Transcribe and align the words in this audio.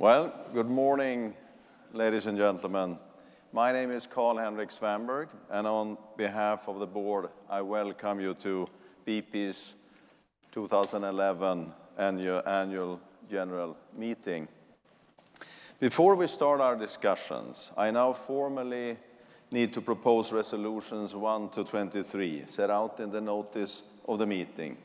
Well, 0.00 0.32
good 0.54 0.70
morning, 0.70 1.34
ladies 1.92 2.26
and 2.26 2.38
gentlemen. 2.38 3.00
My 3.52 3.72
name 3.72 3.90
is 3.90 4.06
Carl-Henric 4.06 4.70
Svanberg, 4.70 5.26
and 5.50 5.66
on 5.66 5.98
behalf 6.16 6.68
of 6.68 6.78
the 6.78 6.86
board, 6.86 7.30
I 7.50 7.62
welcome 7.62 8.20
you 8.20 8.34
to 8.34 8.68
BP's 9.04 9.74
2011 10.52 11.72
annual 11.98 13.00
general 13.28 13.76
meeting. 13.92 14.46
Before 15.80 16.14
we 16.14 16.28
start 16.28 16.60
our 16.60 16.76
discussions, 16.76 17.72
I 17.76 17.90
now 17.90 18.12
formally 18.12 18.98
need 19.50 19.72
to 19.72 19.80
propose 19.80 20.32
resolutions 20.32 21.16
1 21.16 21.48
to 21.48 21.64
23 21.64 22.44
set 22.46 22.70
out 22.70 23.00
in 23.00 23.10
the 23.10 23.20
notice 23.20 23.82
of 24.06 24.20
the 24.20 24.26
meeting. 24.26 24.76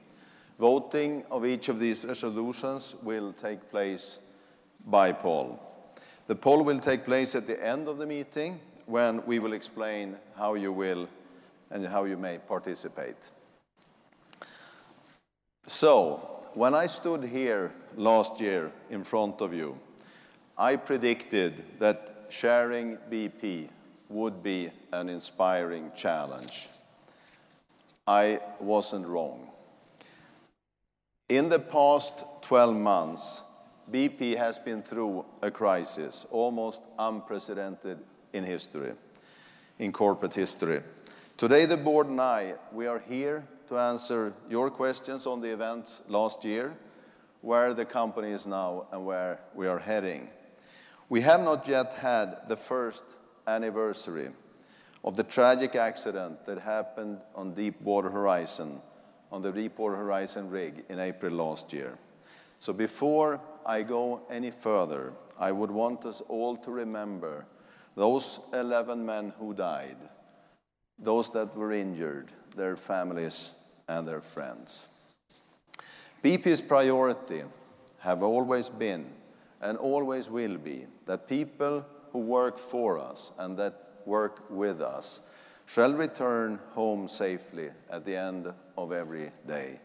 Voting 0.60 1.24
of 1.30 1.46
each 1.46 1.70
of 1.70 1.80
these 1.80 2.04
resolutions 2.04 2.96
will 3.04 3.32
take 3.32 3.70
place 3.70 4.18
by 4.86 5.12
poll. 5.12 5.60
The 6.28 6.36
poll 6.36 6.64
will 6.64 6.80
take 6.80 7.04
place 7.04 7.36
at 7.36 7.48
the 7.48 7.66
end 7.66 7.88
of 7.88 7.98
the 7.98 8.06
meeting 8.06 8.60
when 8.86 9.26
we 9.26 9.40
will 9.40 9.54
explain 9.54 10.18
how 10.36 10.56
you 10.56 10.72
will 10.72 11.08
and 11.72 11.86
how 11.86 12.06
you 12.06 12.18
may 12.18 12.38
participate. 12.38 13.18
So, 15.68 16.46
when 16.54 16.76
I 16.76 16.88
stood 16.88 17.24
here 17.24 17.72
last 17.96 18.40
year 18.40 18.72
in 18.90 19.04
front 19.04 19.42
of 19.42 19.54
you, 19.54 19.78
I 20.58 20.76
predicted 20.76 21.64
that 21.80 22.28
sharing 22.30 22.98
BP 23.10 23.70
would 24.10 24.44
be 24.44 24.70
an 24.92 25.10
inspiring 25.10 25.92
challenge. 25.96 26.68
I 28.06 28.40
wasn't 28.60 29.08
wrong. 29.08 29.48
In 31.30 31.48
the 31.48 31.60
past 31.60 32.26
12 32.42 32.76
months, 32.76 33.43
BP 33.92 34.38
has 34.38 34.58
been 34.58 34.82
through 34.82 35.26
a 35.42 35.52
crisis 35.52 36.26
almost 36.32 36.82
unprecedented 36.98 38.00
in 38.32 38.44
history, 38.44 38.94
in 39.80 39.92
corporate 39.92 40.34
history. 40.34 40.82
Today, 41.38 41.66
the 41.66 41.78
board 41.78 42.08
and 42.08 42.22
I, 42.22 42.56
we 42.72 42.88
are 42.88 43.00
here 43.00 43.46
to 43.68 43.78
answer 43.78 44.34
your 44.50 44.70
questions 44.70 45.26
on 45.26 45.42
the 45.42 45.52
events 45.52 46.02
last 46.08 46.44
year, 46.44 46.76
where 47.42 47.74
the 47.74 47.86
company 47.86 48.32
is 48.32 48.48
now, 48.48 48.88
and 48.92 49.06
where 49.06 49.40
we 49.54 49.68
are 49.68 49.80
heading. 49.80 50.30
We 51.10 51.22
have 51.22 51.42
not 51.42 51.68
yet 51.68 51.94
had 51.94 52.48
the 52.48 52.56
first 52.56 53.04
anniversary 53.48 54.30
of 55.04 55.16
the 55.16 55.24
tragic 55.24 55.76
accident 55.76 56.46
that 56.46 56.60
happened 56.60 57.20
on 57.36 57.54
Deepwater 57.54 58.10
Horizon, 58.10 58.82
on 59.32 59.42
the 59.42 59.52
Deepwater 59.52 59.98
Horizon 59.98 60.50
rig 60.50 60.86
in 60.88 61.00
April 61.00 61.34
last 61.34 61.74
year. 61.74 61.98
So 62.60 62.72
before 62.72 63.42
I 63.66 63.84
go 63.84 64.22
any 64.30 64.52
further, 64.52 65.14
I 65.40 65.52
would 65.52 65.72
want 65.72 66.06
us 66.06 66.22
all 66.28 66.58
to 66.58 66.72
remember 66.72 67.46
those 67.96 68.40
11 68.54 69.06
men 69.06 69.34
who 69.40 69.54
died, 69.54 69.98
those 71.00 71.32
that 71.32 71.56
were 71.56 71.72
injured, 71.72 72.32
their 72.56 72.76
families, 72.76 73.52
and 73.88 74.08
their 74.08 74.22
friends. 74.22 74.88
BP's 76.24 76.62
priority 76.62 77.44
have 78.00 78.24
always 78.24 78.70
been 78.70 79.06
and 79.62 79.78
always 79.78 80.30
will 80.30 80.58
be 80.58 80.86
that 81.06 81.28
people 81.28 81.86
who 82.12 82.20
work 82.20 82.58
for 82.58 83.00
us 83.00 83.32
and 83.40 83.58
that 83.58 83.74
work 84.06 84.44
with 84.50 84.82
us 84.82 85.22
shall 85.66 85.94
return 85.94 86.60
home 86.72 87.08
safely 87.08 87.70
at 87.90 88.06
the 88.06 88.16
end 88.16 88.54
of 88.78 88.92
every 88.92 89.32
day. 89.48 89.80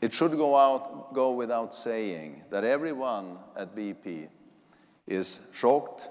It 0.00 0.12
should 0.12 0.32
go, 0.32 0.56
out, 0.56 1.12
go 1.12 1.32
without 1.32 1.74
saying 1.74 2.42
that 2.50 2.62
everyone 2.62 3.38
at 3.56 3.74
BP 3.74 4.28
is 5.06 5.40
shocked 5.52 6.08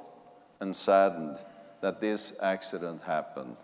and 0.60 0.76
saddened 0.76 1.38
that 1.82 2.02
this 2.02 2.34
accident 2.42 3.02
happened. 3.02 3.56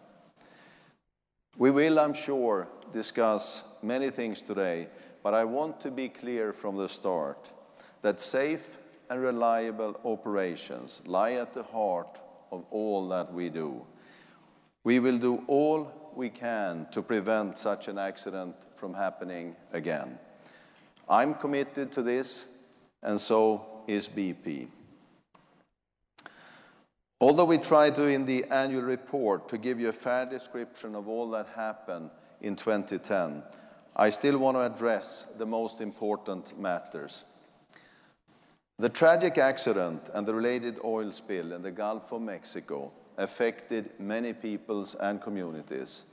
We 1.58 1.72
will, 1.72 2.00
I'm 2.00 2.14
sure, 2.14 2.68
discuss 2.94 3.66
many 3.82 4.10
things 4.10 4.42
today, 4.42 4.88
but 5.24 5.34
I 5.34 5.44
want 5.44 5.82
to 5.82 5.92
be 5.92 6.08
clear 6.08 6.54
from 6.54 6.78
the 6.78 6.88
start 6.88 7.50
that 8.02 8.20
safe 8.20 8.78
and 9.10 9.22
reliable 9.22 10.00
operations 10.06 11.02
lie 11.06 11.34
at 11.34 11.54
the 11.54 11.64
heart 11.64 12.20
of 12.52 12.64
all 12.72 13.08
that 13.10 13.34
we 13.34 13.50
do. 13.50 13.86
We 14.84 15.00
will 15.00 15.18
do 15.18 15.44
all 15.48 16.03
we 16.16 16.30
can 16.30 16.88
to 16.92 17.02
prevent 17.02 17.58
such 17.58 17.88
an 17.88 17.98
accident 17.98 18.56
from 18.76 18.94
happening 18.94 19.56
again. 19.72 20.18
I'm 21.10 21.34
committed 21.34 21.92
to 21.94 22.02
this, 22.02 22.46
and 23.02 23.20
so 23.20 23.84
is 23.88 24.08
BP. 24.08 24.68
Although 27.20 27.46
we 27.46 27.58
try 27.58 27.90
to, 27.90 28.04
in 28.04 28.26
the 28.26 28.46
annual 28.46 28.82
report, 28.82 29.48
to 29.50 29.58
give 29.58 29.80
you 29.80 29.90
a 29.90 29.94
fair 29.94 30.26
description 30.26 30.96
of 30.96 31.08
all 31.08 31.30
that 31.32 31.48
happened 31.56 32.10
in 32.42 32.56
2010, 32.56 33.44
I 33.96 34.10
still 34.10 34.38
want 34.38 34.58
to 34.58 34.62
address 34.62 35.28
the 35.38 35.46
most 35.46 35.80
important 35.80 36.60
matters. 36.60 37.24
The 38.80 38.90
tragic 38.90 39.38
accident 39.38 40.10
and 40.14 40.28
the 40.28 40.34
related 40.34 40.80
oil 40.84 41.12
spill 41.12 41.54
in 41.54 41.62
the 41.62 41.72
Gulf 41.72 42.12
of 42.12 42.22
Mexico 42.22 42.92
affected 43.18 43.92
many 44.00 44.34
peoples 44.34 44.96
and 44.96 45.22
communities. 45.22 46.04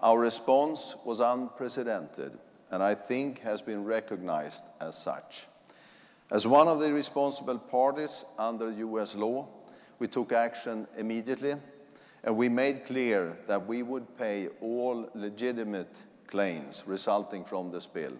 Our 0.00 0.18
response 0.18 0.96
was 1.04 1.20
unprecedented 1.20 2.38
and 2.70 2.82
I 2.82 2.94
think 2.94 3.40
has 3.40 3.60
been 3.60 3.84
recognized 3.84 4.66
as 4.80 4.96
such. 4.96 5.46
As 6.30 6.46
one 6.46 6.66
of 6.66 6.80
the 6.80 6.92
responsible 6.92 7.58
parties 7.58 8.24
under 8.38 8.70
US 8.72 9.14
law, 9.14 9.46
we 9.98 10.08
took 10.08 10.32
action 10.32 10.86
immediately 10.96 11.54
and 12.24 12.36
we 12.36 12.48
made 12.48 12.84
clear 12.84 13.36
that 13.46 13.66
we 13.66 13.82
would 13.82 14.16
pay 14.16 14.48
all 14.60 15.08
legitimate 15.14 16.02
claims 16.26 16.84
resulting 16.86 17.44
from 17.44 17.70
the 17.70 17.80
spill. 17.80 18.12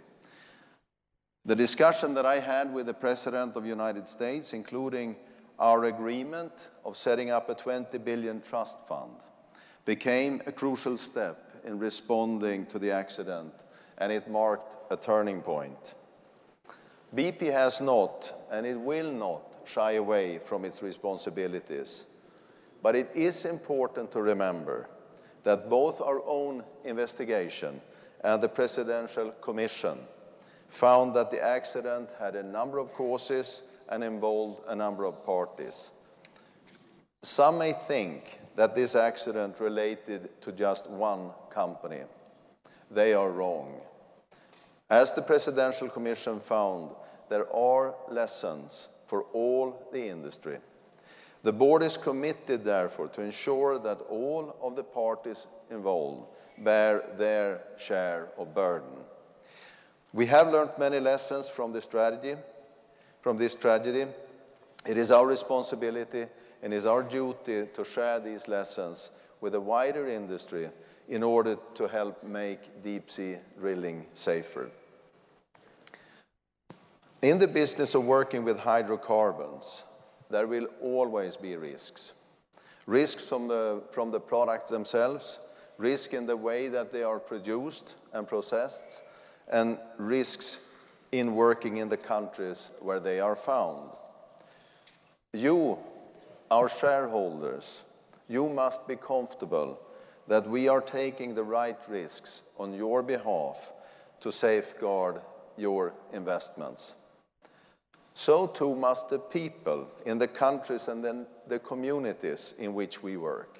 The 1.44 1.56
discussion 1.56 2.14
that 2.14 2.26
I 2.26 2.38
had 2.38 2.72
with 2.72 2.86
the 2.86 2.94
President 2.94 3.56
of 3.56 3.64
the 3.64 3.69
United 3.69 4.06
States, 4.06 4.53
including 4.53 5.16
our 5.62 5.84
agreement 5.84 6.71
of 6.84 6.97
setting 6.97 7.31
up 7.31 7.49
a 7.49 7.55
20 7.55 7.97
billion 7.99 8.41
trust 8.41 8.81
fund, 8.89 9.15
became 9.84 10.43
a 10.47 10.53
crucial 10.53 10.97
step 10.97 11.53
in 11.65 11.78
responding 11.78 12.67
to 12.67 12.81
the 12.81 12.91
accident, 12.91 13.55
and 13.99 14.11
it 14.11 14.28
marked 14.28 14.77
a 14.93 14.97
turning 14.97 15.41
point. 15.41 15.95
BP 17.15 17.53
has 17.53 17.81
not, 17.81 18.34
and 18.51 18.67
it 18.67 18.78
will 18.78 19.12
not, 19.12 19.43
shy 19.65 19.93
away 19.93 20.41
from 20.41 20.65
its 20.65 20.83
responsibilities. 20.83 22.06
But 22.83 22.97
it 22.97 23.12
is 23.15 23.45
important 23.45 24.11
to 24.12 24.21
remember 24.21 24.89
that 25.45 25.71
both 25.71 26.01
our 26.01 26.21
own 26.27 26.65
investigation 26.84 27.81
and 28.25 28.43
the 28.43 28.49
Presidential 28.49 29.31
Commission 29.41 29.99
found 30.69 31.15
that 31.15 31.31
the 31.31 31.41
accident 31.41 32.09
had 32.19 32.34
a 32.34 32.43
number 32.43 32.78
of 32.78 32.93
causes 32.95 33.62
and 33.92 34.03
involved 34.03 34.62
a 34.69 34.75
number 34.75 35.04
of 35.04 35.25
parties. 35.25 35.91
Some 37.22 37.58
may 37.58 37.75
think 37.75 38.41
that 38.56 38.75
this 38.75 38.97
accident 38.97 39.60
related 39.60 40.41
to 40.41 40.50
just 40.50 40.88
one 40.88 41.30
company. 41.50 42.00
They 42.91 43.12
are 43.12 43.30
wrong. 43.30 43.80
As 44.88 45.12
the 45.12 45.22
Presidential 45.22 45.88
Commission 45.88 46.41
found, 46.41 46.91
there 47.28 47.47
are 47.54 47.94
lessons 48.08 48.88
for 49.06 49.25
all 49.34 49.88
the 49.92 50.09
industry. 50.09 50.59
The 51.42 51.53
board 51.53 51.82
is 51.82 51.97
committed, 51.97 52.64
therefore, 52.64 53.09
to 53.09 53.20
ensure 53.20 53.78
that 53.78 54.00
all 54.09 54.56
of 54.62 54.74
the 54.74 54.84
parties 54.84 55.47
involved 55.70 56.26
bear 56.59 57.04
their 57.19 57.60
share 57.78 58.28
of 58.38 58.54
burden. 58.54 58.97
We 60.14 60.26
have 60.26 60.53
learned 60.53 60.72
many 60.78 60.98
lessons 60.98 61.50
from 61.50 61.72
this 61.72 61.86
tragedy. 61.86 62.36
From 63.22 63.39
this 63.39 63.54
tragedy, 63.54 64.07
it 64.84 64.97
is 64.97 65.13
our 65.13 65.27
responsibility 65.27 66.27
and 66.60 66.74
is 66.74 66.86
our 66.86 67.04
duty 67.04 67.66
to 67.72 67.84
share 67.84 68.19
these 68.19 68.48
lessons 68.48 69.13
with 69.41 69.54
a 69.54 69.60
wider 69.60 70.09
industry 70.09 70.69
in 71.09 71.22
order 71.22 71.57
to 71.74 71.86
help 71.86 72.24
make 72.24 72.83
deep 72.83 73.09
sea 73.09 73.36
drilling 73.59 74.07
safer. 74.13 74.71
In 77.22 77.39
the 77.39 77.47
business 77.47 77.95
of 77.95 78.04
working 78.04 78.42
with 78.42 78.59
hydrocarbons, 78.59 79.84
there 80.28 80.48
will 80.48 80.66
always 80.80 81.36
be 81.36 81.57
risks. 81.57 82.15
Risks 82.86 83.28
from 83.28 83.47
the, 83.47 83.83
from 83.91 84.10
the 84.10 84.19
products 84.19 84.71
themselves, 84.71 85.39
risk 85.78 86.13
in 86.13 86.27
the 86.27 86.36
way 86.36 86.66
that 86.66 86.92
they 86.92 87.04
are 87.04 87.21
produced 87.21 87.95
and 88.13 88.27
processed, 88.27 89.04
and 89.48 89.78
risks 89.98 90.59
in 91.12 91.34
working 91.34 91.76
in 91.76 91.88
the 91.88 91.97
countries 91.97 92.70
where 92.80 93.00
they 93.00 93.20
are 93.20 93.36
found. 93.36 93.91
You 95.32 95.78
our 96.50 96.68
shareholders, 96.68 97.84
you 98.28 98.47
must 98.50 98.86
be 98.86 98.97
comfortable 98.97 99.80
that 100.28 100.47
we 100.47 100.68
are 100.68 100.82
taking 100.82 101.34
the 101.34 101.42
right 101.42 101.78
risks 101.88 102.42
on 102.59 102.74
your 102.74 103.03
behalf 103.03 103.72
to 104.20 104.30
safeguard 104.30 105.20
your 105.56 105.94
investments. 106.12 106.94
so 108.14 108.47
too 108.47 108.74
must 108.74 109.09
the 109.09 109.18
people 109.18 109.88
in 110.04 110.18
the 110.18 110.28
countries 110.28 110.88
and 110.88 111.03
then 111.03 111.26
the 111.48 111.59
communities 111.59 112.54
in 112.59 112.74
which 112.74 113.03
we 113.03 113.16
work. 113.16 113.59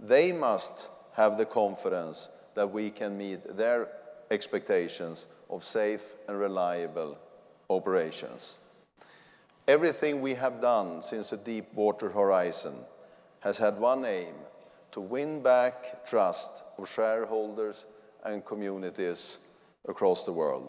They 0.00 0.32
must 0.32 0.88
have 1.12 1.38
the 1.38 1.46
confidence 1.46 2.28
that 2.54 2.68
we 2.68 2.90
can 2.90 3.16
meet 3.16 3.56
their 3.56 3.88
expectations 4.32 5.26
of 5.52 5.62
safe 5.62 6.14
and 6.26 6.38
reliable 6.38 7.16
operations. 7.70 8.58
Everything 9.68 10.20
we 10.20 10.34
have 10.34 10.60
done 10.60 11.00
since 11.00 11.30
the 11.30 11.36
Deepwater 11.36 12.10
Horizon 12.10 12.74
has 13.40 13.58
had 13.58 13.78
one 13.78 14.04
aim 14.04 14.34
to 14.90 15.00
win 15.00 15.42
back 15.42 16.04
trust 16.04 16.64
of 16.78 16.88
shareholders 16.88 17.84
and 18.24 18.44
communities 18.44 19.38
across 19.88 20.24
the 20.24 20.32
world. 20.32 20.68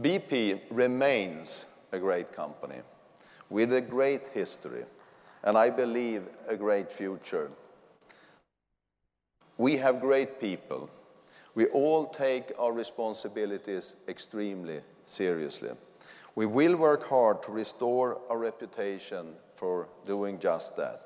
BP 0.00 0.60
remains 0.70 1.66
a 1.92 1.98
great 1.98 2.32
company 2.32 2.80
with 3.48 3.72
a 3.72 3.80
great 3.80 4.22
history 4.34 4.84
and 5.44 5.56
I 5.56 5.70
believe 5.70 6.24
a 6.48 6.56
great 6.56 6.90
future. 6.90 7.50
We 9.56 9.76
have 9.76 10.00
great 10.00 10.40
people. 10.40 10.90
We 11.56 11.66
all 11.68 12.06
take 12.08 12.52
our 12.58 12.70
responsibilities 12.70 13.94
extremely 14.08 14.82
seriously. 15.06 15.70
We 16.34 16.44
will 16.44 16.76
work 16.76 17.08
hard 17.08 17.42
to 17.44 17.50
restore 17.50 18.18
our 18.28 18.36
reputation 18.36 19.32
for 19.54 19.88
doing 20.06 20.38
just 20.38 20.76
that. 20.76 21.00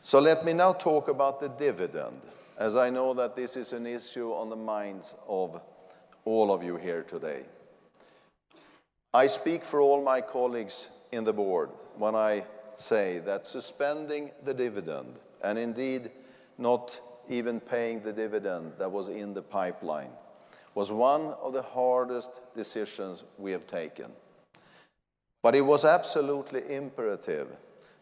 So 0.00 0.20
let 0.20 0.44
me 0.44 0.52
now 0.52 0.72
talk 0.74 1.08
about 1.08 1.40
the 1.40 1.48
dividend, 1.48 2.20
as 2.56 2.76
I 2.76 2.88
know 2.88 3.14
that 3.14 3.34
this 3.34 3.56
is 3.56 3.72
an 3.72 3.84
issue 3.84 4.30
on 4.32 4.48
the 4.48 4.54
minds 4.54 5.16
of 5.26 5.60
all 6.24 6.52
of 6.52 6.62
you 6.62 6.76
here 6.76 7.02
today. 7.02 7.42
I 9.12 9.26
speak 9.26 9.64
for 9.64 9.80
all 9.80 10.04
my 10.04 10.20
colleagues 10.20 10.88
in 11.10 11.24
the 11.24 11.32
board 11.32 11.70
when 11.98 12.14
I 12.14 12.44
say 12.76 13.18
that 13.24 13.48
suspending 13.48 14.30
the 14.44 14.54
dividend, 14.54 15.18
and 15.42 15.58
indeed 15.58 16.12
not 16.58 17.00
even 17.28 17.60
paying 17.60 18.02
the 18.02 18.12
dividend 18.12 18.72
that 18.78 18.90
was 18.90 19.08
in 19.08 19.34
the 19.34 19.42
pipeline, 19.42 20.10
was 20.74 20.92
one 20.92 21.34
of 21.42 21.52
the 21.52 21.62
hardest 21.62 22.42
decisions 22.54 23.24
we 23.38 23.50
have 23.52 23.66
taken. 23.66 24.10
But 25.42 25.54
it 25.54 25.62
was 25.62 25.84
absolutely 25.84 26.62
imperative 26.74 27.48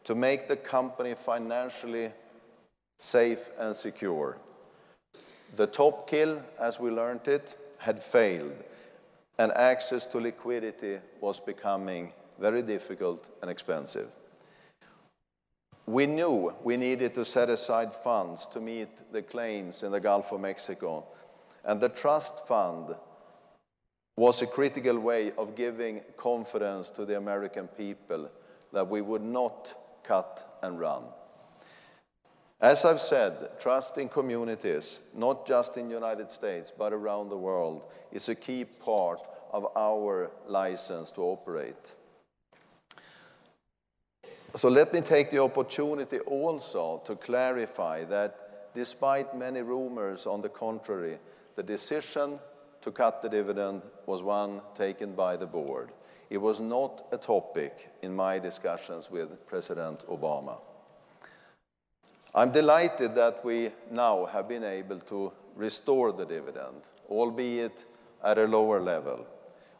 to 0.04 0.14
make 0.14 0.48
the 0.48 0.56
company 0.56 1.14
financially 1.14 2.10
safe 2.98 3.50
and 3.58 3.74
secure. 3.74 4.38
The 5.56 5.66
top 5.66 6.08
kill, 6.08 6.40
as 6.60 6.80
we 6.80 6.90
learned 6.90 7.28
it, 7.28 7.56
had 7.78 8.00
failed, 8.00 8.54
and 9.38 9.52
access 9.52 10.06
to 10.06 10.18
liquidity 10.18 10.98
was 11.20 11.38
becoming 11.38 12.12
very 12.38 12.62
difficult 12.62 13.28
and 13.40 13.50
expensive. 13.50 14.10
We 15.86 16.06
knew 16.06 16.54
we 16.62 16.76
needed 16.76 17.14
to 17.14 17.24
set 17.24 17.50
aside 17.50 17.92
funds 17.92 18.46
to 18.48 18.60
meet 18.60 19.12
the 19.12 19.22
claims 19.22 19.82
in 19.82 19.92
the 19.92 20.00
Gulf 20.00 20.32
of 20.32 20.40
Mexico 20.40 21.04
and 21.64 21.80
the 21.80 21.88
trust 21.88 22.46
fund 22.46 22.94
was 24.16 24.42
a 24.42 24.46
critical 24.46 24.98
way 24.98 25.32
of 25.36 25.56
giving 25.56 26.00
confidence 26.16 26.90
to 26.90 27.04
the 27.04 27.16
American 27.16 27.66
people 27.68 28.30
that 28.72 28.88
we 28.88 29.00
would 29.00 29.22
not 29.22 29.74
cut 30.04 30.58
and 30.62 30.78
run. 30.78 31.04
As 32.60 32.84
I've 32.84 33.00
said, 33.00 33.58
trust 33.58 33.98
in 33.98 34.08
communities, 34.08 35.00
not 35.14 35.46
just 35.46 35.76
in 35.76 35.88
the 35.88 35.94
United 35.94 36.30
States, 36.30 36.70
but 36.70 36.92
around 36.92 37.28
the 37.28 37.36
world, 37.36 37.82
is 38.12 38.28
a 38.28 38.34
key 38.34 38.64
part 38.64 39.20
of 39.52 39.66
our 39.76 40.30
license 40.46 41.10
to 41.12 41.22
operate. 41.22 41.94
So 44.56 44.68
let 44.68 44.92
me 44.92 45.00
take 45.00 45.30
the 45.30 45.42
opportunity 45.42 46.20
also 46.20 47.02
to 47.06 47.16
clarify 47.16 48.04
that 48.04 48.72
despite 48.72 49.36
many 49.36 49.62
rumors 49.62 50.26
on 50.26 50.42
the 50.42 50.48
contrary, 50.48 51.18
the 51.56 51.62
decision 51.62 52.38
to 52.82 52.92
cut 52.92 53.20
the 53.20 53.28
dividend 53.28 53.82
was 54.06 54.22
one 54.22 54.60
taken 54.76 55.14
by 55.14 55.36
the 55.36 55.46
board. 55.46 55.90
It 56.30 56.38
was 56.38 56.60
not 56.60 57.06
a 57.10 57.18
topic 57.18 57.90
in 58.02 58.14
my 58.14 58.38
discussions 58.38 59.10
with 59.10 59.44
President 59.46 60.06
Obama. 60.06 60.60
I'm 62.32 62.52
delighted 62.52 63.16
that 63.16 63.44
we 63.44 63.72
now 63.90 64.26
have 64.26 64.48
been 64.48 64.64
able 64.64 65.00
to 65.00 65.32
restore 65.56 66.12
the 66.12 66.26
dividend, 66.26 66.82
albeit 67.08 67.86
at 68.22 68.38
a 68.38 68.46
lower 68.46 68.80
level. 68.80 69.26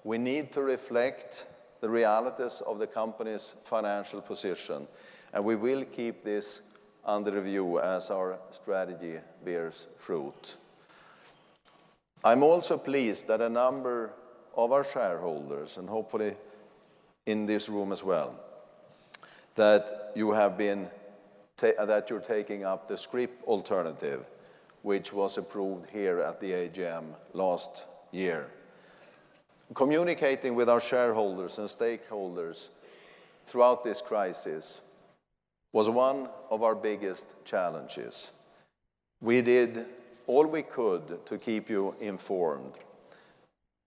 We 0.03 0.19
need 0.19 0.53
to 0.53 0.63
reflect 0.63 1.47
the 1.85 1.91
realities 1.91 2.63
of 2.63 2.79
the 2.79 2.87
company's 2.87 3.57
financial 3.63 4.23
position, 4.23 4.89
and 5.35 5.45
we 5.45 5.55
will 5.55 5.85
keep 5.85 6.25
this 6.25 6.63
under 7.05 7.31
review 7.31 7.79
as 7.79 8.11
our 8.11 8.39
strategy 8.51 9.19
bears 9.45 9.89
fruit. 9.99 10.57
I'm 12.25 12.43
also 12.43 12.79
pleased 12.79 13.27
that 13.27 13.43
a 13.43 13.51
number 13.51 14.15
of 14.57 14.73
our 14.73 14.83
shareholders, 14.83 15.77
and 15.77 15.87
hopefully 15.87 16.35
in 17.27 17.45
this 17.45 17.69
room 17.69 17.93
as 17.93 18.03
well, 18.03 18.41
that 19.55 20.13
you 20.15 20.33
have 20.33 20.57
been 20.57 20.89
that 21.59 22.09
you're 22.09 22.19
taking 22.19 22.65
up 22.65 22.89
the 22.89 22.97
scrip 22.97 23.43
alternative, 23.47 24.25
which 24.81 25.13
was 25.13 25.37
approved 25.37 25.91
here 25.91 26.21
at 26.21 26.41
the 26.41 26.51
AGM 26.51 27.05
last 27.35 27.85
year. 28.11 28.49
Communicating 29.73 30.55
with 30.55 30.69
our 30.69 30.81
shareholders 30.81 31.59
and 31.59 31.69
stakeholders 31.69 32.69
throughout 33.47 33.83
this 33.83 34.03
crisis 34.03 34.83
was 35.73 35.89
one 35.89 36.29
of 36.51 36.63
our 36.63 36.75
biggest 36.75 37.35
challenges. 37.45 38.33
We 39.23 39.41
did 39.41 39.87
all 40.27 40.47
we 40.47 40.63
could 40.63 41.25
to 41.27 41.39
keep 41.39 41.71
you 41.71 41.95
informed. 42.01 42.75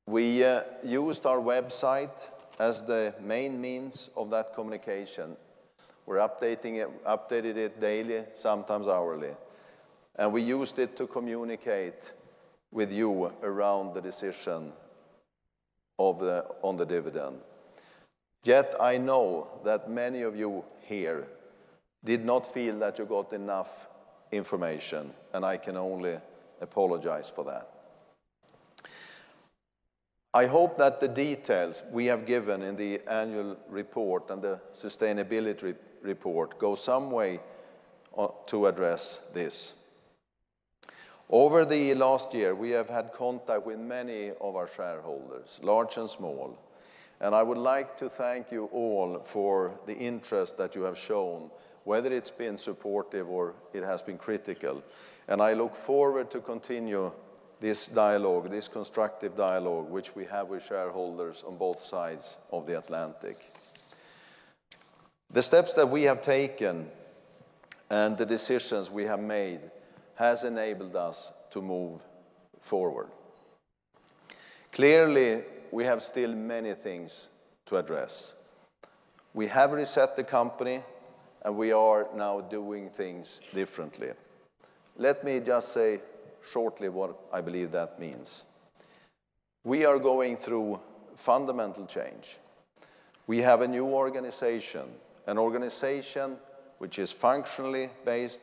We 0.07 0.44
uh, 0.44 0.63
used 0.83 1.25
our 1.25 1.38
website 1.38 2.27
as 2.59 2.81
the 2.81 3.13
main 3.21 3.62
means 3.62 4.09
of 4.18 4.31
that 4.31 4.56
communication. 4.56 5.38
We're 6.07 6.18
updating 6.18 6.77
it, 6.77 7.06
updated 7.06 7.56
it 7.56 7.79
daily, 7.79 8.25
sometimes 8.33 8.88
hourly. 8.88 9.35
And 10.15 10.33
we 10.33 10.41
used 10.41 10.79
it 10.79 10.97
to 10.97 11.06
communicate 11.06 12.13
with 12.71 12.91
you 12.91 13.31
around 13.44 13.94
the 13.94 14.01
decision 14.01 14.74
of 16.00 16.20
the, 16.20 16.46
on 16.62 16.77
the 16.77 16.86
dividend. 16.86 17.39
Yet 18.44 18.75
I 18.80 18.98
know 18.98 19.48
that 19.66 19.89
many 19.89 20.22
of 20.22 20.36
you 20.36 20.63
here 20.82 21.27
did 22.04 22.24
not 22.24 22.46
feel 22.46 22.80
that 22.80 23.00
you 23.00 23.06
got 23.06 23.34
enough 23.34 23.88
information, 24.32 25.12
and 25.34 25.46
I 25.46 25.58
can 25.58 25.75
only 25.77 26.18
apologize 26.62 27.30
for 27.30 27.44
that. 27.46 27.70
I 30.34 30.46
hope 30.46 30.77
that 30.77 31.00
the 31.00 31.08
details 31.08 31.84
we 31.92 32.06
have 32.06 32.25
given 32.25 32.62
in 32.62 32.75
the 32.75 33.01
annual 33.10 33.58
report 33.70 34.30
and 34.30 34.42
the 34.42 34.62
sustainability 34.74 35.75
report 36.04 36.60
go 36.60 36.75
some 36.75 37.12
way 37.12 37.39
uh, 38.18 38.27
to 38.46 38.68
address 38.68 39.22
this. 39.34 39.74
Over 41.29 41.65
the 41.65 41.93
last 41.93 42.34
year, 42.34 42.55
we 42.55 42.69
have 42.72 42.89
had 42.89 43.12
contact 43.12 43.65
with 43.65 43.79
many 43.79 44.31
of 44.39 44.55
our 44.55 44.67
shareholders, 44.67 45.60
large 45.62 45.98
and 45.98 46.10
small, 46.10 46.57
and 47.19 47.36
I 47.36 47.43
would 47.43 47.57
like 47.57 47.98
to 47.98 48.07
thank 48.10 48.51
you 48.51 48.65
all 48.72 49.19
for 49.25 49.74
the 49.86 49.96
interest 49.96 50.57
that 50.57 50.74
you 50.74 50.84
have 50.84 50.98
shown 50.98 51.50
whether 51.84 52.13
it's 52.13 52.31
been 52.31 52.57
supportive 52.57 53.29
or 53.29 53.53
it 53.74 53.81
has 53.81 54.01
been 54.01 54.17
critical. 54.17 54.84
And 55.29 55.41
I 55.41 55.53
look 55.53 55.75
forward 55.75 56.29
to 56.31 56.41
continue 56.41 57.12
this 57.62 57.88
dialogue, 57.88 58.50
this 58.50 58.67
constructive 58.67 59.36
dialogue, 59.36 59.89
which 59.89 60.13
we 60.15 60.25
have 60.25 60.50
with 60.50 60.65
shareholders 60.65 61.43
on 61.48 61.57
both 61.57 61.79
sides 61.79 62.38
of 62.51 62.67
the 62.67 62.77
Atlantic. 62.77 63.53
The 65.31 65.41
steps 65.41 65.74
that 65.74 65.89
we 65.89 66.03
have 66.03 66.22
taken 66.22 66.89
and 67.89 68.17
the 68.17 68.25
decisions 68.25 68.91
we 68.91 69.05
have 69.05 69.22
made 69.22 69.62
has 70.17 70.43
enabled 70.43 70.95
us 70.95 71.31
to 71.51 71.62
move 71.62 72.01
forward. 72.59 73.07
Clearly, 74.71 75.43
we 75.71 75.86
have 75.86 76.03
still 76.03 76.33
many 76.33 76.74
things 76.74 77.29
to 77.67 77.77
address. 77.77 78.36
We 79.33 79.47
have 79.47 79.71
reset 79.71 80.15
the 80.15 80.24
company 80.24 80.81
and 81.43 81.55
we 81.55 81.71
are 81.71 82.07
now 82.15 82.41
doing 82.41 82.89
things 82.89 83.41
differently. 83.53 84.09
Let 84.97 85.24
me 85.24 85.39
just 85.39 85.71
say 85.71 86.01
shortly 86.47 86.89
what 86.89 87.15
I 87.31 87.41
believe 87.41 87.71
that 87.71 88.00
means. 88.00 88.45
We 89.63 89.86
are 89.86 90.00
going 90.00 90.38
through 90.38 90.79
fundamental 91.15 91.86
change. 91.86 92.38
We 93.27 93.39
have 93.39 93.62
a 93.62 93.67
new 93.67 93.86
organization, 93.86 94.88
an 95.27 95.38
organization 95.38 96.38
which 96.79 96.97
is 96.97 97.12
functionally 97.12 97.89
based 98.05 98.41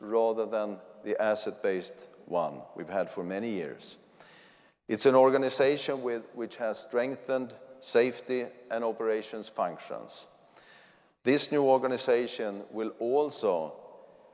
rather 0.00 0.46
than 0.46 0.76
the 1.06 1.22
asset 1.22 1.62
based 1.62 2.08
one 2.26 2.60
we've 2.74 2.88
had 2.88 3.08
for 3.08 3.22
many 3.22 3.48
years. 3.48 3.96
It's 4.88 5.06
an 5.06 5.14
organization 5.14 6.02
with, 6.02 6.24
which 6.34 6.56
has 6.56 6.80
strengthened 6.80 7.54
safety 7.78 8.46
and 8.72 8.82
operations 8.82 9.48
functions. 9.48 10.26
This 11.22 11.52
new 11.52 11.62
organization 11.62 12.62
will 12.72 12.92
also 12.98 13.74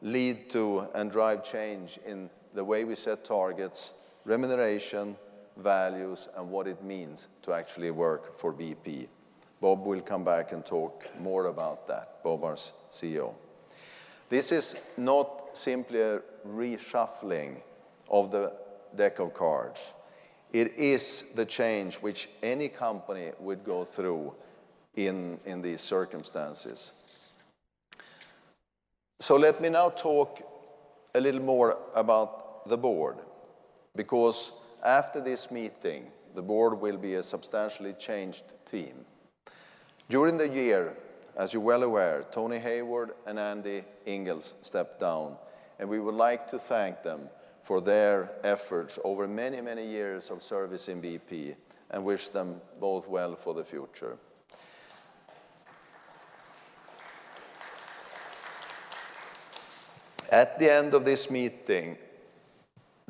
lead 0.01 0.49
to 0.51 0.87
and 0.95 1.11
drive 1.13 1.45
change 1.45 1.99
in 2.07 2.31
the 2.55 2.65
way 2.65 2.85
we 2.85 2.95
set 2.95 3.23
targets, 3.23 3.93
remuneration, 4.25 5.15
values, 5.59 6.29
and 6.39 6.51
what 6.51 6.67
it 6.67 6.83
means 6.83 7.29
to 7.43 7.53
actually 7.53 7.91
work 7.91 8.39
for 8.39 8.51
BP. 8.51 9.09
Bob 9.61 9.85
will 9.85 10.01
come 10.01 10.25
back 10.25 10.53
and 10.53 10.65
talk 10.65 11.07
more 11.21 11.47
about 11.47 11.87
that, 11.87 12.23
Bob, 12.25 12.45
our 12.45 12.57
CEO. 12.91 13.35
This 14.31 14.53
is 14.53 14.77
not 14.97 15.51
simply 15.53 16.01
a 16.01 16.23
reshuffling 16.47 17.61
of 18.09 18.31
the 18.31 18.53
deck 18.97 19.19
of 19.19 19.35
cards. 19.35 19.93
It 20.53 20.75
is 20.77 21.25
the 21.35 21.47
change 21.47 21.97
which 21.97 22.29
any 22.43 22.69
company 22.69 23.33
would 23.41 23.65
go 23.65 23.85
through 23.85 24.35
in, 24.97 25.41
in 25.47 25.63
these 25.63 25.81
circumstances. 25.81 26.93
So 29.21 29.37
let 29.37 29.63
me 29.63 29.69
now 29.71 29.89
talk 29.89 30.43
a 31.15 31.21
little 31.21 31.41
more 31.41 31.79
about 31.95 32.69
the 32.69 32.77
board, 32.77 33.17
because 33.97 34.53
after 34.85 35.21
this 35.21 35.51
meeting, 35.51 36.11
the 36.35 36.43
board 36.43 36.81
will 36.81 36.97
be 36.97 37.15
a 37.15 37.23
substantially 37.23 37.93
changed 37.95 38.55
team. 38.67 39.05
During 40.09 40.37
the 40.37 40.49
year, 40.49 40.95
as 41.37 41.55
you're 41.55 41.63
well 41.63 41.83
aware, 41.83 42.25
Tony 42.31 42.59
Hayward 42.59 43.13
and 43.27 43.39
Andy 43.39 43.85
Inglis 44.05 44.55
stepped 44.63 45.01
down, 45.01 45.37
and 45.83 45.91
we 45.91 45.99
would 45.99 46.15
like 46.15 46.47
to 46.49 46.61
thank 46.61 47.03
them 47.03 47.23
for 47.65 47.81
their 47.81 48.31
efforts 48.45 49.01
over 49.03 49.27
many, 49.27 49.61
many 49.61 49.85
years 49.85 50.31
of 50.31 50.41
service 50.41 50.89
in 50.89 51.03
BP 51.03 51.57
and 51.91 52.05
wish 52.05 52.29
them 52.29 52.61
both 52.79 53.09
well 53.09 53.35
for 53.35 53.53
the 53.53 53.65
future. 53.65 54.17
At 60.31 60.57
the 60.61 60.73
end 60.73 60.95
of 60.95 61.05
this 61.05 61.29
meeting, 61.33 61.99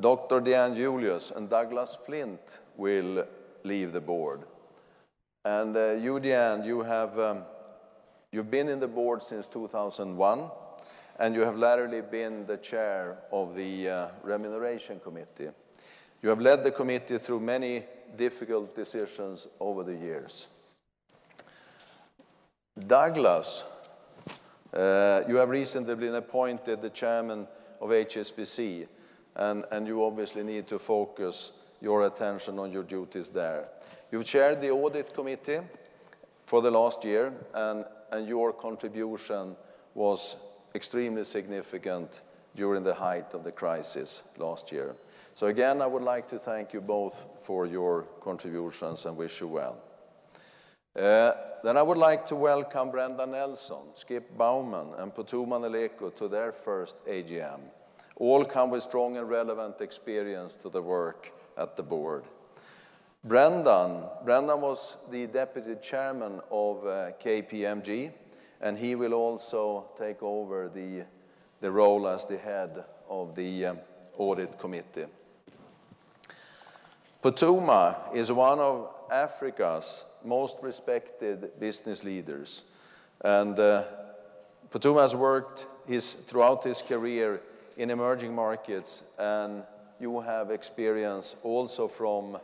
Dr. 0.01 0.41
Deanne 0.41 0.75
Julius 0.75 1.29
and 1.29 1.47
Douglas 1.47 1.95
Flint 2.03 2.57
will 2.75 3.27
leave 3.63 3.93
the 3.93 4.01
board. 4.01 4.45
And 5.45 5.77
uh, 5.77 5.91
you, 5.91 6.13
Deanne, 6.15 6.65
you 6.65 6.81
have 6.81 7.19
um, 7.19 7.43
you've 8.31 8.49
been 8.49 8.67
in 8.67 8.79
the 8.79 8.87
board 8.87 9.21
since 9.21 9.47
2001, 9.47 10.49
and 11.19 11.35
you 11.35 11.41
have 11.41 11.57
latterly 11.57 12.01
been 12.01 12.45
the 12.45 12.57
chair 12.57 13.17
of 13.31 13.55
the 13.55 13.89
uh, 13.89 14.07
remuneration 14.23 14.99
committee. 14.99 15.49
You 16.21 16.29
have 16.29 16.41
led 16.41 16.63
the 16.63 16.71
committee 16.71 17.17
through 17.17 17.41
many 17.41 17.83
difficult 18.15 18.75
decisions 18.75 19.47
over 19.59 19.83
the 19.83 19.95
years. 19.95 20.47
Douglas, 22.87 23.63
uh, 24.73 25.21
you 25.27 25.35
have 25.35 25.49
recently 25.49 25.95
been 25.95 26.15
appointed 26.15 26.81
the 26.81 26.89
chairman 26.89 27.47
of 27.79 27.89
HSBC 27.89 28.87
and, 29.35 29.65
and 29.71 29.87
you 29.87 30.03
obviously 30.03 30.43
need 30.43 30.67
to 30.67 30.79
focus 30.79 31.51
your 31.81 32.05
attention 32.07 32.59
on 32.59 32.71
your 32.71 32.83
duties 32.83 33.29
there. 33.29 33.67
You've 34.11 34.25
chaired 34.25 34.61
the 34.61 34.69
audit 34.69 35.13
committee 35.13 35.59
for 36.45 36.61
the 36.61 36.71
last 36.71 37.03
year, 37.03 37.33
and, 37.53 37.85
and 38.11 38.27
your 38.27 38.53
contribution 38.53 39.55
was 39.93 40.37
extremely 40.75 41.23
significant 41.23 42.21
during 42.55 42.83
the 42.83 42.93
height 42.93 43.33
of 43.33 43.43
the 43.43 43.51
crisis 43.51 44.23
last 44.37 44.71
year. 44.71 44.95
So 45.35 45.47
again, 45.47 45.81
I 45.81 45.87
would 45.87 46.03
like 46.03 46.27
to 46.29 46.37
thank 46.37 46.73
you 46.73 46.81
both 46.81 47.23
for 47.41 47.65
your 47.65 48.03
contributions 48.21 49.05
and 49.05 49.17
wish 49.17 49.41
you 49.41 49.47
well. 49.47 49.83
Uh, 50.95 51.33
then 51.63 51.75
I 51.75 51.81
would 51.81 51.97
like 51.97 52.27
to 52.27 52.35
welcome 52.35 52.91
Brendan 52.91 53.31
Nelson, 53.31 53.95
Skip 53.95 54.37
Bowman, 54.37 54.93
and 54.99 55.11
Phuthuma 55.11 55.59
Nhleko 55.59 56.15
to 56.15 56.27
their 56.27 56.51
first 56.51 57.03
AGM. 57.07 57.61
All 58.17 58.45
come 58.45 58.69
with 58.69 58.83
strong 58.83 59.17
and 59.17 59.27
relevant 59.27 59.81
experience 59.81 60.55
to 60.57 60.69
the 60.69 60.81
work 60.81 61.31
at 61.57 61.75
the 61.75 61.81
board. 61.81 62.25
Brendan, 63.23 64.03
Brendan 64.23 64.61
was 64.61 64.97
the 65.09 65.25
deputy 65.25 65.75
chairman 65.81 66.41
of 66.51 66.85
uh, 66.85 67.11
KPMG, 67.23 68.11
and 68.63 68.77
he 68.77 68.95
will 68.95 69.13
also 69.13 69.89
take 69.99 70.23
over 70.23 70.71
the, 70.73 71.03
the 71.59 71.69
role 71.69 72.07
as 72.07 72.25
the 72.25 72.37
head 72.37 72.85
of 73.09 73.35
the 73.35 73.65
um, 73.65 73.77
audit 74.17 74.57
committee. 74.57 75.05
Phuthuma 77.21 77.97
is 78.15 78.31
one 78.31 78.59
of 78.59 78.89
Africa's 79.11 80.05
most 80.23 80.57
respected 80.61 81.59
business 81.59 82.05
leaders, 82.05 82.63
and 83.21 83.59
uh, 83.59 83.83
Phuthuma 84.71 85.01
has 85.01 85.15
worked 85.15 85.67
his, 85.85 86.13
throughout 86.13 86.63
his 86.63 86.81
career 86.81 87.41
in 87.75 87.89
emerging 87.91 88.33
markets, 88.33 89.03
and 89.19 89.63
you 89.99 90.21
have 90.21 90.51
experience 90.51 91.35
also 91.43 91.89
from 91.89 92.37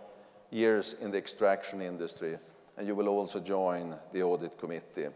years 0.51 0.95
in 1.01 1.11
the 1.11 1.17
extraction 1.17 1.81
industry, 1.81 2.37
and 2.77 2.85
you 2.85 2.93
will 2.93 3.07
also 3.07 3.39
join 3.39 3.95
the 4.11 4.21
audit 4.21 4.57
committee. 4.57 5.07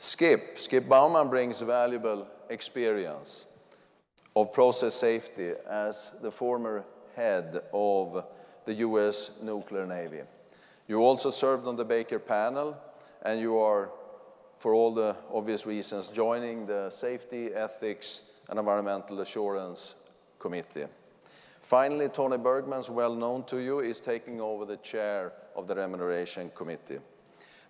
Skip, 0.00 0.56
Skip 0.56 0.88
Bowman 0.88 1.28
brings 1.28 1.60
valuable 1.60 2.28
experience 2.50 3.46
of 4.36 4.52
process 4.52 4.94
safety 4.94 5.52
as 5.68 6.12
the 6.22 6.30
former 6.30 6.84
head 7.16 7.60
of 7.72 8.24
the 8.64 8.74
US 8.74 9.32
Nuclear 9.42 9.86
Navy. 9.86 10.20
You 10.86 11.00
also 11.00 11.30
served 11.30 11.66
on 11.66 11.74
the 11.74 11.84
Baker 11.84 12.20
panel, 12.20 12.76
and 13.22 13.40
you 13.40 13.58
are, 13.58 13.90
for 14.58 14.72
all 14.72 14.94
the 14.94 15.16
obvious 15.34 15.66
reasons, 15.66 16.10
joining 16.10 16.64
the 16.64 16.90
Safety, 16.90 17.52
Ethics, 17.52 18.22
and 18.48 18.58
Environmental 18.60 19.20
Assurance 19.20 19.96
Committee. 20.38 20.86
Finally, 21.60 22.08
Tony 22.10 22.36
Burgmans, 22.36 22.88
well 22.88 23.16
known 23.16 23.42
to 23.46 23.58
you, 23.58 23.80
is 23.80 24.00
taking 24.00 24.40
over 24.40 24.64
the 24.64 24.76
chair 24.76 25.32
of 25.56 25.66
the 25.66 25.74
Remuneration 25.74 26.52
Committee. 26.54 27.00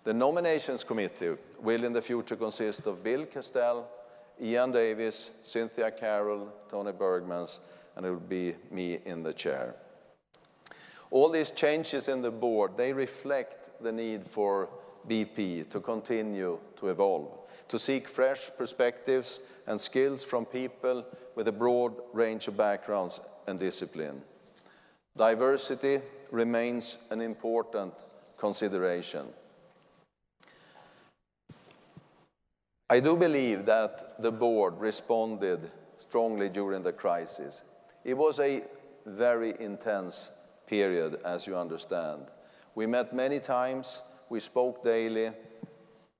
The 0.09 0.15
Nominations 0.15 0.83
Committee 0.83 1.35
will 1.61 1.83
in 1.83 1.93
the 1.93 2.01
future 2.01 2.35
consist 2.35 2.87
of 2.87 3.03
Bill 3.03 3.27
Castell, 3.27 3.87
Ian 4.41 4.71
Davis, 4.71 5.29
Cynthia 5.43 5.91
Carroll, 5.91 6.51
Tony 6.67 6.93
Burgmans, 6.93 7.59
and 7.95 8.03
it 8.03 8.09
will 8.09 8.19
be 8.19 8.55
me 8.71 8.97
in 9.05 9.21
the 9.21 9.31
chair. 9.31 9.75
All 11.11 11.29
these 11.29 11.51
changes 11.51 12.09
in 12.09 12.23
the 12.23 12.31
board, 12.31 12.75
they 12.75 12.91
reflect 12.91 13.83
the 13.83 13.91
need 13.91 14.23
for 14.23 14.69
BP 15.07 15.69
to 15.69 15.79
continue 15.79 16.57
to 16.77 16.89
evolve 16.89 17.41
to 17.67 17.77
seek 17.77 18.07
fresh 18.07 18.49
perspectives 18.57 19.41
and 19.67 19.79
skills 19.79 20.23
from 20.23 20.43
people 20.43 21.05
with 21.35 21.49
a 21.49 21.51
broad 21.51 21.93
range 22.13 22.47
of 22.47 22.57
backgrounds 22.57 23.21
and 23.45 23.59
discipline. 23.59 24.19
Diversity 25.15 26.01
remains 26.31 26.97
an 27.11 27.21
important 27.21 27.93
consideration. 28.39 29.27
I 32.91 32.99
do 32.99 33.15
believe 33.15 33.65
that 33.65 34.19
the 34.19 34.31
board 34.31 34.79
responded 34.79 35.69
strongly 35.97 36.49
during 36.49 36.81
the 36.81 36.91
crisis. 36.91 37.63
It 38.03 38.17
was 38.17 38.39
a 38.39 38.63
very 39.05 39.53
intense 39.59 40.31
period, 40.65 41.19
as 41.23 41.45
you 41.45 41.55
understand. 41.55 42.23
We 42.73 42.87
met 42.87 43.13
many 43.13 43.39
times, 43.39 44.01
we 44.29 44.39
spoke 44.39 44.83
daily, 44.83 45.27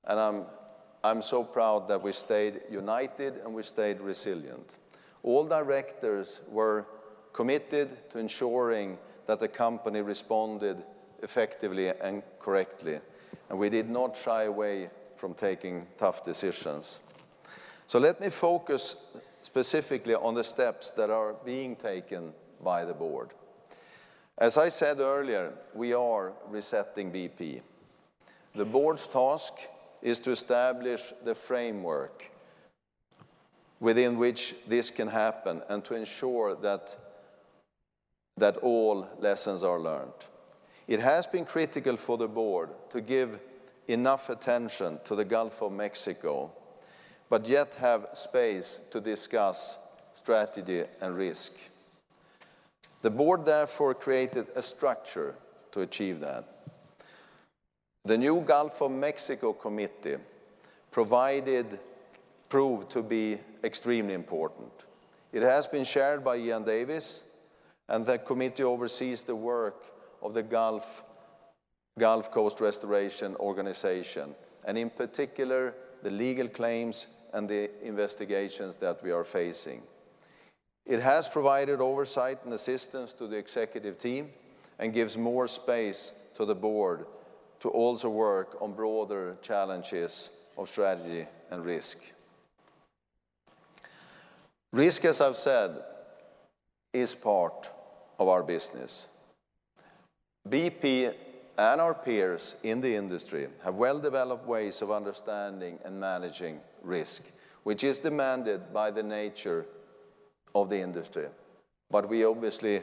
and 0.04 0.20
I'm 0.20 0.46
I'm 1.02 1.22
so 1.22 1.42
proud 1.42 1.88
that 1.88 2.02
we 2.02 2.12
stayed 2.12 2.60
united 2.70 3.38
and 3.44 3.54
we 3.54 3.62
stayed 3.62 4.00
resilient. 4.00 4.76
All 5.22 5.46
directors 5.46 6.40
were 6.48 6.86
committed 7.32 8.10
to 8.10 8.18
ensuring 8.18 8.98
that 9.26 9.40
the 9.40 9.48
company 9.48 10.02
responded 10.02 10.76
effectively 11.22 11.88
and 11.88 12.22
correctly, 12.38 13.00
and 13.48 13.58
we 13.58 13.70
did 13.70 13.88
not 13.88 14.16
shy 14.16 14.44
away 14.44 14.90
from 15.20 15.34
taking 15.34 15.86
tough 15.98 16.24
decisions. 16.24 17.00
So 17.86 17.98
let 17.98 18.22
me 18.22 18.30
focus 18.30 18.96
specifically 19.42 20.14
on 20.14 20.34
the 20.34 20.42
steps 20.42 20.90
that 20.92 21.10
are 21.10 21.34
being 21.44 21.76
taken 21.76 22.32
by 22.64 22.86
the 22.86 22.94
board. 22.94 23.28
As 24.38 24.56
I 24.56 24.70
said 24.70 24.98
earlier, 24.98 25.52
we 25.74 25.92
are 25.92 26.32
resetting 26.48 27.12
BP. 27.12 27.60
The 28.54 28.64
board's 28.64 29.06
task 29.06 29.52
is 30.00 30.18
to 30.20 30.30
establish 30.30 31.12
the 31.22 31.34
framework 31.34 32.30
within 33.78 34.16
which 34.16 34.54
this 34.66 34.90
can 34.90 35.08
happen 35.08 35.60
and 35.68 35.84
to 35.84 35.94
ensure 35.94 36.54
that, 36.54 36.96
that 38.38 38.56
all 38.58 39.06
lessons 39.18 39.64
are 39.64 39.78
learned. 39.78 40.24
It 40.88 41.00
has 41.00 41.26
been 41.26 41.44
critical 41.44 41.98
for 41.98 42.16
the 42.16 42.28
board 42.28 42.70
to 42.88 43.02
give 43.02 43.38
enough 43.92 44.30
attention 44.30 44.98
to 45.04 45.14
the 45.14 45.24
Gulf 45.24 45.62
of 45.62 45.72
Mexico, 45.72 46.52
but 47.28 47.46
yet 47.46 47.74
have 47.74 48.08
space 48.14 48.80
to 48.90 49.00
discuss 49.00 49.78
strategy 50.14 50.84
and 51.00 51.16
risk. 51.16 51.52
The 53.02 53.10
board 53.10 53.44
therefore 53.44 53.94
created 53.94 54.48
a 54.54 54.62
structure 54.62 55.34
to 55.72 55.80
achieve 55.80 56.20
that. 56.20 56.44
The 58.04 58.18
new 58.18 58.40
Gulf 58.40 58.80
of 58.82 58.90
Mexico 58.90 59.52
Committee 59.52 60.16
provided, 60.90 61.78
proved 62.48 62.90
to 62.90 63.02
be 63.02 63.38
extremely 63.62 64.14
important. 64.14 64.72
It 65.32 65.42
has 65.42 65.66
been 65.66 65.84
chaired 65.84 66.24
by 66.24 66.36
Ian 66.36 66.64
Davis, 66.64 67.22
and 67.88 68.04
the 68.04 68.18
committee 68.18 68.64
oversees 68.64 69.22
the 69.22 69.36
work 69.36 69.84
of 70.22 70.34
the 70.34 70.42
Gulf, 70.42 71.04
Gulf 71.98 72.30
Coast 72.30 72.60
Restoration 72.60 73.36
Organization, 73.36 74.34
and 74.64 74.78
in 74.78 74.90
particular, 74.90 75.74
the 76.02 76.10
legal 76.10 76.48
claims 76.48 77.06
and 77.32 77.48
the 77.48 77.70
investigations 77.86 78.76
that 78.76 79.02
we 79.02 79.10
are 79.10 79.24
facing. 79.24 79.82
It 80.86 81.00
has 81.00 81.28
provided 81.28 81.80
oversight 81.80 82.38
and 82.44 82.52
assistance 82.52 83.12
to 83.14 83.26
the 83.26 83.36
executive 83.36 83.98
team 83.98 84.30
and 84.78 84.92
gives 84.92 85.16
more 85.16 85.46
space 85.46 86.14
to 86.36 86.44
the 86.44 86.54
board 86.54 87.06
to 87.60 87.68
also 87.68 88.08
work 88.08 88.56
on 88.60 88.72
broader 88.72 89.36
challenges 89.42 90.30
of 90.56 90.68
strategy 90.68 91.26
and 91.50 91.64
risk. 91.64 91.98
Risk, 94.72 95.04
as 95.04 95.20
I've 95.20 95.36
said, 95.36 95.82
is 96.92 97.14
part 97.14 97.70
of 98.18 98.28
our 98.28 98.42
business. 98.42 99.08
BP 100.48 101.14
and 101.60 101.78
our 101.78 101.92
peers 101.92 102.56
in 102.62 102.80
the 102.80 102.94
industry 102.94 103.46
have 103.62 103.74
well-developed 103.74 104.46
ways 104.46 104.80
of 104.80 104.90
understanding 104.90 105.78
and 105.84 106.00
managing 106.00 106.58
risk, 106.82 107.24
which 107.64 107.84
is 107.84 107.98
demanded 107.98 108.72
by 108.72 108.90
the 108.90 109.02
nature 109.02 109.66
of 110.54 110.70
the 110.70 110.80
industry. 110.80 111.26
But 111.90 112.08
we 112.08 112.24
obviously 112.24 112.82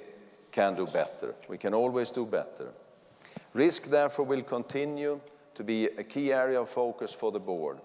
can 0.52 0.76
do 0.76 0.86
better. 0.86 1.34
We 1.48 1.58
can 1.58 1.74
always 1.74 2.12
do 2.12 2.24
better. 2.24 2.68
Risk, 3.56 3.86
therefore, 3.86 4.26
will 4.26 4.44
continue 4.44 5.22
to 5.56 5.64
be 5.64 5.86
a 5.86 6.04
key 6.04 6.32
area 6.32 6.62
of 6.62 6.70
focus 6.70 7.12
for 7.12 7.32
the 7.32 7.40
board. 7.40 7.80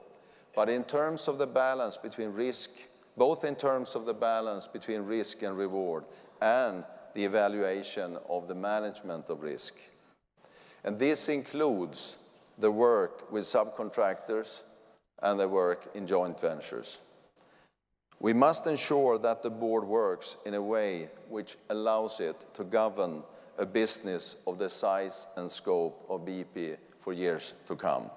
But 0.54 0.68
in 0.68 0.84
terms 0.84 1.26
of 1.26 1.38
the 1.38 1.46
balance 1.46 1.96
between 1.96 2.34
risk, 2.34 2.70
both 3.16 3.44
in 3.44 3.56
terms 3.56 3.94
of 3.96 4.04
the 4.04 4.12
balance 4.12 4.66
between 4.66 5.00
risk 5.06 5.42
and 5.42 5.56
reward 5.56 6.04
and 6.42 6.84
the 7.14 7.24
evaluation 7.24 8.18
of 8.28 8.46
the 8.46 8.54
management 8.54 9.30
of 9.30 9.40
risk. 9.40 9.76
And 10.84 10.98
this 10.98 11.28
includes 11.28 12.16
the 12.58 12.70
work 12.70 13.30
with 13.30 13.44
subcontractors 13.44 14.62
and 15.22 15.38
the 15.38 15.48
work 15.48 15.90
in 15.94 16.06
joint 16.06 16.40
ventures. 16.40 16.98
We 18.20 18.32
must 18.32 18.66
ensure 18.66 19.18
that 19.18 19.42
the 19.42 19.50
board 19.50 19.84
works 19.84 20.36
in 20.46 20.54
a 20.54 20.62
way 20.62 21.08
which 21.28 21.56
allows 21.70 22.20
it 22.20 22.46
to 22.54 22.64
govern 22.64 23.22
a 23.58 23.66
business 23.66 24.36
of 24.46 24.58
the 24.58 24.70
size 24.70 25.26
and 25.36 25.50
scope 25.50 26.06
of 26.08 26.24
BP 26.24 26.76
for 27.00 27.12
years 27.12 27.54
to 27.66 27.76
come. 27.76 28.10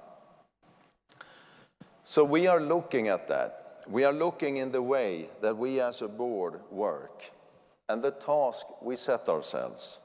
So 2.03 2.23
we 2.23 2.47
are 2.47 2.61
looking 2.61 3.07
at 3.07 3.27
that. 3.27 3.81
We 3.89 4.03
are 4.03 4.13
looking 4.13 4.57
in 4.57 4.71
the 4.71 4.81
way 4.81 5.29
that 5.41 5.57
we 5.57 5.79
as 5.81 6.01
a 6.01 6.07
board 6.07 6.59
work 6.71 7.23
and 7.89 8.01
the 8.01 8.11
task 8.11 8.65
we 8.81 8.95
set 8.95 9.27
ourselves. 9.27 9.99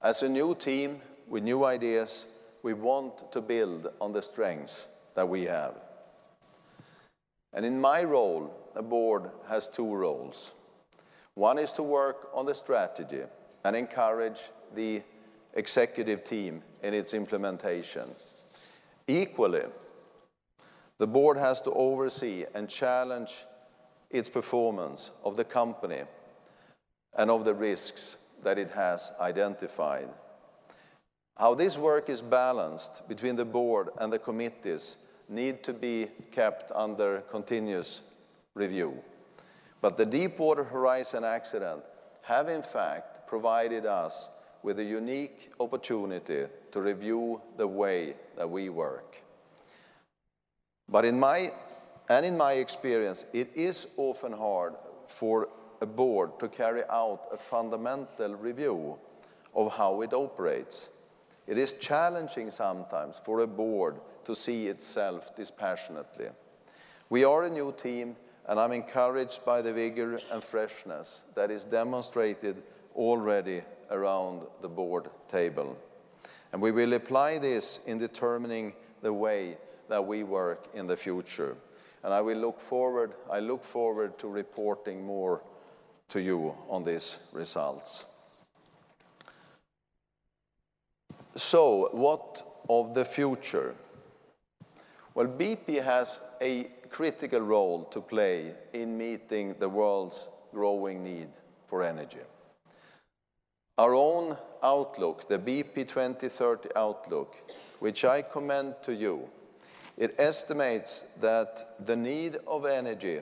As 0.00 0.22
a 0.22 0.28
new 0.28 0.54
team 0.54 1.00
with 1.28 1.42
new 1.42 1.64
ideas, 1.64 2.26
we 2.62 2.72
want 2.72 3.30
to 3.32 3.40
build 3.40 3.88
on 4.00 4.12
the 4.12 4.22
strengths 4.22 4.86
that 5.14 5.28
we 5.28 5.44
have. 5.44 5.74
And 7.52 7.64
in 7.64 7.80
my 7.80 8.04
role, 8.04 8.54
a 8.74 8.82
board 8.82 9.30
has 9.48 9.68
two 9.68 9.94
roles. 9.94 10.52
One 11.34 11.58
is 11.58 11.72
to 11.74 11.82
work 11.82 12.28
on 12.34 12.46
the 12.46 12.54
strategy 12.54 13.22
and 13.64 13.76
encourage 13.76 14.40
the 14.74 15.02
executive 15.54 16.24
team 16.24 16.62
in 16.82 16.94
its 16.94 17.14
implementation. 17.14 18.08
Equally, 19.06 19.64
the 20.98 21.06
board 21.06 21.36
has 21.36 21.60
to 21.62 21.72
oversee 21.72 22.44
and 22.54 22.68
challenge 22.68 23.46
its 24.10 24.28
performance 24.28 25.10
of 25.24 25.36
the 25.36 25.44
company 25.44 26.02
and 27.16 27.30
of 27.30 27.44
the 27.44 27.54
risks 27.54 28.16
that 28.42 28.58
it 28.58 28.70
has 28.70 29.12
identified. 29.20 30.08
How 31.38 31.54
this 31.54 31.78
work 31.78 32.08
is 32.08 32.20
balanced 32.20 33.08
between 33.08 33.36
the 33.36 33.44
board 33.44 33.90
and 33.98 34.12
the 34.12 34.18
committees 34.18 34.96
need 35.28 35.62
to 35.62 35.72
be 35.72 36.08
kept 36.32 36.72
under 36.74 37.20
continuous 37.30 38.02
review. 38.54 38.94
But 39.80 39.96
the 39.96 40.04
Deepwater 40.04 40.64
Horizon 40.64 41.22
accident 41.22 41.82
have 42.22 42.48
in 42.48 42.62
fact 42.62 43.28
provided 43.28 43.86
us 43.86 44.30
with 44.64 44.80
a 44.80 44.84
unique 44.84 45.52
opportunity 45.60 46.46
to 46.72 46.80
review 46.80 47.40
the 47.56 47.68
way 47.68 48.14
that 48.36 48.50
we 48.50 48.68
work. 48.68 49.16
But 50.88 51.04
in 51.04 51.20
my 51.20 51.52
and 52.08 52.26
in 52.26 52.36
my 52.36 52.54
experience, 52.54 53.26
it 53.32 53.50
is 53.54 53.86
often 53.96 54.32
hard 54.32 54.74
for 55.06 55.48
a 55.80 55.86
board 55.86 56.40
to 56.40 56.48
carry 56.48 56.82
out 56.90 57.28
a 57.32 57.36
fundamental 57.36 58.34
review 58.34 58.98
of 59.54 59.72
how 59.72 60.00
it 60.00 60.12
operates. 60.12 60.90
It 61.48 61.56
is 61.56 61.72
challenging 61.72 62.50
sometimes 62.50 63.18
for 63.18 63.40
a 63.40 63.46
board 63.46 63.96
to 64.26 64.36
see 64.36 64.68
itself 64.68 65.34
dispassionately. 65.34 66.26
We 67.08 67.24
are 67.24 67.44
a 67.44 67.50
new 67.50 67.72
team, 67.72 68.16
and 68.46 68.60
I'm 68.60 68.72
encouraged 68.72 69.46
by 69.46 69.62
the 69.62 69.72
vigor 69.72 70.20
and 70.30 70.44
freshness 70.44 71.24
that 71.34 71.50
is 71.50 71.64
demonstrated 71.64 72.62
already 72.94 73.62
around 73.90 74.42
the 74.60 74.68
board 74.68 75.08
table. 75.26 75.78
And 76.52 76.60
we 76.60 76.70
will 76.70 76.92
apply 76.92 77.38
this 77.38 77.80
in 77.86 77.96
determining 77.96 78.74
the 79.00 79.14
way 79.14 79.56
that 79.88 80.06
we 80.06 80.24
work 80.24 80.68
in 80.74 80.86
the 80.86 80.98
future. 80.98 81.56
And 82.04 82.12
I 82.12 82.20
will 82.20 82.36
look 82.36 82.60
forward, 82.60 83.14
I 83.30 83.40
look 83.40 83.64
forward 83.64 84.18
to 84.18 84.28
reporting 84.28 85.02
more 85.02 85.40
to 86.10 86.20
you 86.20 86.54
on 86.68 86.84
these 86.84 87.20
results. 87.32 88.04
So, 91.38 91.88
what 91.92 92.64
of 92.68 92.94
the 92.94 93.04
future? 93.04 93.76
Well, 95.14 95.28
BP 95.28 95.80
has 95.84 96.20
a 96.40 96.64
critical 96.90 97.38
role 97.38 97.84
to 97.92 98.00
play 98.00 98.54
in 98.72 98.98
meeting 98.98 99.54
the 99.60 99.68
world's 99.68 100.28
growing 100.52 101.04
need 101.04 101.28
for 101.68 101.84
energy. 101.84 102.24
Our 103.78 103.94
own 103.94 104.36
outlook, 104.64 105.28
the 105.28 105.38
BP 105.38 105.86
2030 105.86 106.70
outlook, 106.74 107.36
which 107.78 108.04
I 108.04 108.22
commend 108.22 108.74
to 108.82 108.92
you, 108.92 109.30
it 109.96 110.16
estimates 110.18 111.06
that 111.20 111.86
the 111.86 111.94
need 111.94 112.38
of 112.48 112.66
energy 112.66 113.20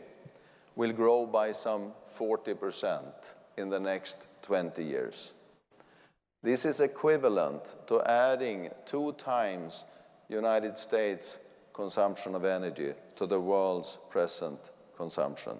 will 0.74 0.92
grow 0.92 1.26
by 1.26 1.52
some 1.52 1.92
40% 2.18 3.02
in 3.58 3.68
the 3.68 3.78
next 3.78 4.28
20 4.40 4.82
years. 4.82 5.32
This 6.46 6.64
is 6.64 6.78
equivalent 6.78 7.74
to 7.88 8.00
adding 8.02 8.70
two 8.84 9.14
times 9.14 9.82
United 10.28 10.78
States 10.78 11.40
consumption 11.74 12.36
of 12.36 12.44
energy 12.44 12.92
to 13.16 13.26
the 13.26 13.40
world's 13.40 13.98
present 14.10 14.70
consumption. 14.96 15.54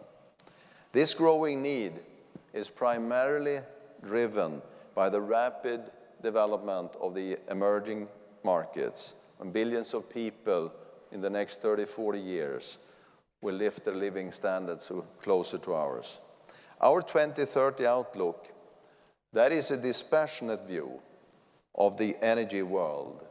This 0.93 1.13
growing 1.13 1.61
need 1.61 1.95
is 2.55 2.71
primarily 2.71 3.63
driven 4.05 4.63
by 4.95 5.09
the 5.09 5.21
rapid 5.21 5.81
development 6.23 6.93
of 7.01 7.17
the 7.17 7.37
emerging 7.51 8.07
markets, 8.45 9.15
and 9.41 9.53
billions 9.53 9.93
of 9.93 10.09
people 10.09 10.73
in 11.11 11.21
the 11.21 11.29
next 11.29 11.61
30, 11.63 11.87
40 11.87 12.21
years 12.21 12.79
will 13.41 13.57
lift 13.57 13.85
their 13.85 13.97
living 13.97 14.31
standards 14.31 14.93
closer 15.21 15.59
to 15.59 15.75
ours. 15.75 16.21
Our 16.81 17.03
2030 17.03 17.87
outlook, 17.87 18.53
that 19.37 19.53
is 19.53 19.71
a 19.71 19.77
dispassionate 19.77 20.67
view 20.67 20.99
of 21.75 21.99
the 21.99 22.17
energy 22.23 22.63
world. 22.63 23.27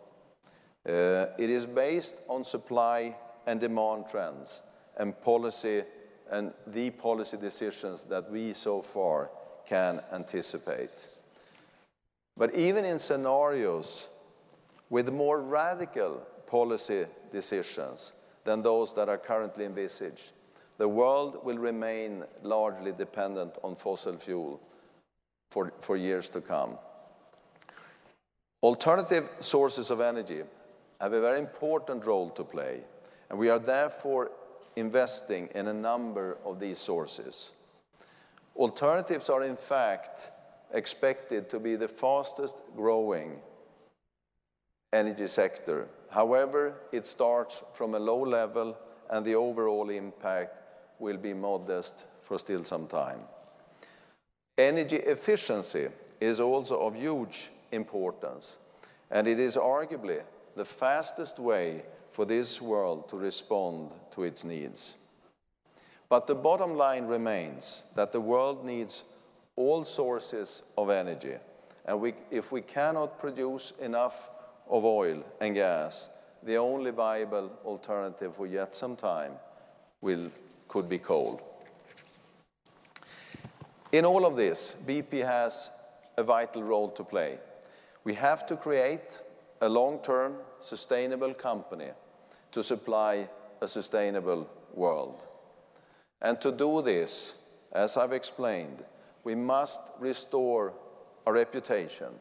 Uh, 0.88 1.26
it 1.40 1.50
is 1.50 1.66
based 1.66 2.18
on 2.30 2.44
supply 2.44 3.16
and 3.48 3.60
demand 3.60 4.06
trends 4.08 4.62
and 4.98 5.20
policy 5.24 5.82
and 6.30 6.54
the 6.68 6.92
policy 6.92 7.38
decisions 7.38 8.06
that 8.06 8.30
we 8.30 8.54
so 8.54 8.84
far 8.84 9.32
can 9.66 10.00
anticipate. 10.14 11.08
But 12.38 12.54
even 12.54 12.86
in 12.86 13.00
scenarios 13.00 14.08
with 14.92 15.12
more 15.12 15.42
radical 15.42 16.22
policy 16.46 17.08
decisions 17.32 18.14
than 18.44 18.62
those 18.62 18.94
that 18.94 19.10
are 19.10 19.18
currently 19.18 19.66
envisaged, 19.66 20.34
the 20.78 20.88
world 20.88 21.44
will 21.44 21.58
remain 21.58 22.26
largely 22.44 22.92
dependent 22.92 23.56
on 23.64 23.76
fossil 23.76 24.18
fuel 24.18 24.62
for, 25.50 25.74
for 25.82 25.98
years 25.98 26.30
to 26.30 26.42
come. 26.42 26.78
Alternative 28.62 29.30
sources 29.40 29.92
of 29.92 30.02
energy 30.02 30.42
have 31.00 31.14
a 31.14 31.22
very 31.22 31.40
important 31.40 32.06
role 32.06 32.30
to 32.32 32.44
play, 32.44 32.82
and 33.30 33.38
we 33.38 33.50
are 33.50 33.60
therefore 33.60 34.32
investing 34.76 35.48
in 35.56 35.68
a 35.68 35.74
number 35.74 36.38
of 36.44 36.60
these 36.60 36.78
sources. 36.78 37.52
Alternatives 38.56 39.30
are, 39.30 39.44
in 39.44 39.56
fact, 39.56 40.32
expected 40.74 41.50
to 41.50 41.60
be 41.60 41.76
the 41.76 41.88
fastest 41.88 42.56
growing 42.76 43.40
energy 44.94 45.28
sector. 45.28 45.88
However, 46.10 46.74
it 46.92 47.06
starts 47.06 47.64
from 47.74 47.96
a 47.96 48.00
low 48.00 48.22
level 48.22 48.78
and 49.10 49.26
the 49.26 49.36
overall 49.36 49.90
impact 49.90 50.56
will 51.00 51.18
be 51.18 51.34
modest 51.34 52.06
for 52.24 52.40
still 52.40 52.64
some 52.64 52.88
time. 52.88 53.20
Energy 54.58 54.98
efficiency 54.98 55.90
is 56.22 56.40
also 56.40 56.80
of 56.82 56.96
huge 56.96 57.50
importance, 57.72 58.60
and 59.12 59.28
it 59.28 59.40
is 59.40 59.58
arguably 59.58 60.22
the 60.56 60.64
fastest 60.64 61.40
way 61.40 61.84
for 62.12 62.24
this 62.24 62.62
world 62.62 63.10
to 63.10 63.18
respond 63.18 63.92
to 64.12 64.24
its 64.24 64.46
needs. 64.46 64.96
But 66.08 66.28
the 66.28 66.36
bottom 66.36 66.76
line 66.76 67.06
remains 67.06 67.84
that 67.96 68.14
the 68.14 68.22
world 68.22 68.66
needs 68.66 69.04
all 69.58 69.84
sources 69.84 70.62
of 70.78 70.90
energy, 70.90 71.36
and 71.86 72.00
we, 72.00 72.14
if 72.32 72.54
we 72.54 72.62
cannot 72.62 73.20
produce 73.20 73.74
enough 73.82 74.30
of 74.70 74.86
oil 74.86 75.22
and 75.42 75.54
gas, 75.54 76.10
the 76.44 76.56
only 76.56 76.92
viable 76.92 77.52
alternative 77.66 78.36
for 78.36 78.48
yet 78.48 78.74
some 78.74 78.96
time 78.96 79.34
will, 80.00 80.32
could 80.70 80.88
be 80.88 81.00
coal. 81.00 81.42
In 83.96 84.04
all 84.04 84.26
of 84.26 84.36
this, 84.36 84.76
BP 84.86 85.24
has 85.26 85.72
a 86.18 86.24
vital 86.24 86.62
role 86.64 86.90
to 86.90 87.04
play. 87.06 87.40
We 88.04 88.14
have 88.16 88.46
to 88.48 88.58
create 88.58 89.22
a 89.62 89.70
long-term 89.70 90.36
sustainable 90.60 91.34
company 91.34 91.92
to 92.52 92.62
supply 92.62 93.30
a 93.62 93.68
sustainable 93.70 94.50
world. 94.74 95.24
And 96.22 96.42
to 96.42 96.52
do 96.52 96.82
this, 96.82 97.36
as 97.72 97.96
I've 97.96 98.12
explained, 98.12 98.84
we 99.24 99.34
must 99.34 99.80
restore 99.98 100.74
our 101.26 101.32
reputation. 101.32 102.20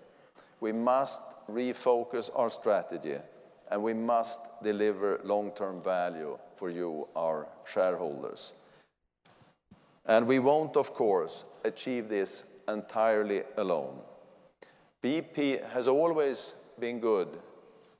We 0.60 0.70
must 0.70 1.22
refocus 1.50 2.30
our 2.36 2.50
strategy 2.50 3.18
and 3.72 3.82
we 3.82 3.94
must 3.94 4.42
deliver 4.62 5.20
long-term 5.24 5.82
value 5.82 6.38
for 6.54 6.70
you, 6.70 7.08
our 7.16 7.48
shareholders. 7.64 8.52
And 10.06 10.28
we 10.28 10.38
won't, 10.38 10.76
of 10.76 10.94
course, 10.94 11.44
achieve 11.64 12.08
this 12.08 12.44
entirely 12.68 13.42
alone. 13.56 13.98
BP 15.02 15.68
has 15.70 15.88
always 15.88 16.54
been 16.78 17.00
good 17.00 17.28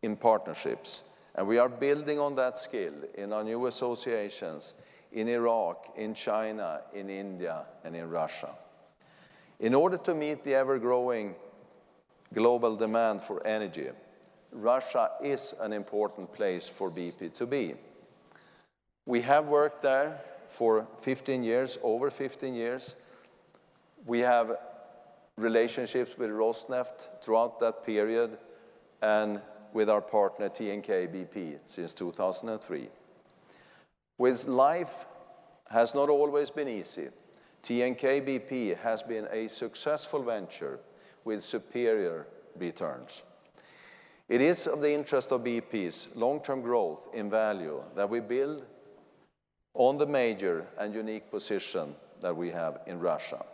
in 0.03 0.17
partnerships, 0.17 1.03
and 1.35 1.47
we 1.47 1.59
are 1.59 1.69
building 1.69 2.19
on 2.19 2.35
that 2.37 2.57
skill 2.57 2.95
in 3.15 3.33
our 3.33 3.45
new 3.45 3.67
associations 3.67 4.75
in 5.13 5.29
Iraq, 5.29 5.93
in 5.97 6.15
China, 6.15 6.81
in 6.93 7.09
India, 7.09 7.65
and 7.85 7.95
in 7.95 8.11
Russia. 8.11 8.57
In 9.61 9.75
order 9.75 9.97
to 9.99 10.15
meet 10.15 10.43
the 10.45 10.55
ever-growing 10.55 11.35
global 12.33 12.75
demand 12.75 13.23
for 13.23 13.47
energy, 13.47 13.89
Russia 14.53 15.11
is 15.23 15.55
an 15.61 15.73
important 15.73 16.33
place 16.33 16.69
for 16.69 16.91
BP 16.91 17.33
to 17.35 17.47
be. 17.47 17.75
We 19.07 19.21
have 19.21 19.47
worked 19.47 19.83
there 19.83 20.21
for 20.49 20.87
15 20.99 21.45
years, 21.45 21.79
over 21.83 22.11
15 22.11 22.55
years. 22.55 22.97
We 24.07 24.21
have 24.21 24.59
relationships 25.37 26.17
with 26.19 26.31
Rosneft 26.31 27.09
throughout 27.23 27.59
that 27.61 27.83
period 27.83 28.39
and 29.03 29.41
with 29.73 29.89
our 29.89 30.03
partner 30.03 30.49
TNK 30.49 31.09
BP 31.09 31.59
since 31.67 31.95
2003. 31.95 32.89
With 34.19 34.47
life 34.47 35.07
has 35.71 35.95
not 35.95 36.09
always 36.09 36.51
been 36.51 36.69
easy. 36.69 37.09
TNK 37.63 38.27
BP 38.27 38.77
has 38.79 39.03
been 39.03 39.27
a 39.33 39.49
successful 39.49 40.23
venture 40.23 40.79
with 41.25 41.43
superior 41.43 42.27
returns. 42.57 43.23
It 44.29 44.41
is 44.41 44.67
of 44.67 44.81
the 44.81 44.93
interest 44.93 45.33
of 45.33 45.43
BP's 45.43 46.09
long-term 46.15 46.61
growth 46.61 47.09
in 47.15 47.31
value 47.31 47.83
that 47.95 48.09
we 48.09 48.21
build 48.21 48.65
on 49.75 49.99
the 49.99 50.07
major 50.07 50.67
and 50.79 50.95
unique 50.95 51.31
position 51.31 51.95
that 52.21 52.37
we 52.37 52.51
have 52.51 52.81
in 52.87 53.01
Russia. 53.01 53.45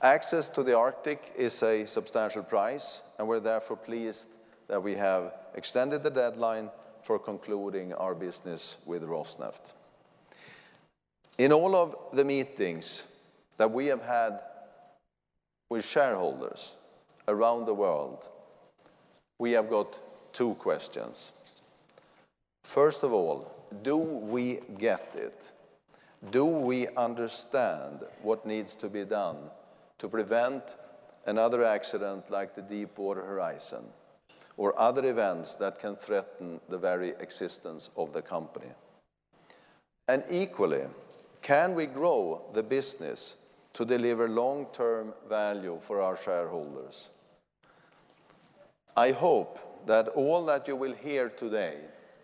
Access 0.00 0.48
to 0.50 0.62
the 0.62 0.76
Arctic 0.76 1.32
is 1.36 1.60
a 1.64 1.84
substantial 1.84 2.44
price, 2.44 3.02
and 3.18 3.26
we're 3.26 3.40
therefore 3.40 3.76
pleased 3.76 4.28
that 4.68 4.80
we 4.80 4.94
have 4.94 5.34
extended 5.56 6.04
the 6.04 6.10
deadline 6.10 6.70
for 7.02 7.18
concluding 7.18 7.92
our 7.94 8.14
business 8.14 8.76
with 8.86 9.02
Rosneft. 9.02 9.72
In 11.36 11.52
all 11.52 11.74
of 11.74 11.96
the 12.12 12.24
meetings 12.24 13.06
that 13.56 13.72
we 13.72 13.86
have 13.86 14.02
had 14.02 14.40
with 15.68 15.84
shareholders 15.84 16.76
around 17.26 17.64
the 17.64 17.74
world, 17.74 18.28
we 19.40 19.50
have 19.52 19.68
got 19.68 19.98
two 20.32 20.54
questions. 20.54 21.32
First 22.62 23.02
of 23.02 23.12
all, 23.12 23.50
do 23.82 23.96
we 23.96 24.60
get 24.78 25.16
it? 25.16 25.50
Do 26.30 26.44
we 26.44 26.86
understand 26.96 28.04
what 28.22 28.46
needs 28.46 28.76
to 28.76 28.88
be 28.88 29.04
done 29.04 29.36
to 29.98 30.08
prevent 30.08 30.76
another 31.26 31.64
accident 31.64 32.30
like 32.30 32.54
the 32.54 32.62
Deepwater 32.62 33.22
Horizon 33.22 33.84
or 34.56 34.78
other 34.78 35.08
events 35.08 35.54
that 35.56 35.78
can 35.78 35.96
threaten 35.96 36.60
the 36.68 36.78
very 36.78 37.10
existence 37.20 37.90
of 37.96 38.12
the 38.12 38.22
company? 38.22 38.70
And 40.08 40.24
equally, 40.30 40.84
can 41.42 41.74
we 41.74 41.86
grow 41.86 42.42
the 42.52 42.62
business 42.62 43.36
to 43.74 43.84
deliver 43.84 44.28
long-term 44.28 45.12
value 45.28 45.78
for 45.80 46.00
our 46.00 46.16
shareholders? 46.16 47.10
I 48.96 49.12
hope 49.12 49.86
that 49.86 50.08
all 50.08 50.44
that 50.46 50.66
you 50.66 50.74
will 50.74 50.94
hear 50.94 51.28
today 51.28 51.76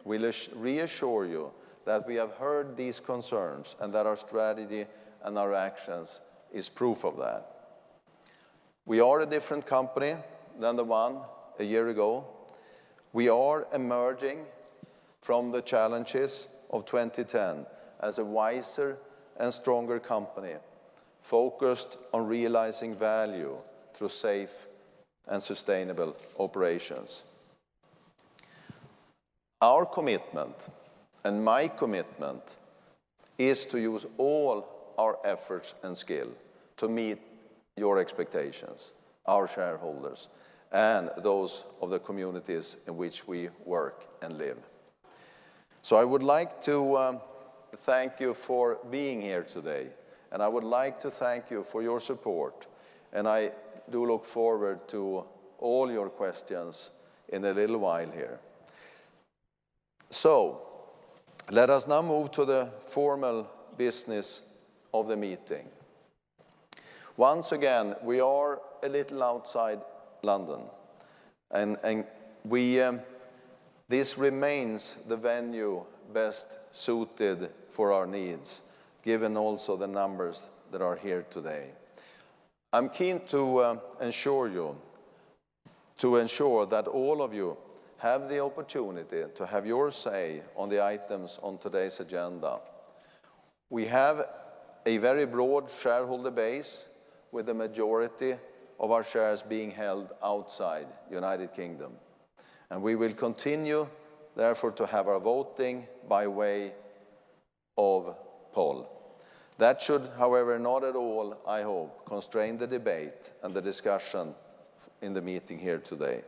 will 0.04 0.32
reassure 0.56 1.26
you 1.26 1.52
that 1.84 2.06
we 2.06 2.14
have 2.16 2.32
heard 2.32 2.76
these 2.76 2.98
concerns 2.98 3.76
and 3.80 3.92
that 3.94 4.06
our 4.06 4.16
strategy 4.16 4.87
and 5.22 5.38
our 5.38 5.54
actions 5.54 6.20
is 6.52 6.68
proof 6.68 7.04
of 7.04 7.16
that. 7.18 7.53
We 8.86 9.00
are 9.00 9.20
a 9.20 9.26
different 9.26 9.66
company 9.66 10.14
than 10.58 10.76
the 10.76 10.84
one 10.84 11.20
a 11.58 11.64
year 11.64 11.88
ago. 11.88 12.26
We 13.14 13.28
are 13.30 13.66
emerging 13.72 14.44
from 15.20 15.50
the 15.50 15.62
challenges 15.62 16.48
of 16.70 16.84
2010 16.84 17.64
as 18.00 18.18
a 18.18 18.24
wiser 18.24 18.98
and 19.38 19.52
stronger 19.52 19.98
company 19.98 20.54
focused 21.22 21.96
on 22.12 22.26
realizing 22.26 22.94
value 22.94 23.56
through 23.94 24.10
safe 24.10 24.66
and 25.28 25.42
sustainable 25.42 26.14
operations. 26.38 27.24
Our 29.62 29.86
commitment 29.86 30.68
and 31.24 31.42
my 31.42 31.68
commitment 31.68 32.56
is 33.38 33.64
to 33.66 33.78
use 33.78 34.04
all 34.18 34.92
our 34.98 35.18
efforts 35.24 35.72
and 35.82 35.96
skill 35.96 36.28
to 36.76 36.88
meet 36.88 37.18
your 37.76 37.98
expectations, 37.98 38.92
our 39.26 39.48
shareholders, 39.48 40.28
and 40.72 41.10
those 41.18 41.64
of 41.80 41.90
the 41.90 41.98
communities 41.98 42.78
in 42.87 42.96
which 42.96 43.26
we 43.26 43.48
work 43.64 44.06
and 44.22 44.38
live. 44.38 44.58
So 45.82 45.96
I 45.96 46.04
would 46.04 46.22
like 46.22 46.60
to 46.62 46.96
um, 46.96 47.20
thank 47.78 48.20
you 48.20 48.34
for 48.34 48.78
being 48.90 49.20
here 49.20 49.42
today, 49.42 49.88
and 50.32 50.42
I 50.42 50.48
would 50.48 50.64
like 50.64 50.98
to 51.00 51.10
thank 51.10 51.50
you 51.50 51.62
for 51.62 51.82
your 51.82 52.00
support. 52.00 52.66
And 53.12 53.28
I 53.28 53.52
do 53.90 54.06
look 54.06 54.24
forward 54.24 54.88
to 54.88 55.24
all 55.58 55.90
your 55.90 56.08
questions 56.08 56.90
in 57.28 57.44
a 57.44 57.52
little 57.52 57.78
while 57.78 58.10
here. 58.10 58.38
So, 60.10 60.62
let 61.50 61.70
us 61.70 61.87
now 61.87 62.02
move 62.02 62.30
to 62.32 62.44
the 62.44 62.70
formal 62.87 63.48
business 63.76 64.42
of 64.92 65.06
the 65.08 65.16
meeting. 65.16 65.68
Once 67.16 67.53
again, 67.53 67.94
we 68.03 68.18
are 68.18 68.61
a 68.83 68.88
little 68.88 69.22
outside 69.22 69.81
London, 70.22 70.62
and, 71.53 71.77
and 71.85 72.05
we, 72.44 72.81
um, 72.81 73.00
this 73.88 74.18
remains 74.18 74.98
the 75.07 75.16
venue 75.16 75.85
best 76.12 76.59
suited 76.72 77.50
for 77.70 77.92
our 77.92 78.05
needs, 78.05 78.62
given 79.05 79.37
also 79.37 79.77
the 79.77 79.87
numbers 79.87 80.48
that 80.72 80.83
are 80.83 80.96
here 80.96 81.24
today. 81.31 81.68
I'm 82.72 82.88
keen 82.88 83.20
to 83.29 83.59
uh, 83.59 83.77
ensure 84.00 84.48
you, 84.48 84.77
to 85.98 86.16
ensure 86.16 86.66
that 86.66 86.88
all 86.88 87.22
of 87.22 87.33
you 87.33 87.57
have 87.98 88.29
the 88.29 88.40
opportunity 88.40 89.22
to 89.37 89.46
have 89.46 89.64
your 89.64 89.92
say 89.92 90.42
on 90.57 90.68
the 90.68 90.85
items 90.85 91.38
on 91.44 91.59
today's 91.59 92.00
agenda. 92.00 92.59
We 93.70 93.87
have 93.87 94.27
a 94.85 94.96
very 94.96 95.27
broad 95.27 95.70
shareholder 95.70 96.33
base 96.33 96.88
with 97.34 97.46
the 97.46 97.54
majority 97.54 98.36
of 98.78 98.92
our 98.92 99.02
shares 99.02 99.42
being 99.42 99.72
held 99.72 100.12
outside 100.22 100.86
United 101.10 101.52
Kingdom. 101.52 101.92
And 102.70 102.80
we 102.80 102.94
will 102.94 103.12
continue, 103.12 103.88
therefore, 104.36 104.70
to 104.70 104.86
have 104.86 105.08
our 105.08 105.18
voting 105.18 105.88
by 106.08 106.28
way 106.28 106.72
of 107.76 108.16
poll. 108.52 108.88
That 109.58 109.82
should, 109.82 110.08
however, 110.16 110.60
not 110.60 110.84
at 110.84 110.94
all, 110.94 111.36
I 111.46 111.62
hope, 111.62 112.06
constrain 112.06 112.56
the 112.56 112.68
debate 112.68 113.32
and 113.42 113.52
the 113.52 113.62
discussion 113.62 114.32
in 115.02 115.12
the 115.12 115.20
meeting 115.20 115.58
here 115.58 115.78
today. 115.78 116.22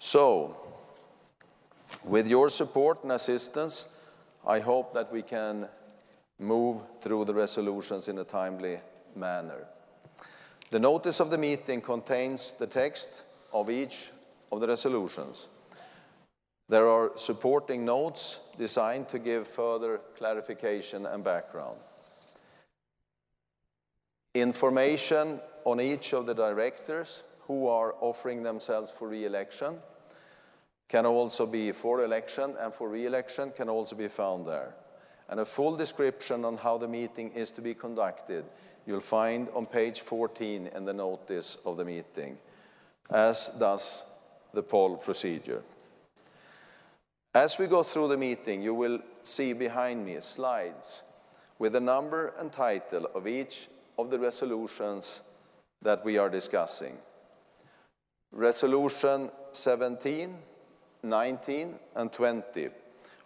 So, 0.00 0.56
with 2.02 2.26
your 2.26 2.48
support 2.48 3.04
and 3.04 3.12
assistance, 3.12 3.86
I 4.44 4.58
hope 4.58 4.92
that 4.94 5.12
we 5.12 5.22
can 5.22 5.68
move 6.38 6.80
through 7.00 7.24
the 7.24 7.34
resolutions 7.34 8.08
in 8.08 8.18
a 8.18 8.24
timely 8.24 8.80
manner. 9.16 9.66
The 10.70 10.78
notice 10.78 11.20
of 11.20 11.30
the 11.30 11.38
meeting 11.38 11.80
contains 11.80 12.52
the 12.52 12.66
text 12.66 13.24
of 13.52 13.70
each 13.70 14.10
of 14.52 14.60
the 14.60 14.68
resolutions. 14.68 15.48
There 16.68 16.88
are 16.88 17.12
supporting 17.16 17.84
notes 17.84 18.40
designed 18.58 19.08
to 19.08 19.18
give 19.18 19.48
further 19.48 20.00
clarification 20.16 21.06
and 21.06 21.24
background. 21.24 21.78
Information 24.34 25.40
on 25.64 25.80
each 25.80 26.12
of 26.12 26.26
the 26.26 26.34
directors 26.34 27.22
who 27.40 27.66
are 27.66 27.94
offering 28.00 28.42
themselves 28.42 28.90
for 28.90 29.08
re-election 29.08 29.78
can 30.88 31.06
also 31.06 31.46
be 31.46 31.72
for 31.72 32.04
election 32.04 32.54
and 32.60 32.72
for 32.72 32.88
re-election 32.88 33.50
can 33.56 33.68
also 33.70 33.96
be 33.96 34.08
found 34.08 34.46
there. 34.46 34.74
And 35.28 35.40
a 35.40 35.44
full 35.44 35.76
description 35.76 36.44
on 36.44 36.56
how 36.56 36.78
the 36.78 36.88
meeting 36.88 37.32
is 37.32 37.50
to 37.52 37.60
be 37.60 37.74
conducted 37.74 38.44
you'll 38.88 39.00
find 39.00 39.48
on 39.54 39.66
page 39.66 40.00
14 40.00 40.70
in 40.74 40.84
the 40.86 40.94
notice 40.94 41.58
of 41.66 41.76
the 41.76 41.84
meeting, 41.84 42.38
as 43.10 43.50
does 43.60 44.04
the 44.54 44.62
poll 44.62 44.96
procedure. 44.96 45.62
As 47.34 47.58
we 47.58 47.66
go 47.66 47.82
through 47.82 48.08
the 48.08 48.16
meeting, 48.16 48.62
you 48.62 48.72
will 48.72 49.00
see 49.22 49.52
behind 49.52 50.06
me 50.06 50.16
slides 50.20 51.02
with 51.58 51.74
the 51.74 51.80
number 51.80 52.32
and 52.38 52.50
title 52.50 53.10
of 53.14 53.28
each 53.28 53.68
of 53.98 54.08
the 54.10 54.18
resolutions 54.18 55.20
that 55.82 56.02
we 56.02 56.16
are 56.16 56.30
discussing. 56.30 56.96
Resolution 58.32 59.30
17, 59.52 60.34
19, 61.02 61.78
and 61.94 62.10
20 62.10 62.68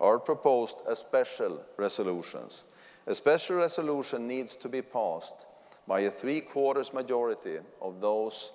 are 0.02 0.18
proposed 0.18 0.78
as 0.90 0.98
special 0.98 1.62
resolutions. 1.78 2.64
A 3.06 3.14
special 3.14 3.56
resolution 3.56 4.26
needs 4.26 4.56
to 4.56 4.68
be 4.68 4.82
passed 4.82 5.46
by 5.86 6.00
a 6.00 6.10
three 6.10 6.40
quarters 6.40 6.92
majority 6.92 7.58
of 7.80 8.00
those 8.00 8.52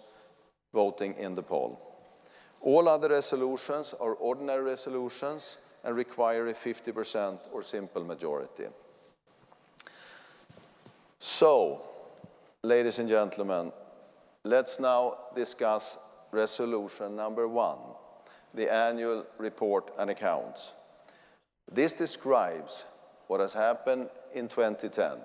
voting 0.73 1.15
in 1.17 1.35
the 1.35 1.41
poll. 1.41 1.81
All 2.61 2.89
other 2.89 3.09
resolutions 3.09 3.93
are 3.99 4.13
ordinary 4.13 4.63
resolutions 4.63 5.57
and 5.83 5.95
require 5.95 6.47
a 6.47 6.53
50% 6.53 7.39
or 7.53 7.63
simple 7.63 8.03
majority. 8.03 8.65
So, 11.19 11.81
ladies 12.61 12.99
and 12.99 13.07
gentlemen, 13.07 13.71
let's 14.43 14.79
now 14.79 15.17
discuss 15.35 15.97
resolution 16.31 17.15
number 17.15 17.47
one, 17.47 17.79
the 18.53 18.71
annual 18.71 19.25
report 19.37 19.91
and 19.97 20.09
accounts. 20.09 20.73
This 21.71 21.93
describes 21.93 22.85
what 23.27 23.39
has 23.39 23.53
happened 23.53 24.09
in 24.33 24.47
2010. 24.47 25.19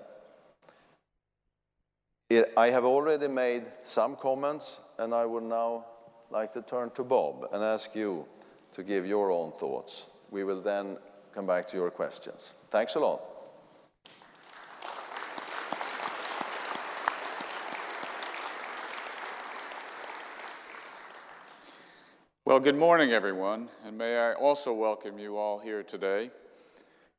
I 2.57 2.69
have 2.69 2.83
already 2.83 3.27
made 3.27 3.63
some 3.83 4.15
comments, 4.15 4.81
and 4.97 5.13
I 5.13 5.25
would 5.25 5.43
now 5.43 5.85
like 6.31 6.51
to 6.53 6.61
turn 6.61 6.89
to 6.91 7.03
Bob 7.03 7.47
and 7.53 7.63
ask 7.63 7.95
you 7.95 8.25
to 8.71 8.83
give 8.83 9.05
your 9.05 9.31
own 9.31 9.51
thoughts. 9.51 10.07
We 10.31 10.43
will 10.43 10.61
then 10.61 10.97
come 11.33 11.45
back 11.45 11.67
to 11.69 11.77
your 11.77 11.91
questions. 11.91 12.55
Thanks 12.71 12.95
a 12.95 12.99
lot. 12.99 13.21
Well, 22.53 22.59
good 22.59 22.77
morning, 22.77 23.13
everyone, 23.13 23.67
and 23.83 23.97
may 23.97 24.15
I 24.15 24.33
also 24.33 24.73
welcome 24.73 25.17
you 25.17 25.37
all 25.37 25.57
here 25.57 25.81
today. 25.81 26.29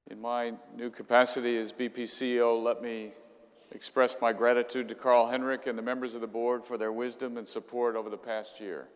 In 0.09 0.21
my 0.21 0.53
new 0.77 0.91
capacity 0.91 1.57
as 1.57 1.73
BP 1.73 2.05
CEO, 2.05 2.63
let 2.63 2.81
me 2.81 3.11
express 3.73 4.15
my 4.23 4.33
gratitude 4.33 4.89
to 4.91 4.95
Carl 4.95 5.27
Henric 5.27 5.67
and 5.67 5.77
the 5.77 5.83
members 5.83 6.15
of 6.15 6.21
the 6.21 6.29
board 6.29 6.65
for 6.65 6.79
their 6.79 6.93
wisdom 6.93 7.37
and 7.37 7.49
support 7.49 7.97
over 7.97 8.09
the 8.09 8.17
past 8.17 8.61
year. 8.61 8.87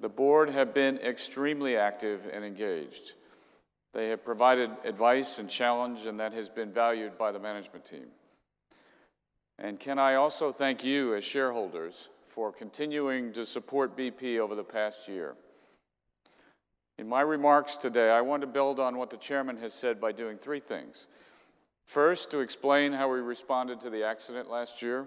The 0.00 0.08
board 0.08 0.50
have 0.50 0.74
been 0.74 0.98
extremely 0.98 1.76
active 1.76 2.28
and 2.32 2.44
engaged. 2.44 3.12
They 3.94 4.08
have 4.08 4.24
provided 4.24 4.72
advice 4.82 5.38
and 5.38 5.48
challenge, 5.48 6.06
and 6.06 6.18
that 6.18 6.32
has 6.32 6.48
been 6.48 6.72
valued 6.72 7.16
by 7.16 7.30
the 7.30 7.38
management 7.38 7.84
team. 7.84 8.08
And 9.60 9.78
can 9.78 10.00
I 10.00 10.16
also 10.16 10.50
thank 10.50 10.82
you 10.82 11.14
as 11.14 11.22
shareholders 11.22 12.08
for 12.30 12.52
continuing 12.52 13.32
to 13.32 13.44
support 13.44 13.96
BP 13.96 14.38
over 14.38 14.54
the 14.54 14.64
past 14.64 15.08
year? 15.08 15.34
In 16.96 17.08
my 17.08 17.22
remarks 17.22 17.76
today, 17.76 18.10
I 18.10 18.20
want 18.20 18.42
to 18.42 18.46
build 18.46 18.78
on 18.78 18.96
what 18.96 19.10
the 19.10 19.16
chairman 19.16 19.56
has 19.58 19.74
said 19.74 20.00
by 20.00 20.12
doing 20.12 20.38
three 20.38 20.60
things. 20.60 21.08
First, 21.86 22.30
to 22.30 22.38
explain 22.38 22.92
how 22.92 23.12
we 23.12 23.18
responded 23.18 23.80
to 23.80 23.90
the 23.90 24.04
accident 24.04 24.48
last 24.48 24.80
year. 24.80 25.06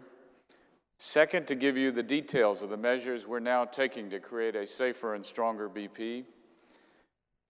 Second, 1.00 1.48
to 1.48 1.56
give 1.56 1.78
you 1.78 1.92
the 1.92 2.04
details 2.04 2.62
of 2.62 2.70
the 2.70 2.78
measures 2.78 3.26
we're 3.26 3.40
now 3.40 3.64
taking 3.64 4.10
to 4.10 4.20
create 4.20 4.56
a 4.56 4.68
safer 4.68 5.16
and 5.16 5.26
stronger 5.26 5.70
BP. 5.70 6.26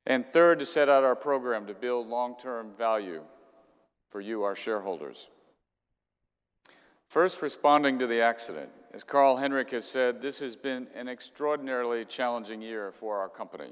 And 0.05 0.25
third, 0.31 0.59
to 0.59 0.65
set 0.65 0.89
out 0.89 1.03
our 1.03 1.15
program 1.15 1.65
to 1.67 1.73
build 1.73 2.07
long 2.07 2.35
term 2.37 2.71
value 2.77 3.23
for 4.11 4.21
you, 4.21 4.43
our 4.43 4.55
shareholders. 4.55 5.29
First, 7.09 7.41
responding 7.41 7.99
to 7.99 8.07
the 8.07 8.21
accident. 8.21 8.69
As 8.93 9.03
Carl-Henric 9.03 9.71
has 9.71 9.85
said, 9.85 10.21
this 10.21 10.39
has 10.39 10.55
been 10.55 10.87
an 10.93 11.07
extraordinarily 11.07 12.05
challenging 12.05 12.61
year 12.61 12.91
for 12.91 13.17
our 13.17 13.29
company. 13.29 13.71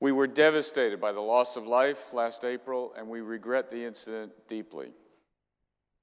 We 0.00 0.12
were 0.12 0.26
devastated 0.26 0.98
by 0.98 1.12
the 1.12 1.20
loss 1.20 1.56
of 1.56 1.66
life 1.66 2.14
last 2.14 2.42
April, 2.42 2.94
and 2.96 3.06
we 3.06 3.20
regret 3.20 3.70
the 3.70 3.84
incident 3.84 4.32
deeply. 4.48 4.94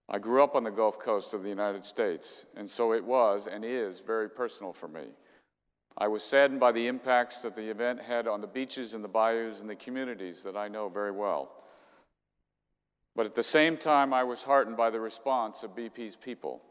I 0.08 0.20
grew 0.20 0.44
up 0.44 0.56
on 0.56 0.64
the 0.64 0.72
Gulf 0.72 1.00
Coast 1.00 1.34
of 1.34 1.42
the 1.42 1.50
United 1.50 1.84
States, 1.84 2.46
and 2.56 2.70
so 2.70 2.94
it 2.94 3.04
was 3.04 3.48
and 3.48 3.66
is 3.66 4.02
very 4.02 4.30
personal 4.30 4.72
for 4.72 4.88
me. 4.88 5.08
I 5.98 6.08
was 6.10 6.24
saddened 6.24 6.60
by 6.60 6.72
the 6.72 6.86
impacts 6.86 7.42
that 7.42 7.56
the 7.56 7.72
event 7.72 8.00
had 8.00 8.28
on 8.28 8.40
the 8.40 8.46
beaches 8.46 8.94
and 8.94 9.04
the 9.04 9.10
bayous 9.10 9.62
and 9.62 9.70
the 9.70 9.76
communities 9.76 10.44
that 10.44 10.56
I 10.56 10.68
know 10.68 10.90
very 10.90 11.12
well. 11.12 11.52
But 13.16 13.26
at 13.26 13.34
the 13.34 13.42
same 13.42 13.78
time, 13.78 14.14
I 14.14 14.24
was 14.24 14.44
heartened 14.44 14.78
by 14.78 14.92
the 14.92 15.00
response 15.00 15.64
of 15.64 15.76
BP's 15.76 16.16
people. 16.16 16.62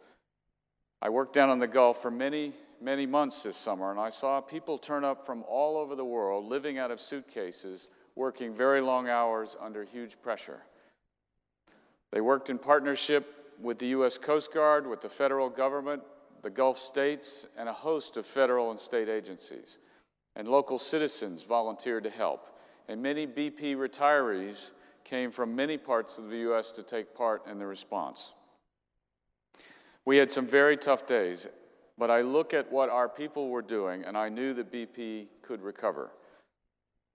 I 1.03 1.11
worked 1.11 1.35
down 1.35 1.51
on 1.51 1.59
the 1.59 1.67
Gulf 1.67 2.01
for 2.01 2.11
many, 2.11 2.53
many 2.81 3.07
months 3.07 3.43
this 3.43 3.57
summer, 3.57 3.91
and 3.91 4.01
I 4.01 4.11
saw 4.11 4.41
people 4.41 4.79
turn 4.79 5.05
up 5.05 5.27
from 5.27 5.45
all 5.49 5.77
over 5.77 5.95
the 5.95 6.05
world, 6.05 6.47
living 6.47 6.79
out 6.79 6.91
of 6.91 7.01
suitcases, 7.01 7.89
working 8.15 8.55
very 8.55 8.81
long 8.81 9.09
hours 9.09 9.57
under 9.61 9.85
huge 9.85 10.21
pressure. 10.23 10.63
They 12.13 12.21
worked 12.21 12.49
in 12.49 12.59
partnership 12.59 13.55
with 13.61 13.79
the 13.79 13.89
U.S. 13.89 14.17
Coast 14.19 14.53
Guard, 14.53 14.87
with 14.87 15.01
the 15.01 15.09
federal 15.09 15.51
government, 15.51 16.03
the 16.43 16.51
Gulf 16.51 16.79
states, 16.79 17.47
and 17.59 17.69
a 17.69 17.73
host 17.73 18.17
of 18.17 18.27
federal 18.27 18.71
and 18.71 18.81
state 18.81 19.09
agencies. 19.09 19.79
And 20.35 20.49
local 20.49 20.79
citizens 20.79 21.43
volunteered 21.43 22.05
to 22.05 22.11
help. 22.11 22.59
And 22.89 23.03
many 23.03 23.27
BP 23.27 23.77
retirees 23.77 24.71
came 25.05 25.31
from 25.31 25.57
many 25.57 25.77
parts 25.77 26.19
of 26.19 26.31
the 26.31 26.39
U.S. 26.39 26.73
to 26.73 26.83
take 26.83 27.15
part 27.15 27.47
in 27.47 27.59
the 27.59 27.67
response. 27.67 28.33
We 30.07 30.17
had 30.17 30.31
some 30.31 30.47
very 30.47 30.77
tough 30.77 31.07
days, 31.07 31.49
but 31.99 32.11
I 32.11 32.23
look 32.23 32.55
at 32.55 32.71
what 32.71 32.89
our 32.89 33.09
people 33.09 33.49
were 33.49 33.61
doing, 33.61 34.05
and 34.05 34.17
I 34.17 34.29
knew 34.29 34.55
that 34.55 34.73
BP 34.73 35.27
could 35.43 35.61
recover. 35.61 36.13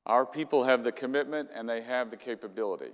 Our 0.06 0.26
people 0.26 0.66
have 0.66 0.84
the 0.84 0.92
commitment 0.92 1.50
and 1.56 1.70
they 1.70 1.82
have 1.82 2.12
the 2.12 2.18
capability. 2.18 2.92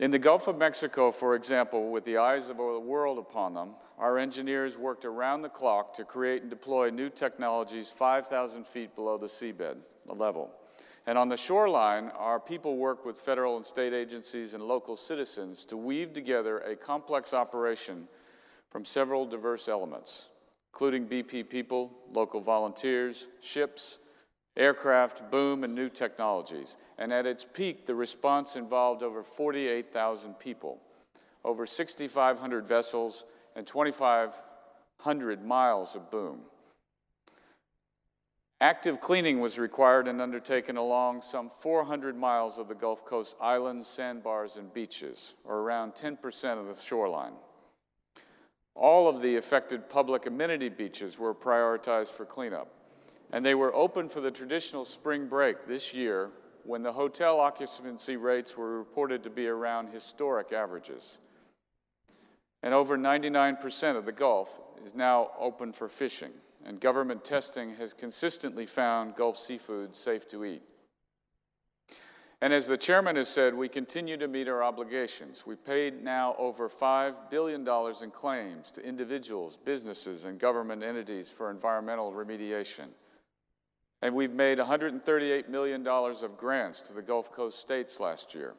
In 0.00 0.10
the 0.10 0.18
Gulf 0.18 0.48
of 0.48 0.58
Mexico, 0.58 1.12
for 1.12 1.36
example, 1.36 1.90
with 1.90 2.04
the 2.04 2.18
eyes 2.18 2.48
of 2.48 2.56
the 2.56 2.80
world 2.80 3.18
upon 3.18 3.54
them, 3.54 3.70
our 3.96 4.18
engineers 4.18 4.76
worked 4.76 5.04
around 5.04 5.42
the 5.42 5.48
clock 5.48 5.94
to 5.94 6.04
create 6.04 6.42
and 6.42 6.50
deploy 6.50 6.90
new 6.90 7.08
technologies 7.08 7.90
5,000 7.90 8.66
feet 8.66 8.96
below 8.96 9.16
the 9.16 9.28
seabed, 9.28 9.76
the 10.06 10.12
level. 10.12 10.50
And 11.06 11.18
on 11.18 11.28
the 11.28 11.36
shoreline, 11.36 12.08
our 12.16 12.40
people 12.40 12.76
work 12.76 13.04
with 13.04 13.20
federal 13.20 13.56
and 13.56 13.66
state 13.66 13.92
agencies 13.92 14.54
and 14.54 14.62
local 14.62 14.96
citizens 14.96 15.64
to 15.66 15.76
weave 15.76 16.14
together 16.14 16.60
a 16.60 16.74
complex 16.74 17.34
operation 17.34 18.08
from 18.70 18.84
several 18.84 19.26
diverse 19.26 19.68
elements, 19.68 20.28
including 20.72 21.06
BP 21.06 21.48
people, 21.48 21.92
local 22.12 22.40
volunteers, 22.40 23.28
ships, 23.42 23.98
aircraft, 24.56 25.30
boom, 25.30 25.62
and 25.62 25.74
new 25.74 25.90
technologies. 25.90 26.78
And 26.96 27.12
at 27.12 27.26
its 27.26 27.44
peak, 27.44 27.86
the 27.86 27.94
response 27.94 28.56
involved 28.56 29.02
over 29.02 29.22
48,000 29.22 30.38
people, 30.38 30.80
over 31.44 31.66
6,500 31.66 32.66
vessels, 32.66 33.24
and 33.56 33.66
2,500 33.66 35.44
miles 35.44 35.94
of 35.94 36.10
boom. 36.10 36.40
Active 38.64 38.98
cleaning 38.98 39.40
was 39.40 39.58
required 39.58 40.08
and 40.08 40.22
undertaken 40.22 40.78
along 40.78 41.20
some 41.20 41.50
400 41.50 42.16
miles 42.16 42.56
of 42.56 42.66
the 42.66 42.74
Gulf 42.74 43.04
Coast 43.04 43.36
islands, 43.38 43.86
sandbars, 43.86 44.56
and 44.56 44.72
beaches, 44.72 45.34
or 45.44 45.58
around 45.58 45.92
10% 45.92 46.58
of 46.58 46.74
the 46.74 46.82
shoreline. 46.82 47.34
All 48.74 49.06
of 49.06 49.20
the 49.20 49.36
affected 49.36 49.90
public 49.90 50.24
amenity 50.24 50.70
beaches 50.70 51.18
were 51.18 51.34
prioritized 51.34 52.12
for 52.12 52.24
cleanup, 52.24 52.68
and 53.32 53.44
they 53.44 53.54
were 53.54 53.74
open 53.74 54.08
for 54.08 54.22
the 54.22 54.30
traditional 54.30 54.86
spring 54.86 55.28
break 55.28 55.66
this 55.66 55.92
year 55.92 56.30
when 56.62 56.82
the 56.82 56.92
hotel 56.94 57.40
occupancy 57.40 58.16
rates 58.16 58.56
were 58.56 58.78
reported 58.78 59.22
to 59.24 59.28
be 59.30 59.46
around 59.46 59.90
historic 59.90 60.54
averages. 60.54 61.18
And 62.62 62.72
over 62.72 62.96
99% 62.96 63.96
of 63.96 64.06
the 64.06 64.12
Gulf 64.12 64.58
is 64.86 64.94
now 64.94 65.32
open 65.38 65.74
for 65.74 65.90
fishing 65.90 66.32
and 66.64 66.80
government 66.80 67.24
testing 67.24 67.74
has 67.76 67.92
consistently 67.92 68.66
found 68.66 69.16
Gulf 69.16 69.38
seafood 69.38 69.94
safe 69.94 70.26
to 70.28 70.44
eat. 70.44 70.62
And 72.40 72.52
as 72.52 72.66
the 72.66 72.76
chairman 72.76 73.16
has 73.16 73.28
said, 73.28 73.54
we 73.54 73.68
continue 73.68 74.16
to 74.16 74.28
meet 74.28 74.48
our 74.48 74.62
obligations. 74.62 75.46
We 75.46 75.56
paid 75.56 76.02
now 76.02 76.34
over 76.36 76.68
$5 76.68 77.30
billion 77.30 77.66
in 78.02 78.10
claims 78.10 78.70
to 78.72 78.86
individuals, 78.86 79.56
businesses, 79.56 80.24
and 80.24 80.38
government 80.38 80.82
entities 80.82 81.30
for 81.30 81.50
environmental 81.50 82.12
remediation. 82.12 82.88
And 84.02 84.14
we've 84.14 84.34
made 84.34 84.58
$138 84.58 85.48
million 85.48 85.86
of 85.86 86.36
grants 86.36 86.82
to 86.82 86.92
the 86.92 87.00
Gulf 87.00 87.32
Coast 87.32 87.60
states 87.60 88.00
last 88.00 88.34
year. 88.34 88.54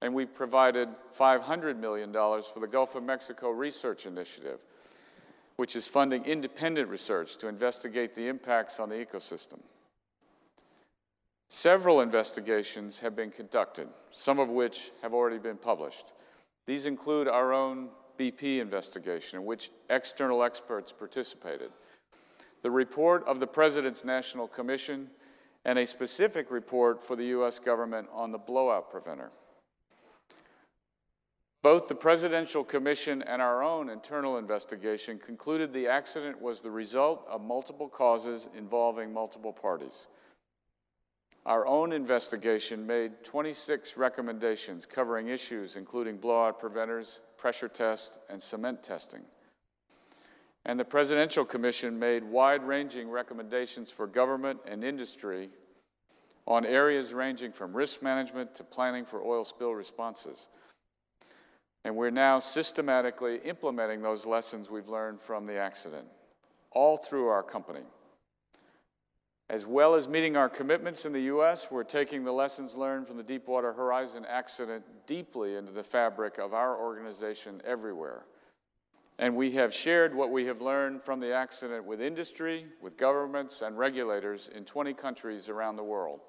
And 0.00 0.12
we 0.12 0.26
provided 0.26 0.88
$500 1.16 1.78
million 1.78 2.12
for 2.12 2.58
the 2.60 2.66
Gulf 2.66 2.96
of 2.96 3.04
Mexico 3.04 3.50
Research 3.50 4.06
Initiative 4.06 4.58
which 5.56 5.76
is 5.76 5.86
funding 5.86 6.24
independent 6.24 6.88
research 6.88 7.36
to 7.36 7.48
investigate 7.48 8.14
the 8.14 8.28
impacts 8.28 8.80
on 8.80 8.88
the 8.88 8.94
ecosystem. 8.94 9.60
Several 11.48 12.00
investigations 12.00 12.98
have 13.00 13.14
been 13.14 13.30
conducted, 13.30 13.86
some 14.10 14.38
of 14.38 14.48
which 14.48 14.90
have 15.02 15.12
already 15.12 15.38
been 15.38 15.58
published. 15.58 16.12
These 16.66 16.86
include 16.86 17.28
our 17.28 17.52
own 17.52 17.90
BP 18.18 18.60
investigation, 18.60 19.38
in 19.38 19.44
which 19.44 19.70
external 19.90 20.42
experts 20.42 20.92
participated, 20.92 21.70
the 22.62 22.70
report 22.70 23.24
of 23.26 23.40
the 23.40 23.46
President's 23.46 24.04
National 24.04 24.48
Commission, 24.48 25.10
and 25.64 25.78
a 25.78 25.86
specific 25.86 26.50
report 26.50 27.04
for 27.04 27.16
the 27.16 27.26
U.S. 27.26 27.58
government 27.58 28.08
on 28.12 28.32
the 28.32 28.38
blowout 28.38 28.90
preventer. 28.90 29.30
Both 31.62 31.86
the 31.86 31.94
Presidential 31.94 32.64
Commission 32.64 33.22
and 33.22 33.40
our 33.40 33.62
own 33.62 33.88
internal 33.88 34.36
investigation 34.36 35.20
concluded 35.20 35.72
the 35.72 35.86
accident 35.86 36.42
was 36.42 36.60
the 36.60 36.72
result 36.72 37.24
of 37.28 37.40
multiple 37.40 37.88
causes 37.88 38.48
involving 38.56 39.12
multiple 39.12 39.52
parties. 39.52 40.08
Our 41.46 41.64
own 41.66 41.92
investigation 41.92 42.84
made 42.84 43.22
26 43.22 43.96
recommendations 43.96 44.86
covering 44.86 45.28
issues 45.28 45.76
including 45.76 46.16
blowout 46.16 46.58
preventers, 46.58 47.20
pressure 47.36 47.68
tests, 47.68 48.18
and 48.28 48.42
cement 48.42 48.82
testing. 48.82 49.22
And 50.64 50.78
the 50.78 50.84
Presidential 50.84 51.44
Commission 51.44 51.96
made 51.96 52.24
wide 52.24 52.64
ranging 52.64 53.08
recommendations 53.08 53.90
for 53.90 54.08
government 54.08 54.60
and 54.66 54.82
industry 54.82 55.50
on 56.46 56.66
areas 56.66 57.14
ranging 57.14 57.52
from 57.52 57.72
risk 57.72 58.02
management 58.02 58.54
to 58.56 58.64
planning 58.64 59.04
for 59.04 59.22
oil 59.22 59.44
spill 59.44 59.74
responses. 59.74 60.48
And 61.84 61.96
we're 61.96 62.10
now 62.10 62.38
systematically 62.38 63.40
implementing 63.44 64.02
those 64.02 64.24
lessons 64.24 64.70
we've 64.70 64.88
learned 64.88 65.20
from 65.20 65.46
the 65.46 65.56
accident, 65.56 66.06
all 66.70 66.96
through 66.96 67.28
our 67.28 67.42
company. 67.42 67.82
As 69.50 69.66
well 69.66 69.94
as 69.94 70.08
meeting 70.08 70.36
our 70.36 70.48
commitments 70.48 71.04
in 71.04 71.12
the 71.12 71.22
U.S., 71.22 71.70
we're 71.70 71.84
taking 71.84 72.24
the 72.24 72.32
lessons 72.32 72.76
learned 72.76 73.06
from 73.06 73.16
the 73.16 73.22
Deepwater 73.22 73.72
Horizon 73.72 74.24
accident 74.26 74.84
deeply 75.06 75.56
into 75.56 75.72
the 75.72 75.84
fabric 75.84 76.38
of 76.38 76.54
our 76.54 76.80
organization 76.80 77.60
everywhere. 77.64 78.24
And 79.18 79.36
we 79.36 79.50
have 79.52 79.74
shared 79.74 80.14
what 80.14 80.30
we 80.30 80.46
have 80.46 80.62
learned 80.62 81.02
from 81.02 81.20
the 81.20 81.34
accident 81.34 81.84
with 81.84 82.00
industry, 82.00 82.66
with 82.80 82.96
governments, 82.96 83.60
and 83.60 83.76
regulators 83.76 84.48
in 84.48 84.64
20 84.64 84.94
countries 84.94 85.48
around 85.48 85.76
the 85.76 85.84
world. 85.84 86.20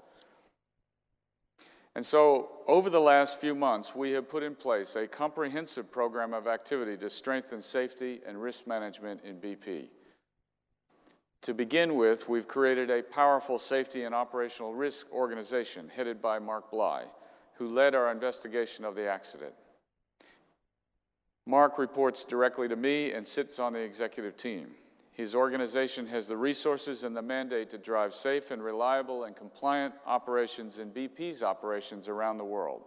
And 1.95 2.05
so, 2.05 2.49
over 2.67 2.89
the 2.89 2.99
last 2.99 3.39
few 3.39 3.53
months, 3.53 3.95
we 3.95 4.11
have 4.11 4.27
put 4.27 4.41
in 4.41 4.55
place 4.55 4.95
a 4.95 5.07
comprehensive 5.07 5.91
program 5.91 6.33
of 6.33 6.47
activity 6.47 6.97
to 6.97 7.09
strengthen 7.09 7.61
safety 7.61 8.21
and 8.25 8.41
risk 8.41 8.65
management 8.65 9.21
in 9.23 9.37
BP. 9.37 9.89
To 11.43 11.53
begin 11.53 11.95
with, 11.95 12.27
we've 12.27 12.47
created 12.47 12.89
a 12.89 13.03
powerful 13.03 13.59
safety 13.59 14.05
and 14.05 14.15
operational 14.15 14.73
risk 14.73 15.11
organization 15.11 15.89
headed 15.93 16.21
by 16.21 16.39
Mark 16.39 16.71
Bly, 16.71 17.03
who 17.55 17.67
led 17.67 17.93
our 17.93 18.11
investigation 18.11 18.85
of 18.85 18.95
the 18.95 19.07
accident. 19.07 19.53
Mark 21.45 21.77
reports 21.77 22.23
directly 22.23 22.69
to 22.69 22.75
me 22.75 23.11
and 23.11 23.27
sits 23.27 23.59
on 23.59 23.73
the 23.73 23.79
executive 23.79 24.37
team. 24.37 24.69
His 25.13 25.35
organization 25.35 26.07
has 26.07 26.27
the 26.27 26.35
resources 26.35 27.03
and 27.03 27.15
the 27.15 27.21
mandate 27.21 27.69
to 27.69 27.77
drive 27.77 28.15
safe 28.15 28.49
and 28.49 28.63
reliable 28.63 29.25
and 29.25 29.35
compliant 29.35 29.93
operations 30.07 30.79
in 30.79 30.89
BP's 30.89 31.43
operations 31.43 32.07
around 32.07 32.39
the 32.39 32.43
world. 32.43 32.81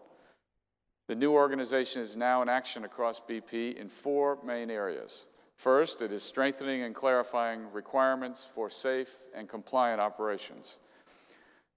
The 1.06 1.14
new 1.14 1.32
organization 1.32 2.02
is 2.02 2.16
now 2.16 2.42
in 2.42 2.48
action 2.48 2.84
across 2.84 3.20
BP 3.20 3.76
in 3.76 3.88
four 3.88 4.38
main 4.44 4.70
areas. 4.70 5.26
First, 5.54 6.02
it 6.02 6.12
is 6.12 6.24
strengthening 6.24 6.82
and 6.82 6.96
clarifying 6.96 7.70
requirements 7.72 8.46
for 8.52 8.68
safe 8.68 9.20
and 9.32 9.48
compliant 9.48 10.00
operations. 10.00 10.78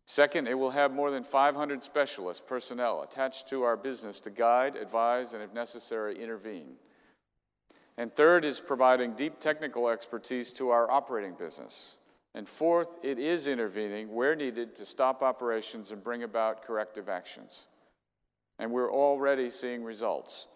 Second, 0.07 0.47
it 0.47 0.55
will 0.55 0.71
have 0.71 0.91
more 0.91 1.12
than 1.12 1.23
500 1.23 1.83
specialist 1.83 2.47
personnel 2.47 3.03
attached 3.03 3.47
to 3.49 3.62
our 3.62 3.77
business 3.77 4.19
to 4.21 4.31
guide, 4.31 4.75
advise, 4.75 5.33
and 5.33 5.43
if 5.43 5.53
necessary, 5.53 6.19
intervene. 6.19 6.73
And 7.99 8.15
third 8.15 8.45
is 8.45 8.62
providing 8.62 9.12
deep 9.12 9.41
technical 9.41 9.89
expertise 9.89 10.53
to 10.53 10.69
our 10.69 10.89
operating 10.89 11.33
business. 11.33 11.97
And 12.33 12.47
fourth, 12.47 12.95
it 13.03 13.19
is 13.19 13.45
intervening 13.45 14.15
where 14.15 14.38
needed 14.38 14.73
to 14.75 14.85
stop 14.85 15.21
operations 15.21 15.91
and 15.91 16.01
bring 16.01 16.23
about 16.23 16.63
corrective 16.63 17.09
actions. 17.09 17.67
And 18.57 18.71
we're 18.71 18.89
already 18.89 19.49
seeing 19.49 19.83
results. 19.83 20.47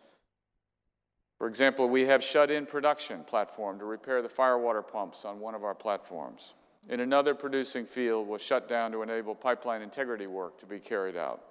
For 1.37 1.47
example, 1.47 1.89
we 1.89 2.03
have 2.03 2.23
shut 2.23 2.49
in 2.49 2.65
production 2.65 3.25
platform 3.25 3.77
to 3.79 3.85
repair 3.85 4.21
the 4.21 4.29
firewater 4.29 4.81
pumps 4.81 5.25
on 5.25 5.41
one 5.41 5.53
of 5.53 5.65
our 5.65 5.75
platforms. 5.75 6.53
In 6.87 7.01
another 7.01 7.35
producing 7.35 7.85
field 7.85 8.25
was 8.25 8.41
shut 8.41 8.69
down 8.69 8.93
to 8.93 9.01
enable 9.01 9.35
pipeline 9.35 9.81
integrity 9.81 10.27
work 10.27 10.57
to 10.59 10.65
be 10.65 10.79
carried 10.79 11.17
out. 11.17 11.43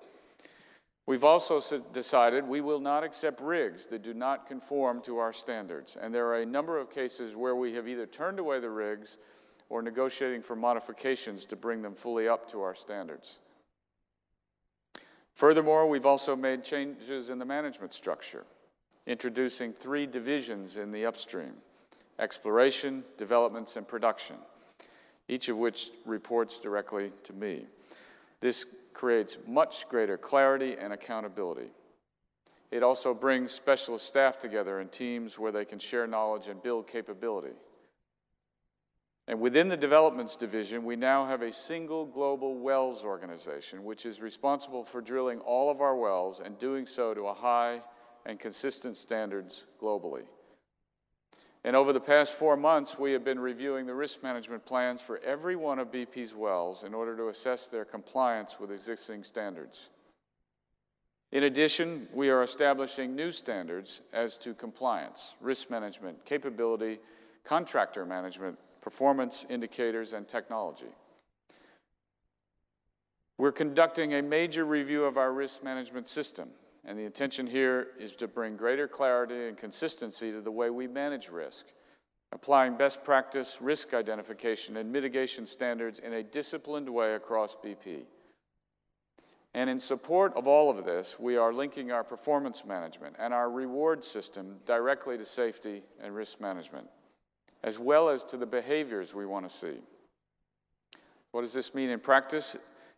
We've 1.07 1.25
also 1.25 1.61
decided 1.93 2.47
we 2.47 2.61
will 2.61 2.81
not 2.81 3.03
accept 3.03 3.41
rigs 3.41 3.87
that 3.87 4.03
do 4.03 4.15
not 4.15 4.47
conform 4.47 5.03
to 5.03 5.19
our 5.19 5.33
standards, 5.33 5.97
and 6.01 6.15
there 6.15 6.27
are 6.29 6.43
a 6.43 6.47
number 6.47 6.79
of 6.79 6.91
cases 6.91 7.35
where 7.35 7.57
we 7.57 7.75
have 7.75 7.89
either 7.89 8.07
turned 8.07 8.39
away 8.39 8.61
the 8.61 8.71
rigs 8.71 9.19
or 9.69 9.83
negotiating 9.83 10.43
for 10.43 10.55
modifications 10.55 11.45
to 11.47 11.57
bring 11.57 11.83
them 11.83 11.95
fully 11.95 12.29
up 12.29 12.49
to 12.51 12.63
our 12.63 12.75
standards. 12.75 13.41
Furthermore, 15.35 15.89
we've 15.89 16.07
also 16.07 16.37
made 16.37 16.63
changes 16.63 17.31
in 17.31 17.39
the 17.39 17.45
management 17.45 17.93
structure, 17.93 18.45
introducing 19.07 19.73
three 19.73 20.07
divisions 20.07 20.77
in 20.77 20.93
the 20.93 21.07
upstream 21.07 21.55
exploration, 22.19 23.03
developments, 23.17 23.75
and 23.75 23.89
production, 23.89 24.37
each 25.27 25.49
of 25.49 25.57
which 25.57 25.91
reports 26.05 26.61
directly 26.61 27.11
to 27.25 27.33
me. 27.33 27.67
This 28.39 28.67
creates 28.95 29.39
much 29.47 29.89
greater 29.89 30.17
clarity 30.17 30.77
and 30.79 30.93
accountability. 30.93 31.71
It 32.71 32.83
also 32.83 33.13
brings 33.13 33.53
specialist 33.53 34.07
staff 34.07 34.39
together 34.39 34.81
in 34.81 34.89
teams 34.89 35.39
where 35.39 35.53
they 35.53 35.65
can 35.65 35.79
share 35.79 36.07
knowledge 36.07 36.49
and 36.49 36.63
build 36.63 36.87
capability. 36.87 37.55
And 39.29 39.41
within 39.41 39.69
the 39.69 39.77
developments 39.77 40.37
division, 40.37 40.85
we 40.85 40.97
now 40.97 41.27
have 41.27 41.43
a 41.43 41.53
single 41.53 42.07
global 42.07 42.59
wells 42.59 43.05
organization, 43.05 43.85
which 43.85 44.05
is 44.05 44.21
responsible 44.21 44.85
for 44.85 45.01
drilling 45.01 45.39
all 45.41 45.71
of 45.71 45.81
our 45.81 45.97
wells 45.97 46.41
and 46.41 46.59
doing 46.59 46.87
so 46.87 47.15
to 47.15 47.27
a 47.29 47.35
high 47.35 47.81
and 48.27 48.41
consistent 48.41 48.97
standards 48.97 49.67
globally. 49.81 50.25
And 51.65 51.77
over 51.77 51.93
the 51.93 52.01
past 52.01 52.35
four 52.35 52.57
months, 52.57 52.99
we 52.99 53.13
have 53.13 53.25
been 53.25 53.39
reviewing 53.39 53.87
the 53.87 53.95
risk 53.95 54.23
management 54.23 54.67
plans 54.67 55.01
for 55.01 55.19
every 55.19 55.55
one 55.55 55.79
of 55.79 55.93
BP's 55.93 56.35
wells 56.35 56.83
in 56.83 56.93
order 56.93 57.17
to 57.17 57.29
assess 57.29 57.69
their 57.69 57.85
compliance 57.85 58.59
with 58.59 58.73
existing 58.73 59.23
standards. 59.23 59.91
In 61.31 61.45
addition, 61.45 62.09
we 62.13 62.31
are 62.31 62.43
establishing 62.43 63.15
new 63.15 63.31
standards 63.31 64.03
as 64.13 64.37
to 64.39 64.55
compliance, 64.55 65.35
risk 65.41 65.71
management, 65.71 66.25
capability, 66.25 66.99
contractor 67.45 68.05
management, 68.05 68.59
performance 68.81 69.47
indicators, 69.49 70.13
and 70.13 70.27
technology. 70.27 70.93
We're 73.39 73.53
conducting 73.53 74.15
a 74.15 74.23
major 74.23 74.65
review 74.65 75.05
of 75.05 75.17
our 75.17 75.33
risk 75.33 75.63
management 75.63 76.09
system 76.09 76.51
and 76.85 76.99
the 76.99 77.05
intention 77.05 77.47
here 77.47 77.89
is 77.99 78.17
to 78.17 78.29
bring 78.29 78.57
greater 78.57 78.89
clarity 78.89 79.49
and 79.49 79.57
consistency 79.57 80.33
to 80.33 80.41
the 80.41 80.51
way 80.51 80.71
we 80.71 80.87
manage 80.87 81.29
risk 81.29 81.67
applying 82.33 82.77
best 82.77 83.05
practice, 83.05 83.59
risk 83.61 83.93
identification, 83.95 84.79
and 84.79 84.91
mitigation 84.91 85.47
standards 85.47 85.99
in 85.99 86.15
a 86.15 86.23
disciplined 86.23 86.89
way 86.89 87.15
across 87.15 87.55
BP. 87.55 88.05
And 89.55 89.69
in 89.69 89.79
support 89.79 90.35
of 90.35 90.47
all 90.47 90.71
of 90.71 90.83
this, 90.87 91.21
we 91.21 91.37
are 91.37 91.53
linking 91.53 91.93
our 91.93 92.03
performance 92.03 92.65
management 92.65 93.17
and 93.19 93.35
our 93.35 93.51
reward 93.51 94.03
system 94.03 94.57
directly 94.65 95.19
to 95.19 95.27
safety 95.27 95.83
and 96.03 96.15
risk 96.15 96.41
management, 96.41 96.89
as 97.63 97.79
well 97.79 98.09
as 98.09 98.25
to 98.25 98.39
the 98.39 98.47
behaviors 98.47 99.15
we 99.15 99.27
want 99.27 99.47
to 99.47 99.55
see. 99.55 99.77
What 101.33 101.43
does 101.43 101.53
this 101.53 101.75
mean 101.75 101.91
in 101.91 102.01
practice? 102.01 102.57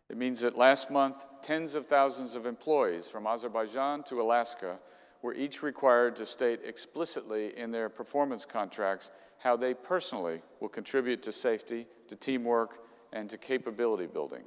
It 0.09 0.17
means 0.17 0.39
that 0.41 0.57
last 0.57 0.91
month, 0.91 1.25
tens 1.41 1.73
of 1.75 1.87
thousands 1.87 2.35
of 2.35 2.45
employees 2.45 3.07
from 3.07 3.25
Azerbaijan 3.25 4.03
to 4.03 4.21
Alaska 4.21 4.79
were 5.21 5.33
each 5.33 5.63
required 5.63 6.15
to 6.17 6.25
state 6.25 6.59
explicitly 6.63 7.57
in 7.57 7.71
their 7.71 7.89
performance 7.89 8.45
contracts 8.45 9.09
how 9.39 9.55
they 9.55 9.73
personally 9.73 10.41
will 10.59 10.69
contribute 10.69 11.23
to 11.23 11.31
safety, 11.31 11.87
to 12.07 12.15
teamwork, 12.15 12.83
and 13.13 13.29
to 13.29 13.37
capability 13.37 14.05
building. 14.05 14.43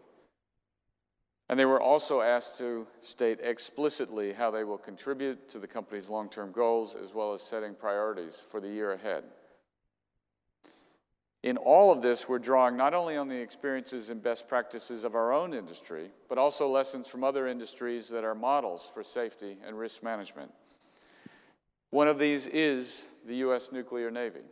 And 1.48 1.58
they 1.58 1.64
were 1.64 1.80
also 1.80 2.20
asked 2.20 2.58
to 2.58 2.86
state 3.00 3.40
explicitly 3.42 4.32
how 4.32 4.50
they 4.50 4.64
will 4.64 4.78
contribute 4.78 5.48
to 5.50 5.58
the 5.58 5.66
company's 5.66 6.08
long 6.08 6.28
term 6.28 6.52
goals 6.52 6.94
as 6.94 7.14
well 7.14 7.32
as 7.32 7.42
setting 7.42 7.74
priorities 7.74 8.44
for 8.50 8.60
the 8.60 8.68
year 8.68 8.92
ahead. 8.92 9.24
In 11.48 11.56
all 11.56 11.90
of 11.90 12.02
this, 12.02 12.28
we're 12.28 12.38
drawing 12.38 12.76
not 12.76 12.92
only 12.92 13.16
on 13.16 13.26
the 13.26 13.40
experiences 13.40 14.10
and 14.10 14.22
best 14.22 14.48
practices 14.48 15.02
of 15.02 15.14
our 15.14 15.32
own 15.32 15.54
industry, 15.54 16.10
but 16.28 16.36
also 16.36 16.68
lessons 16.68 17.08
from 17.08 17.24
other 17.24 17.46
industries 17.46 18.10
that 18.10 18.22
are 18.22 18.34
models 18.34 18.90
for 18.92 19.02
safety 19.02 19.56
and 19.66 19.78
risk 19.78 20.02
management. 20.02 20.52
One 21.88 22.06
of 22.06 22.18
these 22.18 22.46
is 22.46 23.08
the 23.26 23.36
U.S. 23.36 23.72
nuclear 23.72 24.10
Navy 24.10 24.42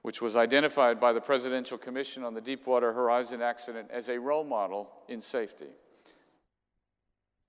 which 0.00 0.22
was 0.22 0.36
identified 0.36 0.98
by 0.98 1.12
the 1.12 1.20
Presidential 1.20 1.76
Commission 1.76 2.24
on 2.24 2.32
the 2.32 2.40
Deepwater 2.40 2.94
Horizon 2.94 3.42
accident 3.42 3.90
as 3.90 4.08
a 4.08 4.18
role 4.18 4.44
model 4.44 4.90
in 5.06 5.20
safety. 5.20 5.68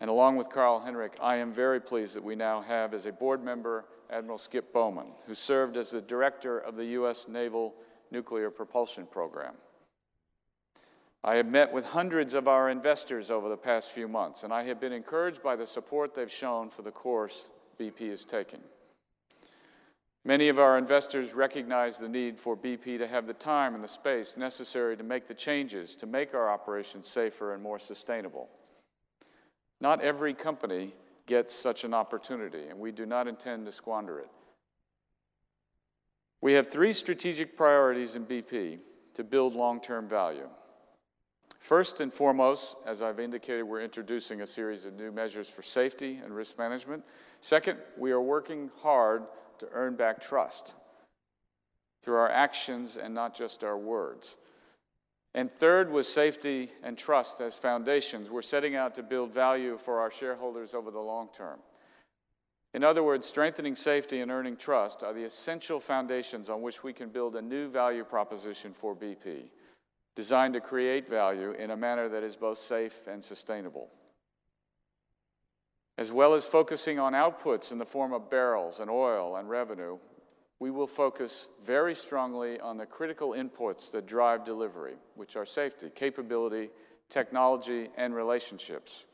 And 0.01 0.09
along 0.09 0.36
with 0.36 0.49
Carl 0.49 0.84
Henric, 0.86 1.13
I 1.22 1.38
am 1.38 1.53
very 1.53 1.80
pleased 1.80 2.17
that 2.17 2.24
we 2.24 2.36
now 2.36 2.59
have 2.59 2.93
as 2.93 3.05
a 3.05 3.13
board 3.13 3.41
member 3.41 3.86
Admiral 4.09 4.39
Skip 4.39 4.74
Bowman, 4.74 5.13
who 5.26 5.36
served 5.36 5.78
as 5.78 5.91
the 5.91 6.01
director 6.01 6.57
of 6.57 6.76
the 6.76 6.86
U.S. 6.86 7.30
Naval 7.30 7.76
Nuclear 8.12 8.49
Propulsion 8.49 9.05
Program. 9.05 9.53
I 11.24 11.36
have 11.36 11.47
met 11.47 11.74
with 11.74 11.86
hundreds 11.86 12.34
of 12.34 12.47
our 12.47 12.70
investors 12.70 13.30
over 13.30 13.49
the 13.49 13.57
past 13.57 13.91
few 13.91 14.07
months, 14.07 14.43
and 14.43 14.53
I 14.53 14.64
have 14.64 14.80
been 14.80 14.93
encouraged 14.93 15.43
by 15.43 15.55
the 15.55 15.68
support 15.68 16.14
they've 16.14 16.32
shown 16.32 16.70
for 16.70 16.82
the 16.82 16.91
course 16.91 17.49
BP 17.78 18.01
is 18.01 18.24
taking. 18.24 18.62
Many 20.26 20.49
of 20.49 20.60
our 20.60 20.78
investors 20.78 21.34
recognize 21.34 21.97
the 21.97 22.10
need 22.10 22.39
for 22.39 22.55
BP 22.55 22.97
to 22.97 23.07
have 23.07 23.26
the 23.26 23.34
time 23.34 23.74
and 23.74 23.84
the 23.84 23.88
space 23.88 24.38
necessary 24.38 24.95
to 24.97 25.03
make 25.03 25.28
the 25.28 25.34
changes 25.34 25.95
to 25.97 26.05
make 26.05 26.34
our 26.34 26.49
operations 26.49 27.07
safer 27.07 27.53
and 27.53 27.64
more 27.64 27.80
sustainable. 27.80 28.49
Not 29.82 30.01
every 30.01 30.34
company 30.34 30.93
gets 31.26 31.53
such 31.53 31.84
an 31.84 31.93
opportunity, 31.93 32.68
and 32.68 32.80
we 32.80 32.91
do 32.91 33.05
not 33.05 33.28
intend 33.28 33.66
to 33.66 33.72
squander 33.72 34.20
it. 34.20 34.30
We 36.42 36.54
have 36.54 36.70
three 36.70 36.94
strategic 36.94 37.58
priorities 37.58 38.16
in 38.16 38.26
BP 38.26 38.80
to 39.16 39.24
build 39.24 39.56
long 39.56 39.82
term 39.82 40.08
value. 40.08 40.48
First 41.60 42.00
and 42.00 42.14
foremost, 42.14 42.78
as 42.86 43.02
I've 43.02 43.20
indicated, 43.20 43.64
we're 43.64 43.82
introducing 43.82 44.42
a 44.42 44.48
series 44.48 44.86
of 44.86 44.94
new 44.94 45.12
measures 45.12 45.50
for 45.50 45.62
safety 45.62 46.20
and 46.24 46.34
risk 46.34 46.58
management. 46.58 47.04
Second, 47.42 47.80
we 47.98 48.12
are 48.12 48.22
working 48.22 48.72
hard 48.82 49.24
to 49.60 49.68
earn 49.74 49.96
back 49.96 50.22
trust 50.22 50.74
through 52.02 52.16
our 52.16 52.30
actions 52.30 52.96
and 52.96 53.14
not 53.14 53.36
just 53.36 53.66
our 53.66 53.78
words. 53.78 54.38
And 55.36 55.52
third 55.52 55.92
with 55.92 56.06
safety 56.06 56.72
and 56.82 56.98
trust 56.98 57.42
as 57.42 57.56
foundations. 57.56 58.30
We're 58.30 58.42
setting 58.42 58.76
out 58.76 58.96
to 58.96 59.04
build 59.04 59.34
value 59.34 59.78
for 59.78 60.00
our 60.00 60.10
shareholders 60.10 60.74
over 60.74 60.92
the 60.92 61.00
long 61.00 61.28
term. 61.34 61.60
In 62.74 62.84
other 62.84 63.03
words, 63.03 63.26
strengthening 63.26 63.76
safety 63.76 64.22
and 64.22 64.30
earning 64.30 64.55
trust 64.55 65.03
are 65.03 65.13
the 65.13 65.24
essential 65.24 65.80
foundations 65.80 66.49
on 66.49 66.61
which 66.61 66.84
we 66.84 66.93
can 66.93 67.09
build 67.09 67.36
a 67.36 67.41
new 67.41 67.67
value 67.67 68.03
proposition 68.03 68.74
for 68.74 68.95
BP, 68.95 69.49
designed 70.15 70.53
to 70.53 70.61
create 70.61 71.09
value 71.09 71.51
in 71.51 71.72
a 71.72 71.78
manner 71.78 72.09
that 72.09 72.24
is 72.24 72.36
both 72.36 72.57
safe 72.57 73.07
and 73.07 73.24
sustainable 73.24 73.89
as 75.99 76.13
well 76.13 76.34
as 76.34 76.45
focusing 76.45 76.97
on 76.97 77.11
outputs 77.11 77.74
in 77.74 77.78
the 77.78 77.86
form 77.86 78.13
of 78.13 78.30
barrels 78.30 78.80
and 78.80 78.89
oil 78.89 79.36
and 79.36 79.49
revenue, 79.49 79.97
we 80.57 80.72
will 80.72 80.88
focus 80.88 81.49
very 81.65 81.93
strongly 81.93 82.57
on 82.61 82.78
the 82.78 82.86
critical 82.86 83.32
inputs 83.32 83.91
that 83.91 84.07
drive 84.07 84.45
delivery, 84.45 84.93
which 85.15 85.36
are 85.36 85.45
safety, 85.45 85.91
capability, 85.93 86.70
technology, 87.09 87.89
and 87.97 88.15
relationships. 88.15 89.07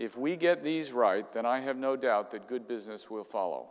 If 0.00 0.16
we 0.16 0.34
get 0.34 0.64
these 0.64 0.92
right, 0.92 1.30
then 1.30 1.44
I 1.44 1.60
have 1.60 1.76
no 1.76 1.94
doubt 1.94 2.30
that 2.30 2.48
good 2.48 2.66
business 2.66 3.10
will 3.10 3.22
follow. 3.22 3.66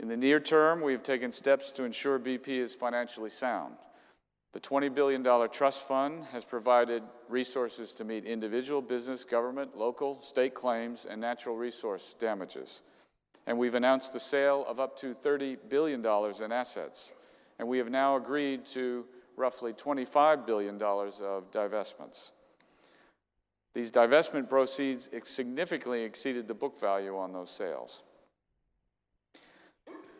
In 0.00 0.08
the 0.08 0.16
near 0.16 0.40
term, 0.40 0.80
we 0.80 0.90
have 0.90 1.04
taken 1.04 1.30
steps 1.30 1.70
to 1.70 1.84
ensure 1.84 2.18
BP 2.18 2.48
is 2.48 2.74
financially 2.74 3.30
sound. 3.30 3.76
The 4.52 4.58
$20 4.58 4.92
billion 4.92 5.22
trust 5.48 5.86
fund 5.86 6.24
has 6.32 6.44
provided 6.44 7.04
resources 7.28 7.92
to 7.92 8.04
meet 8.04 8.24
individual, 8.24 8.82
business, 8.82 9.22
government, 9.22 9.76
local, 9.76 10.20
state 10.22 10.54
claims, 10.54 11.06
and 11.08 11.20
natural 11.20 11.56
resource 11.56 12.16
damages. 12.18 12.82
And 13.46 13.56
we've 13.56 13.76
announced 13.76 14.12
the 14.12 14.18
sale 14.18 14.64
of 14.66 14.80
up 14.80 14.96
to 14.98 15.14
$30 15.14 15.56
billion 15.68 16.04
in 16.04 16.50
assets. 16.50 17.14
And 17.60 17.68
we 17.68 17.78
have 17.78 17.90
now 17.90 18.16
agreed 18.16 18.66
to 18.66 19.04
roughly 19.36 19.72
$25 19.72 20.44
billion 20.44 20.82
of 20.82 21.52
divestments. 21.52 22.32
These 23.74 23.90
divestment 23.90 24.48
proceeds 24.48 25.08
significantly 25.22 26.02
exceeded 26.02 26.46
the 26.46 26.54
book 26.54 26.78
value 26.78 27.16
on 27.16 27.32
those 27.32 27.50
sales. 27.50 28.02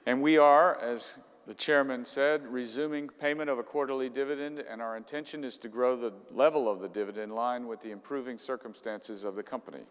And 0.07 0.23
we 0.23 0.39
are, 0.39 0.81
as 0.81 1.19
the 1.47 1.55
chairman 1.55 2.05
said, 2.05 2.47
resuming 2.47 3.09
payment 3.09 3.51
of 3.51 3.59
a 3.59 3.63
quarterly 3.63 4.09
dividend, 4.09 4.61
and 4.61 4.81
our 4.81 4.97
intention 4.97 5.45
is 5.45 5.59
to 5.59 5.69
grow 5.69 5.97
the 5.97 6.13
level 6.31 6.71
of 6.71 6.81
the 6.81 6.89
dividend 6.89 7.31
in 7.31 7.37
line 7.37 7.67
with 7.67 7.81
the 7.81 7.91
improving 7.91 8.39
circumstances 8.39 9.23
of 9.25 9.35
the 9.35 9.43
company. 9.43 9.85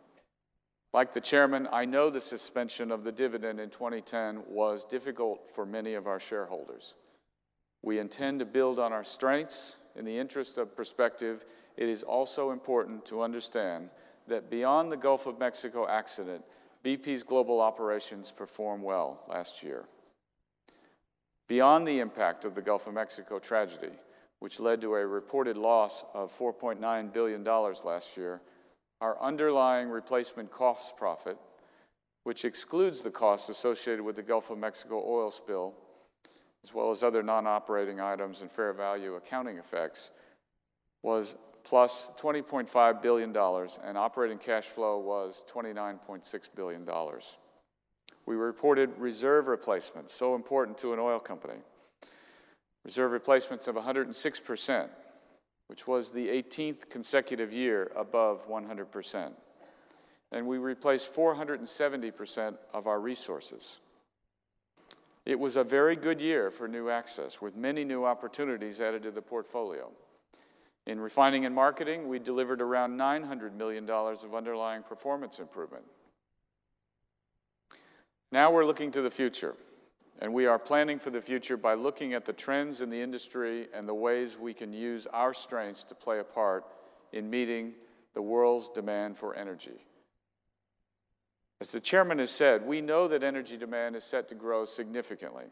Like 0.94 1.14
the 1.14 1.22
chairman, 1.22 1.70
I 1.72 1.86
know 1.86 2.10
the 2.10 2.20
suspension 2.20 2.92
of 2.92 3.04
the 3.04 3.12
dividend 3.12 3.60
in 3.60 3.70
2010 3.70 4.44
was 4.48 4.84
difficult 4.84 5.50
for 5.54 5.66
many 5.66 5.94
of 5.94 6.08
our 6.08 6.20
shareholders. 6.20 6.96
We 7.82 8.00
intend 8.00 8.40
to 8.40 8.46
build 8.46 8.80
on 8.80 8.92
our 8.92 9.04
strengths. 9.04 9.78
In 9.96 10.06
the 10.06 10.18
interest 10.18 10.58
of 10.58 10.76
perspective, 10.76 11.44
it 11.78 11.90
is 11.90 12.04
also 12.04 12.52
important 12.52 13.06
to 13.06 13.22
understand 13.22 13.90
that 14.28 14.50
beyond 14.50 14.92
the 14.92 14.98
Gulf 14.98 15.28
of 15.28 15.40
Mexico 15.40 15.88
accident, 15.88 16.44
BP's 16.84 17.24
global 17.24 17.62
operations 17.62 18.32
performed 18.32 18.84
well 18.84 19.24
last 19.28 19.64
year. 19.64 19.86
Beyond 21.48 21.88
the 21.88 22.00
impact 22.00 22.46
of 22.46 22.56
the 22.56 22.62
Gulf 22.62 22.88
of 22.88 22.94
Mexico 22.94 23.40
tragedy, 23.40 23.92
which 24.40 24.60
led 24.60 24.82
to 24.82 24.96
a 24.96 25.06
reported 25.06 25.58
loss 25.58 26.04
of 26.14 26.36
$4.9 26.38 27.14
billion 27.14 27.44
last 27.44 28.18
year, 28.18 28.42
our 29.02 29.22
underlying 29.22 29.90
replacement 29.90 30.52
cost 30.52 30.98
profit, 30.98 31.38
which 32.24 32.46
excludes 32.46 33.02
the 33.02 33.12
costs 33.12 33.50
associated 33.50 34.04
with 34.04 34.16
the 34.16 34.24
Gulf 34.24 34.50
of 34.50 34.58
Mexico 34.58 35.04
oil 35.06 35.30
spill, 35.30 35.74
as 36.64 36.74
well 36.74 36.92
as 36.92 37.04
other 37.04 37.22
non 37.22 37.48
operating 37.48 38.00
items 38.00 38.42
and 38.42 38.52
fair 38.52 38.74
value 38.74 39.16
accounting 39.16 39.58
effects, 39.58 40.12
was 41.04 41.36
plus 41.64 42.12
$20.5 42.20 43.02
billion, 43.02 43.36
and 43.36 43.98
operating 43.98 44.38
cash 44.38 44.66
flow 44.66 45.00
was 45.00 45.44
$29.6 45.52 46.50
billion. 46.56 46.88
We 48.26 48.36
reported 48.36 48.92
reserve 48.98 49.48
replacements, 49.48 50.14
so 50.14 50.36
important 50.36 50.78
to 50.80 50.94
an 50.94 51.00
oil 51.00 51.20
company. 51.20 51.60
Reserve 52.84 53.12
replacements 53.12 53.68
of 53.68 53.76
106%, 53.76 54.90
which 55.68 55.88
was 55.88 56.12
the 56.12 56.28
18th 56.28 56.90
consecutive 56.90 57.54
year 57.54 57.92
above 57.96 58.48
100%. 58.50 59.32
And 60.32 60.48
we 60.48 60.58
replaced 60.58 61.14
470% 61.14 62.58
of 62.74 62.88
our 62.88 63.00
resources. 63.00 63.80
It 65.26 65.40
was 65.40 65.56
a 65.56 65.64
very 65.64 65.96
good 65.96 66.22
year 66.22 66.50
for 66.50 66.68
new 66.68 66.90
access, 66.90 67.42
with 67.42 67.56
many 67.56 67.84
new 67.84 68.06
opportunities 68.06 68.82
added 68.82 69.04
to 69.04 69.12
the 69.12 69.22
portfolio. 69.22 69.92
In 70.88 71.00
refining 71.00 71.46
and 71.46 71.54
marketing, 71.54 72.08
we 72.08 72.20
delivered 72.20 72.62
around 72.62 72.98
$900 72.98 73.54
million 73.54 73.90
of 73.90 74.36
underlying 74.36 74.84
performance 74.84 75.40
improvement. 75.40 75.84
Now 78.32 78.52
we're 78.52 78.66
looking 78.66 78.92
to 78.92 79.02
the 79.02 79.12
future, 79.12 79.56
and 80.20 80.34
we 80.34 80.46
are 80.46 80.58
planning 80.58 80.98
for 80.98 81.10
the 81.10 81.22
future 81.22 81.58
by 81.58 81.76
looking 81.76 82.14
at 82.14 82.26
the 82.26 82.34
trends 82.34 82.82
in 82.82 82.90
the 82.90 83.00
industry 83.00 83.68
and 83.74 83.88
the 83.88 83.94
ways 83.94 84.38
we 84.40 84.54
can 84.54 84.74
use 84.74 85.06
our 85.08 85.34
strengths 85.34 85.84
to 85.86 85.96
play 85.96 86.20
a 86.20 86.24
part 86.24 86.66
in 87.12 87.30
meeting 87.30 87.74
the 88.14 88.22
world's 88.22 88.70
demand 88.70 89.18
for 89.18 89.36
energy. 89.36 89.86
As 91.60 91.70
the 91.70 91.80
chairman 91.80 92.18
has 92.18 92.32
said, 92.32 92.66
we 92.66 92.82
know 92.82 93.08
that 93.08 93.22
energy 93.22 93.56
demand 93.56 93.96
is 93.96 94.04
set 94.04 94.28
to 94.30 94.36
grow 94.36 94.66
significantly. 94.66 95.46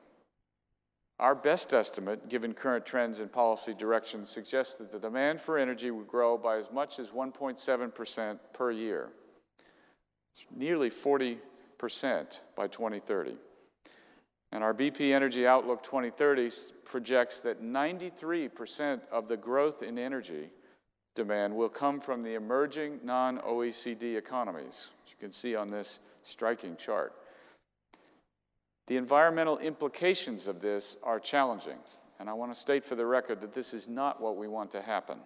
Our 1.20 1.36
best 1.36 1.74
estimate, 1.74 2.30
given 2.30 2.54
current 2.54 2.86
trends 2.86 3.20
and 3.20 3.30
policy 3.30 3.74
direction, 3.74 4.26
suggests 4.26 4.76
that 4.76 4.90
the 4.90 5.00
demand 5.00 5.42
for 5.42 5.58
energy 5.58 5.92
will 5.92 6.06
grow 6.06 6.38
by 6.38 6.58
as 6.58 6.72
much 6.72 6.98
as 6.98 7.10
1.7% 7.10 8.40
per 8.54 8.72
year. 8.72 9.10
It's 10.32 10.46
nearly 10.56 10.90
40% 10.90 11.38
by 12.56 12.68
2030. 12.68 13.36
And 14.54 14.64
our 14.64 14.74
BP 14.74 15.14
Energy 15.14 15.46
Outlook 15.46 15.84
2030 15.84 16.52
projects 16.86 17.42
that 17.42 17.62
93% 17.62 19.02
of 19.12 19.28
the 19.28 19.38
growth 19.38 19.84
in 19.84 20.00
energy 20.00 20.50
demand 21.16 21.54
will 21.54 21.70
come 21.70 22.00
from 22.00 22.24
the 22.24 22.36
emerging 22.36 23.02
non 23.04 23.40
OECD 23.40 24.16
economies, 24.16 24.90
as 25.06 25.12
you 25.12 25.18
can 25.20 25.32
see 25.32 25.54
on 25.54 25.68
this 25.68 26.00
striking 26.24 26.78
chart. 26.78 27.14
The 28.90 28.98
environmental 28.98 29.60
implications 29.60 30.48
of 30.48 30.62
this 30.62 30.98
are 31.04 31.20
challenging, 31.20 31.78
and 32.20 32.28
I 32.28 32.34
want 32.34 32.52
to 32.52 32.60
state 32.60 32.84
for 32.84 32.96
the 32.96 33.06
record 33.06 33.40
that 33.42 33.54
this 33.54 33.76
is 33.76 33.88
not 33.88 34.20
what 34.20 34.36
we 34.36 34.48
want 34.48 34.72
to 34.72 34.82
happen. 34.82 35.20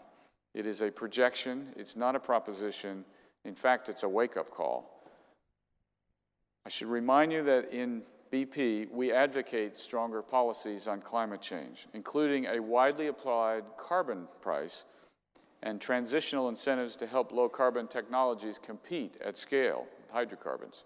It 0.54 0.66
is 0.66 0.82
a 0.82 0.92
projection, 0.92 1.70
it's 1.78 1.96
not 1.96 2.14
a 2.14 2.20
proposition. 2.20 3.06
In 3.46 3.56
fact, 3.56 3.88
it's 3.88 4.04
a 4.04 4.10
wake 4.10 4.36
up 4.36 4.52
call. 4.52 5.10
I 6.66 6.70
should 6.70 6.90
remind 6.90 7.32
you 7.32 7.42
that 7.44 7.72
in 7.72 8.04
BP, 8.34 8.92
we 8.92 9.14
advocate 9.14 9.78
stronger 9.78 10.22
policies 10.22 10.90
on 10.90 11.00
climate 11.00 11.42
change, 11.42 11.88
including 11.94 12.48
a 12.48 12.60
widely 12.60 13.08
applied 13.08 13.64
carbon 13.78 14.28
price 14.42 14.84
and 15.62 15.80
transitional 15.80 16.50
incentives 16.50 16.98
to 16.98 17.08
help 17.08 17.32
low 17.32 17.48
carbon 17.48 17.88
technologies 17.88 18.60
compete 18.60 19.16
at 19.24 19.38
scale 19.38 19.86
with 20.02 20.12
hydrocarbons. 20.12 20.84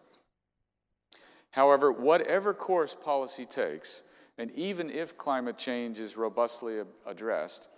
However, 1.51 1.91
whatever 1.91 2.53
course 2.53 2.95
policy 2.95 3.45
takes, 3.45 4.03
and 4.37 4.51
even 4.51 4.89
if 4.89 5.17
climate 5.17 5.57
change 5.57 5.99
is 5.99 6.17
robustly 6.17 6.81
addressed, 7.05 7.69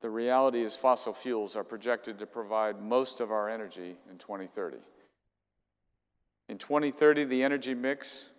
the 0.00 0.10
reality 0.10 0.62
is 0.62 0.76
fossil 0.76 1.12
fuels 1.12 1.56
are 1.56 1.64
projected 1.64 2.18
to 2.18 2.26
provide 2.26 2.80
most 2.80 3.20
of 3.20 3.30
our 3.30 3.50
energy 3.50 3.96
in 4.10 4.16
2030. 4.16 4.78
In 6.48 6.58
2030, 6.58 7.24
the 7.24 7.42
energy 7.42 7.74
mix, 7.74 8.30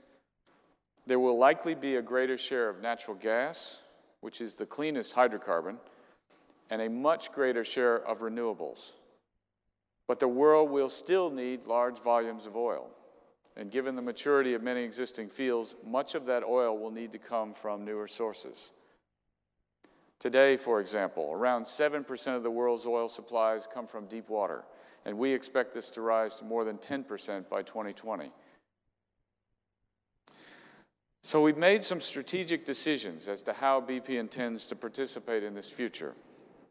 there 1.05 1.19
will 1.19 1.37
likely 1.37 1.75
be 1.75 1.95
a 1.95 2.01
greater 2.01 2.37
share 2.37 2.67
of 2.67 2.81
natural 2.81 3.15
gas, 3.15 3.81
which 4.21 4.41
is 4.41 4.55
the 4.55 4.65
cleanest 4.65 5.15
hydrocarbon, 5.15 5.77
and 6.69 6.81
a 6.81 6.89
much 6.89 7.31
greater 7.31 7.63
share 7.63 8.05
of 8.07 8.19
renewables. 8.19 8.91
But 10.07 10.19
the 10.19 10.27
world 10.27 10.71
will 10.71 10.89
still 10.89 11.29
need 11.29 11.67
large 11.67 11.99
volumes 11.99 12.45
of 12.45 12.55
oil. 12.55 12.89
And 13.57 13.69
given 13.69 13.95
the 13.95 14.01
maturity 14.01 14.53
of 14.53 14.63
many 14.63 14.83
existing 14.83 15.29
fields, 15.29 15.75
much 15.85 16.15
of 16.15 16.25
that 16.25 16.43
oil 16.43 16.77
will 16.77 16.91
need 16.91 17.11
to 17.11 17.19
come 17.19 17.53
from 17.53 17.83
newer 17.83 18.07
sources. 18.07 18.71
Today, 20.19 20.55
for 20.55 20.79
example, 20.79 21.31
around 21.33 21.63
7% 21.63 22.35
of 22.35 22.43
the 22.43 22.51
world's 22.51 22.85
oil 22.85 23.09
supplies 23.09 23.67
come 23.71 23.87
from 23.87 24.05
deep 24.05 24.29
water, 24.29 24.63
and 25.03 25.17
we 25.17 25.33
expect 25.33 25.73
this 25.73 25.89
to 25.91 26.01
rise 26.01 26.35
to 26.35 26.45
more 26.45 26.63
than 26.63 26.77
10% 26.77 27.49
by 27.49 27.63
2020. 27.63 28.31
So 31.23 31.41
we've 31.41 31.57
made 31.57 31.83
some 31.83 31.99
strategic 31.99 32.65
decisions 32.65 33.27
as 33.27 33.41
to 33.43 33.53
how 33.53 33.81
BP 33.81 34.09
intends 34.09 34.65
to 34.67 34.75
participate 34.75 35.43
in 35.43 35.53
this 35.53 35.69
future. 35.69 36.15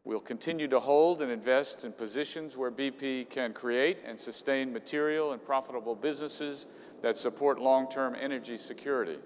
We'll 0.03 0.19
continue 0.19 0.67
to 0.67 0.79
hold 0.79 1.21
and 1.21 1.31
invest 1.31 1.85
in 1.85 1.91
positions 1.91 2.57
where 2.57 2.71
BP 2.71 3.29
can 3.29 3.53
create 3.53 3.99
and 4.03 4.19
sustain 4.19 4.73
material 4.73 5.33
and 5.33 5.43
profitable 5.43 5.95
businesses 5.95 6.65
that 7.01 7.15
support 7.15 7.59
long-term 7.59 8.15
energy 8.19 8.57
security. 8.57 9.19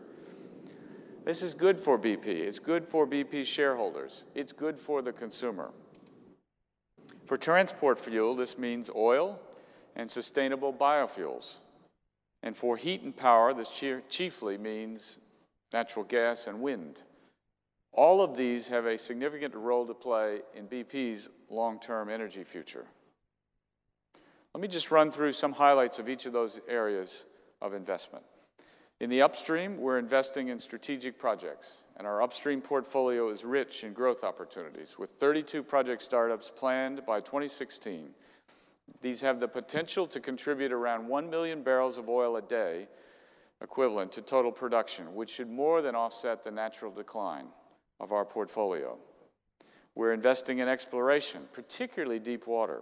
This 1.24 1.42
is 1.42 1.54
good 1.54 1.80
for 1.80 1.98
BP. 1.98 2.26
It's 2.28 2.60
good 2.60 2.86
for 2.86 3.08
BP 3.08 3.46
shareholders. 3.46 4.26
It's 4.36 4.52
good 4.52 4.78
for 4.78 5.02
the 5.02 5.12
consumer. 5.12 5.72
For 7.26 7.38
transport 7.38 8.00
fuel, 8.00 8.36
this 8.36 8.58
means 8.58 8.90
oil 8.96 9.40
and 9.96 10.12
sustainable 10.12 10.74
biofuels. 10.74 11.56
And 12.44 12.56
for 12.56 12.78
heat 12.78 13.02
and 13.02 13.16
power, 13.16 13.54
this 13.54 13.82
chiefly 14.10 14.58
means 14.58 15.20
natural 15.74 16.06
gas 16.06 16.46
and 16.48 16.62
wind. 16.62 17.02
All 17.96 18.22
of 18.22 18.36
these 18.36 18.68
have 18.68 18.86
a 18.86 18.98
significant 18.98 19.56
role 19.56 19.88
to 19.88 19.94
play 19.94 20.42
in 20.54 20.68
BP's 20.68 21.30
long-term 21.50 22.10
energy 22.10 22.44
future. 22.44 22.86
Let 24.54 24.62
me 24.62 24.68
just 24.68 24.92
run 24.92 25.12
through 25.12 25.32
some 25.32 25.54
highlights 25.54 25.98
of 25.98 26.10
each 26.10 26.26
of 26.26 26.34
those 26.34 26.60
areas 26.68 27.24
of 27.62 27.74
investment. 27.74 28.26
In 29.00 29.10
the 29.10 29.22
upstream, 29.22 29.78
we're 29.78 29.98
investing 29.98 30.50
in 30.50 30.60
strategic 30.60 31.18
projects, 31.18 31.84
and 31.96 32.06
our 32.06 32.22
upstream 32.22 32.60
portfolio 32.60 33.30
is 33.30 33.46
rich 33.46 33.86
in 33.86 33.94
growth 33.94 34.26
opportunities, 34.26 35.00
with 35.00 35.12
32 35.12 35.64
project 35.64 36.02
startups 36.02 36.52
planned 36.54 37.06
by 37.06 37.22
2016. 37.22 38.10
These 39.02 39.22
have 39.22 39.40
the 39.40 39.48
potential 39.48 40.06
to 40.08 40.20
contribute 40.20 40.74
around 40.74 41.08
1 41.08 41.30
million 41.30 41.64
barrels 41.64 41.98
of 41.98 42.10
oil 42.10 42.36
a 42.36 42.42
day 42.42 42.90
equivalent 43.62 44.12
to 44.14 44.22
total 44.22 44.52
production, 44.52 45.16
which 45.16 45.30
should 45.30 45.50
more 45.50 45.82
than 45.82 45.96
offset 45.96 46.44
the 46.44 46.52
natural 46.52 46.92
decline 46.92 47.48
of 48.00 48.12
our 48.12 48.26
portfolio. 48.26 48.98
We're 49.96 50.14
investing 50.14 50.60
in 50.60 50.68
exploration, 50.68 51.44
particularly 51.54 52.20
deep 52.20 52.48
water. 52.48 52.82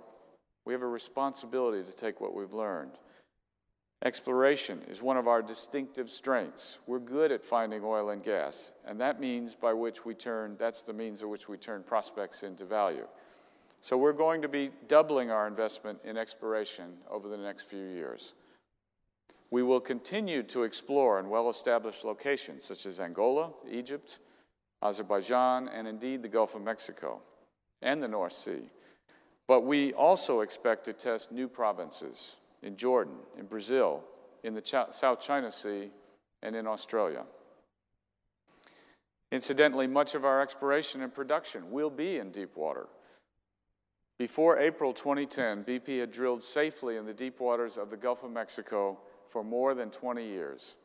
We 0.66 0.74
have 0.74 0.82
a 0.82 0.88
responsibility 0.88 1.84
to 1.84 1.96
take 1.96 2.22
what 2.22 2.34
we've 2.34 2.54
learned. 2.54 2.94
Exploration 4.04 4.82
is 4.90 5.02
one 5.02 5.16
of 5.16 5.28
our 5.28 5.42
distinctive 5.42 6.10
strengths. 6.10 6.80
We're 6.88 7.00
good 7.00 7.32
at 7.32 7.44
finding 7.44 7.84
oil 7.86 8.10
and 8.10 8.22
gas, 8.22 8.74
and 8.86 9.00
that 9.00 9.22
means 9.22 9.56
by 9.56 9.74
which 9.74 10.04
we 10.04 10.14
turn, 10.14 10.58
that's 10.60 10.82
the 10.82 10.92
means 10.92 11.22
of 11.22 11.30
which 11.30 11.48
we 11.48 11.58
turn 11.58 11.84
prospects 11.84 12.44
into 12.44 12.66
value. 12.66 13.08
So 13.82 13.98
we're 13.98 14.14
going 14.14 14.42
to 14.42 14.48
be 14.48 14.72
doubling 14.88 15.32
our 15.32 15.48
investment 15.48 16.00
in 16.04 16.18
exploration 16.18 16.94
over 17.10 17.28
the 17.30 17.38
next 17.38 17.64
few 17.64 17.86
years. 17.86 18.34
We 19.52 19.64
will 19.64 19.80
continue 19.80 20.44
to 20.44 20.64
explore 20.64 21.20
in 21.20 21.30
well-established 21.30 22.04
locations 22.04 22.66
such 22.66 22.86
as 22.86 23.00
Angola, 23.00 23.52
Egypt, 23.70 24.20
Azerbaijan, 24.84 25.70
and 25.70 25.88
indeed 25.88 26.22
the 26.22 26.28
Gulf 26.28 26.56
of 26.56 26.62
Mexico 26.62 27.22
and 27.82 28.04
the 28.04 28.08
North 28.08 28.34
Sea. 28.34 28.70
But 29.48 29.62
we 29.62 29.94
also 29.94 30.42
expect 30.42 30.86
to 30.86 30.94
test 30.94 31.32
new 31.32 31.48
provinces 31.48 32.38
in 32.62 32.76
Jordan, 32.76 33.16
in 33.38 33.46
Brazil, 33.46 34.04
in 34.44 34.54
the 34.54 34.62
Ch 34.62 34.76
South 34.92 35.20
China 35.20 35.52
Sea, 35.52 35.92
and 36.42 36.56
in 36.56 36.68
Australia. 36.68 37.24
Incidentally, 39.32 39.88
much 39.88 40.14
of 40.14 40.26
our 40.26 40.42
exploration 40.42 41.02
and 41.02 41.14
production 41.14 41.72
will 41.72 41.90
be 41.90 42.20
in 42.20 42.32
deep 42.32 42.56
water. 42.56 42.88
Before 44.20 44.60
April 44.60 44.94
2010, 44.94 45.64
BP 45.64 46.00
had 46.00 46.12
drilled 46.12 46.44
safely 46.44 46.98
in 46.98 47.06
the 47.06 47.14
deep 47.14 47.40
waters 47.40 47.78
of 47.78 47.90
the 47.90 47.98
Gulf 47.98 48.24
of 48.24 48.32
Mexico 48.32 49.00
for 49.30 49.44
more 49.44 49.74
than 49.74 49.90
20 49.90 50.24
years. 50.24 50.76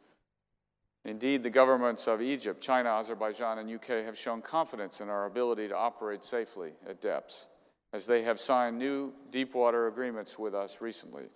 Indeed, 1.05 1.43
the 1.43 1.51
governments 1.51 2.07
of 2.07 2.21
Egypt, 2.21 2.61
China, 2.61 2.91
Azerbaijan, 2.91 3.59
and 3.59 3.71
UK 3.71 4.05
have 4.05 4.19
shown 4.19 4.43
confidence 4.43 5.01
in 5.01 5.09
our 5.09 5.27
ability 5.27 5.69
to 5.69 5.77
operate 5.77 6.25
safely 6.25 6.73
at 6.87 7.01
depths, 7.01 7.47
as 7.93 8.07
they 8.07 8.23
have 8.23 8.41
signed 8.41 8.79
new 8.79 9.13
deepwater 9.31 9.87
agreements 9.87 10.39
with 10.39 10.55
us 10.55 10.81
recently. 10.81 11.27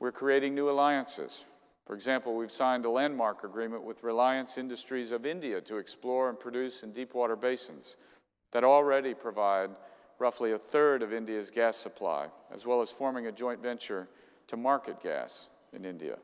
We're 0.00 0.12
creating 0.12 0.54
new 0.54 0.70
alliances. 0.70 1.44
For 1.86 1.94
example, 1.94 2.36
we've 2.36 2.52
signed 2.52 2.84
a 2.84 2.90
landmark 2.90 3.44
agreement 3.44 3.84
with 3.84 4.02
Reliance 4.02 4.58
Industries 4.58 5.12
of 5.12 5.26
India 5.26 5.60
to 5.62 5.76
explore 5.76 6.28
and 6.28 6.38
produce 6.38 6.82
in 6.82 6.92
deepwater 6.92 7.36
basins 7.36 7.96
that 8.52 8.64
already 8.64 9.14
provide 9.14 9.70
roughly 10.18 10.52
a 10.52 10.58
third 10.58 11.02
of 11.02 11.12
India's 11.12 11.50
gas 11.50 11.76
supply, 11.76 12.28
as 12.52 12.66
well 12.66 12.80
as 12.80 12.90
forming 12.90 13.26
a 13.26 13.32
joint 13.32 13.60
venture 13.60 14.08
to 14.48 14.56
market 14.56 15.02
gas 15.02 15.48
in 15.72 15.84
India 15.84 16.18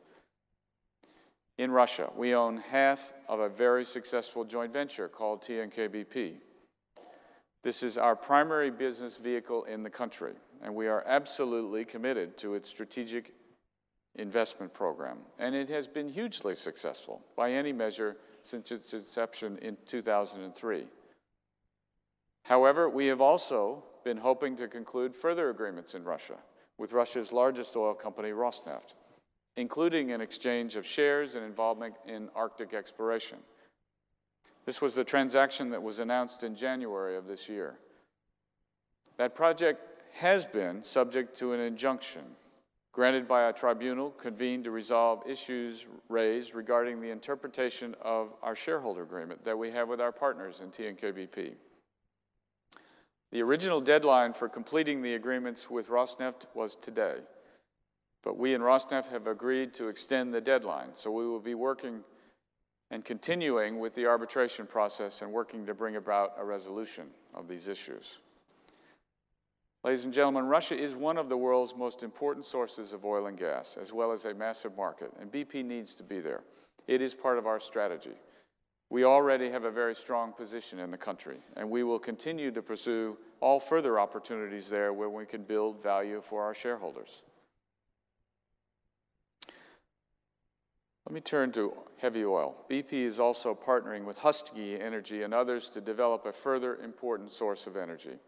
in 1.59 1.71
Russia. 1.71 2.11
We 2.17 2.35
own 2.35 2.59
half 2.59 3.13
of 3.29 3.41
a 3.41 3.49
very 3.49 3.85
successful 3.85 4.45
joint 4.45 4.73
venture 4.73 5.09
called 5.09 5.43
TNK-BP. 5.43 6.35
This 7.63 7.83
is 7.83 7.99
our 7.99 8.15
primary 8.15 8.71
business 8.71 9.17
vehicle 9.17 9.65
in 9.65 9.83
the 9.83 9.91
country, 9.91 10.35
and 10.63 10.75
we 10.75 10.87
are 10.87 11.03
absolutely 11.07 11.85
committed 11.85 12.37
to 12.39 12.55
its 12.55 12.69
strategic 12.69 13.33
investment 14.15 14.73
program. 14.73 15.19
And 15.39 15.55
it 15.55 15.69
has 15.69 15.87
been 15.87 16.09
hugely 16.09 16.55
successful 16.55 17.23
by 17.37 17.53
any 17.53 17.73
measure 17.73 18.17
since 18.43 18.71
its 18.71 18.95
inception 18.95 19.59
in 19.59 19.77
2003. 19.87 20.87
However, 22.45 22.89
we 22.89 23.07
have 23.07 23.21
also 23.21 23.83
been 24.05 24.17
hoping 24.17 24.55
to 24.57 24.69
conclude 24.69 25.15
further 25.15 25.51
agreements 25.51 25.95
in 25.95 26.05
Russia 26.05 26.37
with 26.79 26.93
Russia's 26.93 27.33
largest 27.33 27.75
oil 27.75 27.95
company, 27.95 28.31
Rosneft 28.31 28.95
including 29.57 30.13
an 30.13 30.21
exchange 30.21 30.77
of 30.77 30.87
shares 30.87 31.35
and 31.35 31.45
involvement 31.45 31.95
in 32.07 32.29
Arctic 32.35 32.75
exploration. 32.75 33.39
This 34.65 34.81
was 34.81 34.95
the 34.95 35.05
transaction 35.05 35.71
that 35.71 35.83
was 35.83 35.99
announced 35.99 36.43
in 36.43 36.55
January 36.55 37.17
of 37.17 37.27
this 37.27 37.49
year. 37.49 37.79
That 39.17 39.35
project 39.35 39.81
has 40.15 40.45
been 40.45 40.83
subject 40.83 41.37
to 41.39 41.53
an 41.53 41.61
injunction 41.61 42.23
granted 42.97 43.29
by 43.29 43.43
a 43.43 43.53
tribunal 43.53 44.11
convened 44.13 44.65
to 44.65 44.71
resolve 44.71 45.23
issues 45.29 45.87
raised 46.09 46.55
regarding 46.55 46.99
the 46.99 47.11
interpretation 47.11 47.95
of 48.01 48.33
our 48.43 48.57
shareholder 48.57 49.03
agreement 49.03 49.45
that 49.45 49.59
we 49.59 49.71
have 49.71 49.87
with 49.87 50.01
our 50.01 50.11
partners 50.11 50.63
in 50.63 50.71
TNK-BP. 50.71 51.53
The 53.33 53.43
original 53.43 53.83
deadline 53.83 54.33
for 54.33 54.49
completing 54.49 55.03
the 55.03 55.13
agreements 55.13 55.69
with 55.69 55.91
Rosneft 55.91 56.47
was 56.55 56.75
today, 56.75 57.17
but 58.23 58.37
we 58.37 58.55
and 58.55 58.63
Rosneft 58.63 59.09
have 59.11 59.27
agreed 59.27 59.73
to 59.75 59.89
extend 59.89 60.35
the 60.35 60.41
deadline, 60.41 60.91
so 60.95 61.11
we 61.11 61.27
will 61.27 61.41
be 61.41 61.55
working 61.55 62.03
and 62.91 63.05
continuing 63.05 63.81
with 63.81 63.95
the 63.95 64.07
arbitration 64.07 64.67
process 64.67 65.23
and 65.23 65.33
working 65.33 65.67
to 65.67 65.75
bring 65.75 65.97
about 65.97 66.35
a 66.39 66.45
resolution 66.45 67.07
of 67.35 67.49
these 67.49 67.69
issues. 67.69 68.19
Ladies 69.85 70.05
and 70.05 70.15
gentlemen, 70.15 70.47
Russia 70.47 70.77
is 70.77 70.95
one 70.95 71.17
of 71.17 71.29
the 71.29 71.37
world's 71.37 71.75
most 71.77 72.03
important 72.03 72.45
sources 72.45 72.93
of 72.93 73.05
oil 73.05 73.27
and 73.27 73.39
gas, 73.39 73.77
as 73.81 73.93
well 73.93 74.11
as 74.11 74.25
a 74.25 74.35
massive 74.35 74.77
market, 74.77 75.13
and 75.21 75.31
BP 75.31 75.65
needs 75.65 75.95
to 75.95 76.03
be 76.03 76.19
there. 76.19 76.43
It 76.89 77.01
is 77.01 77.15
part 77.15 77.39
of 77.39 77.47
our 77.47 77.61
strategy. 77.61 78.15
We 78.91 79.05
already 79.05 79.51
have 79.51 79.65
a 79.65 79.71
very 79.71 79.95
strong 79.95 80.33
position 80.33 80.79
in 80.79 80.91
the 80.91 80.97
country, 80.97 81.39
and 81.57 81.69
we 81.69 81.83
will 81.83 81.99
continue 81.99 82.53
to 82.53 82.63
pursue 82.63 83.17
all 83.41 83.59
further 83.59 83.99
opportunities 83.99 84.69
there 84.69 84.93
where 84.93 85.11
we 85.11 85.27
can 85.27 85.43
build 85.43 85.83
value 85.83 86.21
for 86.21 86.43
our 86.43 86.55
shareholders. 86.55 87.23
Let 91.07 91.15
me 91.15 91.21
turn 91.21 91.53
to 91.53 91.73
heavy 91.99 92.25
oil. 92.25 92.57
BP 92.69 92.93
is 92.93 93.21
also 93.21 93.55
partnering 93.55 94.05
with 94.05 94.19
Husky 94.19 94.81
Energy 94.81 95.23
and 95.23 95.33
others 95.33 95.69
to 95.69 95.81
develop 95.81 96.27
a 96.27 96.33
further 96.33 96.77
important 96.83 97.31
source 97.31 97.69
of 97.69 97.77
energy, 97.77 98.19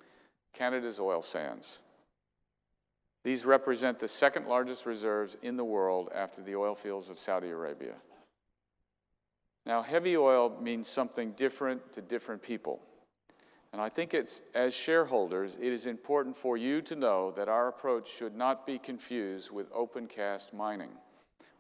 Canada's 0.55 1.01
oil 1.01 1.21
sands. 1.21 1.81
These 3.25 3.45
represent 3.45 3.99
the 3.99 4.07
second 4.07 4.47
largest 4.47 4.87
reserves 4.87 5.37
in 5.43 5.57
the 5.57 5.65
world 5.65 6.11
after 6.15 6.41
the 6.41 6.55
oil 6.55 6.77
fields 6.77 7.09
of 7.09 7.19
Saudi 7.19 7.51
Arabia. 7.51 7.95
Now, 9.67 9.83
heavy 9.83 10.17
oil 10.17 10.57
means 10.63 10.87
something 10.87 11.33
different 11.33 11.93
to 11.95 12.01
different 12.01 12.43
people. 12.43 12.81
And 13.73 13.83
I 13.83 13.89
think 13.89 14.15
it's, 14.15 14.43
as 14.55 14.73
shareholders, 14.73 15.57
it 15.57 15.73
is 15.73 15.87
important 15.87 16.37
for 16.37 16.57
you 16.57 16.81
to 16.83 16.95
know 16.95 17.33
that 17.33 17.49
our 17.49 17.67
approach 17.67 18.09
should 18.09 18.37
not 18.37 18.65
be 18.65 18.79
confused 18.79 19.51
with 19.51 19.67
open 19.75 20.07
cast 20.07 20.55
mining. 20.55 20.93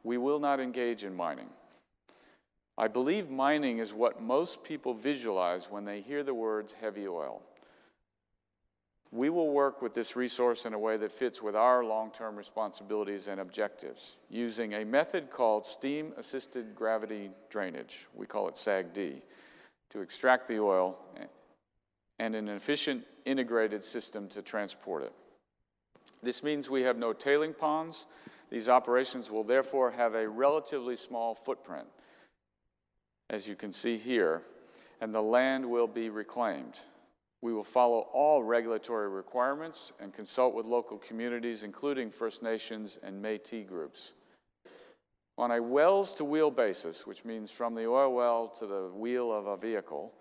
We 0.05 0.19
will 0.19 0.39
not 0.39 0.61
engage 0.61 1.05
in 1.05 1.15
mining. 1.15 1.49
I 2.77 2.87
believe 2.87 3.29
mining 3.29 3.79
is 3.79 3.93
what 3.93 4.23
most 4.23 4.63
people 4.63 4.95
visualize 4.95 5.71
when 5.71 5.85
they 5.85 6.01
hear 6.01 6.23
the 6.23 6.35
words 6.35 6.73
heavy 6.73 7.09
oil. 7.09 7.43
We 9.11 9.31
will 9.31 9.51
work 9.51 9.81
with 9.81 9.95
this 9.95 10.17
resource 10.17 10.67
in 10.67 10.75
a 10.75 10.79
way 10.79 10.97
that 10.99 11.11
fits 11.11 11.43
with 11.43 11.57
our 11.57 11.83
long 11.83 12.11
term 12.11 12.37
responsibilities 12.37 13.27
and 13.27 13.41
objectives 13.41 14.17
using 14.29 14.75
a 14.75 14.85
method 14.85 15.31
called 15.31 15.65
steam 15.65 16.13
assisted 16.19 16.75
gravity 16.75 17.31
drainage. 17.49 18.07
We 18.15 18.27
call 18.27 18.49
it 18.49 18.55
SAGD 18.55 19.23
to 19.91 20.01
extract 20.01 20.47
the 20.47 20.61
oil 20.61 20.99
and 22.19 22.35
an 22.35 22.49
efficient 22.49 23.05
integrated 23.25 23.83
system 23.83 24.29
to 24.29 24.43
transport 24.43 25.05
it. 25.05 25.13
This 26.23 26.43
means 26.43 26.69
we 26.69 26.83
have 26.83 26.99
no 26.99 27.13
tailing 27.13 27.55
ponds 27.55 28.07
these 28.51 28.69
operations 28.69 29.31
will 29.31 29.45
therefore 29.45 29.91
have 29.91 30.15
a 30.15 30.29
relatively 30.29 30.97
small 30.97 31.35
footprint, 31.35 31.87
as 33.31 33.47
you 33.47 33.55
can 33.55 33.73
see 33.73 33.99
here, 33.99 34.43
and 35.01 35.15
the 35.15 35.23
land 35.23 35.69
will 35.69 35.87
be 35.87 36.09
reclaimed. 36.11 36.81
We 37.41 37.53
will 37.53 37.65
follow 37.65 38.09
all 38.13 38.43
regulatory 38.43 39.09
requirements 39.09 39.93
and 40.01 40.13
consult 40.13 40.55
with 40.55 40.67
local 40.67 40.99
communities, 40.99 41.63
including 41.63 42.11
First 42.11 42.43
Nations 42.43 42.99
and 43.03 43.23
Métis 43.23 43.67
groups. 43.67 44.15
On 45.37 45.53
a 45.53 45.63
wells 45.63 46.15
to 46.15 46.25
wheel 46.25 46.51
basis, 46.51 47.07
which 47.07 47.25
means 47.25 47.53
from 47.53 47.77
the 47.77 47.87
oil 47.87 48.13
well 48.13 48.49
to 48.59 48.67
the 48.67 48.91
wheel 48.93 49.33
of 49.33 49.47
a 49.47 49.57
vehicle, 49.57 50.13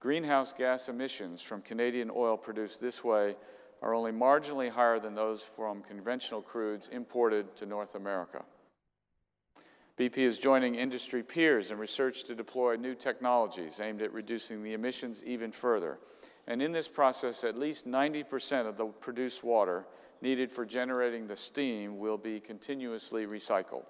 greenhouse 0.00 0.52
gas 0.52 0.88
emissions 0.88 1.42
from 1.42 1.60
Canadian 1.60 2.10
oil 2.14 2.38
produced 2.38 2.80
this 2.80 3.04
way 3.04 3.36
are 3.82 3.94
only 3.94 4.12
marginally 4.12 4.70
higher 4.70 5.00
than 5.00 5.14
those 5.14 5.42
from 5.42 5.82
conventional 5.82 6.40
crudes 6.40 6.90
imported 6.90 7.54
to 7.56 7.66
North 7.66 7.96
America. 7.96 8.44
BP 9.98 10.18
is 10.18 10.38
joining 10.38 10.76
industry 10.76 11.22
peers 11.22 11.70
in 11.70 11.78
research 11.78 12.24
to 12.24 12.34
deploy 12.34 12.76
new 12.76 12.94
technologies 12.94 13.80
aimed 13.80 14.00
at 14.00 14.12
reducing 14.12 14.62
the 14.62 14.72
emissions 14.72 15.22
even 15.24 15.52
further. 15.52 15.98
And 16.46 16.62
in 16.62 16.72
this 16.72 16.88
process, 16.88 17.44
at 17.44 17.58
least 17.58 17.86
90% 17.86 18.66
of 18.66 18.76
the 18.76 18.86
produced 18.86 19.44
water 19.44 19.84
needed 20.22 20.50
for 20.50 20.64
generating 20.64 21.26
the 21.26 21.36
steam 21.36 21.98
will 21.98 22.16
be 22.16 22.40
continuously 22.40 23.26
recycled. 23.26 23.84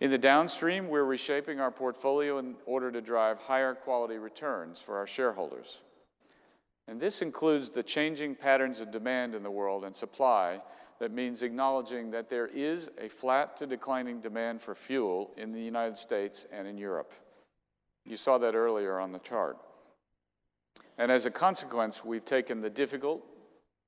In 0.00 0.10
the 0.10 0.18
downstream, 0.18 0.88
we're 0.88 1.04
reshaping 1.04 1.60
our 1.60 1.70
portfolio 1.70 2.38
in 2.38 2.56
order 2.66 2.92
to 2.92 3.00
drive 3.00 3.38
higher 3.38 3.74
quality 3.74 4.18
returns 4.18 4.80
for 4.80 4.98
our 4.98 5.06
shareholders. 5.06 5.80
And 6.88 7.00
this 7.00 7.22
includes 7.22 7.70
the 7.70 7.82
changing 7.82 8.34
patterns 8.34 8.80
of 8.80 8.90
demand 8.90 9.34
in 9.34 9.42
the 9.42 9.50
world 9.50 9.84
and 9.84 9.94
supply 9.94 10.60
that 10.98 11.12
means 11.12 11.42
acknowledging 11.42 12.10
that 12.10 12.28
there 12.28 12.46
is 12.46 12.90
a 13.00 13.08
flat 13.08 13.56
to 13.56 13.66
declining 13.66 14.20
demand 14.20 14.60
for 14.60 14.74
fuel 14.74 15.32
in 15.36 15.52
the 15.52 15.60
United 15.60 15.96
States 15.96 16.46
and 16.52 16.66
in 16.66 16.78
Europe. 16.78 17.12
You 18.04 18.16
saw 18.16 18.38
that 18.38 18.54
earlier 18.54 18.98
on 18.98 19.12
the 19.12 19.18
chart. 19.18 19.56
And 20.98 21.10
as 21.10 21.26
a 21.26 21.30
consequence, 21.30 22.04
we've 22.04 22.24
taken 22.24 22.60
the 22.60 22.70
difficult 22.70 23.24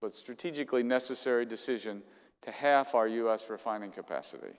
but 0.00 0.12
strategically 0.12 0.82
necessary 0.82 1.46
decision 1.46 2.02
to 2.42 2.50
half 2.50 2.94
our 2.94 3.08
U.S. 3.08 3.48
refining 3.48 3.90
capacity 3.90 4.54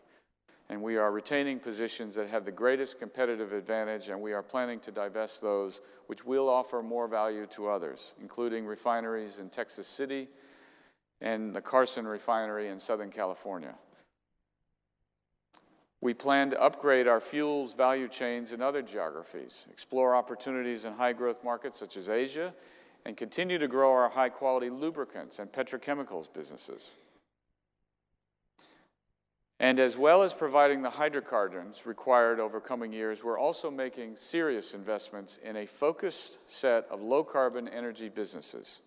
and 0.69 0.81
we 0.81 0.97
are 0.97 1.11
retaining 1.11 1.59
positions 1.59 2.15
that 2.15 2.29
have 2.29 2.45
the 2.45 2.51
greatest 2.51 2.99
competitive 2.99 3.53
advantage, 3.53 4.09
and 4.09 4.19
we 4.19 4.33
are 4.33 4.41
planning 4.41 4.79
to 4.81 4.91
divest 4.91 5.41
those 5.41 5.81
which 6.07 6.25
will 6.25 6.49
offer 6.49 6.81
more 6.81 7.07
value 7.07 7.45
to 7.47 7.69
others, 7.69 8.13
including 8.19 8.65
refineries 8.65 9.39
in 9.39 9.49
Texas 9.49 9.87
City 9.87 10.27
and 11.21 11.53
the 11.53 11.61
Carson 11.61 12.07
refinery 12.07 12.69
in 12.69 12.79
Southern 12.79 13.11
California. 13.11 13.75
We 16.01 16.13
plan 16.13 16.49
to 16.51 16.61
upgrade 16.61 17.07
our 17.07 17.21
fuels 17.21 17.73
value 17.73 18.07
chains 18.07 18.51
in 18.51 18.61
other 18.61 18.81
geographies, 18.81 19.65
explore 19.71 20.15
opportunities 20.15 20.85
in 20.85 20.93
high 20.93 21.13
growth 21.13 21.43
markets 21.43 21.79
such 21.79 21.97
as 21.97 22.09
Asia, 22.09 22.53
and 23.05 23.15
continue 23.15 23.57
to 23.57 23.67
grow 23.67 23.91
our 23.91 24.09
high 24.09 24.29
quality 24.29 24.69
lubricants 24.69 25.39
and 25.39 25.51
petrochemicals 25.51 26.31
businesses. 26.31 26.97
And 29.59 29.79
as 29.79 29.97
well 29.97 30.21
as 30.21 30.33
providing 30.33 30.81
the 30.81 30.89
hydrocarbons 30.89 31.85
required 31.85 32.39
over 32.39 32.59
coming 32.59 32.91
years, 32.91 33.23
we're 33.23 33.39
also 33.39 33.71
making 33.71 34.17
serious 34.17 34.73
investments 34.73 35.39
in 35.43 35.55
a 35.55 35.65
focused 35.65 36.39
set 36.51 36.85
of 36.89 37.01
low 37.01 37.23
carbon 37.23 37.69
energy 37.69 38.09
businesses. 38.09 38.81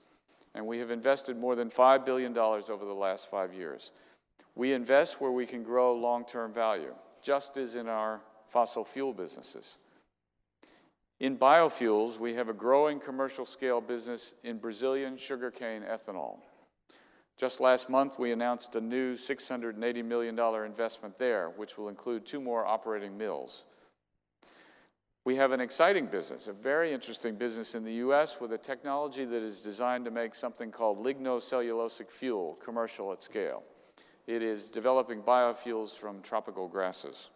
And 0.54 0.66
we 0.66 0.78
have 0.78 0.90
invested 0.90 1.38
more 1.38 1.56
than 1.56 1.70
$5 1.70 2.04
billion 2.04 2.36
over 2.36 2.84
the 2.84 2.92
last 2.92 3.30
five 3.30 3.54
years. 3.54 3.92
We 4.54 4.72
invest 4.72 5.20
where 5.20 5.30
we 5.30 5.46
can 5.46 5.62
grow 5.62 5.94
long 5.94 6.24
term 6.26 6.52
value, 6.52 6.94
just 7.22 7.56
as 7.56 7.74
in 7.74 7.88
our 7.88 8.20
fossil 8.48 8.84
fuel 8.84 9.14
businesses. 9.14 9.78
In 11.20 11.36
biofuels, 11.38 12.18
we 12.18 12.34
have 12.34 12.48
a 12.48 12.52
growing 12.52 13.00
commercial 13.00 13.44
scale 13.44 13.80
business 13.80 14.34
in 14.44 14.58
Brazilian 14.58 15.16
sugarcane 15.16 15.82
ethanol. 15.82 16.38
Just 17.39 17.61
last 17.61 17.89
month, 17.89 18.18
we 18.18 18.32
announced 18.32 18.74
a 18.74 18.80
new 18.80 19.14
$680 19.14 20.05
million 20.05 20.36
investment 20.66 21.16
there, 21.18 21.51
which 21.51 21.78
will 21.78 21.89
include 21.89 22.26
two 22.26 22.41
more 22.41 22.66
operating 22.66 23.16
mills. 23.16 23.62
We 25.24 25.36
have 25.36 25.53
an 25.53 25.61
exciting 25.61 26.07
business, 26.07 26.49
a 26.49 26.53
very 26.53 26.93
interesting 26.93 27.36
business 27.36 27.76
in 27.76 27.84
the 27.84 27.93
U.S. 27.95 28.41
with 28.41 28.53
a 28.55 28.59
technology 28.59 29.24
that 29.24 29.43
is 29.43 29.62
designed 29.62 30.05
to 30.07 30.11
make 30.11 30.34
something 30.34 30.72
called 30.72 30.99
lignocellulosic 30.99 32.11
fuel 32.11 32.59
commercial 32.64 33.12
at 33.12 33.22
scale. 33.22 33.62
It 34.26 34.43
is 34.43 34.68
developing 34.68 35.22
biofuels 35.22 35.97
from 35.97 36.22
tropical 36.22 36.66
grasses. 36.66 37.30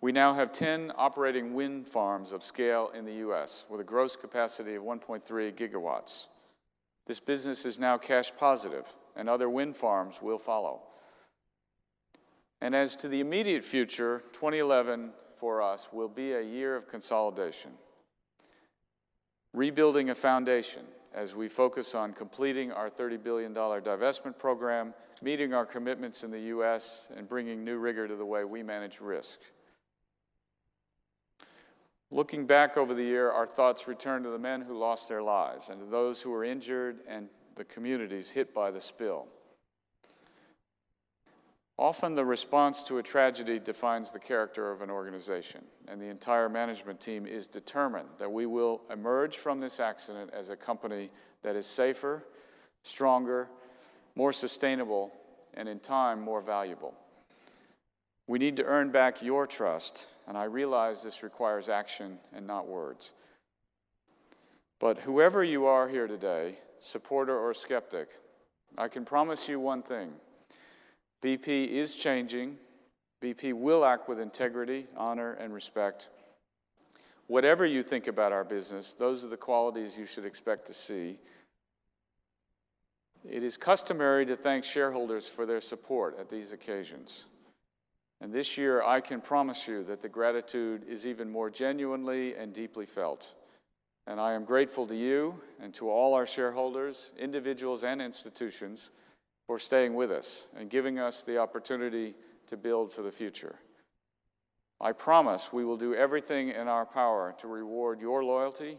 We 0.00 0.12
now 0.12 0.34
have 0.34 0.52
10 0.52 0.92
operating 0.96 1.52
wind 1.54 1.88
farms 1.88 2.30
of 2.30 2.44
scale 2.44 2.92
in 2.96 3.04
the 3.04 3.14
U.S. 3.14 3.64
with 3.68 3.80
a 3.80 3.84
gross 3.84 4.14
capacity 4.14 4.76
of 4.76 4.84
1.3 4.84 5.52
gigawatts. 5.52 6.26
This 7.06 7.20
business 7.20 7.64
is 7.64 7.78
now 7.78 7.98
cash 7.98 8.32
positive, 8.36 8.84
and 9.14 9.28
other 9.28 9.48
wind 9.48 9.76
farms 9.76 10.20
will 10.20 10.38
follow. 10.38 10.82
And 12.60 12.74
as 12.74 12.96
to 12.96 13.08
the 13.08 13.20
immediate 13.20 13.64
future, 13.64 14.22
2011 14.32 15.10
for 15.36 15.62
us 15.62 15.90
will 15.92 16.08
be 16.08 16.32
a 16.32 16.42
year 16.42 16.74
of 16.74 16.88
consolidation, 16.88 17.72
rebuilding 19.52 20.10
a 20.10 20.14
foundation 20.14 20.82
as 21.14 21.34
we 21.34 21.48
focus 21.48 21.94
on 21.94 22.12
completing 22.12 22.72
our 22.72 22.90
$30 22.90 23.22
billion 23.22 23.54
divestment 23.54 24.38
program, 24.38 24.92
meeting 25.22 25.54
our 25.54 25.64
commitments 25.64 26.24
in 26.24 26.30
the 26.30 26.40
U.S., 26.40 27.08
and 27.16 27.28
bringing 27.28 27.64
new 27.64 27.78
rigor 27.78 28.06
to 28.06 28.16
the 28.16 28.24
way 28.24 28.44
we 28.44 28.62
manage 28.62 29.00
risk. 29.00 29.40
Looking 32.10 32.46
back 32.46 32.76
over 32.76 32.94
the 32.94 33.02
year, 33.02 33.30
our 33.30 33.46
thoughts 33.46 33.88
return 33.88 34.22
to 34.22 34.30
the 34.30 34.38
men 34.38 34.60
who 34.60 34.78
lost 34.78 35.08
their 35.08 35.22
lives 35.22 35.68
and 35.68 35.80
to 35.80 35.86
those 35.86 36.22
who 36.22 36.30
were 36.30 36.44
injured 36.44 37.00
and 37.08 37.28
the 37.56 37.64
communities 37.64 38.30
hit 38.30 38.54
by 38.54 38.70
the 38.70 38.80
spill. 38.80 39.26
Often 41.78 42.14
the 42.14 42.24
response 42.24 42.82
to 42.84 42.98
a 42.98 43.02
tragedy 43.02 43.58
defines 43.58 44.10
the 44.10 44.18
character 44.18 44.70
of 44.70 44.80
an 44.80 44.88
organization, 44.88 45.62
and 45.88 46.00
the 46.00 46.06
entire 46.06 46.48
management 46.48 47.00
team 47.00 47.26
is 47.26 47.46
determined 47.46 48.08
that 48.18 48.32
we 48.32 48.46
will 48.46 48.80
emerge 48.90 49.36
from 49.36 49.60
this 49.60 49.78
accident 49.78 50.30
as 50.32 50.48
a 50.48 50.56
company 50.56 51.10
that 51.42 51.54
is 51.54 51.66
safer, 51.66 52.24
stronger, 52.82 53.48
more 54.14 54.32
sustainable, 54.32 55.12
and 55.52 55.68
in 55.68 55.78
time 55.78 56.20
more 56.20 56.40
valuable. 56.40 56.94
We 58.26 58.38
need 58.38 58.56
to 58.56 58.64
earn 58.64 58.90
back 58.90 59.22
your 59.22 59.46
trust, 59.46 60.06
and 60.26 60.36
I 60.36 60.44
realize 60.44 61.02
this 61.02 61.22
requires 61.22 61.68
action 61.68 62.18
and 62.34 62.46
not 62.46 62.66
words. 62.66 63.12
But 64.78 64.98
whoever 64.98 65.42
you 65.42 65.66
are 65.66 65.88
here 65.88 66.06
today, 66.06 66.58
supporter 66.80 67.38
or 67.38 67.54
skeptic, 67.54 68.08
I 68.76 68.88
can 68.88 69.04
promise 69.04 69.48
you 69.48 69.58
one 69.58 69.82
thing 69.82 70.12
BP 71.22 71.68
is 71.68 71.96
changing. 71.96 72.58
BP 73.22 73.54
will 73.54 73.84
act 73.84 74.08
with 74.08 74.20
integrity, 74.20 74.86
honor, 74.96 75.32
and 75.32 75.54
respect. 75.54 76.10
Whatever 77.26 77.64
you 77.64 77.82
think 77.82 78.06
about 78.06 78.32
our 78.32 78.44
business, 78.44 78.92
those 78.92 79.24
are 79.24 79.28
the 79.28 79.36
qualities 79.36 79.98
you 79.98 80.06
should 80.06 80.26
expect 80.26 80.66
to 80.66 80.74
see. 80.74 81.18
It 83.28 83.42
is 83.42 83.56
customary 83.56 84.26
to 84.26 84.36
thank 84.36 84.62
shareholders 84.62 85.26
for 85.26 85.46
their 85.46 85.60
support 85.60 86.16
at 86.20 86.28
these 86.28 86.52
occasions. 86.52 87.24
And 88.20 88.32
this 88.32 88.56
year, 88.56 88.82
I 88.82 89.00
can 89.00 89.20
promise 89.20 89.68
you 89.68 89.84
that 89.84 90.00
the 90.00 90.08
gratitude 90.08 90.84
is 90.88 91.06
even 91.06 91.30
more 91.30 91.50
genuinely 91.50 92.34
and 92.34 92.52
deeply 92.52 92.86
felt. 92.86 93.34
And 94.06 94.20
I 94.20 94.32
am 94.32 94.44
grateful 94.44 94.86
to 94.86 94.96
you 94.96 95.40
and 95.60 95.74
to 95.74 95.90
all 95.90 96.14
our 96.14 96.26
shareholders, 96.26 97.12
individuals, 97.18 97.84
and 97.84 98.00
institutions 98.00 98.90
for 99.46 99.58
staying 99.58 99.94
with 99.94 100.10
us 100.10 100.46
and 100.56 100.70
giving 100.70 100.98
us 100.98 101.22
the 101.22 101.38
opportunity 101.38 102.14
to 102.46 102.56
build 102.56 102.92
for 102.92 103.02
the 103.02 103.12
future. 103.12 103.56
I 104.80 104.92
promise 104.92 105.52
we 105.52 105.64
will 105.64 105.76
do 105.76 105.94
everything 105.94 106.50
in 106.50 106.68
our 106.68 106.84
power 106.86 107.34
to 107.38 107.46
reward 107.48 108.00
your 108.00 108.22
loyalty, 108.22 108.78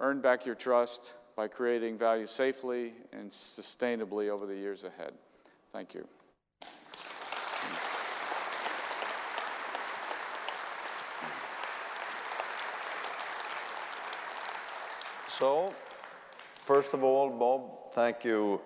earn 0.00 0.20
back 0.20 0.44
your 0.44 0.56
trust 0.56 1.14
by 1.36 1.48
creating 1.48 1.96
value 1.96 2.26
safely 2.26 2.94
and 3.12 3.30
sustainably 3.30 4.28
over 4.28 4.46
the 4.46 4.56
years 4.56 4.84
ahead. 4.84 5.12
Thank 5.72 5.94
you. 5.94 6.06
So, 15.40 15.72
first 16.66 16.92
of 16.92 17.02
all, 17.02 17.30
Bob, 17.30 17.94
thank 17.94 18.24
you 18.24 18.60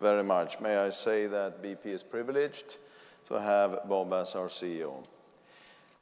very 0.00 0.24
much. 0.24 0.58
May 0.58 0.76
I 0.76 0.90
say 0.90 1.28
that 1.28 1.62
BP 1.62 1.86
is 1.86 2.02
privileged 2.02 2.78
to 3.28 3.40
have 3.40 3.88
Bob 3.88 4.12
as 4.12 4.34
our 4.34 4.48
CEO. 4.48 5.04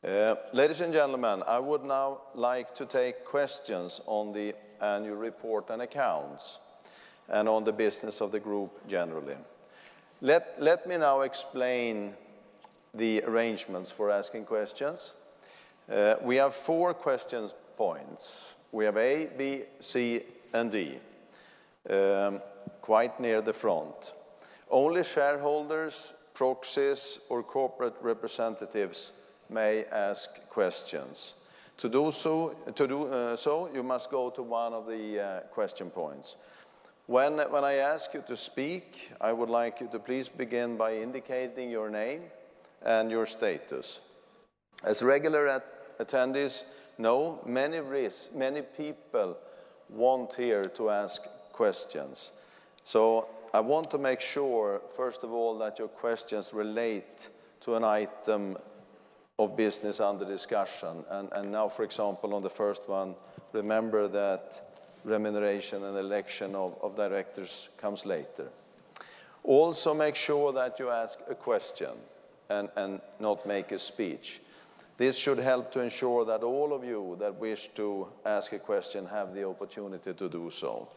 Uh, 0.03 0.37
ladies 0.55 0.81
and 0.81 0.95
gentlemen, 0.95 1.43
I 1.47 1.59
would 1.59 1.85
now 1.85 2.23
like 2.35 2.75
to 2.77 2.87
take 2.87 3.27
questions 3.27 4.01
on 4.07 4.33
the 4.33 4.55
annual 4.81 5.17
report 5.17 5.69
and 5.69 5.83
accounts 5.83 6.61
and 7.29 7.47
on 7.47 7.65
the 7.65 7.73
business 7.73 8.23
of 8.23 8.33
the 8.33 8.41
group 8.41 8.89
generally. 8.89 9.37
Let, 10.23 10.57
let 10.59 10.87
me 10.87 10.97
now 10.97 11.21
explain 11.21 12.15
the 12.95 13.23
arrangements 13.25 13.91
for 13.91 14.11
asking 14.11 14.47
questions. 14.47 15.13
Uh, 15.93 16.15
we 16.23 16.37
have 16.37 16.55
four 16.55 16.95
questions 16.95 17.53
points. 17.77 18.56
We 18.73 18.85
have 18.85 18.97
A, 18.97 19.29
B, 19.37 19.63
C, 19.81 20.23
and 20.53 20.71
D, 20.71 20.99
um, 21.89 22.41
quite 22.83 23.19
near 23.21 23.41
the 23.41 23.53
front. 23.53 24.15
Only 24.71 25.05
shareholders, 25.05 26.15
proxies, 26.35 27.21
or 27.29 27.43
corporate 27.43 27.95
representatives 28.01 29.13
may 29.49 29.85
ask 29.87 30.49
questions. 30.49 31.37
To 31.79 31.89
do 31.89 32.11
so, 32.11 32.57
to 32.75 32.89
do, 32.89 33.07
uh, 33.07 33.37
so 33.37 33.71
you 33.73 33.83
must 33.83 34.11
go 34.11 34.31
to 34.31 34.43
one 34.43 34.73
of 34.73 34.87
the 34.87 35.21
uh, 35.21 35.41
question 35.53 35.91
points. 35.91 36.37
When, 37.07 37.39
when 37.39 37.65
I 37.65 37.75
ask 37.75 38.15
you 38.15 38.25
to 38.27 38.37
speak, 38.37 39.13
I 39.21 39.33
would 39.33 39.51
like 39.51 39.81
you 39.81 39.89
to 39.93 39.99
please 39.99 40.29
begin 40.29 40.77
by 40.77 40.97
indicating 40.97 41.71
your 41.71 41.89
name 41.91 42.23
and 42.83 43.11
your 43.11 43.27
status. 43.27 44.01
As 44.83 45.03
regular 45.03 45.47
at 45.47 45.99
attendees, 45.99 46.65
no, 46.99 47.41
many 47.47 47.81
many 48.35 48.63
people 48.63 49.37
want 49.89 50.35
here 50.35 50.65
to 50.65 50.91
ask 50.91 51.23
questions. 51.53 52.33
So 52.85 53.29
I 53.53 53.61
want 53.61 53.91
to 53.91 53.99
make 53.99 54.21
sure, 54.21 54.81
first 54.97 55.25
of 55.25 55.33
all, 55.33 55.59
that 55.59 55.79
your 55.79 55.89
questions 55.89 56.53
relate 56.53 57.29
to 57.63 57.75
an 57.75 57.85
item 57.85 58.57
of 59.39 59.57
business 59.57 60.01
under 60.01 60.25
discussion. 60.25 61.05
And, 61.11 61.33
and 61.33 61.53
now, 61.53 61.69
for 61.69 61.83
example, 61.83 62.35
on 62.35 62.43
the 62.43 62.51
first 62.51 62.89
one, 62.89 63.15
remember 63.53 64.09
that 64.09 64.63
remuneration 65.05 65.85
and 65.85 65.97
election 65.97 66.55
of, 66.55 66.77
of 66.83 66.97
directors 66.97 67.69
comes 67.79 68.07
later. 68.07 68.49
Also, 69.45 69.95
make 69.95 70.17
sure 70.17 70.53
that 70.53 70.79
you 70.79 70.91
ask 70.91 71.19
a 71.31 71.35
question 71.35 71.91
and, 72.49 72.69
and 72.77 73.01
not 73.21 73.47
make 73.47 73.73
a 73.73 73.79
speech. 73.79 74.41
This 74.97 75.19
should 75.19 75.39
help 75.39 75.71
to 75.73 75.81
ensure 75.81 76.25
that 76.25 76.43
all 76.43 76.73
of 76.73 76.83
you 76.83 77.17
that 77.21 77.35
wish 77.35 77.69
to 77.75 78.09
ask 78.25 78.53
a 78.55 78.59
question 78.59 79.05
have 79.07 79.35
the 79.35 79.47
opportunity 79.47 80.15
to 80.15 80.29
do 80.29 80.49
so. 80.51 80.89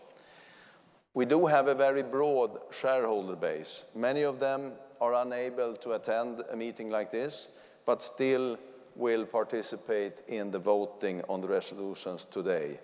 We 1.13 1.25
do 1.25 1.45
have 1.47 1.67
a 1.67 1.75
very 1.75 2.03
broad 2.03 2.59
shareholder 2.71 3.35
base. 3.35 3.85
Many 3.95 4.21
of 4.21 4.39
them 4.39 4.71
are 5.01 5.15
unable 5.15 5.75
to 5.77 5.93
attend 5.93 6.43
a 6.49 6.55
meeting 6.55 6.89
like 6.89 7.11
this, 7.11 7.49
but 7.85 8.01
still 8.01 8.57
will 8.95 9.25
participate 9.25 10.21
in 10.27 10.51
the 10.51 10.59
voting 10.59 11.21
on 11.27 11.41
the 11.41 11.47
resolutions 11.47 12.23
today. 12.23 12.79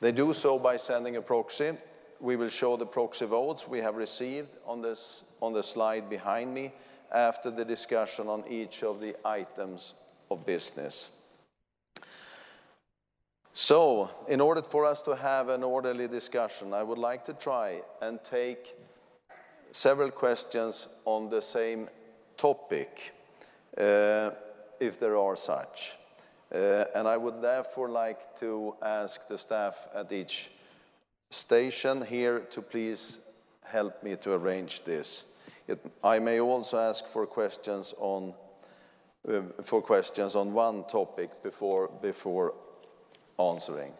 They 0.00 0.12
do 0.12 0.34
so 0.34 0.58
by 0.58 0.76
sending 0.76 1.16
a 1.16 1.22
proxy. 1.22 1.72
We 2.20 2.36
will 2.36 2.48
show 2.48 2.76
the 2.76 2.86
proxy 2.86 3.26
votes 3.26 3.66
we 3.66 3.80
have 3.80 3.96
received 3.96 4.48
on, 4.66 4.82
this, 4.82 5.24
on 5.40 5.54
the 5.54 5.62
slide 5.62 6.10
behind 6.10 6.52
me 6.52 6.72
after 7.12 7.50
the 7.50 7.64
discussion 7.64 8.28
on 8.28 8.44
each 8.48 8.82
of 8.82 9.00
the 9.00 9.14
items 9.24 9.94
of 10.30 10.44
business. 10.46 11.10
So, 13.52 14.10
in 14.28 14.40
order 14.40 14.62
for 14.62 14.84
us 14.84 15.00
to 15.02 15.16
have 15.16 15.48
an 15.48 15.62
orderly 15.62 16.08
discussion, 16.08 16.74
I 16.74 16.82
would 16.82 16.98
like 16.98 17.24
to 17.24 17.32
try 17.32 17.80
and 18.02 18.22
take 18.22 18.74
several 19.72 20.10
questions 20.10 20.88
on 21.06 21.30
the 21.30 21.40
same 21.40 21.88
topic, 22.36 23.12
uh, 23.78 24.30
if 24.78 25.00
there 25.00 25.16
are 25.16 25.36
such. 25.36 25.96
Uh, 26.54 26.84
and 26.94 27.08
I 27.08 27.16
would 27.16 27.40
therefore 27.40 27.88
like 27.88 28.38
to 28.40 28.74
ask 28.82 29.26
the 29.26 29.38
staff 29.38 29.88
at 29.94 30.12
each 30.12 30.50
station 31.30 32.04
here 32.04 32.40
to 32.40 32.62
please 32.62 33.18
help 33.64 34.02
me 34.02 34.16
to 34.16 34.34
arrange 34.34 34.84
this. 34.84 35.24
It, 35.66 35.84
I 36.04 36.18
may 36.18 36.40
also 36.40 36.78
ask 36.78 37.08
for 37.08 37.26
questions 37.26 37.94
on 37.98 38.34
uh, 39.28 39.40
for 39.62 39.82
questions 39.82 40.36
on 40.36 40.52
one 40.52 40.84
topic 40.84 41.42
before, 41.42 41.90
before 42.00 42.54
answering. 43.38 43.92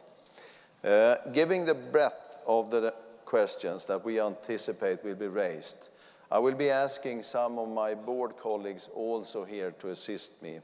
Uh, 0.85 1.16
given 1.33 1.64
the 1.64 1.74
breadth 1.74 2.39
of 2.47 2.70
the 2.70 2.95
questions 3.24 3.85
that 3.87 4.05
we 4.05 4.20
anticipate 4.20 5.03
will 5.05 5.14
be 5.16 5.27
raised, 5.27 5.89
I 6.31 6.39
will 6.39 6.55
be 6.55 6.70
asking 6.70 7.22
some 7.22 7.59
of 7.59 7.68
my 7.68 7.95
board 7.95 8.37
colleagues 8.37 8.89
also 8.95 9.45
here 9.45 9.72
to 9.81 9.91
assist 9.91 10.43
me, 10.43 10.61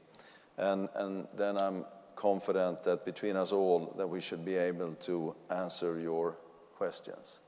and, 0.57 0.89
and 0.95 1.27
then 1.35 1.57
I'm 1.57 1.85
confident 2.15 2.83
that 2.83 3.05
between 3.05 3.35
us 3.35 3.51
all 3.51 3.93
that 3.97 4.07
we 4.07 4.21
should 4.21 4.45
be 4.45 4.55
able 4.55 4.93
to 4.95 5.35
answer 5.49 5.99
your 5.99 6.37
questions. 6.75 7.39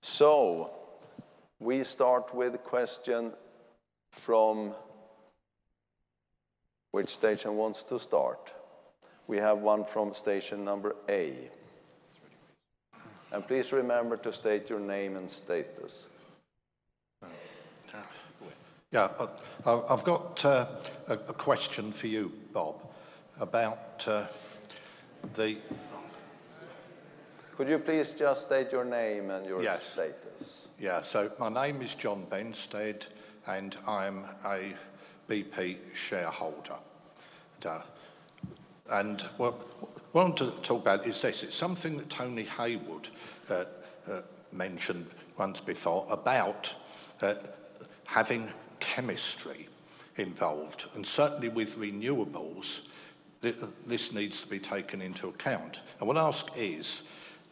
So, 0.00 0.70
we 1.60 1.82
start 1.82 2.32
with 2.34 2.54
a 2.54 2.58
question 2.58 3.32
from 4.10 4.74
which 6.90 7.08
station 7.08 7.56
wants 7.56 7.82
to 7.84 7.98
start? 7.98 8.52
We 9.26 9.36
have 9.38 9.58
one 9.58 9.84
from 9.84 10.14
station 10.14 10.64
number 10.64 10.96
A. 11.08 11.50
And 13.32 13.46
please 13.46 13.72
remember 13.72 14.16
to 14.16 14.32
state 14.32 14.70
your 14.70 14.80
name 14.80 15.16
and 15.16 15.28
status. 15.28 16.06
Yeah, 18.90 19.10
uh, 19.66 19.82
I've 19.90 20.02
got 20.02 20.42
uh, 20.46 20.66
a 21.08 21.16
question 21.18 21.92
for 21.92 22.06
you, 22.06 22.32
Bob, 22.54 22.76
about 23.38 24.02
uh, 24.08 24.24
the. 25.34 25.58
Could 27.54 27.68
you 27.68 27.78
please 27.78 28.12
just 28.12 28.42
state 28.42 28.72
your 28.72 28.86
name 28.86 29.28
and 29.28 29.44
your 29.44 29.62
yes. 29.62 29.82
status? 29.82 30.68
Yeah, 30.80 31.02
so 31.02 31.30
my 31.38 31.50
name 31.50 31.82
is 31.82 31.94
John 31.94 32.24
Benstead, 32.30 33.08
and 33.46 33.76
I'm 33.86 34.24
a 34.46 34.72
BP 35.28 35.76
shareholder. 35.94 36.78
Uh, 37.64 37.80
and 38.90 39.20
what, 39.36 39.54
what 39.80 39.90
I 40.14 40.18
want 40.18 40.36
to 40.38 40.50
talk 40.62 40.82
about 40.82 41.06
is 41.06 41.20
this. 41.20 41.42
It's 41.42 41.54
something 41.54 41.96
that 41.98 42.08
Tony 42.08 42.44
Hayward 42.44 43.10
uh, 43.50 43.64
uh, 44.10 44.20
mentioned 44.52 45.06
once 45.36 45.60
before 45.60 46.06
about 46.10 46.74
uh, 47.20 47.34
having 48.06 48.48
chemistry 48.80 49.68
involved, 50.16 50.86
and 50.94 51.06
certainly 51.06 51.48
with 51.48 51.76
renewables, 51.76 52.80
th 53.42 53.54
this 53.86 54.12
needs 54.12 54.40
to 54.40 54.48
be 54.48 54.58
taken 54.58 55.00
into 55.00 55.28
account. 55.28 55.82
And 55.98 56.08
what 56.08 56.16
I 56.16 56.26
ask 56.26 56.46
is 56.56 57.02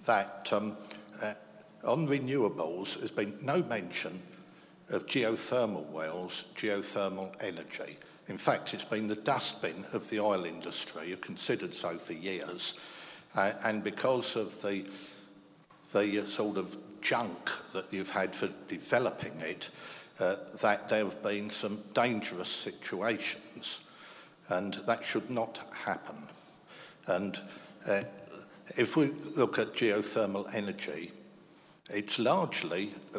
that 0.06 0.50
um, 0.52 0.76
uh, 1.22 1.34
on 1.84 2.08
renewables, 2.08 2.98
there's 2.98 3.10
been 3.12 3.38
no 3.42 3.62
mention 3.62 4.20
of 4.90 5.06
geothermal 5.06 5.86
wells, 5.90 6.44
geothermal 6.54 7.32
energy. 7.40 7.98
In 8.28 8.38
fact, 8.38 8.74
it's 8.74 8.84
been 8.84 9.06
the 9.06 9.16
dustbin 9.16 9.84
of 9.92 10.08
the 10.10 10.20
oil 10.20 10.44
industry, 10.44 11.16
considered 11.20 11.74
so 11.74 11.96
for 11.98 12.12
years. 12.12 12.78
Uh, 13.34 13.52
and 13.64 13.84
because 13.84 14.36
of 14.36 14.60
the, 14.62 14.86
the 15.92 16.20
uh, 16.20 16.26
sort 16.26 16.56
of 16.56 16.76
junk 17.00 17.50
that 17.72 17.86
you've 17.90 18.10
had 18.10 18.34
for 18.34 18.48
developing 18.68 19.38
it, 19.40 19.70
uh, 20.18 20.36
that 20.60 20.88
there 20.88 21.04
have 21.04 21.22
been 21.22 21.50
some 21.50 21.82
dangerous 21.94 22.48
situations. 22.48 23.80
And 24.48 24.74
that 24.86 25.04
should 25.04 25.30
not 25.30 25.60
happen. 25.72 26.16
And 27.06 27.40
uh, 27.86 28.02
if 28.76 28.96
we 28.96 29.12
look 29.36 29.58
at 29.58 29.74
geothermal 29.74 30.52
energy, 30.54 31.12
it's 31.90 32.18
largely 32.18 32.92
a 33.14 33.18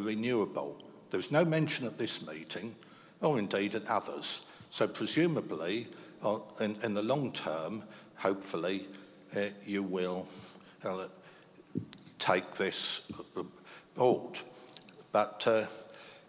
renewable. 1.12 1.18
was 1.18 1.32
no 1.32 1.46
mention 1.46 1.88
at 1.88 1.98
this 1.98 2.26
meeting, 2.26 2.76
or 3.22 3.40
indeed 3.40 3.76
at 3.76 3.88
others. 3.88 4.42
So 4.72 4.88
presumably, 4.88 5.88
uh, 6.24 6.40
in, 6.60 6.78
in 6.84 6.94
the 6.94 7.02
long 7.02 7.32
term, 7.32 7.84
hopefully, 8.16 8.88
uh, 9.36 9.42
you 9.66 9.84
will 9.84 10.28
uh, 10.84 11.06
take 12.20 12.52
this 12.52 13.02
board. 13.96 14.40
But 15.12 15.48
uh, 15.48 15.66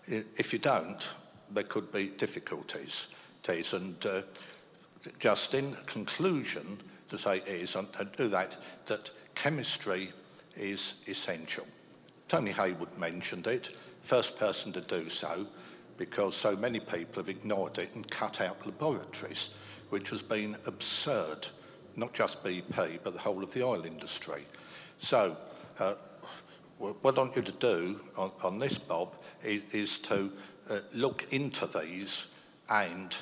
if 0.06 0.52
you 0.52 0.58
don't, 0.58 1.06
there 1.50 1.64
could 1.64 1.92
be 1.92 2.08
difficulties. 2.08 3.08
And 3.72 4.04
uh, 4.04 4.22
just 5.18 5.54
in 5.54 5.74
conclusion, 5.86 6.80
to 7.08 7.16
say 7.16 7.38
is, 7.46 7.76
and 7.76 7.90
to 7.94 8.04
do 8.04 8.28
that, 8.28 8.58
that 8.86 9.10
chemistry 9.34 10.12
is 10.54 10.94
essential. 11.06 11.66
Tony 12.28 12.52
Hayward 12.52 12.98
mentioned 12.98 13.46
it, 13.46 13.70
first 14.08 14.38
person 14.38 14.72
to 14.72 14.80
do 14.80 15.10
so, 15.10 15.46
because 15.98 16.34
so 16.34 16.56
many 16.56 16.80
people 16.80 17.22
have 17.22 17.28
ignored 17.28 17.76
it 17.76 17.90
and 17.94 18.10
cut 18.10 18.40
out 18.40 18.64
laboratories, 18.64 19.50
which 19.90 20.08
has 20.08 20.22
been 20.22 20.56
absurd, 20.64 21.46
not 21.94 22.14
just 22.14 22.42
BP, 22.42 23.00
but 23.04 23.12
the 23.12 23.18
whole 23.18 23.42
of 23.42 23.52
the 23.52 23.62
oil 23.62 23.84
industry. 23.84 24.46
So, 24.98 25.36
uh, 25.78 25.94
what 26.78 27.18
I 27.18 27.20
want 27.20 27.36
you 27.36 27.42
to 27.42 27.52
do 27.52 28.00
on, 28.16 28.30
on 28.42 28.58
this, 28.58 28.78
Bob, 28.78 29.14
is, 29.44 29.62
is 29.72 29.98
to 29.98 30.32
uh, 30.70 30.78
look 30.94 31.26
into 31.30 31.66
these 31.66 32.28
and 32.70 33.14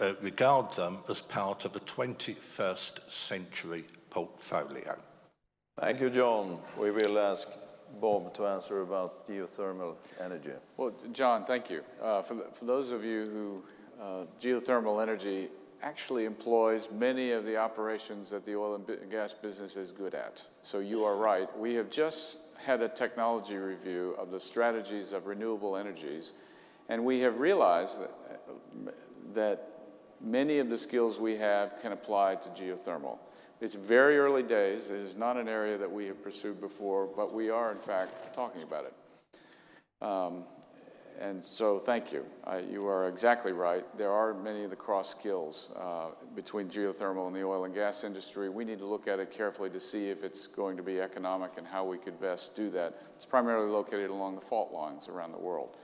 uh, 0.00 0.12
regard 0.20 0.72
them 0.74 0.98
as 1.08 1.22
part 1.22 1.64
of 1.64 1.74
a 1.76 1.80
21st 1.80 3.10
century 3.10 3.84
portfolio. 4.10 4.98
Thank 5.78 6.00
you, 6.00 6.10
John. 6.10 6.58
We 6.78 6.90
will 6.90 7.18
ask 7.18 7.48
Bob 8.00 8.34
to 8.34 8.46
answer 8.46 8.82
about 8.82 9.26
geothermal 9.26 9.94
energy. 10.20 10.50
Well, 10.76 10.92
John, 11.12 11.44
thank 11.44 11.70
you. 11.70 11.82
Uh, 12.02 12.22
for, 12.22 12.36
for, 12.52 12.64
those 12.64 12.90
of 12.90 13.04
you 13.04 13.24
who, 13.98 14.02
uh, 14.02 14.24
geothermal 14.40 15.02
energy 15.02 15.48
actually 15.82 16.24
employs 16.24 16.88
many 16.90 17.32
of 17.32 17.44
the 17.44 17.56
operations 17.56 18.30
that 18.30 18.44
the 18.44 18.56
oil 18.56 18.74
and 18.74 19.10
gas 19.10 19.34
business 19.34 19.76
is 19.76 19.92
good 19.92 20.14
at. 20.14 20.42
So 20.62 20.78
you 20.78 21.04
are 21.04 21.16
right. 21.16 21.46
We 21.58 21.74
have 21.74 21.90
just 21.90 22.38
had 22.56 22.80
a 22.80 22.88
technology 22.88 23.56
review 23.56 24.14
of 24.18 24.30
the 24.30 24.40
strategies 24.40 25.12
of 25.12 25.26
renewable 25.26 25.76
energies, 25.76 26.32
and 26.88 27.04
we 27.04 27.20
have 27.20 27.38
realized 27.38 28.00
that, 28.00 28.94
that 29.34 29.68
many 30.20 30.58
of 30.58 30.70
the 30.70 30.78
skills 30.78 31.18
we 31.18 31.36
have 31.36 31.80
can 31.82 31.92
apply 31.92 32.36
to 32.36 32.48
geothermal. 32.50 33.18
It's 33.64 33.72
very 33.72 34.18
early 34.18 34.42
days. 34.42 34.90
It 34.90 35.00
is 35.00 35.16
not 35.16 35.38
an 35.38 35.48
area 35.48 35.78
that 35.78 35.90
we 35.90 36.04
have 36.08 36.22
pursued 36.22 36.60
before, 36.60 37.06
but 37.06 37.32
we 37.32 37.48
are, 37.48 37.72
in 37.72 37.78
fact, 37.78 38.34
talking 38.34 38.62
about 38.62 38.84
it. 38.84 40.04
Um, 40.04 40.44
and 41.18 41.42
so, 41.42 41.78
thank 41.78 42.12
you. 42.12 42.26
Uh, 42.46 42.60
you 42.70 42.86
are 42.86 43.08
exactly 43.08 43.52
right. 43.52 43.82
There 43.96 44.10
are 44.10 44.34
many 44.34 44.64
of 44.64 44.70
the 44.70 44.76
cross 44.76 45.08
skills 45.08 45.70
uh, 45.80 46.08
between 46.34 46.68
geothermal 46.68 47.26
and 47.26 47.34
the 47.34 47.42
oil 47.42 47.64
and 47.64 47.74
gas 47.74 48.04
industry. 48.04 48.50
We 48.50 48.66
need 48.66 48.80
to 48.80 48.86
look 48.86 49.08
at 49.08 49.18
it 49.18 49.30
carefully 49.30 49.70
to 49.70 49.80
see 49.80 50.10
if 50.10 50.24
it's 50.24 50.46
going 50.46 50.76
to 50.76 50.82
be 50.82 51.00
economic 51.00 51.52
and 51.56 51.66
how 51.66 51.86
we 51.86 51.96
could 51.96 52.20
best 52.20 52.54
do 52.54 52.68
that. 52.68 53.00
It's 53.16 53.24
primarily 53.24 53.70
located 53.70 54.10
along 54.10 54.34
the 54.34 54.42
fault 54.42 54.74
lines 54.74 55.08
around 55.08 55.32
the 55.32 55.38
world. 55.38 55.78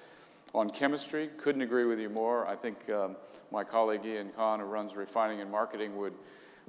On 0.55 0.69
chemistry, 0.69 1.31
couldn't 1.39 1.63
agree 1.63 1.87
with 1.87 1.99
you 1.99 2.11
more. 2.11 2.47
I 2.47 2.57
think 2.57 2.91
um, 2.91 3.17
my 3.51 3.65
colleague 3.65 4.03
Iain 4.05 4.33
Conn, 4.37 4.61
who 4.61 4.67
runs 4.67 4.97
refining 4.97 5.41
and 5.41 5.51
marketing, 5.51 5.97
would 5.97 6.13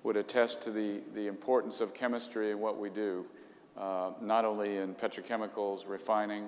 would 0.04 0.18
attest 0.18 0.62
to 0.64 0.72
the, 0.72 1.02
the 1.14 1.28
importance 1.28 1.82
of 1.82 1.94
chemistry 1.94 2.52
in 2.52 2.60
what 2.60 2.78
we 2.78 2.90
do, 2.90 3.26
uh, 3.78 4.12
not 4.22 4.46
only 4.46 4.78
in 4.78 4.96
petrochemicals, 4.96 5.88
refining, 5.88 6.48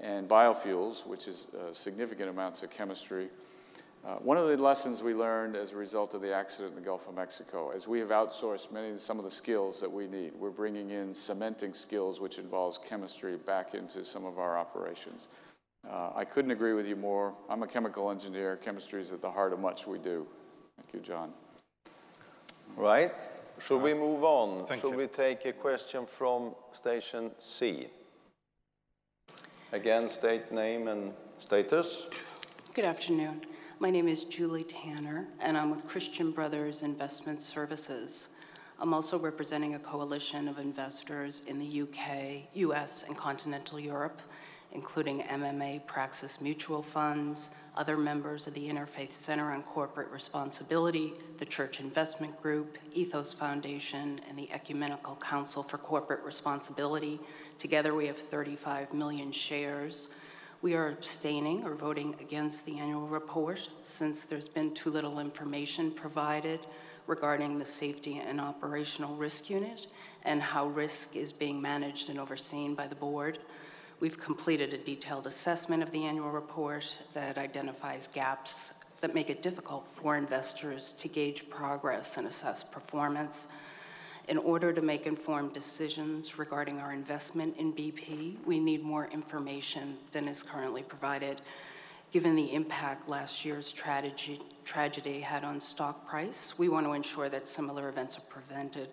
and 0.00 0.28
biofuels, 0.28 1.06
which 1.06 1.28
is 1.28 1.46
uh, 1.54 1.72
significant 1.72 2.30
amounts 2.30 2.62
of 2.62 2.70
chemistry. 2.70 3.28
Uh, 4.06 4.14
one 4.16 4.36
of 4.36 4.46
the 4.46 4.56
lessons 4.56 5.02
we 5.02 5.12
learned 5.12 5.56
as 5.56 5.72
a 5.72 5.76
result 5.76 6.14
of 6.14 6.22
the 6.22 6.32
accident 6.32 6.70
in 6.70 6.80
the 6.80 6.84
Gulf 6.84 7.08
of 7.08 7.14
Mexico, 7.14 7.70
as 7.74 7.88
we 7.88 7.98
have 7.98 8.10
outsourced 8.10 8.70
many 8.70 8.96
some 8.98 9.18
of 9.18 9.24
the 9.24 9.30
skills 9.30 9.80
that 9.80 9.90
we 9.90 10.06
need, 10.06 10.32
we're 10.38 10.50
bringing 10.50 10.90
in 10.90 11.12
cementing 11.12 11.74
skills, 11.74 12.20
which 12.20 12.38
involves 12.38 12.78
chemistry, 12.78 13.36
back 13.36 13.74
into 13.74 14.04
some 14.04 14.24
of 14.24 14.38
our 14.38 14.56
operations. 14.56 15.28
Uh, 15.88 16.10
I 16.14 16.24
couldn't 16.24 16.52
agree 16.52 16.74
with 16.74 16.86
you 16.86 16.96
more. 16.96 17.34
I'm 17.48 17.62
a 17.62 17.66
chemical 17.66 18.10
engineer. 18.10 18.56
Chemistry 18.56 19.00
is 19.00 19.12
at 19.12 19.20
the 19.20 19.30
heart 19.30 19.52
of 19.52 19.58
much 19.58 19.86
we 19.86 19.98
do. 19.98 20.26
Thank 20.76 20.94
you, 20.94 21.00
John. 21.00 21.32
Right. 22.78 23.10
Should 23.58 23.82
we 23.82 23.90
uh, 23.90 23.96
move 23.96 24.22
on? 24.22 24.64
Thank 24.64 24.82
Should 24.82 24.92
you. 24.92 24.98
we 24.98 25.06
take 25.08 25.44
a 25.46 25.52
question 25.52 26.06
from 26.06 26.54
station 26.70 27.32
C? 27.40 27.88
Again, 29.72 30.08
state 30.08 30.52
name 30.52 30.86
and 30.86 31.12
status. 31.38 32.08
Good 32.74 32.84
afternoon. 32.84 33.42
My 33.80 33.90
name 33.90 34.06
is 34.06 34.22
Julie 34.22 34.62
Tanner, 34.62 35.26
and 35.40 35.58
I'm 35.58 35.70
with 35.70 35.88
Christian 35.88 36.30
Brothers 36.30 36.82
Investment 36.82 37.42
Services. 37.42 38.28
I'm 38.78 38.94
also 38.94 39.18
representing 39.18 39.74
a 39.74 39.80
coalition 39.80 40.46
of 40.46 40.60
investors 40.60 41.42
in 41.48 41.58
the 41.58 41.82
UK, 41.82 42.48
US, 42.54 43.02
and 43.08 43.16
continental 43.16 43.80
Europe 43.80 44.20
including 44.72 45.22
MMA 45.22 45.86
Praxis 45.86 46.40
Mutual 46.40 46.82
Funds, 46.82 47.50
other 47.78 47.96
members 47.96 48.48
of 48.48 48.54
the 48.54 48.68
Interfaith 48.68 49.12
Center 49.12 49.52
on 49.52 49.62
Corporate 49.62 50.10
Responsibility, 50.10 51.14
the 51.38 51.44
Church 51.44 51.78
Investment 51.78 52.42
Group, 52.42 52.76
Ethos 52.92 53.32
Foundation, 53.32 54.20
and 54.28 54.36
the 54.36 54.50
Ecumenical 54.50 55.14
Council 55.16 55.62
for 55.62 55.78
Corporate 55.78 56.24
Responsibility. 56.24 57.20
Together, 57.56 57.94
we 57.94 58.08
have 58.08 58.18
35 58.18 58.92
million 58.92 59.30
shares. 59.30 60.08
We 60.60 60.74
are 60.74 60.88
abstaining 60.88 61.64
or 61.64 61.76
voting 61.76 62.16
against 62.20 62.66
the 62.66 62.80
annual 62.80 63.06
report 63.06 63.70
since 63.84 64.24
there's 64.24 64.48
been 64.48 64.74
too 64.74 64.90
little 64.90 65.20
information 65.20 65.92
provided 65.92 66.58
regarding 67.06 67.60
the 67.60 67.64
Safety 67.64 68.18
and 68.18 68.40
Operational 68.40 69.14
Risk 69.14 69.48
Unit 69.48 69.86
and 70.24 70.42
how 70.42 70.66
risk 70.66 71.14
is 71.14 71.30
being 71.30 71.62
managed 71.62 72.10
and 72.10 72.18
overseen 72.18 72.74
by 72.74 72.88
the 72.88 72.96
board. 72.96 73.38
We've 74.00 74.18
completed 74.18 74.72
a 74.72 74.78
detailed 74.78 75.26
assessment 75.26 75.82
of 75.82 75.90
the 75.90 76.04
annual 76.04 76.30
report 76.30 76.96
that 77.14 77.36
identifies 77.36 78.06
gaps 78.06 78.72
that 79.00 79.12
make 79.12 79.28
it 79.28 79.42
difficult 79.42 79.88
for 79.88 80.16
investors 80.16 80.92
to 80.92 81.08
gauge 81.08 81.50
progress 81.50 82.16
and 82.16 82.26
assess 82.26 82.62
performance. 82.62 83.48
In 84.28 84.38
order 84.38 84.72
to 84.72 84.82
make 84.82 85.06
informed 85.06 85.52
decisions 85.52 86.38
regarding 86.38 86.78
our 86.78 86.92
investment 86.92 87.56
in 87.56 87.72
BP, 87.72 88.36
we 88.46 88.60
need 88.60 88.84
more 88.84 89.08
information 89.08 89.96
than 90.12 90.28
is 90.28 90.44
currently 90.44 90.82
provided. 90.82 91.40
Given 92.12 92.36
the 92.36 92.54
impact 92.54 93.08
last 93.08 93.44
year's 93.44 93.72
tragedy, 93.72 94.40
tragedy 94.64 95.20
had 95.20 95.42
on 95.42 95.60
stock 95.60 96.06
price, 96.06 96.56
we 96.56 96.68
want 96.68 96.86
to 96.86 96.92
ensure 96.92 97.28
that 97.28 97.48
similar 97.48 97.88
events 97.88 98.16
are 98.16 98.28
prevented. 98.28 98.88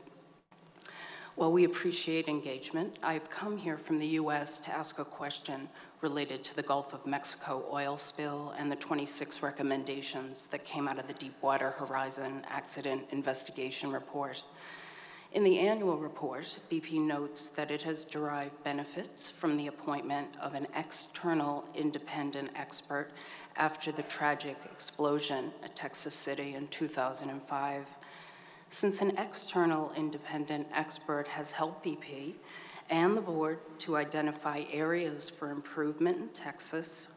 While 1.36 1.52
we 1.52 1.66
appreciate 1.66 2.30
engagement, 2.30 2.98
I've 3.04 3.30
come 3.30 3.58
here 3.58 3.78
from 3.78 4.00
the 4.00 4.08
U.S. 4.24 4.58
to 4.60 4.72
ask 4.72 5.00
a 5.00 5.04
question 5.04 5.68
related 6.00 6.46
to 6.46 6.56
the 6.56 6.62
Gulf 6.62 6.94
of 6.94 7.06
Mexico 7.06 7.66
oil 7.70 7.98
spill 7.98 8.54
and 8.58 8.72
the 8.72 8.78
26 8.78 9.44
recommendations 9.44 10.48
that 10.48 10.64
came 10.64 10.88
out 10.88 10.98
of 10.98 11.10
the 11.10 11.14
Deepwater 11.16 11.72
Horizon 11.72 12.46
Accident 12.48 13.04
Investigation 13.12 13.92
Report. 13.92 14.42
In 15.34 15.44
the 15.44 15.60
annual 15.60 15.98
report, 15.98 16.58
BP 16.72 17.02
notes 17.02 17.50
that 17.50 17.70
it 17.70 17.84
has 17.84 18.06
derived 18.06 18.64
benefits 18.64 19.30
from 19.30 19.58
the 19.58 19.68
appointment 19.68 20.38
of 20.42 20.54
an 20.54 20.68
external 20.74 21.66
independent 21.76 22.52
expert 22.56 23.10
after 23.58 23.92
the 23.92 24.04
tragic 24.04 24.56
explosion 24.72 25.52
at 25.66 25.76
Texas 25.76 26.16
City 26.16 26.56
in 26.56 26.70
2005 26.70 27.98
since 28.70 29.02
an 29.02 29.18
external 29.18 29.92
independent 29.96 30.68
expert 30.74 31.28
has 31.28 31.52
helped 31.52 31.86
BP 31.86 32.34
and 32.90 33.16
the 33.16 33.22
board 33.22 33.60
to 33.80 33.98
identify 33.98 34.64
areas 34.72 35.30
for 35.30 35.52
improvement 35.52 36.18
in 36.18 36.28
Texas, 36.30 37.10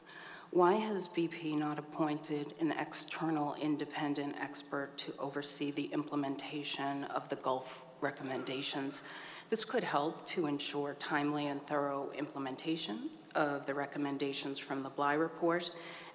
Why 0.51 0.75
has 0.77 1.09
BP 1.09 1.59
not 1.59 1.79
appointed 1.79 2.55
an 2.59 2.73
external 2.73 3.55
independent 3.61 4.35
expert 4.41 4.97
to 4.97 5.13
oversee 5.19 5.73
the 5.73 5.85
implementation 5.93 7.05
of 7.05 7.29
the 7.29 7.37
Gulf 7.37 7.85
recommendations? 8.01 9.03
This 9.51 9.67
could 9.67 9.85
help 9.85 10.27
to 10.29 10.47
ensure 10.47 10.95
timely 10.95 11.49
and 11.49 11.65
thorough 11.67 12.11
implementation 12.17 13.11
of 13.35 13.67
the 13.67 13.75
recommendations 13.75 14.59
from 14.59 14.81
the 14.81 14.89
Bly 14.89 15.15
report 15.15 15.71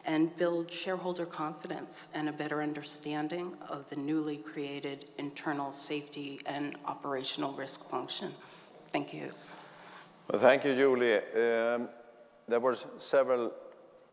and 0.05 0.35
build 0.37 0.69
shareholder 0.69 1.25
confidence 1.25 2.09
and 2.13 2.27
a 2.27 2.31
better 2.31 2.61
understanding 2.61 3.53
of 3.69 3.89
the 3.89 3.95
newly 3.95 4.37
created 4.37 5.05
internal 5.17 5.71
safety 5.71 6.41
and 6.45 6.75
operational 6.85 7.53
risk 7.53 7.87
function. 7.89 8.33
Thank 8.91 9.13
you. 9.13 9.31
Well, 10.31 10.41
thank 10.41 10.65
you, 10.65 10.75
Julie. 10.75 11.17
Um, 11.17 11.89
there 12.47 12.59
were 12.59 12.75
several 12.97 13.53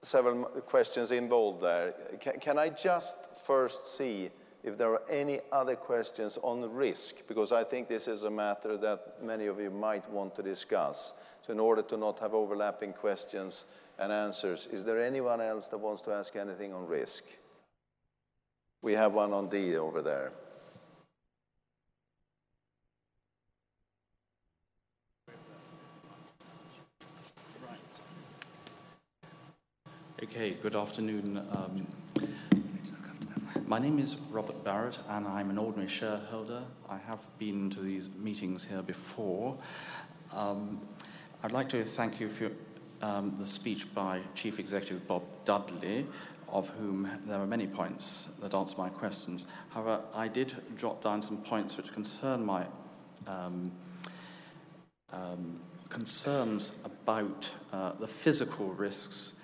several 0.02 0.44
questions 0.44 1.12
involved 1.12 1.60
there. 1.60 1.94
Can, 2.20 2.40
can, 2.40 2.58
I 2.58 2.70
just 2.70 3.38
first 3.38 3.96
see 3.96 4.30
if 4.62 4.78
there 4.78 4.92
are 4.92 5.02
any 5.10 5.40
other 5.52 5.76
questions 5.76 6.38
on 6.42 6.72
risk? 6.74 7.26
Because 7.28 7.52
I 7.52 7.64
think 7.64 7.88
this 7.88 8.08
is 8.08 8.24
a 8.24 8.30
matter 8.30 8.76
that 8.78 9.22
many 9.22 9.46
of 9.46 9.60
you 9.60 9.70
might 9.70 10.08
want 10.10 10.34
to 10.36 10.42
discuss. 10.42 11.14
So 11.42 11.52
in 11.52 11.60
order 11.60 11.82
to 11.82 11.96
not 11.96 12.18
have 12.20 12.34
overlapping 12.34 12.92
questions 12.92 13.66
and 14.00 14.10
answers, 14.10 14.66
is 14.72 14.82
there 14.82 14.98
anyone 14.98 15.42
else 15.42 15.68
that 15.68 15.78
wants 15.78 16.00
to 16.02 16.10
ask 16.10 16.34
anything 16.34 16.72
on 16.72 16.86
risk? 16.86 17.24
We 18.80 18.94
have 18.94 19.12
one 19.12 19.34
on 19.34 19.50
D 19.50 19.76
over 19.76 20.00
there. 20.00 20.32
Okay, 30.22 30.56
good 30.62 30.74
afternoon. 30.74 31.36
Um, 31.50 31.86
my 33.66 33.78
name 33.78 33.98
is 33.98 34.16
Robert 34.30 34.64
Barrett, 34.64 34.98
and 35.08 35.26
I'm 35.28 35.50
an 35.50 35.58
ordinary 35.58 35.88
shareholder. 35.88 36.62
I 36.88 36.96
have 36.98 37.26
been 37.38 37.68
to 37.70 37.80
these 37.80 38.08
meetings 38.18 38.64
here 38.64 38.82
before. 38.82 39.56
Um, 40.34 40.80
I'd 41.42 41.52
like 41.52 41.70
to 41.70 41.82
thank 41.84 42.20
you 42.20 42.28
for 42.28 42.50
um, 43.02 43.34
the 43.38 43.46
speech 43.46 43.92
by 43.94 44.20
Chief 44.34 44.58
Executive 44.58 45.06
Bob 45.06 45.22
Dudley, 45.44 46.06
of 46.48 46.68
whom 46.70 47.08
there 47.26 47.38
are 47.38 47.46
many 47.46 47.66
points 47.66 48.28
that 48.40 48.54
answer 48.54 48.74
my 48.76 48.88
questions. 48.88 49.44
However, 49.70 50.00
I 50.14 50.28
did 50.28 50.54
jot 50.76 51.02
down 51.02 51.22
some 51.22 51.38
points 51.38 51.76
which 51.76 51.92
concern 51.92 52.44
my 52.44 52.66
um, 53.26 53.70
um, 55.12 55.60
concerns 55.88 56.72
about 56.84 57.48
uh, 57.72 57.92
the 57.92 58.06
physical 58.06 58.68
risks 58.68 59.34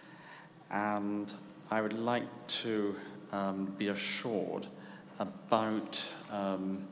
and 0.70 1.32
I 1.70 1.80
would 1.80 1.92
like 1.92 2.46
to 2.62 2.96
um, 3.32 3.74
be 3.76 3.88
assured 3.88 4.66
about 5.18 6.00
um, 6.30 6.86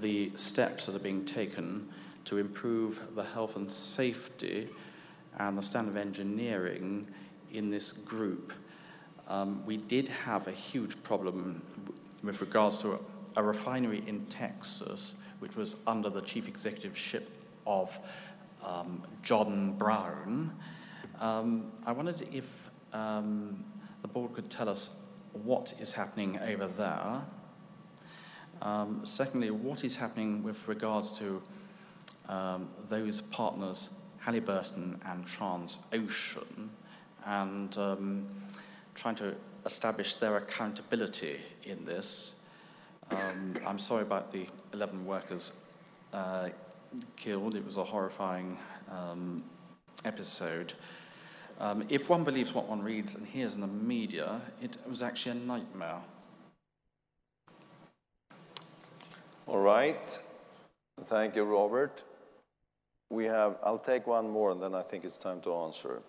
the 0.00 0.32
steps 0.36 0.86
that 0.86 0.94
are 0.94 1.00
being 1.00 1.24
taken 1.24 1.88
to 2.26 2.38
improve 2.38 3.00
the 3.14 3.24
health 3.24 3.56
and 3.56 3.70
safety 3.70 4.68
and 5.38 5.56
the 5.56 5.62
standard 5.62 5.90
of 5.92 5.96
engineering 5.96 7.06
in 7.52 7.70
this 7.70 7.92
group. 7.92 8.52
Um, 9.28 9.64
we 9.66 9.76
did 9.76 10.08
have 10.08 10.48
a 10.48 10.52
huge 10.52 11.02
problem 11.02 11.62
with 12.22 12.40
regards 12.40 12.78
to 12.78 12.94
a, 12.94 12.98
a, 13.36 13.42
refinery 13.42 14.02
in 14.06 14.24
Texas, 14.26 15.14
which 15.38 15.54
was 15.54 15.76
under 15.86 16.10
the 16.10 16.22
chief 16.22 16.46
executiveship 16.46 17.24
of 17.66 17.98
um, 18.64 19.02
John 19.22 19.74
Browne. 19.74 20.52
Um, 21.20 21.72
I 21.86 21.92
wondered 21.92 22.26
if 22.32 22.70
um, 22.92 23.64
the 24.02 24.08
board 24.08 24.32
could 24.32 24.50
tell 24.50 24.68
us 24.68 24.90
what 25.32 25.74
is 25.78 25.92
happening 25.92 26.38
over 26.38 26.66
there. 26.66 27.22
Um, 28.62 29.02
secondly, 29.04 29.50
what 29.50 29.84
is 29.84 29.94
happening 29.94 30.42
with 30.42 30.66
regards 30.66 31.10
to 31.18 31.42
um, 32.28 32.68
those 32.88 33.20
partners, 33.20 33.88
Halliburton 34.20 35.00
and 35.06 35.24
Transocean, 35.26 36.68
and 37.24 37.76
um, 37.78 38.26
trying 38.94 39.16
to 39.16 39.34
establish 39.66 40.14
their 40.14 40.36
accountability 40.36 41.40
in 41.64 41.84
this. 41.84 42.34
Um, 43.10 43.54
I'm 43.66 43.78
sorry 43.78 44.02
about 44.02 44.32
the 44.32 44.46
11 44.72 45.04
workers 45.04 45.52
uh, 46.12 46.48
killed. 47.16 47.54
It 47.54 47.64
was 47.64 47.76
a 47.76 47.84
horrifying 47.84 48.58
um, 48.90 49.42
episode. 50.04 50.74
Um, 51.60 51.84
if 51.88 52.08
one 52.08 52.24
believes 52.24 52.52
what 52.54 52.68
one 52.68 52.82
reads 52.82 53.14
and 53.14 53.26
hears 53.26 53.54
in 53.54 53.60
the 53.60 53.66
media, 53.66 54.40
it 54.62 54.76
was 54.88 55.02
actually 55.02 55.32
a 55.32 55.42
nightmare. 55.46 56.00
All 59.46 59.58
right. 59.58 60.18
Thank 61.04 61.36
you, 61.36 61.44
Robert. 61.44 62.04
We 63.10 63.24
have, 63.24 63.56
I'll 63.62 63.78
take 63.78 64.06
one 64.06 64.28
more 64.28 64.50
and 64.50 64.62
then 64.62 64.74
I 64.74 64.82
think 64.82 65.04
it's 65.04 65.16
time 65.16 65.40
to 65.40 65.54
answer. 65.54 66.02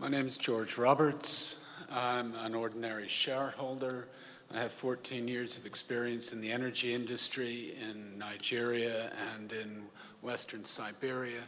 My 0.00 0.08
name 0.08 0.26
is 0.26 0.36
George 0.36 0.76
Roberts. 0.76 1.64
I'm 1.92 2.34
an 2.34 2.56
ordinary 2.56 3.06
shareholder. 3.06 4.08
I 4.52 4.58
have 4.58 4.72
14 4.72 5.28
years 5.28 5.56
of 5.58 5.64
experience 5.64 6.32
in 6.32 6.40
the 6.40 6.50
energy 6.50 6.92
industry 6.92 7.76
in 7.80 8.18
Nigeria 8.18 9.12
and 9.32 9.52
in 9.52 9.84
Western 10.22 10.64
Siberia. 10.64 11.42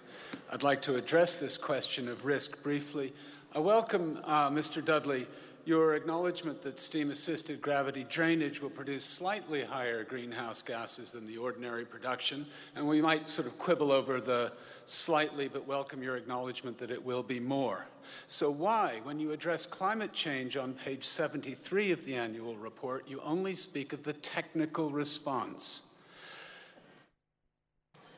I'd 0.53 0.63
like 0.63 0.83
to 0.83 0.95
address 0.95 1.39
this 1.39 1.59
question 1.59 2.09
of 2.09 2.25
risk 2.25 2.63
briefly. 2.63 3.13
I 3.55 3.59
welcome, 3.59 4.21
uh, 4.23 4.51
Mr. 4.51 4.85
Dudley, 4.85 5.27
your 5.67 5.95
acknowledgement 5.95 6.63
that 6.63 6.81
steam 6.81 7.11
assisted 7.11 7.61
gravity 7.61 8.07
drainage 8.09 8.63
will 8.63 8.71
produce 8.71 9.05
slightly 9.05 9.65
higher 9.65 10.05
greenhouse 10.05 10.63
gases 10.63 11.13
than 11.13 11.27
the 11.27 11.37
ordinary 11.37 11.85
production, 11.85 12.47
and 12.75 12.87
we 12.87 13.03
might 13.03 13.29
sort 13.29 13.47
of 13.47 13.59
quibble 13.59 13.93
over 13.93 14.21
the 14.21 14.53
slightly, 14.87 15.49
but 15.49 15.67
welcome 15.67 16.03
your 16.03 16.17
acknowledgement 16.17 16.79
that 16.79 16.91
it 16.91 17.05
will 17.05 17.23
be 17.23 17.41
more. 17.41 17.87
So, 18.29 18.51
why, 18.51 19.01
when 19.03 19.19
you 19.19 19.33
address 19.33 19.67
climate 19.67 20.13
change 20.13 20.57
on 20.57 20.73
page 20.73 21.05
73 21.05 21.91
of 21.91 22.05
the 22.05 22.15
annual 22.15 22.57
report, 22.57 23.09
you 23.09 23.21
only 23.23 23.55
speak 23.55 23.93
of 23.93 24.05
the 24.05 24.13
technical 24.15 24.91
response? 24.91 25.83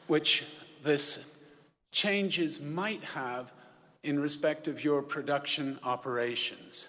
which 0.08 0.44
this 0.82 1.44
changes 1.92 2.60
might 2.60 3.04
have 3.04 3.52
in 4.02 4.18
respect 4.18 4.66
of 4.66 4.82
your 4.82 5.02
production 5.02 5.78
operations. 5.84 6.88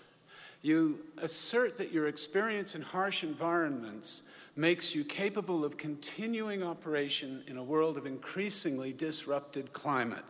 You 0.62 1.00
assert 1.18 1.78
that 1.78 1.92
your 1.92 2.08
experience 2.08 2.76
in 2.76 2.82
harsh 2.82 3.24
environments 3.24 4.24
makes 4.56 4.94
you 4.94 5.06
capable 5.06 5.64
of 5.64 5.78
continuing 5.78 6.64
operation 6.64 7.44
in 7.48 7.58
a 7.58 7.64
world 7.64 7.98
of 7.98 8.06
increasingly 8.06 8.92
disrupted 8.92 9.72
climate. 9.72 10.26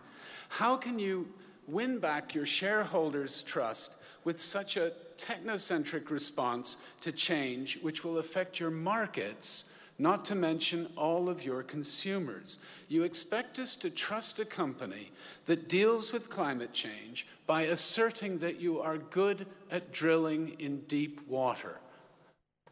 How 0.50 0.78
can 0.78 1.00
you 1.00 1.28
win 1.68 2.00
back 2.00 2.36
your 2.36 2.46
shareholders' 2.46 3.42
trust 3.42 3.94
with 4.24 4.40
such 4.40 4.78
a 4.78 4.94
technocentric 5.18 6.10
response 6.10 6.78
to 7.02 7.12
change, 7.12 7.80
which 7.82 8.04
will 8.04 8.20
affect 8.20 8.60
your 8.60 8.72
markets 8.72 9.69
not 10.00 10.24
to 10.26 10.36
mention 10.36 10.88
all 10.96 11.30
of 11.30 11.44
your 11.44 11.62
consumers. 11.62 12.58
You 12.88 13.04
expect 13.04 13.60
us 13.60 13.76
to 13.76 13.90
trust 13.90 14.40
a 14.40 14.46
company 14.46 15.12
that 15.46 15.68
deals 15.68 16.14
with 16.14 16.30
climate 16.30 16.72
change 16.72 17.28
by 17.46 17.64
asserting 17.64 18.40
that 18.40 18.62
you 18.62 18.80
are 18.80 18.98
good 18.98 19.46
at 19.70 19.92
drilling 19.92 20.56
in 20.58 20.80
deep 20.88 21.20
water. 21.28 21.80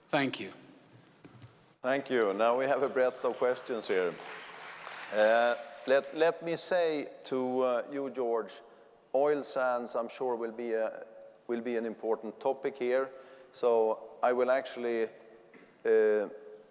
Thank 0.09 0.39
you. 0.39 0.51
Thank 1.83 2.09
you. 2.09 2.33
Now 2.33 2.57
we 2.57 2.65
have 2.65 2.81
a 2.81 2.89
breadth 2.89 3.23
of 3.25 3.37
questions 3.37 3.87
here. 3.87 4.13
Uh, 5.15 5.55
let, 5.85 6.17
let 6.17 6.43
me 6.43 6.55
say 6.55 7.07
to 7.25 7.61
uh, 7.61 7.81
you, 7.91 8.09
George, 8.09 8.53
oil 9.13 9.43
sands, 9.43 9.95
I'm 9.95 10.09
sure, 10.09 10.35
will 10.35 10.51
be, 10.51 10.73
a, 10.73 11.03
will 11.47 11.61
be 11.61 11.75
an 11.77 11.85
important 11.85 12.39
topic 12.39 12.77
here. 12.77 13.09
So 13.51 13.99
I 14.21 14.33
will 14.33 14.51
actually 14.51 15.03
uh, 15.85 16.27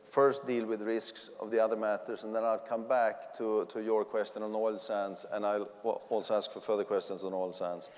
first 0.08 0.46
deal 0.46 0.66
with 0.66 0.82
risks 0.82 1.30
of 1.40 1.50
the 1.50 1.58
other 1.58 1.76
matters, 1.76 2.24
and 2.24 2.34
then 2.34 2.44
I'll 2.44 2.58
come 2.58 2.86
back 2.88 3.34
to, 3.36 3.66
to 3.70 3.82
your 3.82 4.04
question 4.04 4.42
on 4.42 4.54
oil 4.54 4.78
sands, 4.78 5.26
and 5.32 5.44
I'll 5.44 5.68
also 6.08 6.36
ask 6.36 6.52
for 6.52 6.60
further 6.60 6.84
questions 6.84 7.24
on 7.24 7.32
oil 7.32 7.52
sands. 7.52 7.90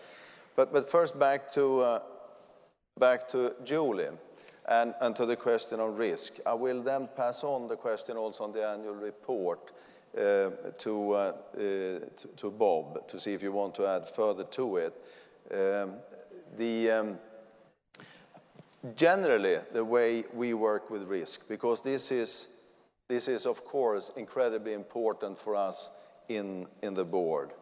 But, 0.57 0.73
but 0.73 0.89
first, 0.89 1.19
back 1.19 1.53
to, 1.53 1.81
uh, 1.81 2.01
back 2.99 3.29
to 3.29 3.55
Julie 3.65 4.09
and, 4.69 4.95
and 5.01 5.15
to 5.17 5.27
the 5.27 5.37
question 5.37 5.81
on 5.81 5.97
risk. 5.97 6.39
I 6.45 6.55
will 6.55 6.83
then 6.83 7.09
pass 7.17 7.45
on 7.45 7.69
the 7.69 7.77
question 7.77 8.17
also 8.17 8.45
on 8.45 8.53
the 8.53 8.67
annual 8.67 8.95
report 8.95 9.73
uh, 10.17 10.51
to, 10.79 11.13
uh, 11.13 11.33
to, 11.55 12.29
to, 12.37 12.51
Bob 12.51 13.07
to 13.09 13.21
see 13.21 13.35
if 13.35 13.43
you 13.43 13.53
want 13.53 13.75
to 13.77 13.87
add 13.87 14.09
further 14.09 14.45
to 14.45 14.77
it. 14.77 14.95
Um, 15.53 15.95
the, 16.57 16.91
um, 16.91 17.19
generally 18.97 19.59
the 19.73 19.85
way 19.85 20.25
we 20.35 20.55
work 20.55 20.91
with 20.91 21.03
risk, 21.05 21.49
because 21.49 21.81
this 21.81 22.13
is, 22.13 22.49
this 23.09 23.29
is 23.29 23.47
of 23.47 23.65
course, 23.65 24.11
incredibly 24.17 24.73
important 24.73 25.39
for 25.39 25.57
us 25.57 25.91
in, 26.29 26.67
in 26.83 26.95
the 26.95 27.05
board. 27.05 27.53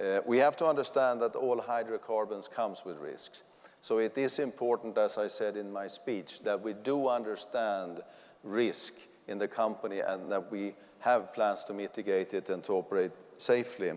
Uh, 0.00 0.20
we 0.26 0.38
have 0.38 0.56
to 0.56 0.66
understand 0.66 1.20
that 1.20 1.36
all 1.36 1.60
hydrocarbons 1.60 2.48
comes 2.48 2.84
with 2.84 2.96
risks. 2.98 3.42
So 3.82 3.98
it 3.98 4.16
is 4.16 4.38
important, 4.38 4.98
as 4.98 5.18
I 5.18 5.26
said 5.26 5.56
in 5.56 5.72
my 5.72 5.86
speech, 5.86 6.42
that 6.42 6.60
we 6.60 6.74
do 6.74 7.08
understand 7.08 8.00
risk 8.44 8.94
in 9.28 9.38
the 9.38 9.48
company 9.48 10.00
and 10.00 10.30
that 10.30 10.50
we 10.50 10.74
have 11.00 11.32
plans 11.32 11.64
to 11.64 11.72
mitigate 11.72 12.34
it 12.34 12.50
and 12.50 12.62
to 12.64 12.74
operate 12.74 13.12
safely. 13.36 13.92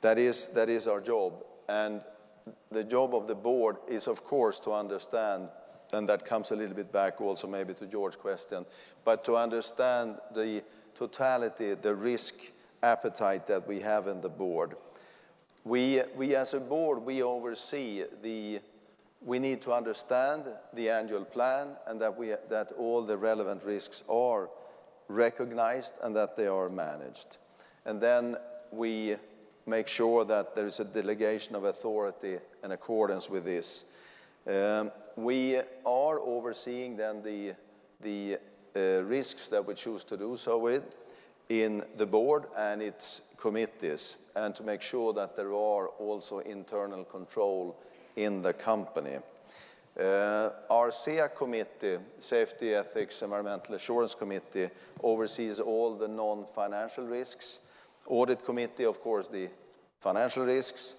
That 0.00 0.18
is, 0.18 0.48
that 0.48 0.68
is 0.68 0.88
our 0.88 1.00
job. 1.00 1.44
And 1.68 2.02
the 2.70 2.82
job 2.82 3.14
of 3.14 3.28
the 3.28 3.34
board 3.34 3.76
is, 3.88 4.08
of 4.08 4.24
course, 4.24 4.58
to 4.60 4.72
understand, 4.72 5.48
and 5.92 6.08
that 6.08 6.24
comes 6.24 6.50
a 6.50 6.56
little 6.56 6.74
bit 6.74 6.90
back 6.92 7.20
also 7.20 7.46
maybe 7.46 7.74
to 7.74 7.86
George's 7.86 8.16
question, 8.16 8.64
but 9.04 9.24
to 9.24 9.36
understand 9.36 10.16
the 10.34 10.62
totality, 10.94 11.74
the 11.74 11.94
risk 11.94 12.34
appetite 12.82 13.46
that 13.46 13.66
we 13.66 13.80
have 13.80 14.06
in 14.06 14.20
the 14.20 14.28
board. 14.28 14.76
We, 15.64 16.02
we 16.16 16.34
as 16.34 16.54
a 16.54 16.60
board, 16.60 17.02
we 17.02 17.22
oversee 17.22 18.04
the, 18.22 18.60
we 19.20 19.38
need 19.38 19.62
to 19.62 19.72
understand 19.72 20.44
the 20.72 20.90
annual 20.90 21.24
plan 21.24 21.68
and 21.86 22.00
that, 22.00 22.16
we, 22.16 22.34
that 22.48 22.72
all 22.78 23.02
the 23.02 23.16
relevant 23.16 23.62
risks 23.64 24.02
are 24.08 24.48
recognized 25.08 25.94
and 26.02 26.16
that 26.16 26.36
they 26.36 26.46
are 26.46 26.68
managed. 26.68 27.36
And 27.84 28.00
then 28.00 28.36
we 28.72 29.16
make 29.66 29.86
sure 29.86 30.24
that 30.24 30.56
there 30.56 30.66
is 30.66 30.80
a 30.80 30.84
delegation 30.84 31.54
of 31.54 31.64
authority 31.64 32.38
in 32.64 32.72
accordance 32.72 33.30
with 33.30 33.44
this. 33.44 33.84
Um, 34.46 34.90
we 35.16 35.56
are 35.86 36.18
overseeing 36.20 36.96
then 36.96 37.22
the, 37.22 38.38
uh, 38.74 39.02
risks 39.02 39.48
that 39.48 39.64
we 39.64 39.74
choose 39.74 40.02
to 40.04 40.16
do 40.16 40.36
so 40.36 40.58
with 40.58 40.96
in 41.48 41.84
the 41.98 42.06
board 42.06 42.46
and 42.56 42.80
its 42.80 43.22
committees, 43.36 44.18
and 44.34 44.54
to 44.56 44.62
make 44.62 44.80
sure 44.80 45.12
that 45.12 45.36
there 45.36 45.52
are 45.52 45.88
also 45.88 46.38
internal 46.38 47.04
control 47.04 47.76
in 48.16 48.40
the 48.42 48.52
company. 48.52 49.18
Uh, 50.00 50.50
our 50.70 50.90
SEA 50.90 51.24
committee, 51.36 51.98
Safety, 52.18 52.74
Ethics, 52.74 53.20
Environmental 53.20 53.74
Assurance 53.74 54.14
Committee, 54.14 54.70
oversees 55.02 55.60
all 55.60 55.94
the 55.94 56.08
non-financial 56.08 57.06
risks. 57.06 57.60
Audit 58.06 58.42
committee, 58.42 58.84
of 58.84 59.00
course, 59.02 59.28
the 59.28 59.48
financial 60.00 60.46
risks. 60.46 60.96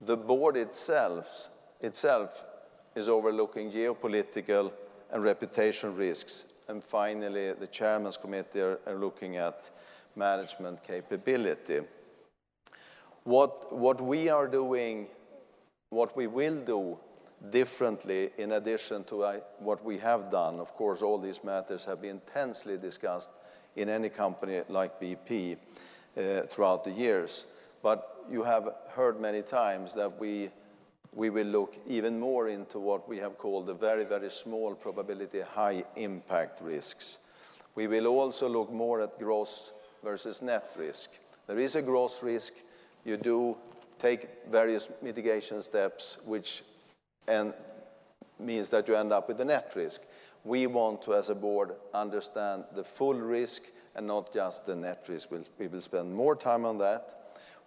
The 0.00 0.16
board 0.16 0.56
itself, 0.56 1.50
itself 1.82 2.42
is 2.96 3.08
overlooking 3.08 3.70
geopolitical 3.70 4.72
and 5.12 5.22
reputation 5.22 5.94
risks. 5.94 6.46
And 6.68 6.82
finally, 6.82 7.52
the 7.52 7.66
chairman's 7.66 8.16
committee 8.16 8.60
are, 8.60 8.80
are 8.86 8.96
looking 8.96 9.36
at 9.36 9.70
management 10.16 10.82
capability. 10.82 11.80
What, 13.24 13.72
what 13.72 14.00
we 14.00 14.28
are 14.28 14.48
doing, 14.48 15.08
what 15.90 16.16
we 16.16 16.26
will 16.26 16.60
do 16.60 16.98
differently 17.50 18.30
in 18.38 18.52
addition 18.52 19.04
to 19.04 19.22
uh, 19.22 19.40
what 19.58 19.84
we 19.84 19.98
have 19.98 20.30
done. 20.30 20.58
Of 20.58 20.74
course, 20.74 21.02
all 21.02 21.18
these 21.18 21.44
matters 21.44 21.84
have 21.84 22.00
been 22.00 22.12
intensely 22.22 22.76
discussed 22.78 23.30
in 23.76 23.88
any 23.88 24.08
company 24.08 24.62
like 24.68 25.00
BP 25.00 25.56
uh, 26.16 26.42
throughout 26.42 26.84
the 26.84 26.90
years. 26.90 27.46
But 27.82 28.24
you 28.30 28.42
have 28.42 28.70
heard 28.88 29.20
many 29.20 29.42
times 29.42 29.94
that 29.94 30.18
we, 30.18 30.50
we 31.16 31.30
will 31.30 31.46
look 31.46 31.74
even 31.86 32.20
more 32.20 32.48
into 32.48 32.78
what 32.78 33.08
we 33.08 33.16
have 33.16 33.38
called 33.38 33.66
the 33.66 33.74
very, 33.74 34.04
very 34.04 34.28
small 34.30 34.74
probability, 34.74 35.40
high 35.40 35.82
impact 35.96 36.60
risks. 36.60 37.18
We 37.74 37.86
will 37.86 38.06
also 38.06 38.48
look 38.48 38.70
more 38.70 39.00
at 39.00 39.18
gross 39.18 39.72
versus 40.04 40.42
net 40.42 40.68
risk. 40.76 41.10
There 41.46 41.58
is 41.58 41.74
a 41.74 41.80
gross 41.80 42.22
risk. 42.22 42.52
You 43.06 43.16
do 43.16 43.56
take 43.98 44.28
various 44.50 44.90
mitigation 45.00 45.62
steps, 45.62 46.18
which 46.26 46.62
means 48.38 48.68
that 48.70 48.86
you 48.86 48.94
end 48.94 49.10
up 49.10 49.28
with 49.28 49.40
a 49.40 49.44
net 49.44 49.72
risk. 49.74 50.02
We 50.44 50.66
want 50.66 51.00
to, 51.02 51.14
as 51.14 51.30
a 51.30 51.34
board, 51.34 51.72
understand 51.94 52.64
the 52.74 52.84
full 52.84 53.14
risk 53.14 53.62
and 53.94 54.06
not 54.06 54.34
just 54.34 54.66
the 54.66 54.76
net 54.76 55.06
risk. 55.08 55.30
We'll, 55.30 55.44
we 55.58 55.68
will 55.68 55.80
spend 55.80 56.14
more 56.14 56.36
time 56.36 56.66
on 56.66 56.76
that. 56.78 57.15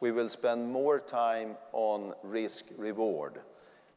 We 0.02 0.12
will 0.12 0.30
spend 0.30 0.72
more 0.72 1.00
time 1.00 1.58
on 1.74 2.14
risk 2.24 2.66
reward 2.78 3.40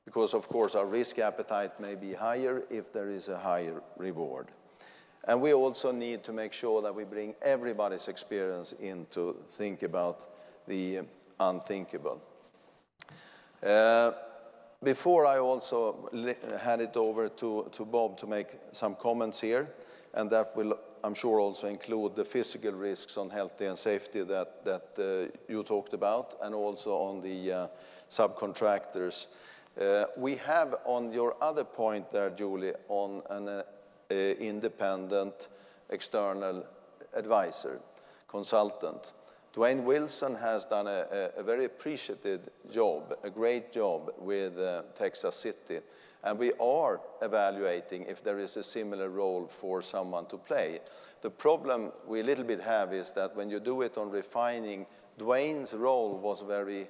because, 0.04 0.34
of 0.34 0.48
course, 0.48 0.74
our 0.74 0.86
risk 0.86 1.18
appetite 1.18 1.78
may 1.78 1.94
be 1.94 2.12
higher 2.12 2.62
if 2.70 2.92
there 2.92 3.08
is 3.08 3.28
a 3.28 3.38
higher 3.38 3.82
reward. 3.96 4.48
And 5.24 5.40
we 5.40 5.54
also 5.54 5.92
need 5.92 6.24
to 6.24 6.32
make 6.32 6.52
sure 6.52 6.82
that 6.82 6.94
we 6.94 7.04
bring 7.04 7.34
everybody's 7.42 8.08
experience 8.08 8.72
in 8.72 9.06
to 9.12 9.36
think 9.52 9.84
about 9.84 10.26
the 10.66 11.02
unthinkable. 11.38 12.20
Uh, 13.62 14.12
before 14.82 15.26
I 15.26 15.38
also 15.38 16.10
hand 16.60 16.82
it 16.82 16.96
over 16.96 17.28
to, 17.28 17.68
to 17.70 17.84
Bob 17.84 18.18
to 18.18 18.26
make 18.26 18.48
some 18.72 18.96
comments 18.96 19.40
here, 19.40 19.68
and 20.14 20.28
that 20.30 20.56
will, 20.56 20.76
I'm 21.04 21.14
sure, 21.14 21.40
also 21.40 21.66
include 21.66 22.14
the 22.14 22.24
physical 22.24 22.72
risks 22.72 23.16
on 23.16 23.28
health 23.30 23.60
and 23.60 23.76
safety 23.76 24.22
that, 24.22 24.64
that 24.64 24.86
uh, 24.98 25.36
you 25.48 25.62
talked 25.64 25.94
about, 25.94 26.36
and 26.42 26.54
also 26.54 26.94
on 26.94 27.20
the 27.20 27.52
uh, 27.52 27.66
subcontractors. 28.08 29.26
Uh, 29.80 30.04
we 30.16 30.36
have 30.36 30.76
on 30.84 31.12
your 31.12 31.34
other 31.40 31.64
point 31.64 32.10
there, 32.10 32.30
Julie, 32.30 32.74
on 32.88 33.22
an 33.30 33.48
uh, 33.48 33.62
uh, 34.10 34.14
independent 34.14 35.48
external 35.90 36.66
advisor, 37.14 37.80
consultant. 38.28 39.14
Duane 39.52 39.84
Wilson 39.84 40.34
has 40.36 40.64
done 40.64 40.86
a, 40.86 41.30
a, 41.36 41.42
very 41.42 41.66
appreciated 41.66 42.50
job, 42.70 43.14
a 43.22 43.28
great 43.28 43.70
job 43.70 44.12
with 44.18 44.58
uh, 44.58 44.82
Texas 44.96 45.34
City. 45.36 45.80
And 46.24 46.38
we 46.38 46.52
are 46.60 47.00
evaluating 47.20 48.04
if 48.08 48.22
there 48.22 48.38
is 48.38 48.56
a 48.56 48.62
similar 48.62 49.08
role 49.08 49.46
for 49.46 49.82
someone 49.82 50.26
to 50.26 50.36
play. 50.36 50.80
The 51.20 51.30
problem 51.30 51.92
we 52.06 52.20
a 52.20 52.24
little 52.24 52.44
bit 52.44 52.60
have 52.60 52.92
is 52.92 53.12
that 53.12 53.34
when 53.36 53.50
you 53.50 53.60
do 53.60 53.82
it 53.82 53.98
on 53.98 54.10
refining, 54.10 54.86
Duane's 55.18 55.74
role 55.74 56.18
was 56.18 56.42
very 56.42 56.88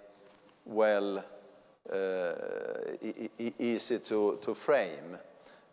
well 0.65 1.25
uh, 1.93 2.33
e 3.03 3.29
e 3.39 3.53
easy 3.59 3.99
to, 3.99 4.39
to 4.43 4.55
frame, 4.55 5.19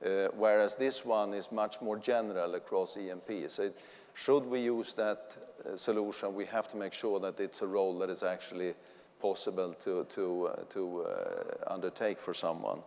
uh, 0.04 0.28
whereas 0.36 0.76
this 0.76 1.06
one 1.06 1.34
is 1.34 1.52
much 1.52 1.82
more 1.82 1.98
general 1.98 2.56
across 2.56 2.98
E&P. 2.98 3.48
So 3.48 3.64
it, 3.64 3.78
should 4.16 4.46
we 4.46 4.60
use 4.62 4.94
that 4.94 5.38
uh, 5.66 5.76
solution, 5.76 6.34
we 6.34 6.46
have 6.46 6.68
to 6.70 6.78
make 6.78 6.94
sure 6.94 7.20
that 7.20 7.40
it's 7.40 7.62
a 7.62 7.68
role 7.68 7.98
that 8.00 8.10
is 8.10 8.24
actually 8.24 8.74
possible 9.22 9.74
to, 9.74 10.06
to, 10.06 10.48
uh, 10.48 10.64
to 10.70 11.02
uh, 11.02 11.74
undertake 11.74 12.20
for 12.20 12.34
someone. 12.34 12.80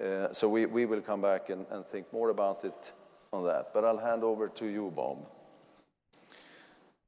Uh, 0.00 0.32
so 0.32 0.48
we, 0.48 0.66
will 0.66 1.00
come 1.00 1.20
back 1.20 1.50
and, 1.50 1.66
think 1.86 2.10
more 2.12 2.30
about 2.30 2.64
it 2.64 2.92
on 3.32 3.44
that. 3.44 3.74
But 3.74 3.84
I'll 3.84 3.98
hand 3.98 4.24
over 4.24 4.48
to 4.48 4.66
you, 4.66 4.92
Bob. 4.94 5.26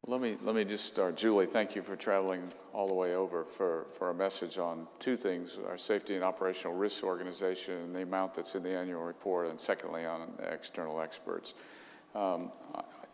Let 0.07 0.21
me, 0.21 0.37
let 0.43 0.57
me 0.57 0.65
just 0.65 0.87
start. 0.87 1.17
Julie, 1.17 1.47
thank 1.47 1.77
you 1.77 1.83
for 1.83 1.95
traveling 1.95 2.53
all 2.73 2.89
the 2.89 2.95
way 2.95 3.15
over 3.15 3.45
for, 3.45 3.87
a 4.11 4.15
message 4.15 4.59
on 4.59 4.89
two 4.99 5.17
things 5.17 5.59
our 5.69 5.79
safety 5.79 6.17
and 6.17 6.25
operational 6.25 6.77
risk 6.77 7.05
organization 7.05 7.75
and 7.75 7.95
the 7.95 8.03
amount 8.03 8.35
that's 8.35 8.57
in 8.57 8.65
the 8.65 8.77
annual 8.77 9.03
report, 9.03 9.49
and 9.49 9.61
secondly, 9.61 10.05
on 10.05 10.33
external 10.51 11.01
experts. 11.01 11.55
Um, 12.17 12.51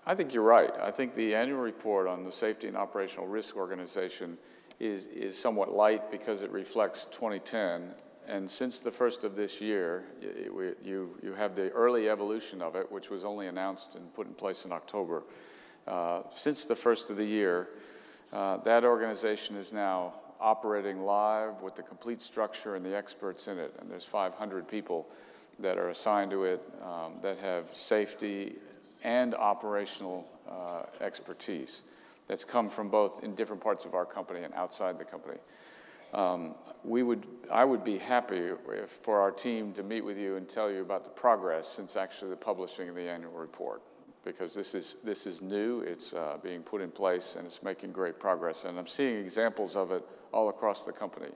I 0.06 0.14
think 0.14 0.32
you're 0.32 0.42
right. 0.42 0.70
I 0.80 0.90
think 0.90 1.14
the 1.14 1.34
annual 1.34 1.60
report 1.60 2.08
on 2.08 2.24
the 2.24 2.32
Safety 2.32 2.66
and 2.66 2.76
Operational 2.76 3.26
Risk 3.26 3.56
Organization 3.56 4.38
is, 4.80 5.06
is 5.06 5.38
somewhat 5.38 5.72
light 5.72 6.10
because 6.10 6.42
it 6.42 6.50
reflects 6.50 7.04
2010. 7.04 7.90
And 8.28 8.50
since 8.50 8.80
the 8.80 8.90
first 8.90 9.24
of 9.24 9.36
this 9.36 9.58
year, 9.58 10.04
you, 10.20 10.76
you, 10.84 11.18
you 11.22 11.32
have 11.32 11.56
the 11.56 11.70
early 11.70 12.10
evolution 12.10 12.60
of 12.60 12.76
it, 12.76 12.92
which 12.92 13.08
was 13.08 13.24
only 13.24 13.46
announced 13.46 13.94
and 13.94 14.12
put 14.14 14.26
in 14.26 14.34
place 14.34 14.66
in 14.66 14.72
October. 14.72 15.22
Uh, 15.86 16.20
since 16.34 16.66
the 16.66 16.76
first 16.76 17.08
of 17.08 17.16
the 17.16 17.24
year, 17.24 17.68
uh, 18.34 18.58
that 18.58 18.84
organization 18.84 19.56
is 19.56 19.72
now 19.72 20.12
operating 20.40 21.00
live 21.00 21.62
with 21.62 21.74
the 21.74 21.82
complete 21.82 22.20
structure 22.20 22.76
and 22.76 22.84
the 22.84 22.94
experts 22.94 23.48
in 23.48 23.58
it. 23.58 23.74
And 23.80 23.90
there's 23.90 24.04
500 24.04 24.68
people 24.68 25.08
that 25.58 25.78
are 25.78 25.88
assigned 25.88 26.30
to 26.32 26.44
it 26.44 26.62
um, 26.82 27.14
that 27.22 27.38
have 27.38 27.68
safety 27.68 28.56
and 29.02 29.34
operational 29.34 30.28
uh, 30.46 30.82
expertise 31.00 31.82
that's 32.26 32.44
come 32.44 32.68
from 32.68 32.90
both 32.90 33.24
in 33.24 33.34
different 33.34 33.62
parts 33.62 33.86
of 33.86 33.94
our 33.94 34.04
company 34.04 34.42
and 34.42 34.52
outside 34.52 34.98
the 34.98 35.04
company. 35.04 35.38
Um, 36.14 36.54
we 36.84 37.02
would, 37.02 37.26
I 37.50 37.64
would 37.64 37.84
be 37.84 37.98
happy 37.98 38.50
if, 38.70 38.90
for 39.02 39.20
our 39.20 39.30
team 39.30 39.72
to 39.74 39.82
meet 39.82 40.02
with 40.02 40.16
you 40.16 40.36
and 40.36 40.48
tell 40.48 40.70
you 40.70 40.80
about 40.80 41.04
the 41.04 41.10
progress 41.10 41.66
since 41.68 41.96
actually 41.96 42.30
the 42.30 42.36
publishing 42.36 42.88
of 42.88 42.94
the 42.94 43.08
annual 43.08 43.32
report, 43.32 43.82
because 44.24 44.54
this 44.54 44.74
is, 44.74 44.96
this 45.04 45.26
is 45.26 45.42
new, 45.42 45.80
it's 45.80 46.14
uh, 46.14 46.38
being 46.42 46.62
put 46.62 46.80
in 46.80 46.90
place, 46.90 47.36
and 47.36 47.46
it's 47.46 47.62
making 47.62 47.92
great 47.92 48.18
progress. 48.18 48.64
And 48.64 48.78
I'm 48.78 48.86
seeing 48.86 49.16
examples 49.16 49.76
of 49.76 49.90
it 49.90 50.04
all 50.32 50.48
across 50.48 50.84
the 50.84 50.92
company. 50.92 51.32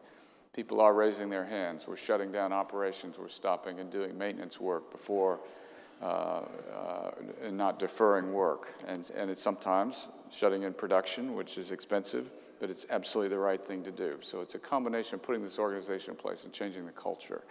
People 0.55 0.81
are 0.81 0.93
raising 0.93 1.31
their 1.31 1.47
hands. 1.47 1.87
We're 1.89 1.97
shutting 1.97 2.31
down 2.31 2.53
operations. 2.53 3.19
We're 3.19 3.29
stopping 3.29 3.81
and 3.81 3.91
doing 3.91 4.17
maintenance 4.17 4.61
work 4.61 4.91
before 4.93 5.41
uh, 6.03 6.05
uh, 6.05 7.11
and 7.43 7.57
not 7.57 7.79
deferring 7.79 8.33
work. 8.33 8.75
And, 8.87 9.11
and 9.17 9.31
it's 9.31 9.43
sometimes 9.43 10.09
shutting 10.31 10.65
in 10.65 10.75
production, 10.75 11.35
which 11.35 11.57
is 11.59 11.73
expensive, 11.73 12.31
but 12.63 12.71
it's 12.71 12.87
absolutely 12.91 13.29
the 13.29 13.41
right 13.41 13.67
thing 13.67 13.83
to 13.83 13.91
do. 13.91 14.19
So 14.23 14.41
it's 14.41 14.55
a 14.55 14.59
combination 14.61 15.17
of 15.17 15.23
putting 15.25 15.43
this 15.43 15.59
organization 15.59 16.13
in 16.13 16.17
place 16.17 16.45
and 16.45 16.53
changing 16.53 16.87
the 16.87 16.93
culture. 16.93 17.43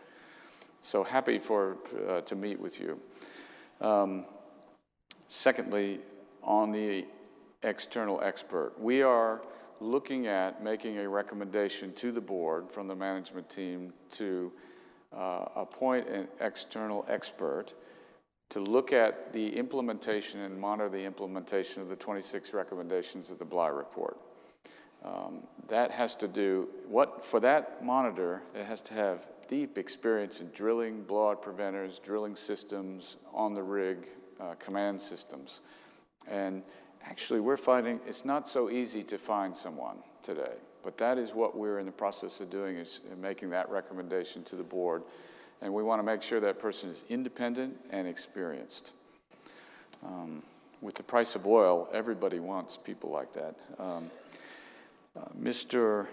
So 0.82 1.04
happy 1.04 1.38
for, 1.38 1.80
uh, 2.08 2.22
to 2.22 2.34
meet 2.34 2.58
with 2.58 2.80
you. 2.80 2.98
Um, 3.82 4.24
secondly, 5.28 6.00
on 6.44 6.72
the 6.72 7.08
external 7.62 8.22
expert, 8.24 8.72
we 8.80 9.02
are 9.02 9.42
looking 9.82 10.28
at 10.28 10.64
making 10.64 11.00
a 11.00 11.10
recommendation 11.10 11.92
to 11.96 12.14
the 12.14 12.22
board 12.22 12.72
from 12.72 12.88
the 12.88 12.96
management 12.96 13.50
team 13.50 13.92
to 14.12 14.50
uh, 15.14 15.44
appoint 15.58 16.08
an 16.08 16.30
external 16.40 17.06
expert 17.10 17.74
to 18.48 18.62
look 18.62 18.94
at 18.94 19.34
the 19.34 19.58
implementation 19.58 20.40
and 20.40 20.58
monitor 20.58 20.88
the 20.88 21.04
implementation 21.04 21.82
of 21.82 21.90
the 21.90 21.98
26 21.98 22.54
recommendations 22.54 23.30
of 23.30 23.40
the 23.40 23.46
Bly 23.46 23.68
report. 23.68 24.18
Um, 25.04 25.44
that 25.68 25.92
has 25.92 26.16
to 26.16 26.28
do, 26.28 26.68
what, 26.88 27.26
for 27.26 27.40
that 27.40 27.84
monitor, 27.84 28.42
it 28.54 28.66
has 28.66 28.82
to 28.82 28.94
have 28.94 29.26
deep 29.48 29.78
experience 29.78 30.42
in 30.42 30.50
drilling, 30.52 31.04
blowout 31.04 31.42
preventers, 31.42 32.00
drilling 32.00 32.36
systems, 32.36 33.18
on 33.34 33.54
the 33.54 33.64
rig, 33.64 34.08
uh, 34.40 34.56
command 34.56 35.02
systems. 35.02 35.62
And 36.28 36.62
actually, 37.04 37.40
we're 37.40 37.58
finding 37.58 38.00
it's 38.08 38.26
not 38.26 38.48
so 38.48 38.70
easy 38.70 39.04
to 39.04 39.18
find 39.18 39.56
someone 39.56 39.98
today. 40.24 40.54
But 40.84 40.98
that 40.98 41.18
is 41.18 41.34
what 41.34 41.56
we're 41.56 41.80
in 41.80 41.86
the 41.86 41.92
process 41.92 42.42
of 42.42 42.50
doing 42.50 42.78
is 42.78 43.02
making 43.20 43.50
that 43.52 43.70
recommendation 43.70 44.44
to 44.46 44.56
the 44.56 44.64
board. 44.64 45.04
And 45.62 45.74
we 45.74 45.84
want 45.84 46.00
to 46.00 46.04
make 46.04 46.22
sure 46.22 46.40
that 46.40 46.58
person 46.58 46.90
is 46.90 47.04
independent 47.10 47.78
and 47.92 48.08
experienced. 48.08 48.94
Um, 50.04 50.42
with 50.82 50.96
the 50.96 51.04
price 51.04 51.36
of 51.36 51.46
oil, 51.46 51.88
everybody 51.94 52.40
wants 52.40 52.78
people 52.78 53.12
like 53.12 53.32
that. 53.34 53.56
Um, 53.78 53.88
uh, 53.88 54.41
Mr. 55.40 56.08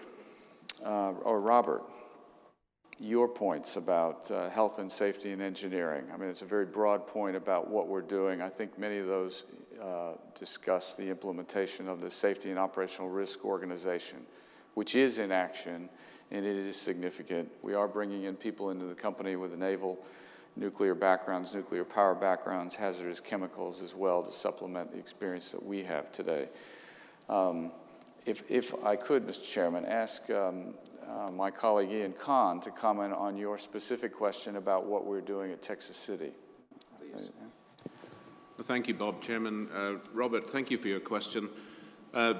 Uh, 0.85 1.13
or 1.13 1.41
Robert, 1.41 1.83
your 2.99 3.29
points 3.29 3.77
about 3.77 4.31
uh, 4.31 4.49
health 4.51 4.79
and 4.79 4.91
safety 4.91 5.33
and 5.33 5.41
engineering. 5.41 6.05
I 6.13 6.17
mean, 6.17 6.29
it's 6.29 6.43
a 6.43 6.47
very 6.47 6.67
broad 6.67 7.07
point 7.07 7.37
about 7.37 7.71
what 7.71 7.89
we're 7.89 8.01
doing. 8.01 8.43
I 8.43 8.49
think 8.49 8.79
many 8.79 8.99
of 8.99 9.07
those 9.07 9.45
uh, 9.81 10.15
discuss 10.39 10.95
the 10.95 11.09
implementation 11.09 11.87
of 11.87 12.01
the 12.01 12.11
Safety 12.11 12.51
and 12.51 12.59
Operational 12.59 13.09
Risk 13.09 13.45
Organization, 13.45 14.19
which 14.75 14.95
is 14.95 15.19
in 15.19 15.31
action 15.31 15.89
and 16.31 16.45
it 16.45 16.57
is 16.57 16.77
significant. 16.77 17.51
We 17.63 17.75
are 17.75 17.89
bringing 17.89 18.25
in 18.25 18.37
people 18.37 18.71
into 18.71 18.85
the 18.85 18.95
company 18.95 19.37
with 19.37 19.53
the 19.53 19.57
naval 19.57 20.05
nuclear 20.57 20.95
backgrounds, 20.95 21.55
nuclear 21.55 21.85
power 21.85 22.15
backgrounds, 22.15 22.75
hazardous 22.75 23.21
chemicals 23.21 23.81
as 23.81 23.95
well 23.95 24.23
to 24.23 24.33
supplement 24.33 24.93
the 24.93 24.99
experience 24.99 25.53
that 25.53 25.63
we 25.63 25.85
have 25.85 26.13
today. 26.13 26.49
Um, 27.29 27.71
if, 28.29 28.43
if 28.51 28.75
I 28.85 28.95
could, 28.95 29.27
Mr. 29.27 29.43
Chairman, 29.43 29.87
ask 29.87 30.29
um, 30.29 30.75
uh, 31.09 31.31
my 31.31 31.51
colleague 31.51 31.91
Iain 31.91 32.13
Conn 32.13 32.61
to 32.61 32.71
comment 32.71 33.15
on 33.15 33.39
your 33.39 33.57
specific 33.57 34.15
question 34.15 34.57
about 34.57 34.85
what 34.85 35.07
we're 35.07 35.23
doing 35.23 35.51
at 35.51 35.63
Texas 35.63 35.97
City. 35.97 36.33
Please. 36.99 37.31
Well, 38.59 38.65
thank 38.65 38.87
you, 38.87 38.95
Bob. 38.95 39.23
Chairman, 39.23 39.69
uh, 39.75 39.95
Robert, 40.13 40.51
thank 40.51 40.71
you 40.71 40.77
for 40.77 40.89
your 40.89 41.01
question. 41.01 41.49
Uh, 42.13 42.35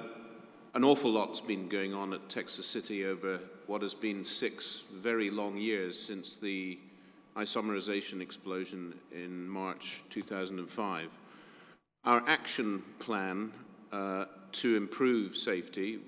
an 0.75 0.85
awful 0.85 1.11
lot's 1.11 1.41
been 1.41 1.69
going 1.69 1.95
on 1.95 2.13
at 2.13 2.29
Texas 2.29 2.67
City 2.67 3.07
over 3.07 3.41
what 3.67 3.81
has 3.81 3.95
been 3.95 4.25
six 4.25 4.83
very 4.95 5.31
long 5.31 5.57
years 5.57 5.99
since 5.99 6.37
the 6.37 6.79
isomerization 7.37 8.21
explosion 8.21 8.93
in 9.11 9.49
March 9.49 10.03
2005. 10.11 11.09
Our 12.05 12.23
action 12.29 12.83
plan 12.99 13.53
uh, 13.91 14.27
to 14.53 14.77
improve 14.77 15.37
safety 15.37 16.01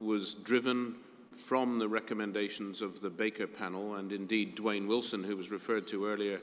was 0.00 0.34
driven 0.34 0.96
from 1.36 1.78
the 1.78 1.88
recommendations 1.88 2.80
of 2.80 3.00
the 3.00 3.10
Baker 3.10 3.46
panel, 3.46 3.96
and 3.96 4.12
indeed 4.12 4.54
Duane 4.54 4.86
Wilson, 4.86 5.24
who 5.24 5.36
was 5.36 5.50
referred 5.50 5.86
to 5.88 6.06
earlier, 6.06 6.40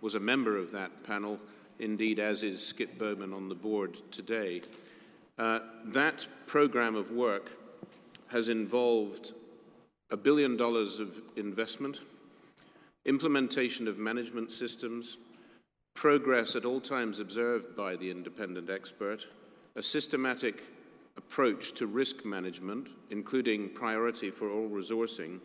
was 0.00 0.14
a 0.14 0.20
member 0.20 0.56
of 0.56 0.72
that 0.72 1.04
panel, 1.04 1.38
indeed, 1.78 2.18
as 2.18 2.42
is 2.42 2.64
Skip 2.64 2.98
Bowman 2.98 3.32
on 3.32 3.48
the 3.48 3.54
board 3.54 3.98
today. 4.10 4.62
Uh, 5.38 5.60
that 5.86 6.26
program 6.46 6.94
of 6.94 7.10
work 7.10 7.52
has 8.30 8.48
involved 8.48 9.32
a 10.10 10.16
billion 10.16 10.56
dollars 10.56 10.98
of 10.98 11.20
investment, 11.36 12.00
implementation 13.04 13.88
of 13.88 13.98
management 13.98 14.52
systems, 14.52 15.18
progress 15.94 16.56
at 16.56 16.64
all 16.64 16.80
times 16.80 17.20
observed 17.20 17.76
by 17.76 17.96
the 17.96 18.10
independent 18.10 18.70
expert, 18.70 19.26
a 19.76 19.82
systematic 19.82 20.62
approach 21.28 21.72
to 21.72 21.86
risk 21.86 22.24
management, 22.24 22.88
including 23.10 23.70
priority 23.70 24.30
for 24.30 24.50
all 24.50 24.68
resourcing, 24.68 25.40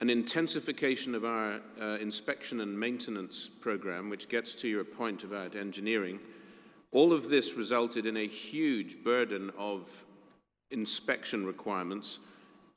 an 0.00 0.10
intensification 0.10 1.14
of 1.14 1.24
our 1.24 1.60
uh, 1.80 1.96
inspection 1.96 2.60
and 2.60 2.78
maintenance 2.78 3.48
program, 3.48 4.10
which 4.10 4.28
gets 4.28 4.54
to 4.54 4.68
your 4.68 4.84
point 4.84 5.24
about 5.24 5.56
engineering. 5.56 6.18
All 6.92 7.12
of 7.12 7.30
this 7.30 7.54
resulted 7.54 8.04
in 8.04 8.16
a 8.16 8.26
huge 8.26 9.02
burden 9.02 9.50
of 9.56 9.88
inspection 10.70 11.46
requirements. 11.46 12.18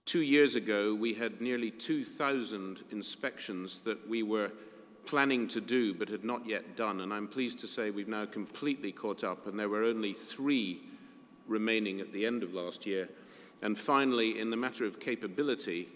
Two 0.05 0.21
years 0.21 0.55
ago, 0.55 0.95
we 0.95 1.13
had 1.13 1.41
nearly 1.41 1.71
2,000 1.71 2.79
inspections 2.91 3.81
that 3.83 4.07
we 4.07 4.23
were 4.23 4.51
planning 5.05 5.47
to 5.47 5.59
do 5.59 5.93
but 5.93 6.07
had 6.07 6.23
not 6.23 6.47
yet 6.47 6.77
done. 6.77 7.01
And 7.01 7.13
I'm 7.13 7.27
pleased 7.27 7.59
to 7.59 7.67
say 7.67 7.89
we've 7.89 8.07
now 8.07 8.25
completely 8.25 8.91
caught 8.91 9.23
up, 9.23 9.47
and 9.47 9.59
there 9.59 9.69
were 9.69 9.83
only 9.83 10.13
three 10.13 10.81
remaining 11.49 11.99
at 11.99 12.13
the 12.13 12.25
end 12.25 12.43
of 12.43 12.53
last 12.53 12.85
year. 12.85 13.09
And 13.61 13.77
finally, 13.77 14.39
in 14.39 14.49
the 14.49 14.57
matter 14.57 14.85
of 14.85 14.99
capability, 14.99 15.89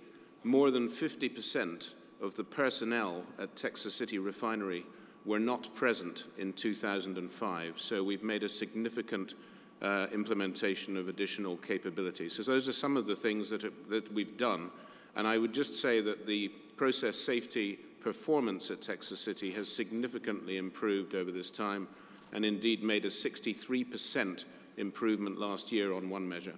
more 0.44 0.72
than 0.72 0.90
50% 0.90 1.90
of 2.22 2.36
the 2.36 2.44
personnel 2.44 3.24
at 3.40 3.56
Texas 3.56 3.94
City 3.94 4.18
Refinery 4.18 4.86
were 5.26 5.40
not 5.40 5.74
present 5.74 6.26
in 6.38 6.52
2005. 6.54 7.80
So 7.80 8.04
we've 8.04 8.24
made 8.24 8.44
a 8.44 8.50
significant 8.50 9.36
uh, 9.82 10.08
implementation 10.14 10.98
of 10.98 11.08
additional 11.08 11.58
capabilities. 11.58 12.36
So 12.36 12.44
those 12.44 12.68
are 12.68 12.74
some 12.74 12.98
of 12.98 13.06
the 13.06 13.16
things 13.16 13.50
that, 13.50 13.64
that 13.90 14.14
we've 14.14 14.38
done. 14.38 14.70
And 15.16 15.28
I 15.28 15.38
would 15.38 15.54
just 15.54 15.76
say 15.76 16.02
that 16.02 16.26
the 16.26 16.50
process 16.76 17.18
safety 17.18 17.80
performance 18.02 18.70
at 18.72 18.82
Texas 18.82 19.20
City 19.20 19.52
has 19.52 19.74
significantly 19.74 20.58
improved 20.58 21.16
over 21.16 21.32
this 21.32 21.50
time 21.50 21.88
and 22.34 22.44
indeed 22.44 22.84
made 22.84 23.06
a 23.06 23.10
63% 23.10 24.46
improvement 24.78 25.40
last 25.40 25.72
year 25.72 25.94
on 25.94 26.10
one 26.10 26.28
measure. 26.28 26.56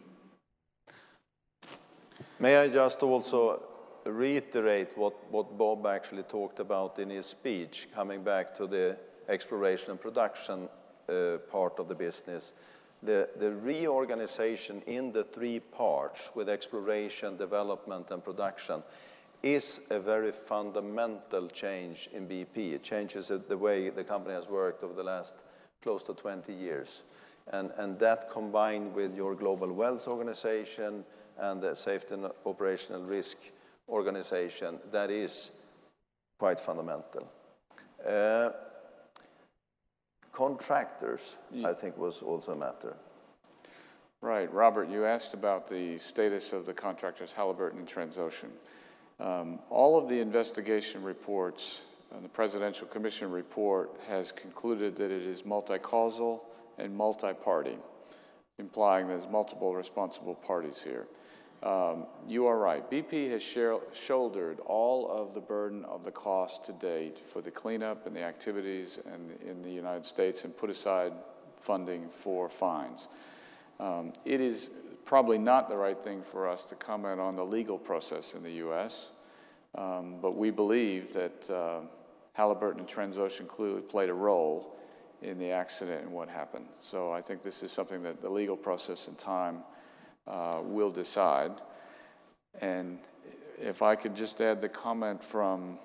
May 2.39 2.57
I 2.57 2.67
just 2.67 3.01
also 3.03 3.61
reiterate 4.05 4.97
what, 4.97 5.13
what 5.31 5.57
Bob 5.57 5.85
actually 5.87 6.23
talked 6.23 6.59
about 6.59 6.99
in 6.99 7.09
his 7.09 7.25
speech, 7.25 7.87
coming 7.93 8.23
back 8.23 8.55
to 8.55 8.67
the 8.67 8.97
exploration 9.29 9.91
and 9.91 10.01
production 10.01 10.69
uh, 11.09 11.37
part 11.49 11.79
of 11.79 11.87
the 11.87 11.95
business. 11.95 12.53
The, 13.03 13.29
the 13.39 13.51
reorganization 13.51 14.81
in 14.87 15.11
the 15.11 15.23
three 15.23 15.59
parts 15.59 16.29
with 16.35 16.49
exploration, 16.49 17.37
development, 17.37 18.11
and 18.11 18.23
production 18.23 18.83
is 19.43 19.81
a 19.91 19.99
very 19.99 20.31
fundamental 20.31 21.47
change 21.47 22.09
in 22.13 22.27
BP. 22.27 22.73
It 22.73 22.83
changes 22.83 23.27
the 23.27 23.57
way 23.57 23.89
the 23.89 24.03
company 24.03 24.33
has 24.33 24.47
worked 24.47 24.83
over 24.83 24.93
the 24.93 25.03
last 25.03 25.35
close 25.81 26.03
to 26.03 26.13
20 26.13 26.51
years. 26.51 27.03
And, 27.51 27.71
and 27.77 27.99
that 27.99 28.29
combined 28.29 28.93
with 28.93 29.15
your 29.15 29.35
global 29.35 29.71
wells 29.71 30.07
organization 30.07 31.05
and 31.37 31.61
the 31.61 31.75
safety 31.75 32.15
and 32.15 32.31
operational 32.45 33.03
risk 33.03 33.37
organization, 33.87 34.79
that 34.91 35.11
is 35.11 35.51
quite 36.39 36.59
fundamental. 36.59 37.31
Uh, 38.05 38.49
contractors, 40.31 41.37
I 41.63 41.73
think, 41.73 41.97
was 41.97 42.21
also 42.21 42.53
a 42.53 42.55
matter. 42.55 42.95
Right. 44.21 44.51
Robert, 44.51 44.89
you 44.89 45.05
asked 45.05 45.33
about 45.33 45.69
the 45.69 45.99
status 45.99 46.51
of 46.51 46.65
the 46.65 46.73
contractors, 46.73 47.31
Halliburton 47.31 47.79
and 47.79 47.87
Transocean. 47.87 48.49
Um, 49.19 49.59
all 49.69 49.97
of 49.97 50.09
the 50.09 50.19
investigation 50.19 51.03
reports 51.03 51.81
and 52.13 52.23
the 52.23 52.29
Presidential 52.29 52.87
Commission 52.87 53.31
report 53.31 53.91
has 54.07 54.31
concluded 54.31 54.95
that 54.97 55.11
it 55.11 55.21
is 55.21 55.45
multi-causal 55.45 56.43
and 56.77 56.95
multi-party, 56.95 57.77
implying 58.59 59.07
there's 59.07 59.27
multiple 59.27 59.75
responsible 59.75 60.35
parties 60.35 60.81
here. 60.81 61.07
Um, 61.63 62.05
you 62.27 62.45
are 62.45 62.59
right. 62.59 62.89
BP 62.91 63.29
has 63.31 63.41
shouldered 63.93 64.59
all 64.65 65.09
of 65.09 65.33
the 65.33 65.39
burden 65.39 65.83
of 65.85 66.03
the 66.03 66.11
cost 66.11 66.65
to 66.65 66.73
date 66.73 67.17
for 67.17 67.41
the 67.41 67.49
cleanup 67.49 68.05
and 68.05 68.15
the 68.15 68.21
activities 68.21 68.99
in, 69.05 69.49
in 69.49 69.63
the 69.63 69.71
United 69.71 70.05
States 70.05 70.43
and 70.43 70.55
put 70.55 70.69
aside 70.69 71.11
funding 71.59 72.07
for 72.09 72.49
fines. 72.49 73.07
Um, 73.79 74.13
it 74.25 74.41
is 74.41 74.69
probably 75.05 75.37
not 75.37 75.69
the 75.69 75.75
right 75.75 75.97
thing 75.97 76.21
for 76.21 76.47
us 76.47 76.65
to 76.65 76.75
comment 76.75 77.19
on 77.19 77.35
the 77.35 77.45
legal 77.45 77.77
process 77.77 78.33
in 78.35 78.43
the 78.43 78.51
U.S., 78.51 79.09
um, 79.75 80.15
but 80.21 80.37
we 80.37 80.51
believe 80.51 81.13
that 81.13 81.49
uh, 81.49 81.81
Halliburton 82.33 82.81
and 82.81 82.89
Transocean 82.89 83.47
clearly 83.47 83.81
played 83.81 84.09
a 84.09 84.13
role 84.13 84.74
in 85.21 85.39
the 85.39 85.51
accident 85.51 86.03
and 86.03 86.11
what 86.11 86.29
happened. 86.29 86.65
So 86.81 87.11
I 87.11 87.21
think 87.21 87.43
this 87.43 87.63
is 87.63 87.71
something 87.71 88.03
that 88.03 88.21
the 88.21 88.29
legal 88.29 88.57
process 88.57 89.07
and 89.07 89.17
time 89.17 89.63
uh, 90.27 90.59
will 90.63 90.91
decide. 90.91 91.51
And 92.61 92.99
if 93.59 93.81
I 93.81 93.95
could 93.95 94.15
just 94.15 94.41
add 94.41 94.61
the 94.61 94.69
comment 94.69 95.23
from 95.23 95.79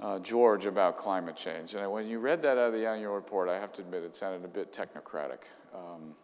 uh, 0.00 0.18
George 0.20 0.66
about 0.66 0.96
climate 0.96 1.36
change. 1.36 1.74
And 1.74 1.90
when 1.90 2.06
you 2.06 2.18
read 2.18 2.42
that 2.42 2.56
out 2.58 2.68
of 2.68 2.72
the 2.72 2.86
annual 2.86 3.14
report, 3.14 3.48
I 3.48 3.58
have 3.58 3.72
to 3.74 3.82
admit 3.82 4.04
it 4.04 4.14
sounded 4.14 4.44
a 4.44 4.48
bit 4.48 4.72
technocratic. 4.72 5.40
Um, 5.74 6.14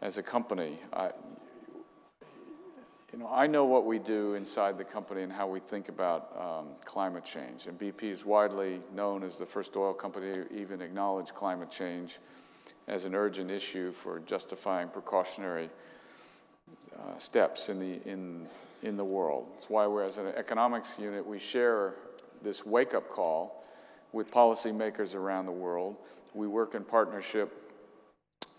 as 0.00 0.18
a 0.18 0.22
company, 0.22 0.78
I, 0.92 1.10
you 3.16 3.22
know, 3.22 3.30
I 3.32 3.46
know 3.46 3.64
what 3.64 3.86
we 3.86 3.98
do 3.98 4.34
inside 4.34 4.76
the 4.76 4.84
company 4.84 5.22
and 5.22 5.32
how 5.32 5.46
we 5.46 5.58
think 5.58 5.88
about 5.88 6.36
um, 6.38 6.66
climate 6.84 7.24
change. 7.24 7.66
And 7.66 7.78
BP 7.78 8.02
is 8.02 8.26
widely 8.26 8.80
known 8.94 9.22
as 9.22 9.38
the 9.38 9.46
first 9.46 9.74
oil 9.74 9.94
company 9.94 10.44
to 10.44 10.52
even 10.54 10.82
acknowledge 10.82 11.32
climate 11.32 11.70
change 11.70 12.18
as 12.88 13.06
an 13.06 13.14
urgent 13.14 13.50
issue 13.50 13.90
for 13.90 14.20
justifying 14.20 14.88
precautionary 14.88 15.70
uh, 16.94 17.16
steps 17.16 17.70
in 17.70 17.80
the, 17.80 18.06
in, 18.06 18.46
in 18.82 18.98
the 18.98 19.04
world. 19.04 19.46
It's 19.54 19.70
why 19.70 19.86
we're, 19.86 20.04
as 20.04 20.18
an 20.18 20.26
economics 20.36 20.98
unit, 20.98 21.26
we 21.26 21.38
share 21.38 21.94
this 22.42 22.66
wake-up 22.66 23.08
call 23.08 23.64
with 24.12 24.30
policymakers 24.30 25.14
around 25.14 25.46
the 25.46 25.52
world. 25.52 25.96
We 26.34 26.48
work 26.48 26.74
in 26.74 26.84
partnership 26.84 27.65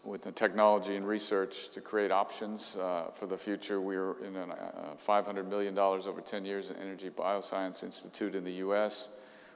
with 0.08 0.22
the 0.22 0.32
technology 0.32 0.96
and 0.96 1.06
research 1.06 1.68
to 1.68 1.82
create 1.82 2.12
options 2.12 2.78
uh, 2.78 3.12
for 3.14 3.28
the 3.28 3.38
future. 3.38 3.82
We're 3.82 4.18
in 4.24 4.38
a 4.38 4.46
uh, 4.46 4.96
$500 5.06 5.46
million 5.50 5.78
over 5.78 6.22
10 6.22 6.46
years 6.46 6.70
in 6.70 6.78
Energy 6.78 7.10
Bioscience 7.10 7.84
Institute 7.84 8.34
in 8.34 8.46
the 8.46 8.54
US. 8.54 9.10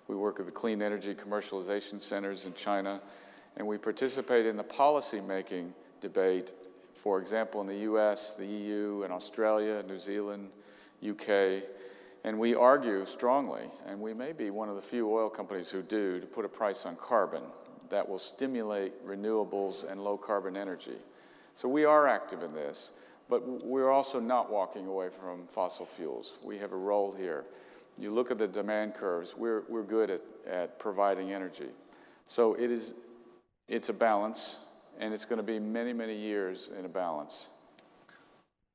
We 0.09 0.15
work 0.17 0.39
with 0.39 0.47
the 0.47 0.51
clean 0.51 0.81
energy 0.81 1.15
commercialization 1.15 2.01
centers 2.01 2.45
in 2.45 2.53
China, 2.53 3.01
and 3.55 3.65
we 3.65 3.77
participate 3.77 4.45
in 4.45 4.57
the 4.57 4.63
policy-making 4.63 5.73
debate, 6.01 6.51
for 6.95 7.17
example, 7.17 7.61
in 7.61 7.67
the 7.67 7.89
US, 7.93 8.33
the 8.33 8.45
EU, 8.45 9.03
and 9.03 9.13
Australia, 9.13 9.81
New 9.87 9.99
Zealand, 9.99 10.49
UK, 11.07 11.63
and 12.25 12.37
we 12.37 12.55
argue 12.55 13.05
strongly, 13.05 13.67
and 13.87 14.01
we 14.01 14.13
may 14.13 14.33
be 14.33 14.49
one 14.49 14.67
of 14.67 14.75
the 14.75 14.81
few 14.81 15.09
oil 15.09 15.29
companies 15.29 15.71
who 15.71 15.81
do, 15.81 16.19
to 16.19 16.27
put 16.27 16.43
a 16.43 16.49
price 16.49 16.85
on 16.85 16.97
carbon 16.97 17.41
that 17.91 18.07
will 18.09 18.19
stimulate 18.19 19.05
renewables 19.05 19.89
and 19.89 20.03
low 20.03 20.17
carbon 20.17 20.57
energy. 20.57 20.97
So 21.55 21.69
we 21.69 21.85
are 21.85 22.07
active 22.07 22.41
in 22.41 22.53
this, 22.53 22.91
but 23.29 23.63
we're 23.63 23.91
also 23.91 24.19
not 24.19 24.51
walking 24.51 24.87
away 24.87 25.09
from 25.09 25.45
fossil 25.47 25.85
fuels. 25.85 26.37
We 26.43 26.57
have 26.57 26.71
a 26.71 26.77
role 26.77 27.11
here. 27.13 27.45
You 27.97 28.09
look 28.09 28.31
at 28.31 28.37
the 28.37 28.47
demand 28.47 28.95
curves, 28.95 29.35
we're, 29.37 29.63
we're 29.69 29.83
good 29.83 30.09
at, 30.09 30.21
at 30.49 30.79
providing 30.79 31.31
energy. 31.31 31.67
So 32.27 32.55
it 32.55 32.71
is, 32.71 32.95
it's 33.67 33.89
a 33.89 33.93
balance, 33.93 34.59
and 34.99 35.13
it's 35.13 35.25
going 35.25 35.37
to 35.37 35.43
be 35.43 35.59
many, 35.59 35.93
many 35.93 36.17
years 36.17 36.71
in 36.77 36.85
a 36.85 36.89
balance. 36.89 37.49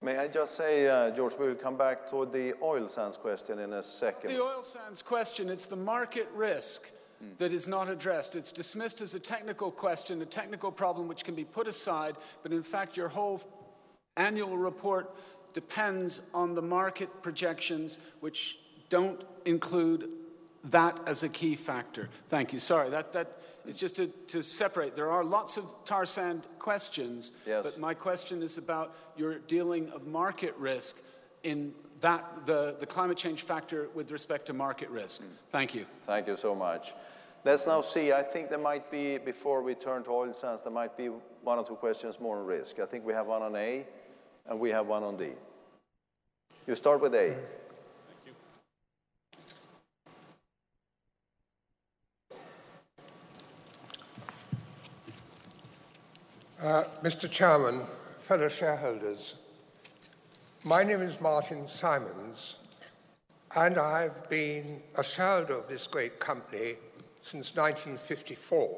May 0.03 0.19
I 0.19 0.29
just 0.29 0.55
say, 0.55 0.87
uh, 0.87 1.11
George, 1.11 1.33
we 1.39 1.47
will 1.47 1.55
come 1.55 1.77
back 1.77 2.09
to 2.11 2.27
the 2.27 2.55
oil 2.63 2.87
sands 2.87 3.17
question 3.17 3.59
in 3.61 3.73
a 3.73 3.83
second. 3.83 4.31
The 4.31 4.43
oil 4.43 4.63
sands 4.63 5.01
question, 5.01 5.49
it's 5.49 5.67
the 5.67 5.77
market 5.77 6.29
risk 6.35 6.91
Mm. 7.23 7.39
that 7.39 7.53
is 7.53 7.67
not 7.67 7.89
addressed. 7.89 8.35
It's 8.35 8.53
dismissed 8.53 9.01
as 9.01 9.15
a 9.15 9.21
technical 9.21 9.71
question, 9.71 10.21
a 10.21 10.27
technical 10.27 10.71
problem 10.71 11.09
which 11.09 11.25
can 11.25 11.35
be 11.35 11.45
put 11.45 11.67
aside, 11.67 12.17
but 12.43 12.53
in 12.53 12.63
fact, 12.63 12.97
your 12.97 13.09
whole 13.09 13.41
annual 14.17 14.59
report 14.59 15.15
depends 15.55 16.21
on 16.35 16.55
the 16.55 16.63
market 16.63 17.09
projections, 17.23 17.99
which 18.21 18.59
don't 18.91 19.25
include 19.47 20.11
that 20.65 20.99
as 21.07 21.23
a 21.23 21.29
key 21.29 21.55
factor. 21.55 22.09
Thank 22.29 22.53
you. 22.53 22.59
Sorry, 22.59 22.91
that, 22.91 23.13
that 23.13 23.41
is 23.67 23.79
just 23.79 23.97
to, 23.97 24.09
to 24.29 24.43
separate. 24.43 24.97
There 24.97 25.11
are 25.11 25.25
lots 25.25 25.57
of 25.57 25.65
tar 25.85 26.07
sand 26.07 26.43
questions, 26.59 27.33
yes. 27.47 27.65
but 27.65 27.79
my 27.79 27.95
question 27.95 28.43
is 28.43 28.59
about 28.59 28.95
your 29.17 29.39
dealing 29.39 29.89
of 29.91 30.07
market 30.07 30.55
risk 30.59 30.99
in 31.43 31.73
that 32.07 32.47
the, 32.47 32.77
the 32.78 32.87
climate 32.87 33.16
change 33.16 33.43
factor 33.43 33.89
with 33.93 34.12
respect 34.12 34.47
to 34.47 34.53
market 34.53 34.89
risk. 34.91 35.24
Thank 35.51 35.74
you. 35.74 35.87
Thank 36.03 36.28
you 36.28 36.37
so 36.37 36.55
much. 36.55 36.95
Let's 37.45 37.66
now 37.66 37.81
see. 37.81 38.12
I 38.12 38.23
think 38.23 38.49
there 38.49 38.61
might 38.61 38.93
be, 38.93 39.19
before 39.19 39.61
we 39.61 39.74
turn 39.74 40.05
to 40.05 40.11
oil 40.12 40.33
sands, 40.33 40.62
there 40.62 40.70
might 40.70 40.97
be 40.97 41.09
one 41.43 41.59
or 41.59 41.66
two 41.66 41.74
questions 41.74 42.20
more 42.20 42.39
on 42.39 42.47
risk. 42.47 42.78
I 42.78 42.87
think 42.87 43.05
we 43.05 43.12
have 43.12 43.27
one 43.27 43.43
on 43.43 43.57
A 43.57 43.85
and 44.49 44.61
we 44.61 44.70
have 44.70 44.87
one 44.87 45.03
on 45.03 45.16
D. 45.16 45.31
You 46.69 46.77
start 46.77 47.01
with 47.01 47.12
A. 47.16 47.35
Thank 48.09 48.37
Uh, 56.62 56.85
Mr. 57.03 57.28
Chairman, 57.28 57.81
fellow 58.20 58.49
shareholders, 58.49 59.35
my 60.67 60.83
name 60.83 61.01
is 61.01 61.21
Martin 61.21 61.65
Simons, 61.65 62.57
and 63.55 63.79
I've 63.79 64.29
been 64.29 64.83
a 64.99 65.05
shareholder 65.05 65.55
of 65.55 65.69
this 65.69 65.87
great 65.87 66.19
company 66.19 66.75
since 67.21 67.55
1954. 67.55 68.77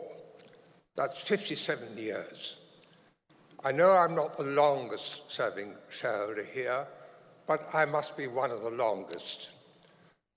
That's 0.97 1.27
57 1.27 1.97
years. 1.97 2.57
I 3.65 3.73
know 3.73 3.93
I'm 3.93 4.15
not 4.15 4.37
the 4.37 4.43
longest 4.43 5.33
serving 5.33 5.77
shareholder 5.89 6.45
here, 6.45 6.87
but 7.47 7.67
I 7.73 7.87
must 7.87 8.19
be 8.19 8.27
one 8.27 8.51
of 8.51 8.61
the 8.61 8.71
longest. 8.71 9.49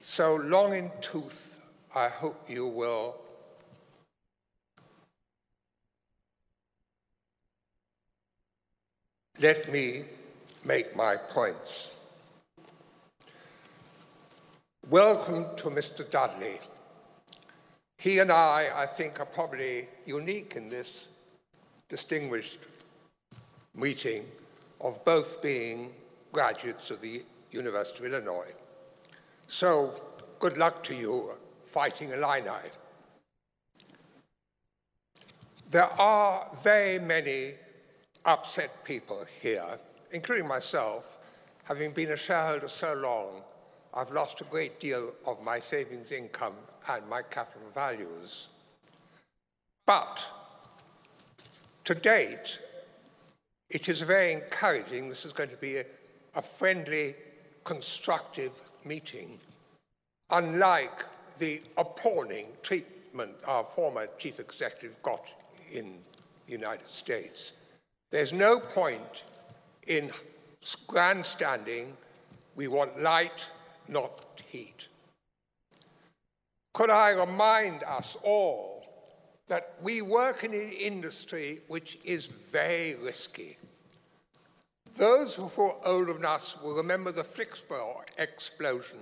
So 0.02 0.38
long 0.38 0.74
in 0.74 0.90
tooth, 1.02 1.60
I 1.94 2.08
hope 2.08 2.50
you 2.50 2.66
will 2.66 3.18
Let 9.40 9.74
me 9.74 10.04
make 10.64 10.96
my 10.96 11.16
points. 11.16 11.92
Welcome 14.90 15.46
to 15.58 15.70
Mr. 15.70 16.10
Dudley. 16.10 16.60
He 17.98 18.20
and 18.20 18.32
I, 18.32 18.68
I 18.76 18.86
think, 18.86 19.20
are 19.20 19.26
probably 19.26 19.88
unique 20.06 20.56
in 20.56 20.70
this 20.70 21.08
distinguished 21.90 22.60
meeting 23.76 24.26
of 24.80 25.04
both 25.06 25.42
being 25.42 25.94
graduates 26.32 26.92
of 26.92 27.02
the 27.02 27.24
University 27.52 28.06
of 28.06 28.14
Illinois. 28.14 28.54
So, 29.48 30.00
good 30.40 30.58
luck 30.58 30.84
to 30.84 30.96
you 30.96 31.32
fighting 31.66 32.12
Illini. 32.12 32.70
There 35.70 35.92
are 36.02 36.48
very 36.64 37.00
many 37.00 37.54
upset 38.26 38.84
people 38.84 39.26
here, 39.42 39.80
including 40.12 40.48
myself, 40.48 41.18
having 41.64 41.92
been 41.92 42.12
a 42.12 42.18
shareholder 42.18 42.68
so 42.68 42.94
long, 42.94 43.42
I've 43.94 44.12
lost 44.12 44.42
a 44.42 44.46
great 44.46 44.80
deal 44.80 45.14
of 45.26 45.44
my 45.44 45.60
savings 45.60 46.12
income 46.12 46.56
and 46.90 47.08
my 47.10 47.22
capital 47.22 47.68
values. 47.74 48.48
But 49.86 50.26
to 51.84 51.96
date, 51.96 52.60
it 53.70 53.90
is 53.90 54.02
very 54.02 54.34
encouraging. 54.34 55.10
This 55.10 55.26
is 55.26 55.34
going 55.34 55.50
to 55.50 55.58
be 55.58 55.78
a, 55.78 55.86
a 56.36 56.42
friendly, 56.42 57.16
constructive 57.64 58.52
meeting, 58.86 59.38
unlike 60.30 61.06
the 61.38 61.62
appalling 61.78 62.48
treatment 62.62 63.34
our 63.46 63.64
former 63.64 64.08
chief 64.18 64.40
executive 64.40 65.02
got 65.04 65.26
in 65.72 65.98
the 66.46 66.52
United 66.52 66.88
States. 66.88 67.54
There's 68.10 68.34
no 68.34 68.60
point 68.60 69.24
in 69.88 70.12
grandstanding. 70.88 71.96
We 72.56 72.68
want 72.68 73.02
light, 73.02 73.50
not 73.88 74.42
heat. 74.50 74.88
Could 76.74 76.90
I 76.90 77.12
remind 77.12 77.84
us 77.84 78.18
all 78.24 78.86
that 79.48 79.76
we 79.82 80.02
work 80.02 80.44
in 80.44 80.54
an 80.54 80.72
industry 80.72 81.62
which 81.68 81.98
is 82.04 82.28
very 82.28 82.96
risky? 82.96 83.58
Those 84.96 85.36
who 85.36 85.50
are 85.62 85.76
old 85.86 86.10
enough 86.10 86.62
will 86.62 86.76
remember 86.76 87.12
the 87.12 87.24
Flixborough 87.24 88.04
explosion, 88.18 89.00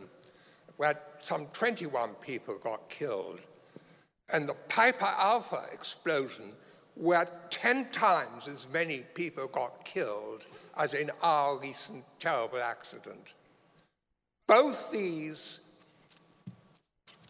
where 0.78 1.00
some 1.22 1.48
21 1.48 2.16
people 2.16 2.58
got 2.58 2.90
killed, 2.90 3.40
and 4.32 4.48
the 4.48 4.54
Piper 4.70 5.10
Alpha 5.18 5.66
explosion, 5.72 6.54
where 7.00 7.28
10 7.50 7.92
times 7.92 8.48
as 8.50 8.68
many 8.74 9.04
people 9.14 9.48
got 9.48 9.86
killed 9.86 10.46
as 10.78 10.94
in 10.94 11.10
our 11.24 11.58
recent 11.58 12.04
terrible 12.20 12.60
accident. 12.60 13.34
Both 14.48 14.92
these 14.92 15.62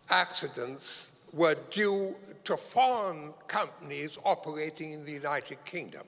accidents 0.09 1.09
were 1.33 1.55
due 1.69 2.15
to 2.45 2.57
foreign 2.57 3.33
companies 3.47 4.17
operating 4.25 4.93
in 4.93 5.05
the 5.05 5.11
United 5.11 5.63
Kingdom. 5.65 6.07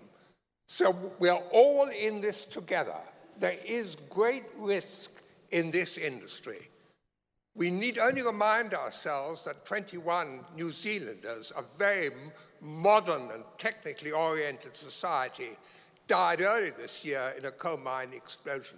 So 0.66 0.96
we're 1.20 1.34
all 1.52 1.90
in 1.90 2.20
this 2.20 2.46
together. 2.46 2.98
There 3.40 3.58
is 3.64 3.96
great 4.10 4.46
risk 4.58 5.12
in 5.52 5.70
this 5.70 6.00
industry. 6.00 6.68
We 7.56 7.70
need 7.70 7.98
only 7.98 8.22
remind 8.22 8.74
ourselves 8.74 9.44
that 9.44 9.66
21 9.66 10.46
New 10.56 10.72
Zealanders, 10.72 11.52
a 11.56 11.64
very 11.78 12.10
modern 12.62 13.30
and 13.32 13.44
technically 13.58 14.12
oriented 14.12 14.78
society, 14.78 15.58
died 16.08 16.42
early 16.42 16.72
this 16.72 17.04
year 17.04 17.34
in 17.38 17.46
a 17.46 17.52
coal 17.52 17.78
mine 17.78 18.12
explosion. 18.14 18.78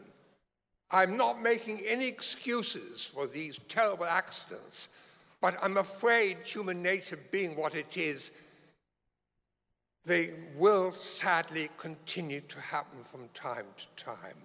I'm 0.90 1.18
not 1.18 1.42
making 1.42 1.82
any 1.88 2.08
excuses 2.08 3.04
for 3.04 3.28
these 3.28 3.60
terrible 3.68 4.06
accidents, 4.06 4.90
but 5.42 5.58
I'm 5.62 5.78
afraid 5.78 6.38
human 6.44 6.82
nature 6.82 7.20
being 7.32 7.56
what 7.56 7.76
it 7.76 7.98
is, 7.98 8.32
they 10.06 10.34
will 10.56 10.92
sadly 10.92 11.70
continue 11.78 12.42
to 12.42 12.60
happen 12.60 13.04
from 13.04 13.30
time 13.34 13.66
to 13.78 14.04
time. 14.04 14.38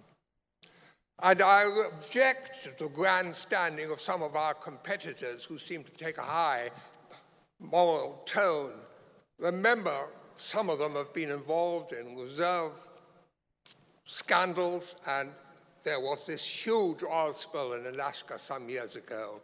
And 1.20 1.42
I 1.42 1.64
object 1.92 2.64
to 2.64 2.84
the 2.84 2.90
grandstanding 2.90 3.90
of 3.90 4.00
some 4.00 4.22
of 4.22 4.36
our 4.36 4.54
competitors 4.54 5.44
who 5.44 5.58
seem 5.58 5.82
to 5.82 5.90
take 5.92 6.16
a 6.18 6.22
high 6.22 6.70
moral 7.58 8.22
tone. 8.24 8.72
Remember, 9.38 10.08
some 10.36 10.70
of 10.70 10.78
them 10.78 10.94
have 10.94 11.12
been 11.12 11.30
involved 11.30 11.92
in 11.92 12.16
reserve 12.16 12.72
scandals, 14.04 14.94
and 15.06 15.30
there 15.82 16.00
was 16.00 16.24
this 16.24 16.44
huge 16.44 17.02
oil 17.02 17.32
spill 17.32 17.72
in 17.72 17.86
Alaska 17.86 18.38
some 18.38 18.68
years 18.68 18.94
ago. 18.94 19.40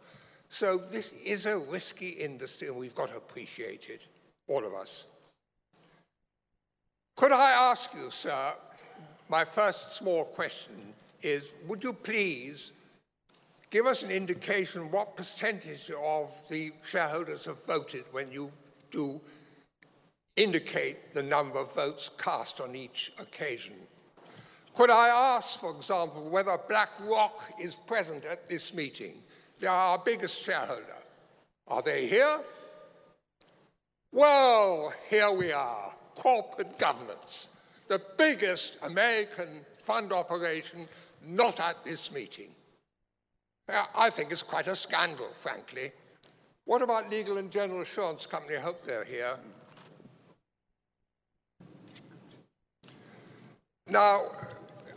So 0.47 0.77
this 0.77 1.11
is 1.25 1.45
a 1.45 1.57
risky 1.57 2.09
industry, 2.09 2.69
and 2.69 2.77
we've 2.77 2.95
got 2.95 3.09
to 3.09 3.17
appreciate 3.17 3.89
it, 3.89 4.07
all 4.47 4.65
of 4.65 4.73
us. 4.73 5.05
Could 7.17 7.33
I 7.33 7.51
ask 7.51 7.93
you, 7.93 8.09
sir, 8.09 8.53
my 9.27 9.43
first 9.43 9.91
small 9.97 10.23
question 10.23 10.93
is, 11.21 11.53
would 11.67 11.83
you 11.83 11.93
please 11.93 12.71
give 13.69 13.85
us 13.85 14.03
an 14.03 14.11
indication 14.11 14.91
what 14.91 15.17
percentage 15.17 15.91
of 16.03 16.31
the 16.49 16.71
shareholders 16.85 17.45
have 17.45 17.63
voted 17.65 18.03
when 18.11 18.31
you 18.31 18.51
do 18.91 19.19
indicate 20.35 21.13
the 21.13 21.23
number 21.23 21.59
of 21.59 21.73
votes 21.73 22.09
cast 22.17 22.59
on 22.59 22.75
each 22.75 23.13
occasion. 23.19 23.75
Could 24.75 24.89
I 24.89 25.07
ask, 25.07 25.59
for 25.59 25.75
example, 25.75 26.29
whether 26.29 26.57
BlackRock 26.67 27.53
is 27.61 27.75
present 27.75 28.25
at 28.25 28.49
this 28.49 28.73
meeting? 28.73 29.15
They 29.59 29.67
are 29.67 29.91
our 29.91 30.01
biggest 30.03 30.41
shareholder. 30.41 30.97
Are 31.67 31.81
they 31.81 32.07
here? 32.07 32.39
Well, 34.11 34.93
here 35.09 35.31
we 35.31 35.51
are, 35.51 35.93
corporate 36.15 36.77
governance, 36.77 37.47
the 37.87 38.01
biggest 38.17 38.77
American 38.83 39.61
fund 39.77 40.11
operation 40.11 40.87
not 41.25 41.59
at 41.59 41.83
this 41.83 42.11
meeting. 42.11 42.49
Uh, 43.67 43.85
I 43.95 44.09
think 44.09 44.31
it's 44.31 44.43
quite 44.43 44.67
a 44.67 44.75
scandal, 44.75 45.29
frankly. 45.33 45.91
What 46.65 46.81
about 46.81 47.09
Legal 47.09 47.37
and 47.37 47.51
General 47.51 47.81
Assurance 47.81 48.25
Company? 48.25 48.57
I 48.57 48.61
hope 48.61 48.85
they're 48.85 49.03
here. 49.03 49.37
Now, 53.87 54.31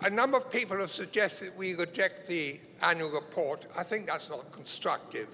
a 0.03 0.11
number 0.11 0.37
of 0.37 0.51
people 0.51 0.79
have 0.79 0.91
suggested 0.91 1.53
we 1.57 1.75
reject 1.75 2.27
the 2.27 2.59
annual 2.83 3.11
report. 3.11 3.67
I 3.77 3.83
think 3.83 4.07
that's 4.07 4.31
not 4.31 4.51
constructive. 4.53 5.29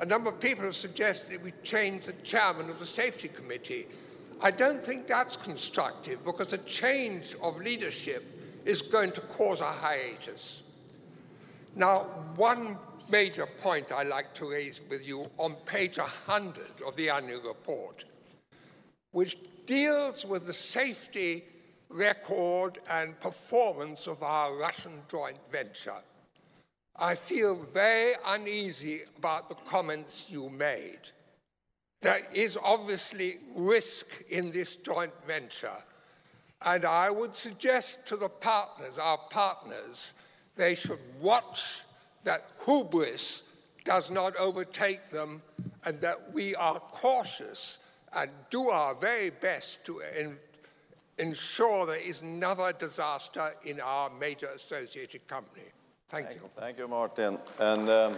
A 0.00 0.06
number 0.06 0.30
of 0.30 0.40
people 0.40 0.64
have 0.64 0.74
suggested 0.74 1.42
we 1.42 1.52
change 1.62 2.06
the 2.06 2.12
chairman 2.24 2.68
of 2.68 2.80
the 2.80 2.86
safety 2.86 3.28
committee. 3.28 3.86
I 4.40 4.50
don't 4.50 4.82
think 4.82 5.06
that's 5.06 5.36
constructive 5.36 6.24
because 6.24 6.52
a 6.52 6.58
change 6.58 7.36
of 7.40 7.58
leadership 7.58 8.24
is 8.64 8.82
going 8.82 9.12
to 9.12 9.20
cause 9.22 9.60
a 9.60 9.64
hiatus. 9.64 10.62
Now, 11.74 12.00
one 12.36 12.76
major 13.10 13.46
point 13.46 13.92
I'd 13.92 14.08
like 14.08 14.32
to 14.34 14.50
raise 14.50 14.80
with 14.88 15.06
you 15.06 15.30
on 15.38 15.54
page 15.66 15.98
100 15.98 16.82
of 16.86 16.96
the 16.96 17.10
annual 17.10 17.42
report, 17.42 18.04
which 19.10 19.36
deals 19.66 20.24
with 20.24 20.46
the 20.46 20.52
safety 20.52 21.44
record 21.88 22.78
and 22.90 23.18
performance 23.20 24.06
of 24.06 24.22
our 24.22 24.56
Russian 24.56 25.02
joint 25.10 25.36
venture. 25.50 26.00
I 26.96 27.14
feel 27.14 27.54
very 27.54 28.14
uneasy 28.26 29.00
about 29.16 29.48
the 29.48 29.54
comments 29.54 30.26
you 30.30 30.48
made. 30.50 31.00
There 32.00 32.20
is 32.34 32.58
obviously 32.62 33.38
risk 33.54 34.06
in 34.28 34.50
this 34.50 34.76
joint 34.76 35.12
venture. 35.26 35.76
And 36.64 36.84
I 36.84 37.10
would 37.10 37.34
suggest 37.34 38.06
to 38.06 38.16
the 38.16 38.28
partners, 38.28 38.98
our 38.98 39.18
partners, 39.30 40.14
they 40.56 40.74
should 40.74 41.00
watch 41.20 41.82
that 42.24 42.46
hubris 42.64 43.42
does 43.84 44.10
not 44.10 44.36
overtake 44.36 45.10
them 45.10 45.42
and 45.84 46.00
that 46.00 46.32
we 46.32 46.54
are 46.54 46.78
cautious 46.78 47.78
and 48.14 48.30
do 48.50 48.70
our 48.70 48.94
very 48.94 49.30
best 49.30 49.84
to 49.86 50.02
ensure 51.18 51.86
there 51.86 51.96
is 51.96 52.22
another 52.22 52.72
disaster 52.72 53.54
in 53.64 53.80
our 53.80 54.10
major 54.20 54.48
associated 54.54 55.26
company. 55.26 55.64
Thank, 56.08 56.28
Thank 56.28 56.40
you. 56.40 56.50
Thank 56.56 56.78
you, 56.78 56.88
Martin. 56.88 57.38
And 57.58 57.88
um, 57.88 58.16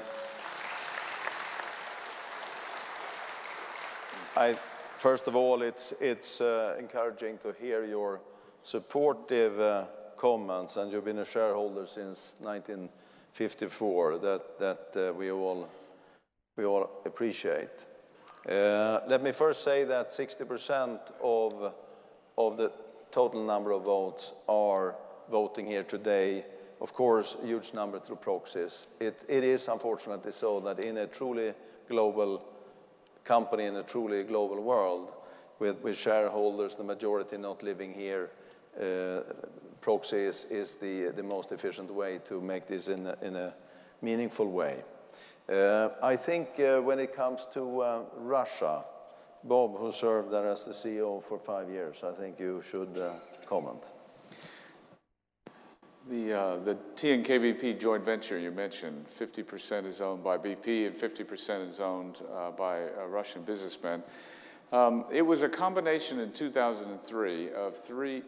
I, 4.37 4.59
first 4.97 5.29
of 5.29 5.37
all, 5.37 5.63
it's, 5.63 5.95
it's 6.01 6.41
uh, 6.41 6.77
encouraging 6.79 7.39
to 7.39 7.55
hear 7.61 7.85
your 7.85 8.21
supportive 8.65 9.61
uh, 9.61 9.85
comments, 10.17 10.79
and 10.79 10.91
you've 10.91 11.05
been 11.05 11.19
a 11.19 11.25
shareholder 11.25 11.87
since 11.87 12.33
1954, 12.41 14.19
that, 14.19 14.59
that 14.59 15.09
uh, 15.09 15.13
we, 15.13 15.31
all, 15.31 15.69
we 16.57 16.65
all 16.65 16.91
appreciate. 17.05 17.87
Uh, 18.49 19.01
let 19.07 19.23
me 19.23 19.33
first 19.33 19.63
say 19.63 19.85
that 19.85 20.09
60% 20.09 20.99
of, 21.23 21.75
of 22.39 22.57
the 22.57 22.73
total 23.11 23.45
number 23.45 23.73
of 23.73 23.85
votes 23.85 24.33
are 24.49 24.95
voting 25.31 25.67
here 25.67 25.85
today. 25.85 26.45
Of 26.81 26.95
course, 26.95 27.37
a 27.43 27.47
huge 27.47 27.75
number 27.75 27.99
through 27.99 28.17
proxies. 28.17 28.89
It, 28.99 29.25
it 29.29 29.45
is 29.45 29.69
unfortunately 29.69 30.33
so 30.33 30.61
that 30.61 30.83
in 30.83 30.97
a 30.97 31.07
truly 31.07 31.53
global 31.87 32.43
company, 33.25 33.65
in 33.65 33.77
a 33.77 33.83
truly 33.83 34.23
global 34.23 34.63
world, 34.63 35.13
with, 35.59 35.97
shareholders, 35.97 36.77
the 36.77 36.85
majority 36.85 37.37
not 37.37 37.63
living 37.63 37.93
here, 37.93 38.31
proxy 39.81 40.17
is, 40.17 40.47
is 40.47 40.77
the, 40.77 41.13
the 41.15 41.23
most 41.23 41.53
efficient 41.53 41.93
way 41.93 42.19
to 42.25 42.41
make 42.41 42.67
this 42.67 42.89
in 42.89 43.07
a, 43.07 43.17
in 43.23 43.37
a 43.37 43.55
meaningful 44.01 44.51
way. 44.51 44.83
Uh, 45.49 45.91
I 46.03 46.17
think 46.17 46.59
uh, 46.59 46.81
when 46.81 46.99
it 46.99 47.15
comes 47.15 47.47
to 47.53 47.81
uh, 47.81 48.03
Russia, 48.17 48.85
Bob, 49.45 49.77
who 49.77 49.93
served 49.93 50.31
there 50.31 50.51
as 50.51 50.65
the 50.65 50.73
CEO 50.73 51.23
for 51.23 51.39
five 51.39 51.69
years, 51.69 52.03
I 52.03 52.13
think 52.13 52.41
you 52.41 52.63
should 52.63 52.97
uh, 52.97 53.11
comment. 53.47 53.93
The, 56.09 56.33
uh, 56.33 56.57
the 56.57 56.77
TNK-BP 56.97 57.79
joint 57.79 58.05
venture 58.05 58.39
you 58.39 58.51
mentioned, 58.51 59.07
50% 59.07 59.87
is 59.87 60.01
owned 60.01 60.25
by 60.25 60.39
BP 60.39 60.87
and 60.87 60.97
50% 60.97 61.69
is 61.69 61.81
owned 61.81 62.23
uh, 62.35 62.51
by 62.51 62.85
Russian 63.09 63.43
businessman. 63.43 64.03
Um, 64.73 65.05
it 65.13 65.23
was 65.23 65.43
a 65.43 65.49
combination 65.49 66.21
in 66.21 66.33
2003 66.33 67.53
of 67.53 67.77
three, 67.77 68.23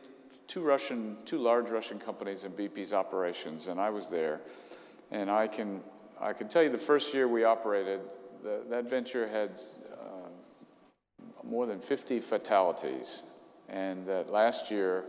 two 0.47 0.63
Russian, 0.63 1.17
two 1.25 1.39
large 1.39 1.71
Russian 1.71 1.99
companies 1.99 2.45
in 2.45 2.53
BP's 2.53 2.93
operations, 2.93 3.69
and 3.69 3.81
I 3.81 3.91
was 3.91 4.09
there. 4.09 4.41
And 5.11 5.31
I 5.31 5.47
can, 5.47 5.81
I 6.21 6.33
can 6.33 6.49
tell 6.49 6.63
you 6.63 6.71
the 6.71 6.79
first 6.79 7.15
year 7.15 7.29
we 7.29 7.45
operated, 7.45 8.01
the, 8.43 8.63
that 8.69 8.89
venture 8.89 9.29
had 9.29 9.59
more 11.49 11.67
than 11.67 11.81
50 11.81 12.21
fatalities. 12.21 13.23
And 13.69 14.07
that 14.07 14.31
last 14.31 14.71
year, 14.71 15.05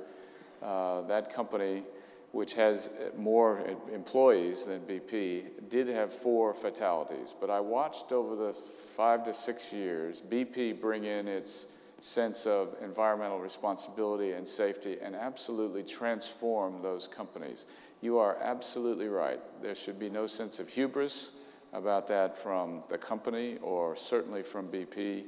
uh, 0.61 1.01
that 1.03 1.33
company, 1.33 1.83
which 2.31 2.53
has 2.53 2.89
more 3.15 3.61
employees 3.93 4.65
than 4.65 4.81
BP, 4.81 5.69
did 5.69 5.87
have 5.87 6.13
four 6.13 6.53
fatalities. 6.53 7.35
But 7.39 7.49
I 7.49 7.59
watched 7.59 8.11
over 8.11 8.35
the 8.35 8.53
five 8.53 9.23
to 9.25 9.33
six 9.33 9.71
years 9.71 10.21
BP 10.21 10.81
bring 10.81 11.05
in 11.05 11.27
its 11.27 11.67
sense 11.99 12.45
of 12.45 12.75
environmental 12.83 13.39
responsibility 13.39 14.33
and 14.33 14.47
safety 14.47 14.97
and 15.01 15.15
absolutely 15.15 15.83
transform 15.83 16.81
those 16.81 17.07
companies. 17.07 17.65
You 18.01 18.19
are 18.19 18.37
absolutely 18.41 19.07
right. 19.07 19.39
There 19.61 19.75
should 19.75 19.99
be 19.99 20.09
no 20.09 20.27
sense 20.27 20.59
of 20.59 20.67
hubris 20.67 21.31
about 21.73 22.07
that 22.07 22.37
from 22.37 22.83
the 22.89 22.97
company 22.97 23.57
or 23.61 23.95
certainly 23.95 24.43
from 24.43 24.67
BP. 24.67 25.25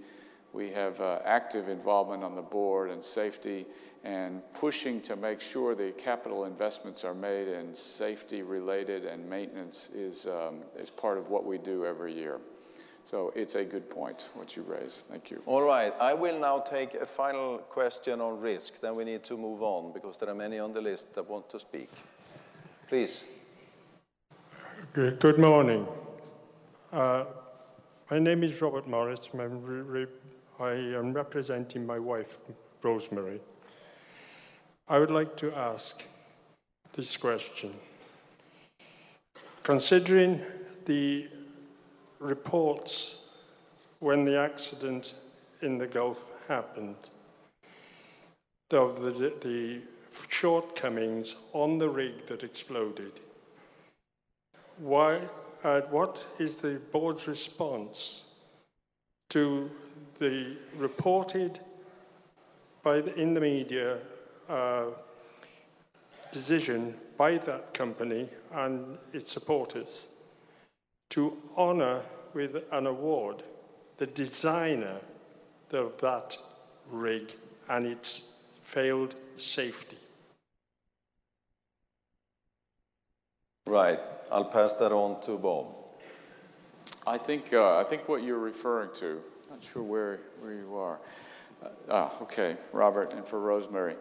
We 0.54 0.70
have 0.72 1.00
uh, 1.02 1.20
active 1.26 1.70
involvement 1.70 2.24
on 2.24 2.36
the 2.36 2.42
board 2.42 2.92
and 2.92 3.04
safety 3.04 3.66
and 4.04 4.42
pushing 4.54 5.02
to 5.02 5.16
make 5.16 5.42
sure 5.42 5.76
the 5.76 5.92
capital 5.92 6.46
investments 6.46 7.04
are 7.04 7.14
made 7.14 7.48
and 7.50 7.76
safety 7.76 8.44
related 8.44 9.06
and 9.06 9.30
maintenance 9.30 9.90
is, 9.94 10.26
um, 10.28 10.62
is 10.78 10.90
part 10.90 11.18
of 11.18 11.30
what 11.30 11.46
we 11.46 11.58
do 11.58 11.86
every 11.86 12.14
year. 12.14 12.40
So 13.04 13.34
it's 13.36 13.56
a 13.56 13.64
good 13.64 13.90
point, 13.90 14.30
what 14.36 14.56
you 14.56 14.64
raised. 14.64 15.08
Thank 15.08 15.32
you. 15.32 15.42
All 15.46 15.64
right. 15.64 15.94
I 16.00 16.14
will 16.14 16.40
now 16.40 16.60
take 16.60 16.94
a 16.94 17.06
final 17.06 17.58
question 17.58 18.22
on 18.22 18.40
risk. 18.40 18.80
Then 18.80 18.96
we 18.96 19.04
need 19.04 19.24
to 19.24 19.38
move 19.38 19.64
on 19.64 19.92
because 19.94 20.18
there 20.18 20.30
are 20.30 20.36
many 20.36 20.60
on 20.60 20.74
the 20.74 20.82
list 20.82 21.16
that 21.16 21.28
want 21.28 21.50
to 21.50 21.60
speak. 21.60 21.90
Please. 22.88 23.26
Good 24.94 25.40
morning. 25.40 25.88
Uh, 26.92 27.26
my 28.10 28.20
name 28.20 28.44
is 28.44 28.62
Robert 28.62 28.88
Morris. 28.88 29.30
I 30.60 30.74
am 30.74 31.14
representing 31.14 31.86
my 31.86 32.00
wife, 32.00 32.40
Rosemary. 32.82 33.40
I 34.88 35.00
would 35.00 35.12
like 35.12 35.36
to 35.38 35.56
ask 35.56 36.04
this 36.94 37.16
question. 37.18 37.74
Considering 39.64 40.42
the 40.86 41.28
reports 42.20 43.26
when 44.00 44.26
the 44.26 44.38
accident 44.38 45.16
in 45.62 45.78
the 45.78 45.88
Gulf 45.88 46.24
happened, 46.48 46.96
of 48.72 49.02
the, 49.02 49.34
the 49.42 49.80
shortcomings 50.30 51.38
on 51.54 51.78
the 51.78 51.90
rig 51.90 52.26
that 52.28 52.44
exploded, 52.44 53.14
why, 54.78 55.22
uh, 55.64 55.82
what 55.90 56.26
is 56.40 56.56
the 56.56 56.80
board's 56.92 57.28
response 57.28 58.26
to 59.30 59.70
the 60.20 60.56
reported 60.78 61.60
by 62.84 63.02
the, 63.02 63.14
in 63.16 63.34
the 63.34 63.42
media 63.42 63.98
uh, 64.48 64.86
decision 66.32 66.94
by 67.18 67.38
that 67.38 67.74
company 67.74 68.30
and 68.54 68.98
its 69.14 69.32
supporters 69.32 70.10
to 71.10 71.38
honour 71.58 72.02
with 72.34 72.64
an 72.72 72.88
award 72.88 73.44
the 73.98 74.08
designer 74.08 74.96
of 75.74 75.98
that 76.00 76.38
rig 76.90 77.34
and 77.68 77.86
its 77.86 78.24
failed 78.62 79.14
safety. 79.38 79.98
Right. 83.68 84.00
I'll 84.32 84.46
pass 84.46 84.74
that 84.74 84.92
on 84.92 85.22
to 85.22 85.38
Bob. 85.38 85.68
I 87.06 87.18
think, 87.18 87.54
uh, 87.54 87.78
I 87.78 87.84
think 87.84 88.08
what 88.08 88.24
you're 88.24 88.40
referring 88.40 88.92
to, 88.96 89.22
not 89.50 89.64
sure 89.64 89.84
where, 89.84 90.20
where 90.40 90.54
you 90.54 90.76
are. 90.76 91.00
Uh, 91.64 91.68
ah, 91.90 92.12
okay, 92.22 92.56
Robert, 92.72 93.14
and 93.14 93.26
for 93.26 93.40
Rosemary. 93.40 93.96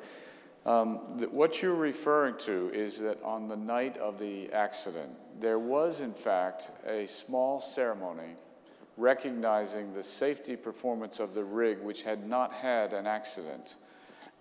Um, 0.67 1.17
th- 1.19 1.31
what 1.31 1.63
you're 1.63 1.75
referring 1.75 2.37
to 2.41 2.71
is 2.75 2.99
that 2.99 3.23
on 3.23 3.49
the 3.49 3.57
night 3.57 3.97
of 3.99 4.19
the 4.19 4.53
accident, 4.53 5.13
there 5.41 5.59
was, 5.59 6.01
in 6.01 6.13
fact, 6.13 6.71
a 6.87 7.07
small 7.07 7.61
ceremony 7.61 8.35
recognizing 8.97 9.95
the 9.95 10.03
safety 10.03 10.57
performance 10.57 11.21
of 11.21 11.33
the 11.33 11.45
rig, 11.45 11.79
which 11.81 12.03
had 12.03 12.29
not 12.29 12.53
had 12.53 12.93
an 12.93 13.07
accident 13.07 13.77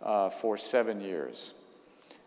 uh, 0.01 0.29
for 0.29 0.57
seven 0.57 0.99
years. 0.99 1.53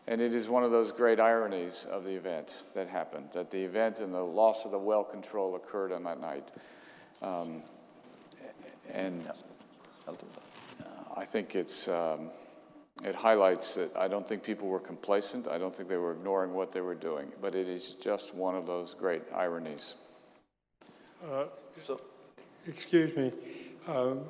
And 0.07 0.21
it 0.21 0.33
is 0.35 0.49
one 0.49 0.65
of 0.65 0.71
those 0.71 0.93
great 0.93 1.21
ironies 1.21 1.87
of 1.91 2.05
the 2.05 2.15
event 2.15 2.63
that 2.75 2.89
happened, 2.89 3.29
that 3.33 3.51
the 3.51 3.63
event 3.63 3.99
and 3.99 4.15
the 4.15 4.23
loss 4.23 4.65
of 4.65 4.71
the 4.71 4.79
well 4.79 5.05
control 5.05 5.57
occurred 5.57 5.93
on 5.93 6.05
that 6.05 6.21
night. 6.21 6.49
Um, 7.23 7.63
and 8.93 9.31
I 11.17 11.25
think 11.25 11.55
it's, 11.55 11.87
um, 11.87 12.31
it 13.05 13.15
highlights 13.15 13.75
that 13.75 13.91
I 13.97 14.09
don't 14.09 14.27
think 14.27 14.43
people 14.43 14.69
were 14.69 14.81
complacent. 14.81 15.49
I 15.49 15.59
don't 15.59 15.75
think 15.75 15.89
they 15.89 15.97
were 15.97 16.13
ignoring 16.13 16.53
what 16.53 16.73
they 16.73 16.81
were 16.81 16.95
doing, 16.95 17.33
but 17.41 17.55
it 17.55 17.69
is 17.69 17.95
just 17.95 18.35
one 18.35 18.55
of 18.55 18.67
those 18.67 18.95
great 18.95 19.23
ironies. 19.35 19.97
Uh, 21.29 21.47
so, 21.83 22.01
excuse 22.67 23.17
me. 23.17 23.33
Um, 23.87 24.25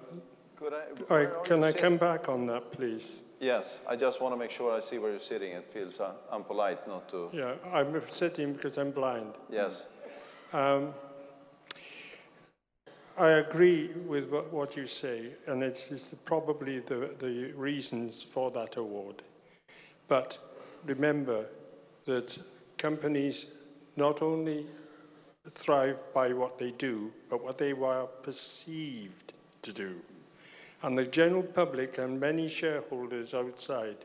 Could 0.56 0.74
I, 1.10 1.26
can 1.42 1.64
I 1.64 1.72
come 1.72 1.96
back 1.96 2.28
on 2.28 2.46
that, 2.46 2.70
please? 2.72 3.22
Yes, 3.40 3.80
I 3.88 3.96
just 3.96 4.20
want 4.20 4.34
to 4.34 4.38
make 4.38 4.50
sure 4.50 4.76
I 4.76 4.80
see 4.80 4.98
where 4.98 5.10
you're 5.10 5.18
sitting. 5.18 5.52
It 5.52 5.64
feels 5.72 5.98
uh, 5.98 6.12
unpolite 6.30 6.86
not 6.86 7.08
to. 7.08 7.30
Yeah, 7.32 7.54
I'm 7.72 8.00
sitting 8.08 8.52
because 8.52 8.76
I'm 8.76 8.90
blind. 8.90 9.32
Yes. 9.50 9.88
Um, 10.52 10.92
I 13.20 13.32
agree 13.32 13.88
with 14.06 14.30
what 14.30 14.78
you 14.78 14.86
say, 14.86 15.32
and 15.46 15.62
it's, 15.62 15.90
it's 15.90 16.14
probably 16.24 16.78
the, 16.78 17.10
the 17.18 17.52
reasons 17.52 18.22
for 18.22 18.50
that 18.52 18.78
award. 18.78 19.22
But 20.08 20.38
remember 20.86 21.44
that 22.06 22.42
companies 22.78 23.50
not 23.94 24.22
only 24.22 24.64
thrive 25.50 26.02
by 26.14 26.32
what 26.32 26.56
they 26.56 26.70
do, 26.70 27.12
but 27.28 27.44
what 27.44 27.58
they 27.58 27.72
are 27.72 28.06
perceived 28.06 29.34
to 29.60 29.72
do. 29.74 29.96
And 30.82 30.96
the 30.96 31.04
general 31.04 31.42
public 31.42 31.98
and 31.98 32.18
many 32.18 32.48
shareholders 32.48 33.34
outside 33.34 33.98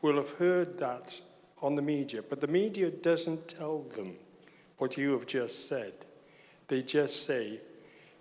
will 0.00 0.14
have 0.14 0.30
heard 0.30 0.78
that 0.78 1.20
on 1.60 1.74
the 1.74 1.82
media, 1.82 2.22
but 2.22 2.40
the 2.40 2.46
media 2.46 2.92
doesn't 2.92 3.48
tell 3.48 3.80
them 3.96 4.14
what 4.78 4.96
you 4.96 5.10
have 5.10 5.26
just 5.26 5.66
said. 5.68 5.94
They 6.68 6.82
just 6.82 7.26
say 7.26 7.58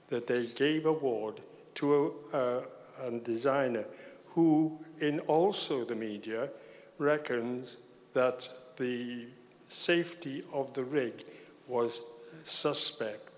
that 0.10 0.28
they 0.28 0.46
gave 0.46 0.86
award 0.86 1.42
to 1.76 2.14
a, 2.34 2.38
a, 2.38 2.64
a 3.08 3.12
designer 3.20 3.86
who, 4.28 4.80
in 5.00 5.20
also 5.22 5.86
the 5.86 5.96
media, 5.96 6.50
reckons 6.98 7.78
that 8.14 8.48
the 8.78 9.26
safety 9.70 10.44
of 10.52 10.74
the 10.74 10.84
rig 10.84 11.24
was 11.68 12.02
suspect 12.44 13.34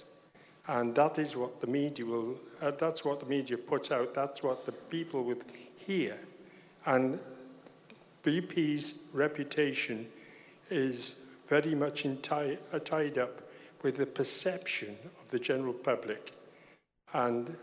and 0.68 0.96
that 0.96 1.20
is 1.20 1.36
what 1.36 1.62
the 1.62 1.68
media 1.68 2.06
will, 2.06 2.40
uh, 2.62 2.72
that's 2.72 3.06
what 3.06 3.20
the 3.20 3.26
media 3.26 3.58
puts 3.58 3.92
out, 3.92 4.14
that's 4.16 4.42
what 4.42 4.66
the 4.66 4.72
people 4.72 5.24
would 5.24 5.46
hear. 5.78 6.18
And 6.86 7.20
BP's 8.24 8.96
reputation 9.14 10.08
is 10.70 11.20
very 11.48 11.76
much 11.76 12.08
tie, 12.24 12.58
uh, 12.74 12.80
tied 12.80 13.20
up 13.20 13.42
with 13.84 13.98
the 13.98 14.08
perception 14.08 14.98
of 15.22 15.30
the 15.30 15.38
general 15.38 15.74
public. 15.74 16.32
And 17.16 17.56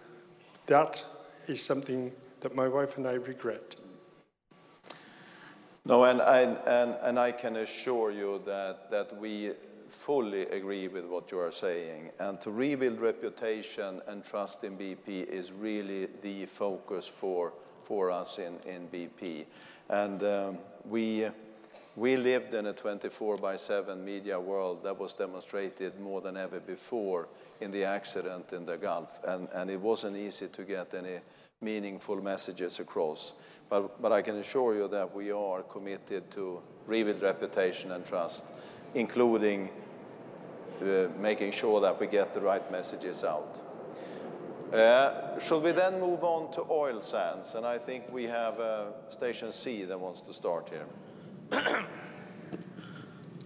that 0.65 1.05
is 1.47 1.63
something 1.63 2.11
that 2.41 2.55
my 2.55 2.69
wife 2.69 2.97
and 2.97 3.07
I 3.07 3.13
regret. 3.13 3.77
No, 5.85 6.05
and, 6.05 6.23
and, 6.23 6.57
and, 6.67 6.97
and 7.03 7.19
I 7.19 7.33
can 7.33 7.57
assure 7.57 8.13
you 8.13 8.41
that, 8.47 8.91
that 8.91 9.15
we 9.21 9.53
fully 9.91 10.43
agree 10.47 10.89
with 10.89 11.05
what 11.05 11.31
you 11.31 11.39
are 11.39 11.53
saying. 11.53 12.13
And 12.19 12.41
to 12.41 12.51
rebuild 12.51 12.99
reputation 12.99 14.01
and 14.07 14.25
trust 14.25 14.65
in 14.65 14.79
BP 14.79 15.27
is 15.27 15.53
really 15.53 16.09
the 16.23 16.47
focus 16.47 17.07
for, 17.07 17.53
for 17.85 18.11
us 18.11 18.39
in, 18.39 18.59
in 18.67 18.89
BP. 18.89 19.45
And 19.91 20.23
um, 20.23 20.59
we, 20.89 21.27
we 21.95 22.17
lived 22.17 22.55
in 22.55 22.69
a 22.69 22.73
24 22.73 23.37
by 23.37 23.57
7 23.57 24.03
media 24.03 24.41
world 24.41 24.83
that 24.85 24.99
was 24.99 25.13
demonstrated 25.13 26.01
more 26.01 26.23
than 26.23 26.39
ever 26.39 26.59
before 26.59 27.29
in 27.63 27.71
the 27.71 27.85
accident 27.85 28.53
in 28.53 28.67
the 28.67 28.77
Gulf. 28.77 29.21
And, 29.25 29.49
and 29.55 29.71
it 29.71 29.81
wasn't 29.81 30.17
easy 30.17 30.49
to 30.49 30.63
get 30.65 30.95
any 30.95 31.21
meaningful 31.61 32.21
messages 32.23 32.81
across. 32.81 33.35
But, 33.71 34.03
but 34.03 34.13
I 34.13 34.21
can 34.21 34.37
assure 34.37 34.75
you 34.75 34.89
that 34.89 35.15
we 35.15 35.31
are 35.33 35.63
committed 35.63 36.31
to 36.33 36.61
rebuild 36.87 37.23
reputation 37.23 37.93
and 37.93 38.05
trust 38.05 38.45
including 38.95 39.71
uh, 40.83 41.09
making 41.19 41.53
sure 41.53 41.81
that 41.81 41.99
we 41.99 42.07
get 42.07 42.35
the 42.35 42.41
right 42.41 42.71
messages 42.71 43.25
out. 43.25 43.61
Uh, 44.73 45.39
should 45.39 45.63
we 45.63 45.73
then 45.73 46.01
move 46.01 46.25
on 46.25 46.51
to 46.53 46.65
oil 46.71 47.01
sands? 47.01 47.55
And 47.55 47.67
I 47.67 47.79
think 47.79 48.11
we 48.11 48.25
have 48.25 48.59
uh, 48.59 49.09
Station 49.09 49.53
C 49.53 49.85
that 49.85 49.99
wants 49.99 50.23
to 50.23 50.33
start 50.33 50.71
here. 50.71 50.87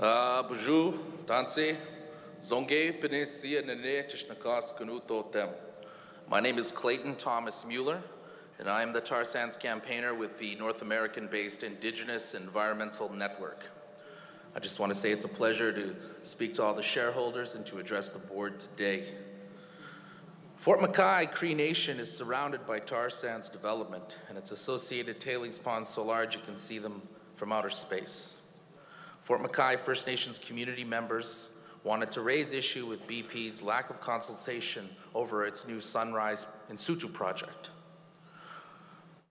uh, 0.01 0.43
bonjour, 0.45 0.95
Danse. 1.27 1.77
My 6.29 6.39
name 6.39 6.59
is 6.59 6.71
Clayton 6.71 7.17
Thomas 7.17 7.67
Muller, 7.67 8.01
and 8.61 8.71
I 8.71 8.83
am 8.83 8.93
the 8.93 9.01
tar 9.01 9.25
sands 9.25 9.57
campaigner 9.57 10.15
with 10.15 10.39
the 10.39 10.55
North 10.55 10.81
American 10.81 11.27
based 11.27 11.65
Indigenous 11.65 12.35
Environmental 12.35 13.13
Network. 13.13 13.65
I 14.55 14.61
just 14.61 14.79
want 14.79 14.95
to 14.95 14.95
say 14.95 15.11
it's 15.11 15.25
a 15.25 15.29
pleasure 15.29 15.73
to 15.73 15.97
speak 16.23 16.55
to 16.55 16.63
all 16.63 16.73
the 16.73 16.85
shareholders 16.85 17.57
and 17.57 17.67
to 17.67 17.81
address 17.81 18.11
the 18.11 18.21
board 18.21 18.61
today. 18.61 19.15
Fort 20.55 20.79
McKay 20.79 21.29
Cree 21.29 21.53
Nation 21.53 21.99
is 21.99 22.17
surrounded 22.17 22.65
by 22.65 22.79
tar 22.79 23.11
sands 23.11 23.49
development 23.49 24.19
and 24.29 24.39
its 24.39 24.53
associated 24.53 25.19
tailings 25.19 25.59
ponds 25.59 25.89
so 25.89 26.05
large 26.05 26.37
you 26.37 26.43
can 26.43 26.57
see 26.57 26.79
them 26.79 27.03
from 27.35 27.51
outer 27.51 27.71
space. 27.71 28.39
Fort 29.25 29.43
McKay 29.43 29.81
First 29.81 30.07
Nations 30.07 30.39
community 30.39 30.85
members 30.85 31.51
wanted 31.87 32.11
to 32.11 32.21
raise 32.21 32.53
issue 32.53 32.85
with 32.85 33.07
BP's 33.07 33.63
lack 33.63 33.91
of 33.91 34.01
consultation 34.01 34.89
over 35.15 35.47
its 35.47 35.69
new 35.69 35.79
Sunrise 35.79 36.45
in 36.69 36.77
situ 36.77 37.09
project. 37.09 37.71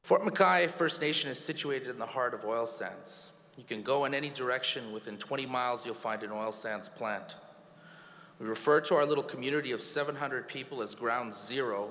Fort 0.04 0.22
McKay 0.22 0.70
First 0.70 1.02
Nation 1.02 1.30
is 1.30 1.38
situated 1.38 1.90
in 1.90 2.00
the 2.00 2.06
heart 2.06 2.34
of 2.34 2.46
oil 2.46 2.66
sands. 2.66 3.32
You 3.58 3.66
can 3.66 3.84
go 3.84 4.06
in 4.06 4.14
any 4.14 4.30
direction. 4.30 4.94
Within 4.94 5.18
20 5.18 5.46
miles, 5.46 5.86
you'll 5.86 5.96
find 5.96 6.24
an 6.24 6.32
oil 6.32 6.54
sands 6.54 6.88
plant. 6.88 7.36
We 8.40 8.48
refer 8.48 8.80
to 8.82 8.96
our 8.96 9.06
little 9.06 9.24
community 9.24 9.74
of 9.74 9.82
700 9.82 10.48
people 10.48 10.82
as 10.82 10.96
ground 10.96 11.34
zero 11.34 11.90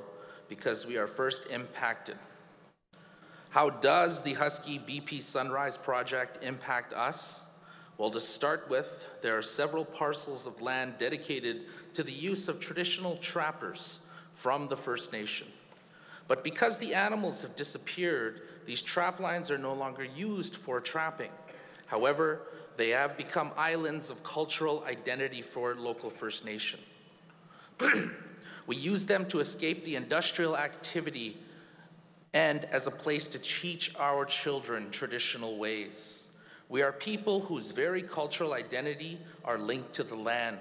because 0.48 0.86
we 0.86 0.96
are 0.96 1.06
first 1.06 1.46
impacted. 1.50 2.16
How 3.50 3.68
does 3.68 4.22
the 4.22 4.32
Husky 4.32 4.78
BP 4.78 5.22
Sunrise 5.22 5.76
project 5.76 6.42
impact 6.42 6.94
us? 6.94 7.48
Well, 7.96 8.10
to 8.10 8.20
start 8.20 8.68
with, 8.68 9.06
there 9.22 9.38
are 9.38 9.42
several 9.42 9.84
parcels 9.84 10.46
of 10.46 10.60
land 10.60 10.94
dedicated 10.98 11.62
to 11.92 12.02
the 12.02 12.12
use 12.12 12.48
of 12.48 12.58
traditional 12.58 13.16
trappers 13.18 14.00
from 14.34 14.66
the 14.66 14.76
First 14.76 15.12
Nation. 15.12 15.46
But 16.26 16.42
because 16.42 16.78
the 16.78 16.94
animals 16.94 17.42
have 17.42 17.54
disappeared, 17.54 18.42
these 18.66 18.82
trap 18.82 19.20
lines 19.20 19.50
are 19.50 19.58
no 19.58 19.74
longer 19.74 20.04
used 20.04 20.56
for 20.56 20.80
trapping. 20.80 21.30
However, 21.86 22.40
they 22.76 22.88
have 22.90 23.16
become 23.16 23.52
islands 23.56 24.10
of 24.10 24.24
cultural 24.24 24.82
identity 24.88 25.42
for 25.42 25.76
local 25.76 26.10
First 26.10 26.44
Nation. 26.44 26.80
we 28.66 28.74
use 28.74 29.06
them 29.06 29.26
to 29.26 29.38
escape 29.38 29.84
the 29.84 29.94
industrial 29.94 30.56
activity 30.56 31.36
and 32.32 32.64
as 32.66 32.88
a 32.88 32.90
place 32.90 33.28
to 33.28 33.38
teach 33.38 33.94
our 33.96 34.24
children 34.24 34.90
traditional 34.90 35.56
ways. 35.58 36.23
We 36.68 36.82
are 36.82 36.92
people 36.92 37.40
whose 37.40 37.68
very 37.68 38.02
cultural 38.02 38.54
identity 38.54 39.20
are 39.44 39.58
linked 39.58 39.92
to 39.94 40.04
the 40.04 40.14
land. 40.14 40.58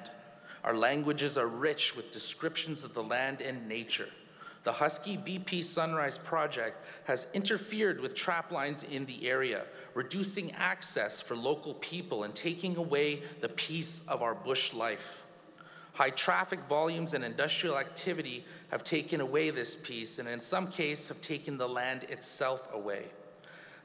Our 0.64 0.76
languages 0.76 1.38
are 1.38 1.48
rich 1.48 1.96
with 1.96 2.12
descriptions 2.12 2.84
of 2.84 2.94
the 2.94 3.04
land 3.04 3.42
and 3.42 3.68
nature. 3.68 4.10
The 4.64 4.72
Husky 4.72 5.18
BP 5.18 5.64
Sunrise 5.64 6.18
Project 6.18 6.86
has 7.04 7.28
interfered 7.34 8.00
with 8.00 8.14
trap 8.14 8.52
lines 8.52 8.84
in 8.84 9.06
the 9.06 9.28
area, 9.28 9.64
reducing 9.94 10.54
access 10.54 11.20
for 11.20 11.36
local 11.36 11.74
people 11.76 12.24
and 12.24 12.34
taking 12.34 12.78
away 12.78 13.24
the 13.42 13.50
peace 13.50 14.04
of 14.08 14.22
our 14.22 14.34
bush 14.34 14.74
life. 14.74 15.24
High 15.94 16.12
traffic 16.12 16.62
volumes 16.70 17.14
and 17.14 17.26
industrial 17.26 17.78
activity 17.78 18.46
have 18.70 18.84
taken 18.84 19.20
away 19.20 19.50
this 19.50 19.76
peace 19.76 20.18
and 20.18 20.30
in 20.30 20.40
some 20.40 20.68
cases 20.68 21.10
have 21.10 21.22
taken 21.22 21.58
the 21.58 21.68
land 21.68 22.04
itself 22.04 22.68
away. 22.74 23.06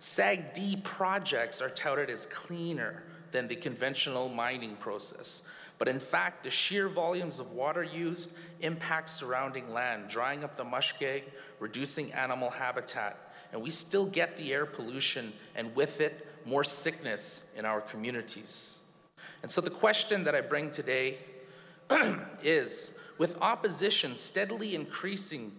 SAGD 0.00 0.82
projects 0.84 1.60
are 1.60 1.70
touted 1.70 2.10
as 2.10 2.26
cleaner 2.26 3.02
than 3.32 3.48
the 3.48 3.56
conventional 3.56 4.28
mining 4.28 4.76
process, 4.76 5.42
but 5.78 5.88
in 5.88 6.00
fact, 6.00 6.42
the 6.44 6.50
sheer 6.50 6.88
volumes 6.88 7.38
of 7.38 7.52
water 7.52 7.82
used 7.82 8.32
impact 8.60 9.10
surrounding 9.10 9.72
land, 9.72 10.08
drying 10.08 10.42
up 10.42 10.56
the 10.56 10.64
muskeg, 10.64 11.22
reducing 11.60 12.12
animal 12.12 12.50
habitat, 12.50 13.32
and 13.52 13.62
we 13.62 13.70
still 13.70 14.06
get 14.06 14.36
the 14.36 14.52
air 14.52 14.66
pollution 14.66 15.32
and 15.54 15.74
with 15.74 16.00
it, 16.00 16.26
more 16.44 16.64
sickness 16.64 17.44
in 17.56 17.64
our 17.64 17.80
communities. 17.80 18.80
And 19.42 19.50
so 19.50 19.60
the 19.60 19.70
question 19.70 20.24
that 20.24 20.34
I 20.34 20.40
bring 20.40 20.70
today 20.70 21.18
is 22.42 22.92
with 23.18 23.40
opposition 23.40 24.16
steadily 24.16 24.74
increasing 24.74 25.52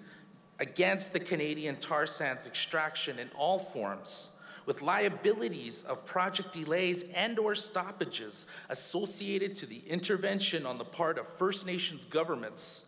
against 0.60 1.14
the 1.14 1.20
Canadian 1.20 1.76
tar 1.78 2.06
sands 2.06 2.46
extraction 2.46 3.20
in 3.20 3.30
all 3.36 3.60
forms, 3.60 4.32
with 4.66 4.82
liabilities 4.82 5.84
of 5.84 6.06
project 6.06 6.52
delays 6.52 7.06
and 7.16 7.40
or 7.40 7.56
stoppages 7.56 8.46
associated 8.70 9.56
to 9.56 9.66
the 9.66 9.82
intervention 9.88 10.66
on 10.66 10.78
the 10.78 10.86
part 10.86 11.18
of 11.18 11.28
First 11.28 11.66
Nations 11.66 12.06
governments, 12.06 12.86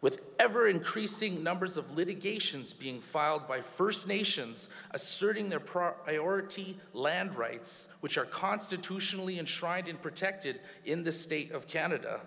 with 0.00 0.22
ever 0.38 0.68
increasing 0.68 1.42
numbers 1.42 1.76
of 1.76 1.94
litigations 1.94 2.72
being 2.72 3.00
filed 3.00 3.46
by 3.46 3.60
First 3.60 4.08
Nations 4.08 4.68
asserting 4.92 5.50
their 5.50 5.60
priority 5.60 6.78
land 6.94 7.36
rights, 7.36 7.88
which 8.00 8.16
are 8.16 8.24
constitutionally 8.24 9.38
enshrined 9.38 9.88
and 9.88 10.00
protected 10.00 10.60
in 10.86 11.02
the 11.02 11.12
state 11.12 11.52
of 11.52 11.66
Canada 11.66 12.20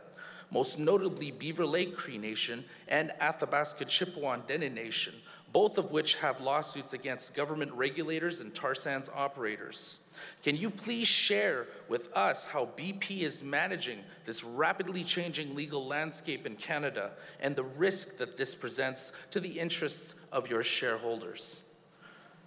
most 0.53 0.77
notably 0.77 1.31
Beaver 1.31 1.65
Lake 1.65 1.97
Cree 1.97 2.19
Nation 2.19 2.63
and 2.87 3.11
Athabasca 3.19 3.85
Chipewyan 3.85 4.47
Dene 4.47 4.73
Nation, 4.73 5.13
both 5.51 5.77
of 5.77 5.91
which 5.91 6.15
have 6.15 6.39
lawsuits 6.39 6.93
against 6.93 7.35
government 7.35 7.71
regulators 7.73 8.39
and 8.39 8.53
tar 8.53 8.75
sands 8.75 9.09
operators. 9.13 9.99
Can 10.43 10.55
you 10.55 10.69
please 10.69 11.07
share 11.07 11.67
with 11.89 12.15
us 12.15 12.45
how 12.45 12.69
BP 12.77 13.21
is 13.21 13.41
managing 13.41 13.99
this 14.25 14.43
rapidly 14.43 15.03
changing 15.03 15.55
legal 15.55 15.85
landscape 15.87 16.45
in 16.45 16.55
Canada 16.55 17.11
and 17.39 17.55
the 17.55 17.63
risk 17.63 18.17
that 18.17 18.37
this 18.37 18.53
presents 18.53 19.11
to 19.31 19.39
the 19.39 19.59
interests 19.59 20.13
of 20.31 20.49
your 20.49 20.63
shareholders? 20.63 21.63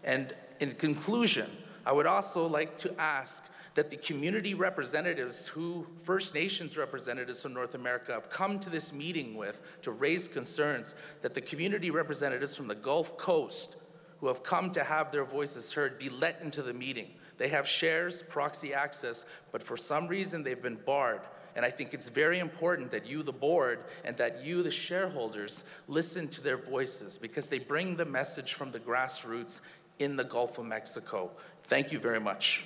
And 0.04 0.32
in 0.60 0.72
conclusion, 0.72 1.50
I 1.84 1.92
would 1.92 2.06
also 2.06 2.46
like 2.46 2.76
to 2.78 3.00
ask 3.00 3.44
that 3.76 3.90
the 3.90 3.96
community 3.96 4.54
representatives 4.54 5.46
who 5.46 5.86
First 6.02 6.34
Nations 6.34 6.78
representatives 6.78 7.42
from 7.42 7.52
North 7.52 7.74
America 7.74 8.12
have 8.12 8.30
come 8.30 8.58
to 8.60 8.70
this 8.70 8.90
meeting 8.90 9.36
with 9.36 9.60
to 9.82 9.92
raise 9.92 10.28
concerns 10.28 10.94
that 11.20 11.34
the 11.34 11.42
community 11.42 11.90
representatives 11.90 12.56
from 12.56 12.68
the 12.68 12.74
Gulf 12.74 13.18
Coast 13.18 13.76
who 14.18 14.28
have 14.28 14.42
come 14.42 14.70
to 14.70 14.82
have 14.82 15.12
their 15.12 15.26
voices 15.26 15.70
heard 15.74 15.98
be 15.98 16.08
let 16.08 16.40
into 16.40 16.62
the 16.62 16.72
meeting. 16.72 17.10
They 17.36 17.48
have 17.48 17.68
shares, 17.68 18.22
proxy 18.22 18.72
access, 18.72 19.26
but 19.52 19.62
for 19.62 19.76
some 19.76 20.08
reason 20.08 20.42
they've 20.42 20.60
been 20.60 20.78
barred. 20.86 21.20
And 21.54 21.62
I 21.62 21.70
think 21.70 21.92
it's 21.92 22.08
very 22.08 22.38
important 22.38 22.90
that 22.92 23.06
you, 23.06 23.22
the 23.22 23.32
board, 23.32 23.80
and 24.06 24.16
that 24.16 24.42
you, 24.42 24.62
the 24.62 24.70
shareholders, 24.70 25.64
listen 25.86 26.28
to 26.28 26.42
their 26.42 26.56
voices 26.56 27.18
because 27.18 27.48
they 27.48 27.58
bring 27.58 27.94
the 27.94 28.06
message 28.06 28.54
from 28.54 28.72
the 28.72 28.80
grassroots 28.80 29.60
in 29.98 30.16
the 30.16 30.24
Gulf 30.24 30.58
of 30.58 30.64
Mexico. 30.64 31.30
Thank 31.64 31.92
you 31.92 31.98
very 31.98 32.20
much. 32.20 32.64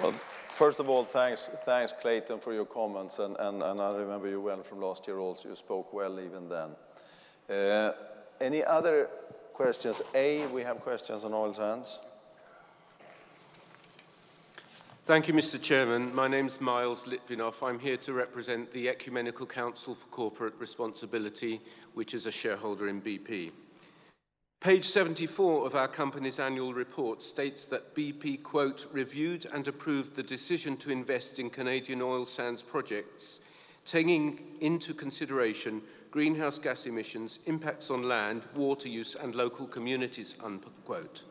Well, 0.00 0.12
first 0.48 0.80
of 0.80 0.88
all, 0.88 1.04
thanks, 1.04 1.48
thanks 1.64 1.92
Clayton, 2.00 2.40
for 2.40 2.52
your 2.52 2.64
comments, 2.64 3.20
and, 3.20 3.36
and, 3.38 3.62
and 3.62 3.80
I 3.80 3.94
remember 3.94 4.28
you 4.28 4.40
well 4.40 4.62
from 4.62 4.80
last 4.80 5.06
year 5.06 5.18
also. 5.18 5.48
You 5.48 5.54
spoke 5.54 5.92
well 5.92 6.18
even 6.18 6.48
then. 6.48 6.70
Uh, 7.56 7.92
any 8.40 8.64
other 8.64 9.08
questions? 9.52 10.02
A, 10.14 10.46
we 10.48 10.62
have 10.62 10.80
questions 10.80 11.24
on 11.24 11.32
oil 11.32 11.54
sands. 11.54 12.00
Thank 15.06 15.28
you, 15.28 15.34
Mr. 15.34 15.60
Chairman. 15.60 16.14
My 16.14 16.26
name 16.26 16.48
is 16.48 16.60
Miles 16.60 17.04
Litvinoff. 17.04 17.62
I'm 17.62 17.78
here 17.78 17.98
to 17.98 18.14
represent 18.14 18.72
the 18.72 18.88
Ecumenical 18.88 19.46
Council 19.46 19.94
for 19.94 20.06
Corporate 20.06 20.54
Responsibility, 20.58 21.60
which 21.92 22.14
is 22.14 22.26
a 22.26 22.32
shareholder 22.32 22.88
in 22.88 23.02
BP. 23.02 23.52
Page 24.64 24.86
74 24.86 25.66
of 25.66 25.74
our 25.74 25.86
company's 25.88 26.38
annual 26.38 26.72
report 26.72 27.22
states 27.22 27.66
that 27.66 27.94
BP, 27.94 28.42
quote, 28.42 28.86
reviewed 28.92 29.46
and 29.52 29.68
approved 29.68 30.16
the 30.16 30.22
decision 30.22 30.78
to 30.78 30.90
invest 30.90 31.38
in 31.38 31.50
Canadian 31.50 32.00
oil 32.00 32.24
sands 32.24 32.62
projects, 32.62 33.40
taking 33.84 34.56
into 34.62 34.94
consideration 34.94 35.82
greenhouse 36.10 36.58
gas 36.58 36.86
emissions, 36.86 37.40
impacts 37.44 37.90
on 37.90 38.04
land, 38.04 38.48
water 38.54 38.88
use, 38.88 39.14
and 39.16 39.34
local 39.34 39.66
communities, 39.66 40.34
unquote. 40.42 41.24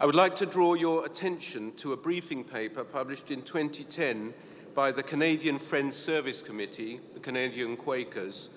I 0.00 0.04
would 0.04 0.16
like 0.16 0.34
to 0.34 0.46
draw 0.46 0.74
your 0.74 1.06
attention 1.06 1.72
to 1.76 1.92
a 1.92 1.96
briefing 1.96 2.42
paper 2.42 2.82
published 2.82 3.30
in 3.30 3.42
2010 3.42 4.34
by 4.74 4.90
the 4.90 5.04
Canadian 5.04 5.60
Friends 5.60 5.96
Service 5.96 6.42
Committee, 6.42 6.98
the 7.14 7.20
Canadian 7.20 7.76
Quakers, 7.76 8.48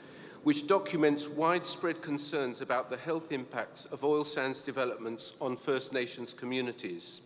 which 0.47 0.65
documents 0.65 1.27
widespread 1.27 2.01
concerns 2.01 2.61
about 2.61 2.89
the 2.89 2.95
health 2.95 3.33
impacts 3.33 3.83
of 3.91 4.05
oil 4.05 4.23
sands 4.23 4.61
developments 4.61 5.33
on 5.41 5.57
First 5.57 5.91
Nations 5.91 6.33
communities. 6.33 7.19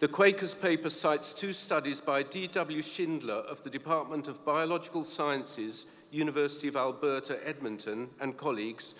The 0.00 0.08
Quakers 0.08 0.52
paper 0.52 0.90
cites 0.90 1.32
two 1.32 1.54
studies 1.54 2.02
by 2.02 2.22
D.W. 2.22 2.82
Schindler 2.82 3.42
of 3.48 3.64
the 3.64 3.70
Department 3.70 4.28
of 4.28 4.44
Biological 4.44 5.06
Sciences, 5.06 5.86
University 6.10 6.68
of 6.68 6.76
Alberta, 6.76 7.38
Edmonton, 7.48 8.10
and 8.20 8.36
colleagues, 8.36 8.92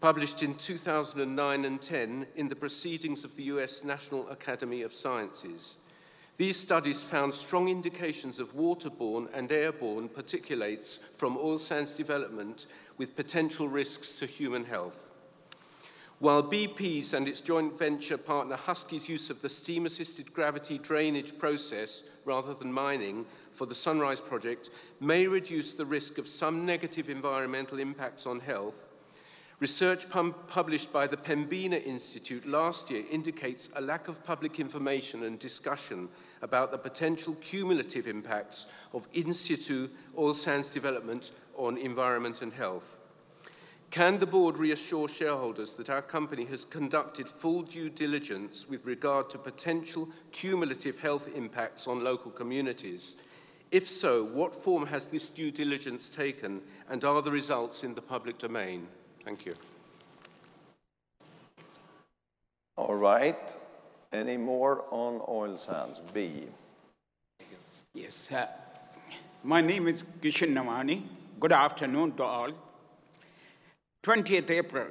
published 0.00 0.44
in 0.44 0.54
2009 0.54 1.64
and 1.64 1.82
10 1.82 2.28
in 2.36 2.48
the 2.48 2.54
Proceedings 2.54 3.24
of 3.24 3.34
the 3.34 3.42
U.S. 3.54 3.82
National 3.82 4.28
Academy 4.28 4.82
of 4.82 4.92
Sciences. 4.92 5.78
These 6.38 6.56
studies 6.56 7.02
found 7.02 7.34
strong 7.34 7.68
indications 7.68 8.38
of 8.38 8.54
waterborne 8.54 9.28
and 9.34 9.50
airborne 9.50 10.08
particulates 10.08 10.98
from 11.12 11.36
oil 11.36 11.58
sands 11.58 11.92
development 11.92 12.66
with 12.96 13.16
potential 13.16 13.68
risks 13.68 14.12
to 14.20 14.26
human 14.26 14.64
health. 14.64 15.04
While 16.20 16.44
BP's 16.44 17.12
and 17.12 17.26
its 17.26 17.40
joint 17.40 17.76
venture 17.76 18.16
partner 18.16 18.56
Husky's 18.56 19.08
use 19.08 19.30
of 19.30 19.42
the 19.42 19.48
steam-assisted 19.48 20.32
gravity 20.32 20.78
drainage 20.78 21.36
process 21.40 22.04
rather 22.24 22.54
than 22.54 22.72
mining 22.72 23.26
for 23.52 23.66
the 23.66 23.74
Sunrise 23.74 24.20
project 24.20 24.70
may 25.00 25.26
reduce 25.26 25.72
the 25.72 25.86
risk 25.86 26.18
of 26.18 26.28
some 26.28 26.64
negative 26.64 27.08
environmental 27.08 27.80
impacts 27.80 28.26
on 28.26 28.38
health, 28.38 28.74
Research 29.60 30.08
published 30.08 30.92
by 30.92 31.08
the 31.08 31.16
Pembina 31.16 31.84
Institute 31.84 32.46
last 32.46 32.90
year 32.90 33.02
indicates 33.10 33.68
a 33.74 33.80
lack 33.80 34.06
of 34.06 34.22
public 34.22 34.60
information 34.60 35.24
and 35.24 35.36
discussion 35.36 36.08
about 36.42 36.70
the 36.70 36.78
potential 36.78 37.34
cumulative 37.40 38.06
impacts 38.06 38.66
of 38.92 39.06
in 39.12 39.34
situ 39.34 39.88
oil 40.16 40.34
sands 40.34 40.68
development 40.68 41.32
on 41.56 41.76
environment 41.76 42.42
and 42.42 42.52
health. 42.52 42.96
Can 43.90 44.18
the 44.18 44.26
board 44.26 44.58
reassure 44.58 45.08
shareholders 45.08 45.72
that 45.74 45.88
our 45.88 46.02
company 46.02 46.44
has 46.44 46.64
conducted 46.64 47.26
full 47.26 47.62
due 47.62 47.88
diligence 47.88 48.68
with 48.68 48.84
regard 48.84 49.30
to 49.30 49.38
potential 49.38 50.08
cumulative 50.30 50.98
health 50.98 51.34
impacts 51.34 51.86
on 51.86 52.04
local 52.04 52.30
communities? 52.30 53.16
If 53.70 53.88
so, 53.88 54.24
what 54.24 54.54
form 54.54 54.86
has 54.86 55.06
this 55.06 55.28
due 55.28 55.50
diligence 55.50 56.08
taken 56.08 56.60
and 56.90 57.02
are 57.04 57.22
the 57.22 57.30
results 57.30 57.82
in 57.82 57.94
the 57.94 58.02
public 58.02 58.38
domain? 58.38 58.86
Thank 59.24 59.46
you. 59.46 59.54
All 62.76 62.94
right. 62.94 63.54
Any 64.12 64.38
more 64.38 64.84
on 64.90 65.20
oil 65.28 65.56
sands? 65.58 66.00
B. 66.14 66.44
Yes. 67.94 68.32
Uh, 68.32 68.46
My 69.44 69.60
name 69.60 69.86
is 69.86 70.02
Kishan 70.22 70.54
Namani. 70.54 71.02
Good 71.38 71.52
afternoon 71.52 72.12
to 72.16 72.22
all. 72.22 72.50
20th 74.02 74.50
April 74.50 74.86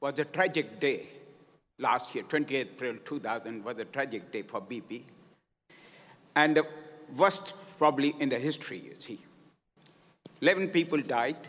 was 0.00 0.18
a 0.18 0.24
tragic 0.26 0.78
day 0.78 1.08
last 1.78 2.14
year. 2.14 2.24
20th 2.24 2.52
April 2.52 2.96
2000 3.04 3.64
was 3.64 3.78
a 3.78 3.86
tragic 3.86 4.30
day 4.30 4.42
for 4.42 4.60
BP. 4.60 5.02
And 6.36 6.54
the 6.54 6.66
worst 7.16 7.54
probably 7.78 8.14
in 8.20 8.28
the 8.28 8.38
history, 8.38 8.78
you 8.78 8.94
see. 8.94 9.20
11 10.42 10.68
people 10.68 11.00
died. 11.00 11.48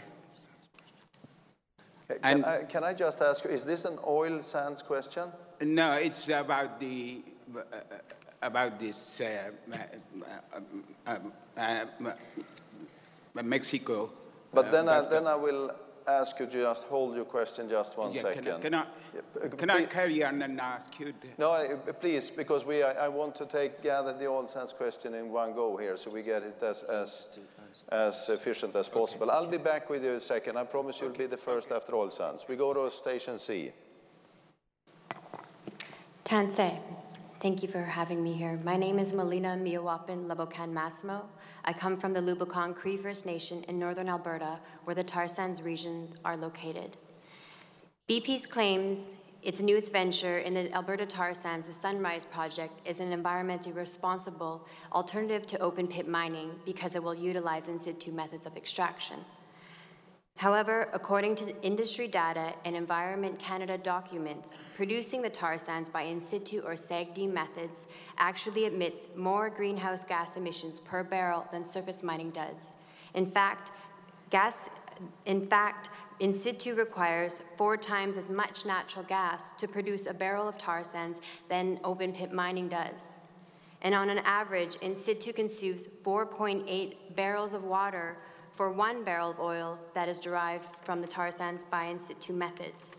Can, 2.07 2.19
and, 2.23 2.45
I, 2.45 2.63
can 2.63 2.85
I 2.85 2.93
just 2.93 3.21
ask 3.21 3.43
you, 3.43 3.51
is 3.51 3.65
this 3.65 3.83
an 3.83 3.99
oil 4.07 4.41
sands 4.41 4.81
question? 4.81 5.29
No, 5.61 5.93
it's 5.93 6.27
about 6.29 6.79
the 6.79 7.21
uh, 7.55 7.61
about 8.41 8.79
this 8.79 9.21
uh, 9.21 9.51
uh, 11.05 11.17
uh, 11.57 11.85
Mexico. 13.43 14.11
But 14.53 14.71
then, 14.71 14.89
I, 14.89 15.01
then 15.07 15.27
I 15.27 15.35
will 15.35 15.71
ask 16.07 16.39
you 16.39 16.45
to 16.47 16.51
just 16.51 16.85
hold 16.85 17.15
your 17.15 17.25
question 17.25 17.69
just 17.69 17.97
one 17.97 18.13
yeah, 18.13 18.21
second. 18.21 18.61
Can 18.61 18.73
I, 18.73 18.85
can 19.41 19.43
I, 19.43 19.47
can 19.55 19.69
I 19.69 19.85
carry 19.85 20.23
on 20.23 20.41
and 20.41 20.59
ask 20.59 20.99
you? 20.99 21.13
No, 21.38 21.79
please, 21.99 22.29
because 22.29 22.65
we 22.65 22.83
I, 22.83 23.05
I, 23.05 23.07
want 23.07 23.35
to 23.35 23.45
take 23.45 23.83
gather 23.83 24.13
the 24.13 24.47
sands 24.47 24.73
question 24.73 25.13
in 25.13 25.31
one 25.31 25.53
go 25.53 25.77
here, 25.77 25.95
so 25.95 26.09
we 26.09 26.23
get 26.23 26.43
it 26.43 26.61
as 26.61 26.83
as 26.83 27.39
as 27.89 28.29
efficient 28.29 28.75
as 28.75 28.89
possible. 28.89 29.29
Okay. 29.29 29.38
I'll 29.38 29.47
be 29.47 29.57
back 29.57 29.89
with 29.89 30.03
you 30.03 30.09
in 30.09 30.15
a 30.15 30.19
second. 30.19 30.57
I 30.57 30.63
promise 30.63 30.99
you'll 30.99 31.11
okay. 31.11 31.23
be 31.23 31.27
the 31.27 31.38
first 31.38 31.71
after 31.71 31.95
oil 31.95 32.09
sands. 32.09 32.45
We 32.47 32.55
go 32.55 32.73
to 32.73 32.89
station 32.91 33.38
C. 33.38 33.71
Tansi. 36.32 36.80
Thank 37.41 37.62
you 37.62 37.68
for 37.68 37.84
having 37.84 38.24
me 38.24 38.32
here. 38.32 38.58
My 38.64 38.78
name 38.78 38.99
is 38.99 39.12
Melina 39.12 39.49
Miawapin 39.49 40.28
Laboucan 40.28 40.72
Massimo. 40.72 41.26
I 41.66 41.74
come 41.74 41.98
from 41.98 42.14
the 42.14 42.22
Lubicon 42.22 42.74
Cree 42.74 42.95
First 42.95 43.26
Nation 43.26 43.66
in 43.66 43.78
northern 43.78 44.08
Alberta, 44.08 44.58
where 44.86 44.95
the 44.95 45.03
tar 45.03 45.28
sands 45.28 45.62
region 45.62 46.08
are 46.24 46.38
located. 46.38 46.95
BP's 48.10 48.48
claims 48.48 49.18
its 49.41 49.60
newest 49.62 49.91
venture 49.91 50.38
in 50.38 50.53
the 50.53 50.74
Alberta 50.74 51.06
tar 51.06 51.34
sands, 51.34 51.68
the 51.68 51.74
Sunrise 51.74 52.24
Project, 52.24 52.80
is 52.88 53.02
an 53.02 53.12
environmentally 53.12 53.76
responsible 53.76 54.66
alternative 54.94 55.45
to 55.48 55.60
open 55.60 55.86
pit 55.86 56.08
mining 56.08 56.52
because 56.66 56.95
it 56.95 57.03
will 57.03 57.14
utilize 57.14 57.68
in 57.68 57.78
situ 57.78 58.14
methods 58.14 58.45
of 58.45 58.56
extraction. 58.56 59.18
However, 60.38 60.90
according 60.94 61.36
to 61.36 61.62
industry 61.62 62.08
data 62.08 62.53
and 62.66 62.76
Environment 62.76 63.38
Canada 63.38 63.78
documents, 63.78 64.58
producing 64.76 65.22
the 65.22 65.30
tar 65.30 65.60
sands 65.60 65.88
by 65.88 66.02
in 66.02 66.20
situ 66.20 66.62
or 66.66 66.74
SAGD 66.74 67.32
methods 67.32 67.88
actually 68.18 68.66
emits 68.66 69.08
more 69.16 69.52
greenhouse 69.52 70.03
gas 70.03 70.38
emissions 70.38 70.80
per 70.80 71.03
barrel 71.03 71.45
than 71.52 71.64
surface 71.64 72.02
mining 72.02 72.32
does. 72.32 72.74
In 73.14 73.28
fact, 73.28 73.72
gas 74.32 74.70
in 75.26 75.48
fact, 75.48 75.90
in 76.20 76.32
situ 76.32 76.76
requires 76.76 77.41
four 77.58 77.78
times 77.78 78.18
as 78.18 78.30
much 78.30 78.66
natural 78.66 79.03
gas 79.06 79.52
to 79.53 79.68
produce 79.68 80.06
a 80.06 80.14
barrel 80.14 80.48
of 80.48 80.58
tar 80.58 80.84
sands 80.84 81.22
than 81.49 81.80
open 81.84 82.14
pit 82.14 82.32
mining 82.32 82.68
does. 82.68 83.18
And 83.82 83.95
on 83.95 84.10
an 84.10 84.20
average, 84.20 84.76
in 84.78 84.95
situ 84.95 85.34
consumes 85.34 85.88
4.8 86.03 87.16
barrels 87.16 87.53
of 87.53 87.64
water 87.64 88.18
for 88.61 88.69
one 88.69 89.03
barrel 89.03 89.31
of 89.31 89.39
oil 89.39 89.79
that 89.95 90.07
is 90.07 90.19
derived 90.19 90.67
from 90.83 91.01
the 91.01 91.07
tar 91.07 91.31
sands 91.31 91.63
by 91.71 91.85
in 91.85 91.99
situ 91.99 92.31
methods. 92.31 92.95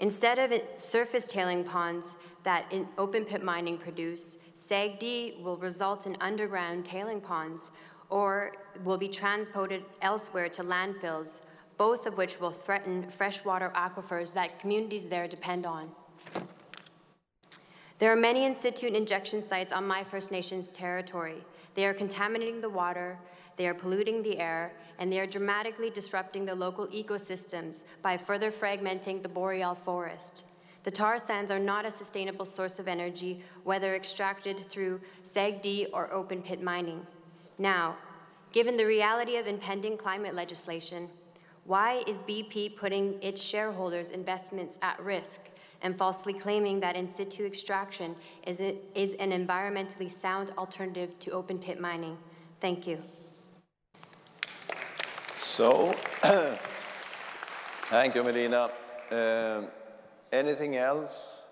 Instead 0.00 0.40
of 0.40 0.60
surface 0.76 1.24
tailing 1.24 1.62
ponds 1.62 2.16
that 2.42 2.64
open 2.98 3.24
pit 3.24 3.44
mining 3.44 3.78
produce, 3.78 4.38
SAGD 4.58 5.40
will 5.40 5.56
result 5.56 6.04
in 6.04 6.16
underground 6.20 6.84
tailing 6.84 7.20
ponds 7.20 7.70
or 8.08 8.50
will 8.82 8.98
be 8.98 9.06
transported 9.06 9.84
elsewhere 10.02 10.48
to 10.48 10.64
landfills, 10.64 11.38
both 11.76 12.04
of 12.04 12.16
which 12.16 12.40
will 12.40 12.50
threaten 12.50 13.08
freshwater 13.08 13.70
aquifers 13.76 14.32
that 14.34 14.58
communities 14.58 15.06
there 15.06 15.28
depend 15.28 15.64
on. 15.64 15.88
There 18.00 18.10
are 18.10 18.16
many 18.16 18.46
in 18.46 18.56
situ 18.56 18.88
injection 18.88 19.44
sites 19.44 19.72
on 19.72 19.86
my 19.86 20.02
First 20.02 20.32
Nations 20.32 20.72
territory. 20.72 21.44
They 21.76 21.84
are 21.84 21.94
contaminating 21.94 22.60
the 22.60 22.68
water, 22.68 23.16
they 23.60 23.66
are 23.66 23.74
polluting 23.74 24.22
the 24.22 24.38
air, 24.38 24.72
and 24.98 25.12
they 25.12 25.20
are 25.20 25.26
dramatically 25.26 25.90
disrupting 25.90 26.46
the 26.46 26.54
local 26.54 26.86
ecosystems 26.86 27.84
by 28.00 28.16
further 28.16 28.50
fragmenting 28.50 29.20
the 29.20 29.28
boreal 29.28 29.74
forest. 29.74 30.44
The 30.84 30.90
tar 30.90 31.18
sands 31.18 31.50
are 31.50 31.58
not 31.58 31.84
a 31.84 31.90
sustainable 31.90 32.46
source 32.46 32.78
of 32.78 32.88
energy, 32.88 33.44
whether 33.64 33.94
extracted 33.94 34.66
through 34.70 35.02
SAGD 35.26 35.88
or 35.92 36.10
open 36.10 36.40
pit 36.40 36.62
mining. 36.62 37.06
Now, 37.58 37.98
given 38.50 38.78
the 38.78 38.86
reality 38.86 39.36
of 39.36 39.46
impending 39.46 39.98
climate 39.98 40.34
legislation, 40.34 41.10
why 41.64 42.02
is 42.06 42.22
BP 42.22 42.78
putting 42.78 43.22
its 43.22 43.42
shareholders' 43.42 44.08
investments 44.08 44.78
at 44.80 44.98
risk 45.04 45.38
and 45.82 45.98
falsely 45.98 46.32
claiming 46.32 46.80
that 46.80 46.96
in 46.96 47.06
situ 47.06 47.44
extraction 47.44 48.16
is, 48.46 48.58
is 48.94 49.12
an 49.20 49.32
environmentally 49.32 50.10
sound 50.10 50.50
alternative 50.56 51.10
to 51.18 51.32
open 51.32 51.58
pit 51.58 51.78
mining? 51.78 52.16
Thank 52.62 52.86
you. 52.86 53.02
So, 55.50 55.92
thank 57.88 58.14
you, 58.14 58.22
Melina. 58.22 58.70
Uh, 59.10 59.62
anything 60.30 60.76
else 60.76 61.42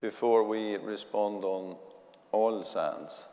before 0.00 0.44
we 0.44 0.76
respond 0.78 1.44
on 1.44 1.76
oil 2.32 2.62
sands? 2.62 3.26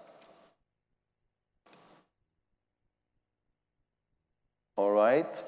All 4.75 4.91
right. 4.91 5.43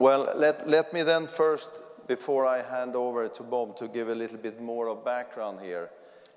Well, 0.00 0.32
let, 0.34 0.68
let 0.68 0.92
me 0.92 1.02
then 1.02 1.28
first, 1.28 1.70
before 2.08 2.44
I 2.44 2.60
hand 2.60 2.96
over 2.96 3.28
to 3.28 3.42
Bob, 3.44 3.76
to 3.78 3.86
give 3.86 4.08
a 4.08 4.14
little 4.16 4.38
bit 4.38 4.60
more 4.60 4.88
of 4.88 5.04
background 5.04 5.60
here. 5.62 5.90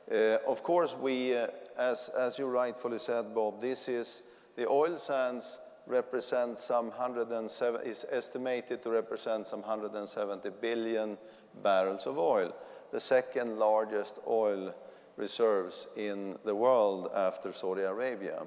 Uh, 0.09 0.37
of 0.47 0.61
course, 0.61 0.95
we, 0.95 1.35
uh, 1.35 1.47
as, 1.79 2.09
as 2.09 2.37
you 2.37 2.45
rightfully 2.45 2.99
said, 2.99 3.33
Bob, 3.33 3.59
this 3.59 3.89
is 3.89 4.21
the 4.57 4.67
oil 4.67 4.97
sands 4.97 5.61
represent 5.85 6.57
some 6.57 6.87
107, 6.87 7.81
is 7.85 8.05
estimated 8.11 8.83
to 8.83 8.89
represent 8.89 9.47
some 9.47 9.61
170 9.61 10.49
billion 10.59 11.17
barrels 11.63 12.05
of 12.05 12.17
oil, 12.17 12.53
the 12.91 12.99
second 12.99 13.57
largest 13.57 14.19
oil 14.27 14.73
reserves 15.15 15.87
in 15.95 16.37
the 16.43 16.53
world 16.53 17.09
after 17.15 17.53
Saudi 17.53 17.83
Arabia. 17.83 18.41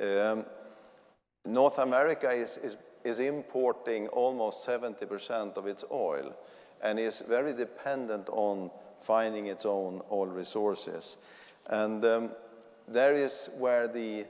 Um, 0.00 0.44
North 1.44 1.78
America 1.78 2.30
is, 2.30 2.56
is, 2.56 2.76
is 3.04 3.20
importing 3.20 4.08
almost 4.08 4.66
70% 4.66 5.56
of 5.56 5.66
its 5.66 5.84
oil 5.92 6.34
and 6.82 6.98
is 6.98 7.22
very 7.28 7.52
dependent 7.52 8.28
on 8.30 8.70
finding 8.98 9.46
its 9.46 9.66
own 9.66 10.00
oil 10.10 10.26
resources. 10.26 11.18
And 11.66 12.04
um, 12.04 12.30
there 12.88 13.12
is 13.12 13.50
where 13.58 13.86
the 13.88 14.26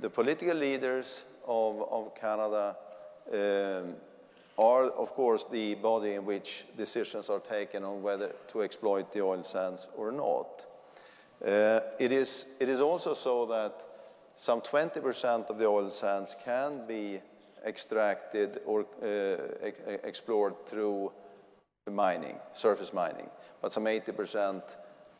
the 0.00 0.10
political 0.10 0.56
leaders 0.56 1.24
of, 1.46 1.82
of 1.90 2.14
Canada 2.14 2.76
um, 3.32 3.94
are, 4.58 4.90
of 4.90 5.12
course, 5.14 5.44
the 5.44 5.74
body 5.76 6.14
in 6.14 6.24
which 6.24 6.64
decisions 6.76 7.30
are 7.30 7.40
taken 7.40 7.84
on 7.84 8.02
whether 8.02 8.32
to 8.48 8.62
exploit 8.62 9.12
the 9.12 9.20
oil 9.20 9.42
sands 9.42 9.88
or 9.96 10.12
not. 10.12 10.66
Uh, 11.44 11.80
it, 11.98 12.12
is, 12.12 12.46
it 12.60 12.68
is 12.68 12.80
also 12.80 13.14
so 13.14 13.46
that 13.46 13.82
some 14.36 14.60
20% 14.60 15.50
of 15.50 15.58
the 15.58 15.66
oil 15.66 15.90
sands 15.90 16.36
can 16.44 16.86
be 16.86 17.20
extracted 17.64 18.60
or 18.66 18.86
uh, 19.02 19.66
explored 20.04 20.54
through 20.66 21.10
mining, 21.90 22.36
surface 22.52 22.92
mining, 22.92 23.28
but 23.60 23.72
some 23.72 23.84
80% 23.84 24.62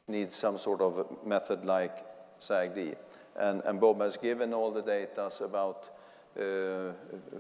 needs 0.09 0.35
some 0.35 0.59
sort 0.59 0.81
of 0.81 1.07
method 1.25 1.65
like 1.65 2.05
SAGD. 2.41 2.97
And, 3.37 3.63
and 3.65 3.81
Bob 3.81 4.01
has 4.01 4.17
given 4.17 4.53
all 4.53 4.71
the 4.71 4.83
data 4.83 5.31
about, 5.41 5.91
uh, 6.39 6.93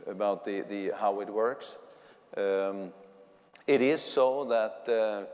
about 0.07 0.45
the, 0.45 0.63
the, 0.63 0.93
how 0.99 1.21
it 1.21 1.29
works. 1.29 1.77
Um, 2.37 2.93
it 3.67 3.81
is 3.81 4.01
so 4.01 4.45
that 4.45 4.89
uh, 4.93 5.25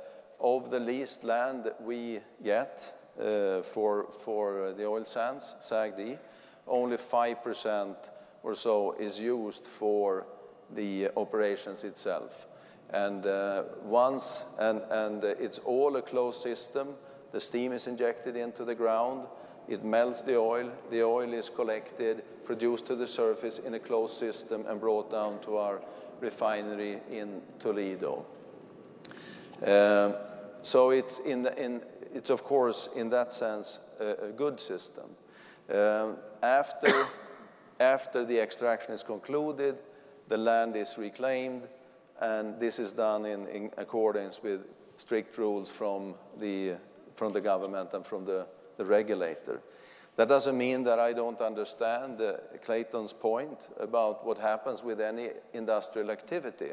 of 0.40 0.70
the 0.70 0.80
leased 0.80 1.24
land 1.24 1.64
that 1.64 1.80
we 1.80 2.20
get 2.44 2.92
uh, 3.20 3.62
for, 3.62 4.06
for 4.24 4.72
the 4.76 4.86
oil 4.86 5.04
sands, 5.04 5.56
SAGD, 5.60 6.18
only 6.66 6.96
5% 6.96 7.96
or 8.42 8.54
so 8.54 8.92
is 8.98 9.18
used 9.18 9.66
for 9.66 10.26
the 10.74 11.08
operations 11.16 11.84
itself. 11.84 12.46
And 12.90 13.26
uh, 13.26 13.64
once, 13.82 14.44
and, 14.58 14.82
and 14.90 15.24
it's 15.24 15.58
all 15.60 15.96
a 15.96 16.02
closed 16.02 16.40
system, 16.40 16.88
the 17.32 17.40
steam 17.40 17.72
is 17.72 17.86
injected 17.86 18.36
into 18.36 18.64
the 18.64 18.74
ground, 18.74 19.26
it 19.68 19.84
melts 19.84 20.22
the 20.22 20.36
oil, 20.36 20.70
the 20.90 21.02
oil 21.02 21.32
is 21.32 21.48
collected, 21.48 22.22
produced 22.44 22.86
to 22.86 22.96
the 22.96 23.06
surface 23.06 23.58
in 23.58 23.74
a 23.74 23.78
closed 23.78 24.16
system 24.16 24.64
and 24.66 24.80
brought 24.80 25.10
down 25.10 25.40
to 25.40 25.56
our 25.56 25.80
refinery 26.20 27.00
in 27.10 27.42
Toledo. 27.58 28.24
Um, 29.62 30.14
so 30.62 30.90
it's, 30.90 31.18
in 31.20 31.42
the, 31.42 31.62
in, 31.62 31.82
it's 32.14 32.30
of 32.30 32.44
course, 32.44 32.88
in 32.96 33.10
that 33.10 33.32
sense, 33.32 33.80
a, 34.00 34.28
a 34.28 34.32
good 34.32 34.58
system. 34.58 35.10
Um, 35.72 36.16
after, 36.42 36.90
after 37.80 38.24
the 38.24 38.40
extraction 38.40 38.92
is 38.92 39.02
concluded, 39.02 39.76
the 40.28 40.38
land 40.38 40.76
is 40.76 40.96
reclaimed, 40.98 41.62
and 42.20 42.58
this 42.58 42.78
is 42.78 42.92
done 42.92 43.26
in, 43.26 43.46
in 43.48 43.70
accordance 43.76 44.42
with 44.42 44.62
strict 44.96 45.38
rules 45.38 45.70
from 45.70 46.14
the, 46.38 46.74
from 47.14 47.32
the 47.32 47.40
government 47.40 47.92
and 47.92 48.04
from 48.04 48.24
the, 48.24 48.46
the 48.78 48.86
regulator. 48.86 49.60
That 50.16 50.28
doesn't 50.28 50.58
mean 50.58 50.82
that 50.84 50.98
I 50.98 51.12
don't 51.12 51.40
understand 51.40 52.20
uh, 52.20 52.38
Clayton's 52.64 53.12
point 53.12 53.68
about 53.78 54.26
what 54.26 54.38
happens 54.38 54.82
with 54.82 55.00
any 55.00 55.28
industrial 55.52 56.10
activity 56.10 56.70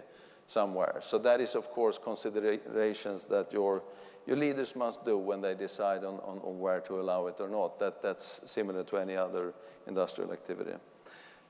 somewhere. 0.48 1.00
So 1.02 1.18
that 1.20 1.42
is, 1.42 1.54
of 1.54 1.70
course, 1.70 2.00
considerations 2.00 3.26
that 3.26 3.54
your, 3.54 3.84
your 4.26 4.38
leaders 4.38 4.76
must 4.76 5.06
do 5.06 5.18
when 5.18 5.42
they 5.42 5.54
decide 5.54 6.04
on, 6.04 6.16
on, 6.22 6.40
on 6.44 6.60
where 6.60 6.80
to 6.82 7.00
allow 7.00 7.28
it 7.28 7.36
or 7.40 7.48
not. 7.48 7.78
That, 7.80 8.02
that's 8.02 8.50
similar 8.50 8.84
to 8.86 8.98
any 8.98 9.16
other 9.16 9.54
industrial 9.88 10.32
activity. 10.34 10.74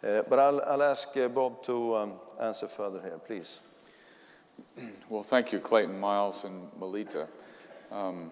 Uh, 0.03 0.21
but 0.29 0.37
I'll, 0.37 0.61
I'll 0.67 0.83
ask 0.83 1.15
uh, 1.15 1.29
Bob 1.29 1.63
to 1.63 1.95
um, 1.95 2.13
answer 2.41 2.67
further 2.67 3.01
here, 3.01 3.19
please. 3.25 3.61
Well, 5.09 5.23
thank 5.23 5.51
you, 5.51 5.59
Clayton, 5.59 5.97
Miles, 5.99 6.43
and 6.43 6.67
Melita. 6.77 7.27
Um, 7.91 8.31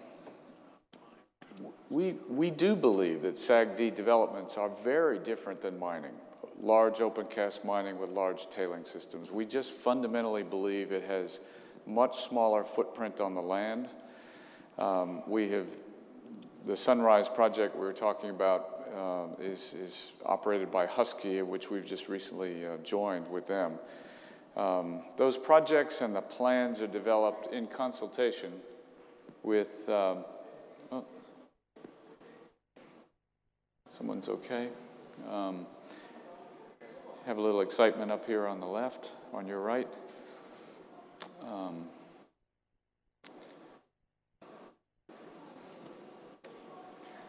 we, 1.90 2.16
we 2.28 2.50
do 2.50 2.76
believe 2.76 3.22
that 3.22 3.36
SAGD 3.36 3.96
developments 3.96 4.58
are 4.58 4.70
very 4.84 5.20
different 5.20 5.62
than 5.62 5.78
mining, 5.78 6.14
large 6.60 7.02
open 7.02 7.28
cast 7.28 7.64
mining 7.64 8.00
with 8.00 8.10
large 8.10 8.50
tailing 8.50 8.86
systems. 8.86 9.32
We 9.32 9.46
just 9.46 9.74
fundamentally 9.74 10.44
believe 10.44 10.92
it 10.92 11.04
has 11.04 11.40
much 11.86 12.22
smaller 12.22 12.64
footprint 12.64 13.20
on 13.20 13.36
the 13.36 13.42
land. 13.42 13.90
Um, 14.78 15.22
we 15.28 15.50
have, 15.50 15.68
the 16.66 16.76
Sunrise 16.76 17.30
project 17.30 17.76
we 17.76 17.82
were 17.82 17.94
talking 17.94 18.30
about 18.30 18.88
uh, 18.96 19.42
is, 19.42 19.74
is 19.74 20.12
operated 20.26 20.72
by 20.72 20.86
Husky, 20.86 21.42
which 21.42 21.70
we've 21.70 21.86
just 21.86 22.08
recently 22.08 22.66
uh, 22.66 22.78
joined 22.84 23.30
with 23.30 23.46
them. 23.46 23.74
Um, 24.56 25.02
those 25.18 25.36
projects 25.36 26.02
and 26.02 26.16
the 26.16 26.22
plans 26.22 26.80
are 26.80 26.88
developed 26.88 27.54
in 27.54 27.68
consultation 27.68 28.54
with 29.42 29.90
um, 29.90 30.26
Someone's 33.94 34.28
okay. 34.28 34.70
Um, 35.30 35.68
have 37.28 37.38
a 37.38 37.42
little 37.42 37.62
excitement 37.62 38.12
up 38.12 38.26
here 38.26 38.48
on 38.48 38.60
the 38.60 38.66
left, 38.66 39.12
on 39.32 39.46
your 39.46 39.60
right. 39.60 39.88
Um, 41.44 41.86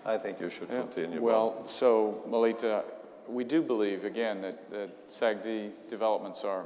I 0.06 0.16
think 0.16 0.40
you 0.40 0.48
should 0.48 0.70
yeah, 0.70 0.80
continue. 0.80 1.20
Well, 1.20 1.68
so 1.68 2.22
Melita, 2.26 2.84
we 3.28 3.44
do 3.44 3.60
believe 3.60 4.06
again 4.06 4.40
that, 4.40 4.70
that 4.70 5.06
SAGD 5.06 5.70
developments 5.90 6.44
are 6.44 6.64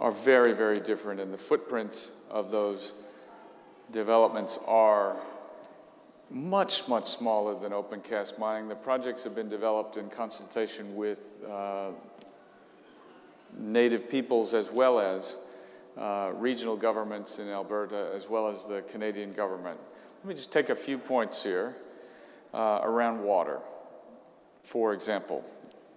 are 0.00 0.10
very, 0.10 0.54
very 0.54 0.80
different, 0.80 1.20
and 1.20 1.30
the 1.30 1.38
footprints 1.38 2.12
of 2.30 2.50
those 2.50 2.94
developments 3.92 4.58
are 4.66 5.18
much, 6.30 6.88
much 6.88 7.06
smaller 7.06 7.58
than 7.58 7.72
open 7.72 8.00
cast 8.00 8.38
mining. 8.38 8.68
The 8.68 8.74
projects 8.74 9.24
have 9.24 9.34
been 9.34 9.48
developed 9.48 9.96
in 9.96 10.08
consultation 10.08 10.96
with 10.96 11.34
uh, 11.48 11.90
native 13.58 14.08
peoples 14.08 14.54
as 14.54 14.70
well 14.70 14.98
as 14.98 15.36
uh, 15.96 16.32
regional 16.34 16.76
governments 16.76 17.38
in 17.38 17.48
Alberta 17.48 18.10
as 18.14 18.28
well 18.28 18.48
as 18.48 18.66
the 18.66 18.82
Canadian 18.82 19.32
government. 19.32 19.78
Let 20.22 20.28
me 20.28 20.34
just 20.34 20.52
take 20.52 20.70
a 20.70 20.76
few 20.76 20.98
points 20.98 21.42
here 21.42 21.76
uh, 22.52 22.80
around 22.82 23.22
water. 23.22 23.60
For 24.62 24.92
example, 24.92 25.44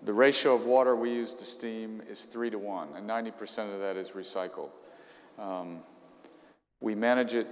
the 0.03 0.13
ratio 0.13 0.53
of 0.53 0.65
water 0.65 0.95
we 0.95 1.11
use 1.11 1.33
to 1.35 1.45
steam 1.45 2.01
is 2.07 2.25
three 2.25 2.49
to 2.49 2.59
one, 2.59 2.89
and 2.95 3.09
90% 3.09 3.73
of 3.73 3.79
that 3.79 3.95
is 3.95 4.11
recycled. 4.11 4.69
Um, 5.39 5.79
we 6.81 6.93
manage 6.93 7.33
it 7.33 7.47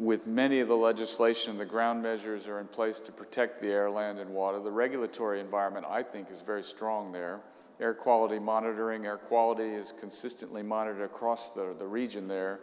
with 0.00 0.26
many 0.26 0.60
of 0.60 0.68
the 0.68 0.76
legislation, 0.76 1.58
the 1.58 1.64
ground 1.66 2.02
measures 2.02 2.48
are 2.48 2.58
in 2.58 2.66
place 2.66 3.00
to 3.00 3.12
protect 3.12 3.60
the 3.60 3.68
air, 3.68 3.90
land, 3.90 4.18
and 4.18 4.30
water. 4.30 4.58
The 4.58 4.70
regulatory 4.70 5.40
environment, 5.40 5.84
I 5.86 6.02
think, 6.02 6.30
is 6.30 6.40
very 6.40 6.62
strong 6.62 7.12
there. 7.12 7.40
Air 7.78 7.92
quality 7.92 8.38
monitoring, 8.38 9.04
air 9.04 9.18
quality 9.18 9.68
is 9.68 9.92
consistently 9.92 10.62
monitored 10.62 11.02
across 11.02 11.50
the, 11.50 11.74
the 11.78 11.86
region 11.86 12.28
there 12.28 12.60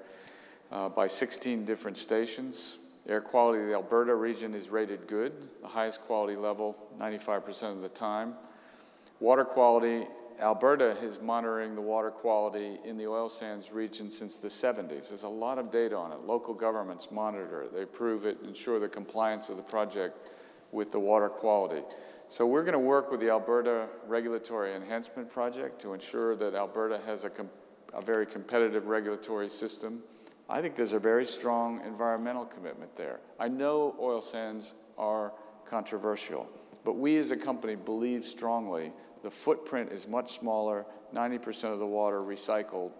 uh, 0.71 0.89
by 0.89 1.05
16 1.05 1.63
different 1.63 1.97
stations. 1.97 2.79
Air 3.07 3.21
quality 3.21 3.61
of 3.61 3.67
the 3.67 3.75
Alberta 3.75 4.15
region 4.15 4.55
is 4.55 4.69
rated 4.69 5.05
good, 5.05 5.31
the 5.61 5.67
highest 5.67 6.01
quality 6.01 6.35
level 6.35 6.75
95% 6.99 7.71
of 7.71 7.81
the 7.83 7.89
time. 7.89 8.33
Water 9.19 9.45
quality 9.45 10.07
Alberta 10.39 10.91
is 11.01 11.19
monitoring 11.19 11.73
the 11.73 11.81
water 11.81 12.11
quality 12.11 12.77
in 12.85 12.95
the 12.95 13.07
oil 13.07 13.27
sands 13.27 13.71
region 13.71 14.11
since 14.11 14.37
the 14.37 14.47
70s. 14.47 15.09
There's 15.09 15.23
a 15.23 15.27
lot 15.27 15.57
of 15.57 15.71
data 15.71 15.97
on 15.97 16.11
it. 16.11 16.19
Local 16.21 16.53
governments 16.53 17.09
monitor 17.09 17.63
it. 17.63 17.73
They 17.73 17.81
approve 17.81 18.25
it, 18.25 18.37
ensure 18.43 18.79
the 18.79 18.87
compliance 18.87 19.49
of 19.49 19.57
the 19.57 19.63
project 19.63 20.29
with 20.71 20.91
the 20.91 20.99
water 20.99 21.27
quality. 21.27 21.81
So 22.29 22.45
we're 22.45 22.61
going 22.61 22.73
to 22.73 22.79
work 22.79 23.09
with 23.09 23.19
the 23.19 23.29
Alberta 23.29 23.87
Regulatory 24.05 24.75
Enhancement 24.75 25.31
Project 25.31 25.81
to 25.81 25.93
ensure 25.93 26.35
that 26.35 26.53
Alberta 26.53 26.99
has 27.05 27.23
a, 27.23 27.31
a 27.93 28.01
very 28.01 28.27
competitive 28.27 28.85
regulatory 28.87 29.49
system. 29.49 30.03
I 30.49 30.61
think 30.61 30.75
there's 30.75 30.93
a 30.93 30.99
very 30.99 31.25
strong 31.25 31.83
environmental 31.83 32.45
commitment 32.45 32.95
there. 32.95 33.21
I 33.39 33.47
know 33.47 33.95
oil 33.99 34.21
sands 34.21 34.75
are 34.99 35.33
controversial, 35.65 36.47
but 36.85 36.97
we 36.97 37.17
as 37.17 37.31
a 37.31 37.37
company 37.37 37.75
believe 37.75 38.23
strongly 38.23 38.91
the 39.27 39.31
footprint 39.31 39.91
is 39.91 40.07
much 40.07 40.39
smaller, 40.39 40.85
90% 41.13 41.73
of 41.73 41.79
the 41.79 41.85
water 41.85 42.21
recycled, 42.21 42.93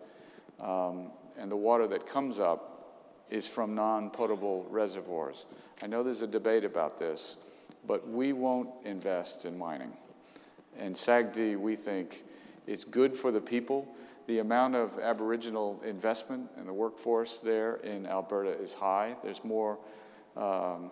um, 0.60 1.10
and 1.38 1.49
the 1.49 1.56
water 1.56 1.88
that 1.88 2.06
comes 2.06 2.38
up 2.38 2.99
is 3.30 3.48
from 3.48 3.74
non-potable 3.74 4.68
reservoirs. 4.70 5.45
I 5.82 5.88
know 5.88 6.04
there's 6.04 6.24
a 6.24 6.28
debate 6.28 6.66
about 6.66 6.99
this, 6.99 7.38
but 7.88 8.10
we 8.10 8.34
won't 8.34 8.70
invest 8.84 9.45
in 9.45 9.58
mining. 9.58 9.94
And 10.78 10.94
SAGD, 10.94 11.58
we 11.58 11.78
think, 11.78 12.26
is 12.66 12.84
good 12.84 13.16
for 13.16 13.32
the 13.32 13.40
people. 13.40 13.88
The 14.28 14.40
amount 14.40 14.76
of 14.76 14.99
Aboriginal 14.99 15.82
investment 15.86 16.49
in 16.58 16.66
the 16.66 16.74
workforce 16.74 17.40
there 17.40 17.78
in 17.86 18.06
Alberta 18.06 18.49
is 18.49 18.74
high. 18.74 19.16
There's 19.24 19.45
more 19.45 19.78
um, 20.36 20.91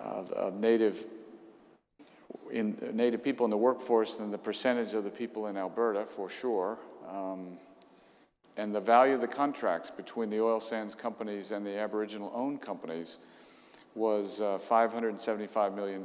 uh, 0.00 0.50
native 0.54 1.04
in 2.50 2.76
Native 2.92 3.22
people 3.22 3.44
in 3.44 3.50
the 3.50 3.56
workforce 3.56 4.14
than 4.14 4.30
the 4.30 4.38
percentage 4.38 4.94
of 4.94 5.04
the 5.04 5.10
people 5.10 5.46
in 5.46 5.56
Alberta, 5.56 6.04
for 6.06 6.28
sure. 6.28 6.78
Um, 7.08 7.58
and 8.56 8.74
the 8.74 8.80
value 8.80 9.14
of 9.14 9.20
the 9.20 9.28
contracts 9.28 9.88
between 9.88 10.30
the 10.30 10.40
oil 10.40 10.60
sands 10.60 10.94
companies 10.94 11.52
and 11.52 11.64
the 11.64 11.78
Aboriginal 11.78 12.32
owned 12.34 12.60
companies 12.60 13.18
was 13.94 14.40
uh, 14.40 14.58
$575 14.58 15.74
million 15.74 16.04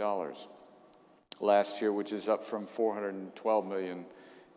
last 1.39 1.81
year, 1.81 1.91
which 1.91 2.13
is 2.13 2.29
up 2.29 2.45
from 2.45 2.65
412 2.65 3.65
million 3.65 4.05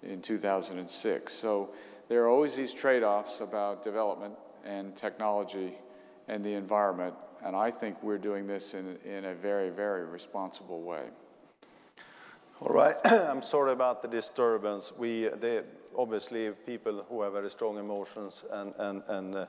in 0.03 0.21
2006. 0.21 1.33
So 1.33 1.71
there 2.09 2.23
are 2.23 2.29
always 2.29 2.55
these 2.55 2.73
trade-offs 2.73 3.41
about 3.41 3.83
development 3.83 4.35
and 4.65 4.95
technology 4.95 5.75
and 6.29 6.45
the 6.45 6.55
environment, 6.55 7.15
and 7.45 7.57
I 7.57 7.71
think 7.71 8.03
we're 8.03 8.19
doing 8.19 8.47
this 8.47 8.75
in, 8.75 8.99
in 9.05 9.27
a 9.27 9.35
very, 9.35 9.71
very 9.71 10.05
responsible 10.05 10.83
way. 10.83 11.05
All 12.63 12.73
right, 12.73 12.97
I'm 13.05 13.43
sorry 13.43 13.73
about 13.73 14.01
the 14.01 14.09
disturbance. 14.09 14.91
We, 14.97 15.29
they, 15.29 15.61
obviously, 15.95 16.51
people 16.65 17.05
who 17.07 17.21
have 17.21 17.35
very 17.35 17.51
strong 17.51 17.77
emotions 17.77 18.47
and, 18.51 18.73
and, 18.79 19.03
and 19.09 19.35
uh, 19.35 19.47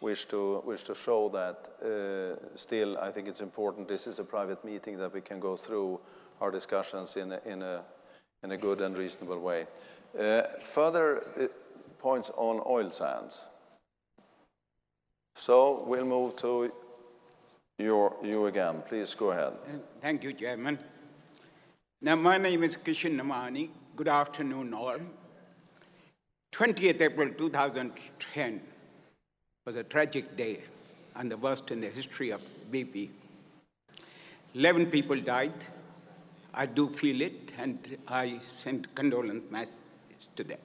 wish, 0.00 0.24
to, 0.26 0.60
wish 0.66 0.82
to 0.84 0.94
show 0.96 1.28
that. 1.28 1.68
Uh, 1.80 2.56
still, 2.56 2.98
I 2.98 3.12
think 3.12 3.28
it's 3.28 3.42
important. 3.42 3.86
This 3.86 4.08
is 4.08 4.18
a 4.18 4.24
private 4.24 4.64
meeting 4.64 4.98
that 4.98 5.14
we 5.14 5.20
can 5.20 5.38
go 5.38 5.54
through 5.54 6.00
our 6.40 6.50
discussions 6.50 7.16
in 7.16 7.30
a, 7.30 7.40
in 7.46 7.62
a, 7.62 7.84
in 8.42 8.50
a 8.50 8.56
good 8.56 8.80
and 8.80 8.96
reasonable 8.96 9.38
way. 9.38 9.68
Uh, 10.18 10.42
further 10.64 11.28
uh, 11.40 11.46
points 12.00 12.32
on 12.36 12.60
oil 12.66 12.90
sands. 12.90 13.46
So 15.36 15.84
we'll 15.86 16.04
move 16.04 16.34
to 16.38 16.72
your, 17.78 18.16
you 18.20 18.46
again. 18.46 18.82
Please 18.88 19.14
go 19.14 19.30
ahead. 19.30 19.52
Thank 20.00 20.24
you, 20.24 20.32
Chairman. 20.32 20.78
Now, 22.00 22.14
my 22.14 22.38
name 22.38 22.62
is 22.62 22.76
Kishan 22.76 23.20
Namani. 23.20 23.70
Good 23.96 24.06
afternoon, 24.06 24.72
all. 24.72 25.00
20th 26.52 27.00
April 27.00 27.30
2010 27.36 28.60
was 29.66 29.74
a 29.74 29.82
tragic 29.82 30.36
day 30.36 30.60
and 31.16 31.28
the 31.28 31.36
worst 31.36 31.72
in 31.72 31.80
the 31.80 31.88
history 31.88 32.30
of 32.30 32.40
BP. 32.70 33.08
11 34.54 34.92
people 34.92 35.20
died. 35.20 35.52
I 36.54 36.66
do 36.66 36.88
feel 36.88 37.20
it, 37.20 37.52
and 37.58 37.98
I 38.06 38.38
send 38.46 38.94
condolence 38.94 39.50
messages 39.50 40.28
to 40.36 40.44
them. 40.44 40.58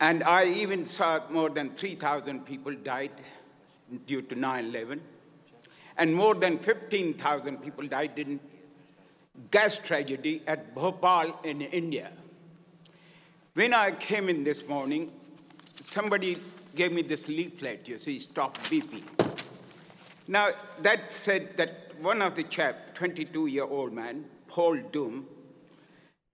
And 0.00 0.22
I 0.22 0.44
even 0.48 0.84
saw 0.84 1.20
more 1.30 1.48
than 1.48 1.70
3,000 1.70 2.44
people 2.44 2.74
died 2.74 3.12
due 4.06 4.20
to 4.20 4.34
9 4.34 4.66
11. 4.66 5.00
and 5.96 6.14
more 6.14 6.34
than 6.34 6.58
15,000 6.58 7.58
people 7.62 7.86
died 7.86 8.18
in 8.18 8.38
gas 9.50 9.78
tragedy 9.78 10.42
at 10.46 10.74
Bhopal 10.74 11.38
in 11.44 11.62
India. 11.62 12.10
When 13.54 13.74
I 13.74 13.90
came 13.90 14.28
in 14.28 14.44
this 14.44 14.66
morning, 14.66 15.12
somebody 15.80 16.38
gave 16.74 16.92
me 16.92 17.02
this 17.02 17.28
leaflet, 17.28 17.86
you 17.88 17.98
see, 17.98 18.18
Stop 18.18 18.58
BP. 18.64 19.02
Now, 20.28 20.50
that 20.80 21.12
said 21.12 21.56
that 21.56 21.92
one 22.00 22.22
of 22.22 22.34
the 22.34 22.44
chap, 22.44 22.94
22-year-old 22.94 23.92
man, 23.92 24.24
Paul 24.48 24.78
Doom, 24.90 25.26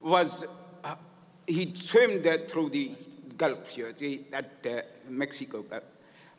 was, 0.01 0.45
uh, 0.85 0.95
he 1.47 1.75
swam 1.75 2.23
there 2.23 2.39
through 2.47 2.71
the 2.71 2.93
Gulf, 3.37 3.77
you 3.77 3.93
see, 3.97 4.27
at 4.33 4.65
uh, 4.67 4.83
Mexico 5.09 5.63
Gulf. 5.63 5.85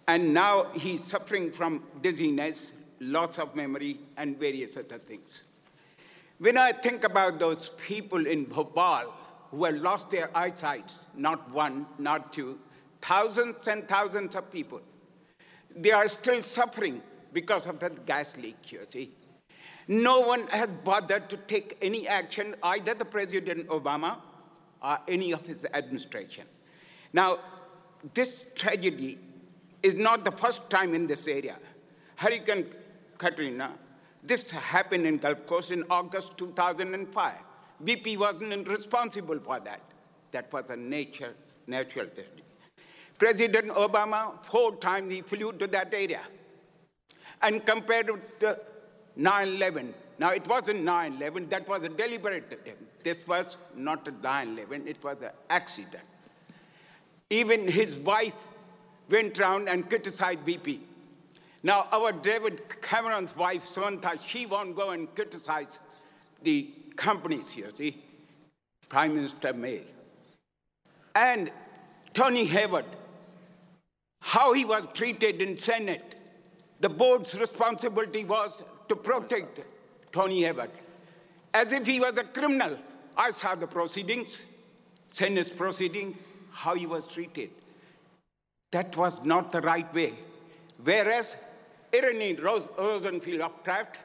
And 0.08 0.34
now 0.34 0.66
he's 0.74 1.04
suffering 1.04 1.52
from 1.52 1.84
dizziness, 2.02 2.72
loss 3.00 3.38
of 3.38 3.56
memory, 3.56 4.00
and 4.18 4.40
various 4.40 4.78
other 4.78 4.98
things. 4.98 5.44
When 6.40 6.58
I 6.58 6.72
think 6.72 7.04
about 7.04 7.38
those 7.38 7.72
people 7.86 8.26
in 8.26 8.46
Bhopal 8.46 9.14
who 9.52 9.66
have 9.66 9.76
lost 9.76 10.10
their 10.10 10.30
eyesight, 10.36 10.94
not 11.14 11.52
one, 11.52 11.86
not 11.98 12.32
two, 12.32 12.58
thousands 13.02 13.68
and 13.68 13.86
thousands 13.88 14.36
of 14.36 14.50
people, 14.50 14.80
they 15.76 15.92
are 15.92 16.08
still 16.08 16.42
suffering 16.42 17.02
because 17.34 17.66
of 17.68 17.80
that 17.80 18.06
gas 18.06 18.38
leak, 18.38 18.72
you 18.72 18.80
see. 18.90 19.12
No 19.90 20.22
one 20.22 20.48
has 20.48 20.70
bothered 20.70 21.30
to 21.30 21.36
take 21.36 21.78
any 21.82 22.08
action, 22.08 22.56
either 22.64 22.94
the 22.94 23.06
President 23.06 23.68
Obama 23.68 24.18
or 24.82 24.98
any 25.10 25.34
of 25.34 25.46
his 25.46 25.66
administration. 25.74 26.46
Now, 27.12 27.40
this 28.14 28.46
tragedy 28.56 29.18
is 29.84 29.96
not 29.96 30.24
the 30.24 30.32
first 30.32 30.70
time 30.70 30.94
in 30.94 31.06
this 31.06 31.28
area. 31.28 31.58
Hurricane 32.16 32.68
Katrina, 33.18 33.74
this 34.24 34.52
happened 34.52 35.06
in 35.06 35.18
Gulf 35.18 35.46
Coast 35.46 35.72
in 35.72 35.84
August 35.90 36.38
2005. 36.38 37.34
BP 37.84 38.18
wasn't 38.18 38.68
responsible 38.68 39.40
for 39.40 39.60
that. 39.62 39.82
That 40.32 40.52
was 40.52 40.70
a 40.70 40.76
nature, 40.76 41.34
natural 41.68 42.08
tragedy. 42.08 42.44
President 43.18 43.68
Obama, 43.70 44.44
four 44.46 44.76
times 44.76 45.12
he 45.12 45.22
flew 45.22 45.52
to 45.54 45.68
that 45.68 45.94
area. 45.94 46.22
And 47.42 47.66
compared 47.66 48.10
with 48.10 48.40
the 48.40 48.60
9-11, 49.18 49.94
now 50.18 50.32
it 50.32 50.48
wasn't 50.48 50.86
9-11, 50.86 51.50
that 51.50 51.68
was 51.68 51.84
a 51.84 51.90
deliberate 51.90 52.52
attempt. 52.52 53.04
This 53.04 53.26
was 53.26 53.58
not 53.76 54.08
a 54.08 54.12
9-11, 54.12 54.88
it 54.88 55.04
was 55.04 55.18
an 55.22 55.32
accident. 55.50 56.04
Even 57.30 57.68
his 57.68 58.00
wife 58.00 58.34
went 59.10 59.40
around 59.40 59.70
and 59.70 59.88
criticized 59.88 60.40
BP. 60.46 60.80
Now, 61.62 61.88
our 61.92 62.12
David 62.12 62.62
Cameron's 62.82 63.36
wife, 63.36 63.66
Samantha, 63.66 64.18
she 64.26 64.46
won't 64.46 64.76
go 64.76 64.92
and 64.92 65.14
criticize 65.14 65.80
the 66.42 66.70
companies 66.96 67.56
you 67.56 67.68
see? 67.74 68.02
Prime 68.88 69.16
Minister 69.16 69.54
May. 69.54 69.82
And 71.16 71.52
Tony 72.14 72.46
Hayward, 72.46 72.86
how 74.22 74.54
he 74.54 74.66
was 74.66 74.86
treated 74.94 75.42
in 75.42 75.58
Senate. 75.58 76.16
The 76.80 76.90
board's 76.90 77.38
responsibility 77.38 78.24
was 78.24 78.64
to 78.88 78.96
protect 78.96 79.66
Tony 80.12 80.44
Hayward. 80.44 80.72
As 81.54 81.74
if 81.74 81.86
he 81.86 82.00
was 82.00 82.18
a 82.18 82.24
criminal. 82.24 82.78
I 83.18 83.32
saw 83.32 83.56
the 83.56 83.68
proceedings, 83.68 84.46
Senate's 85.10 85.52
proceeding, 85.52 86.18
how 86.52 86.76
he 86.76 86.86
was 86.86 87.06
treated. 87.06 87.50
That 88.72 88.96
was 88.96 89.24
not 89.26 89.52
the 89.52 89.62
right 89.62 89.94
way. 89.94 90.14
Whereas 90.82 91.36
Irene 91.94 92.42
Rose, 92.42 92.70
Rosenfield 92.78 93.42
of 93.42 93.64
Kraft, 93.64 94.00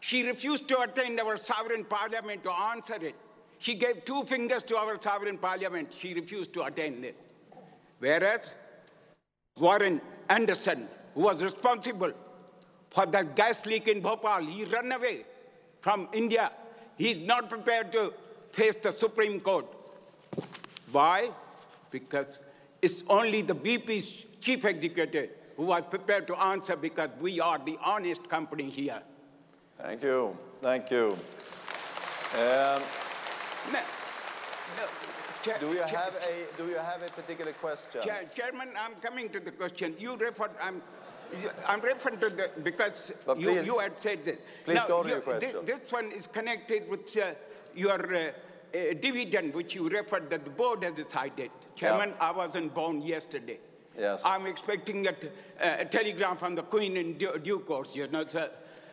she 0.00 0.26
refused 0.26 0.68
to 0.68 0.80
attend 0.80 1.20
our 1.20 1.36
sovereign 1.36 1.84
parliament 1.84 2.42
to 2.44 2.52
answer 2.52 2.94
it. 3.00 3.14
She 3.58 3.74
gave 3.74 4.04
two 4.06 4.24
fingers 4.24 4.62
to 4.64 4.76
our 4.76 5.00
sovereign 5.00 5.36
parliament. 5.36 5.92
She 5.96 6.14
refused 6.14 6.54
to 6.54 6.62
attend 6.62 7.04
this. 7.04 7.18
Whereas 7.98 8.54
Warren 9.58 10.00
Anderson, 10.30 10.88
who 11.14 11.22
was 11.24 11.42
responsible 11.42 12.12
for 12.90 13.04
that 13.06 13.36
gas 13.36 13.66
leak 13.66 13.88
in 13.88 14.00
Bhopal, 14.00 14.46
he 14.46 14.64
ran 14.64 14.90
away 14.90 15.24
from 15.82 16.08
India. 16.12 16.50
He's 16.96 17.20
not 17.20 17.50
prepared 17.50 17.92
to 17.92 18.14
face 18.52 18.76
the 18.76 18.92
Supreme 18.92 19.40
Court. 19.40 19.66
Why? 20.90 21.30
Because 21.90 22.40
it's 22.80 23.04
only 23.08 23.42
the 23.42 23.54
BP's 23.54 24.24
chief 24.40 24.64
executive 24.64 25.30
who 25.60 25.66
was 25.66 25.82
prepared 25.90 26.26
to 26.26 26.34
answer 26.40 26.74
because 26.74 27.10
we 27.20 27.38
are 27.38 27.58
the 27.58 27.78
honest 27.84 28.26
company 28.30 28.70
here. 28.70 29.02
Thank 29.76 30.02
you. 30.02 30.34
Thank 30.62 30.90
you. 30.90 31.08
Um, 32.32 32.80
no, 33.74 33.80
no, 34.78 34.84
do 35.60 35.66
you 35.76 35.82
have 35.82 36.14
a 36.14 36.56
Do 36.56 36.64
you 36.68 36.78
have 36.78 37.02
a 37.02 37.10
particular 37.10 37.52
question? 37.52 38.00
Chair, 38.00 38.24
Chairman, 38.34 38.70
I'm 38.84 38.94
coming 39.02 39.28
to 39.28 39.40
the 39.40 39.50
question. 39.50 39.94
You 39.98 40.16
referred. 40.16 40.52
I'm. 40.62 40.80
I'm 41.66 41.80
referring 41.82 42.18
to 42.20 42.30
the 42.30 42.50
because 42.64 43.12
you, 43.38 43.60
you 43.60 43.78
had 43.78 44.00
said 44.00 44.24
that. 44.24 44.38
Please 44.64 44.76
now, 44.76 44.86
go 44.88 45.02
to 45.02 45.08
you, 45.08 45.14
your 45.16 45.22
question. 45.22 45.66
This, 45.66 45.80
this, 45.80 45.92
one 45.92 46.10
is 46.10 46.26
connected 46.26 46.88
with 46.88 47.16
uh, 47.18 47.34
your 47.74 48.00
uh, 48.14 48.20
uh, 48.20 48.78
dividend, 48.98 49.54
which 49.54 49.74
you 49.74 49.88
referred 49.88 50.30
that 50.30 50.44
the 50.44 50.50
board 50.50 50.84
has 50.84 50.94
decided. 50.94 51.50
Chairman, 51.76 52.10
yeah. 52.10 52.28
I 52.28 52.30
wasn't 52.32 52.74
born 52.74 53.02
yesterday. 53.02 53.60
Yes. 53.98 54.22
I'm 54.24 54.46
expecting 54.46 55.06
a, 55.06 55.14
a 55.60 55.84
telegram 55.84 56.36
from 56.36 56.54
the 56.54 56.62
Queen 56.62 56.96
in 56.96 57.18
due, 57.18 57.38
due 57.38 57.60
course, 57.60 57.94
you 57.94 58.06
know. 58.08 58.24
So 58.26 58.48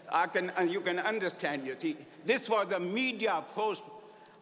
I 0.09 0.27
can, 0.27 0.51
uh, 0.57 0.61
you 0.61 0.81
can 0.81 0.99
understand, 0.99 1.65
you 1.65 1.75
see. 1.79 1.97
This 2.25 2.49
was 2.49 2.71
a 2.71 2.79
media 2.79 3.43
force 3.53 3.81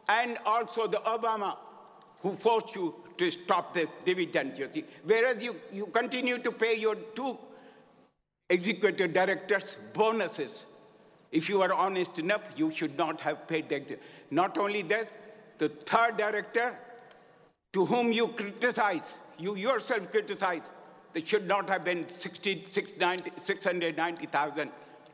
and 0.08 0.38
also 0.46 0.88
the 0.88 0.98
Obama 0.98 1.58
who 2.22 2.36
forced 2.36 2.76
you 2.76 2.96
to 3.18 3.32
stop 3.32 3.74
this 3.74 3.90
dividend, 4.06 4.58
you 4.58 4.70
see. 4.74 4.86
Whereas 5.04 5.42
you, 5.42 5.56
you 5.72 5.88
continue 5.88 6.40
to 6.40 6.52
pay 6.52 6.76
your 6.78 6.96
two 6.96 7.38
executive 8.50 9.14
directors 9.14 9.78
bonuses. 9.94 10.66
If 11.32 11.50
you 11.50 11.62
are 11.62 11.74
honest 11.74 12.20
enough, 12.20 12.42
you 12.56 12.72
should 12.74 12.98
not 12.98 13.20
have 13.22 13.48
paid 13.48 13.70
the 13.70 13.98
Not 14.32 14.58
only 14.58 14.84
that, 14.84 15.12
the 15.58 15.70
third 15.70 16.18
director 16.18 16.78
to 17.74 17.86
whom 17.86 18.12
you 18.12 18.30
criticize, 18.30 19.18
you 19.38 19.56
yourself 19.56 20.12
criticize, 20.12 20.72
they 21.14 21.24
should 21.24 21.48
not 21.48 21.70
have 21.70 21.86
been 21.86 22.10
690,000 22.10 24.72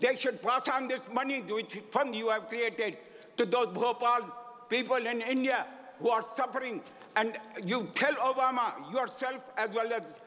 They 0.00 0.16
should 0.16 0.42
pass 0.42 0.68
on 0.68 0.88
this 0.88 1.02
money, 1.12 1.40
which 1.40 1.78
fund 1.90 2.14
you 2.14 2.28
have 2.28 2.48
created, 2.48 2.98
to 3.36 3.46
those 3.46 3.68
Bhopal 3.68 4.30
people 4.68 4.96
in 4.96 5.22
India 5.22 5.66
who 5.98 6.10
are 6.10 6.22
suffering. 6.22 6.82
And 7.16 7.38
you 7.64 7.88
tell 7.94 8.14
Obama 8.14 8.92
yourself, 8.92 9.40
as 9.56 9.70
well 9.74 9.92
as 9.92 10.20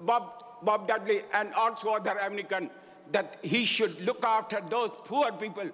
Bob, 0.00 0.44
Bob 0.62 0.88
Dudley, 0.88 1.22
and 1.32 1.52
also 1.54 1.90
other 1.90 2.12
American, 2.12 2.70
that 3.12 3.36
he 3.42 3.64
should 3.64 4.00
look 4.00 4.24
after 4.24 4.60
those 4.68 4.90
poor 5.04 5.30
people. 5.32 5.68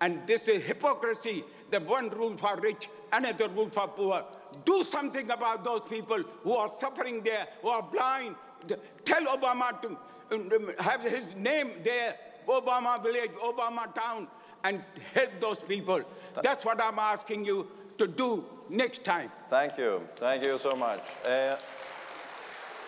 And 0.00 0.26
this 0.26 0.48
is 0.48 0.62
hypocrisy. 0.64 1.44
The 1.70 1.80
one 1.80 2.10
rule 2.10 2.36
for 2.36 2.56
rich, 2.60 2.88
another 3.12 3.48
rule 3.48 3.70
for 3.70 3.88
poor. 3.88 4.24
Do 4.64 4.84
something 4.84 5.30
about 5.30 5.64
those 5.64 5.82
people 5.88 6.22
who 6.42 6.56
are 6.56 6.68
suffering 6.68 7.22
there, 7.22 7.46
who 7.62 7.68
are 7.68 7.82
blind. 7.82 8.36
Tell 9.04 9.24
Obama 9.26 9.80
to 9.82 9.96
um, 10.32 10.72
have 10.78 11.02
his 11.02 11.36
name 11.36 11.70
there, 11.82 12.16
Obama 12.48 13.02
Village, 13.02 13.32
Obama 13.32 13.92
Town, 13.94 14.28
and 14.62 14.82
help 15.14 15.30
those 15.40 15.58
people. 15.58 16.02
That's 16.42 16.64
what 16.64 16.82
I'm 16.82 16.98
asking 16.98 17.44
you 17.44 17.68
to 17.98 18.06
do 18.06 18.44
next 18.68 19.04
time. 19.04 19.30
Thank 19.48 19.78
you. 19.78 20.02
Thank 20.16 20.42
you 20.42 20.58
so 20.58 20.74
much. 20.74 21.02
Uh, 21.24 21.56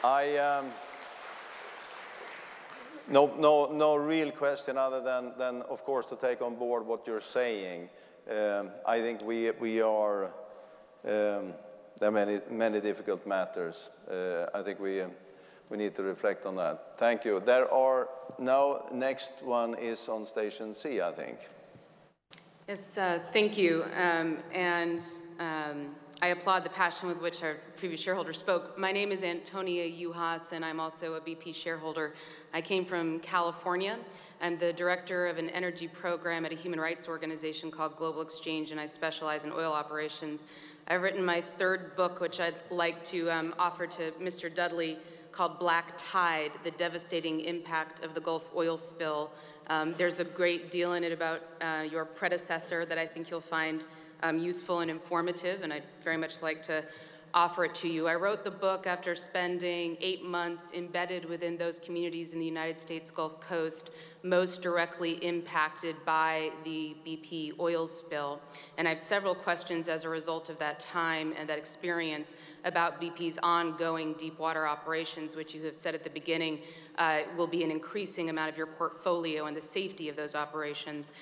I, 0.02 0.36
um, 0.36 0.66
no, 3.08 3.32
no, 3.38 3.72
no 3.72 3.96
real 3.96 4.30
question 4.32 4.76
other 4.76 5.00
than, 5.00 5.32
than, 5.38 5.62
of 5.62 5.84
course, 5.84 6.06
to 6.06 6.16
take 6.16 6.42
on 6.42 6.56
board 6.56 6.86
what 6.86 7.06
you're 7.06 7.20
saying. 7.20 7.88
Um, 8.28 8.70
I 8.84 9.00
think 9.00 9.22
we, 9.22 9.50
we 9.52 9.80
are, 9.80 10.24
um, 11.04 11.54
there 11.98 12.08
are 12.08 12.10
many, 12.10 12.40
many 12.50 12.80
difficult 12.80 13.26
matters. 13.26 13.90
Uh, 14.10 14.46
I 14.52 14.62
think 14.62 14.80
we, 14.80 15.02
um, 15.02 15.12
we 15.70 15.76
need 15.76 15.94
to 15.96 16.02
reflect 16.02 16.46
on 16.46 16.56
that. 16.56 16.94
Thank 16.98 17.24
you. 17.24 17.40
There 17.40 17.72
are, 17.72 18.08
now, 18.38 18.86
next 18.92 19.32
one 19.42 19.74
is 19.74 20.08
on 20.08 20.26
station 20.26 20.72
C, 20.72 21.00
I 21.00 21.12
think. 21.12 21.38
Yes, 22.68 22.98
uh, 22.98 23.20
thank 23.32 23.56
you. 23.56 23.84
Um, 23.96 24.38
and 24.52 25.04
um, 25.38 25.94
I 26.22 26.28
applaud 26.28 26.64
the 26.64 26.70
passion 26.70 27.08
with 27.08 27.20
which 27.20 27.42
our 27.42 27.56
previous 27.76 28.00
shareholder 28.00 28.32
spoke. 28.32 28.78
My 28.78 28.90
name 28.90 29.12
is 29.12 29.22
Antonia 29.22 29.84
Juhasz, 29.84 30.52
and 30.52 30.64
I'm 30.64 30.80
also 30.80 31.14
a 31.14 31.20
BP 31.20 31.54
shareholder. 31.54 32.14
I 32.54 32.60
came 32.60 32.84
from 32.84 33.20
California. 33.20 33.98
I'm 34.40 34.58
the 34.58 34.72
director 34.72 35.26
of 35.26 35.38
an 35.38 35.50
energy 35.50 35.88
program 35.88 36.44
at 36.44 36.52
a 36.52 36.54
human 36.54 36.80
rights 36.80 37.08
organization 37.08 37.70
called 37.70 37.96
Global 37.96 38.22
Exchange, 38.22 38.70
and 38.70 38.80
I 38.80 38.86
specialize 38.86 39.44
in 39.44 39.52
oil 39.52 39.72
operations. 39.72 40.46
I've 40.88 41.02
written 41.02 41.24
my 41.24 41.40
third 41.40 41.96
book, 41.96 42.20
which 42.20 42.38
I'd 42.38 42.54
like 42.70 43.02
to 43.04 43.30
um, 43.30 43.54
offer 43.58 43.86
to 43.86 44.12
Mr. 44.12 44.54
Dudley, 44.54 44.98
called 45.36 45.58
Black 45.58 45.92
Tide 45.98 46.52
The 46.64 46.70
Devastating 46.70 47.40
Impact 47.40 48.02
of 48.02 48.14
the 48.14 48.20
Gulf 48.22 48.48
Oil 48.56 48.78
Spill. 48.78 49.30
Um, 49.66 49.94
there's 49.98 50.18
a 50.18 50.24
great 50.24 50.70
deal 50.70 50.94
in 50.94 51.04
it 51.04 51.12
about 51.12 51.42
uh, 51.60 51.84
your 51.90 52.06
predecessor 52.06 52.86
that 52.86 52.96
I 52.96 53.04
think 53.04 53.30
you'll 53.30 53.42
find 53.42 53.84
um, 54.22 54.38
useful 54.38 54.80
and 54.80 54.90
informative, 54.90 55.60
and 55.62 55.74
I'd 55.74 55.82
very 56.02 56.16
much 56.16 56.40
like 56.40 56.62
to 56.62 56.82
offer 57.36 57.66
it 57.66 57.74
to 57.74 57.86
you. 57.86 58.08
I 58.08 58.14
wrote 58.14 58.44
the 58.44 58.50
book 58.50 58.86
after 58.86 59.14
spending 59.14 59.98
eight 60.00 60.24
months 60.24 60.72
embedded 60.72 61.26
within 61.26 61.58
those 61.58 61.78
communities 61.78 62.32
in 62.32 62.38
the 62.38 62.46
United 62.46 62.78
States 62.78 63.10
Gulf 63.10 63.42
Coast 63.42 63.90
most 64.22 64.62
directly 64.62 65.22
impacted 65.22 65.96
by 66.06 66.50
the 66.64 66.96
BP 67.06 67.52
oil 67.60 67.86
spill. 67.86 68.40
And 68.78 68.88
I 68.88 68.90
have 68.92 68.98
several 68.98 69.34
questions 69.34 69.86
as 69.86 70.04
a 70.04 70.08
result 70.08 70.48
of 70.48 70.58
that 70.60 70.80
time 70.80 71.34
and 71.38 71.46
that 71.46 71.58
experience 71.58 72.32
about 72.64 73.02
BP's 73.02 73.38
ongoing 73.42 74.14
deep 74.14 74.38
water 74.38 74.66
operations, 74.66 75.36
which 75.36 75.54
you 75.54 75.62
have 75.64 75.74
said 75.74 75.94
at 75.94 76.04
the 76.04 76.10
beginning 76.10 76.60
uh, 76.96 77.20
will 77.36 77.46
be 77.46 77.62
an 77.62 77.70
increasing 77.70 78.30
amount 78.30 78.48
of 78.48 78.56
your 78.56 78.66
portfolio 78.66 79.44
and 79.44 79.54
the 79.54 79.60
safety 79.60 80.08
of 80.08 80.16
those 80.16 80.34
operations. 80.34 81.12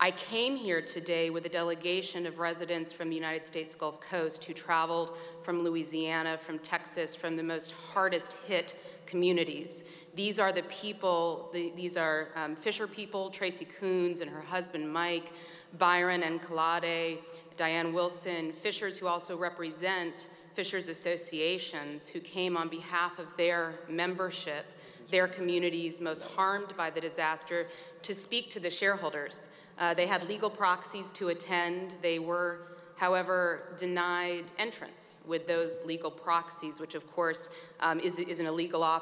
I 0.00 0.10
came 0.10 0.56
here 0.56 0.82
today 0.82 1.30
with 1.30 1.46
a 1.46 1.48
delegation 1.48 2.26
of 2.26 2.40
residents 2.40 2.92
from 2.92 3.08
the 3.08 3.14
United 3.14 3.46
States 3.46 3.76
Gulf 3.76 4.00
Coast 4.00 4.42
who 4.42 4.52
traveled 4.52 5.16
from 5.44 5.62
Louisiana, 5.62 6.36
from 6.36 6.58
Texas, 6.58 7.14
from 7.14 7.36
the 7.36 7.44
most 7.44 7.72
hardest 7.72 8.34
hit 8.46 8.74
communities. 9.06 9.84
These 10.14 10.40
are 10.40 10.52
the 10.52 10.64
people, 10.64 11.48
the, 11.52 11.72
these 11.76 11.96
are 11.96 12.28
um, 12.34 12.56
Fisher 12.56 12.88
people, 12.88 13.30
Tracy 13.30 13.68
Kuhns 13.80 14.20
and 14.20 14.28
her 14.28 14.40
husband 14.40 14.92
Mike, 14.92 15.32
Byron 15.78 16.22
Encalade, 16.22 17.18
Diane 17.56 17.92
Wilson, 17.92 18.52
Fishers 18.52 18.98
who 18.98 19.06
also 19.06 19.36
represent 19.36 20.28
Fishers 20.54 20.88
associations 20.88 22.08
who 22.08 22.20
came 22.20 22.56
on 22.56 22.68
behalf 22.68 23.18
of 23.20 23.26
their 23.36 23.74
membership, 23.88 24.66
their 25.10 25.28
communities 25.28 26.00
most 26.00 26.22
harmed 26.22 26.76
by 26.76 26.90
the 26.90 27.00
disaster, 27.00 27.68
to 28.02 28.14
speak 28.14 28.50
to 28.50 28.60
the 28.60 28.70
shareholders. 28.70 29.48
Uh, 29.78 29.94
they 29.94 30.06
had 30.06 30.26
legal 30.28 30.50
proxies 30.50 31.10
to 31.12 31.28
attend. 31.28 31.94
They 32.02 32.18
were, 32.18 32.68
however, 32.96 33.74
denied 33.78 34.44
entrance 34.58 35.20
with 35.26 35.46
those 35.46 35.80
legal 35.84 36.10
proxies, 36.10 36.80
which 36.80 36.94
of 36.94 37.10
course 37.12 37.48
um, 37.80 37.98
is, 38.00 38.18
is 38.18 38.40
an 38.40 38.46
illegal 38.46 38.82
uh, 38.82 39.00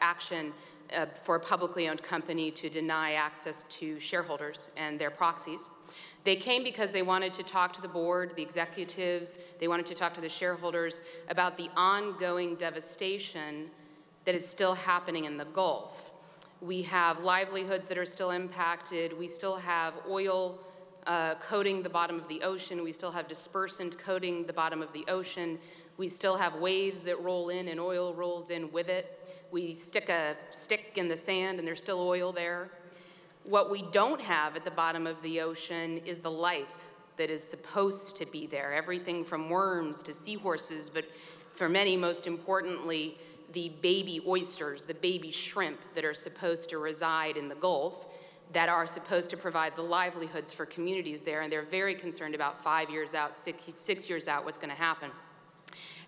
action 0.00 0.52
uh, 0.94 1.06
for 1.22 1.36
a 1.36 1.40
publicly 1.40 1.88
owned 1.88 2.02
company 2.02 2.50
to 2.50 2.68
deny 2.68 3.14
access 3.14 3.64
to 3.68 3.98
shareholders 3.98 4.70
and 4.76 4.98
their 4.98 5.10
proxies. 5.10 5.68
They 6.24 6.36
came 6.36 6.62
because 6.62 6.92
they 6.92 7.02
wanted 7.02 7.34
to 7.34 7.42
talk 7.42 7.72
to 7.72 7.82
the 7.82 7.88
board, 7.88 8.34
the 8.36 8.42
executives, 8.42 9.38
they 9.58 9.66
wanted 9.66 9.86
to 9.86 9.94
talk 9.94 10.14
to 10.14 10.20
the 10.20 10.28
shareholders 10.28 11.02
about 11.28 11.56
the 11.56 11.68
ongoing 11.76 12.54
devastation 12.54 13.70
that 14.24 14.34
is 14.34 14.46
still 14.46 14.74
happening 14.74 15.24
in 15.24 15.36
the 15.36 15.46
Gulf. 15.46 16.11
We 16.62 16.82
have 16.82 17.24
livelihoods 17.24 17.88
that 17.88 17.98
are 17.98 18.06
still 18.06 18.30
impacted. 18.30 19.18
We 19.18 19.26
still 19.26 19.56
have 19.56 19.94
oil 20.08 20.60
uh, 21.08 21.34
coating 21.34 21.82
the 21.82 21.88
bottom 21.88 22.20
of 22.20 22.28
the 22.28 22.40
ocean. 22.42 22.84
We 22.84 22.92
still 22.92 23.10
have 23.10 23.26
dispersant 23.26 23.98
coating 23.98 24.46
the 24.46 24.52
bottom 24.52 24.80
of 24.80 24.92
the 24.92 25.04
ocean. 25.08 25.58
We 25.96 26.06
still 26.06 26.36
have 26.36 26.54
waves 26.54 27.02
that 27.02 27.20
roll 27.20 27.48
in 27.48 27.66
and 27.66 27.80
oil 27.80 28.14
rolls 28.14 28.50
in 28.50 28.70
with 28.70 28.88
it. 28.88 29.18
We 29.50 29.72
stick 29.72 30.08
a 30.08 30.36
stick 30.52 30.92
in 30.94 31.08
the 31.08 31.16
sand 31.16 31.58
and 31.58 31.66
there's 31.66 31.80
still 31.80 32.00
oil 32.00 32.30
there. 32.30 32.70
What 33.42 33.68
we 33.68 33.82
don't 33.90 34.20
have 34.20 34.54
at 34.54 34.64
the 34.64 34.70
bottom 34.70 35.04
of 35.04 35.20
the 35.22 35.40
ocean 35.40 35.98
is 36.06 36.18
the 36.18 36.30
life 36.30 36.86
that 37.16 37.28
is 37.28 37.42
supposed 37.42 38.16
to 38.18 38.26
be 38.26 38.46
there. 38.46 38.72
Everything 38.72 39.24
from 39.24 39.50
worms 39.50 40.00
to 40.04 40.14
seahorses, 40.14 40.88
but 40.88 41.06
for 41.56 41.68
many, 41.68 41.96
most 41.96 42.28
importantly, 42.28 43.18
the 43.52 43.70
baby 43.80 44.20
oysters, 44.26 44.82
the 44.82 44.94
baby 44.94 45.30
shrimp 45.30 45.78
that 45.94 46.04
are 46.04 46.14
supposed 46.14 46.68
to 46.70 46.78
reside 46.78 47.36
in 47.36 47.48
the 47.48 47.54
Gulf, 47.54 48.06
that 48.52 48.68
are 48.68 48.86
supposed 48.86 49.30
to 49.30 49.36
provide 49.36 49.76
the 49.76 49.82
livelihoods 49.82 50.52
for 50.52 50.66
communities 50.66 51.22
there. 51.22 51.42
And 51.42 51.52
they're 51.52 51.62
very 51.62 51.94
concerned 51.94 52.34
about 52.34 52.62
five 52.62 52.90
years 52.90 53.14
out, 53.14 53.34
six, 53.34 53.64
six 53.74 54.08
years 54.08 54.28
out, 54.28 54.44
what's 54.44 54.58
going 54.58 54.70
to 54.70 54.76
happen. 54.76 55.10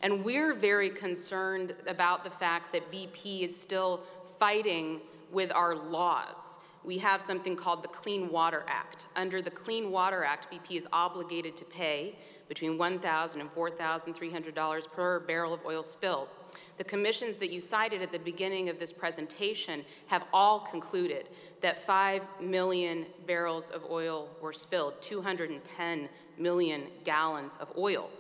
And 0.03 0.25
we're 0.25 0.55
very 0.55 0.91
concerned 0.91 1.75
about 1.87 2.25
the 2.25 2.31
fact 2.31 2.73
that 2.73 2.91
BP 2.93 3.43
is 3.43 3.59
still 3.59 4.03
fighting 4.39 5.01
with 5.33 5.51
our 5.53 5.75
laws. 5.75 6.59
We 6.85 6.99
have 6.99 7.23
something 7.23 7.57
called 7.57 7.83
the 7.83 7.89
Clean 7.89 8.31
Water 8.31 8.65
Act. 8.69 9.07
Under 9.17 9.41
the 9.41 9.51
Clean 9.51 9.91
Water 9.91 10.23
Act, 10.23 10.53
BP 10.53 10.77
is 10.77 10.87
obligated 10.93 11.57
to 11.57 11.65
pay 11.65 12.19
between 12.49 12.77
$1,000 12.77 13.41
and 13.41 13.55
$4,300 13.55 14.93
per 14.93 15.21
barrel 15.21 15.55
of 15.55 15.65
oil 15.65 15.83
spilled. 15.83 16.29
The 16.77 16.85
commissions 16.85 17.37
that 17.37 17.51
you 17.51 17.61
cited 17.61 18.03
at 18.03 18.11
the 18.11 18.19
beginning 18.19 18.69
of 18.69 18.79
this 18.79 18.93
presentation 18.93 19.85
have 20.07 20.25
all 20.33 20.61
concluded 20.61 21.29
that 21.61 21.87
5 21.87 22.23
million 22.41 23.07
barrels 23.27 23.71
of 23.71 23.85
oil 23.89 24.29
were 24.43 24.53
spilled, 24.53 25.01
210 25.01 26.09
million 26.37 26.83
gallons 27.05 27.57
of 27.61 27.69
oil. 27.79 28.11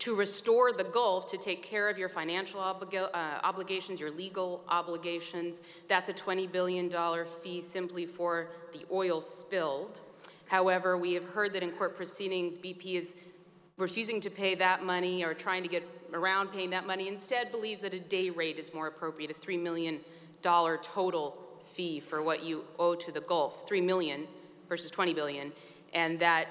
To 0.00 0.14
restore 0.14 0.72
the 0.72 0.84
Gulf, 0.84 1.28
to 1.30 1.36
take 1.36 1.62
care 1.62 1.88
of 1.88 1.98
your 1.98 2.08
financial 2.08 2.60
uh, 2.60 3.40
obligations, 3.42 3.98
your 3.98 4.12
legal 4.12 4.62
obligations, 4.68 5.60
that's 5.88 6.08
a 6.08 6.14
$20 6.14 6.50
billion 6.50 6.92
fee 7.42 7.60
simply 7.60 8.06
for 8.06 8.48
the 8.72 8.84
oil 8.92 9.20
spilled. 9.20 10.00
However, 10.46 10.96
we 10.96 11.12
have 11.14 11.24
heard 11.24 11.52
that 11.52 11.62
in 11.62 11.72
court 11.72 11.96
proceedings, 11.96 12.58
BP 12.58 12.94
is 12.94 13.16
refusing 13.78 14.20
to 14.20 14.30
pay 14.30 14.54
that 14.56 14.84
money 14.84 15.24
or 15.24 15.32
trying 15.32 15.62
to 15.62 15.68
get 15.68 15.84
around 16.12 16.48
paying 16.48 16.70
that 16.70 16.86
money, 16.86 17.08
instead 17.08 17.50
believes 17.50 17.82
that 17.82 17.94
a 17.94 18.00
day 18.00 18.28
rate 18.30 18.58
is 18.58 18.74
more 18.74 18.88
appropriate, 18.88 19.30
a 19.30 19.34
$3 19.34 19.60
million 19.60 20.00
total 20.42 21.36
fee 21.74 22.00
for 22.00 22.22
what 22.22 22.42
you 22.42 22.64
owe 22.78 22.94
to 22.94 23.12
the 23.12 23.20
Gulf, 23.20 23.66
3 23.66 23.80
million 23.80 24.26
versus 24.68 24.90
20 24.90 25.14
billion, 25.14 25.52
and 25.94 26.18
that 26.18 26.48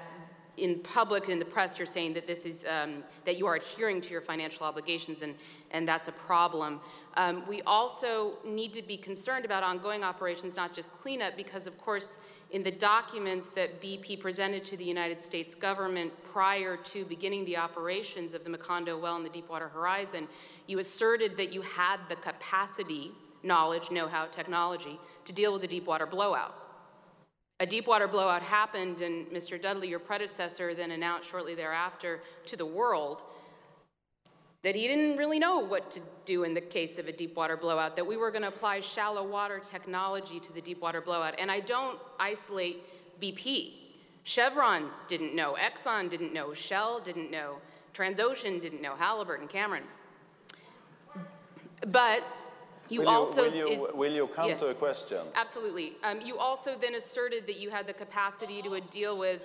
in 0.58 0.80
public 0.80 1.24
and 1.24 1.34
in 1.34 1.40
the 1.40 1.45
press, 1.45 1.78
you're 1.78 1.86
saying 1.86 2.14
that 2.14 2.26
this 2.26 2.44
is 2.45 2.66
um, 2.66 3.04
that 3.26 3.38
you 3.38 3.45
are 3.45 3.56
adhering 3.56 4.02
to 4.02 4.10
your 4.10 4.22
financial 4.22 4.66
obligations, 4.66 5.22
and 5.22 5.36
and 5.72 5.88
that's 5.88 6.08
a 6.08 6.12
problem. 6.12 6.80
Um, 7.16 7.44
we 7.48 7.62
also 7.62 8.38
need 8.44 8.74
to 8.74 8.82
be 8.82 8.98
concerned 8.98 9.45
about 9.45 9.64
ongoing 9.64 10.04
operations, 10.04 10.56
not 10.56 10.74
just 10.74 10.91
cleanup, 10.94 11.38
because 11.38 11.68
of 11.68 11.78
course. 11.78 12.18
In 12.52 12.64
the 12.64 12.72
documents 12.72 13.49
that 13.52 13.82
BP 13.82 14.22
presented 14.22 14.64
to 14.65 14.78
the 14.78 14.86
United 14.86 15.19
States 15.19 15.53
government 15.53 16.14
prior 16.24 16.78
to 16.78 17.03
beginning 17.03 17.44
the 17.44 17.57
operations 17.57 18.34
of 18.34 18.45
the 18.45 18.49
Macondo 18.49 18.99
well 18.99 19.18
in 19.18 19.24
the 19.24 19.30
Deepwater 19.30 19.68
Horizon, 19.68 20.30
you 20.65 20.80
asserted 20.80 21.36
that 21.36 21.52
you 21.52 21.61
had 21.61 21.99
the 22.07 22.15
capacity, 22.15 23.11
knowledge, 23.44 23.91
know 23.91 24.07
how, 24.07 24.28
technology 24.28 24.98
to 25.26 25.34
deal 25.34 25.52
with 25.52 25.61
the 25.61 25.68
Deepwater 25.68 26.06
blowout. 26.06 26.56
A 27.60 27.65
Deepwater 27.65 28.07
blowout 28.07 28.44
happened, 28.44 29.02
and 29.02 29.28
Mr. 29.28 29.61
Dudley, 29.61 29.90
your 29.90 29.99
predecessor, 29.99 30.74
then 30.74 30.91
announced 30.91 31.30
shortly 31.30 31.53
thereafter 31.53 32.22
to 32.45 32.56
the 32.56 32.65
world 32.65 33.24
that 34.64 34.76
he 34.76 34.88
didn't 34.88 35.18
really 35.18 35.40
know 35.40 35.60
what 35.60 35.92
to 35.92 36.00
do 36.26 36.44
in 36.44 36.54
the 36.54 36.62
case 36.62 36.98
of 36.98 37.08
a 37.08 37.12
Deepwater 37.12 37.58
blowout, 37.58 37.96
that 37.96 38.06
we 38.06 38.18
were 38.18 38.32
going 38.32 38.42
to 38.42 38.48
apply 38.48 38.80
shallow 38.80 39.26
water 39.26 39.60
technology 39.60 40.40
to 40.40 40.52
the 40.52 40.62
Deepwater 40.62 41.02
blowout. 41.02 41.36
And 41.40 41.52
I 41.52 41.60
don't 41.60 42.00
isolate 42.20 42.84
BP. 43.22 43.74
Chevron 44.24 44.90
didn't 45.08 45.36
know, 45.36 45.56
Exxon 45.56 46.10
didn't 46.10 46.34
know, 46.34 46.54
Shell 46.54 47.00
didn't 47.00 47.32
know, 47.32 47.58
Transocean 47.94 48.62
didn't 48.62 48.82
know, 48.82 48.96
Halliburton, 48.96 49.48
Cameron. 49.48 49.84
But 51.88 52.24
you 52.90 53.02
will 53.02 53.10
also 53.10 53.46
you, 53.46 53.64
will 53.64 53.72
you, 53.72 53.86
it, 53.86 53.96
will 53.96 54.12
you 54.12 54.28
come 54.28 54.50
yeah, 54.50 54.58
to 54.58 54.68
a 54.68 54.74
question? 54.74 55.20
Absolutely. 55.36 55.94
Um, 56.04 56.20
you 56.22 56.38
also 56.38 56.76
then 56.78 56.96
asserted 56.96 57.46
that 57.48 57.58
you 57.58 57.70
had 57.70 57.88
the 57.88 57.94
capacity 57.94 58.62
to 58.64 58.82
deal 58.90 59.18
with 59.18 59.42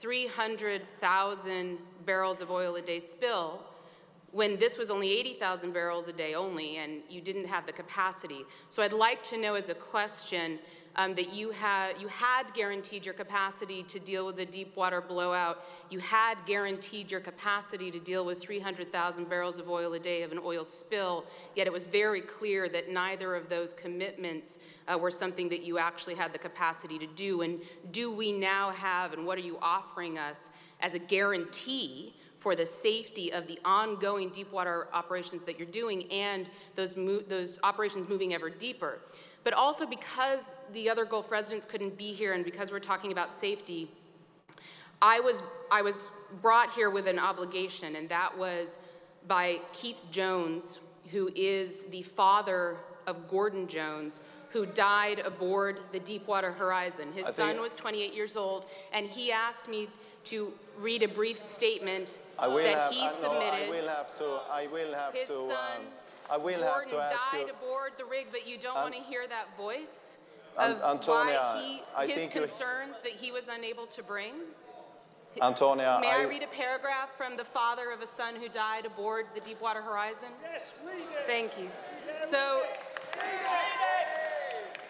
300,000 0.00 1.78
barrels 2.06 2.40
of 2.40 2.50
oil 2.50 2.76
a 2.76 2.82
day 2.82 3.00
spill 3.00 3.60
when 4.32 4.58
this 4.58 4.78
was 4.78 4.90
only 4.90 5.12
80,000 5.18 5.72
barrels 5.72 6.08
a 6.08 6.12
day 6.12 6.34
only, 6.34 6.78
and 6.78 7.02
you 7.08 7.20
didn't 7.20 7.46
have 7.46 7.66
the 7.66 7.72
capacity. 7.72 8.44
So 8.70 8.82
I'd 8.82 8.94
like 8.94 9.22
to 9.24 9.36
know 9.36 9.54
as 9.54 9.68
a 9.68 9.74
question 9.74 10.58
um, 10.96 11.14
that 11.14 11.32
you 11.32 11.50
had, 11.50 12.00
you 12.00 12.08
had 12.08 12.52
guaranteed 12.54 13.04
your 13.04 13.14
capacity 13.14 13.82
to 13.84 13.98
deal 13.98 14.26
with 14.26 14.36
the 14.36 14.44
deep 14.44 14.74
water 14.76 15.00
blowout. 15.00 15.64
You 15.90 15.98
had 15.98 16.36
guaranteed 16.46 17.10
your 17.10 17.20
capacity 17.20 17.90
to 17.90 17.98
deal 17.98 18.24
with 18.24 18.40
300,000 18.40 19.28
barrels 19.28 19.58
of 19.58 19.68
oil 19.68 19.92
a 19.94 19.98
day 19.98 20.22
of 20.22 20.32
an 20.32 20.40
oil 20.42 20.64
spill, 20.64 21.24
yet 21.54 21.66
it 21.66 21.72
was 21.72 21.86
very 21.86 22.20
clear 22.20 22.68
that 22.70 22.90
neither 22.90 23.34
of 23.34 23.48
those 23.48 23.72
commitments 23.72 24.58
uh, 24.88 24.98
were 24.98 25.10
something 25.10 25.48
that 25.48 25.62
you 25.62 25.78
actually 25.78 26.14
had 26.14 26.32
the 26.32 26.38
capacity 26.38 26.98
to 26.98 27.06
do. 27.06 27.42
And 27.42 27.60
do 27.90 28.12
we 28.12 28.32
now 28.32 28.70
have, 28.70 29.12
and 29.12 29.26
what 29.26 29.38
are 29.38 29.42
you 29.42 29.58
offering 29.60 30.18
us 30.18 30.50
as 30.80 30.94
a 30.94 30.98
guarantee 30.98 32.14
for 32.42 32.56
the 32.56 32.66
safety 32.66 33.32
of 33.32 33.46
the 33.46 33.58
ongoing 33.64 34.28
deep 34.30 34.50
water 34.52 34.88
operations 34.92 35.42
that 35.42 35.58
you're 35.58 35.68
doing 35.68 36.10
and 36.10 36.50
those, 36.76 36.94
those 37.28 37.58
operations 37.62 38.08
moving 38.08 38.34
ever 38.34 38.50
deeper? 38.50 38.98
but 39.44 39.52
also 39.52 39.86
because 39.86 40.54
the 40.72 40.88
other 40.88 41.04
Gulf 41.04 41.30
residents 41.30 41.64
couldn't 41.64 41.96
be 41.96 42.12
here 42.12 42.32
and 42.32 42.44
because 42.44 42.70
we're 42.70 42.80
talking 42.80 43.12
about 43.12 43.30
safety, 43.30 43.90
I 45.00 45.18
was, 45.18 45.42
I 45.70 45.82
was 45.82 46.08
brought 46.40 46.72
here 46.72 46.90
with 46.90 47.08
an 47.08 47.18
obligation, 47.18 47.96
and 47.96 48.08
that 48.08 48.36
was 48.36 48.78
by 49.26 49.60
Keith 49.72 50.00
Jones, 50.10 50.78
who 51.10 51.30
is 51.34 51.82
the 51.84 52.02
father 52.02 52.76
of 53.06 53.28
Gordon 53.28 53.66
Jones, 53.66 54.20
who 54.50 54.64
died 54.64 55.18
aboard 55.20 55.80
the 55.92 55.98
Deepwater 55.98 56.52
Horizon. 56.52 57.08
His 57.12 57.34
son 57.34 57.60
was 57.60 57.74
28 57.74 58.14
years 58.14 58.36
old, 58.36 58.66
and 58.92 59.06
he 59.06 59.32
asked 59.32 59.68
me 59.68 59.88
to 60.24 60.52
read 60.78 61.02
a 61.02 61.08
brief 61.08 61.38
statement 61.38 62.18
that 62.38 62.50
have, 62.50 62.92
he 62.92 63.00
uh, 63.02 63.10
submitted. 63.10 63.40
No, 63.40 63.66
I 63.66 63.70
will 63.70 63.88
have 63.88 64.18
to. 64.18 64.24
I 64.50 64.66
will 64.66 64.94
have 64.94 65.14
his 65.14 65.28
to. 65.28 65.48
Son, 65.48 65.50
um, 65.80 65.86
I 66.30 66.36
will 66.36 66.60
Gordon 66.60 66.90
have 66.90 66.90
to 66.90 66.96
ask 67.14 67.30
died 67.32 67.46
you. 67.46 67.52
aboard 67.52 67.92
the 67.98 68.04
rig, 68.04 68.28
but 68.30 68.46
you 68.46 68.58
don't 68.58 68.76
An- 68.76 68.82
want 68.82 68.94
to 68.94 69.00
hear 69.00 69.26
that 69.28 69.56
voice 69.56 70.16
of 70.56 70.80
Antonia, 70.82 71.52
why 71.54 71.62
he, 71.62 71.82
I 71.96 72.06
his 72.06 72.16
think 72.16 72.34
you- 72.34 72.40
concerns 72.42 73.00
that 73.00 73.12
he 73.12 73.32
was 73.32 73.48
unable 73.48 73.86
to 73.86 74.02
bring. 74.02 74.32
Antonia, 75.40 75.96
May 76.00 76.10
I, 76.10 76.22
I- 76.22 76.26
read 76.26 76.42
a 76.42 76.46
paragraph 76.48 77.08
from 77.16 77.36
the 77.38 77.44
father 77.44 77.90
of 77.90 78.02
a 78.02 78.06
son 78.06 78.36
who 78.36 78.48
died 78.50 78.84
aboard 78.84 79.26
the 79.34 79.40
Deepwater 79.40 79.80
Horizon? 79.80 80.28
Yes, 80.42 80.74
read 80.86 80.96
it. 81.00 81.26
Thank 81.26 81.58
you. 81.58 81.70
So, 82.26 82.64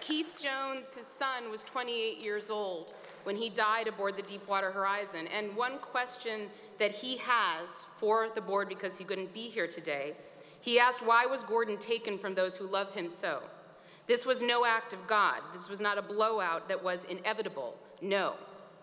Keith 0.01 0.35
Jones, 0.43 0.95
his 0.95 1.07
son, 1.07 1.49
was 1.49 1.63
28 1.63 2.19
years 2.19 2.51
old 2.51 2.93
when 3.25 3.37
he 3.37 3.49
died 3.49 3.89
aboard 3.89 4.17
the 4.17 4.23
Deepwater 4.23 4.71
Horizon. 4.71 5.27
And 5.29 5.55
one 5.57 5.79
question 5.79 6.49
that 6.79 6.93
he 6.93 7.17
has 7.19 7.85
for 7.99 8.29
the 8.35 8.41
board, 8.41 8.69
because 8.69 8.99
he 8.99 9.05
couldn't 9.05 9.33
be 9.33 9.49
here 9.49 9.67
today, 9.67 10.15
he 10.61 10.79
asked, 10.79 11.05
Why 11.05 11.27
was 11.27 11.43
Gordon 11.43 11.79
taken 11.79 12.19
from 12.19 12.35
those 12.35 12.57
who 12.57 12.67
love 12.67 12.93
him 12.95 13.09
so? 13.09 13.43
This 14.07 14.27
was 14.27 14.43
no 14.43 14.65
act 14.65 14.93
of 14.93 15.07
God. 15.07 15.41
This 15.53 15.69
was 15.69 15.81
not 15.81 15.99
a 15.99 16.03
blowout 16.03 16.69
that 16.69 16.83
was 16.83 17.05
inevitable. 17.05 17.77
No. 18.01 18.35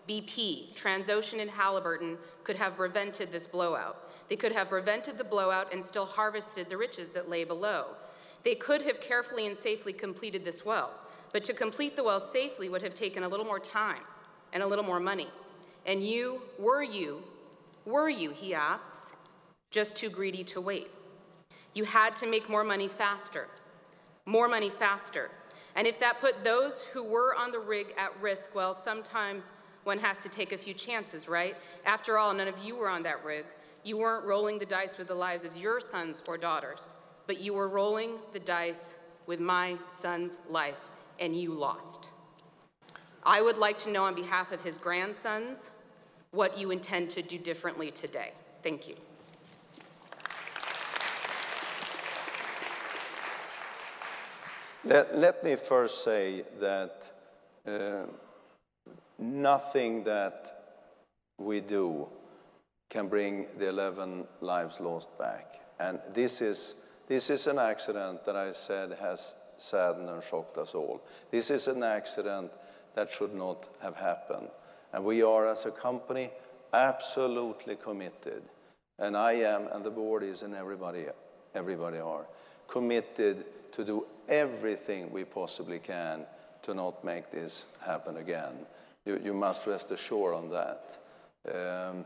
BP, 0.08 0.74
Transocean, 0.74 1.40
and 1.40 1.50
Halliburton 1.50 2.16
could 2.42 2.56
have 2.56 2.76
prevented 2.76 3.30
this 3.30 3.46
blowout. 3.46 4.10
They 4.28 4.36
could 4.36 4.52
have 4.52 4.68
prevented 4.68 5.18
the 5.18 5.24
blowout 5.24 5.72
and 5.72 5.84
still 5.84 6.06
harvested 6.06 6.68
the 6.68 6.76
riches 6.76 7.10
that 7.10 7.28
lay 7.28 7.44
below. 7.44 7.86
They 8.44 8.54
could 8.54 8.82
have 8.82 9.00
carefully 9.00 9.46
and 9.46 9.56
safely 9.56 9.92
completed 9.92 10.44
this 10.44 10.64
well, 10.64 10.92
but 11.32 11.44
to 11.44 11.52
complete 11.52 11.96
the 11.96 12.04
well 12.04 12.20
safely 12.20 12.68
would 12.68 12.82
have 12.82 12.94
taken 12.94 13.24
a 13.24 13.28
little 13.28 13.44
more 13.44 13.58
time 13.58 14.02
and 14.52 14.62
a 14.62 14.66
little 14.66 14.84
more 14.84 15.00
money. 15.00 15.28
And 15.86 16.02
you, 16.02 16.42
were 16.58 16.82
you, 16.82 17.22
were 17.86 18.08
you, 18.08 18.30
he 18.30 18.54
asks, 18.54 19.12
just 19.70 19.96
too 19.96 20.10
greedy 20.10 20.44
to 20.44 20.60
wait? 20.60 20.90
You 21.74 21.84
had 21.84 22.16
to 22.16 22.26
make 22.26 22.48
more 22.48 22.64
money 22.64 22.88
faster, 22.88 23.48
more 24.26 24.48
money 24.48 24.70
faster. 24.70 25.30
And 25.76 25.86
if 25.86 26.00
that 26.00 26.20
put 26.20 26.44
those 26.44 26.82
who 26.92 27.04
were 27.04 27.34
on 27.36 27.52
the 27.52 27.58
rig 27.58 27.94
at 27.96 28.10
risk, 28.20 28.54
well, 28.54 28.74
sometimes 28.74 29.52
one 29.84 29.98
has 29.98 30.18
to 30.18 30.28
take 30.28 30.52
a 30.52 30.58
few 30.58 30.74
chances, 30.74 31.28
right? 31.28 31.56
After 31.86 32.18
all, 32.18 32.34
none 32.34 32.48
of 32.48 32.58
you 32.62 32.76
were 32.76 32.88
on 32.88 33.02
that 33.04 33.24
rig. 33.24 33.46
You 33.82 33.96
weren't 33.96 34.26
rolling 34.26 34.58
the 34.58 34.66
dice 34.66 34.98
with 34.98 35.08
the 35.08 35.14
lives 35.14 35.44
of 35.44 35.56
your 35.56 35.80
sons 35.80 36.20
or 36.28 36.36
daughters, 36.36 36.92
but 37.26 37.40
you 37.40 37.54
were 37.54 37.68
rolling 37.68 38.18
the 38.34 38.40
dice 38.40 38.96
with 39.26 39.40
my 39.40 39.76
son's 39.88 40.36
life, 40.50 40.76
and 41.18 41.34
you 41.34 41.54
lost. 41.54 42.09
I 43.24 43.42
would 43.42 43.58
like 43.58 43.78
to 43.80 43.90
know 43.90 44.04
on 44.04 44.14
behalf 44.14 44.52
of 44.52 44.62
his 44.62 44.76
grandsons 44.78 45.70
what 46.30 46.56
you 46.56 46.70
intend 46.70 47.10
to 47.10 47.22
do 47.22 47.38
differently 47.38 47.90
today. 47.90 48.32
Thank 48.62 48.88
you. 48.88 48.94
Let, 54.84 55.18
let 55.18 55.44
me 55.44 55.56
first 55.56 56.04
say 56.04 56.44
that 56.58 57.10
uh, 57.66 58.06
nothing 59.18 60.04
that 60.04 60.78
we 61.36 61.60
do 61.60 62.06
can 62.88 63.08
bring 63.08 63.46
the 63.58 63.68
11 63.68 64.26
lives 64.40 64.80
lost 64.80 65.16
back. 65.18 65.60
And 65.78 66.00
this 66.14 66.40
is, 66.40 66.76
this 67.08 67.28
is 67.28 67.46
an 67.46 67.58
accident 67.58 68.24
that 68.24 68.36
I 68.36 68.52
said 68.52 68.96
has 69.00 69.34
saddened 69.58 70.08
and 70.08 70.22
shocked 70.22 70.56
us 70.56 70.74
all. 70.74 71.02
This 71.30 71.50
is 71.50 71.68
an 71.68 71.82
accident 71.82 72.50
that 72.94 73.10
should 73.10 73.34
not 73.34 73.68
have 73.82 73.96
happened. 73.96 74.48
And 74.92 75.04
we 75.04 75.22
are, 75.22 75.46
as 75.46 75.66
a 75.66 75.70
company, 75.70 76.30
absolutely 76.72 77.76
committed. 77.76 78.42
And 78.98 79.16
I 79.16 79.32
am, 79.32 79.68
and 79.72 79.84
the 79.84 79.90
board 79.90 80.22
is, 80.22 80.42
and 80.42 80.54
everybody, 80.54 81.06
everybody 81.54 81.98
are, 81.98 82.26
committed 82.68 83.44
to 83.72 83.84
do 83.84 84.06
everything 84.28 85.10
we 85.10 85.24
possibly 85.24 85.78
can 85.78 86.24
to 86.62 86.74
not 86.74 87.02
make 87.04 87.30
this 87.30 87.66
happen 87.84 88.18
again. 88.18 88.52
You, 89.06 89.20
you 89.24 89.32
must 89.32 89.66
rest 89.66 89.90
assured 89.90 90.34
on 90.34 90.50
that. 90.50 90.98
Um, 91.50 92.04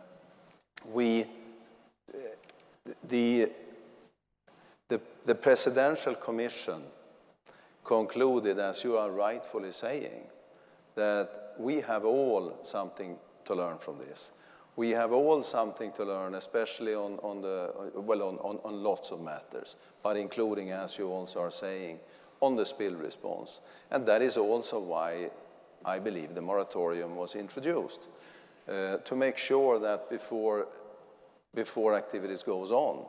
we, 0.93 1.27
the, 3.09 3.51
the, 4.89 5.01
the 5.27 5.35
Presidential 5.35 6.15
Commission 6.15 6.82
concluded, 7.85 8.59
as 8.59 8.85
you 8.85 8.97
are 8.97 9.11
rightfully 9.11 9.73
saying, 9.73 10.23
that 10.94 11.54
we 11.58 11.80
have 11.80 12.04
all 12.04 12.58
something 12.62 13.16
to 13.44 13.54
learn 13.54 13.78
from 13.78 13.98
this. 13.98 14.32
We 14.76 14.90
have 14.90 15.12
all 15.12 15.42
something 15.42 15.92
to 15.92 16.04
learn, 16.04 16.34
especially 16.34 16.94
on, 16.94 17.18
on 17.22 17.40
the, 17.42 17.72
well, 17.94 18.22
on, 18.22 18.38
on, 18.38 18.58
on 18.64 18.82
lots 18.82 19.12
of 19.12 19.20
matters, 19.20 19.76
but 20.02 20.16
including, 20.16 20.72
as 20.72 20.98
you 20.98 21.08
also 21.08 21.40
are 21.40 21.50
saying, 21.50 22.00
on 22.40 22.56
the 22.56 22.66
spill 22.66 22.94
response. 22.94 23.60
And 23.90 24.04
that 24.06 24.20
is 24.20 24.36
also 24.36 24.80
why 24.80 25.30
I 25.84 25.98
believe 25.98 26.34
the 26.34 26.40
moratorium 26.40 27.14
was 27.14 27.36
introduced, 27.36 28.08
uh, 28.68 28.96
to 28.96 29.16
make 29.16 29.36
sure 29.36 29.78
that 29.78 30.10
before, 30.10 30.66
before 31.54 31.94
activities 31.94 32.42
goes 32.42 32.72
on, 32.72 33.06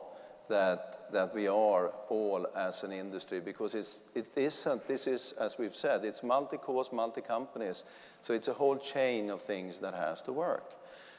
that, 0.48 0.92
we 1.34 1.48
are 1.48 1.92
all 2.08 2.46
as 2.56 2.84
an 2.84 2.92
industry, 2.92 3.40
because 3.40 3.74
it's, 3.74 4.00
it 4.14 4.26
isn't, 4.36 4.86
this 4.88 5.06
is, 5.06 5.32
as 5.40 5.58
we've 5.58 5.76
said, 5.76 6.04
it's 6.04 6.22
multi-cause, 6.22 6.92
multi-companies, 6.92 7.84
so 8.22 8.34
it's 8.34 8.48
a 8.48 8.52
whole 8.52 8.76
chain 8.76 9.30
of 9.30 9.40
things 9.42 9.78
that 9.80 9.94
has 9.94 10.22
to 10.22 10.32
work. 10.32 10.64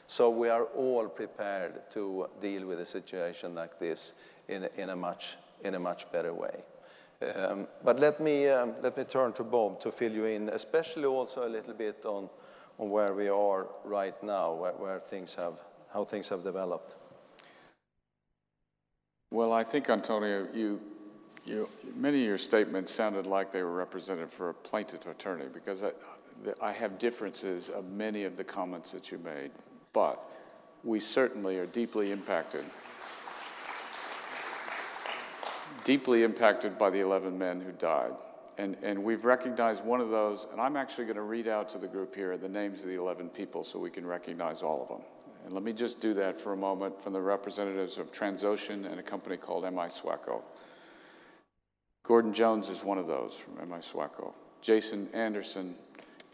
So 0.06 0.30
we 0.30 0.48
are 0.48 0.64
all 0.64 1.08
prepared 1.08 1.90
to 1.90 2.28
deal 2.40 2.66
with 2.66 2.80
a 2.80 2.86
situation 2.86 3.54
like 3.54 3.78
this 3.78 4.14
in, 4.48 4.68
in, 4.76 4.90
a, 4.90 4.96
much, 4.96 5.36
in 5.64 5.74
a 5.74 5.78
much 5.78 6.10
better 6.12 6.32
way. 6.32 6.62
Um, 7.34 7.66
but 7.84 7.98
let 7.98 8.20
me, 8.20 8.48
um, 8.48 8.74
let 8.80 8.96
me 8.96 9.04
turn 9.04 9.32
to 9.34 9.44
Bob 9.44 9.80
to 9.80 9.90
fill 9.90 10.12
you 10.12 10.24
in, 10.26 10.48
especially 10.50 11.04
also 11.04 11.46
a 11.46 11.50
little 11.50 11.74
bit 11.74 12.04
on, 12.04 12.30
on 12.78 12.90
where 12.90 13.12
we 13.12 13.28
are 13.28 13.66
right 13.84 14.22
now, 14.22 14.54
where 14.54 15.00
things 15.00 15.34
have, 15.34 15.54
how 15.92 16.04
things 16.04 16.28
have 16.28 16.44
developed. 16.44 16.94
Well, 19.30 19.52
I 19.52 19.62
think, 19.62 19.90
Antonio, 19.90 20.48
you, 20.54 20.80
you, 21.44 21.68
many 21.94 22.20
of 22.20 22.26
your 22.26 22.38
statements 22.38 22.92
sounded 22.92 23.26
like 23.26 23.52
they 23.52 23.62
were 23.62 23.74
represented 23.74 24.32
for 24.32 24.50
a 24.50 24.54
plaintiff 24.54 25.06
attorney 25.06 25.46
because 25.52 25.84
I, 25.84 25.90
I 26.62 26.72
have 26.72 26.98
differences 26.98 27.68
of 27.68 27.84
many 27.90 28.24
of 28.24 28.36
the 28.36 28.44
comments 28.44 28.92
that 28.92 29.10
you 29.12 29.18
made, 29.18 29.50
but 29.92 30.22
we 30.82 31.00
certainly 31.00 31.58
are 31.58 31.66
deeply 31.66 32.12
impacted 32.12 32.64
deeply 35.88 36.22
impacted 36.22 36.76
by 36.78 36.90
the 36.90 37.00
11 37.00 37.38
men 37.38 37.62
who 37.62 37.72
died. 37.72 38.12
And, 38.58 38.76
and 38.82 39.02
we've 39.02 39.24
recognized 39.24 39.82
one 39.82 40.02
of 40.02 40.10
those, 40.10 40.46
and 40.52 40.60
I'm 40.60 40.76
actually 40.76 41.04
going 41.04 41.16
to 41.16 41.22
read 41.22 41.48
out 41.48 41.70
to 41.70 41.78
the 41.78 41.86
group 41.86 42.14
here 42.14 42.36
the 42.36 42.46
names 42.46 42.82
of 42.82 42.88
the 42.88 42.96
11 42.96 43.30
people 43.30 43.64
so 43.64 43.78
we 43.78 43.88
can 43.88 44.04
recognize 44.04 44.62
all 44.62 44.82
of 44.82 44.88
them. 44.88 45.00
And 45.48 45.54
let 45.54 45.64
me 45.64 45.72
just 45.72 46.02
do 46.02 46.12
that 46.12 46.38
for 46.38 46.52
a 46.52 46.56
moment 46.58 47.02
from 47.02 47.14
the 47.14 47.22
representatives 47.22 47.96
of 47.96 48.12
Transocean 48.12 48.84
and 48.84 49.00
a 49.00 49.02
company 49.02 49.38
called 49.38 49.64
MI 49.64 49.88
SWACO. 49.88 50.42
Gordon 52.02 52.34
Jones 52.34 52.68
is 52.68 52.84
one 52.84 52.98
of 52.98 53.06
those 53.06 53.38
from 53.38 53.54
MI 53.66 53.80
SWACO. 53.80 54.34
Jason 54.60 55.08
Anderson, 55.14 55.74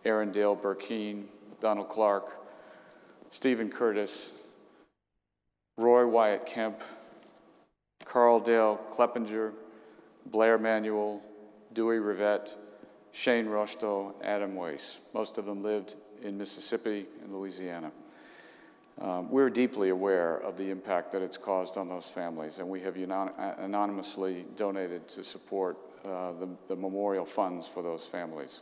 Aaron 0.04 0.32
Dale 0.32 0.56
Burkeen, 0.56 1.26
Donald 1.60 1.88
Clark, 1.88 2.44
Stephen 3.30 3.70
Curtis, 3.70 4.32
Roy 5.78 6.04
Wyatt 6.08 6.44
Kemp, 6.44 6.82
Karl 8.04 8.40
Dale 8.40 8.80
Kleppinger, 8.90 9.52
Blair 10.26 10.58
Manuel, 10.58 11.22
Dewey 11.72 11.98
Revette, 11.98 12.50
Shane 13.12 13.46
Roshto, 13.46 14.12
Adam 14.24 14.56
Weise. 14.56 14.96
Most 15.12 15.38
of 15.38 15.46
them 15.46 15.62
lived 15.62 15.94
in 16.20 16.36
Mississippi 16.36 17.06
and 17.22 17.32
Louisiana. 17.32 17.92
Um, 19.00 19.28
we're 19.28 19.50
deeply 19.50 19.88
aware 19.88 20.36
of 20.38 20.56
the 20.56 20.70
impact 20.70 21.10
that 21.12 21.22
it's 21.22 21.36
caused 21.36 21.76
on 21.76 21.88
those 21.88 22.06
families, 22.06 22.58
and 22.58 22.68
we 22.68 22.80
have 22.80 22.96
anonymously 22.96 24.46
donated 24.56 25.08
to 25.08 25.24
support 25.24 25.76
uh, 26.04 26.32
the, 26.32 26.48
the 26.68 26.76
memorial 26.76 27.24
funds 27.24 27.66
for 27.66 27.82
those 27.82 28.06
families. 28.06 28.60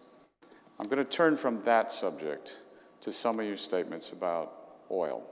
I'm 0.78 0.88
going 0.88 1.04
to 1.04 1.10
turn 1.10 1.36
from 1.36 1.62
that 1.64 1.90
subject 1.90 2.58
to 3.02 3.12
some 3.12 3.40
of 3.40 3.46
your 3.46 3.58
statements 3.58 4.12
about 4.12 4.52
oil. 4.90 5.22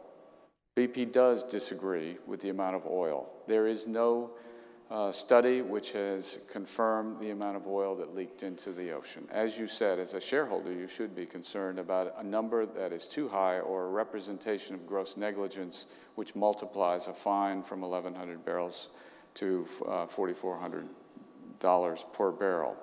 BP 0.77 1.13
does 1.13 1.45
disagree 1.45 2.17
with 2.27 2.41
the 2.41 2.51
amount 2.51 2.77
of 2.77 2.87
oil. 2.87 3.29
There 3.47 3.67
is 3.67 3.87
no 3.87 4.33
uh, 4.91 5.13
study 5.13 5.63
which 5.63 5.93
has 5.93 6.41
confirmed 6.51 7.21
the 7.21 7.31
amount 7.31 7.57
of 7.57 7.67
oil 7.67 7.95
that 7.95 8.15
leaked 8.15 8.43
into 8.43 8.73
the 8.73 8.91
ocean. 8.91 9.27
As 9.31 9.59
you 9.59 9.69
said, 9.69 9.99
as 9.99 10.15
a 10.15 10.21
shareholder, 10.21 10.73
you 10.73 10.89
should 10.89 11.15
be 11.15 11.27
concerned 11.27 11.79
about 11.79 12.15
a 12.19 12.25
number 12.25 12.67
that 12.67 12.93
is 12.93 13.07
too 13.07 13.29
high 13.29 13.61
or 13.61 13.87
a 13.87 13.91
representation 13.91 14.75
of 14.75 14.87
gross 14.87 15.17
negligence 15.17 15.87
which 16.17 16.35
multiplies 16.35 17.07
a 17.07 17.15
fine 17.15 17.63
from 17.63 17.83
1,100 17.83 18.45
barrels 18.45 18.89
to 19.35 19.67
uh, 19.87 20.07
$4,400 20.07 22.13
per 22.13 22.33
barrel 22.33 22.77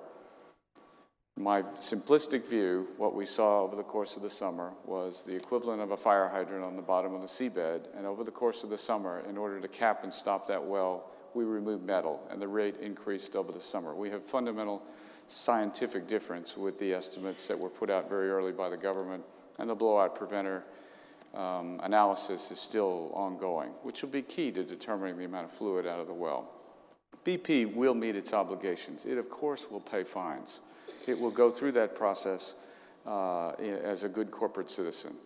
my 1.38 1.62
simplistic 1.80 2.48
view, 2.48 2.88
what 2.96 3.14
we 3.14 3.24
saw 3.24 3.62
over 3.62 3.76
the 3.76 3.82
course 3.82 4.16
of 4.16 4.22
the 4.22 4.30
summer 4.30 4.72
was 4.84 5.24
the 5.24 5.34
equivalent 5.34 5.80
of 5.80 5.92
a 5.92 5.96
fire 5.96 6.28
hydrant 6.28 6.64
on 6.64 6.74
the 6.74 6.82
bottom 6.82 7.14
of 7.14 7.20
the 7.20 7.28
seabed. 7.28 7.86
And 7.96 8.06
over 8.06 8.24
the 8.24 8.32
course 8.32 8.64
of 8.64 8.70
the 8.70 8.78
summer, 8.78 9.22
in 9.28 9.38
order 9.38 9.60
to 9.60 9.68
cap 9.68 10.02
and 10.02 10.12
stop 10.12 10.46
that 10.48 10.62
well, 10.62 11.10
we 11.34 11.44
removed 11.44 11.84
metal, 11.84 12.26
and 12.30 12.40
the 12.40 12.48
rate 12.48 12.76
increased 12.80 13.36
over 13.36 13.52
the 13.52 13.60
summer. 13.60 13.94
We 13.94 14.10
have 14.10 14.24
fundamental 14.24 14.82
scientific 15.28 16.08
difference 16.08 16.56
with 16.56 16.78
the 16.78 16.92
estimates 16.92 17.46
that 17.48 17.58
were 17.58 17.68
put 17.68 17.90
out 17.90 18.08
very 18.08 18.30
early 18.30 18.52
by 18.52 18.68
the 18.68 18.76
government, 18.76 19.24
and 19.58 19.68
the 19.68 19.74
blowout 19.74 20.14
preventer 20.14 20.64
um, 21.34 21.80
analysis 21.82 22.50
is 22.50 22.58
still 22.58 23.10
ongoing, 23.14 23.70
which 23.82 24.02
will 24.02 24.08
be 24.08 24.22
key 24.22 24.50
to 24.52 24.64
determining 24.64 25.18
the 25.18 25.24
amount 25.24 25.44
of 25.44 25.52
fluid 25.52 25.86
out 25.86 26.00
of 26.00 26.06
the 26.06 26.14
well. 26.14 26.50
BP 27.24 27.74
will 27.74 27.94
meet 27.94 28.16
its 28.16 28.32
obligations. 28.32 29.04
It, 29.04 29.18
of 29.18 29.28
course, 29.28 29.70
will 29.70 29.80
pay 29.80 30.04
fines 30.04 30.60
it 31.08 31.18
will 31.18 31.30
go 31.30 31.50
through 31.50 31.72
that 31.72 31.94
process 31.94 32.54
uh, 33.06 33.50
as 33.52 34.04
a 34.04 34.08
good 34.08 34.30
corporate 34.30 34.68
citizen. 34.68 35.16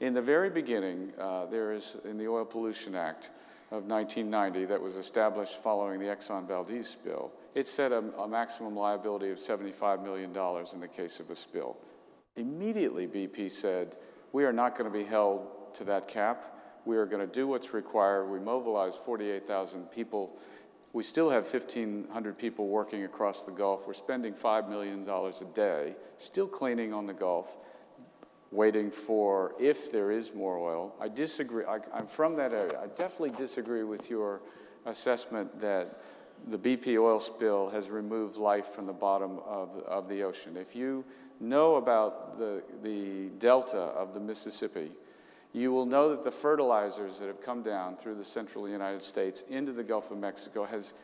In 0.00 0.14
the 0.14 0.22
very 0.22 0.48
beginning, 0.50 1.12
uh, 1.18 1.46
there 1.46 1.72
is 1.72 1.96
in 2.04 2.16
the 2.16 2.28
Oil 2.28 2.44
Pollution 2.44 2.94
Act 2.94 3.30
of 3.72 3.84
1990 3.84 4.66
that 4.66 4.80
was 4.80 4.96
established 4.96 5.62
following 5.62 5.98
the 5.98 6.06
Exxon 6.06 6.46
Valdez 6.46 6.88
spill, 6.88 7.32
it 7.54 7.66
set 7.66 7.90
a, 7.90 8.04
a 8.18 8.28
maximum 8.28 8.76
liability 8.76 9.30
of 9.30 9.38
$75 9.38 10.02
million 10.04 10.30
in 10.72 10.80
the 10.80 10.88
case 10.88 11.20
of 11.20 11.30
a 11.30 11.36
spill. 11.36 11.78
Immediately, 12.36 13.06
BP 13.06 13.50
said, 13.50 13.96
we 14.32 14.44
are 14.44 14.52
not 14.52 14.76
going 14.76 14.90
to 14.90 14.96
be 14.96 15.04
held 15.04 15.74
to 15.74 15.84
that 15.84 16.06
cap. 16.06 16.54
We 16.84 16.96
are 16.98 17.06
going 17.06 17.26
to 17.26 17.32
do 17.32 17.48
what's 17.48 17.72
required. 17.72 18.30
We 18.30 18.38
mobilized 18.38 19.00
48,000 19.00 19.90
people 19.90 20.38
we 20.92 21.02
still 21.02 21.30
have 21.30 21.50
1,500 21.50 22.38
people 22.38 22.68
working 22.68 23.04
across 23.04 23.44
the 23.44 23.50
Gulf. 23.50 23.86
We're 23.86 23.94
spending 23.94 24.34
$5 24.34 24.68
million 24.68 25.08
a 25.08 25.54
day, 25.54 25.94
still 26.18 26.46
cleaning 26.46 26.92
on 26.92 27.06
the 27.06 27.14
Gulf, 27.14 27.56
waiting 28.52 28.90
for 28.90 29.54
if 29.58 29.90
there 29.90 30.10
is 30.10 30.34
more 30.34 30.58
oil. 30.58 30.94
I 31.00 31.08
disagree. 31.08 31.64
I, 31.64 31.78
am 31.98 32.06
from 32.06 32.36
that 32.36 32.52
area. 32.52 32.78
I 32.80 32.86
definitely 32.86 33.30
disagree 33.30 33.82
with 33.82 34.10
your 34.10 34.42
assessment 34.84 35.58
that 35.60 36.02
the 36.48 36.58
BP 36.58 37.00
oil 37.00 37.18
spill 37.18 37.70
has 37.70 37.88
removed 37.88 38.36
life 38.36 38.66
from 38.66 38.86
the 38.86 38.92
bottom 38.92 39.38
of, 39.46 39.70
of 39.86 40.08
the 40.08 40.22
ocean. 40.22 40.56
If 40.56 40.76
you 40.76 41.04
know 41.40 41.76
about 41.76 42.38
the, 42.38 42.62
the 42.82 43.28
delta 43.38 43.78
of 43.78 44.12
the 44.12 44.20
Mississippi, 44.20 44.90
you 45.52 45.72
will 45.72 45.86
know 45.86 46.10
that 46.10 46.22
the 46.22 46.30
fertilizers 46.30 47.18
that 47.18 47.26
have 47.26 47.42
come 47.42 47.62
down 47.62 47.96
through 47.96 48.16
the 48.16 48.24
central 48.24 48.68
United 48.68 49.02
States 49.02 49.42
into 49.50 49.72
the 49.72 49.82
Gulf 49.82 50.10
of 50.10 50.18
Mexico 50.18 50.64
has, 50.64 50.94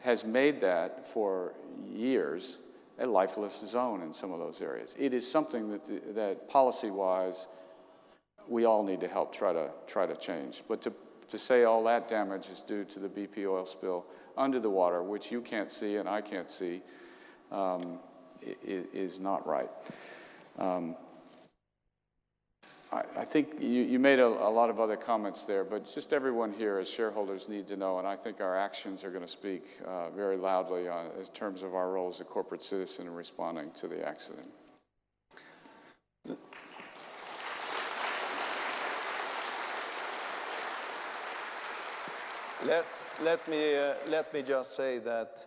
has 0.00 0.24
made 0.24 0.60
that 0.60 1.06
for 1.06 1.54
years 1.88 2.58
a 3.00 3.06
lifeless 3.06 3.58
zone 3.60 4.02
in 4.02 4.12
some 4.12 4.32
of 4.32 4.38
those 4.38 4.60
areas. 4.62 4.94
It 4.98 5.14
is 5.14 5.30
something 5.30 5.70
that, 5.70 5.84
the, 5.84 6.00
that 6.12 6.48
policy-wise, 6.48 7.48
we 8.46 8.64
all 8.66 8.82
need 8.82 9.00
to 9.00 9.08
help 9.08 9.32
try 9.32 9.52
to, 9.52 9.70
try 9.86 10.06
to 10.06 10.16
change. 10.16 10.62
But 10.68 10.82
to, 10.82 10.92
to 11.28 11.38
say 11.38 11.64
all 11.64 11.82
that 11.84 12.08
damage 12.08 12.48
is 12.48 12.60
due 12.60 12.84
to 12.84 12.98
the 12.98 13.08
BP 13.08 13.46
oil 13.46 13.66
spill 13.66 14.04
under 14.36 14.60
the 14.60 14.70
water, 14.70 15.02
which 15.02 15.32
you 15.32 15.40
can't 15.40 15.72
see 15.72 15.96
and 15.96 16.08
I 16.08 16.20
can't 16.20 16.50
see, 16.50 16.82
um, 17.50 17.98
is 18.62 19.18
not 19.18 19.46
right. 19.46 19.70
Um, 20.58 20.96
I, 22.92 23.24
think 23.24 23.60
you, 23.60 23.82
you 23.82 24.00
made 24.00 24.18
a, 24.18 24.26
a, 24.26 24.50
lot 24.50 24.68
of 24.68 24.80
other 24.80 24.96
comments 24.96 25.44
there, 25.44 25.62
but 25.62 25.86
just 25.94 26.12
everyone 26.12 26.52
here 26.52 26.78
as 26.78 26.90
shareholders 26.90 27.48
need 27.48 27.68
to 27.68 27.76
know, 27.76 28.00
and 28.00 28.06
I 28.06 28.16
think 28.16 28.40
our 28.40 28.56
actions 28.56 29.04
are 29.04 29.10
going 29.10 29.22
to 29.22 29.28
speak 29.30 29.78
uh, 29.86 30.10
very 30.10 30.36
loudly 30.36 30.88
on, 30.88 31.06
in 31.16 31.24
terms 31.26 31.62
of 31.62 31.76
our 31.76 31.90
role 31.92 32.10
as 32.10 32.18
a 32.18 32.24
corporate 32.24 32.64
citizen 32.64 33.06
in 33.06 33.14
responding 33.14 33.70
to 33.72 33.86
the 33.86 34.04
accident. 34.04 34.48
Let, 42.64 42.84
let, 43.22 43.48
me, 43.48 43.76
uh, 43.76 43.94
let 44.08 44.34
me 44.34 44.42
just 44.42 44.74
say 44.74 44.98
that, 44.98 45.46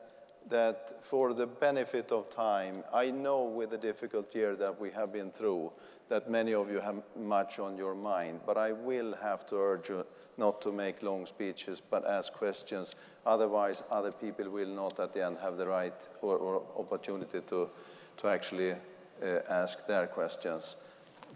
that 0.49 1.03
for 1.03 1.33
the 1.33 1.47
benefit 1.47 2.11
of 2.11 2.29
time, 2.29 2.83
I 2.93 3.11
know 3.11 3.43
with 3.43 3.69
the 3.71 3.77
difficult 3.77 4.33
year 4.35 4.55
that 4.55 4.79
we 4.79 4.91
have 4.91 5.13
been 5.13 5.31
through, 5.31 5.71
that 6.09 6.29
many 6.29 6.53
of 6.53 6.69
you 6.69 6.79
have 6.79 7.01
much 7.15 7.59
on 7.59 7.77
your 7.77 7.95
mind, 7.95 8.41
but 8.45 8.57
I 8.57 8.71
will 8.71 9.13
have 9.21 9.45
to 9.47 9.55
urge 9.55 9.89
you 9.89 10.05
not 10.37 10.61
to 10.61 10.71
make 10.71 11.03
long 11.03 11.25
speeches, 11.25 11.81
but 11.81 12.05
ask 12.05 12.33
questions. 12.33 12.95
Otherwise, 13.25 13.83
other 13.91 14.11
people 14.11 14.49
will 14.49 14.67
not 14.67 14.99
at 14.99 15.13
the 15.13 15.25
end 15.25 15.37
have 15.41 15.57
the 15.57 15.67
right 15.67 15.93
or, 16.21 16.37
or 16.37 16.63
opportunity 16.77 17.41
to, 17.41 17.69
to 18.17 18.27
actually 18.27 18.71
uh, 18.71 19.39
ask 19.49 19.87
their 19.87 20.07
questions. 20.07 20.75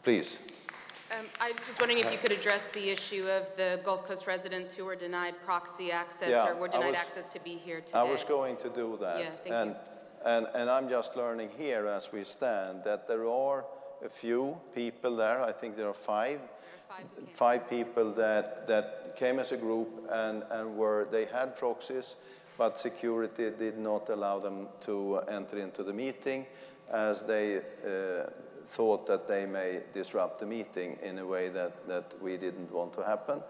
Please. 0.03 0.39
Um, 1.11 1.25
I 1.39 1.51
was 1.51 1.61
just 1.65 1.79
wondering 1.79 2.03
if 2.03 2.11
you 2.11 2.17
could 2.17 2.33
address 2.33 2.67
the 2.73 2.89
issue 2.89 3.23
of 3.29 3.55
the 3.55 3.79
Gulf 3.83 4.05
Coast 4.05 4.27
residents 4.27 4.75
who 4.75 4.83
were 4.83 4.95
denied 4.95 5.35
proxy 5.45 5.89
access 5.89 6.31
yeah, 6.31 6.49
or 6.49 6.55
were 6.55 6.67
denied 6.67 6.89
was, 6.89 6.97
access 6.97 7.29
to 7.29 7.39
be 7.39 7.55
here 7.55 7.79
today. 7.79 7.99
I 7.99 8.03
was 8.03 8.25
going 8.25 8.57
to 8.57 8.69
do 8.69 8.97
that. 8.99 9.19
Yeah, 9.19 9.61
and, 9.61 9.69
you. 9.69 9.75
And, 10.25 10.47
and 10.53 10.69
I'm 10.69 10.89
just 10.89 11.15
learning 11.15 11.49
here 11.57 11.87
as 11.87 12.11
we 12.11 12.25
stand 12.25 12.83
that 12.83 13.07
there 13.07 13.25
are 13.25 13.63
a 14.03 14.09
few 14.09 14.57
people 14.75 15.15
there. 15.15 15.41
I 15.41 15.53
think 15.53 15.77
there 15.77 15.87
are 15.87 15.93
five, 15.93 16.41
five 17.31 17.69
people 17.69 18.11
that, 18.13 18.67
that 18.67 19.15
came 19.15 19.39
as 19.39 19.53
a 19.53 19.57
group 19.57 20.09
and, 20.11 20.43
and 20.51 20.75
were, 20.75 21.07
they 21.09 21.25
had 21.25 21.55
proxies, 21.55 22.17
but 22.57 22.77
security 22.77 23.51
did 23.57 23.77
not 23.77 24.09
allow 24.09 24.39
them 24.39 24.67
to 24.81 25.19
enter 25.29 25.57
into 25.57 25.83
the 25.83 25.93
meeting 25.93 26.45
as 26.91 27.21
they 27.21 27.57
uh, 27.57 28.29
thought 28.67 29.07
that 29.07 29.27
they 29.27 29.45
may 29.45 29.81
disrupt 29.93 30.39
the 30.39 30.45
meeting 30.45 30.97
in 31.01 31.19
a 31.19 31.25
way 31.25 31.49
that, 31.49 31.87
that 31.87 32.13
we 32.21 32.37
didn't 32.37 32.71
want 32.71 32.93
to 32.93 33.03
happen. 33.03 33.41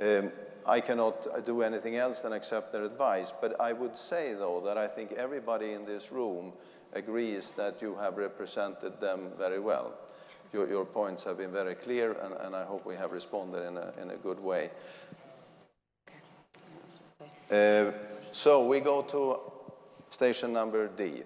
Um, 0.00 0.30
I 0.66 0.80
cannot 0.80 1.44
do 1.44 1.62
anything 1.62 1.96
else 1.96 2.20
than 2.20 2.32
accept 2.32 2.72
their 2.72 2.84
advice, 2.84 3.32
but 3.38 3.60
I 3.60 3.72
would 3.72 3.96
say, 3.96 4.34
though, 4.34 4.62
that 4.64 4.78
I 4.78 4.86
think 4.86 5.12
everybody 5.12 5.72
in 5.72 5.84
this 5.84 6.12
room 6.12 6.52
agrees 6.92 7.52
that 7.52 7.82
you 7.82 7.96
have 7.96 8.16
represented 8.16 9.00
them 9.00 9.30
very 9.38 9.58
well. 9.58 9.94
Your, 10.52 10.68
your 10.68 10.84
points 10.84 11.24
have 11.24 11.38
been 11.38 11.52
very 11.52 11.74
clear, 11.74 12.12
and, 12.12 12.34
and, 12.34 12.56
I 12.56 12.64
hope 12.64 12.84
we 12.84 12.96
have 12.96 13.12
responded 13.12 13.66
in 13.66 13.76
a, 13.76 13.92
in 14.02 14.10
a 14.10 14.16
good 14.16 14.40
way. 14.40 14.70
Uh, 17.50 17.92
so 18.32 18.66
we 18.66 18.80
go 18.80 19.02
to 19.02 19.38
station 20.10 20.52
number 20.52 20.88
D. 20.88 21.22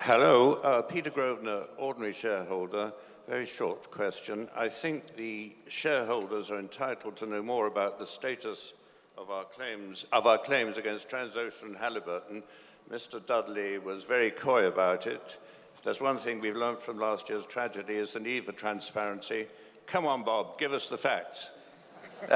Hello, 0.00 0.52
uh, 0.54 0.80
Peter 0.80 1.10
Grosvenor, 1.10 1.64
ordinary 1.76 2.12
shareholder. 2.12 2.92
Very 3.26 3.44
short 3.44 3.90
question. 3.90 4.48
I 4.56 4.68
think 4.68 5.16
the 5.16 5.52
shareholders 5.66 6.52
are 6.52 6.58
entitled 6.60 7.16
to 7.16 7.26
know 7.26 7.42
more 7.42 7.66
about 7.66 7.98
the 7.98 8.06
status 8.06 8.74
of 9.18 9.28
our 9.28 9.44
claims, 9.44 10.06
of 10.12 10.26
our 10.26 10.38
claims 10.38 10.78
against 10.78 11.10
Transocean 11.10 11.76
Halliburton. 11.76 12.44
Mr. 12.90 13.24
Dudley 13.26 13.78
was 13.78 14.04
very 14.04 14.30
coy 14.30 14.66
about 14.66 15.08
it. 15.08 15.36
If 15.74 15.82
there's 15.82 16.00
one 16.00 16.18
thing 16.18 16.40
we've 16.40 16.56
learned 16.56 16.78
from 16.78 16.98
last 16.98 17.28
year's 17.28 17.44
tragedy 17.44 17.96
is 17.96 18.12
the 18.12 18.20
need 18.20 18.46
for 18.46 18.52
transparency. 18.52 19.46
Come 19.86 20.06
on, 20.06 20.22
Bob, 20.22 20.58
give 20.60 20.72
us 20.72 20.86
the 20.86 20.96
facts. 20.96 21.50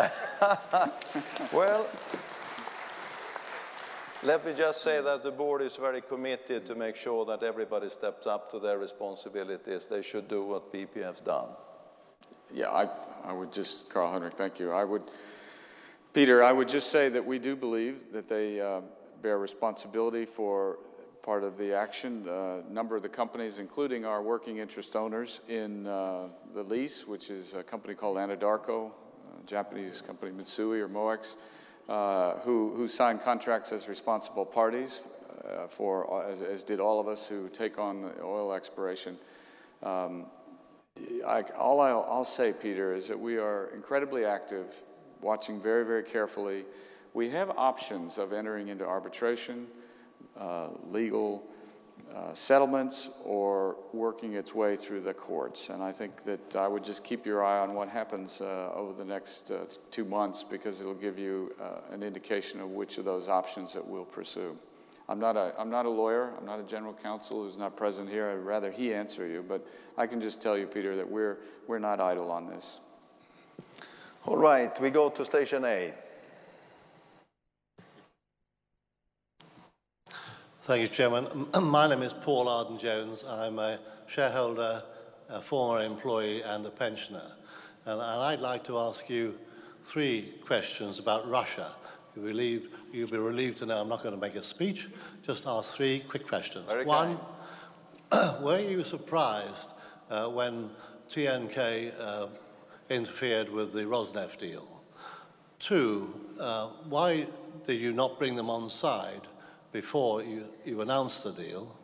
well, 1.53 1.87
let 4.25 4.47
me 4.47 4.53
just 4.55 4.83
say 4.83 5.01
that 5.01 5.25
the 5.25 5.31
board 5.33 5.63
is 5.63 5.75
very 5.75 6.01
committed 6.01 6.65
to 6.67 6.75
make 6.77 6.95
sure 6.95 7.25
that 7.27 7.43
everybody 7.43 7.91
steps 7.91 8.27
up 8.27 8.51
to 8.53 8.61
their 8.61 8.79
responsibilities. 8.79 9.89
They 9.89 10.03
should 10.03 10.29
do 10.29 10.45
what 10.45 10.73
BP 10.73 11.03
has 11.03 11.21
done. 11.21 11.49
Yeah, 12.55 12.71
I, 12.71 12.89
I 13.25 13.33
would 13.33 13.53
just, 13.53 13.91
Carl 13.91 14.13
Henric, 14.13 14.35
thank 14.35 14.61
you. 14.61 14.71
I 14.71 14.85
would, 14.85 15.03
Peter, 16.15 16.45
I 16.45 16.53
would 16.53 16.69
just 16.69 16.91
say 16.91 17.09
that 17.09 17.25
we 17.25 17.39
do 17.41 17.57
believe 17.57 18.13
that 18.13 18.29
they 18.29 18.61
uh, 18.61 18.83
bear 19.23 19.39
responsibility 19.39 20.25
for 20.25 20.79
part 21.23 21.43
of 21.43 21.57
the 21.59 21.75
action. 21.75 22.29
A 22.29 22.63
number 22.71 22.95
of 22.95 23.03
the 23.03 23.09
companies, 23.09 23.59
including 23.59 24.05
our 24.05 24.23
working 24.23 24.59
interest 24.59 24.95
owners 24.95 25.41
in 25.49 25.87
uh, 25.87 26.29
the 26.55 26.63
lease, 26.63 27.09
which 27.09 27.31
is 27.31 27.55
a 27.55 27.63
company 27.63 27.95
called 27.95 28.19
Anadarko, 28.19 28.91
a 28.91 29.47
Japanese 29.47 30.01
company 30.01 30.31
Mitsui 30.31 30.81
or 30.81 30.89
Moex, 30.89 31.37
uh, 31.89 32.35
who, 32.41 32.75
who 32.75 32.89
signed 32.89 33.23
contracts 33.23 33.73
as 33.73 33.89
responsible 33.89 34.47
parties 34.47 35.01
uh, 35.45 35.67
for, 35.67 36.25
as, 36.25 36.43
as, 36.43 36.63
did 36.63 36.81
all 36.81 37.01
of 37.01 37.09
us 37.09 37.27
who 37.27 37.49
take 37.49 37.79
on 37.79 38.03
the 38.03 38.23
oil 38.23 38.53
exploration. 38.53 39.19
Um, 39.83 40.27
I, 41.27 41.43
all 41.59 41.81
I'll, 41.81 42.07
I'll, 42.09 42.25
say, 42.25 42.53
Peter, 42.53 42.95
is 42.95 43.09
that 43.09 43.19
we 43.19 43.39
are 43.39 43.71
incredibly 43.75 44.25
active, 44.25 44.67
watching 45.21 45.61
very, 45.61 45.85
very 45.85 46.03
carefully. 46.03 46.65
We 47.15 47.29
have 47.31 47.51
options 47.57 48.19
of 48.19 48.33
entering 48.33 48.69
into 48.69 48.87
arbitration, 48.87 49.67
uh, 50.39 50.69
legal 50.89 51.45
uh, 52.15 52.35
settlements 52.35 53.09
or 53.25 53.77
working 53.93 54.35
its 54.35 54.55
way 54.55 54.77
through 54.77 55.01
the 55.01 55.15
courts. 55.15 55.71
And 55.71 55.83
I 55.83 55.93
think 55.93 56.25
that 56.25 56.57
I 56.57 56.69
would 56.69 56.85
just 56.85 57.05
keep 57.05 57.25
your 57.25 57.43
eye 57.43 57.61
on 57.61 57.75
what 57.75 57.89
happens 57.89 58.41
uh, 58.43 58.71
over 58.75 58.93
the 58.93 59.05
next 59.05 59.51
uh, 59.51 59.65
two 59.91 60.05
months 60.05 60.45
because 60.45 60.81
it'll 60.81 60.95
give 60.95 61.19
you 61.19 61.55
uh, 61.61 61.81
an 61.91 62.03
indication 62.03 62.61
of 62.61 62.71
which 62.71 62.99
of 62.99 63.07
those 63.07 63.29
options 63.29 63.73
that 63.73 63.87
we'll 63.87 64.05
pursue. 64.05 64.57
I'm 65.09 65.19
not, 65.19 65.37
a, 65.37 65.55
I'm 65.59 65.71
not 65.71 65.87
a 65.87 65.91
lawyer. 65.91 66.33
I'm 66.39 66.47
not 66.47 66.61
a 66.61 66.65
general 66.65 66.93
counsel 66.93 67.45
who's 67.45 67.59
not 67.59 67.77
present 67.77 68.09
here. 68.09 68.31
I'd 68.31 68.45
rather 68.45 68.71
he 68.71 68.93
answer 68.93 69.27
you. 69.27 69.45
But 69.47 69.67
I 69.97 70.07
can 70.07 70.21
just 70.21 70.43
tell 70.43 70.57
you, 70.57 70.67
Peter, 70.67 70.97
that 70.97 71.09
we're, 71.09 71.39
we're 71.67 71.79
not 71.79 72.01
idle 72.01 72.31
on 72.31 72.47
this. 72.47 72.79
All 74.25 74.37
right, 74.37 74.79
we 74.81 74.91
go 74.91 75.09
to 75.11 75.25
station 75.25 75.65
A. 75.65 75.93
Thank 80.65 80.83
you, 80.83 80.87
Chairman. 80.87 81.49
My 81.61 81.89
name 81.89 82.03
is 82.03 82.13
Paul 82.13 82.49
Arden 82.49 82.79
Jones. 82.79 83.25
I'm 83.29 83.59
a 83.59 83.81
shareholder, 84.07 84.85
a 85.29 85.43
former 85.43 85.83
employee, 85.83 86.43
and 86.43 86.65
a 86.65 86.71
pensioner. 86.71 87.33
And, 87.85 87.95
and 87.95 88.01
I'd 88.01 88.39
like 88.39 88.63
to 88.67 88.79
ask 88.79 89.11
you 89.11 89.37
three 89.85 90.35
questions 90.47 91.01
about 91.01 91.29
Russia. 91.29 91.73
You'll, 92.15 92.27
relieved, 92.27 92.69
you'll 92.93 93.11
be 93.11 93.17
relieved 93.17 93.59
to 93.59 93.67
know 93.67 93.81
I'm 93.81 93.89
not 93.89 94.05
going 94.05 94.15
to 94.15 94.21
make 94.21 94.37
a 94.37 94.43
speech, 94.43 94.87
just 95.25 95.49
ask 95.49 95.75
three 95.75 96.05
quick 96.09 96.29
questions. 96.29 96.67
Very 96.69 96.85
One, 96.85 97.19
were 98.41 98.61
you 98.61 98.85
surprised 98.85 99.71
uh, 100.11 100.29
when 100.29 100.71
TNK 101.09 101.93
uh, 101.99 102.29
interfered 102.89 103.49
with 103.49 103.73
the 103.73 103.83
Rosneft 103.83 104.39
deal? 104.39 104.69
Two, 105.59 106.15
uh, 106.39 106.69
why 106.89 107.27
did 107.67 107.81
you 107.81 107.93
not 107.93 108.17
bring 108.17 108.37
them 108.37 108.49
on 108.49 108.71
side 108.71 109.23
before 109.73 110.23
you, 110.23 110.45
you 110.65 110.81
announced 110.81 111.25
the 111.25 111.33
deal? 111.33 111.77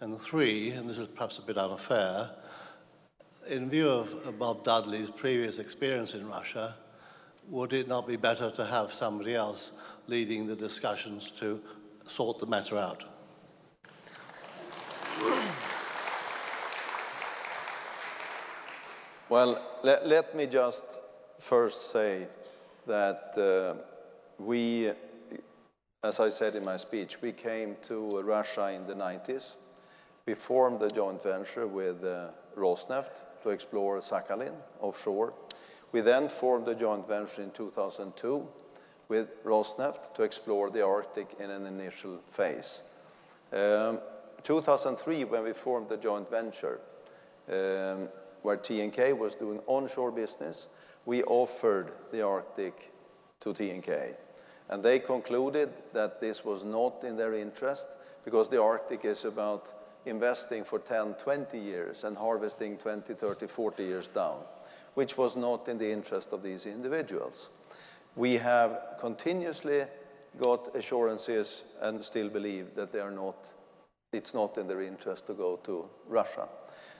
And 0.00 0.20
three, 0.20 0.70
and 0.70 0.88
this 0.88 0.98
is 0.98 1.06
perhaps 1.06 1.38
a 1.38 1.42
bit 1.42 1.56
unfair, 1.56 2.30
in 3.48 3.70
view 3.70 3.88
of 3.88 4.38
Bob 4.38 4.64
Dudley's 4.64 5.10
previous 5.10 5.58
experience 5.58 6.14
in 6.14 6.26
Russia, 6.26 6.74
would 7.48 7.72
it 7.72 7.86
not 7.86 8.06
be 8.06 8.16
better 8.16 8.50
to 8.50 8.64
have 8.64 8.92
somebody 8.92 9.34
else 9.34 9.70
leading 10.08 10.46
the 10.46 10.56
discussions 10.56 11.30
to 11.32 11.60
sort 12.06 12.38
the 12.38 12.46
matter 12.46 12.76
out? 12.76 13.04
Well, 19.28 19.80
let, 19.82 20.06
let 20.06 20.36
me 20.36 20.46
just 20.46 21.00
first 21.38 21.90
say 21.90 22.26
that 22.86 23.36
uh, 23.36 23.82
we 24.38 24.92
as 26.06 26.20
I 26.20 26.28
said 26.28 26.54
in 26.54 26.64
my 26.64 26.76
speech, 26.76 27.20
we 27.20 27.32
came 27.32 27.76
to 27.82 28.20
Russia 28.20 28.70
in 28.70 28.86
the 28.86 28.94
90s. 28.94 29.54
We 30.24 30.34
formed 30.34 30.80
a 30.82 30.88
joint 30.88 31.22
venture 31.22 31.66
with 31.66 32.04
uh, 32.04 32.28
Rosneft 32.56 33.20
to 33.42 33.50
explore 33.50 33.98
Sakhalin 33.98 34.54
offshore. 34.80 35.34
We 35.92 36.00
then 36.00 36.28
formed 36.28 36.68
a 36.68 36.74
joint 36.74 37.08
venture 37.08 37.42
in 37.42 37.50
2002 37.50 38.46
with 39.08 39.42
Rosneft 39.44 40.14
to 40.14 40.22
explore 40.22 40.70
the 40.70 40.84
Arctic 40.84 41.36
in 41.40 41.50
an 41.50 41.66
initial 41.66 42.20
phase. 42.28 42.82
Um, 43.52 44.00
2003, 44.42 45.24
when 45.24 45.44
we 45.44 45.52
formed 45.52 45.88
the 45.88 45.96
joint 45.96 46.28
venture, 46.28 46.80
um, 47.48 48.08
where 48.42 48.56
TNK 48.56 49.16
was 49.16 49.34
doing 49.34 49.60
onshore 49.66 50.12
business, 50.12 50.68
we 51.04 51.22
offered 51.24 51.92
the 52.12 52.22
Arctic 52.22 52.92
to 53.40 53.52
TNK. 53.52 54.14
And 54.68 54.82
they 54.82 54.98
concluded 54.98 55.70
that 55.92 56.20
this 56.20 56.44
was 56.44 56.64
not 56.64 57.04
in 57.04 57.16
their 57.16 57.34
interest 57.34 57.88
because 58.24 58.48
the 58.48 58.60
Arctic 58.60 59.04
is 59.04 59.24
about 59.24 59.72
investing 60.06 60.64
for 60.64 60.78
10, 60.78 61.14
20 61.14 61.58
years 61.58 62.04
and 62.04 62.16
harvesting 62.16 62.76
20, 62.76 63.14
30, 63.14 63.46
40 63.46 63.82
years 63.84 64.06
down, 64.08 64.38
which 64.94 65.16
was 65.16 65.36
not 65.36 65.68
in 65.68 65.78
the 65.78 65.90
interest 65.90 66.32
of 66.32 66.42
these 66.42 66.66
individuals. 66.66 67.50
We 68.16 68.34
have 68.34 68.96
continuously 69.00 69.84
got 70.40 70.74
assurances 70.74 71.64
and 71.80 72.02
still 72.02 72.28
believe 72.28 72.74
that 72.74 72.92
they 72.92 73.00
are 73.00 73.10
not, 73.10 73.48
it's 74.12 74.34
not 74.34 74.58
in 74.58 74.66
their 74.66 74.82
interest 74.82 75.26
to 75.26 75.34
go 75.34 75.56
to 75.64 75.88
Russia. 76.08 76.48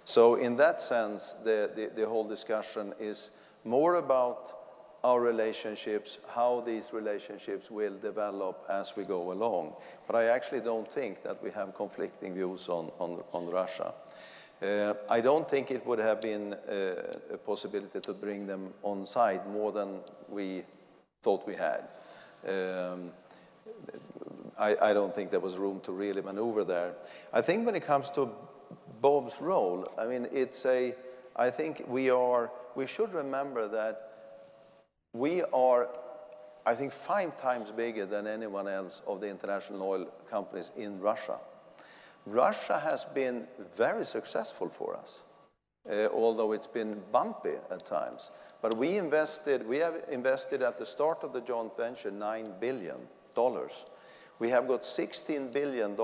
So 0.05 0.36
in 0.36 0.56
that 0.56 0.80
sense, 0.80 1.34
the, 1.44 1.70
the, 1.74 1.90
the 1.94 2.09
whole 2.09 2.26
discussion 2.26 2.94
is 3.01 3.32
more 3.64 3.97
about 3.97 4.65
our 5.07 5.20
relationships, 5.20 6.19
how 6.35 6.61
these 6.66 6.93
relationships 6.93 7.70
will 7.70 7.97
develop 7.99 8.66
as 8.69 8.97
we 8.97 9.05
go 9.05 9.31
along. 9.31 9.73
But 10.05 10.16
I 10.16 10.24
actually 10.24 10.62
don't 10.62 10.91
think 10.93 11.23
that 11.23 11.41
we 11.41 11.53
have 11.53 11.77
conflicting 11.77 12.35
views 12.35 12.69
on, 12.69 12.91
on, 12.99 13.23
on 13.33 13.49
Russia. 13.49 13.95
Uh, 14.61 14.95
I 15.09 15.20
don't 15.20 15.49
think 15.49 15.70
it 15.70 15.87
would 15.87 16.01
have 16.01 16.20
been 16.20 16.55
uh, 16.55 17.35
a 17.35 17.39
possibility 17.39 18.01
to 18.01 18.12
bring 18.15 18.49
them 18.49 18.74
on 18.83 19.07
side 19.07 19.47
more 19.47 19.70
than 19.70 20.01
we 20.28 20.65
thought 21.23 21.47
we 21.47 21.55
had. 21.55 21.85
Um, 22.49 23.12
I, 24.59 24.77
I, 24.91 24.93
don't 24.93 25.15
think 25.15 25.31
there 25.31 25.41
was 25.41 25.57
room 25.57 25.81
to 25.85 25.93
really 25.93 26.23
maneuver 26.23 26.65
there. 26.65 26.95
I 27.33 27.43
think 27.43 27.65
when 27.65 27.77
it 27.77 27.87
comes 27.87 28.11
to 28.11 28.28
Bob's 29.01 29.41
role, 29.41 29.87
I 29.99 30.07
mean, 30.07 30.27
it's 30.33 30.66
a, 30.66 30.97
I 31.37 31.51
think 31.51 31.85
we 31.87 32.11
are, 32.11 32.51
we 32.74 32.87
should 32.87 33.12
remember 33.15 33.69
that 33.69 34.06
we 35.18 35.43
are, 35.52 35.88
I 36.64 36.74
think, 36.74 36.93
five 36.93 37.40
times 37.40 37.70
bigger 37.70 38.06
than 38.06 38.26
anyone 38.26 38.68
else 38.68 39.02
of 39.06 39.20
the 39.20 39.28
international 39.28 39.82
oil 39.82 40.06
companies 40.30 40.70
in 40.76 41.01
Russia. 41.01 41.38
Russia 42.26 42.78
has 42.78 43.05
been 43.05 43.47
very 43.74 44.05
successful 44.05 44.68
for 44.68 44.97
us, 44.97 45.22
uh, 45.90 46.09
although 46.12 46.52
it's 46.52 46.66
been 46.66 47.01
bumpy 47.12 47.55
at 47.70 47.86
times. 47.86 48.30
But 48.60 48.76
we 48.76 48.98
invested, 48.98 49.66
we 49.66 49.78
have 49.78 49.94
invested 50.10 50.62
at 50.62 50.76
the 50.76 50.86
start 50.86 51.22
of 51.22 51.32
the 51.32 51.40
joint 51.40 51.76
venture 51.76 52.10
$9 52.10 52.60
billion. 52.60 52.97
We 54.38 54.51
have 54.51 54.66
got 54.66 54.82
$16 54.82 55.52
billion 55.52 55.97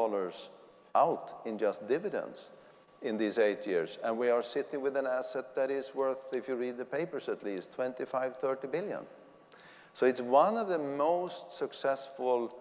out 0.94 1.40
in 1.44 1.58
just 1.58 1.88
dividends. 1.88 2.50
In 3.02 3.16
these 3.16 3.38
eight 3.38 3.66
years. 3.66 3.98
And 4.02 4.16
we 4.16 4.30
are 4.30 4.42
sitting 4.42 4.80
with 4.80 4.96
an 4.96 5.06
asset 5.06 5.54
that 5.56 5.70
is 5.70 5.94
worth, 5.94 6.30
if 6.32 6.48
you 6.48 6.54
read 6.54 6.76
the 6.76 6.84
papers 6.84 7.28
at 7.28 7.42
least, 7.42 7.72
25, 7.74 8.36
30 8.36 8.68
billion. 8.68 9.00
So 9.92 10.06
it's 10.06 10.20
one 10.20 10.56
of 10.56 10.68
the 10.68 10.78
most 10.78 11.50
successful 11.52 12.56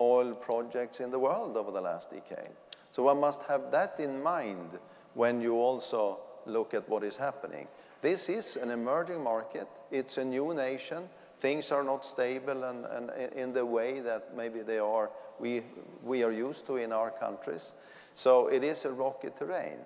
oil 0.00 0.34
projects 0.34 1.00
in 1.00 1.10
the 1.10 1.18
world 1.18 1.56
over 1.56 1.70
the 1.70 1.80
last 1.80 2.10
decade. 2.10 2.50
So 2.90 3.04
one 3.04 3.20
must 3.20 3.42
have 3.44 3.70
that 3.70 3.98
in 3.98 4.22
mind 4.22 4.78
when 5.14 5.40
you 5.40 5.54
also 5.54 6.18
look 6.46 6.74
at 6.74 6.88
what 6.88 7.04
is 7.04 7.16
happening. 7.16 7.66
This 8.02 8.28
is 8.28 8.56
an 8.56 8.70
emerging 8.70 9.22
market. 9.22 9.66
It's 9.90 10.18
a 10.18 10.24
new 10.24 10.52
nation. 10.52 11.08
Things 11.36 11.72
are 11.72 11.82
not 11.82 12.04
stable 12.04 12.64
and, 12.64 12.84
and 12.84 13.32
in 13.32 13.52
the 13.52 13.64
way 13.64 14.00
that 14.00 14.36
maybe 14.36 14.60
they 14.60 14.78
are, 14.78 15.10
we, 15.38 15.62
we 16.02 16.22
are 16.22 16.30
used 16.30 16.66
to 16.66 16.76
in 16.76 16.92
our 16.92 17.10
countries. 17.10 17.72
So 18.14 18.48
it 18.48 18.62
is 18.62 18.84
a 18.84 18.92
rocky 18.92 19.28
terrain. 19.36 19.78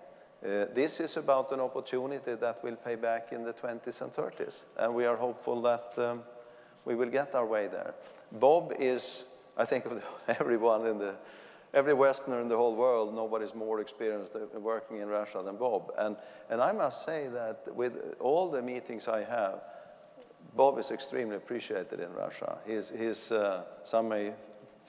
Uh, 0.44 0.66
this 0.72 1.00
is 1.00 1.16
about 1.16 1.50
an 1.50 1.60
opportunity 1.60 2.34
that 2.34 2.62
will 2.62 2.76
pay 2.76 2.94
back 2.94 3.32
in 3.32 3.42
the 3.42 3.52
20s 3.52 4.02
and 4.02 4.12
30s. 4.12 4.62
And 4.76 4.94
we 4.94 5.04
are 5.04 5.16
hopeful 5.16 5.60
that 5.62 5.92
um, 5.96 6.22
we 6.84 6.94
will 6.94 7.08
get 7.08 7.34
our 7.34 7.46
way 7.46 7.66
there. 7.66 7.94
Bob 8.32 8.72
is, 8.78 9.24
I 9.56 9.64
think 9.64 9.86
of 9.86 10.04
everyone 10.28 10.86
in 10.86 10.98
the, 10.98 11.16
every 11.74 11.94
Westerner 11.94 12.40
in 12.40 12.48
the 12.48 12.56
whole 12.56 12.76
world, 12.76 13.14
nobody's 13.14 13.54
more 13.54 13.80
experienced 13.80 14.36
working 14.54 14.98
in 14.98 15.08
Russia 15.08 15.42
than 15.44 15.56
Bob. 15.56 15.92
And, 15.98 16.16
and 16.50 16.60
I 16.60 16.72
must 16.72 17.04
say 17.04 17.28
that 17.28 17.62
with 17.74 18.14
all 18.20 18.48
the 18.50 18.62
meetings 18.62 19.08
I 19.08 19.24
have, 19.24 19.60
Bob 20.54 20.78
is 20.78 20.90
extremely 20.90 21.36
appreciated 21.36 22.00
in 22.00 22.12
Russia. 22.12 22.58
He's, 22.66 23.32
uh, 23.32 23.64
some 23.82 24.08
may 24.08 24.32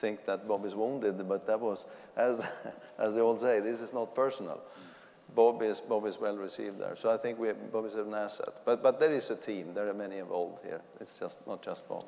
think 0.00 0.24
that 0.26 0.48
Bob 0.48 0.64
is 0.64 0.74
wounded, 0.74 1.28
but 1.28 1.46
that 1.46 1.60
was, 1.60 1.84
as, 2.16 2.44
as 2.98 3.14
they 3.14 3.20
all 3.20 3.38
say, 3.38 3.60
this 3.60 3.80
is 3.80 3.92
not 3.92 4.14
personal. 4.14 4.60
Bob 5.34 5.62
is, 5.62 5.80
Bob 5.80 6.06
is 6.06 6.18
well 6.18 6.36
received 6.36 6.78
there. 6.78 6.96
So 6.96 7.10
I 7.10 7.16
think 7.16 7.38
we, 7.38 7.52
Bob 7.52 7.86
is 7.86 7.94
an 7.94 8.14
asset. 8.14 8.60
But, 8.64 8.82
but 8.82 8.98
there 8.98 9.12
is 9.12 9.30
a 9.30 9.36
team. 9.36 9.74
There 9.74 9.88
are 9.88 9.94
many 9.94 10.18
involved 10.18 10.64
here. 10.64 10.80
It's 11.00 11.18
just 11.18 11.46
not 11.46 11.62
just 11.62 11.88
Bob. 11.88 12.04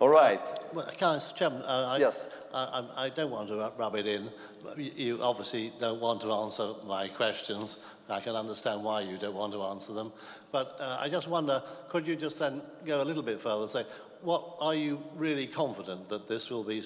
All 0.00 0.08
right. 0.08 0.40
Well, 0.74 0.90
can 0.96 1.08
I, 1.08 1.18
Chairman, 1.18 1.62
uh, 1.62 1.92
I, 1.92 1.98
yes. 1.98 2.26
I, 2.52 2.84
I, 2.96 3.04
I, 3.04 3.08
don't 3.10 3.30
want 3.30 3.48
to 3.48 3.72
rub 3.78 3.94
it 3.94 4.06
in. 4.06 4.28
You 4.76 5.22
obviously 5.22 5.72
don't 5.78 6.00
want 6.00 6.20
to 6.22 6.32
answer 6.32 6.72
my 6.84 7.06
questions. 7.06 7.78
I 8.08 8.18
can 8.18 8.34
understand 8.34 8.82
why 8.82 9.02
you 9.02 9.16
don't 9.16 9.34
want 9.34 9.52
to 9.54 9.62
answer 9.62 9.92
them. 9.92 10.12
But 10.50 10.76
uh, 10.80 10.98
I 11.00 11.08
just 11.08 11.28
wonder, 11.28 11.62
could 11.88 12.08
you 12.08 12.16
just 12.16 12.40
then 12.40 12.60
go 12.84 13.02
a 13.02 13.04
little 13.04 13.22
bit 13.22 13.40
further 13.40 13.62
and 13.62 13.70
say, 13.70 13.86
what 14.24 14.56
are 14.58 14.74
you 14.74 15.02
really 15.14 15.46
confident 15.46 16.08
that 16.08 16.26
this 16.26 16.50
will 16.50 16.64
be 16.64 16.82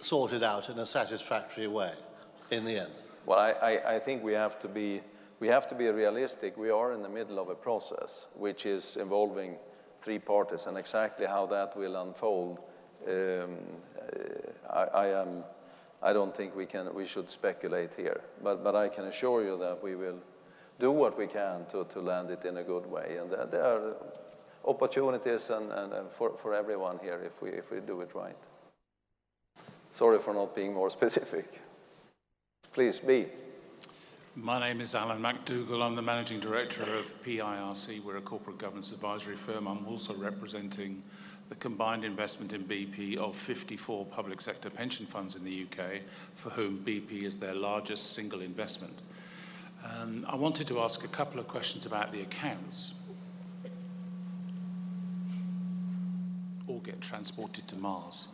sorted 0.00 0.42
out 0.42 0.70
in 0.70 0.78
a 0.78 0.86
satisfactory 0.86 1.68
way 1.68 1.92
in 2.50 2.64
the 2.64 2.78
end? 2.78 2.92
Well, 3.26 3.38
I, 3.38 3.50
I, 3.50 3.94
I 3.94 3.98
think 3.98 4.22
we 4.24 4.32
have 4.32 4.58
to 4.60 4.68
be 4.68 5.02
we 5.40 5.48
have 5.48 5.66
to 5.68 5.74
be 5.74 5.88
realistic. 5.88 6.56
We 6.58 6.70
are 6.70 6.92
in 6.92 7.02
the 7.02 7.08
middle 7.08 7.38
of 7.38 7.48
a 7.48 7.54
process 7.54 8.26
which 8.34 8.66
is 8.66 8.96
involving 8.96 9.56
three 10.02 10.18
parties, 10.18 10.66
and 10.66 10.76
exactly 10.76 11.26
how 11.26 11.46
that 11.46 11.76
will 11.76 11.96
unfold, 11.96 12.58
um, 13.08 13.56
I, 14.68 14.82
I, 14.82 15.06
am. 15.22 15.44
I 16.02 16.12
don't 16.12 16.36
think 16.36 16.54
we 16.54 16.66
can. 16.66 16.92
We 16.94 17.06
should 17.06 17.30
speculate 17.30 17.94
here, 17.94 18.20
but 18.42 18.62
but 18.62 18.74
I 18.74 18.88
can 18.88 19.04
assure 19.04 19.42
you 19.42 19.58
that 19.58 19.82
we 19.82 19.94
will 19.94 20.20
do 20.78 20.90
what 20.90 21.18
we 21.18 21.26
can 21.26 21.66
to, 21.66 21.84
to 21.84 22.00
land 22.00 22.30
it 22.30 22.44
in 22.44 22.56
a 22.56 22.62
good 22.62 22.86
way, 22.86 23.18
and 23.20 23.30
there, 23.30 23.46
there 23.46 23.64
are 23.64 23.96
opportunities 24.64 25.50
and, 25.50 25.70
and, 25.72 25.92
and 25.92 26.10
for, 26.10 26.36
for 26.36 26.54
everyone 26.54 26.98
here 27.02 27.20
if 27.24 27.40
we 27.42 27.50
if 27.50 27.70
we 27.70 27.80
do 27.80 28.00
it 28.00 28.14
right. 28.14 28.36
Sorry 29.90 30.18
for 30.18 30.34
not 30.34 30.54
being 30.54 30.72
more 30.72 30.90
specific. 30.98 31.60
Please 32.72 33.00
be. 33.00 33.26
My 34.36 34.60
name 34.60 34.80
is 34.80 34.94
Alan 34.94 35.20
MacDougall. 35.20 35.82
I'm 35.82 35.96
the 35.96 36.02
Managing 36.02 36.38
Director 36.38 36.84
of 36.84 37.20
PIRC. 37.24 38.02
We're 38.04 38.18
a 38.18 38.20
corporate 38.20 38.58
governance 38.58 38.92
advisory 38.92 39.34
firm. 39.34 39.66
I'm 39.66 39.84
also 39.86 40.14
representing 40.14 41.02
the 41.48 41.56
combined 41.56 42.04
investment 42.04 42.52
in 42.52 42.62
BP 42.62 43.16
of 43.16 43.34
54 43.34 44.06
public 44.06 44.40
sector 44.40 44.70
pension 44.70 45.04
funds 45.04 45.34
in 45.34 45.42
the 45.42 45.64
UK, 45.64 46.02
for 46.36 46.50
whom 46.50 46.78
BP 46.86 47.24
is 47.24 47.36
their 47.36 47.54
largest 47.54 48.12
single 48.12 48.40
investment. 48.40 48.96
Um, 49.84 50.24
I 50.28 50.36
wanted 50.36 50.68
to 50.68 50.80
ask 50.80 51.02
a 51.02 51.08
couple 51.08 51.40
of 51.40 51.48
questions 51.48 51.84
about 51.84 52.12
the 52.12 52.20
accounts. 52.20 52.94
Or 56.70 56.78
get 56.82 57.00
transported 57.00 57.66
to 57.66 57.76
Mars. 57.76 58.28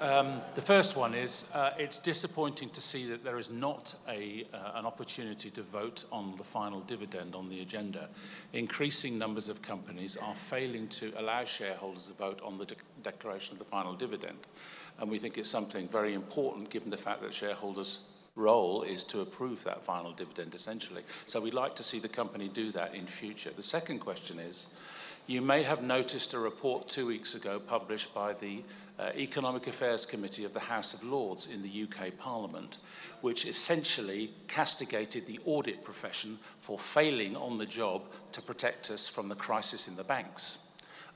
Um, 0.00 0.40
the 0.54 0.62
first 0.62 0.96
one 0.96 1.14
is 1.14 1.48
uh, 1.52 1.70
it's 1.76 1.98
disappointing 1.98 2.70
to 2.70 2.80
see 2.80 3.06
that 3.06 3.24
there 3.24 3.38
is 3.38 3.50
not 3.50 3.94
a, 4.08 4.46
uh, 4.54 4.72
an 4.74 4.86
opportunity 4.86 5.50
to 5.50 5.62
vote 5.62 6.04
on 6.12 6.36
the 6.36 6.44
final 6.44 6.80
dividend 6.80 7.34
on 7.34 7.48
the 7.48 7.60
agenda. 7.60 8.08
Increasing 8.52 9.18
numbers 9.18 9.48
of 9.48 9.62
companies 9.62 10.16
are 10.16 10.34
failing 10.34 10.86
to 10.88 11.12
allow 11.16 11.42
shareholders 11.44 12.06
to 12.06 12.12
vote 12.12 12.40
on 12.44 12.56
the 12.56 12.66
de 12.66 12.76
declaration 13.02 13.54
of 13.54 13.58
the 13.58 13.64
final 13.64 13.94
dividend. 13.94 14.38
And 15.00 15.10
we 15.10 15.18
think 15.18 15.38
it's 15.38 15.48
something 15.48 15.88
very 15.88 16.14
important 16.14 16.70
given 16.70 16.90
the 16.90 16.96
fact 16.96 17.20
that 17.22 17.34
shareholders' 17.34 18.00
role 18.36 18.82
is 18.82 19.02
to 19.04 19.22
approve 19.22 19.64
that 19.64 19.82
final 19.82 20.12
dividend 20.12 20.54
essentially. 20.54 21.02
So 21.26 21.40
we'd 21.40 21.54
like 21.54 21.74
to 21.76 21.82
see 21.82 21.98
the 21.98 22.08
company 22.08 22.48
do 22.48 22.70
that 22.72 22.94
in 22.94 23.06
future. 23.06 23.50
The 23.54 23.62
second 23.62 23.98
question 23.98 24.38
is, 24.38 24.68
you 25.26 25.40
may 25.40 25.62
have 25.62 25.82
noticed 25.82 26.34
a 26.34 26.38
report 26.38 26.88
two 26.88 27.06
weeks 27.06 27.34
ago 27.34 27.60
published 27.60 28.12
by 28.12 28.32
the 28.34 28.62
uh, 28.98 29.10
Economic 29.16 29.66
Affairs 29.66 30.04
Committee 30.04 30.44
of 30.44 30.52
the 30.52 30.60
House 30.60 30.94
of 30.94 31.02
Lords 31.04 31.50
in 31.50 31.62
the 31.62 31.84
UK 31.84 32.16
Parliament, 32.18 32.78
which 33.20 33.46
essentially 33.46 34.32
castigated 34.48 35.26
the 35.26 35.38
audit 35.44 35.84
profession 35.84 36.38
for 36.60 36.78
failing 36.78 37.36
on 37.36 37.56
the 37.56 37.66
job 37.66 38.02
to 38.32 38.42
protect 38.42 38.90
us 38.90 39.08
from 39.08 39.28
the 39.28 39.34
crisis 39.34 39.88
in 39.88 39.96
the 39.96 40.04
banks. 40.04 40.58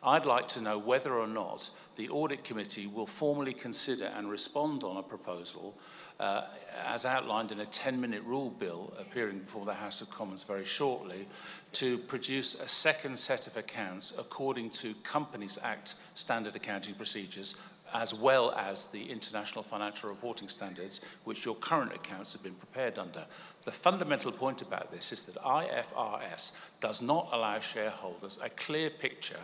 I'd 0.03 0.27
like 0.27 0.47
to 0.49 0.61
know 0.61 0.79
whether 0.79 1.15
or 1.15 1.27
not 1.27 1.69
the 1.97 2.09
Audit 2.09 2.45
Committee 2.45 2.87
will 2.87 3.07
formally 3.07 3.55
consider 3.55 4.13
and 4.17 4.31
respond 4.31 4.85
on 4.85 4.99
a 4.99 5.03
proposal 5.03 5.75
uh, 6.21 6.43
as 6.87 7.05
outlined 7.05 7.53
in 7.53 7.61
a 7.61 7.65
10-minute 7.65 8.23
rule 8.25 8.51
bill 8.51 8.93
appearing 8.99 9.39
before 9.41 9.65
the 9.65 9.75
House 9.75 10.01
of 10.01 10.11
Commons 10.11 10.43
very 10.43 10.65
shortly, 10.65 11.27
to 11.73 11.99
produce 11.99 12.55
a 12.61 12.69
second 12.69 13.19
set 13.19 13.47
of 13.47 13.57
accounts 13.57 14.17
according 14.19 14.71
to 14.71 14.95
Companies 15.03 15.59
Act 15.63 15.95
standard 16.15 16.57
accounting 16.57 16.95
procedures 16.95 17.57
as 17.95 18.13
well 18.13 18.53
as 18.53 18.87
the 18.87 19.11
international 19.11 19.63
financial 19.63 20.11
reporting 20.11 20.49
standards 20.49 21.05
which 21.25 21.45
your 21.45 21.55
current 21.57 21.93
accounts 21.93 22.33
have 22.33 22.43
been 22.43 22.55
prepared 22.55 22.99
under. 22.99 23.25
The 23.65 23.73
fundamental 23.73 24.33
point 24.33 24.63
about 24.63 24.91
this 24.91 25.13
is 25.13 25.23
that 25.25 25.37
IFRS 25.37 26.53
does 26.81 27.01
not 27.01 27.29
allow 27.33 27.61
shareholders 27.61 28.39
a 28.43 28.51
clear 28.51 28.91
picture 28.91 29.41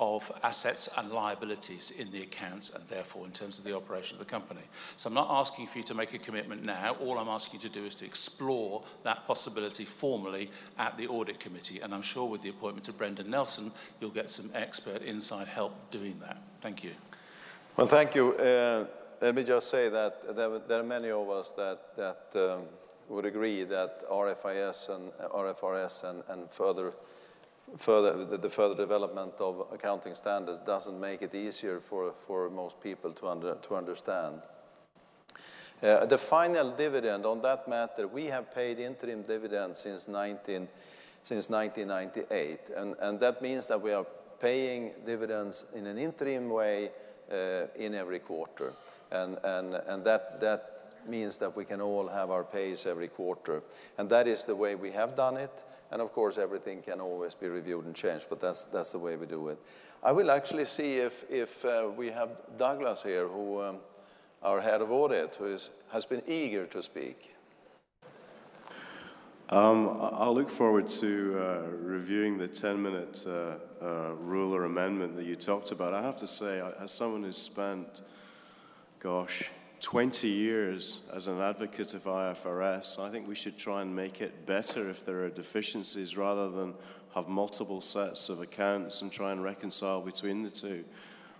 of 0.00 0.30
assets 0.42 0.88
and 0.96 1.12
liabilities 1.12 1.92
in 1.92 2.10
the 2.10 2.22
accounts 2.22 2.70
and 2.74 2.82
therefore 2.88 3.24
in 3.26 3.30
terms 3.30 3.58
of 3.58 3.64
the 3.64 3.74
operation 3.74 4.16
of 4.16 4.18
the 4.18 4.30
company. 4.30 4.62
So 4.96 5.08
I'm 5.08 5.14
not 5.14 5.28
asking 5.30 5.68
for 5.68 5.78
you 5.78 5.84
to 5.84 5.94
make 5.94 6.14
a 6.14 6.18
commitment 6.18 6.64
now. 6.64 6.96
All 7.00 7.18
I'm 7.18 7.28
asking 7.28 7.60
you 7.60 7.68
to 7.68 7.74
do 7.74 7.86
is 7.86 7.94
to 7.96 8.04
explore 8.04 8.82
that 9.04 9.24
possibility 9.26 9.84
formally 9.84 10.50
at 10.78 10.96
the 10.96 11.06
audit 11.06 11.38
committee. 11.38 11.80
And 11.80 11.94
I'm 11.94 12.02
sure 12.02 12.28
with 12.28 12.42
the 12.42 12.48
appointment 12.48 12.88
of 12.88 12.98
Brendan 12.98 13.30
Nelson, 13.30 13.70
you'll 14.00 14.10
get 14.10 14.30
some 14.30 14.50
expert 14.54 15.02
inside 15.02 15.46
help 15.46 15.72
doing 15.90 16.18
that. 16.20 16.38
Thank 16.60 16.82
you. 16.82 16.90
Well, 17.76 17.86
thank 17.86 18.14
you. 18.14 18.32
Uh, 18.34 18.86
let 19.20 19.34
me 19.34 19.44
just 19.44 19.70
say 19.70 19.88
that 19.88 20.36
there, 20.36 20.58
there, 20.58 20.80
are 20.80 20.84
many 20.84 21.10
of 21.10 21.30
us 21.30 21.52
that, 21.52 21.96
that 21.96 22.26
um, 22.34 22.64
would 23.08 23.26
agree 23.26 23.64
that 23.64 24.08
RFIS 24.10 24.94
and 24.94 25.10
uh, 25.20 25.28
RFRS 25.28 26.04
and, 26.04 26.22
and 26.28 26.50
further 26.50 26.92
further, 27.76 28.24
the, 28.24 28.36
the, 28.36 28.50
further 28.50 28.74
development 28.74 29.34
of 29.38 29.66
accounting 29.72 30.14
standards 30.14 30.58
doesn't 30.60 30.98
make 30.98 31.22
it 31.22 31.34
easier 31.34 31.80
for, 31.80 32.14
for 32.26 32.50
most 32.50 32.80
people 32.80 33.12
to, 33.12 33.28
under, 33.28 33.54
to 33.56 33.74
understand. 33.74 34.40
Uh, 35.82 36.06
the 36.06 36.18
final 36.18 36.70
dividend 36.70 37.26
on 37.26 37.42
that 37.42 37.68
matter, 37.68 38.06
we 38.06 38.26
have 38.26 38.54
paid 38.54 38.78
interim 38.78 39.22
dividends 39.22 39.78
since, 39.78 40.08
19, 40.08 40.68
since 41.22 41.50
1998, 41.50 42.58
and, 42.76 42.94
and 43.00 43.20
that 43.20 43.42
means 43.42 43.66
that 43.66 43.80
we 43.80 43.92
are 43.92 44.06
paying 44.40 44.92
dividends 45.04 45.64
in 45.74 45.86
an 45.86 45.98
interim 45.98 46.48
way 46.48 46.90
uh, 47.30 47.66
in 47.76 47.94
every 47.94 48.18
quarter. 48.18 48.72
And, 49.10 49.38
and, 49.44 49.74
and 49.74 50.04
that, 50.04 50.40
that 50.40 50.74
means 51.06 51.38
that 51.38 51.54
we 51.56 51.64
can 51.64 51.80
all 51.80 52.08
have 52.08 52.30
our 52.30 52.44
pays 52.44 52.86
every 52.86 53.08
quarter. 53.08 53.62
And 53.98 54.08
that 54.10 54.26
is 54.26 54.44
the 54.44 54.56
way 54.56 54.74
we 54.74 54.90
have 54.92 55.16
done 55.16 55.36
it. 55.36 55.64
And 55.94 56.02
of 56.02 56.12
course, 56.12 56.38
everything 56.38 56.82
can 56.82 57.00
always 57.00 57.34
be 57.34 57.46
reviewed 57.46 57.84
and 57.84 57.94
changed, 57.94 58.26
but 58.28 58.40
that's, 58.40 58.64
that's 58.64 58.90
the 58.90 58.98
way 58.98 59.14
we 59.14 59.26
do 59.26 59.46
it. 59.46 59.60
I 60.02 60.10
will 60.10 60.32
actually 60.32 60.64
see 60.64 60.94
if, 60.96 61.24
if 61.30 61.64
uh, 61.64 61.88
we 61.96 62.10
have 62.10 62.30
Douglas 62.58 63.00
here, 63.00 63.28
who, 63.28 63.62
um, 63.62 63.76
our 64.42 64.60
head 64.60 64.82
of 64.82 64.90
audit, 64.90 65.36
who 65.36 65.44
is, 65.44 65.70
has 65.92 66.04
been 66.04 66.20
eager 66.26 66.66
to 66.66 66.82
speak. 66.82 67.36
Um, 69.50 69.96
I'll 70.00 70.34
look 70.34 70.50
forward 70.50 70.88
to 70.88 71.38
uh, 71.38 71.70
reviewing 71.70 72.38
the 72.38 72.48
10 72.48 72.82
minute 72.82 73.22
uh, 73.24 73.58
uh, 73.80 74.14
rule 74.18 74.52
or 74.52 74.64
amendment 74.64 75.14
that 75.14 75.26
you 75.26 75.36
talked 75.36 75.70
about. 75.70 75.94
I 75.94 76.02
have 76.02 76.16
to 76.16 76.26
say, 76.26 76.60
as 76.80 76.90
someone 76.90 77.22
who's 77.22 77.36
spent, 77.36 78.00
gosh, 78.98 79.48
20 79.84 80.28
years 80.28 81.02
as 81.12 81.26
an 81.26 81.38
advocate 81.42 81.92
of 81.92 82.04
IFRS. 82.04 82.98
I 82.98 83.10
think 83.10 83.28
we 83.28 83.34
should 83.34 83.58
try 83.58 83.82
and 83.82 83.94
make 83.94 84.22
it 84.22 84.46
better 84.46 84.88
if 84.88 85.04
there 85.04 85.22
are 85.24 85.28
deficiencies 85.28 86.16
rather 86.16 86.48
than 86.48 86.72
have 87.14 87.28
multiple 87.28 87.82
sets 87.82 88.30
of 88.30 88.40
accounts 88.40 89.02
and 89.02 89.12
try 89.12 89.30
and 89.30 89.44
reconcile 89.44 90.00
between 90.00 90.42
the 90.42 90.48
two. 90.48 90.86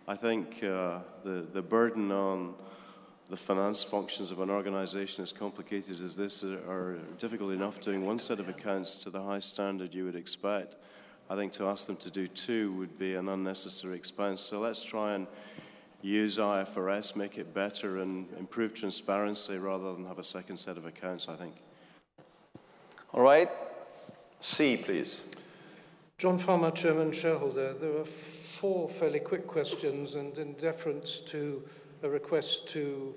I 0.07 0.15
think 0.17 0.63
uh, 0.63 0.99
the, 1.25 1.47
the 1.55 1.63
burden 1.63 2.13
on 2.13 2.53
the 3.31 3.37
finance 3.39 3.83
functions 3.83 4.31
of 4.31 4.41
an 4.41 4.51
organization 4.51 5.23
as 5.23 5.33
complicated 5.33 6.03
as 6.03 6.15
this 6.15 6.45
are 6.45 6.99
difficult 7.17 7.51
enough 7.51 7.81
doing 7.81 8.05
one 8.05 8.19
set 8.19 8.41
of 8.41 8.51
accounts 8.51 8.97
to 9.05 9.11
the 9.11 9.23
high 9.23 9.39
standard 9.39 9.95
you 9.95 10.05
would 10.05 10.17
expect. 10.17 10.77
I 11.31 11.35
think 11.37 11.55
to 11.55 11.67
ask 11.69 11.87
them 11.87 11.97
to 11.97 12.11
do 12.11 12.27
two 12.27 12.75
would 12.75 12.99
be 12.99 13.15
an 13.15 13.31
unnecessary 13.31 13.97
expense. 13.97 14.43
So 14.43 14.61
let's 14.61 14.85
try 14.85 15.15
and 15.15 15.27
use 16.05 16.37
IFRS, 16.37 17.17
make 17.17 17.39
it 17.39 17.55
better, 17.55 18.01
and 18.01 18.29
improve 18.39 18.75
transparency 18.75 19.57
rather 19.57 19.93
than 19.95 20.07
have 20.07 20.19
a 20.19 20.25
second 20.25 20.59
set 20.59 20.77
of 20.77 20.85
accounts, 20.85 21.29
I 21.29 21.37
think. 21.37 21.55
All 23.13 23.23
right. 23.23 23.49
C, 24.41 24.77
please. 24.77 25.25
John 26.19 26.39
Farmer, 26.39 26.71
Chairman, 26.71 27.11
shareholder. 27.13 27.73
There 27.73 27.97
are 27.97 28.05
four 28.05 28.89
fairly 28.89 29.19
quick 29.19 29.47
questions, 29.47 30.15
and 30.15 30.37
in 30.37 30.53
deference 30.55 31.21
to 31.27 31.63
a 32.03 32.09
request 32.09 32.69
to 32.69 33.15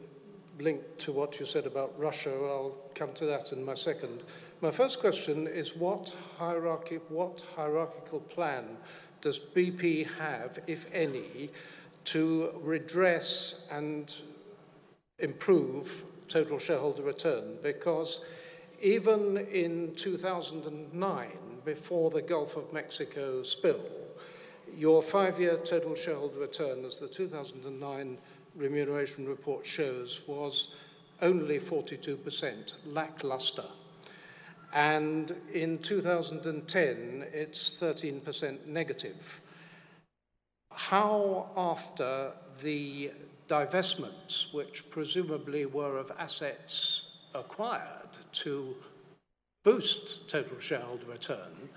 link 0.59 0.81
to 0.99 1.11
what 1.11 1.39
you 1.39 1.45
said 1.45 1.65
about 1.65 1.93
Russia, 1.99 2.31
I'll 2.31 2.75
come 2.95 3.11
to 3.13 3.25
that 3.25 3.51
in 3.51 3.63
my 3.65 3.75
second. 3.75 4.23
My 4.61 4.71
first 4.71 4.99
question 4.99 5.45
is 5.45 5.75
what, 5.75 6.13
hierarchy, 6.37 6.99
what 7.09 7.43
hierarchical 7.55 8.21
plan 8.21 8.65
does 9.21 9.39
BP 9.39 10.07
have, 10.17 10.59
if 10.67 10.87
any, 10.93 11.49
to 12.07 12.51
redress 12.61 13.55
and 13.69 14.15
improve 15.19 16.05
total 16.27 16.59
shareholder 16.59 17.03
return? 17.03 17.57
Because 17.61 18.21
even 18.81 19.37
in 19.51 19.93
2009, 19.95 21.27
before 21.65 22.09
the 22.09 22.21
Gulf 22.21 22.55
of 22.55 22.71
Mexico 22.71 23.43
spill, 23.43 23.81
your 24.75 25.01
five-year 25.01 25.57
total 25.65 25.95
shareholder 25.95 26.39
return, 26.39 26.85
as 26.85 26.99
the 26.99 27.07
2009 27.07 28.17
remuneration 28.55 29.27
report 29.27 29.65
shows, 29.65 30.21
was 30.27 30.69
only 31.21 31.59
42%, 31.59 32.73
lackluster. 32.85 33.65
And 34.73 35.35
in 35.53 35.79
2010, 35.79 37.25
it's 37.33 37.77
13% 37.81 38.65
negative. 38.67 39.41
How, 40.77 41.49
after 41.57 42.33
the 42.61 43.11
divestments, 43.47 44.53
which 44.53 44.89
presumably 44.91 45.65
were 45.65 45.97
of 45.97 46.11
assets 46.19 47.07
acquired 47.33 48.11
to 48.33 48.75
boost 49.63 50.29
total 50.29 50.59
shareholder 50.59 51.07
return, 51.07 51.69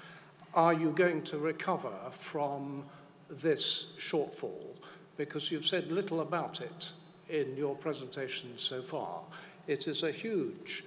are 0.53 0.75
you 0.75 0.91
going 0.91 1.23
to 1.23 1.39
recover 1.39 1.95
from 2.11 2.85
this 3.31 3.87
shortfall? 3.97 4.77
Because 5.17 5.51
you've 5.51 5.67
said 5.67 5.91
little 5.91 6.21
about 6.21 6.61
it 6.61 6.91
in 7.31 7.57
your 7.57 7.75
presentation 7.77 8.51
so 8.59 8.83
far. 8.83 9.23
It 9.67 9.89
is 9.89 10.03
a 10.03 10.13
huge 10.13 10.85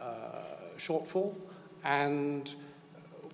uh, 0.00 0.72
shortfall, 0.78 1.34
and 1.84 2.50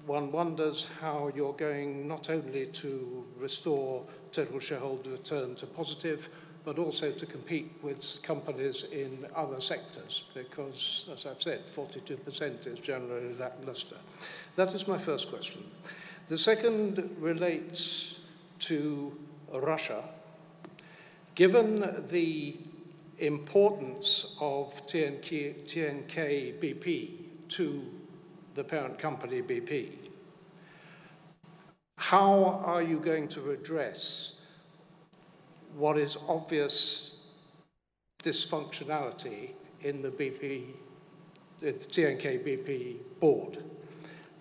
one 0.09 0.33
wonders 0.33 0.87
how 1.01 1.31
you're 1.37 1.53
going 1.53 2.09
not 2.09 2.31
only 2.31 2.67
to 2.67 3.25
restore 3.39 4.03
total 4.33 4.59
shareholder 4.59 5.11
return 5.11 5.55
to 5.57 5.67
positive, 5.67 6.31
but 6.65 6.79
also 6.79 7.13
to 7.13 7.27
compete 7.27 7.71
with 7.83 8.21
companies 8.23 8.85
in 8.91 9.27
other 9.37 9.61
sectors, 9.61 10.25
because, 10.35 11.09
as 11.13 11.27
I've 11.27 11.41
said, 11.41 11.61
42% 11.77 12.67
is 12.67 12.79
generally 12.79 13.35
lackluster. 13.35 13.97
That 14.57 14.75
is 14.75 14.89
my 14.89 14.99
first 14.99 15.29
question. 15.29 15.63
The 16.29 16.39
second 16.39 17.17
relates 17.19 18.19
to 18.61 19.17
Russia. 19.53 20.03
Given 21.35 22.07
the 22.09 22.57
importance 23.19 24.27
of 24.41 24.75
TNK, 24.87 25.67
TNK 25.67 26.59
BP 26.61 27.11
to 27.51 27.98
the 28.59 28.65
parent 28.65 28.99
company 28.99 29.41
BP, 29.41 29.93
how 31.97 32.61
are 32.67 32.83
you 32.83 32.99
going 32.99 33.29
to 33.29 33.53
address 33.53 34.33
what 35.77 35.97
is 35.97 36.17
obvious 36.27 37.15
dysfunctionality 38.25 39.51
in 39.83 40.03
the 40.03 40.11
BP, 40.11 40.65
in 41.63 41.79
the 41.79 41.85
TNK 41.85 42.45
BP 42.45 42.97
board? 43.21 43.63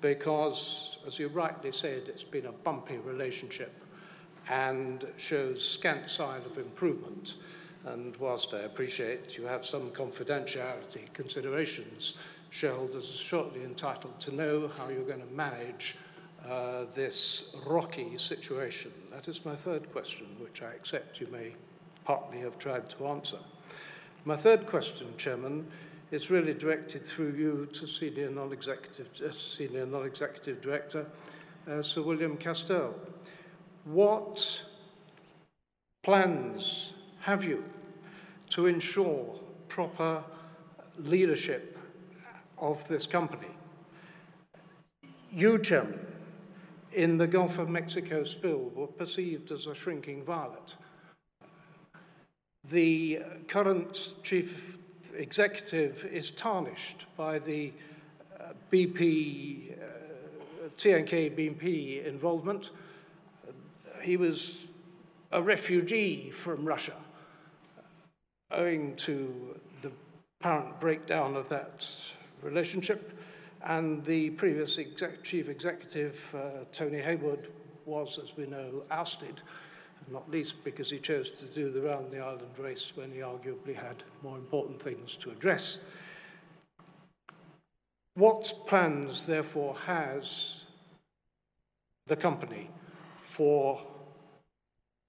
Because, 0.01 0.97
as 1.05 1.19
you 1.19 1.27
rightly 1.27 1.71
said, 1.71 2.03
it's 2.07 2.23
been 2.23 2.47
a 2.47 2.51
bumpy 2.51 2.97
relationship 2.97 3.83
and 4.49 5.05
shows 5.17 5.63
scant 5.63 6.09
sign 6.09 6.41
of 6.41 6.57
improvement. 6.57 7.35
And 7.85 8.17
whilst 8.17 8.55
I 8.55 8.61
appreciate 8.61 9.37
you 9.37 9.45
have 9.45 9.63
some 9.63 9.91
confidentiality 9.91 11.13
considerations, 11.13 12.15
shareholders 12.57 13.13
are 13.13 13.17
shortly 13.17 13.63
entitled 13.63 14.19
to 14.19 14.33
know 14.33 14.67
how 14.77 14.89
you're 14.89 15.03
going 15.03 15.21
to 15.21 15.33
manage 15.35 15.95
uh, 16.49 16.85
this 16.95 17.45
rocky 17.67 18.17
situation? 18.17 18.91
That 19.11 19.27
is 19.27 19.45
my 19.45 19.55
third 19.55 19.91
question, 19.91 20.25
which 20.39 20.63
I 20.63 20.71
accept 20.71 21.19
you 21.21 21.27
may 21.31 21.53
partly 22.03 22.39
have 22.39 22.57
tried 22.57 22.89
to 22.89 23.07
answer. 23.07 23.37
My 24.25 24.35
third 24.35 24.65
question, 24.65 25.05
Chairman, 25.17 25.67
is 26.09 26.31
really 26.31 26.55
directed 26.55 27.05
through 27.05 27.33
you 27.33 27.67
to 27.73 27.85
Senior 27.85 28.31
Non-Executive, 28.31 29.09
uh, 29.23 29.31
Senior 29.31 29.85
Non-Executive 29.85 30.59
Director, 30.59 31.05
uh, 31.69 31.83
Sir 31.83 32.01
William 32.01 32.37
Castell. 32.37 32.95
What 33.85 34.63
plans 36.01 36.93
have 37.19 37.43
you 37.43 37.63
to 38.49 38.65
ensure 38.65 39.39
proper 39.69 40.23
leadership 40.97 41.76
of 42.59 42.87
this 42.87 43.05
company? 43.05 43.47
You, 45.31 45.61
in 46.93 47.17
the 47.17 47.27
Gulf 47.27 47.59
of 47.59 47.69
Mexico 47.69 48.23
spill 48.23 48.71
were 48.73 48.87
perceived 48.87 49.51
as 49.51 49.67
a 49.67 49.75
shrinking 49.75 50.23
violet. 50.23 50.75
The 52.69 53.21
current 53.47 54.13
chief 54.23 54.77
executive 55.15 56.05
is 56.05 56.31
tarnished 56.31 57.05
by 57.15 57.39
the 57.39 57.71
uh, 58.39 58.53
BP, 58.71 59.73
uh, 59.73 60.69
TNK 60.77 61.35
BP 61.35 62.05
involvement. 62.05 62.71
He 64.01 64.17
was 64.17 64.65
a 65.31 65.41
refugee 65.41 66.29
from 66.31 66.65
Russia 66.65 66.95
owing 68.51 68.95
to 68.95 69.59
the 69.81 69.91
apparent 70.39 70.79
breakdown 70.79 71.35
of 71.35 71.49
that 71.49 71.89
relationship. 72.41 73.13
And 73.63 74.05
the 74.05 74.29
previous 74.31 74.77
exec 74.77 75.23
chief 75.23 75.49
executive, 75.49 76.35
uh, 76.35 76.65
Tony 76.71 76.99
Hayward, 76.99 77.49
was, 77.85 78.19
as 78.21 78.37
we 78.37 78.45
know, 78.45 78.83
ousted, 78.91 79.41
not 80.11 80.29
least 80.29 80.63
because 80.63 80.89
he 80.89 80.99
chose 80.99 81.29
to 81.29 81.45
do 81.45 81.71
the 81.71 81.81
round 81.81 82.11
the 82.11 82.19
island 82.19 82.57
race 82.57 82.93
when 82.95 83.11
he 83.11 83.19
arguably 83.19 83.75
had 83.75 84.03
more 84.23 84.37
important 84.37 84.81
things 84.81 85.15
to 85.17 85.31
address. 85.31 85.79
What 88.13 88.51
plans, 88.65 89.25
therefore, 89.25 89.75
has 89.85 90.63
the 92.07 92.15
company 92.15 92.69
for 93.17 93.81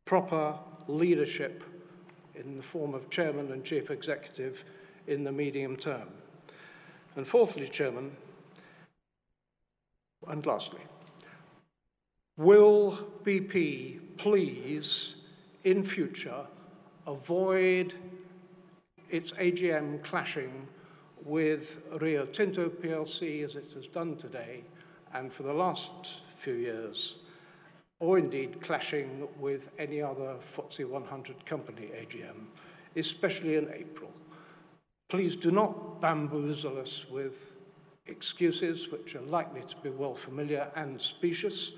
proper 0.04 0.58
leadership 0.88 1.64
in 2.34 2.56
the 2.56 2.62
form 2.62 2.94
of 2.94 3.08
chairman 3.08 3.52
and 3.52 3.64
chief 3.64 3.90
executive 3.90 4.64
in 5.06 5.24
the 5.24 5.32
medium 5.32 5.76
term? 5.76 6.08
And 7.16 7.26
fourthly, 7.26 7.68
chairman, 7.68 8.16
and 10.26 10.44
lastly, 10.46 10.80
will 12.36 12.98
BP 13.24 13.98
please, 14.16 15.14
in 15.64 15.82
future, 15.82 16.46
avoid 17.06 17.94
its 19.10 19.32
AGM 19.32 20.02
clashing 20.04 20.68
with 21.24 21.82
Rio 22.00 22.26
Tinto 22.26 22.68
plc 22.68 23.44
as 23.44 23.56
it 23.56 23.72
has 23.74 23.86
done 23.86 24.16
today 24.16 24.62
and 25.14 25.32
for 25.32 25.42
the 25.42 25.52
last 25.52 26.20
few 26.36 26.54
years, 26.54 27.16
or 28.00 28.18
indeed 28.18 28.60
clashing 28.60 29.26
with 29.40 29.70
any 29.78 30.00
other 30.00 30.36
FTSE 30.40 30.88
100 30.88 31.44
company 31.46 31.90
AGM, 31.98 32.46
especially 32.96 33.56
in 33.56 33.68
April. 33.72 34.12
Please 35.08 35.36
do 35.36 35.50
not 35.50 36.02
bamboozle 36.02 36.78
us 36.78 37.06
with 37.10 37.56
excuses 38.08 38.92
which 38.92 39.14
are 39.14 39.22
likely 39.22 39.62
to 39.62 39.74
be 39.76 39.88
well 39.88 40.14
familiar 40.14 40.70
and 40.76 41.00
specious. 41.00 41.72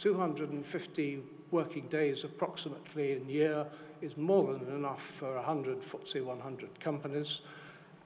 250 0.00 1.22
working 1.52 1.86
days 1.86 2.24
approximately 2.24 3.12
in 3.12 3.28
year 3.28 3.64
is 4.00 4.16
more 4.16 4.52
than 4.54 4.74
enough 4.74 5.00
for 5.00 5.36
100 5.36 5.80
FTSE 5.80 6.24
100 6.24 6.80
companies, 6.80 7.42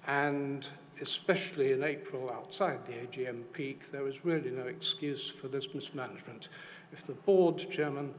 and 0.09 0.69
especially 1.01 1.73
in 1.73 1.83
April 1.83 2.31
outside 2.31 2.85
the 2.85 2.93
AGM 2.93 3.45
peak, 3.55 3.91
there 3.91 4.07
is 4.07 4.27
really 4.27 4.51
no 4.51 4.67
excuse 4.67 5.31
for 5.31 5.49
this 5.49 5.73
mismanagement. 5.73 6.49
If 6.93 7.07
the 7.07 7.15
board 7.15 7.57
chairman 7.71 8.13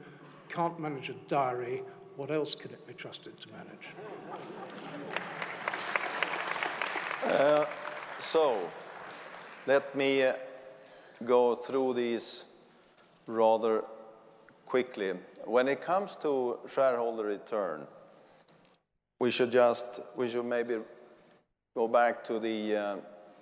can't 0.49 0.79
manage 0.79 1.09
a 1.09 1.15
diary, 1.27 1.83
what 2.15 2.31
else 2.31 2.55
can 2.55 2.71
it 2.71 2.87
be 2.87 2.93
trusted 2.95 3.39
to 3.41 3.47
manage? 3.51 3.89
So, 8.19 8.69
let 9.65 9.95
me 9.95 10.29
go 11.23 11.55
through 11.55 11.93
these 11.93 12.43
rather 13.25 13.83
quickly. 14.65 15.13
When 15.45 15.67
it 15.67 15.81
comes 15.81 16.17
to 16.17 16.59
shareholder 16.69 17.23
return, 17.23 17.87
we 19.19 19.31
should 19.31 19.51
just, 19.51 20.01
we 20.15 20.27
should 20.27 20.45
maybe 20.45 20.77
go 21.73 21.87
back 21.87 22.23
to 22.25 22.37
the 22.37 22.75
uh, 22.75 22.95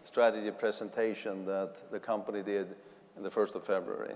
strategy 0.04 0.52
presentation 0.52 1.46
that 1.46 1.92
the 1.92 2.00
company 2.00 2.44
did 2.44 2.76
in 3.18 3.24
the 3.24 3.30
1st 3.32 3.56
of 3.56 3.64
February. 3.64 4.16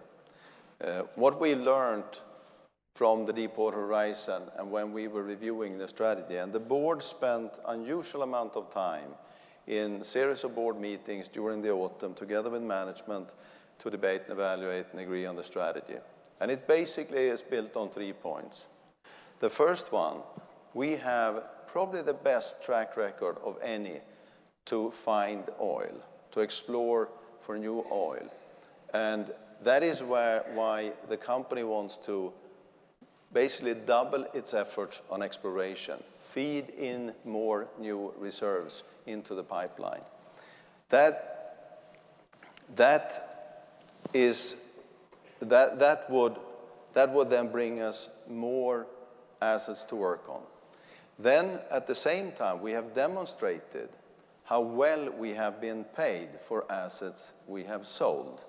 Uh, 0.84 1.02
what 1.16 1.42
we 1.42 1.56
learned 1.56 2.20
from 2.96 3.26
the 3.26 3.34
Deepwater 3.34 3.78
Horizon 3.78 4.44
and 4.58 4.70
when 4.70 4.94
we 4.94 5.08
were 5.08 5.24
reviewing 5.24 5.78
the 5.78 5.88
strategy, 5.88 6.36
and 6.38 6.54
the 6.54 6.60
board 6.60 7.02
spent 7.02 7.52
unusual 7.68 8.22
amount 8.22 8.56
of 8.56 8.70
time 8.70 9.10
in 9.70 10.04
series 10.04 10.44
of 10.44 10.56
board 10.56 10.82
meetings 10.82 11.28
during 11.28 11.62
the 11.62 11.72
autumn 11.72 12.16
together 12.16 12.50
with 12.50 12.64
management 12.64 13.30
to 13.78 13.92
debate 13.92 14.24
and 14.24 14.32
evaluate 14.32 14.88
and 14.92 15.00
agree 15.00 15.28
on 15.28 15.36
the 15.36 15.44
strategy. 15.44 15.98
And 16.42 16.50
it 16.50 16.68
basically 16.68 17.28
is 17.28 17.44
built 17.44 17.78
on 17.78 17.90
three 17.90 18.14
points. 18.14 18.66
The 19.40 19.50
first 19.50 19.92
one, 19.92 20.18
we 20.74 20.96
have 20.96 21.44
probably 21.68 22.02
the 22.02 22.14
best 22.14 22.64
track 22.64 22.98
record 22.98 23.38
of 23.44 23.58
any 23.62 24.00
to 24.66 24.90
find 24.90 25.44
oil, 25.62 25.94
to 26.32 26.40
explore 26.40 27.10
for 27.40 27.56
new 27.56 27.86
oil. 27.92 28.28
And 28.94 29.32
that 29.64 29.84
is 29.84 30.02
where, 30.02 30.46
why 30.56 30.94
the 31.10 31.18
company 31.18 31.64
wants 31.64 31.98
to 32.08 32.34
basically 33.34 33.74
double 33.74 34.26
its 34.34 34.54
efforts 34.54 35.02
on 35.10 35.22
exploration, 35.22 36.02
feed 36.20 36.70
in 36.72 37.14
more 37.26 37.68
new 37.80 38.14
reserves 38.18 38.84
into 39.06 39.36
the 39.36 39.44
pipeline. 39.44 40.02
That, 40.90 41.56
that 42.76 43.52
is, 44.14 44.56
that, 45.40 45.80
that, 45.80 46.10
would, 46.10 46.36
that 46.94 47.12
would 47.12 47.30
then 47.30 47.52
bring 47.52 47.82
us 47.82 48.10
more 48.28 48.88
assets 49.42 49.84
to 49.86 49.96
work 49.96 50.28
on. 50.28 50.42
Then, 51.20 51.60
at 51.70 51.86
the 51.86 51.96
same 51.96 52.32
time, 52.32 52.62
we 52.62 52.72
have 52.72 52.96
demonstrated 52.96 53.90
how 54.46 54.62
well 54.62 55.12
we 55.12 55.32
have 55.32 55.62
been 55.62 55.84
paid 55.84 56.30
for 56.42 56.66
assets 56.72 57.34
we 57.48 57.64
have 57.66 57.86
sold. 57.86 58.46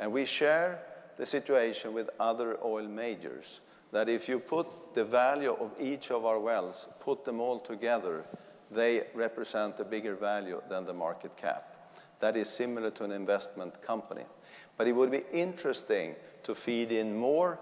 And 0.00 0.10
we 0.10 0.24
share 0.24 0.80
the 1.16 1.26
situation 1.26 1.92
with 1.92 2.10
other 2.18 2.58
oil 2.64 2.88
majors 2.88 3.60
that 3.94 4.08
if 4.08 4.28
you 4.28 4.40
put 4.40 4.66
the 4.94 5.04
value 5.04 5.52
of 5.52 5.70
each 5.78 6.10
of 6.10 6.24
our 6.24 6.40
wells, 6.40 6.88
put 6.98 7.24
them 7.24 7.38
all 7.38 7.60
together, 7.60 8.24
they 8.72 9.04
represent 9.14 9.78
a 9.78 9.84
bigger 9.84 10.16
value 10.16 10.60
than 10.68 10.84
the 10.84 10.92
market 10.92 11.36
cap. 11.36 11.92
That 12.18 12.36
is 12.36 12.48
similar 12.48 12.90
to 12.90 13.04
an 13.04 13.12
investment 13.12 13.80
company. 13.82 14.24
But 14.76 14.88
it 14.88 14.96
would 14.96 15.12
be 15.12 15.22
interesting 15.32 16.16
to 16.42 16.56
feed 16.56 16.90
in 16.90 17.16
more 17.16 17.60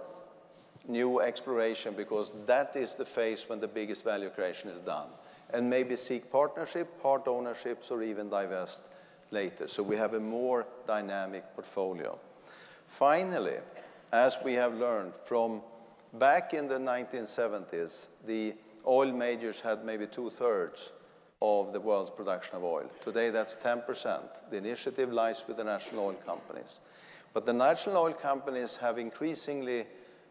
new 0.88 1.20
exploration 1.20 1.92
because 1.94 2.32
that 2.46 2.76
is 2.76 2.94
the 2.94 3.04
phase 3.04 3.46
when 3.46 3.60
the 3.60 3.68
biggest 3.68 4.02
value 4.02 4.30
creation 4.30 4.70
is 4.70 4.80
done. 4.80 5.08
And 5.52 5.68
maybe 5.68 5.96
seek 5.96 6.32
partnership, 6.32 7.02
part 7.02 7.28
ownerships, 7.28 7.90
or 7.90 8.02
even 8.02 8.30
divest 8.30 8.88
later. 9.32 9.68
So 9.68 9.82
we 9.82 9.96
have 9.96 10.14
a 10.14 10.20
more 10.20 10.64
dynamic 10.86 11.44
portfolio. 11.54 12.18
Finally, 12.86 13.58
as 14.12 14.38
we 14.42 14.54
have 14.54 14.74
learned 14.74 15.12
from 15.24 15.60
back 16.14 16.54
in 16.54 16.68
the 16.68 16.78
1970s, 16.78 18.06
the 18.26 18.54
oil 18.86 19.12
majors 19.12 19.60
had 19.60 19.84
maybe 19.84 20.06
two 20.06 20.30
thirds 20.30 20.92
of 21.40 21.72
the 21.72 21.80
world's 21.80 22.10
production 22.10 22.56
of 22.56 22.64
oil. 22.64 22.88
Today, 23.00 23.30
that's 23.30 23.56
10%. 23.56 24.50
The 24.50 24.56
initiative 24.56 25.12
lies 25.12 25.44
with 25.48 25.56
the 25.56 25.64
national 25.64 26.06
oil 26.06 26.16
companies. 26.24 26.80
But 27.32 27.44
the 27.44 27.52
national 27.52 27.96
oil 27.96 28.12
companies 28.12 28.76
have 28.76 28.98
increasingly 28.98 29.86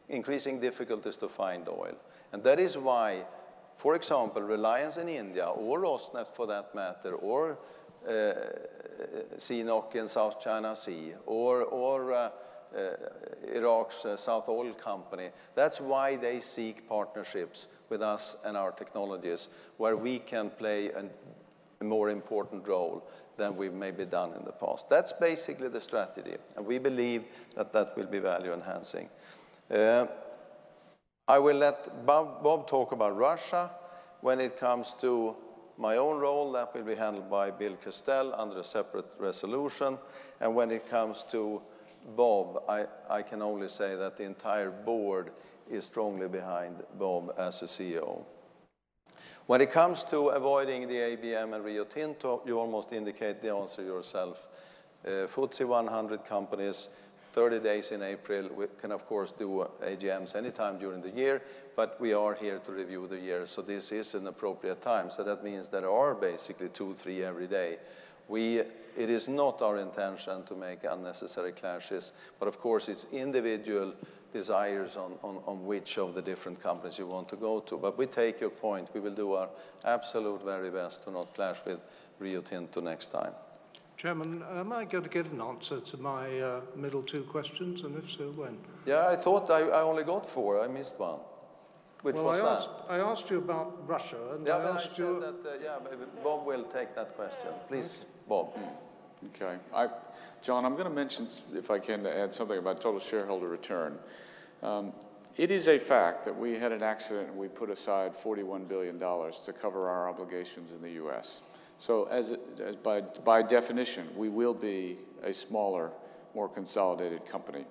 increasing 0.09 0.59
difficulties 0.59 1.17
to 1.17 1.27
find 1.27 1.67
oil. 1.67 1.95
And 2.33 2.43
that 2.43 2.59
is 2.59 2.77
why, 2.77 3.23
for 3.75 3.95
example, 3.95 4.41
Reliance 4.41 4.97
in 4.97 5.09
India, 5.09 5.47
or 5.47 5.79
Rosneft 5.79 6.35
for 6.35 6.47
that 6.47 6.75
matter, 6.75 7.15
or 7.15 7.57
uh, 8.07 8.33
CNOOC 9.37 9.95
in 9.95 10.07
South 10.07 10.39
China 10.41 10.75
Sea, 10.75 11.13
or, 11.25 11.63
or 11.63 12.13
uh, 12.13 12.29
Iraq's 13.53 14.05
uh, 14.05 14.15
South 14.15 14.47
Oil 14.49 14.73
Company. 14.73 15.29
That's 15.55 15.81
why 15.81 16.15
they 16.15 16.39
seek 16.39 16.87
partnerships 16.87 17.67
with 17.89 18.01
us 18.01 18.37
and 18.45 18.55
our 18.55 18.71
technologies, 18.71 19.49
where 19.77 19.97
we 19.97 20.19
can 20.19 20.49
play 20.49 20.89
a, 20.89 21.05
a 21.81 21.83
more 21.83 22.09
important 22.09 22.67
role 22.67 23.03
than 23.37 23.57
we've 23.57 23.73
maybe 23.73 24.05
done 24.05 24.33
in 24.33 24.45
the 24.45 24.51
past. 24.51 24.89
That's 24.89 25.11
basically 25.11 25.67
the 25.67 25.81
strategy, 25.81 26.37
and 26.55 26.65
we 26.65 26.79
believe 26.79 27.23
that 27.55 27.73
that 27.73 27.97
will 27.97 28.05
be 28.05 28.19
value 28.19 28.53
enhancing. 28.53 29.09
Uh, 29.69 30.07
I 31.27 31.39
will 31.39 31.57
let 31.57 32.05
Bob, 32.05 32.43
Bob, 32.43 32.67
talk 32.67 32.91
about 32.91 33.17
Russia. 33.17 33.71
When 34.21 34.39
it 34.39 34.59
comes 34.59 34.93
to 35.01 35.35
my 35.77 35.97
own 35.97 36.19
role, 36.19 36.51
that 36.51 36.75
will 36.75 36.83
be 36.83 36.95
handled 36.95 37.29
by 37.29 37.51
Bill 37.51 37.75
Castell 37.83 38.33
under 38.35 38.59
a 38.59 38.63
separate 38.63 39.05
resolution. 39.17 39.97
And 40.39 40.55
when 40.55 40.71
it 40.71 40.89
comes 40.89 41.23
to 41.31 41.61
Bob, 42.15 42.63
I, 42.67 42.85
I 43.09 43.21
can 43.21 43.41
only 43.41 43.67
say 43.67 43.95
that 43.95 44.17
the 44.17 44.23
entire 44.23 44.71
board 44.71 45.31
is 45.69 45.85
strongly 45.85 46.27
behind 46.27 46.75
Bob 46.97 47.33
as 47.37 47.61
a 47.61 47.65
CEO. 47.65 48.23
When 49.47 49.61
it 49.61 49.71
comes 49.71 50.03
to 50.05 50.29
avoiding 50.29 50.87
the 50.87 50.95
AGM 50.95 51.55
and 51.55 51.63
Rio 51.63 51.83
Tinto, 51.83 52.41
you 52.45 52.59
almost 52.59 52.93
indicate 52.93 53.41
the 53.41 53.53
answer 53.53 53.83
yourself. 53.83 54.49
Uh, 55.05 55.27
FTSE 55.27 55.67
100 55.67 56.25
companies, 56.25 56.89
30 57.31 57.59
days 57.59 57.91
in 57.91 58.03
April. 58.03 58.49
We 58.55 58.65
can, 58.79 58.91
of 58.91 59.05
course, 59.07 59.31
do 59.31 59.67
AGMs 59.83 60.35
anytime 60.35 60.77
during 60.77 61.01
the 61.01 61.09
year, 61.09 61.41
but 61.75 61.99
we 61.99 62.13
are 62.13 62.33
here 62.33 62.59
to 62.59 62.71
review 62.71 63.07
the 63.07 63.19
year, 63.19 63.45
so 63.45 63.61
this 63.61 63.91
is 63.91 64.13
an 64.15 64.27
appropriate 64.27 64.81
time. 64.81 65.09
So 65.09 65.23
that 65.23 65.43
means 65.43 65.69
there 65.69 65.89
are 65.89 66.13
basically 66.13 66.69
two, 66.69 66.93
three 66.93 67.23
every 67.23 67.47
day. 67.47 67.77
We, 68.31 68.59
it 68.59 69.09
is 69.09 69.27
not 69.27 69.61
our 69.61 69.77
intention 69.77 70.43
to 70.43 70.55
make 70.55 70.85
unnecessary 70.85 71.51
clashes, 71.51 72.13
but 72.39 72.47
of 72.47 72.61
course 72.61 72.87
it's 72.87 73.05
individual 73.11 73.93
desires 74.31 74.95
on, 74.95 75.15
on, 75.21 75.41
on 75.45 75.65
which 75.65 75.97
of 75.97 76.15
the 76.15 76.21
different 76.21 76.63
companies 76.63 76.97
you 76.97 77.07
want 77.07 77.27
to 77.27 77.35
go 77.35 77.59
to. 77.59 77.75
But 77.75 77.97
we 77.97 78.05
take 78.05 78.39
your 78.39 78.49
point. 78.49 78.87
We 78.93 79.01
will 79.01 79.13
do 79.13 79.33
our 79.33 79.49
absolute 79.83 80.43
very 80.45 80.71
best 80.71 81.03
to 81.03 81.11
not 81.11 81.35
clash 81.35 81.57
with 81.65 81.79
Rio 82.19 82.39
Tinto 82.39 82.79
next 82.79 83.07
time. 83.07 83.33
Chairman, 83.97 84.43
am 84.49 84.71
I 84.71 84.85
going 84.85 85.03
to 85.03 85.09
get 85.09 85.25
an 85.25 85.41
answer 85.41 85.81
to 85.81 85.97
my 85.97 86.39
uh, 86.39 86.61
middle 86.73 87.03
two 87.03 87.23
questions, 87.23 87.81
and 87.81 87.97
if 87.97 88.09
so, 88.09 88.31
when? 88.31 88.57
Yeah, 88.85 89.09
I 89.09 89.17
thought 89.17 89.51
I, 89.51 89.59
I 89.59 89.81
only 89.81 90.03
got 90.03 90.25
four. 90.25 90.63
I 90.63 90.67
missed 90.67 90.97
one. 91.01 91.19
Which 92.01 92.15
well, 92.15 92.25
was 92.25 92.41
I 92.41 92.45
that? 92.45 92.57
asked, 92.57 92.69
I 92.89 92.97
asked 92.97 93.29
you 93.29 93.37
about 93.37 93.87
Russia, 93.87 94.17
and 94.33 94.45
yeah, 94.45 94.57
I 94.57 94.59
but 94.63 94.75
asked 94.75 94.99
I 94.99 95.03
you... 95.03 95.19
That, 95.19 95.49
uh, 95.49 95.53
yeah, 95.63 95.77
Bob 96.23 96.47
will 96.47 96.63
take 96.63 96.95
that 96.95 97.15
question. 97.15 97.49
Please, 97.67 98.05
Bob. 98.27 98.57
Okay. 99.35 99.57
I, 99.73 99.87
John, 100.41 100.65
I'm 100.65 100.73
going 100.73 100.85
to 100.85 100.89
mention, 100.89 101.27
if 101.53 101.69
I 101.69 101.77
can, 101.77 102.03
to 102.03 102.15
add 102.15 102.33
something 102.33 102.57
about 102.57 102.81
total 102.81 102.99
shareholder 102.99 103.45
return. 103.45 103.99
Um, 104.63 104.93
it 105.37 105.51
is 105.51 105.67
a 105.67 105.77
fact 105.77 106.25
that 106.25 106.35
we 106.35 106.53
had 106.53 106.71
an 106.71 106.83
accident 106.83 107.29
and 107.29 107.37
we 107.37 107.47
put 107.47 107.69
aside 107.69 108.13
$41 108.13 108.67
billion 108.67 108.99
to 108.99 109.53
cover 109.53 109.87
our 109.87 110.09
obligations 110.09 110.71
in 110.71 110.81
the 110.81 110.91
U.S. 110.93 111.41
So 111.77 112.05
as, 112.05 112.35
as 112.59 112.75
by, 112.75 113.01
by 113.01 113.41
definition, 113.41 114.07
we 114.15 114.29
will 114.29 114.53
be 114.53 114.97
a 115.23 115.31
smaller, 115.31 115.91
more 116.35 116.49
consolidated 116.49 117.25
company. 117.25 117.65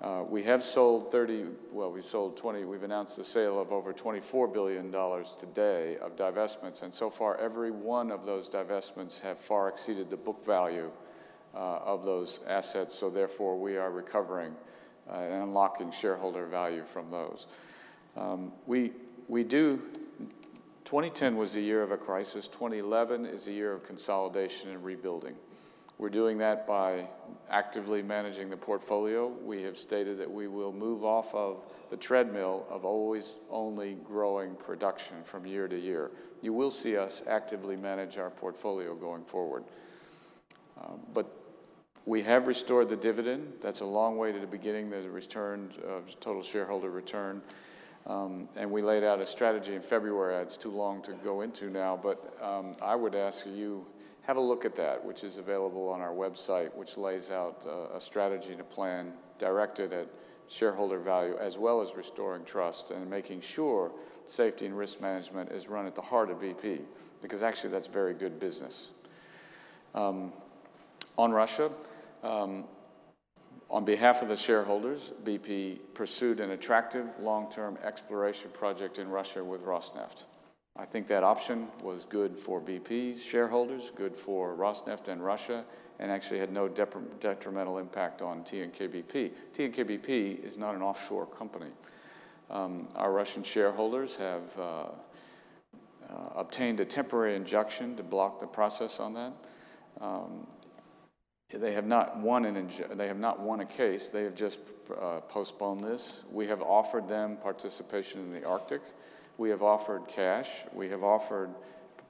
Uh, 0.00 0.22
we 0.28 0.44
have 0.44 0.62
sold 0.62 1.10
30, 1.10 1.46
well, 1.72 1.90
we've 1.90 2.04
sold 2.04 2.36
20, 2.36 2.64
we've 2.64 2.84
announced 2.84 3.16
the 3.16 3.24
sale 3.24 3.60
of 3.60 3.72
over 3.72 3.92
$24 3.92 4.52
billion 4.52 4.92
today 5.40 5.96
of 5.96 6.14
divestments, 6.14 6.84
and 6.84 6.94
so 6.94 7.10
far 7.10 7.36
every 7.38 7.72
one 7.72 8.12
of 8.12 8.24
those 8.24 8.48
divestments 8.48 9.20
have 9.20 9.40
far 9.40 9.68
exceeded 9.68 10.08
the 10.08 10.16
book 10.16 10.46
value 10.46 10.88
uh, 11.52 11.78
of 11.78 12.04
those 12.04 12.40
assets, 12.46 12.94
so 12.94 13.10
therefore 13.10 13.58
we 13.58 13.76
are 13.76 13.90
recovering 13.90 14.54
uh, 15.10 15.14
and 15.14 15.42
unlocking 15.42 15.90
shareholder 15.90 16.46
value 16.46 16.84
from 16.84 17.10
those. 17.10 17.48
Um, 18.16 18.52
we, 18.66 18.92
we 19.26 19.42
do, 19.42 19.82
2010 20.84 21.36
was 21.36 21.56
a 21.56 21.60
year 21.60 21.82
of 21.82 21.90
a 21.90 21.96
crisis, 21.96 22.46
2011 22.46 23.26
is 23.26 23.48
a 23.48 23.52
year 23.52 23.72
of 23.72 23.82
consolidation 23.82 24.70
and 24.70 24.84
rebuilding. 24.84 25.34
We're 25.98 26.10
doing 26.10 26.38
that 26.38 26.64
by 26.64 27.08
actively 27.50 28.02
managing 28.02 28.50
the 28.50 28.56
portfolio. 28.56 29.26
We 29.26 29.62
have 29.62 29.76
stated 29.76 30.18
that 30.18 30.30
we 30.30 30.46
will 30.46 30.72
move 30.72 31.04
off 31.04 31.34
of 31.34 31.64
the 31.90 31.96
treadmill 31.96 32.66
of 32.70 32.84
always 32.84 33.34
only 33.50 33.94
growing 34.04 34.54
production 34.54 35.16
from 35.24 35.44
year 35.44 35.66
to 35.66 35.76
year. 35.76 36.12
You 36.40 36.52
will 36.52 36.70
see 36.70 36.96
us 36.96 37.22
actively 37.26 37.74
manage 37.74 38.16
our 38.16 38.30
portfolio 38.30 38.94
going 38.94 39.24
forward. 39.24 39.64
Uh, 40.80 40.92
but 41.12 41.34
we 42.06 42.22
have 42.22 42.46
restored 42.46 42.88
the 42.88 42.96
dividend. 42.96 43.54
That's 43.60 43.80
a 43.80 43.84
long 43.84 44.18
way 44.18 44.30
to 44.30 44.38
the 44.38 44.46
beginning. 44.46 44.92
A 44.92 45.00
return, 45.10 45.72
uh, 45.84 46.00
total 46.20 46.44
shareholder 46.44 46.90
return. 46.90 47.42
Um, 48.06 48.48
and 48.56 48.70
we 48.70 48.82
laid 48.82 49.02
out 49.02 49.20
a 49.20 49.26
strategy 49.26 49.74
in 49.74 49.82
February. 49.82 50.40
It's 50.42 50.56
too 50.56 50.70
long 50.70 51.02
to 51.02 51.12
go 51.24 51.40
into 51.40 51.68
now, 51.68 51.98
but 52.00 52.38
um, 52.40 52.76
I 52.80 52.94
would 52.94 53.16
ask 53.16 53.46
you 53.46 53.84
have 54.28 54.36
a 54.36 54.40
look 54.40 54.66
at 54.66 54.76
that, 54.76 55.02
which 55.02 55.24
is 55.24 55.38
available 55.38 55.88
on 55.88 56.02
our 56.02 56.12
website, 56.12 56.72
which 56.74 56.98
lays 56.98 57.30
out 57.30 57.64
uh, 57.66 57.96
a 57.96 58.00
strategy 58.00 58.52
and 58.52 58.60
a 58.60 58.64
plan 58.64 59.14
directed 59.38 59.90
at 59.94 60.06
shareholder 60.48 60.98
value 60.98 61.34
as 61.40 61.56
well 61.56 61.80
as 61.80 61.96
restoring 61.96 62.44
trust 62.44 62.90
and 62.90 63.08
making 63.08 63.40
sure 63.40 63.90
safety 64.26 64.66
and 64.66 64.76
risk 64.76 65.00
management 65.00 65.50
is 65.50 65.66
run 65.66 65.86
at 65.86 65.94
the 65.94 66.02
heart 66.02 66.30
of 66.30 66.40
BP, 66.40 66.82
because 67.22 67.42
actually 67.42 67.70
that's 67.70 67.86
very 67.86 68.12
good 68.12 68.38
business. 68.38 68.90
Um, 69.94 70.30
on 71.16 71.32
Russia, 71.32 71.70
um, 72.22 72.64
on 73.70 73.86
behalf 73.86 74.20
of 74.20 74.28
the 74.28 74.36
shareholders, 74.36 75.12
BP 75.24 75.78
pursued 75.94 76.40
an 76.40 76.50
attractive 76.50 77.06
long-term 77.18 77.78
exploration 77.82 78.50
project 78.52 78.98
in 78.98 79.08
Russia 79.08 79.42
with 79.42 79.64
Rosneft. 79.64 80.24
I 80.78 80.84
think 80.84 81.08
that 81.08 81.24
option 81.24 81.66
was 81.82 82.04
good 82.04 82.38
for 82.38 82.60
BP's 82.60 83.22
shareholders, 83.22 83.90
good 83.90 84.14
for 84.14 84.54
Rosneft 84.54 85.08
and 85.08 85.24
Russia, 85.24 85.64
and 85.98 86.12
actually 86.12 86.38
had 86.38 86.52
no 86.52 86.68
detrimental 86.68 87.78
impact 87.78 88.22
on 88.22 88.44
TNK-BP. 88.44 89.32
TNK-BP 89.52 90.44
is 90.44 90.56
not 90.56 90.76
an 90.76 90.82
offshore 90.82 91.26
company. 91.26 91.70
Um, 92.48 92.86
our 92.94 93.12
Russian 93.12 93.42
shareholders 93.42 94.16
have 94.16 94.42
uh, 94.56 94.62
uh, 94.62 94.88
obtained 96.36 96.78
a 96.78 96.84
temporary 96.84 97.34
injunction 97.34 97.96
to 97.96 98.04
block 98.04 98.38
the 98.38 98.46
process 98.46 99.00
on 99.00 99.14
that. 99.14 99.32
Um, 100.00 100.46
they 101.52 101.72
have 101.72 101.86
not 101.86 102.18
won 102.18 102.44
an 102.44 102.68
they 102.92 103.08
have 103.08 103.18
not 103.18 103.40
won 103.40 103.60
a 103.60 103.66
case. 103.66 104.08
They 104.08 104.22
have 104.22 104.34
just 104.34 104.60
uh, 105.00 105.20
postponed 105.28 105.82
this. 105.82 106.22
We 106.30 106.46
have 106.46 106.62
offered 106.62 107.08
them 107.08 107.36
participation 107.36 108.20
in 108.20 108.32
the 108.32 108.46
Arctic. 108.46 108.82
We 109.38 109.50
have 109.50 109.62
offered 109.62 110.08
cash. 110.08 110.64
We 110.72 110.88
have 110.88 111.04
offered 111.04 111.50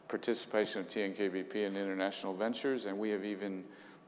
participation 0.08 0.80
of 0.80 0.88
TNKBP 0.88 1.54
in 1.54 1.76
international 1.76 2.34
ventures, 2.34 2.86
and 2.86 2.98
we 2.98 3.10
have 3.10 3.22
even 3.22 3.64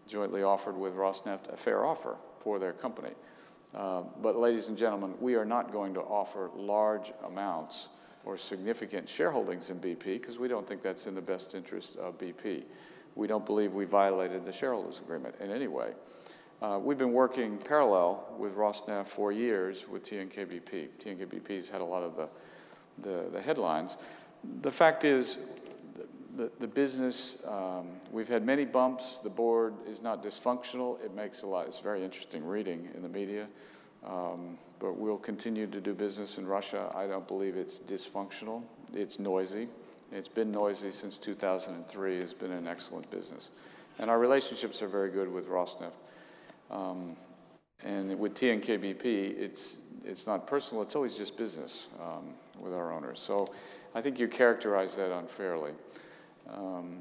jointly 0.09 0.43
offered 0.43 0.77
with 0.77 0.95
Rosneft 0.95 1.53
a 1.53 1.57
fair 1.57 1.85
offer 1.85 2.17
for 2.41 2.59
their 2.59 2.73
company. 2.73 3.13
Uh, 3.75 4.03
but, 4.23 4.37
ladies 4.37 4.69
and 4.69 4.77
gentlemen, 4.77 5.15
we 5.21 5.35
are 5.35 5.45
not 5.45 5.71
going 5.71 5.93
to 5.95 6.01
offer 6.01 6.51
large 6.57 7.13
amounts 7.27 7.91
or 8.25 8.39
significant 8.39 9.07
shareholdings 9.07 9.71
in 9.71 9.79
BP 9.79 10.05
because 10.05 10.39
we 10.39 10.49
don't 10.49 10.67
think 10.67 10.83
that's 10.83 11.07
in 11.07 11.15
the 11.15 11.21
best 11.21 11.55
interest 11.55 11.97
of 11.97 12.19
BP. 12.19 12.65
We 13.17 13.27
don't 13.27 13.45
believe 13.45 13.75
we 13.75 13.85
violated 13.85 14.47
the 14.47 14.53
shareholders 14.53 14.99
agreement 14.99 15.35
in 15.41 15.51
any 15.51 15.69
way. 15.69 15.93
Uh, 16.63 16.79
we've 16.83 16.99
been 16.99 17.13
working 17.13 17.59
parallel 17.59 18.35
with 18.39 18.57
Rosneft 18.57 19.09
for 19.09 19.31
years 19.31 19.87
with 19.89 20.05
TNKBP. 20.05 20.89
TNKBP's 21.05 21.69
had 21.69 21.81
a 21.83 21.85
lot 21.85 22.03
of 22.03 22.17
the 22.17 22.29
the, 22.99 23.27
the 23.33 23.41
headlines. 23.41 23.97
The 24.63 24.71
fact 24.71 25.05
is, 25.05 25.39
the, 26.37 26.51
the 26.61 26.67
business, 26.67 27.39
um, 27.47 27.89
we've 28.11 28.29
had 28.29 28.45
many 28.45 28.65
bumps. 28.65 29.19
The 29.19 29.31
board 29.31 29.75
is 29.87 30.03
not 30.03 30.23
dysfunctional. 30.23 31.03
It 31.05 31.15
makes 31.15 31.43
a 31.43 31.47
lot, 31.47 31.67
it's 31.67 31.81
very 31.81 32.03
interesting 32.03 32.45
reading 32.45 32.89
in 32.95 33.03
the 33.03 33.09
media. 33.09 33.47
Um, 34.07 34.59
but 34.79 34.97
we'll 34.97 35.19
continue 35.19 35.67
to 35.67 35.81
do 35.81 35.93
business 35.93 36.39
in 36.39 36.47
Russia. 36.47 36.91
I 36.95 37.07
don't 37.07 37.29
believe 37.29 37.57
it's 37.57 37.79
dysfunctional. 37.79 38.63
It's 38.95 39.19
noisy. 39.19 39.69
It's 40.13 40.29
been 40.29 40.51
noisy 40.51 40.91
since 40.91 41.19
2003. 41.19 42.17
It's 42.17 42.33
been 42.33 42.53
an 42.53 42.67
excellent 42.67 43.11
business. 43.11 43.51
And 43.99 44.09
our 44.09 44.19
relationships 44.19 44.81
are 44.83 44.89
very 44.89 45.11
good 45.11 45.31
with 45.31 45.47
Rosneft. 45.49 45.93
Um, 46.71 47.17
and 47.83 48.19
with 48.19 48.35
TNKBP, 48.35 49.05
it's, 49.39 49.79
it's 50.05 50.27
not 50.27 50.47
personal, 50.47 50.83
it's 50.83 50.97
always 50.97 51.17
just 51.17 51.37
business. 51.37 51.89
Um, 52.01 52.35
with 52.61 52.73
our 52.75 52.93
owners. 52.93 53.19
So 53.19 53.49
I 53.95 54.01
think 54.01 54.19
you 54.19 54.29
characterize 54.29 54.97
that 54.97 55.13
unfairly. 55.13 55.73
Um, 56.49 56.99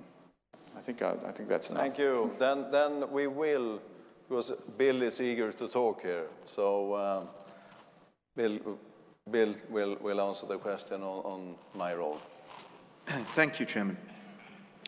I 0.77 0.81
think 0.81 1.01
I, 1.01 1.13
I, 1.27 1.31
think 1.31 1.49
that's 1.49 1.69
enough. 1.69 1.81
Thank 1.81 1.97
you. 1.97 2.33
then 2.39 2.71
then 2.71 3.11
we 3.11 3.27
will, 3.27 3.81
because 4.27 4.51
Bill 4.77 5.01
is 5.01 5.19
eager 5.19 5.51
to 5.51 5.67
talk 5.67 6.01
here. 6.01 6.27
So 6.45 6.95
um, 6.95 7.27
Bill, 8.35 8.57
Bill 9.29 9.53
will, 9.69 9.97
will 10.01 10.21
answer 10.21 10.45
the 10.45 10.57
question 10.57 11.01
on, 11.01 11.23
on 11.25 11.55
my 11.75 11.93
role. 11.93 12.19
Thank 13.35 13.59
you, 13.59 13.65
Chairman. 13.65 13.97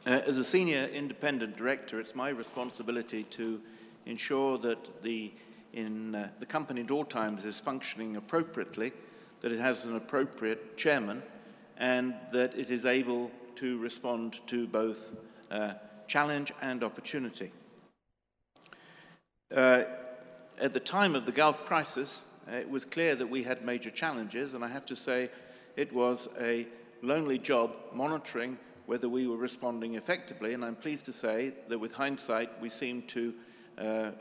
Uh, 0.06 0.22
as 0.25 0.38
a 0.38 0.43
senior 0.43 0.85
independent 0.85 1.58
director, 1.58 2.00
it's 2.00 2.16
my 2.16 2.30
responsibility 2.30 3.24
to 3.24 3.61
ensure 4.06 4.58
that 4.58 5.03
the, 5.03 5.32
in, 5.74 6.16
uh, 6.16 6.30
the 6.40 6.45
company 6.45 6.82
at 6.82 6.90
all 6.90 7.06
times 7.06 7.45
is 7.45 7.59
functioning 7.59 8.16
appropriately 8.16 8.91
that 9.41 9.51
it 9.51 9.59
has 9.59 9.85
an 9.85 9.95
appropriate 9.95 10.77
chairman, 10.77 11.21
and 11.77 12.13
that 12.31 12.57
it 12.57 12.69
is 12.69 12.85
able 12.85 13.31
to 13.55 13.77
respond 13.79 14.39
to 14.47 14.67
both 14.67 15.17
uh, 15.49 15.73
challenge 16.07 16.53
and 16.61 16.83
opportunity. 16.83 17.51
Uh, 19.53 19.83
at 20.59 20.73
the 20.73 20.79
time 20.79 21.15
of 21.15 21.25
the 21.25 21.31
Gulf 21.31 21.65
crisis, 21.65 22.21
uh, 22.51 22.55
it 22.55 22.69
was 22.69 22.85
clear 22.85 23.15
that 23.15 23.27
we 23.27 23.43
had 23.43 23.65
major 23.65 23.89
challenges, 23.89 24.53
and 24.53 24.63
I 24.63 24.67
have 24.67 24.85
to 24.85 24.95
say 24.95 25.29
it 25.75 25.91
was 25.91 26.27
a 26.39 26.67
lonely 27.01 27.37
job 27.37 27.75
monitoring 27.93 28.57
whether 28.85 29.07
we 29.07 29.27
were 29.27 29.37
responding 29.37 29.95
effectively, 29.95 30.53
and 30.53 30.65
I'm 30.65 30.75
pleased 30.75 31.05
to 31.05 31.13
say 31.13 31.53
that 31.69 31.79
with 31.79 31.93
hindsight, 31.93 32.49
we 32.61 32.69
seem 32.69 33.03
to 33.03 33.33
uh, 33.77 34.11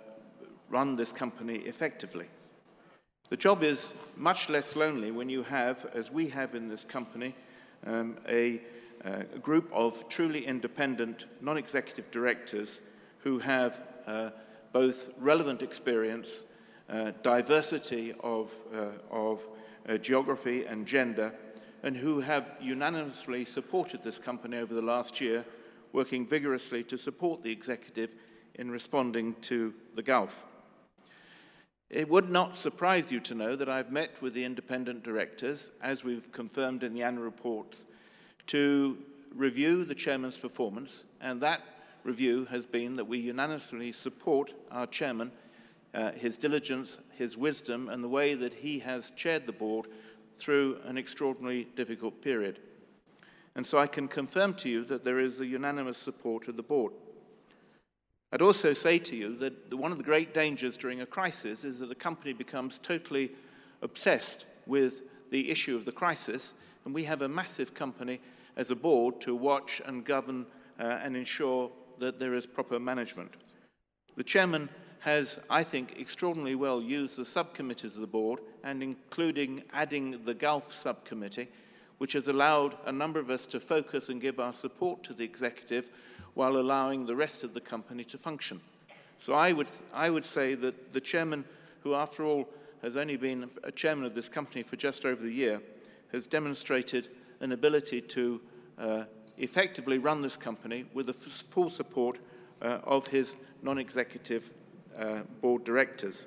run 0.69 0.97
this 0.97 1.13
company 1.13 1.57
effectively. 1.57 2.27
The 3.31 3.37
job 3.37 3.63
is 3.63 3.95
much 4.17 4.49
less 4.49 4.75
lonely 4.75 5.13
when 5.13 5.29
you 5.29 5.45
have, 5.45 5.87
as 5.95 6.11
we 6.11 6.31
have 6.31 6.57
in 6.57 6.69
this 6.69 6.85
company, 6.85 7.37
um, 7.87 8.17
a, 8.29 8.61
uh, 9.05 9.23
a, 9.33 9.39
group 9.39 9.71
of 9.73 10.09
truly 10.09 10.45
independent 10.45 11.27
non 11.41 11.57
executive 11.57 12.11
directors 12.11 12.81
who 13.19 13.39
have 13.39 13.81
uh, 14.09 14.31
both 14.73 15.11
relevant 15.17 15.63
experience, 15.63 16.45
uh, 16.89 17.13
diversity 17.23 18.15
of, 18.19 18.53
uh, 18.75 18.87
of 19.13 19.47
uh, 19.89 19.97
geography 19.97 20.65
and 20.65 20.85
gender, 20.85 21.33
and 21.85 21.97
who 21.97 22.19
have 22.19 22.57
unanimously 22.61 23.45
supported 23.45 24.03
this 24.03 24.19
company 24.19 24.57
over 24.57 24.75
the 24.75 24.83
last 24.83 25.21
year, 25.21 25.45
working 25.93 26.27
vigorously 26.27 26.83
to 26.83 26.99
support 26.99 27.45
the 27.45 27.53
executive 27.53 28.17
in 28.57 28.73
responding 28.73 29.37
to 29.43 29.73
the 29.95 30.03
Gulf. 30.03 30.47
It 31.91 32.09
would 32.09 32.31
not 32.31 32.55
surprise 32.55 33.11
you 33.11 33.19
to 33.19 33.35
know 33.35 33.57
that 33.57 33.69
I've 33.69 33.91
met 33.91 34.23
with 34.23 34.33
the 34.33 34.45
independent 34.45 35.03
directors, 35.03 35.73
as 35.83 36.05
we've 36.05 36.31
confirmed 36.31 36.85
in 36.85 36.95
the 36.95 37.03
annual 37.03 37.25
reports, 37.25 37.85
to 38.47 38.97
review 39.35 39.85
the 39.85 39.97
chairman's 39.97 40.39
performance, 40.39 41.05
and 41.21 41.41
that 41.41 41.63
review 42.05 42.45
has 42.45 42.65
been 42.65 42.95
that 42.95 43.07
we 43.07 43.19
unanimously 43.19 43.91
support 43.91 44.53
our 44.71 44.87
chairman, 44.87 45.33
uh, 45.93 46.13
his 46.13 46.37
diligence, 46.37 46.99
his 47.17 47.37
wisdom, 47.37 47.89
and 47.89 48.05
the 48.05 48.09
way 48.09 48.35
that 48.35 48.55
he 48.55 48.79
has 48.79 49.11
chaired 49.17 49.47
the 49.47 49.53
board 49.53 49.89
through 50.39 50.79
an 50.85 50.97
extraordinarily 50.97 51.65
difficult 51.75 52.23
period. 52.23 52.61
And 53.57 53.67
so 53.67 53.79
I 53.79 53.89
can 53.89 54.07
confirm 54.07 54.55
to 54.55 54.69
you 54.69 54.85
that 54.85 55.05
there 55.05 55.19
is 55.19 55.39
the 55.39 55.47
unanimous 55.47 55.99
support 55.99 56.47
of 56.47 56.57
the 56.57 56.63
board. 56.63 56.93
I'd 58.33 58.43
also 58.43 58.75
say 58.75 59.01
to 59.01 59.17
you 59.17 59.37
that 59.39 59.75
one 59.75 59.91
of 59.91 59.99
the 59.99 60.05
great 60.05 60.33
dangers 60.33 60.77
during 60.77 61.01
a 61.01 61.07
crisis 61.07 61.65
is 61.65 61.81
that 61.81 61.91
a 61.91 61.97
company 61.97 62.33
becomes 62.33 62.79
totally 62.79 63.33
obsessed 63.83 64.47
with 64.67 65.03
the 65.31 65.51
issue 65.51 65.75
of 65.75 65.85
the 65.85 65.93
crisis, 65.93 66.55
and 66.85 66.95
we 66.95 67.05
have 67.05 67.23
a 67.23 67.29
massive 67.29 67.75
company 67.75 68.21
as 68.57 68.71
a 68.71 68.77
board 68.77 69.21
to 69.23 69.35
watch 69.35 69.83
and 69.85 70.05
govern 70.05 70.47
uh, 70.79 70.85
and 71.03 71.17
ensure 71.17 71.73
that 71.99 72.21
there 72.21 72.35
is 72.35 72.47
proper 72.47 72.79
management. 72.79 73.33
The 74.17 74.25
chairman 74.25 74.69
has, 75.01 75.41
I 75.49 75.65
think, 75.65 75.99
extraordinarily 75.99 76.55
well 76.55 76.81
used 76.81 77.17
the 77.17 77.25
subcommittees 77.25 77.97
of 77.97 78.01
the 78.01 78.07
board, 78.07 78.39
and 78.63 78.81
including 78.81 79.65
adding 79.73 80.25
the 80.25 80.35
Gulf 80.35 80.73
subcommittee, 80.73 81.49
which 81.99 82.13
has 82.13 82.29
allowed 82.29 82.77
a 82.85 82.93
number 82.93 83.19
of 83.19 83.29
us 83.29 83.47
to 83.47 83.59
focus 83.59 84.09
and 84.09 84.21
give 84.21 84.39
our 84.39 84.53
support 84.53 85.03
to 85.05 85.15
the 85.15 85.25
executive 85.25 85.91
while 86.41 86.57
allowing 86.57 87.05
the 87.05 87.15
rest 87.15 87.45
of 87.45 87.53
the 87.53 87.61
company 87.61 88.03
to 88.03 88.17
function. 88.17 88.63
So 89.19 89.35
I 89.35 89.53
would, 89.53 89.69
I 89.93 90.09
would 90.09 90.25
say 90.25 90.55
that 90.55 90.95
the 90.95 91.01
chairman, 91.03 91.45
who 91.83 91.95
after 91.95 92.25
all 92.25 92.49
has 92.81 92.97
only 92.97 93.19
been 93.19 93.51
a 93.63 93.71
chairman 93.71 94.07
of 94.07 94.15
this 94.15 94.31
company 94.31 94.63
for 94.63 94.77
just 94.77 95.05
over 95.05 95.27
a 95.27 95.31
year, 95.31 95.61
has 96.13 96.27
demonstrated 96.27 97.09
an 97.41 97.53
ability 97.53 98.01
to 98.01 98.41
uh, 98.79 99.05
effectively 99.37 99.99
run 99.99 100.23
this 100.23 100.39
company 100.39 100.87
with 100.95 101.09
the 101.09 101.13
full 101.13 101.69
support 101.69 102.17
uh, 102.63 102.79
of 102.85 103.09
his 103.09 103.37
non 103.61 103.77
executive 103.77 104.49
uh, 104.99 105.19
board 105.43 105.63
directors. 105.63 106.25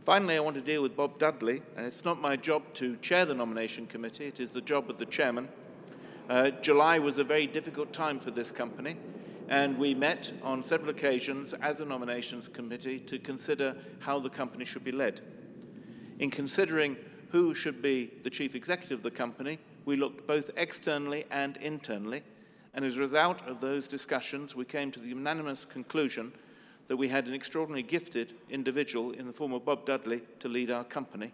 Finally, 0.00 0.34
I 0.34 0.40
want 0.40 0.56
to 0.56 0.60
deal 0.60 0.82
with 0.82 0.96
Bob 0.96 1.20
Dudley. 1.20 1.62
Uh, 1.78 1.82
it's 1.82 2.04
not 2.04 2.20
my 2.20 2.34
job 2.34 2.64
to 2.74 2.96
chair 2.96 3.24
the 3.24 3.34
nomination 3.34 3.86
committee, 3.86 4.26
it 4.26 4.40
is 4.40 4.50
the 4.50 4.60
job 4.60 4.90
of 4.90 4.96
the 4.98 5.06
chairman. 5.06 5.48
Uh, 6.28 6.50
July 6.50 6.98
was 6.98 7.18
a 7.18 7.24
very 7.24 7.46
difficult 7.46 7.92
time 7.92 8.18
for 8.18 8.32
this 8.32 8.50
company, 8.50 8.96
and 9.50 9.76
we 9.76 9.94
met 9.94 10.32
on 10.44 10.62
several 10.62 10.90
occasions 10.90 11.52
as 11.54 11.80
a 11.80 11.84
nominations 11.84 12.48
committee 12.48 13.00
to 13.00 13.18
consider 13.18 13.76
how 13.98 14.20
the 14.20 14.30
company 14.30 14.64
should 14.64 14.84
be 14.84 14.92
led. 14.92 15.20
In 16.20 16.30
considering 16.30 16.96
who 17.30 17.52
should 17.52 17.82
be 17.82 18.12
the 18.22 18.30
chief 18.30 18.54
executive 18.54 19.00
of 19.00 19.02
the 19.02 19.10
company, 19.10 19.58
we 19.84 19.96
looked 19.96 20.26
both 20.28 20.50
externally 20.56 21.24
and 21.32 21.56
internally, 21.56 22.22
and 22.74 22.84
as 22.84 22.96
a 22.96 23.00
result 23.00 23.42
of 23.48 23.60
those 23.60 23.88
discussions, 23.88 24.54
we 24.54 24.64
came 24.64 24.92
to 24.92 25.00
the 25.00 25.08
unanimous 25.08 25.64
conclusion 25.64 26.32
that 26.86 26.96
we 26.96 27.08
had 27.08 27.26
an 27.26 27.34
extraordinarily 27.34 27.82
gifted 27.82 28.34
individual 28.50 29.10
in 29.10 29.26
the 29.26 29.32
form 29.32 29.52
of 29.52 29.64
Bob 29.64 29.84
Dudley 29.84 30.22
to 30.38 30.48
lead 30.48 30.70
our 30.70 30.84
company. 30.84 31.32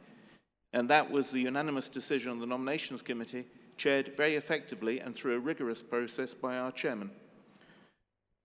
And 0.72 0.88
that 0.88 1.10
was 1.10 1.30
the 1.30 1.40
unanimous 1.40 1.90
decision 1.90 2.32
of 2.32 2.40
the 2.40 2.46
nominations 2.46 3.02
committee, 3.02 3.44
chaired 3.76 4.16
very 4.16 4.36
effectively 4.36 5.00
and 5.00 5.14
through 5.14 5.36
a 5.36 5.38
rigorous 5.38 5.82
process 5.82 6.32
by 6.32 6.56
our 6.56 6.72
chairman. 6.72 7.10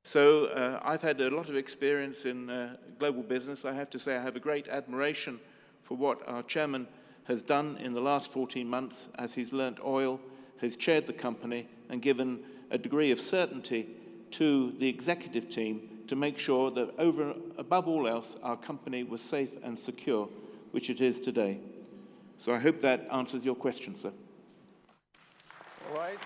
So 0.04 0.46
uh, 0.46 0.80
I've 0.84 1.02
had 1.02 1.22
a 1.22 1.30
lot 1.30 1.50
of 1.50 1.56
experience 1.56 2.26
in 2.26 2.50
uh, 2.50 2.76
global 3.00 3.24
business. 3.24 3.66
I 3.66 3.74
have 3.74 3.90
to 3.92 4.00
say 4.00 4.18
I 4.18 4.22
have 4.22 4.36
a 4.36 4.40
great 4.40 4.68
admiration 4.68 5.40
for 5.84 5.96
what 5.96 6.28
our 6.28 6.44
chairman 6.44 6.88
has 7.26 7.42
done 7.42 7.78
in 7.78 7.94
the 7.94 8.02
last 8.02 8.32
14 8.32 8.68
months 8.68 9.10
as 9.16 9.34
he's 9.34 9.54
learnt 9.54 9.80
oil, 9.84 10.20
has 10.60 10.76
chaired 10.76 11.06
the 11.06 11.14
company, 11.14 11.68
and 11.90 12.02
given 12.02 12.40
a 12.72 12.78
degree 12.78 13.12
of 13.12 13.20
certainty 13.20 13.88
to 14.32 14.74
the 14.80 14.88
executive 14.88 15.50
team 15.50 15.90
to 16.08 16.16
make 16.16 16.38
sure 16.38 16.72
that 16.72 16.94
over 16.98 17.36
above 17.58 17.88
all 17.88 18.08
else 18.08 18.36
our 18.44 18.58
company 18.58 19.04
was 19.04 19.22
safe 19.22 19.54
and 19.64 19.78
secure, 19.78 20.28
which 20.72 20.90
it 20.90 21.00
is 21.00 21.20
today. 21.20 21.60
So 22.38 22.54
I 22.54 22.60
hope 22.60 22.82
that 22.82 23.08
answers 23.12 23.46
your 23.46 23.56
question, 23.56 23.96
sir. 23.96 24.12
All 25.90 25.98
right. 25.98 26.18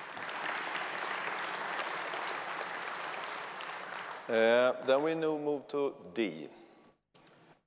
Then 4.27 5.03
we 5.03 5.15
now 5.15 5.37
move 5.37 5.67
to 5.69 5.93
D. 6.13 6.47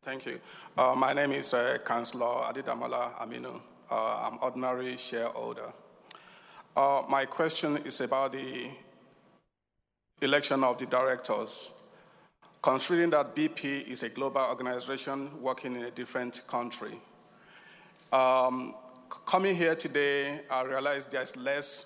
Thank 0.02 0.26
you. 0.26 0.40
Uh, 0.76 0.94
my 0.96 1.12
name 1.12 1.32
is 1.32 1.52
uh, 1.52 1.78
Councillor 1.84 2.44
Adidamala 2.52 3.14
Aminu. 3.20 3.60
Uh, 3.90 4.28
I'm 4.30 4.38
ordinary 4.40 4.96
shareholder. 4.96 5.72
Uh, 6.76 7.02
my 7.08 7.24
question 7.26 7.78
is 7.78 8.00
about 8.00 8.32
the 8.32 8.70
election 10.22 10.64
of 10.64 10.78
the 10.78 10.86
directors. 10.86 11.70
Considering 12.62 13.10
that 13.10 13.36
BP 13.36 13.86
is 13.88 14.02
a 14.02 14.08
global 14.08 14.40
organization 14.42 15.30
working 15.40 15.76
in 15.76 15.82
a 15.82 15.90
different 15.90 16.46
country, 16.46 17.00
um, 18.12 18.74
coming 19.26 19.54
here 19.54 19.74
today, 19.74 20.40
I 20.50 20.62
realized 20.62 21.12
there's 21.12 21.36
less 21.36 21.84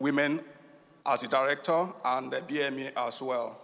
women 0.00 0.40
as 1.06 1.22
a 1.22 1.28
director 1.28 1.88
and 2.04 2.32
the 2.32 2.40
BME 2.40 2.92
as 2.96 3.22
well. 3.22 3.58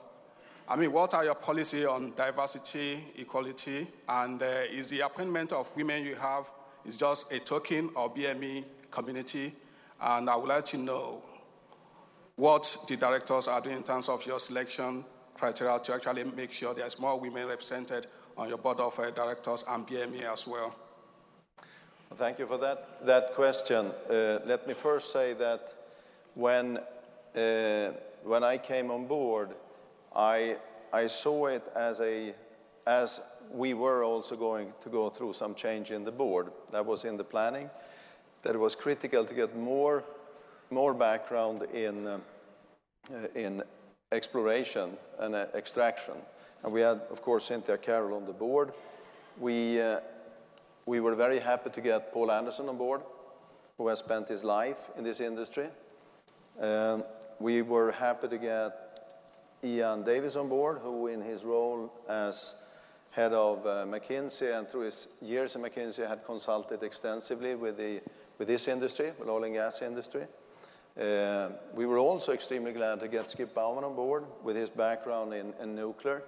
I 0.69 0.77
mean, 0.77 0.93
what 0.93 1.13
are 1.15 1.25
your 1.25 1.35
policy 1.35 1.85
on 1.85 2.13
diversity, 2.17 3.05
equality, 3.17 3.87
and 4.09 4.43
uh, 4.43 4.47
is 4.71 4.89
the 4.89 5.01
appointment 5.01 5.53
of 5.53 5.75
women 5.77 6.05
you 6.05 6.15
have 6.15 6.51
is 6.87 6.97
just 6.97 7.31
a 7.33 7.41
token 7.41 7.91
of 7.97 8.15
BME 8.15 8.65
community? 8.91 9.55
And 10.01 10.31
I 10.31 10.37
would 10.37 10.49
like 10.49 10.65
to 10.67 10.79
know 10.79 11.23
what 12.37 12.79
the 12.89 12.97
directors 12.97 13.49
are 13.49 13.61
doing 13.61 13.79
in 13.79 13.83
terms 13.83 14.09
of 14.09 14.25
your 14.25 14.39
selection 14.39 15.05
criteria 15.35 15.79
to 15.81 15.95
actually 15.95 16.25
make 16.25 16.53
sure 16.53 16.75
there's 16.75 16.99
more 16.99 17.19
women 17.19 17.47
represented 17.49 18.07
on 18.37 18.49
your 18.49 18.59
board 18.59 18.81
of 18.81 18.99
uh, 18.99 19.11
directors 19.11 19.65
and 19.69 19.87
BME 19.87 20.23
as 20.23 20.47
well. 20.47 20.75
Thank 22.15 22.39
you 22.39 22.47
for 22.47 22.59
that, 22.59 23.05
that 23.07 23.35
question. 23.35 23.87
Uh, 24.09 24.39
let 24.45 24.67
me 24.67 24.75
first 24.75 25.13
say 25.13 25.33
that 25.35 25.75
when, 26.35 26.79
uh, 27.37 27.93
when 28.25 28.45
I 28.45 28.59
came 28.59 28.91
on 28.91 29.07
board, 29.07 29.51
I, 30.15 30.57
I 30.93 31.07
saw 31.07 31.47
it 31.47 31.63
as, 31.75 32.01
a, 32.01 32.35
as 32.87 33.21
we 33.51 33.75
were 33.75 34.05
also 34.05 34.37
going 34.37 34.73
to 34.81 34.89
go 34.89 35.09
through 35.09 35.33
some 35.33 35.55
change 35.55 35.91
in 35.91 36.05
the 36.05 36.13
board. 36.13 36.53
That 36.71 36.85
was 36.87 37.05
in 37.05 37.17
the 37.17 37.25
planning, 37.25 37.71
that 38.43 38.55
it 38.55 38.59
was 38.59 38.75
critical 38.75 39.25
to 39.25 39.35
get 39.35 39.57
more, 39.57 40.05
more 40.71 40.95
background 40.95 41.63
in, 41.73 42.07
uh, 42.07 42.19
in 43.35 43.63
exploration 44.11 44.91
and 45.19 45.35
uh, 45.35 45.47
extraction. 45.55 46.15
And 46.63 46.73
we 46.73 46.81
had, 46.81 47.01
of 47.11 47.23
course, 47.23 47.45
Cynthia 47.45 47.79
Carroll 47.79 48.17
on 48.17 48.25
the 48.25 48.33
board. 48.33 48.73
We, 49.39 49.81
uh, 49.81 50.01
we 50.87 51.01
were 51.01 51.15
very 51.15 51.41
happy 51.41 51.71
to 51.71 51.81
get 51.81 52.13
Paul 52.13 52.31
Anderson 52.31 52.69
on 52.69 52.77
board, 52.77 53.01
who 53.79 53.89
has 53.89 53.99
spent 53.99 54.29
his 54.29 54.45
life 54.45 54.91
in 54.97 55.05
this 55.05 55.21
industry. 55.21 55.69
Um, 56.61 57.05
we 57.43 57.61
were 57.61 57.91
happy 57.91 58.29
to 58.29 58.39
get 58.39 58.73
Ian 59.65 60.05
Davis 60.05 60.37
on 60.37 60.49
board, 60.49 60.79
who, 60.79 61.09
in 61.09 61.21
his 61.21 61.43
role 61.43 61.93
as 62.09 62.55
head 63.11 63.33
of 63.33 63.67
uh, 63.67 63.85
McKinsey 63.85 64.57
and 64.57 64.69
through 64.69 64.83
his 64.83 65.09
years 65.21 65.57
in 65.57 65.63
McKinsey, 65.63 66.07
had 66.07 66.25
consulted 66.25 66.83
extensively 66.83 67.57
with, 67.57 67.77
the, 67.77 68.01
with 68.39 68.47
this 68.47 68.69
industry, 68.69 69.13
with 69.19 69.29
oil 69.29 69.45
and 69.45 69.55
gas 69.55 69.83
industry. 69.83 70.23
Uh, 71.01 71.49
we 71.75 71.85
were 71.85 71.99
also 71.99 72.33
extremely 72.33 72.73
glad 72.73 73.01
to 73.01 73.09
get 73.09 73.29
Skip 73.29 73.55
Bowman 73.55 73.83
on 73.85 73.97
board 73.97 74.25
with 74.45 74.55
his 74.55 74.71
background 74.71 75.35
in, 75.35 75.53
in 75.61 75.75
nuclear 75.75 76.23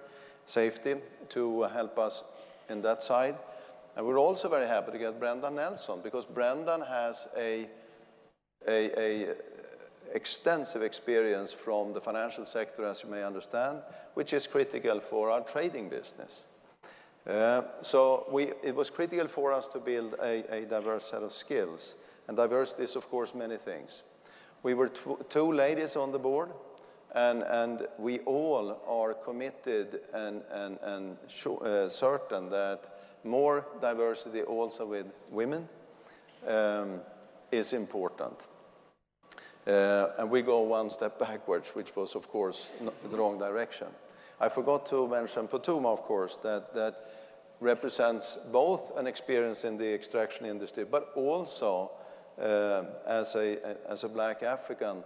safety 0.45 0.95
to 1.29 1.61
help 1.63 1.97
us 1.97 2.23
in 2.69 2.81
that 2.81 3.01
side. 3.01 3.35
And 3.95 4.05
we're 4.05 4.19
also 4.19 4.49
very 4.49 4.67
happy 4.67 4.91
to 4.91 4.97
get 4.97 5.19
Brendan 5.19 5.55
Nelson 5.55 5.99
because 6.03 6.25
Brendan 6.25 6.81
has 6.81 7.27
a, 7.37 7.69
a, 8.67 8.99
a 8.99 9.35
extensive 10.15 10.81
experience 10.81 11.53
from 11.53 11.93
the 11.93 12.01
financial 12.01 12.45
sector, 12.45 12.85
as 12.85 13.03
you 13.03 13.09
may 13.09 13.23
understand, 13.23 13.79
which 14.13 14.33
is 14.33 14.47
critical 14.47 14.99
for 14.99 15.29
our 15.29 15.41
trading 15.41 15.89
business. 15.89 16.45
Uh, 17.27 17.63
so 17.81 18.25
we, 18.31 18.51
it 18.63 18.75
was 18.75 18.89
critical 18.89 19.27
for 19.27 19.51
us 19.51 19.67
to 19.67 19.79
build 19.79 20.15
a, 20.21 20.43
a 20.55 20.65
diverse 20.65 21.05
set 21.05 21.23
of 21.23 21.31
skills. 21.31 21.95
And 22.27 22.37
diversity 22.37 22.83
is, 22.83 22.95
of 22.95 23.09
course, 23.09 23.35
many 23.35 23.57
things. 23.57 24.03
We 24.63 24.73
were 24.73 24.89
two 25.29 25.51
ladies 25.51 25.95
on 25.95 26.11
the 26.11 26.19
board, 26.19 26.49
and, 27.13 27.43
and 27.43 27.87
we 27.97 28.19
all 28.19 28.81
are 28.87 29.13
committed 29.13 30.01
and, 30.13 30.41
and, 30.51 30.77
and 30.81 31.17
uh, 31.61 31.87
certain 31.87 32.49
that 32.49 32.95
more 33.23 33.65
diversity 33.81 34.41
also 34.41 34.85
with 34.85 35.05
women 35.31 35.67
um, 36.47 37.01
is 37.51 37.73
important. 37.73 38.47
Uh, 39.67 40.11
and 40.19 40.29
we 40.29 40.41
go 40.41 40.61
one 40.61 40.89
step 40.89 41.17
backwards, 41.17 41.69
which 41.69 41.95
was, 41.95 42.15
of 42.15 42.29
course, 42.29 42.69
the 43.09 43.17
wrong 43.17 43.39
direction. 43.39 43.87
I 44.39 44.49
forgot 44.49 44.85
to 44.87 45.07
mention 45.07 45.47
Phuthuma, 45.47 45.91
of 45.91 46.03
course, 46.03 46.37
that, 46.37 46.73
that 46.75 47.11
represents 47.59 48.37
both 48.51 48.95
an 48.97 49.07
experience 49.07 49.63
in 49.63 49.77
the 49.77 49.91
extraction 49.91 50.45
industry, 50.45 50.83
but 50.83 51.11
also 51.15 51.91
uh, 52.39 52.83
as, 53.07 53.35
a, 53.35 53.57
as 53.89 54.03
a 54.03 54.09
black 54.09 54.43
African 54.43 55.03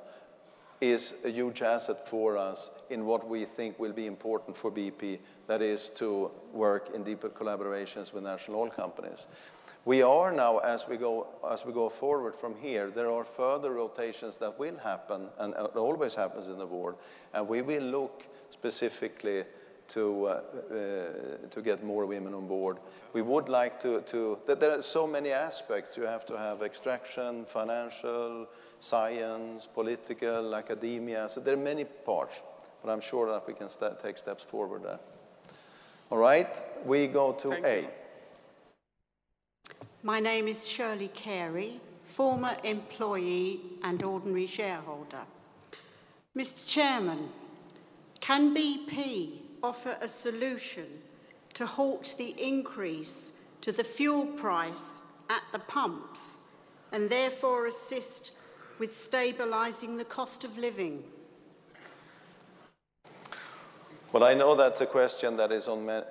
is 0.81 1.15
a 1.25 1.29
huge 1.29 1.61
asset 1.61 2.07
for 2.07 2.37
us 2.37 2.69
in 2.89 3.05
what 3.05 3.27
we 3.27 3.43
think 3.45 3.77
will 3.79 3.91
be 3.91 4.07
important 4.07 4.55
for 4.55 4.71
BP, 4.71 5.19
that 5.47 5.61
is 5.61 5.89
to 5.91 6.31
work 6.53 6.89
in 6.95 7.03
deeper 7.03 7.29
collaborations 7.29 8.13
with 8.13 8.23
national 8.23 8.61
oil 8.61 8.69
companies. 8.69 9.27
We 9.89 10.03
are 10.03 10.31
now, 10.31 10.59
as 10.59 10.87
we 10.87 10.97
go, 10.97 11.25
as 11.49 11.65
we 11.65 11.73
go 11.73 11.89
forward 11.89 12.35
from 12.35 12.53
here, 12.55 12.91
there 12.91 13.09
are 13.09 13.25
further 13.25 13.71
rotations 13.73 14.37
that 14.37 14.59
will 14.59 14.77
happen, 14.77 15.29
and 15.39 15.55
it 15.55 15.75
always 15.75 16.13
happens 16.13 16.47
in 16.47 16.59
the 16.59 16.65
board, 16.67 16.93
and 17.33 17.47
we 17.47 17.63
will 17.63 17.81
look 17.81 18.23
specifically 18.51 19.45
to, 19.87 20.25
uh, 20.25 20.29
uh, 20.29 21.47
to 21.49 21.61
get 21.63 21.83
more 21.83 22.05
women 22.05 22.35
on 22.35 22.45
board. 22.47 22.77
We 23.13 23.23
would 23.23 23.49
like 23.49 23.79
to, 23.79 24.01
to, 24.01 24.37
there 24.45 24.77
are 24.77 24.83
so 24.83 25.07
many 25.07 25.31
aspects. 25.31 25.97
You 25.97 26.03
have 26.03 26.23
to 26.27 26.37
have 26.37 26.61
extraction, 26.61 27.45
financial, 27.45 28.45
science, 28.79 29.65
political, 29.65 30.53
academia. 30.53 31.27
So 31.29 31.41
there 31.41 31.55
are 31.55 31.65
many 31.73 31.85
parts, 31.85 32.43
but 32.83 32.91
I'm 32.91 33.01
sure 33.01 33.27
that 33.31 33.47
we 33.47 33.55
can 33.55 33.67
st 33.67 33.99
take 33.99 34.19
steps 34.19 34.43
forward 34.43 34.83
there. 34.83 34.99
All 36.11 36.19
right, 36.19 36.61
we 36.85 37.07
go 37.07 37.31
to 37.31 37.49
Thank 37.49 37.65
A. 37.65 37.81
You. 37.81 37.87
My 40.01 40.21
name 40.21 40.47
is 40.47 40.65
Shirley 40.65 41.09
Carey, 41.09 41.81
former 42.05 42.55
employee 42.63 43.59
and 43.83 44.01
ordinary 44.01 44.47
shareholder. 44.47 45.23
Mr 46.37 46.65
Chairman, 46.65 47.27
can 48.21 48.55
BP 48.55 49.39
offer 49.61 49.97
a 49.99 50.07
solution 50.07 50.85
to 51.53 51.65
halt 51.65 52.15
the 52.17 52.33
increase 52.41 53.33
to 53.59 53.73
the 53.73 53.83
fuel 53.83 54.25
price 54.25 55.01
at 55.29 55.43
the 55.51 55.59
pumps 55.59 56.43
and 56.93 57.09
therefore 57.09 57.67
assist 57.67 58.37
with 58.79 58.91
stabilising 58.91 59.97
the 59.97 60.05
cost 60.05 60.45
of 60.45 60.57
living? 60.57 61.03
Well, 64.11 64.23
I 64.23 64.33
know 64.33 64.55
that's 64.55 64.81
a 64.81 64.87
question 64.87 65.37
that 65.37 65.51
is 65.51 65.67
on 65.67 65.87
eh, 65.87 66.01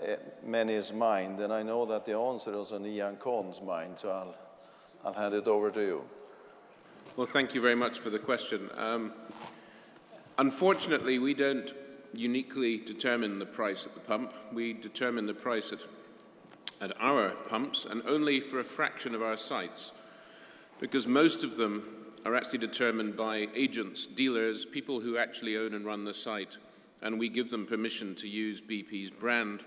many's 0.45 0.93
mind, 0.93 1.41
and 1.41 1.53
I 1.53 1.65
know 1.65 1.85
that 1.87 2.07
the 2.07 2.17
answer 2.17 2.57
is 2.57 2.71
on 2.71 2.85
Iain 2.85 3.17
Conn's 3.17 3.61
mind, 3.61 3.99
so 3.99 4.11
I'll, 4.11 4.35
I'll 5.05 5.13
hand 5.13 5.35
it 5.35 5.49
over 5.49 5.73
to 5.73 5.81
you. 5.81 6.03
Well, 7.17 7.27
thank 7.27 7.57
you 7.57 7.61
very 7.61 7.75
much 7.75 7.99
for 7.99 8.11
the 8.11 8.21
question. 8.21 8.71
Um, 8.77 9.13
unfortunately, 10.39 11.19
we 11.19 11.35
don't 11.35 11.75
uniquely 12.15 12.79
determine 12.79 13.41
the 13.41 13.47
price 13.47 13.85
at 13.85 13.95
the 13.95 14.01
pump. 14.01 14.33
We 14.53 14.75
determine 14.75 15.27
the 15.27 15.35
price 15.35 15.73
at, 15.73 15.81
at 16.81 17.03
our 17.03 17.31
pumps 17.31 17.85
and 17.85 18.05
only 18.07 18.39
for 18.39 18.61
a 18.61 18.65
fraction 18.65 19.13
of 19.13 19.23
our 19.23 19.37
sites, 19.37 19.91
because 20.79 21.09
most 21.09 21.43
of 21.43 21.57
them 21.57 22.13
are 22.25 22.37
actually 22.37 22.61
determined 22.61 23.17
by 23.17 23.49
agents, 23.57 24.07
dealers, 24.07 24.65
people 24.65 25.01
who 25.01 25.19
actually 25.19 25.57
own 25.57 25.75
and 25.75 25.85
run 25.85 26.05
the 26.05 26.15
site 26.15 26.59
and 27.03 27.19
we 27.19 27.29
give 27.29 27.51
them 27.51 27.67
permission 27.67 28.15
to 28.17 28.29
use 28.29 28.61
BP's 28.61 29.11
brand 29.11 29.63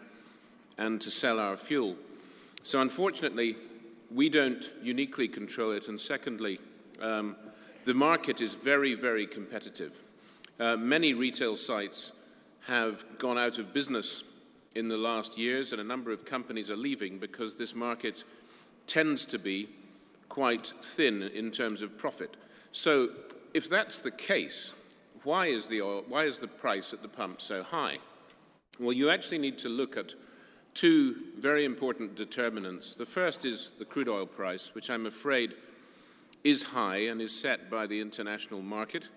and 0.77 1.00
to 1.01 1.11
sell 1.11 1.40
our 1.40 1.58
fuel. 1.58 1.95
So 2.64 2.82
unfortunately, 2.82 3.56
we 4.14 4.30
don't 4.30 4.69
uniquely 4.82 5.27
control 5.27 5.72
it, 5.72 5.88
and 5.88 6.00
secondly, 6.00 6.60
um, 7.01 7.35
the 7.85 7.93
market 7.93 8.42
is 8.42 8.53
very, 8.53 8.93
very 8.93 9.26
competitive. 9.26 9.98
Uh, 10.60 10.76
many 10.77 11.14
retail 11.14 11.56
sites 11.56 12.11
have 12.68 13.18
gone 13.18 13.38
out 13.38 13.58
of 13.58 13.74
business 13.74 14.24
in 14.76 14.88
the 14.88 14.98
last 14.98 15.38
years, 15.38 15.72
and 15.72 15.82
a 15.82 15.84
number 15.84 16.11
of 16.11 16.26
companies 16.26 16.69
are 16.69 16.77
leaving 16.77 17.18
because 17.18 17.56
this 17.56 17.74
market 17.74 18.24
tends 18.85 19.26
to 19.26 19.40
be 19.40 19.69
quite 20.30 20.74
thin 20.82 21.24
in 21.24 21.51
terms 21.51 21.82
of 21.82 21.98
profit. 21.98 22.38
So, 22.72 23.10
if 23.53 23.69
that's 23.69 24.00
the 24.00 24.11
case, 24.11 24.74
why 25.24 25.48
is 25.48 25.67
the 25.67 25.82
oil, 25.82 26.03
why 26.08 26.24
is 26.24 26.40
the 26.40 26.48
price 26.48 26.93
at 26.93 27.01
the 27.01 27.08
pump 27.08 27.41
so 27.41 27.64
high? 27.64 28.00
Well, 28.80 28.93
you 28.93 29.09
actually 29.09 29.38
need 29.38 29.59
to 29.59 29.69
look 29.69 29.98
at 29.98 30.14
two 30.74 31.16
very 31.38 31.66
important 31.66 32.16
determinants. 32.16 32.95
The 32.95 33.06
first 33.06 33.45
is 33.45 33.72
the 33.77 33.85
crude 33.85 34.09
oil 34.09 34.25
price, 34.25 34.74
which 34.74 34.90
I'm 34.90 35.06
afraid 35.06 35.53
is 36.43 36.64
high 36.64 37.08
and 37.08 37.22
is 37.22 37.38
set 37.38 37.69
by 37.69 37.85
the 37.85 38.01
international 38.01 38.61
market, 38.61 39.09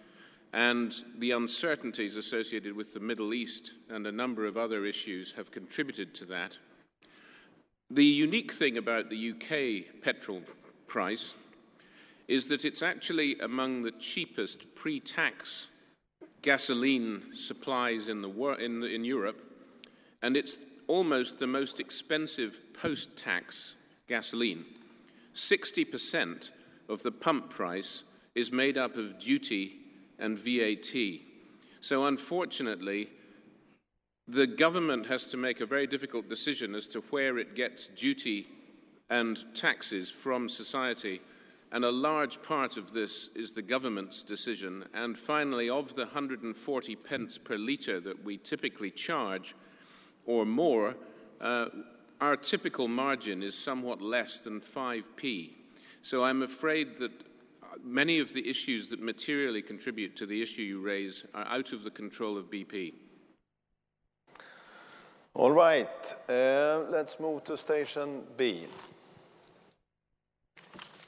and 0.52 0.94
the 1.18 1.30
uncertainties 1.30 2.16
associated 2.16 2.74
with 2.76 2.94
the 2.94 3.00
Middle 3.00 3.32
East 3.32 3.74
and 3.88 4.06
a 4.06 4.12
number 4.12 4.46
of 4.46 4.56
other 4.56 4.84
issues 4.84 5.32
have 5.32 5.50
contributed 5.50 6.14
to 6.14 6.24
that. 6.26 6.58
The 7.90 8.04
unique 8.04 8.52
thing 8.52 8.76
about 8.76 9.10
the 9.10 9.32
UK 9.32 10.02
petrol 10.02 10.42
price 10.86 11.34
is 12.28 12.46
that 12.48 12.64
it's 12.64 12.82
actually 12.82 13.38
among 13.38 13.82
the 13.82 13.92
cheapest 13.92 14.74
pre 14.74 15.00
tax 15.00 15.68
gasoline 16.44 17.34
supplies 17.34 18.08
in, 18.08 18.20
the 18.20 18.28
wor- 18.28 18.60
in, 18.60 18.84
in 18.84 19.02
Europe, 19.02 19.40
and 20.22 20.36
it's 20.36 20.58
almost 20.86 21.38
the 21.38 21.46
most 21.46 21.80
expensive 21.80 22.60
post 22.74 23.16
tax 23.16 23.74
gasoline. 24.06 24.66
60% 25.34 26.50
of 26.90 27.02
the 27.02 27.10
pump 27.10 27.48
price 27.48 28.02
is 28.34 28.52
made 28.52 28.76
up 28.76 28.96
of 28.96 29.18
duty 29.18 29.76
and 30.18 30.38
VAT. 30.38 30.94
So, 31.80 32.04
unfortunately, 32.04 33.08
the 34.28 34.46
government 34.46 35.06
has 35.06 35.24
to 35.26 35.38
make 35.38 35.60
a 35.60 35.66
very 35.66 35.86
difficult 35.86 36.28
decision 36.28 36.74
as 36.74 36.86
to 36.88 37.00
where 37.10 37.38
it 37.38 37.56
gets 37.56 37.86
duty 37.86 38.46
and 39.08 39.42
taxes 39.54 40.10
from 40.10 40.50
society 40.50 41.22
and 41.74 41.84
a 41.84 41.90
large 41.90 42.40
part 42.40 42.76
of 42.76 42.92
this 42.92 43.30
is 43.34 43.52
the 43.52 43.60
government's 43.60 44.22
decision. 44.22 44.84
And 44.94 45.18
finally, 45.18 45.68
of 45.68 45.96
the 45.96 46.04
140 46.04 46.94
pence 46.94 47.36
per 47.36 47.58
litre 47.58 47.98
that 47.98 48.22
we 48.22 48.36
typically 48.36 48.92
charge, 48.92 49.56
or 50.24 50.46
more, 50.46 50.94
uh, 51.40 51.66
our 52.20 52.36
typical 52.36 52.86
margin 52.86 53.42
is 53.42 53.58
somewhat 53.58 54.00
less 54.00 54.38
than 54.38 54.60
5p. 54.60 55.50
So 56.02 56.22
I'm 56.22 56.42
afraid 56.42 56.96
that 56.98 57.10
many 57.82 58.20
of 58.20 58.32
the 58.32 58.48
issues 58.48 58.88
that 58.90 59.02
materially 59.02 59.60
contribute 59.60 60.14
to 60.18 60.26
the 60.26 60.40
issue 60.40 60.62
you 60.62 60.80
raise 60.80 61.26
are 61.34 61.46
out 61.46 61.72
of 61.72 61.82
the 61.82 61.90
control 61.90 62.38
of 62.38 62.52
BP. 62.52 62.94
All 65.34 65.50
right, 65.50 66.14
uh, 66.28 66.84
let's 66.88 67.18
move 67.18 67.42
to 67.42 67.56
station 67.56 68.22
B. 68.36 68.68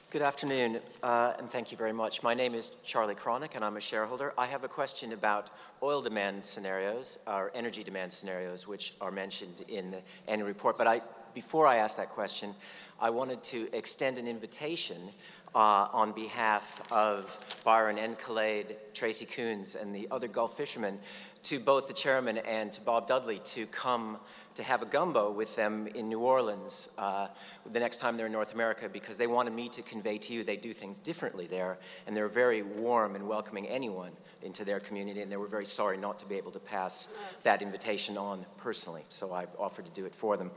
Good 0.09 0.21
afternoon, 0.21 0.79
uh, 1.03 1.33
and 1.37 1.51
thank 1.51 1.69
you 1.69 1.77
very 1.77 1.91
much. 1.91 2.23
My 2.23 2.33
name 2.33 2.55
is 2.55 2.71
Charlie 2.81 3.13
Kronick, 3.13 3.55
and 3.55 3.65
I'm 3.65 3.75
a 3.75 3.81
shareholder. 3.81 4.33
I 4.37 4.45
have 4.45 4.63
a 4.63 4.69
question 4.69 5.11
about 5.11 5.49
oil 5.83 6.01
demand 6.01 6.45
scenarios, 6.45 7.19
or 7.27 7.51
energy 7.53 7.83
demand 7.83 8.13
scenarios, 8.13 8.65
which 8.65 8.93
are 9.01 9.11
mentioned 9.11 9.65
in 9.67 9.91
the 9.91 10.01
annual 10.29 10.47
report. 10.47 10.77
But 10.77 10.87
I, 10.87 11.01
before 11.33 11.67
I 11.67 11.75
ask 11.75 11.97
that 11.97 12.07
question, 12.07 12.55
I 13.01 13.09
wanted 13.09 13.43
to 13.43 13.67
extend 13.73 14.17
an 14.17 14.29
invitation 14.29 15.09
uh, 15.53 15.89
on 15.91 16.13
behalf 16.13 16.81
of 16.89 17.37
Byron 17.65 17.97
Encalade, 17.97 18.77
Tracy 18.93 19.25
Kuhns, 19.25 19.75
and 19.75 19.93
the 19.93 20.07
other 20.09 20.29
Gulf 20.29 20.55
fishermen 20.55 20.99
to 21.47 21.59
both 21.61 21.87
the 21.87 21.93
chairman 21.93 22.37
and 22.39 22.73
to 22.73 22.81
Bob 22.81 23.07
Dudley 23.07 23.39
to 23.39 23.65
come 23.67 24.17
to 24.55 24.63
have 24.63 24.81
a 24.81 24.85
gumbo 24.85 25.31
with 25.31 25.55
them 25.55 25.87
in 25.87 26.09
New 26.09 26.19
Orleans 26.19 26.89
uh, 26.97 27.29
the 27.71 27.79
next 27.79 28.01
time 28.01 28.17
they're 28.17 28.25
in 28.25 28.33
North 28.33 28.53
America 28.53 28.89
because 28.91 29.15
they 29.15 29.27
wanted 29.27 29.53
me 29.53 29.69
to 29.69 29.81
convey 29.81 30.17
to 30.17 30.33
you 30.33 30.43
they 30.43 30.57
do 30.57 30.73
things 30.73 30.99
differently 30.99 31.47
there 31.47 31.77
and 32.05 32.17
they're 32.17 32.27
very 32.27 32.63
warm 32.63 33.15
and 33.15 33.25
welcoming 33.25 33.65
anyone 33.67 34.11
into 34.41 34.65
their 34.65 34.81
community 34.81 35.21
and 35.21 35.31
they 35.31 35.37
were 35.37 35.47
very 35.47 35.65
sorry 35.65 35.95
not 35.95 36.19
to 36.19 36.25
be 36.25 36.35
able 36.35 36.51
to 36.51 36.59
pass 36.59 37.07
that 37.43 37.61
invitation 37.61 38.17
on 38.17 38.45
personally 38.57 39.05
so 39.07 39.31
I 39.31 39.45
offered 39.57 39.85
to 39.85 39.91
do 39.91 40.05
it 40.05 40.13
for 40.13 40.35
them. 40.35 40.51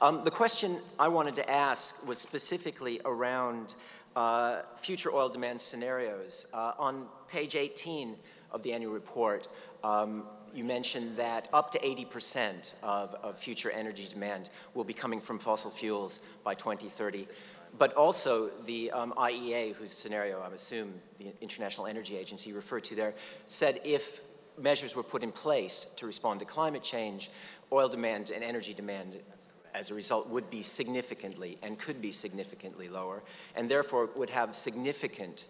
Um, 0.00 0.24
the 0.24 0.32
question 0.32 0.78
I 0.98 1.06
wanted 1.06 1.36
to 1.36 1.48
ask 1.48 2.04
was 2.04 2.18
specifically 2.18 3.00
around 3.04 3.76
uh, 4.16 4.62
future 4.76 5.12
oil 5.12 5.28
demand 5.28 5.60
scenarios. 5.60 6.46
Uh, 6.52 6.72
on 6.78 7.06
page 7.28 7.56
18 7.56 8.16
of 8.50 8.62
the 8.62 8.72
annual 8.72 8.92
report, 8.92 9.48
um, 9.84 10.24
you 10.54 10.64
mentioned 10.64 11.16
that 11.16 11.48
up 11.52 11.70
to 11.72 11.78
80% 11.78 12.74
of, 12.82 13.14
of 13.22 13.38
future 13.38 13.70
energy 13.70 14.06
demand 14.08 14.50
will 14.74 14.84
be 14.84 14.94
coming 14.94 15.20
from 15.20 15.38
fossil 15.38 15.70
fuels 15.70 16.20
by 16.44 16.54
2030. 16.54 17.26
But 17.78 17.94
also 17.94 18.50
the 18.66 18.90
um, 18.90 19.14
IEA, 19.16 19.74
whose 19.74 19.92
scenario 19.92 20.40
I 20.40 20.52
assume 20.52 20.92
the 21.18 21.32
International 21.40 21.86
Energy 21.86 22.18
Agency 22.18 22.52
referred 22.52 22.84
to 22.84 22.94
there, 22.94 23.14
said 23.46 23.80
if 23.82 24.20
measures 24.58 24.94
were 24.94 25.02
put 25.02 25.22
in 25.22 25.32
place 25.32 25.86
to 25.96 26.06
respond 26.06 26.40
to 26.40 26.46
climate 26.46 26.82
change, 26.82 27.30
oil 27.72 27.88
demand 27.88 28.30
and 28.30 28.44
energy 28.44 28.74
demand 28.74 29.18
as 29.74 29.90
a 29.90 29.94
result 29.94 30.28
would 30.28 30.50
be 30.50 30.60
significantly 30.60 31.56
and 31.62 31.78
could 31.78 32.02
be 32.02 32.12
significantly 32.12 32.90
lower, 32.90 33.22
and 33.56 33.70
therefore 33.70 34.10
would 34.14 34.28
have 34.28 34.54
significant 34.54 35.46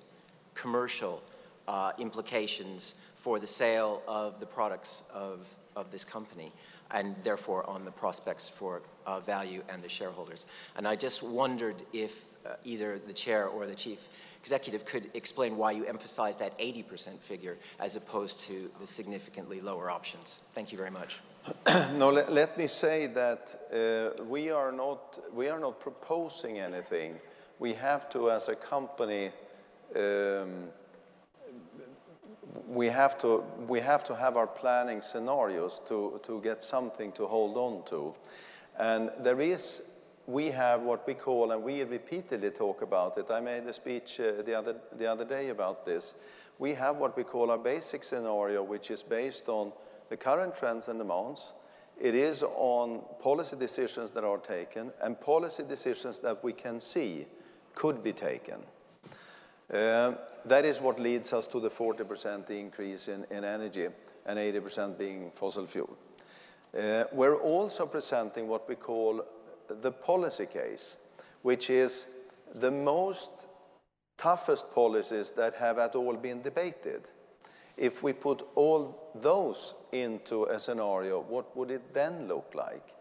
commercial 0.54 1.22
uh, 1.66 1.92
implications 1.98 3.00
for 3.22 3.38
the 3.38 3.46
sale 3.46 4.02
of 4.08 4.40
the 4.40 4.46
products 4.46 5.04
of, 5.14 5.46
of 5.76 5.92
this 5.92 6.04
company 6.04 6.52
and 6.90 7.14
therefore 7.22 7.68
on 7.70 7.84
the 7.84 7.90
prospects 7.90 8.48
for 8.48 8.82
uh, 9.06 9.20
value 9.20 9.62
and 9.68 9.80
the 9.82 9.88
shareholders. 9.88 10.44
And 10.76 10.88
I 10.88 10.96
just 10.96 11.22
wondered 11.22 11.76
if 11.92 12.24
uh, 12.44 12.54
either 12.64 12.98
the 12.98 13.12
chair 13.12 13.46
or 13.46 13.66
the 13.66 13.76
chief 13.76 14.08
executive 14.40 14.84
could 14.84 15.08
explain 15.14 15.56
why 15.56 15.70
you 15.70 15.84
emphasize 15.84 16.36
that 16.38 16.58
80% 16.58 17.20
figure 17.20 17.58
as 17.78 17.94
opposed 17.94 18.40
to 18.40 18.68
the 18.80 18.86
significantly 18.86 19.60
lower 19.60 19.88
options. 19.88 20.40
Thank 20.52 20.72
you 20.72 20.78
very 20.78 20.90
much. 20.90 21.20
no, 21.94 22.10
let, 22.10 22.32
let, 22.32 22.58
me 22.58 22.66
say 22.66 23.06
that 23.06 23.54
uh, 23.72 24.24
we, 24.24 24.50
are 24.50 24.72
not, 24.72 25.20
we 25.32 25.48
are 25.48 25.60
not 25.60 25.78
proposing 25.78 26.58
anything. 26.58 27.14
We 27.60 27.72
have 27.74 28.10
to, 28.10 28.32
as 28.32 28.48
a 28.48 28.56
company, 28.56 29.30
um, 29.94 30.70
we 32.68 32.88
have 32.88 33.18
to 33.18 33.44
we 33.66 33.80
have 33.80 34.04
to 34.04 34.14
have 34.14 34.36
our 34.36 34.46
planning 34.46 35.00
scenarios 35.00 35.80
to 35.86 36.20
to 36.22 36.40
get 36.42 36.62
something 36.62 37.12
to 37.12 37.26
hold 37.26 37.56
on 37.56 37.82
to. 37.86 38.14
And 38.78 39.10
there 39.20 39.40
is 39.40 39.82
we 40.26 40.50
have 40.50 40.82
what 40.82 41.06
we 41.06 41.14
call 41.14 41.52
and 41.52 41.62
we 41.62 41.82
repeatedly 41.82 42.50
talk 42.50 42.82
about 42.82 43.18
it. 43.18 43.30
I 43.30 43.40
made 43.40 43.64
a 43.64 43.72
speech 43.72 44.20
uh, 44.20 44.42
the 44.42 44.54
other 44.54 44.76
the 44.98 45.06
other 45.06 45.24
day 45.24 45.48
about 45.48 45.84
this. 45.84 46.14
We 46.58 46.74
have 46.74 46.96
what 46.96 47.16
we 47.16 47.24
call 47.24 47.50
our 47.50 47.58
basic 47.58 48.04
scenario 48.04 48.62
which 48.62 48.90
is 48.90 49.02
based 49.02 49.48
on 49.48 49.72
the 50.10 50.16
current 50.16 50.54
trends 50.54 50.88
and 50.88 50.98
demands. 50.98 51.54
It 52.00 52.14
is 52.14 52.42
on 52.42 53.02
policy 53.20 53.56
decisions 53.56 54.10
that 54.12 54.24
are 54.24 54.38
taken 54.38 54.92
and 55.00 55.20
policy 55.20 55.62
decisions 55.62 56.18
that 56.20 56.42
we 56.44 56.52
can 56.52 56.80
see 56.80 57.26
could 57.74 58.02
be 58.02 58.12
taken 58.12 58.64
that 59.72 60.64
is 60.64 60.80
what 60.80 61.00
leads 61.00 61.32
us 61.32 61.46
to 61.48 61.60
the 61.60 61.70
40% 61.70 62.50
increase 62.50 63.08
in, 63.08 63.24
in 63.30 63.44
energy 63.44 63.88
and 64.26 64.38
80% 64.38 64.98
being 64.98 65.30
fossil 65.30 65.66
fuel. 65.66 65.96
Uh, 66.76 67.04
we're 67.12 67.36
also 67.36 67.86
presenting 67.86 68.48
what 68.48 68.68
we 68.68 68.74
call 68.74 69.24
the 69.68 69.92
policy 69.92 70.46
case, 70.46 70.96
which 71.42 71.70
is 71.70 72.06
the 72.54 72.70
most 72.70 73.46
toughest 74.16 74.72
policies 74.74 75.30
that 75.32 75.54
have 75.54 75.78
at 75.78 75.94
all 75.94 76.14
been 76.14 76.42
debated. 76.42 77.02
If 77.76 78.02
we 78.02 78.12
put 78.12 78.46
all 78.54 79.10
those 79.14 79.74
into 79.92 80.44
a 80.44 80.58
scenario, 80.58 81.20
what 81.22 81.56
would 81.56 81.70
it 81.70 81.94
then 81.94 82.28
look 82.28 82.52
like? 82.54 82.94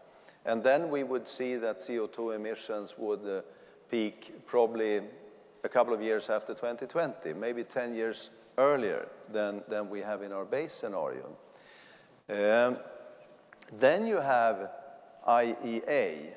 And 0.44 0.62
then 0.64 0.90
we 0.90 1.02
would 1.02 1.28
see 1.28 1.56
that 1.56 1.76
CO2 1.76 2.34
emissions 2.34 2.94
would 2.98 3.24
uh, 3.26 3.42
peak 3.90 4.46
probably 4.46 5.02
a 5.64 5.68
couple 5.68 5.94
of 5.94 6.02
years 6.02 6.28
after 6.28 6.54
2020, 6.54 7.32
maybe 7.34 7.64
10 7.64 7.94
years 7.94 8.30
earlier 8.58 9.08
than, 9.32 9.62
than 9.68 9.88
we 9.88 10.00
have 10.00 10.22
in 10.22 10.32
our 10.32 10.44
base 10.44 10.72
scenario. 10.72 11.36
Um, 12.28 12.78
then 13.72 14.06
you 14.06 14.16
have 14.16 14.70
IEA, 15.26 16.34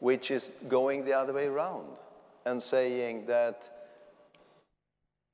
which 0.00 0.30
is 0.30 0.52
going 0.68 1.04
the 1.04 1.12
other 1.12 1.32
way 1.32 1.46
around 1.46 1.96
and 2.44 2.62
saying 2.62 3.26
that 3.26 3.68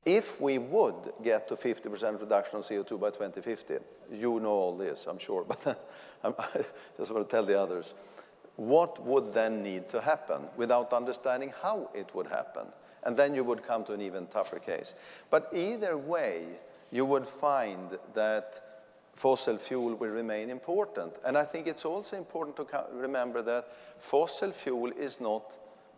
if 0.04 0.40
we 0.40 0.58
would 0.58 1.12
get 1.22 1.46
to 1.48 1.54
50% 1.54 2.20
reduction 2.20 2.58
of 2.58 2.64
CO2 2.64 2.98
by 2.98 3.10
2050, 3.10 3.74
you 4.12 4.40
know 4.40 4.50
all 4.50 4.76
this, 4.76 5.06
I'm 5.06 5.18
sure, 5.18 5.44
but 5.48 5.80
I 6.24 6.64
just 6.96 7.12
want 7.12 7.28
to 7.28 7.30
tell 7.30 7.44
the 7.44 7.60
others, 7.60 7.94
what 8.56 9.02
would 9.04 9.32
then 9.32 9.62
need 9.62 9.88
to 9.90 10.00
happen 10.00 10.42
without 10.56 10.92
understanding 10.92 11.52
how 11.62 11.90
it 11.94 12.14
would 12.14 12.26
happen? 12.26 12.66
And 13.04 13.16
then 13.16 13.34
you 13.34 13.44
would 13.44 13.64
come 13.64 13.84
to 13.84 13.92
an 13.92 14.00
even 14.00 14.26
tougher 14.26 14.58
case. 14.58 14.94
But 15.30 15.48
either 15.52 15.96
way, 15.96 16.44
you 16.90 17.04
would 17.04 17.26
find 17.26 17.98
that 18.14 18.60
fossil 19.14 19.58
fuel 19.58 19.94
will 19.94 20.10
remain 20.10 20.50
important. 20.50 21.12
And 21.24 21.36
I 21.36 21.44
think 21.44 21.66
it's 21.66 21.84
also 21.84 22.16
important 22.16 22.56
to 22.56 22.86
remember 22.92 23.42
that 23.42 23.66
fossil 23.98 24.52
fuel 24.52 24.92
is 24.92 25.20
not 25.20 25.52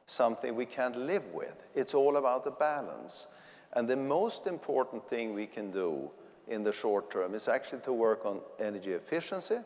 something 0.07 0.55
we 0.55 0.67
can't 0.67 0.97
live 0.97 1.25
with. 1.33 1.55
It's 1.75 1.95
all 1.95 2.17
about 2.17 2.45
the 2.45 2.51
balance. 2.51 3.29
And 3.75 3.89
the 3.89 3.97
most 3.97 4.47
important 4.47 5.09
thing 5.09 5.35
we 5.35 5.47
can 5.47 5.71
do 5.71 6.11
in 6.49 6.63
the 6.63 6.73
short 6.73 7.11
term 7.11 7.35
is 7.35 7.49
actually 7.49 7.81
to 7.83 7.93
work 7.93 8.27
on 8.27 8.41
energy 8.61 8.93
efficiency, 8.93 9.59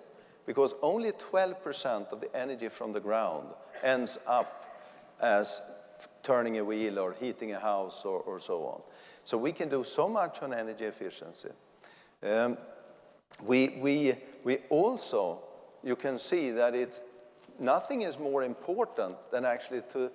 because 0.46 0.74
only 0.80 1.12
12% 1.12 2.12
of 2.12 2.20
the 2.20 2.34
energy 2.36 2.68
from 2.68 2.92
the 2.92 3.00
ground 3.00 3.48
ends 3.82 4.18
up 4.26 4.64
as 5.20 5.60
turning 6.28 6.58
a 6.58 6.64
wheel 6.64 6.98
or 6.98 7.14
heating 7.18 7.52
a 7.52 7.58
house 7.58 8.04
or, 8.04 8.20
or 8.20 8.38
so 8.38 8.66
on. 8.66 8.82
So 9.24 9.38
we 9.38 9.50
can 9.50 9.70
do 9.70 9.82
so 9.82 10.06
much 10.08 10.42
on 10.42 10.52
energy 10.52 10.84
efficiency. 10.84 11.48
Um, 12.22 12.58
we, 13.42 13.78
we, 13.80 14.14
we 14.44 14.58
also, 14.68 15.38
you 15.82 15.96
can 15.96 16.18
see 16.18 16.50
that 16.50 16.74
it's, 16.74 17.00
nothing 17.58 18.02
is 18.02 18.18
more 18.18 18.44
important 18.44 19.16
than 19.32 19.46
actually 19.46 19.82
to, 19.92 20.10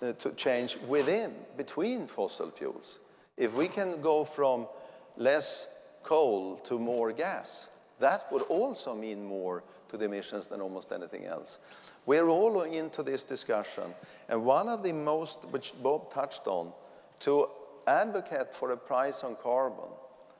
uh, 0.00 0.12
to 0.12 0.30
change 0.30 0.78
within, 0.88 1.34
between 1.58 2.06
fossil 2.06 2.50
fuels. 2.50 3.00
If 3.36 3.52
we 3.52 3.68
can 3.68 4.00
go 4.00 4.24
from 4.24 4.66
less 5.18 5.66
coal 6.04 6.56
to 6.64 6.78
more 6.78 7.12
gas, 7.12 7.68
that 7.98 8.32
would 8.32 8.42
also 8.42 8.94
mean 8.94 9.26
more 9.26 9.62
to 9.90 9.98
the 9.98 10.06
emissions 10.06 10.46
than 10.46 10.62
almost 10.62 10.90
anything 10.90 11.26
else. 11.26 11.58
We're 12.06 12.28
all 12.28 12.62
into 12.62 13.02
this 13.02 13.24
discussion, 13.24 13.94
and 14.28 14.44
one 14.44 14.68
of 14.68 14.82
the 14.82 14.92
most, 14.92 15.44
which 15.50 15.74
Bob 15.82 16.12
touched 16.12 16.46
on, 16.46 16.72
to 17.20 17.48
advocate 17.86 18.54
for 18.54 18.70
a 18.72 18.76
price 18.76 19.24
on 19.24 19.36
carbon 19.42 19.88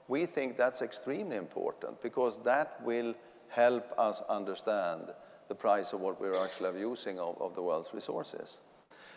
we 0.08 0.24
think 0.24 0.56
that's 0.56 0.82
extremely 0.82 1.36
important 1.36 2.00
because 2.02 2.42
that 2.44 2.80
will 2.84 3.14
help 3.48 3.92
us 3.98 4.22
understand 4.28 5.12
the 5.48 5.54
price 5.54 5.92
of 5.92 6.00
what 6.00 6.20
we're 6.20 6.42
actually 6.42 6.80
using 6.80 7.18
of, 7.18 7.40
of 7.40 7.54
the 7.54 7.62
world's 7.62 7.92
resources. 7.94 8.58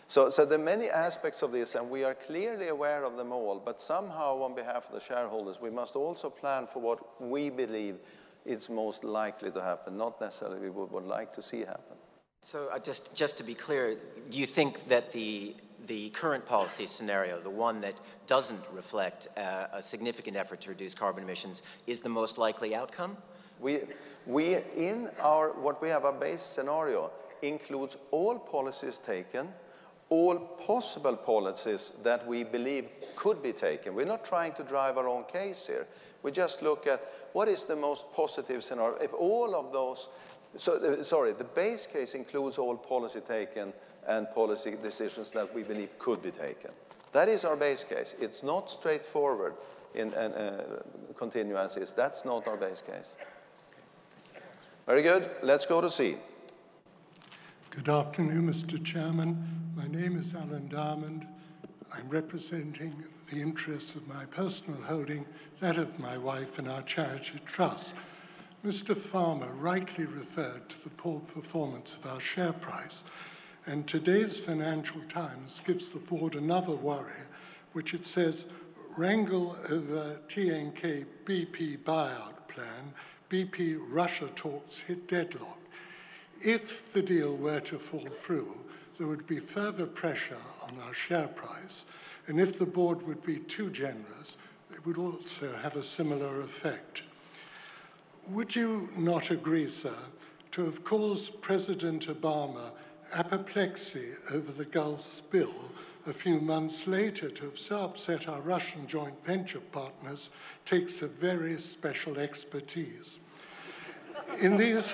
So, 0.06 0.28
so 0.30 0.44
there 0.44 0.58
are 0.58 0.62
many 0.62 0.90
aspects 0.90 1.42
of 1.42 1.52
this, 1.52 1.76
and 1.76 1.88
we 1.88 2.02
are 2.02 2.14
clearly 2.14 2.68
aware 2.68 3.04
of 3.04 3.16
them 3.16 3.30
all, 3.30 3.62
but 3.64 3.80
somehow 3.80 4.42
on 4.42 4.56
behalf 4.56 4.88
of 4.88 4.94
the 4.94 5.00
shareholders, 5.00 5.60
we 5.60 5.70
must 5.70 5.94
also 5.94 6.28
plan 6.28 6.66
for 6.66 6.80
what 6.80 7.20
we 7.22 7.48
believe 7.48 7.96
is 8.44 8.68
most 8.68 9.04
likely 9.04 9.52
to 9.52 9.62
happen, 9.62 9.96
not 9.96 10.20
necessarily 10.20 10.58
we 10.58 10.70
would, 10.70 10.90
would 10.90 11.04
like 11.04 11.32
to 11.34 11.42
see 11.42 11.60
happen. 11.60 11.96
So 12.42 12.68
uh, 12.72 12.78
just, 12.78 13.14
just 13.14 13.38
to 13.38 13.44
be 13.44 13.54
clear, 13.54 13.96
you 14.30 14.46
think 14.46 14.88
that 14.88 15.12
the 15.12 15.54
the 15.86 16.10
current 16.10 16.46
policy 16.46 16.86
scenario, 16.86 17.40
the 17.40 17.50
one 17.50 17.80
that 17.80 17.94
doesn't 18.26 18.60
reflect 18.72 19.28
uh, 19.36 19.66
a 19.72 19.82
significant 19.82 20.36
effort 20.36 20.60
to 20.60 20.68
reduce 20.68 20.94
carbon 20.94 21.24
emissions, 21.24 21.62
is 21.86 22.00
the 22.00 22.08
most 22.08 22.38
likely 22.38 22.74
outcome? 22.74 23.16
We, 23.58 23.80
we 24.26 24.56
in 24.76 25.10
our, 25.20 25.50
what 25.50 25.82
we 25.82 25.88
have 25.88 26.04
a 26.04 26.12
base 26.12 26.42
scenario 26.42 27.10
includes 27.42 27.96
all 28.10 28.38
policies 28.38 28.98
taken, 28.98 29.48
all 30.10 30.38
possible 30.38 31.16
policies 31.16 31.92
that 32.02 32.26
we 32.26 32.44
believe 32.44 32.88
could 33.16 33.42
be 33.42 33.52
taken. 33.52 33.94
We're 33.94 34.06
not 34.06 34.24
trying 34.24 34.52
to 34.54 34.62
drive 34.62 34.98
our 34.98 35.08
own 35.08 35.24
case 35.24 35.66
here. 35.66 35.86
We 36.22 36.30
just 36.30 36.62
look 36.62 36.86
at 36.86 37.00
what 37.32 37.48
is 37.48 37.64
the 37.64 37.76
most 37.76 38.12
positive 38.12 38.62
scenario. 38.62 38.96
If 38.96 39.14
all 39.14 39.54
of 39.54 39.72
those, 39.72 40.08
so, 40.56 40.74
uh, 40.74 41.02
sorry, 41.02 41.32
the 41.32 41.44
base 41.44 41.86
case 41.86 42.14
includes 42.14 42.58
all 42.58 42.76
policy 42.76 43.20
taken 43.20 43.72
and 44.06 44.30
policy 44.34 44.76
decisions 44.82 45.32
that 45.32 45.54
we 45.54 45.62
believe 45.62 45.96
could 45.98 46.22
be 46.22 46.30
taken. 46.30 46.70
That 47.12 47.28
is 47.28 47.44
our 47.44 47.56
base 47.56 47.84
case. 47.84 48.14
It's 48.20 48.42
not 48.42 48.70
straightforward 48.70 49.54
in 49.94 50.14
uh, 50.14 50.82
continue 51.16 51.56
as 51.56 51.76
is. 51.76 51.92
That's 51.92 52.24
not 52.24 52.46
our 52.46 52.56
base 52.56 52.80
case. 52.80 53.14
Very 54.86 55.02
good. 55.02 55.30
Let's 55.42 55.66
go 55.66 55.80
to 55.80 55.90
C. 55.90 56.16
Good 57.70 57.88
afternoon, 57.88 58.48
Mr. 58.48 58.82
Chairman. 58.84 59.72
My 59.76 59.86
name 59.86 60.16
is 60.16 60.34
Alan 60.34 60.68
Diamond. 60.68 61.26
I'm 61.92 62.08
representing 62.08 63.04
the 63.30 63.40
interests 63.40 63.94
of 63.94 64.06
my 64.08 64.24
personal 64.26 64.80
holding, 64.82 65.24
that 65.60 65.76
of 65.76 65.98
my 65.98 66.18
wife, 66.18 66.58
and 66.58 66.68
our 66.68 66.82
charity 66.82 67.40
trust. 67.46 67.94
Mr. 68.64 68.94
Farmer 68.94 69.50
rightly 69.54 70.04
referred 70.04 70.68
to 70.68 70.84
the 70.84 70.90
poor 70.90 71.18
performance 71.20 71.94
of 71.94 72.04
our 72.04 72.20
share 72.20 72.52
price. 72.52 73.02
And 73.64 73.86
today's 73.86 74.38
Financial 74.38 75.00
Times 75.08 75.62
gives 75.66 75.90
the 75.90 75.98
board 75.98 76.34
another 76.34 76.74
worry, 76.74 77.22
which 77.72 77.94
it 77.94 78.04
says 78.04 78.48
wrangle 78.98 79.56
over 79.70 80.20
TNK 80.28 81.06
BP 81.24 81.78
buyout 81.84 82.48
plan, 82.48 82.92
BP 83.30 83.80
Russia 83.88 84.28
talks 84.34 84.80
hit 84.80 85.08
deadlock. 85.08 85.58
If 86.42 86.92
the 86.92 87.00
deal 87.00 87.36
were 87.36 87.60
to 87.60 87.78
fall 87.78 88.10
through, 88.10 88.58
there 88.98 89.06
would 89.06 89.26
be 89.26 89.38
further 89.38 89.86
pressure 89.86 90.36
on 90.64 90.74
our 90.86 90.92
share 90.92 91.28
price, 91.28 91.86
and 92.26 92.38
if 92.38 92.58
the 92.58 92.66
board 92.66 93.06
would 93.06 93.24
be 93.24 93.38
too 93.38 93.70
generous, 93.70 94.36
it 94.70 94.84
would 94.84 94.98
also 94.98 95.50
have 95.62 95.76
a 95.76 95.82
similar 95.82 96.42
effect. 96.42 97.04
Would 98.28 98.54
you 98.54 98.88
not 98.96 99.30
agree, 99.30 99.68
sir, 99.68 99.94
to 100.52 100.64
have 100.64 100.84
caused 100.84 101.40
President 101.40 102.06
Obama 102.06 102.70
apoplexy 103.12 104.10
over 104.32 104.52
the 104.52 104.64
Gulf 104.64 105.00
spill 105.00 105.54
a 106.06 106.12
few 106.12 106.40
months 106.40 106.86
later 106.86 107.28
to 107.28 107.46
have 107.46 107.58
so 107.58 107.84
upset 107.84 108.28
our 108.28 108.40
Russian 108.40 108.86
joint 108.86 109.24
venture 109.24 109.60
partners 109.60 110.30
takes 110.64 111.02
a 111.02 111.08
very 111.08 111.58
special 111.58 112.18
expertise. 112.18 113.18
In 114.40 114.56
these, 114.56 114.92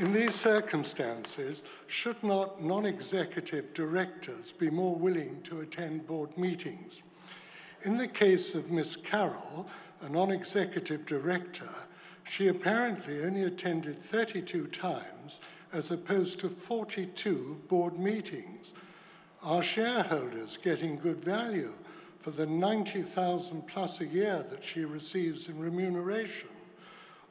in 0.00 0.12
these 0.12 0.34
circumstances, 0.34 1.62
should 1.86 2.22
not 2.24 2.62
non 2.62 2.86
executive 2.86 3.72
directors 3.72 4.50
be 4.50 4.68
more 4.68 4.96
willing 4.96 5.40
to 5.42 5.60
attend 5.60 6.06
board 6.06 6.36
meetings? 6.36 7.02
In 7.84 7.98
the 7.98 8.08
case 8.08 8.54
of 8.54 8.70
Miss 8.70 8.96
Carroll, 8.96 9.68
a 10.04 10.08
non 10.10 10.30
executive 10.30 11.06
director, 11.06 11.68
she 12.24 12.48
apparently 12.48 13.24
only 13.24 13.42
attended 13.42 13.98
32 13.98 14.66
times 14.66 15.40
as 15.72 15.90
opposed 15.90 16.40
to 16.40 16.48
42 16.48 17.62
board 17.68 17.98
meetings. 17.98 18.72
Are 19.42 19.62
shareholders 19.62 20.56
getting 20.56 20.98
good 20.98 21.18
value 21.18 21.72
for 22.18 22.30
the 22.30 22.46
90,000 22.46 23.66
plus 23.66 24.00
a 24.00 24.06
year 24.06 24.44
that 24.50 24.62
she 24.62 24.84
receives 24.84 25.48
in 25.48 25.58
remuneration? 25.58 26.48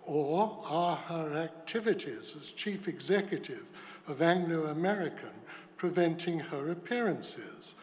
Or 0.04 0.60
are 0.68 0.96
her 0.96 1.38
activities 1.38 2.36
as 2.36 2.52
chief 2.52 2.88
executive 2.88 3.66
of 4.08 4.22
Anglo 4.22 4.66
American 4.66 5.32
preventing 5.78 6.40
her 6.40 6.72
appearances? 6.72 7.76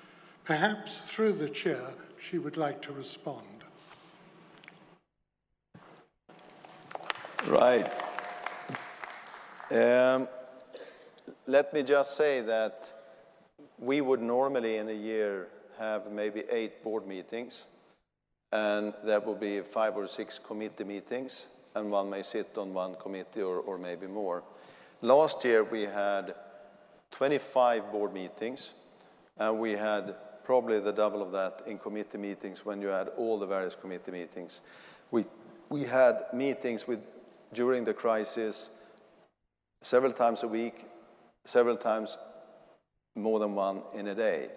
Perhaps 0.44 1.00
through 1.00 1.32
the 1.32 1.48
chair, 1.48 1.94
she 2.18 2.38
would 2.38 2.56
like 2.56 2.82
to 2.82 2.92
respond. 2.92 3.46
Right. 7.46 7.90
Um, 9.70 10.28
let 11.46 11.72
me 11.72 11.82
just 11.82 12.14
say 12.14 12.42
that 12.42 12.92
we 13.78 14.02
would 14.02 14.20
normally 14.20 14.76
in 14.76 14.88
a 14.90 14.92
year 14.92 15.48
have 15.78 16.12
maybe 16.12 16.42
eight 16.50 16.84
board 16.84 17.06
meetings, 17.06 17.66
and 18.52 18.92
there 19.04 19.20
will 19.20 19.34
be 19.34 19.60
five 19.62 19.96
or 19.96 20.06
six 20.06 20.38
committee 20.38 20.84
meetings, 20.84 21.46
and 21.74 21.90
one 21.90 22.10
may 22.10 22.22
sit 22.22 22.58
on 22.58 22.74
one 22.74 22.94
committee 22.96 23.40
or, 23.40 23.60
or 23.60 23.78
maybe 23.78 24.06
more. 24.06 24.42
Last 25.00 25.42
year 25.42 25.64
we 25.64 25.82
had 25.82 26.34
25 27.10 27.90
board 27.90 28.12
meetings, 28.12 28.74
and 29.38 29.58
we 29.58 29.72
had 29.72 30.14
probably 30.44 30.78
the 30.78 30.92
double 30.92 31.22
of 31.22 31.32
that 31.32 31.62
in 31.66 31.78
committee 31.78 32.18
meetings 32.18 32.66
when 32.66 32.82
you 32.82 32.88
had 32.88 33.08
all 33.16 33.38
the 33.38 33.46
various 33.46 33.74
committee 33.74 34.10
meetings. 34.10 34.60
We, 35.10 35.24
we 35.70 35.84
had 35.84 36.24
meetings 36.34 36.86
with, 36.86 37.00
during 37.52 37.84
the 37.84 37.94
crisis 37.94 38.70
several 39.82 40.12
times 40.12 40.42
a 40.42 40.48
week, 40.48 40.84
several 41.44 41.76
times 41.76 42.18
more 43.16 43.38
than 43.38 43.54
one 43.54 43.82
in 43.94 44.08
a 44.08 44.14
day. 44.14 44.48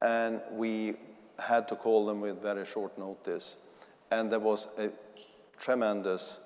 And 0.00 0.40
we 0.52 0.96
had 1.38 1.68
to 1.68 1.76
call 1.76 2.06
them 2.06 2.20
with 2.20 2.42
very 2.42 2.64
short 2.64 2.96
notice. 2.98 3.56
And 4.10 4.30
there 4.30 4.40
was 4.40 4.68
a 4.78 4.90
tremendous 5.58 6.40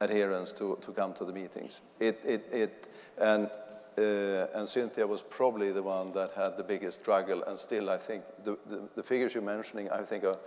adherence 0.00 0.52
to, 0.52 0.78
to 0.82 0.92
come 0.92 1.14
to 1.14 1.24
the 1.24 1.32
meetings. 1.32 1.80
It, 2.00 2.20
it, 2.24 2.48
it, 2.52 2.88
and, 3.18 3.48
uh, 3.96 4.46
and 4.54 4.68
Cynthia 4.68 5.06
was 5.06 5.22
probably 5.22 5.72
the 5.72 5.82
one 5.82 6.12
that 6.12 6.32
had 6.34 6.56
the 6.56 6.64
biggest 6.64 7.00
struggle. 7.00 7.42
And 7.44 7.58
still, 7.58 7.90
I 7.90 7.98
think 7.98 8.24
the, 8.42 8.58
the, 8.66 8.88
the 8.96 9.02
figures 9.02 9.34
you're 9.34 9.42
mentioning, 9.42 9.88
I 9.90 10.02
think 10.02 10.24
are, 10.24 10.38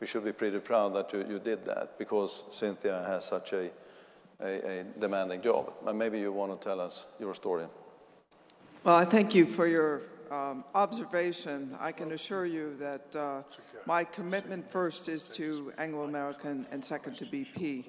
we 0.00 0.06
should 0.06 0.24
be 0.24 0.32
pretty 0.32 0.58
proud 0.58 0.94
that 0.94 1.12
you, 1.12 1.24
you 1.28 1.38
did 1.38 1.64
that 1.64 1.98
because 1.98 2.44
Cynthia 2.50 3.04
has 3.06 3.24
such 3.24 3.52
a, 3.52 3.70
a, 4.40 4.80
a 4.80 4.84
demanding 4.98 5.42
job. 5.42 5.72
And 5.86 5.98
maybe 5.98 6.18
you 6.20 6.32
want 6.32 6.60
to 6.60 6.68
tell 6.68 6.80
us 6.80 7.06
your 7.18 7.34
story. 7.34 7.66
Well, 8.84 8.96
I 8.96 9.04
thank 9.04 9.34
you 9.34 9.46
for 9.46 9.66
your 9.66 10.02
um, 10.30 10.64
observation. 10.74 11.76
I 11.80 11.92
can 11.92 12.12
assure 12.12 12.44
you 12.44 12.76
that 12.78 13.16
uh, 13.16 13.42
my 13.86 14.04
commitment 14.04 14.70
first 14.70 15.08
is 15.08 15.28
to 15.36 15.72
Anglo 15.78 16.04
American 16.04 16.66
and 16.70 16.84
second 16.84 17.16
to 17.18 17.24
BP. 17.24 17.86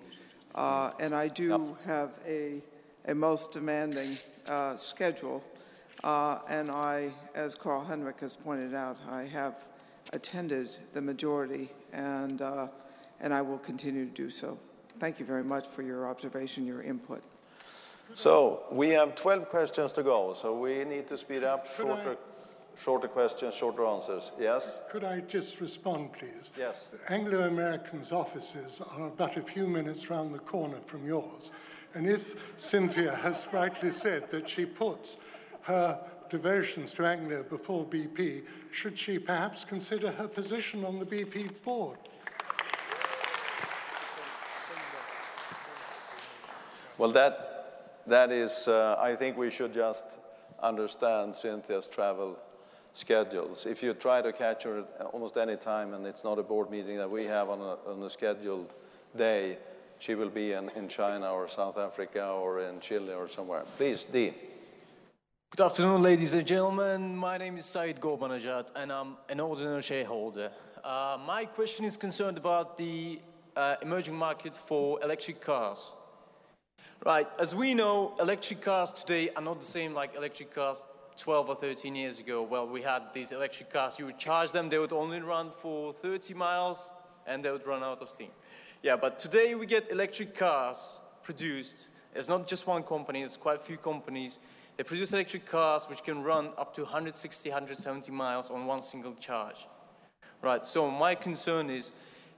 Uh, 0.56 0.92
and 1.00 1.14
I 1.14 1.27
do 1.27 1.50
yep. 1.50 1.86
have 1.86 2.11
a, 2.26 2.61
a 3.06 3.14
most 3.14 3.52
demanding 3.52 4.18
uh, 4.48 4.76
schedule. 4.77 5.44
Uh, 6.03 6.40
and 6.50 6.72
I, 6.72 7.11
as 7.36 7.56
Carl 7.56 7.86
Henric 7.88 8.19
has 8.22 8.36
pointed 8.36 8.74
out, 8.74 8.98
I 9.10 9.24
have 9.24 9.56
attended 10.14 10.76
the 10.94 11.02
majority 11.02 11.69
and, 11.98 12.42
uh, 12.42 12.67
and 13.19 13.34
I 13.34 13.42
will 13.42 13.58
continue 13.58 14.06
to 14.06 14.11
do 14.11 14.30
so. 14.30 14.58
Thank 15.00 15.19
you 15.19 15.26
very 15.26 15.43
much 15.43 15.67
for 15.67 15.82
your 15.82 16.08
observation, 16.08 16.66
your 16.66 16.82
input. 16.82 17.24
So 18.14 18.64
we 18.72 18.90
have 18.92 19.16
12 19.16 19.50
questions 19.50 19.92
to 19.93 20.03
go, 20.03 20.34
so 20.34 20.58
we 20.58 20.85
need 20.85 21.08
to 21.09 21.17
speed 21.17 21.43
up. 21.43 21.67
Shorter, 21.76 22.17
shorter 22.80 23.08
questions, 23.08 23.53
shorter 23.53 23.85
answers. 23.85 24.32
Yes? 24.40 24.77
Could 24.90 25.03
I 25.03 25.19
just 25.22 25.59
respond, 25.59 26.14
please? 26.14 26.51
Yes. 26.58 26.90
Anglo 27.09 27.48
American's 27.48 28.11
offices 28.11 28.82
are 28.98 29.09
but 29.09 29.35
a 29.35 29.42
few 29.42 29.67
minutes 29.67 30.09
round 30.09 30.34
the 30.34 30.40
corner 30.40 30.80
from 30.80 31.06
yours. 31.06 31.51
And 31.95 32.08
if 32.08 32.53
Cynthia 32.58 33.14
has 33.16 33.48
rightly 33.51 33.92
said 33.92 34.30
that 34.30 34.48
she 34.48 34.66
puts 34.66 35.17
her 35.61 36.00
devotions 36.30 36.94
to 36.96 37.06
Anglo 37.06 37.44
before 37.44 37.86
BP, 37.86 38.44
should 38.72 38.98
she 38.98 39.20
perhaps 39.20 39.64
consider 39.64 40.12
her 40.12 40.28
position 40.28 40.86
on 40.86 41.00
the 41.00 41.06
BP 41.06 41.50
board? 41.64 41.98
Well, 46.98 47.12
that 47.12 47.58
that 48.08 48.32
is, 48.32 48.68
uh, 48.68 48.96
I 49.00 49.16
think 49.16 49.38
we 49.38 49.50
should 49.50 49.74
just 49.74 50.20
understand 50.62 51.36
Cynthia's 51.36 51.88
travel 51.88 52.40
schedules. 52.94 53.66
If 53.66 53.84
you 53.84 53.94
try 53.94 54.22
to 54.22 54.32
catch 54.32 54.64
her 54.64 54.86
at 55.00 55.06
almost 55.08 55.38
any 55.38 55.56
time 55.56 55.94
and 55.94 56.06
it's 56.08 56.24
not 56.24 56.40
a 56.40 56.44
board 56.44 56.72
meeting 56.72 56.98
that 56.98 57.10
we 57.10 57.26
have 57.26 57.50
on 57.50 57.60
a, 57.60 57.92
on 57.92 58.02
a 58.02 58.10
scheduled 58.10 58.74
day, 59.16 59.58
she 60.00 60.16
will 60.16 60.30
be 60.30 60.54
in, 60.54 60.70
in 60.70 60.88
China 60.88 61.32
or 61.32 61.48
South 61.48 61.78
Africa 61.78 62.28
or 62.28 62.62
in 62.62 62.80
Chile 62.80 63.14
or 63.14 63.28
somewhere. 63.28 63.64
Please, 63.78 64.06
Dee. 64.06 64.34
Good 65.50 65.64
afternoon, 65.64 66.03
ladies 66.03 66.34
and 66.34 66.45
gentlemen. 66.45 67.16
My 67.16 67.38
name 67.38 67.58
is 67.58 67.66
Said 67.66 68.01
Gorbanajat, 68.01 68.72
and 68.76 68.92
I'm 68.92 69.16
an 69.30 69.40
ordinary 69.40 69.82
shareholder. 69.82 70.51
Uh, 70.84 71.17
my 71.26 71.45
question 71.45 71.85
is 71.85 71.95
concerned 71.95 72.38
about 72.38 72.77
the 72.77 73.22
uh, 73.56 73.77
emerging 73.82 74.14
market 74.14 74.56
for 74.56 75.01
electric 75.01 75.40
cars. 75.40 75.80
Right, 77.03 77.27
as 77.40 77.56
we 77.56 77.74
know, 77.74 78.14
electric 78.19 78.61
cars 78.61 78.92
today 78.92 79.30
are 79.35 79.42
not 79.42 79.61
the 79.61 79.66
same 79.66 79.93
like 79.93 80.16
electric 80.16 80.53
cars 80.53 80.84
12 81.16 81.50
or 81.50 81.56
13 81.56 81.95
years 81.95 82.19
ago. 82.19 82.43
Well, 82.43 82.69
we 82.69 82.82
had 82.82 83.14
these 83.14 83.32
electric 83.32 83.72
cars, 83.72 83.98
you 83.98 84.06
would 84.06 84.19
charge 84.19 84.51
them, 84.51 84.67
they 84.67 84.77
would 84.77 84.93
only 84.93 85.22
run 85.22 85.51
for 85.61 85.93
30 85.93 86.34
miles 86.34 86.92
and 87.26 87.43
they 87.43 87.51
would 87.51 87.66
run 87.66 87.84
out 87.84 88.01
of 88.01 88.09
steam. 88.09 88.32
Yeah, 88.84 88.98
but 88.98 89.17
today 89.17 89.56
we 89.56 89.66
get 89.66 89.90
electric 89.90 90.35
cars 90.35 91.00
produced. 91.24 91.88
It's 92.14 92.27
not 92.27 92.48
just 92.48 92.67
one 92.67 92.84
company, 92.84 93.22
it's 93.22 93.38
quite 93.38 93.56
a 93.56 93.64
few 93.64 93.77
companies. 93.77 94.40
They 94.78 94.84
produce 94.84 95.12
electric 95.12 95.48
cars 95.48 95.86
which 95.90 96.04
can 96.04 96.24
run 96.24 96.50
up 96.56 96.76
to 96.76 96.84
160, 96.84 97.50
170 97.50 98.12
miles 98.12 98.52
on 98.52 98.68
one 98.68 98.82
single 98.82 99.16
charge. 99.16 99.68
Right, 100.44 100.64
so 100.64 100.92
my 100.92 101.16
concern 101.16 101.72
is 101.72 101.92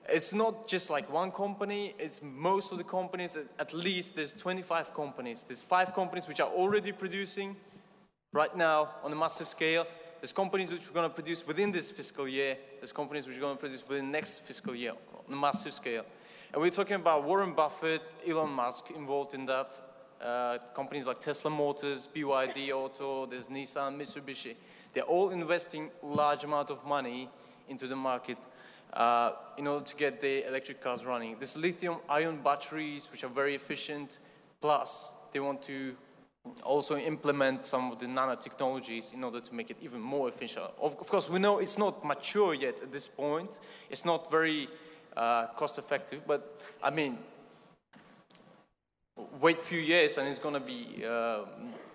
it's 0.07 0.33
not 0.33 0.67
just 0.67 0.89
like 0.89 1.11
one 1.11 1.31
company, 1.31 1.93
it's 1.99 2.21
most 2.23 2.71
of 2.71 2.77
the 2.77 2.83
companies, 2.85 3.35
at 3.35 3.73
least 3.73 4.15
there's 4.15 4.31
25 4.33 4.93
companies. 4.93 5.43
There's 5.45 5.61
five 5.61 5.93
companies 5.93 6.27
which 6.27 6.39
are 6.39 6.49
already 6.49 6.93
producing 6.93 7.57
right 8.31 8.55
now 8.55 8.91
on 9.03 9.11
a 9.11 9.15
massive 9.15 9.47
scale. 9.47 9.85
There's 10.21 10.31
companies 10.31 10.71
which 10.71 10.87
are 10.87 10.93
going 10.93 11.09
to 11.09 11.13
produce 11.13 11.45
within 11.45 11.71
this 11.71 11.91
fiscal 11.91 12.27
year. 12.27 12.57
There's 12.79 12.93
companies 12.93 13.27
which 13.27 13.37
are 13.37 13.41
going 13.41 13.57
to 13.57 13.59
produce 13.59 13.83
within 13.87 14.11
next 14.11 14.39
fiscal 14.39 14.73
year 14.73 14.93
on 15.27 15.33
a 15.33 15.35
massive 15.35 15.73
scale. 15.73 16.05
And 16.53 16.61
we're 16.61 16.71
talking 16.71 16.95
about 16.95 17.25
Warren 17.25 17.53
Buffett, 17.53 18.01
Elon 18.27 18.49
Musk 18.49 18.91
involved 18.95 19.33
in 19.33 19.45
that. 19.45 19.79
Uh, 20.21 20.57
companies 20.73 21.05
like 21.05 21.21
Tesla 21.21 21.49
Motors, 21.49 22.07
BYD 22.13 22.71
Auto, 22.71 23.25
there's 23.25 23.47
Nissan, 23.47 23.97
Mitsubishi. 23.97 24.55
They're 24.93 25.03
all 25.03 25.29
investing 25.29 25.91
large 26.03 26.43
amount 26.43 26.69
of 26.69 26.85
money 26.85 27.29
into 27.69 27.87
the 27.87 27.95
market 27.95 28.37
uh, 28.93 29.31
in 29.57 29.67
order 29.67 29.85
to 29.85 29.95
get 29.95 30.19
the 30.19 30.45
electric 30.45 30.81
cars 30.81 31.05
running. 31.05 31.37
There's 31.37 31.55
lithium-ion 31.55 32.41
batteries, 32.41 33.07
which 33.11 33.23
are 33.23 33.29
very 33.29 33.55
efficient, 33.55 34.19
plus 34.59 35.09
they 35.31 35.39
want 35.39 35.61
to 35.63 35.95
also 36.63 36.97
implement 36.97 37.65
some 37.65 37.91
of 37.91 37.99
the 37.99 38.05
nanotechnologies 38.05 39.13
in 39.13 39.23
order 39.23 39.39
to 39.39 39.53
make 39.53 39.69
it 39.69 39.77
even 39.81 40.01
more 40.01 40.27
efficient. 40.27 40.65
Of, 40.81 40.97
of 40.99 41.07
course, 41.07 41.29
we 41.29 41.39
know 41.39 41.59
it's 41.59 41.77
not 41.77 42.03
mature 42.03 42.53
yet 42.53 42.75
at 42.81 42.91
this 42.91 43.07
point. 43.07 43.59
It's 43.89 44.05
not 44.05 44.31
very 44.31 44.67
uh, 45.15 45.47
cost-effective, 45.47 46.21
but 46.27 46.59
I 46.81 46.89
mean, 46.89 47.19
wait 49.39 49.57
a 49.57 49.61
few 49.61 49.79
years 49.79 50.17
and 50.17 50.27
it's 50.27 50.39
going 50.39 50.53
to 50.53 50.59
be 50.59 51.05
uh, 51.05 51.41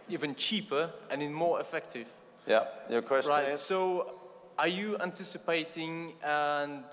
even 0.09 0.35
cheaper 0.35 0.91
and 1.11 1.35
more 1.35 1.61
effective. 1.61 2.09
Yeah, 2.47 2.65
your 2.91 3.03
question 3.03 3.31
right. 3.31 3.49
is? 3.49 3.61
So 3.61 4.15
are 4.59 4.69
you 4.69 4.97
anticipating, 4.99 6.13
and 6.23 6.85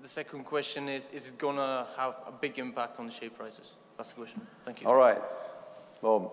the 0.00 0.08
second 0.08 0.44
question 0.44 0.88
is, 0.88 1.08
is 1.12 1.28
it 1.28 1.38
going 1.38 1.56
to 1.56 1.86
have 1.96 2.16
a 2.26 2.32
big 2.32 2.58
impact 2.58 2.98
on 2.98 3.06
the 3.06 3.12
share 3.12 3.30
prices? 3.30 3.72
That's 3.96 4.10
the 4.10 4.16
question. 4.16 4.40
Thank 4.64 4.80
you. 4.80 4.88
All 4.88 4.96
right. 4.96 5.20
Bob. 6.00 6.30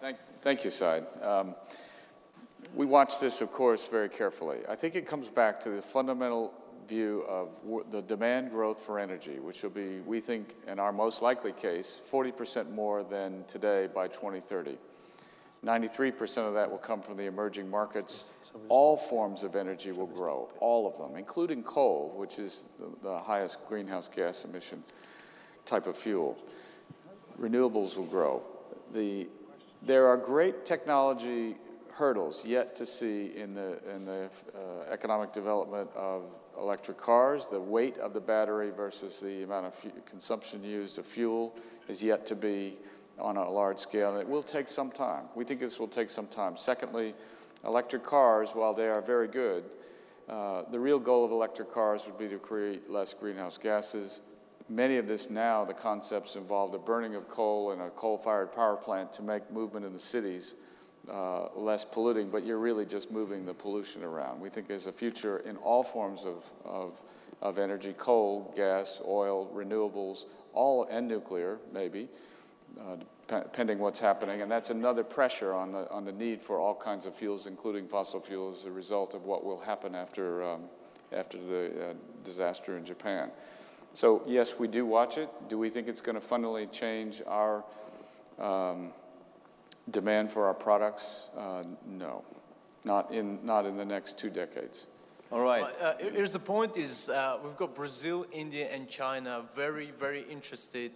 Thank, 0.00 0.18
thank 0.42 0.64
you, 0.64 0.70
Said. 0.70 1.06
Um, 1.22 1.54
we 2.74 2.86
watch 2.86 3.20
this, 3.20 3.40
of 3.40 3.52
course, 3.52 3.86
very 3.86 4.08
carefully. 4.08 4.58
I 4.68 4.74
think 4.74 4.96
it 4.96 5.06
comes 5.06 5.28
back 5.28 5.60
to 5.60 5.70
the 5.70 5.82
fundamental 5.82 6.52
view 6.88 7.24
of 7.28 7.48
the 7.90 8.02
demand 8.02 8.50
growth 8.50 8.80
for 8.80 8.98
energy, 8.98 9.38
which 9.38 9.62
will 9.62 9.70
be, 9.70 10.00
we 10.00 10.20
think, 10.20 10.54
in 10.66 10.78
our 10.78 10.92
most 10.92 11.22
likely 11.22 11.52
case, 11.52 12.00
40% 12.10 12.70
more 12.70 13.02
than 13.02 13.44
today 13.48 13.88
by 13.92 14.08
2030. 14.08 14.76
93% 15.64 16.46
of 16.46 16.54
that 16.54 16.70
will 16.70 16.78
come 16.78 17.00
from 17.00 17.16
the 17.16 17.24
emerging 17.24 17.70
markets. 17.70 18.32
All 18.68 18.96
forms 18.96 19.42
of 19.42 19.56
energy 19.56 19.92
will 19.92 20.06
grow, 20.06 20.48
all 20.60 20.86
of 20.86 20.98
them, 20.98 21.16
including 21.16 21.62
coal, 21.62 22.12
which 22.16 22.38
is 22.38 22.68
the, 22.78 22.90
the 23.02 23.18
highest 23.18 23.66
greenhouse 23.66 24.08
gas 24.08 24.44
emission 24.44 24.82
type 25.64 25.86
of 25.86 25.96
fuel. 25.96 26.36
Renewables 27.40 27.96
will 27.96 28.04
grow. 28.04 28.42
The, 28.92 29.26
there 29.82 30.06
are 30.06 30.16
great 30.16 30.66
technology 30.66 31.56
hurdles 31.94 32.44
yet 32.44 32.76
to 32.76 32.84
see 32.84 33.32
in 33.36 33.54
the, 33.54 33.78
in 33.94 34.04
the 34.04 34.28
uh, 34.54 34.90
economic 34.90 35.32
development 35.32 35.88
of 35.96 36.24
electric 36.58 36.98
cars. 36.98 37.46
The 37.46 37.60
weight 37.60 37.98
of 37.98 38.12
the 38.12 38.20
battery 38.20 38.70
versus 38.70 39.20
the 39.20 39.42
amount 39.42 39.66
of 39.66 39.86
consumption 40.06 40.62
used 40.62 40.98
of 40.98 41.06
fuel 41.06 41.56
is 41.88 42.02
yet 42.02 42.26
to 42.26 42.34
be 42.34 42.76
on 43.18 43.36
a 43.36 43.48
large 43.48 43.78
scale, 43.78 44.12
and 44.12 44.20
it 44.20 44.28
will 44.28 44.42
take 44.42 44.68
some 44.68 44.90
time. 44.90 45.24
We 45.34 45.44
think 45.44 45.60
this 45.60 45.78
will 45.78 45.88
take 45.88 46.10
some 46.10 46.26
time. 46.26 46.56
Secondly, 46.56 47.14
electric 47.64 48.02
cars, 48.02 48.50
while 48.52 48.74
they 48.74 48.88
are 48.88 49.00
very 49.00 49.28
good, 49.28 49.64
uh, 50.28 50.62
the 50.70 50.80
real 50.80 50.98
goal 50.98 51.24
of 51.24 51.30
electric 51.30 51.72
cars 51.72 52.06
would 52.06 52.18
be 52.18 52.28
to 52.28 52.38
create 52.38 52.90
less 52.90 53.14
greenhouse 53.14 53.58
gases. 53.58 54.20
Many 54.68 54.96
of 54.96 55.06
this 55.06 55.28
now, 55.28 55.64
the 55.64 55.74
concepts 55.74 56.36
involve 56.36 56.72
the 56.72 56.78
burning 56.78 57.14
of 57.14 57.28
coal 57.28 57.72
in 57.72 57.80
a 57.80 57.90
coal-fired 57.90 58.52
power 58.52 58.76
plant 58.76 59.12
to 59.14 59.22
make 59.22 59.50
movement 59.52 59.84
in 59.84 59.92
the 59.92 60.00
cities 60.00 60.54
uh, 61.10 61.48
less 61.54 61.84
polluting, 61.84 62.30
but 62.30 62.44
you're 62.46 62.58
really 62.58 62.86
just 62.86 63.10
moving 63.10 63.44
the 63.44 63.54
pollution 63.54 64.02
around. 64.02 64.40
We 64.40 64.48
think 64.48 64.68
there's 64.68 64.86
a 64.86 64.92
future 64.92 65.38
in 65.38 65.56
all 65.56 65.82
forms 65.82 66.24
of, 66.24 66.44
of, 66.64 67.00
of 67.42 67.58
energy, 67.58 67.94
coal, 67.96 68.52
gas, 68.56 69.00
oil, 69.06 69.50
renewables, 69.54 70.24
all, 70.52 70.84
and 70.90 71.06
nuclear, 71.08 71.58
maybe, 71.72 72.08
uh, 72.80 72.96
pending 73.52 73.78
what's 73.78 74.00
happening, 74.00 74.42
and 74.42 74.50
that's 74.50 74.70
another 74.70 75.04
pressure 75.04 75.52
on 75.52 75.72
the, 75.72 75.90
on 75.90 76.04
the 76.04 76.12
need 76.12 76.42
for 76.42 76.58
all 76.58 76.74
kinds 76.74 77.06
of 77.06 77.14
fuels, 77.14 77.46
including 77.46 77.88
fossil 77.88 78.20
fuels, 78.20 78.60
as 78.60 78.66
a 78.66 78.70
result 78.70 79.14
of 79.14 79.24
what 79.24 79.44
will 79.44 79.60
happen 79.60 79.94
after, 79.94 80.42
um, 80.42 80.62
after 81.12 81.38
the 81.38 81.90
uh, 81.90 81.94
disaster 82.24 82.76
in 82.76 82.84
Japan. 82.84 83.30
So 83.94 84.22
yes, 84.26 84.58
we 84.58 84.68
do 84.68 84.84
watch 84.84 85.18
it. 85.18 85.28
Do 85.48 85.56
we 85.56 85.70
think 85.70 85.86
it's 85.86 86.00
going 86.00 86.16
to 86.16 86.20
fundamentally 86.20 86.66
change 86.66 87.22
our 87.26 87.64
um, 88.38 88.92
demand 89.90 90.30
for 90.30 90.46
our 90.46 90.54
products? 90.54 91.28
Uh, 91.36 91.64
no, 91.86 92.24
not 92.84 93.12
in, 93.12 93.44
not 93.44 93.66
in 93.66 93.76
the 93.76 93.84
next 93.84 94.18
two 94.18 94.30
decades. 94.30 94.86
All 95.32 95.40
right. 95.40 95.64
Uh, 95.80 95.94
here's 95.98 96.32
the 96.32 96.38
point 96.38 96.76
is 96.76 97.08
uh, 97.08 97.38
we've 97.42 97.56
got 97.56 97.74
Brazil, 97.74 98.26
India, 98.30 98.68
and 98.70 98.88
China 98.88 99.42
very, 99.56 99.90
very 99.98 100.22
interested 100.30 100.92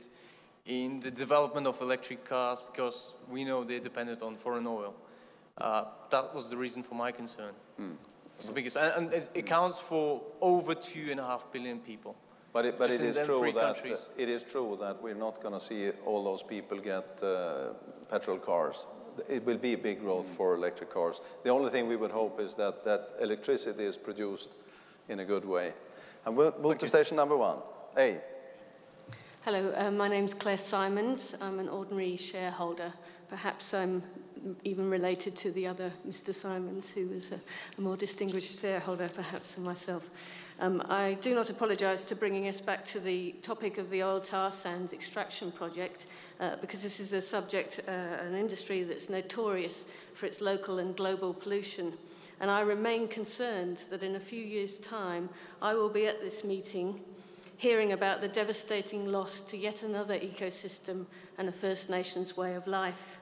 in 0.67 1.01
the 1.01 1.11
development 1.11 1.67
of 1.67 1.81
electric 1.81 2.25
cars 2.25 2.63
because 2.71 3.15
we 3.29 3.45
know 3.45 3.65
they're 3.65 3.81
dependent 3.81 4.23
on 4.23 4.37
foreign 4.37 4.67
oil. 4.67 4.95
Uh, 5.57 5.85
that 6.11 6.33
was 6.35 6.51
the 6.51 6.57
reason 6.57 6.83
for 6.83 6.95
my 6.95 7.11
concern. 7.11 7.53
It's 8.37 8.47
the 8.47 8.53
biggest, 8.53 8.77
and, 8.77 9.07
and 9.07 9.13
it 9.13 9.29
accounts 9.35 9.79
for 9.79 10.23
over 10.41 10.75
two 10.75 11.09
and 11.11 11.19
a 11.19 11.25
half 11.25 11.51
billion 11.51 11.81
people. 11.81 12.15
But 12.53 12.65
it, 12.65 12.79
but 12.79 12.89
Just 12.89 13.01
it 13.01 13.05
in 13.05 13.11
is 13.11 13.17
them 13.17 13.27
true 13.27 13.53
that 13.53 13.75
countries. 13.75 14.07
it 14.17 14.29
is 14.29 14.43
true 14.43 14.79
that 14.81 15.03
we're 15.03 15.15
not 15.15 15.43
going 15.43 15.55
to 15.55 15.61
see 15.61 15.91
all 16.07 16.25
those 16.25 16.43
people 16.43 16.79
get 16.79 17.23
uh, 17.23 17.75
petrol 18.11 18.39
cars. 18.39 18.87
It 19.29 19.45
will 19.45 19.59
be 19.59 19.75
a 19.75 19.79
big 19.79 20.01
growth 20.01 20.29
for 20.31 20.55
electric 20.55 20.91
cars. 20.93 21.21
The 21.45 21.51
only 21.51 21.71
thing 21.71 21.89
we 21.89 21.97
would 21.97 22.11
hope 22.11 22.41
is 22.41 22.55
that 22.55 22.85
that 22.85 23.11
electricity 23.21 23.85
is 23.85 23.97
produced 23.97 24.51
in 25.09 25.21
a 25.21 25.25
good 25.25 25.45
way. 25.45 25.73
And 26.25 26.37
we'll 26.37 26.55
move 26.61 26.79
to 26.79 26.89
station 26.89 27.17
number 27.17 27.37
one. 27.37 27.59
A. 27.97 28.19
Hello, 29.43 29.73
uh, 29.77 29.91
my 29.91 30.09
name's 30.09 30.35
Claire 30.35 30.57
Simons. 30.59 31.35
I'm 31.41 31.59
an 31.59 31.69
ordinary 31.69 32.17
shareholder. 32.17 32.93
Perhaps 33.29 33.75
I'm 33.75 34.03
even 34.65 34.89
related 34.89 35.37
to 35.37 35.51
the 35.51 35.67
other 35.67 35.93
Mr. 36.09 36.35
Simons, 36.35 36.89
who 36.89 37.09
was 37.09 37.33
a, 37.33 37.41
a 37.77 37.81
more 37.81 37.97
distinguished 37.97 38.61
shareholder, 38.61 39.09
perhaps, 39.09 39.53
than 39.53 39.65
myself. 39.65 40.09
Um, 40.61 40.83
I 40.89 41.17
do 41.21 41.35
not 41.35 41.51
apologise 41.51 42.05
to 42.07 42.17
bringing 42.17 42.49
us 42.49 42.61
back 42.61 42.85
to 42.87 43.01
the 43.01 43.33
topic 43.43 43.79
of 43.79 43.91
the 43.91 44.03
oil 44.03 44.21
tar 44.21 44.51
sands 44.51 44.93
extraction 44.93 45.53
project, 45.53 46.07
uh, 46.41 46.57
because 46.57 46.83
this 46.83 47.01
is 47.01 47.13
a 47.13 47.23
subject, 47.23 47.81
uh, 47.87 47.91
an 47.91 48.35
industry 48.35 48.83
that's 48.83 49.09
notorious 49.09 49.85
for 50.15 50.27
its 50.27 50.41
local 50.41 50.79
and 50.79 50.97
global 50.97 51.33
pollution. 51.33 51.93
And 52.41 52.51
I 52.51 52.61
remain 52.61 53.09
concerned 53.09 53.83
that 53.91 54.03
in 54.03 54.17
a 54.17 54.21
few 54.21 54.43
years' 54.43 54.79
time, 54.79 55.29
I 55.61 55.75
will 55.75 55.89
be 55.89 56.07
at 56.07 56.21
this 56.21 56.45
meeting 56.45 57.01
hearing 57.57 57.93
about 57.93 58.21
the 58.21 58.29
devastating 58.29 59.11
loss 59.11 59.41
to 59.41 59.57
yet 59.57 59.83
another 59.83 60.17
ecosystem 60.19 61.07
and 61.37 61.49
a 61.49 61.53
First 61.53 61.91
Nations 61.91 62.37
way 62.37 62.55
of 62.55 62.69
life. 62.69 63.18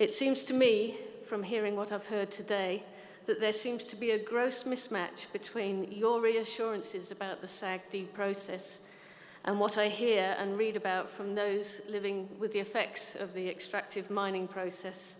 It 0.00 0.14
seems 0.14 0.44
to 0.44 0.54
me, 0.54 0.96
from 1.26 1.42
hearing 1.42 1.76
what 1.76 1.92
I've 1.92 2.06
heard 2.06 2.30
today, 2.30 2.84
that 3.26 3.38
there 3.38 3.52
seems 3.52 3.84
to 3.84 3.96
be 3.96 4.12
a 4.12 4.18
gross 4.18 4.62
mismatch 4.62 5.30
between 5.30 5.92
your 5.92 6.22
reassurances 6.22 7.10
about 7.10 7.42
the 7.42 7.46
SAGD 7.46 8.14
process 8.14 8.80
and 9.44 9.60
what 9.60 9.76
I 9.76 9.88
hear 9.88 10.34
and 10.38 10.56
read 10.56 10.76
about 10.76 11.10
from 11.10 11.34
those 11.34 11.82
living 11.86 12.30
with 12.38 12.54
the 12.54 12.60
effects 12.60 13.14
of 13.14 13.34
the 13.34 13.46
extractive 13.46 14.08
mining 14.08 14.48
process. 14.48 15.16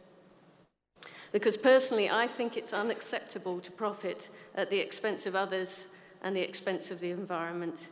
Because 1.31 1.59
personally, 1.59 2.09
I 2.09 2.26
think 2.26 2.57
it's 2.57 2.73
unacceptable 2.73 3.60
to 3.60 3.70
profit 3.70 4.31
at 4.55 4.70
the 4.70 4.81
expense 4.81 5.26
of 5.26 5.36
others 5.36 5.84
and 6.23 6.34
the 6.34 6.41
expense 6.41 6.91
of 6.91 7.00
the 7.00 7.10
environment. 7.10 7.89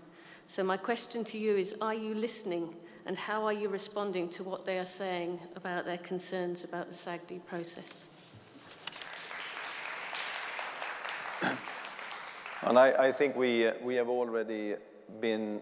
So, 0.46 0.64
my 0.64 0.78
question 0.78 1.22
to 1.24 1.36
you 1.36 1.54
is 1.54 1.76
Are 1.82 1.92
you 1.92 2.14
listening 2.14 2.74
and 3.08 3.16
how 3.16 3.46
are 3.46 3.54
you 3.54 3.70
responding 3.70 4.28
to 4.28 4.44
what 4.44 4.66
they 4.66 4.78
are 4.78 4.84
saying 4.84 5.40
about 5.56 5.86
their 5.86 5.96
concerns 5.96 6.62
about 6.62 6.90
the 6.90 6.94
SAGD 6.94 7.44
process? 7.46 8.04
And 12.60 12.76
I, 12.76 13.06
I 13.06 13.12
think 13.12 13.36
we, 13.36 13.66
uh, 13.68 13.74
we 13.82 13.94
have 13.94 14.08
already 14.08 14.74
been 15.20 15.60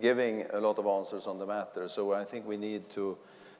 giving 0.00 0.46
a 0.52 0.58
lot 0.58 0.78
of 0.78 0.86
answers 0.86 1.26
on 1.26 1.38
the 1.38 1.46
matter, 1.46 1.86
so 1.86 2.14
I 2.14 2.24
think 2.24 2.46
we 2.46 2.56
need 2.56 2.88
to, 2.90 3.16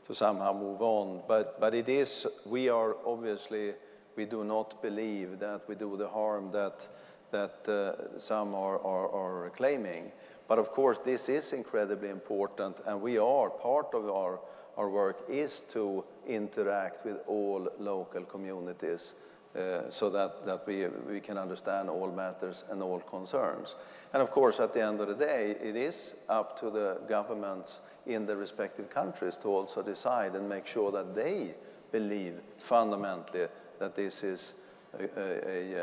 to 0.07 0.15
somehow 0.15 0.55
move 0.55 0.81
on. 0.81 1.20
But, 1.28 1.60
but 1.60 1.75
it 1.75 1.91
is, 1.91 2.27
we 2.47 2.70
are 2.70 2.97
obviously, 3.07 3.75
we 4.17 4.25
do 4.25 4.44
not 4.44 4.81
believe 4.83 5.39
that 5.41 5.68
we 5.68 5.75
do 5.75 5.97
the 5.99 6.09
harm 6.09 6.51
that, 6.52 6.89
that 7.31 7.68
uh, 7.68 8.18
some 8.18 8.55
are, 8.55 8.81
are, 8.81 9.09
are 9.10 9.51
claiming. 9.51 10.10
But 10.49 10.59
of 10.59 10.70
course, 10.70 10.99
this 10.99 11.28
is 11.28 11.52
incredibly 11.52 12.09
important, 12.09 12.81
and 12.86 13.02
we 13.02 13.18
are, 13.18 13.51
part 13.51 13.94
of 13.94 14.09
our, 14.09 14.41
our 14.78 14.89
work 14.89 15.25
is 15.28 15.62
to 15.73 16.05
interact 16.27 17.05
with 17.05 17.18
all 17.27 17.68
local 17.78 18.25
communities 18.25 19.15
uh, 19.55 19.91
so 19.91 20.09
that, 20.10 20.47
that 20.47 20.67
we, 20.67 20.86
we 21.07 21.20
can 21.20 21.36
understand 21.36 21.91
all 21.91 22.10
matters 22.10 22.65
and 22.70 22.83
all 22.83 23.01
concerns. 23.01 23.75
And 24.15 24.23
of 24.23 24.31
course, 24.31 24.59
at 24.59 24.73
the 24.73 24.83
end 24.83 25.01
of 25.01 25.09
the 25.09 25.15
day, 25.15 25.51
it 25.62 25.77
is 25.77 26.15
up 26.28 26.59
to 26.60 26.70
the 26.70 27.01
governments 27.09 27.81
in 28.07 28.25
the 28.25 28.36
respective 28.36 28.89
countries 28.89 29.36
to 29.36 29.49
also 29.49 29.83
decide 29.83 30.35
and 30.35 30.49
make 30.49 30.67
sure 30.67 30.91
that 30.93 31.15
they 31.15 31.55
believe 31.93 32.41
fundamentally 32.59 33.49
that 33.78 33.94
this 33.94 34.23
is 34.23 34.55
a, 34.99 35.20
a, 35.20 35.75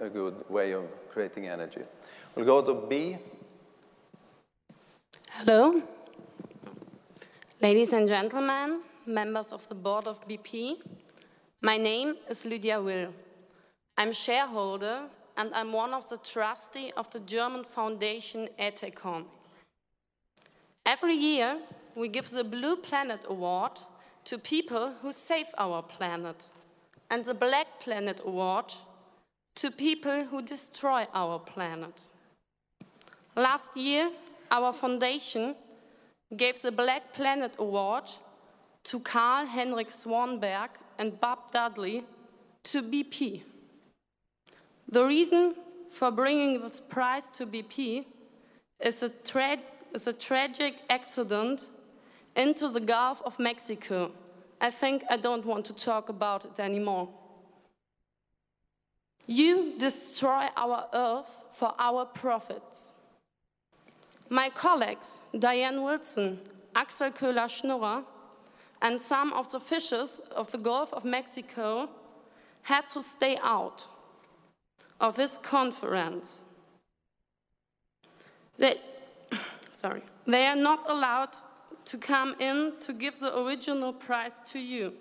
a, 0.00 0.06
a 0.06 0.08
good 0.08 0.34
way 0.50 0.72
of 0.72 0.84
creating 1.10 1.46
energy. 1.46 1.82
We'll 2.34 2.46
go 2.46 2.62
to 2.62 2.86
B. 2.88 3.18
Hello. 5.36 5.82
Ladies 7.60 7.94
and 7.94 8.06
gentlemen, 8.06 8.82
members 9.06 9.50
of 9.50 9.66
the 9.68 9.74
board 9.74 10.06
of 10.06 10.20
BP, 10.28 10.76
my 11.62 11.78
name 11.78 12.16
is 12.28 12.44
Lydia 12.44 12.80
Will. 12.80 13.14
I'm 13.96 14.12
shareholder 14.12 15.00
and 15.38 15.52
I'm 15.54 15.72
one 15.72 15.94
of 15.94 16.06
the 16.10 16.18
trustees 16.18 16.92
of 16.98 17.10
the 17.10 17.20
German 17.20 17.64
foundation 17.64 18.50
Ethecon. 18.58 19.24
Every 20.84 21.14
year, 21.14 21.58
we 21.96 22.08
give 22.08 22.30
the 22.30 22.44
Blue 22.44 22.76
Planet 22.76 23.24
Award 23.26 23.80
to 24.26 24.38
people 24.38 24.92
who 25.00 25.12
save 25.12 25.48
our 25.56 25.82
planet 25.82 26.50
and 27.10 27.24
the 27.24 27.34
Black 27.34 27.80
Planet 27.80 28.20
Award 28.24 28.74
to 29.54 29.70
people 29.70 30.24
who 30.24 30.42
destroy 30.42 31.06
our 31.14 31.38
planet. 31.38 32.10
Last 33.34 33.74
year, 33.76 34.10
our 34.52 34.72
foundation 34.72 35.56
gave 36.36 36.60
the 36.60 36.70
Black 36.70 37.14
Planet 37.14 37.56
Award 37.58 38.04
to 38.84 39.00
Carl 39.00 39.46
Henric 39.46 39.90
Svanberg 39.90 40.68
and 40.98 41.18
Bob 41.18 41.50
Dudley 41.50 42.04
to 42.64 42.82
BP. 42.82 43.42
The 44.88 45.04
reason 45.04 45.54
for 45.88 46.10
bringing 46.10 46.60
this 46.60 46.80
prize 46.80 47.30
to 47.30 47.46
BP 47.46 48.04
is 48.80 49.02
a, 49.02 49.08
tra 49.08 49.56
is 49.94 50.06
a 50.06 50.12
tragic 50.12 50.74
accident 50.90 51.68
into 52.36 52.68
the 52.68 52.80
Gulf 52.80 53.22
of 53.24 53.38
Mexico. 53.38 54.12
I 54.60 54.70
think 54.70 55.02
I 55.10 55.16
don't 55.16 55.44
want 55.46 55.64
to 55.66 55.74
talk 55.74 56.08
about 56.08 56.44
it 56.44 56.60
anymore. 56.60 57.08
You 59.26 59.74
destroy 59.78 60.48
our 60.56 60.88
earth 60.92 61.30
for 61.52 61.74
our 61.78 62.04
profits. 62.04 62.94
My 64.32 64.48
colleagues, 64.48 65.20
Diane 65.38 65.82
Wilson, 65.82 66.40
Axel 66.74 67.10
Köhler-Schnura, 67.10 68.02
and 68.80 68.98
some 68.98 69.30
of 69.34 69.52
the 69.52 69.60
fishers 69.60 70.22
of 70.34 70.50
the 70.50 70.56
Gulf 70.56 70.94
of 70.94 71.04
Mexico 71.04 71.90
had 72.62 72.88
to 72.88 73.02
stay 73.02 73.36
out 73.42 73.86
of 74.98 75.16
this 75.16 75.36
conference. 75.36 76.44
They, 78.56 78.76
sorry, 79.70 80.02
they 80.26 80.46
are 80.46 80.56
not 80.56 80.88
allowed 80.88 81.36
to 81.84 81.98
come 81.98 82.34
in 82.40 82.72
to 82.80 82.94
give 82.94 83.20
the 83.20 83.38
original 83.38 83.92
prize 83.92 84.40
to 84.46 84.58
you. 84.58 84.94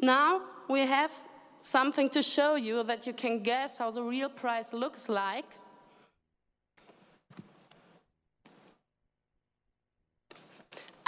Now 0.00 0.40
we 0.66 0.80
have 0.80 1.12
something 1.58 2.08
to 2.08 2.22
show 2.22 2.54
you 2.54 2.84
that 2.84 3.06
you 3.06 3.12
can 3.12 3.42
guess 3.42 3.76
how 3.76 3.90
the 3.90 4.02
real 4.02 4.30
prize 4.30 4.72
looks 4.72 5.10
like. 5.10 5.58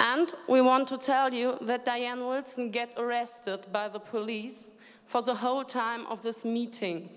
And 0.04 0.30
we 0.46 0.60
want 0.60 0.86
to 0.88 0.98
tell 0.98 1.32
you 1.32 1.56
that 1.62 1.86
Diane 1.86 2.26
Wilson 2.26 2.70
get 2.70 2.92
arrested 2.98 3.60
by 3.72 3.88
the 3.88 3.98
police 3.98 4.52
for 5.06 5.22
the 5.22 5.34
whole 5.34 5.64
time 5.64 6.06
of 6.08 6.20
this 6.20 6.44
meeting. 6.44 7.08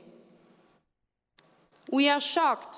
We 1.92 2.08
are 2.08 2.22
shocked 2.22 2.78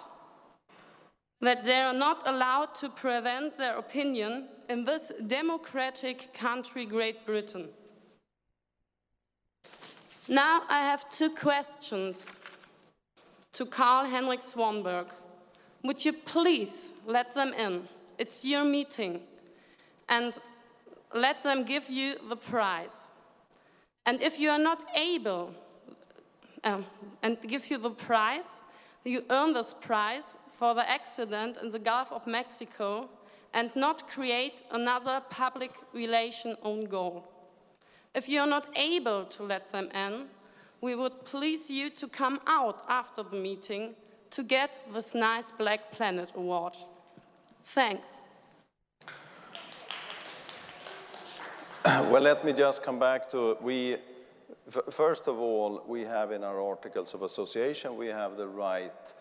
that 1.41 1.63
they 1.63 1.75
are 1.75 1.93
not 1.93 2.27
allowed 2.27 2.73
to 2.75 2.89
present 2.89 3.57
their 3.57 3.77
opinion 3.77 4.47
in 4.67 4.83
this 4.83 5.11
democratic 5.27 6.33
country, 6.33 6.85
Great 6.85 7.23
Britain. 7.23 7.69
Now 10.27 10.63
I 10.69 10.79
have 10.79 11.07
two 11.11 11.29
questions 11.29 12.33
to 13.53 13.63
Carl 13.67 14.07
Henric 14.07 14.41
Svanberg. 14.41 15.05
Would 15.83 16.03
you 16.03 16.13
please 16.13 16.93
let 17.05 17.35
them 17.35 17.53
in? 17.53 17.87
It's 18.17 18.43
your 18.43 18.63
meeting. 18.63 19.21
And 20.09 20.37
let 21.13 21.43
them 21.43 21.63
give 21.63 21.89
you 21.89 22.15
the 22.27 22.35
prize. 22.35 23.07
And 24.05 24.21
if 24.21 24.39
you 24.39 24.49
are 24.49 24.59
not 24.59 24.83
able, 24.95 25.53
um, 26.63 26.85
and 27.23 27.37
give 27.41 27.69
you 27.69 27.77
the 27.77 27.91
prize, 27.91 28.61
you 29.05 29.23
earn 29.29 29.53
this 29.53 29.73
prize 29.73 30.37
for 30.47 30.73
the 30.73 30.87
accident 30.89 31.57
in 31.61 31.69
the 31.69 31.79
Gulf 31.79 32.11
of 32.11 32.27
Mexico 32.27 33.09
and 33.53 33.73
not 33.75 34.07
create 34.07 34.61
another 34.71 35.21
public 35.29 35.71
relation 35.93 36.55
own 36.63 36.85
goal. 36.85 37.27
If 38.13 38.27
you 38.27 38.41
are 38.41 38.47
not 38.47 38.67
able 38.75 39.25
to 39.25 39.43
let 39.43 39.69
them 39.69 39.89
in, 39.91 40.25
we 40.81 40.95
would 40.95 41.25
please 41.25 41.69
you 41.69 41.89
to 41.91 42.07
come 42.07 42.39
out 42.47 42.83
after 42.87 43.23
the 43.23 43.35
meeting 43.35 43.95
to 44.31 44.43
get 44.43 44.79
this 44.93 45.15
nice 45.15 45.51
Black 45.51 45.91
Planet 45.91 46.31
Award. 46.35 46.73
Thanks. 47.65 48.21
well, 52.11 52.21
let 52.21 52.45
me 52.45 52.53
just 52.53 52.83
come 52.83 52.99
back 52.99 53.31
to 53.31 53.57
we. 53.61 53.97
First 54.91 55.27
of 55.27 55.39
all, 55.39 55.83
we 55.87 56.01
have 56.03 56.31
in 56.31 56.43
our 56.43 56.61
articles 56.61 57.15
of 57.15 57.23
association, 57.23 57.97
we 57.97 58.07
have 58.07 58.37
the 58.37 58.47
right 58.47 59.13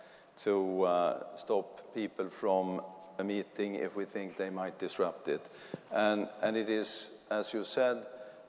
to 0.43 0.83
uh, 0.83 1.37
stop 1.37 1.95
people 1.95 2.29
from 2.29 2.83
a 3.19 3.25
meeting 3.25 3.77
if 3.77 3.97
we 3.97 4.05
think 4.05 4.37
they 4.37 4.51
might 4.51 4.79
disrupt 4.79 5.29
it. 5.29 5.41
And, 5.93 6.29
and 6.43 6.57
it 6.57 6.69
is, 6.69 7.21
as 7.31 7.55
you 7.55 7.65
said, 7.65 8.05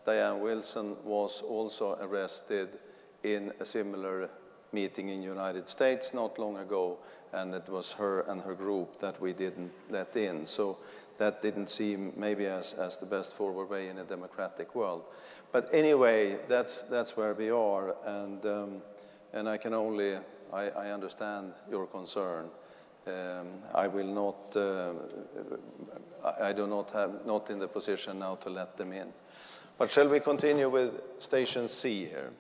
Diane 0.06 0.42
Wilson 0.42 0.98
was 1.06 1.42
also 1.42 1.98
arrested 2.02 2.78
in 3.24 3.54
a 3.62 3.66
similar 3.66 4.30
meeting 4.74 5.10
in 5.10 5.24
United 5.24 5.70
States 5.70 6.14
not 6.14 6.38
long 6.38 6.58
ago, 6.58 6.98
and 7.32 7.54
it 7.54 7.70
was 7.70 7.94
her 7.94 8.22
and 8.28 8.42
her 8.42 8.54
group 8.54 9.00
that 9.00 9.22
we 9.22 9.32
didn't 9.32 9.72
let 9.90 10.16
in. 10.18 10.46
So 10.46 10.78
that 11.20 11.42
didn't 11.42 11.70
seem 11.70 12.14
maybe 12.16 12.48
as, 12.48 12.74
as 12.74 12.98
the 12.98 13.06
best 13.06 13.34
forward 13.34 13.70
way 13.70 13.90
in 13.90 14.00
a 14.00 14.04
democratic 14.04 14.74
world. 14.74 15.04
But 15.52 15.70
anyway, 15.72 16.38
that's, 16.48 16.82
that's 16.84 17.16
where 17.16 17.34
we 17.34 17.52
are, 17.52 17.96
and, 18.06 18.46
um, 18.46 18.82
and 19.34 19.48
I 19.48 19.58
can 19.58 19.74
only, 19.74 20.18
I, 20.52 20.70
I 20.70 20.92
understand 20.92 21.54
your 21.70 21.86
concern. 21.86 22.50
Um, 23.08 23.48
I 23.74 23.88
will 23.88 24.08
not, 24.08 24.56
uh, 24.56 24.94
I 26.40 26.54
do 26.54 26.68
not 26.68 26.92
have, 26.92 27.26
not 27.26 27.50
in 27.50 27.60
the 27.60 27.68
position 27.68 28.20
now 28.20 28.36
to 28.36 28.50
let 28.50 28.78
them 28.78 28.94
in. 28.94 29.08
But 29.78 29.90
shall 29.90 30.08
we 30.08 30.20
continue 30.20 30.70
with 30.70 30.92
station 31.20 31.68
C 31.68 32.06
here? 32.06 32.32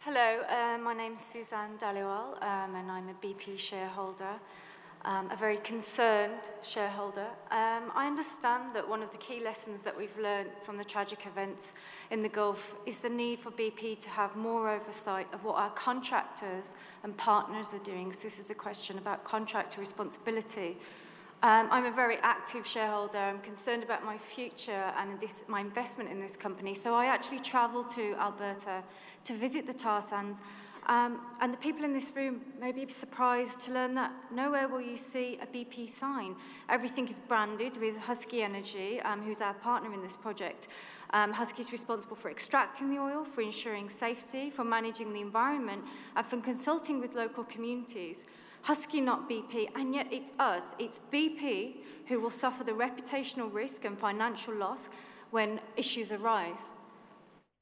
Hello, 0.00 0.42
uh, 0.48 0.78
my 0.78 0.94
name's 0.94 1.20
Suzanne 1.20 1.76
Dhaliwal, 1.78 2.42
um, 2.42 2.74
and 2.74 2.90
I'm 2.90 3.08
a 3.08 3.14
BP 3.14 3.58
shareholder, 3.58 4.40
um, 5.04 5.30
a 5.30 5.36
very 5.36 5.56
concerned 5.58 6.50
shareholder. 6.62 7.26
Um, 7.50 7.90
I 7.94 8.06
understand 8.06 8.74
that 8.74 8.86
one 8.86 9.02
of 9.02 9.10
the 9.10 9.18
key 9.18 9.42
lessons 9.42 9.82
that 9.82 9.96
we've 9.96 10.16
learned 10.18 10.50
from 10.64 10.76
the 10.76 10.84
tragic 10.84 11.26
events 11.26 11.74
in 12.10 12.22
the 12.22 12.28
Gulf 12.28 12.76
is 12.86 13.00
the 13.00 13.08
need 13.08 13.38
for 13.38 13.50
BP 13.50 13.98
to 14.00 14.10
have 14.10 14.36
more 14.36 14.68
oversight 14.68 15.26
of 15.32 15.44
what 15.44 15.56
our 15.56 15.70
contractors 15.70 16.74
and 17.02 17.16
partners 17.16 17.72
are 17.72 17.78
doing. 17.78 18.12
So 18.12 18.24
this 18.24 18.38
is 18.38 18.50
a 18.50 18.54
question 18.54 18.98
about 18.98 19.24
contractor 19.24 19.80
responsibility. 19.80 20.76
Um, 21.42 21.68
I'm 21.70 21.86
a 21.86 21.90
very 21.90 22.18
active 22.18 22.66
shareholder. 22.66 23.16
I'm 23.16 23.40
concerned 23.40 23.82
about 23.82 24.04
my 24.04 24.18
future 24.18 24.92
and 24.98 25.18
this, 25.18 25.44
my 25.48 25.60
investment 25.60 26.10
in 26.10 26.20
this 26.20 26.36
company. 26.36 26.74
So 26.74 26.94
I 26.94 27.06
actually 27.06 27.38
travelled 27.38 27.88
to 27.90 28.14
Alberta 28.20 28.82
to 29.24 29.32
visit 29.32 29.66
the 29.66 29.72
tar 29.72 30.02
sands 30.02 30.42
Um, 30.86 31.20
and 31.40 31.52
the 31.52 31.58
people 31.58 31.84
in 31.84 31.92
this 31.92 32.12
room 32.16 32.40
may 32.60 32.72
be 32.72 32.88
surprised 32.88 33.60
to 33.62 33.72
learn 33.72 33.94
that 33.94 34.12
nowhere 34.32 34.66
will 34.66 34.80
you 34.80 34.96
see 34.96 35.38
a 35.40 35.46
BP 35.46 35.88
sign. 35.88 36.34
Everything 36.68 37.06
is 37.06 37.18
branded 37.18 37.76
with 37.76 37.96
Husky 37.98 38.42
Energy, 38.42 39.00
um, 39.02 39.22
who's 39.22 39.40
our 39.40 39.54
partner 39.54 39.92
in 39.92 40.02
this 40.02 40.16
project. 40.16 40.68
Um, 41.12 41.32
Husky 41.32 41.60
is 41.62 41.72
responsible 41.72 42.16
for 42.16 42.30
extracting 42.30 42.90
the 42.90 43.00
oil, 43.00 43.24
for 43.24 43.42
ensuring 43.42 43.88
safety, 43.88 44.48
for 44.48 44.64
managing 44.64 45.12
the 45.12 45.20
environment, 45.20 45.84
and 46.16 46.24
for 46.24 46.38
consulting 46.38 47.00
with 47.00 47.14
local 47.14 47.44
communities. 47.44 48.26
Husky, 48.62 49.00
not 49.00 49.28
BP, 49.28 49.70
and 49.74 49.94
yet 49.94 50.06
it's 50.10 50.32
us, 50.38 50.74
it's 50.78 51.00
BP 51.12 51.76
who 52.06 52.20
will 52.20 52.30
suffer 52.30 52.62
the 52.62 52.72
reputational 52.72 53.52
risk 53.52 53.84
and 53.84 53.98
financial 53.98 54.54
loss 54.54 54.88
when 55.30 55.60
issues 55.76 56.12
arise. 56.12 56.70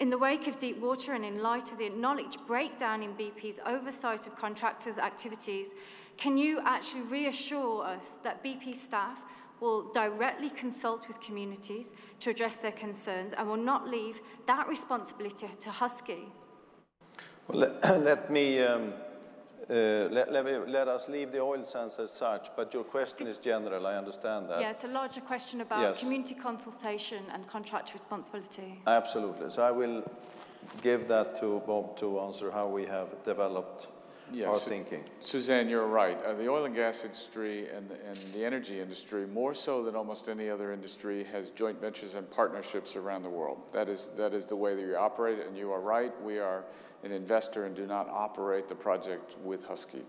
In 0.00 0.10
the 0.10 0.18
wake 0.18 0.46
of 0.46 0.58
Deepwater 0.58 1.14
and 1.14 1.24
in 1.24 1.42
light 1.42 1.72
of 1.72 1.78
the 1.78 1.86
acknowledged 1.86 2.46
breakdown 2.46 3.02
in 3.02 3.14
BP's 3.14 3.58
oversight 3.66 4.28
of 4.28 4.36
contractors' 4.36 4.96
activities, 4.96 5.74
can 6.16 6.38
you 6.38 6.60
actually 6.64 7.00
reassure 7.00 7.84
us 7.84 8.20
that 8.22 8.44
BP 8.44 8.76
staff 8.76 9.24
will 9.58 9.90
directly 9.90 10.50
consult 10.50 11.08
with 11.08 11.20
communities 11.20 11.94
to 12.20 12.30
address 12.30 12.56
their 12.56 12.70
concerns 12.72 13.32
and 13.32 13.48
will 13.48 13.56
not 13.56 13.88
leave 13.88 14.20
that 14.46 14.68
responsibility 14.68 15.48
to 15.58 15.70
Husky? 15.70 16.28
Well, 17.48 17.58
let, 17.58 18.00
let 18.00 18.30
me 18.30 18.60
um, 18.60 18.92
let, 19.68 20.32
let, 20.32 20.44
me, 20.44 20.52
let, 20.66 20.88
us 20.88 21.08
leave 21.08 21.30
the 21.30 21.40
oil 21.40 21.64
sands 21.64 21.98
as 21.98 22.10
such, 22.10 22.48
but 22.56 22.72
your 22.72 22.84
question 22.84 23.26
is 23.26 23.38
general, 23.38 23.86
I 23.86 23.96
understand 23.96 24.48
that. 24.48 24.60
Yeah, 24.60 24.70
it's 24.70 24.84
a 24.84 24.88
larger 24.88 25.20
question 25.20 25.60
about 25.60 25.80
yes. 25.80 26.00
community 26.00 26.34
consultation 26.34 27.22
and 27.32 27.46
contractor 27.46 27.92
responsibility. 27.92 28.80
Absolutely. 28.86 29.50
So 29.50 29.62
I 29.62 29.70
will 29.70 30.02
give 30.82 31.08
that 31.08 31.34
to 31.40 31.62
Bob 31.66 31.96
to 31.98 32.20
answer 32.20 32.50
how 32.50 32.68
we 32.68 32.84
have 32.86 33.08
developed 33.24 33.88
yes. 34.32 34.48
our 34.48 34.54
thinking. 34.54 35.04
Suzanne, 35.20 35.68
you're 35.68 35.86
right. 35.86 36.22
Uh, 36.22 36.34
the 36.34 36.48
oil 36.48 36.64
and 36.64 36.74
gas 36.74 37.04
industry 37.04 37.68
and 37.68 37.88
the, 37.88 37.94
and 38.06 38.16
the 38.34 38.44
energy 38.44 38.80
industry, 38.80 39.26
more 39.26 39.54
so 39.54 39.82
than 39.82 39.94
almost 39.94 40.28
any 40.28 40.48
other 40.48 40.72
industry, 40.72 41.24
has 41.24 41.50
joint 41.50 41.80
ventures 41.80 42.14
and 42.14 42.28
partnerships 42.30 42.96
around 42.96 43.22
the 43.22 43.30
world. 43.30 43.58
That 43.72 43.88
is, 43.88 44.08
that 44.16 44.34
is 44.34 44.46
the 44.46 44.56
way 44.56 44.74
that 44.74 44.82
you 44.82 44.96
operate, 44.96 45.40
and 45.46 45.56
you 45.56 45.72
are 45.72 45.80
right. 45.80 46.12
We 46.22 46.38
are 46.38 46.64
an 47.04 47.12
investor 47.12 47.66
and 47.66 47.76
do 47.76 47.86
not 47.86 48.08
operate 48.08 48.68
the 48.68 48.74
project 48.74 49.36
with 49.44 49.64
Husky. 49.64 50.02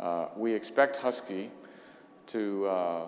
Uh, 0.00 0.28
we 0.36 0.52
expect 0.52 0.96
Husky 0.96 1.50
to, 2.28 2.66
uh, 2.66 3.06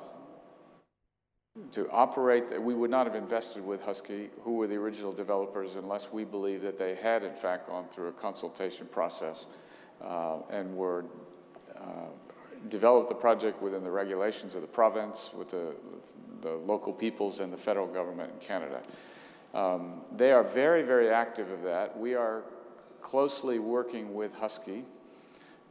to 1.73 1.91
operate, 1.91 2.61
we 2.61 2.75
would 2.75 2.91
not 2.91 3.07
have 3.07 3.17
invested 3.17 3.65
with 3.65 3.83
Husky, 3.83 4.31
who 4.43 4.57
were 4.57 4.67
the 4.67 4.77
original 4.77 5.13
developers, 5.13 5.77
unless 5.77 6.13
we 6.13 6.25
believe 6.25 6.63
that 6.63 6.79
they 6.79 6.95
had, 6.95 7.23
in 7.23 7.33
fact, 7.33 7.69
gone 7.69 7.87
through 7.89 8.09
a 8.09 8.13
consultation 8.13 8.87
process 8.87 9.47
uh, 10.03 10.39
and 10.51 10.77
were 10.77 11.05
uh, 11.77 12.09
developed 12.69 13.09
the 13.09 13.15
project 13.15 13.61
within 13.63 13.83
the 13.83 13.91
regulations 13.91 14.55
of 14.55 14.63
the 14.63 14.69
province, 14.69 15.31
with 15.37 15.51
the, 15.51 15.75
the 16.43 16.53
local 16.53 16.93
peoples 16.93 17.41
and 17.41 17.53
the 17.53 17.57
federal 17.57 17.87
government 17.87 18.33
in 18.33 18.47
Canada. 18.47 18.81
Um, 19.55 20.01
they 20.17 20.33
are 20.33 20.43
very, 20.43 20.83
very 20.83 21.09
active 21.11 21.51
of 21.51 21.63
that. 21.63 21.97
We 21.97 22.15
are 22.15 22.43
closely 23.05 23.59
working 23.59 24.15
with 24.15 24.35
Husky. 24.35 24.83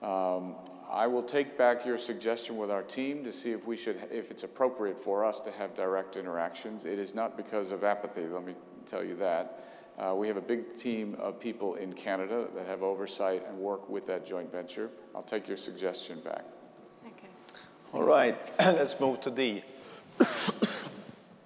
Um, 0.01 0.55
I 0.89 1.07
will 1.07 1.23
take 1.23 1.57
back 1.57 1.85
your 1.85 1.97
suggestion 1.97 2.55
with 2.55 2.69
our 2.69 2.83
team 2.83 3.23
to 3.23 3.31
see 3.31 3.51
if 3.51 3.65
we 3.65 3.75
should, 3.75 3.97
if 4.11 4.29
it's 4.29 4.43
appropriate 4.43 4.99
for 4.99 5.25
us 5.25 5.39
to 5.41 5.51
have 5.51 5.73
direct 5.73 6.15
interactions. 6.15 6.85
It 6.85 6.99
is 6.99 7.15
not 7.15 7.35
because 7.35 7.71
of 7.71 7.83
apathy, 7.83 8.27
let 8.27 8.45
me 8.45 8.53
tell 8.85 9.03
you 9.03 9.15
that. 9.15 9.63
Uh, 9.97 10.13
we 10.15 10.27
have 10.27 10.37
a 10.37 10.41
big 10.41 10.77
team 10.77 11.15
of 11.19 11.39
people 11.39 11.75
in 11.75 11.93
Canada 11.93 12.47
that 12.55 12.67
have 12.67 12.83
oversight 12.83 13.43
and 13.47 13.57
work 13.57 13.89
with 13.89 14.05
that 14.07 14.25
joint 14.25 14.51
venture. 14.51 14.89
I'll 15.15 15.23
take 15.23 15.47
your 15.47 15.57
suggestion 15.57 16.19
back. 16.19 16.45
Okay. 17.05 17.27
All 17.93 18.03
right, 18.03 18.37
let's 18.59 18.99
move 18.99 19.21
to 19.21 19.31
D. 19.31 19.63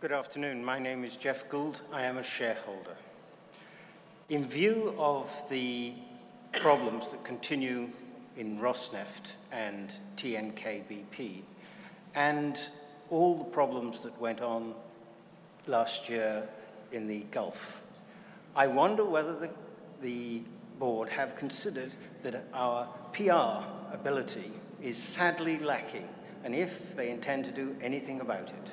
Good 0.02 0.12
afternoon. 0.12 0.64
My 0.64 0.80
name 0.80 1.06
is 1.06 1.16
Jeff 1.16 1.48
Gould. 1.50 1.82
I 1.94 2.04
am 2.04 2.18
a 2.18 2.24
shareholder. 2.24 2.98
In 4.30 4.46
view 4.46 4.94
of 5.00 5.32
the 5.50 5.94
problems 6.52 7.08
that 7.08 7.24
continue 7.24 7.90
in 8.36 8.60
Rosneft 8.60 9.36
and 9.54 9.94
TNK-BP, 10.18 11.44
and 12.14 12.60
all 13.10 13.38
the 13.38 13.46
problems 13.46 14.02
that 14.02 14.20
went 14.20 14.42
on 14.42 14.76
last 15.66 16.10
year 16.10 16.46
in 16.92 17.08
the 17.08 17.22
Gulf, 17.32 17.86
I 18.54 18.68
wonder 18.68 19.06
whether 19.06 19.34
the, 19.34 19.50
the 20.02 20.42
board 20.78 21.08
have 21.08 21.38
considered 21.38 21.94
that 22.24 22.44
our 22.54 22.86
PR 23.14 23.64
ability 23.94 24.52
is 24.82 24.98
sadly 24.98 25.58
lacking, 25.58 26.10
and 26.44 26.54
if 26.54 26.98
they 26.98 27.12
intend 27.12 27.46
to 27.46 27.52
do 27.52 27.78
anything 27.82 28.20
about 28.20 28.50
it. 28.50 28.72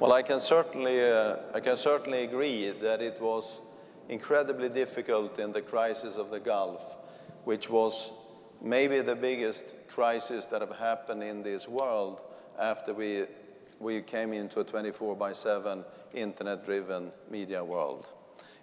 Well, 0.00 0.12
I 0.12 0.22
can 0.22 0.38
certainly, 0.38 1.02
uh, 1.02 1.38
I 1.52 1.58
can 1.58 1.76
certainly 1.76 2.22
agree 2.22 2.70
that 2.70 3.02
it 3.02 3.20
was 3.20 3.60
incredibly 4.08 4.68
difficult 4.68 5.40
in 5.40 5.50
the 5.50 5.60
crisis 5.60 6.14
of 6.14 6.30
the 6.30 6.38
Gulf, 6.38 6.96
which 7.42 7.68
was 7.68 8.12
maybe 8.62 9.00
the 9.00 9.16
biggest 9.16 9.74
crisis 9.88 10.46
that 10.46 10.60
have 10.60 10.76
happened 10.76 11.24
in 11.24 11.42
this 11.42 11.66
world 11.66 12.20
after 12.60 12.94
we, 12.94 13.24
we 13.80 14.00
came 14.02 14.32
into 14.32 14.60
a 14.60 14.64
24 14.64 15.16
by 15.16 15.32
7 15.32 15.84
internet-driven 16.14 17.10
media 17.28 17.64
world. 17.64 18.06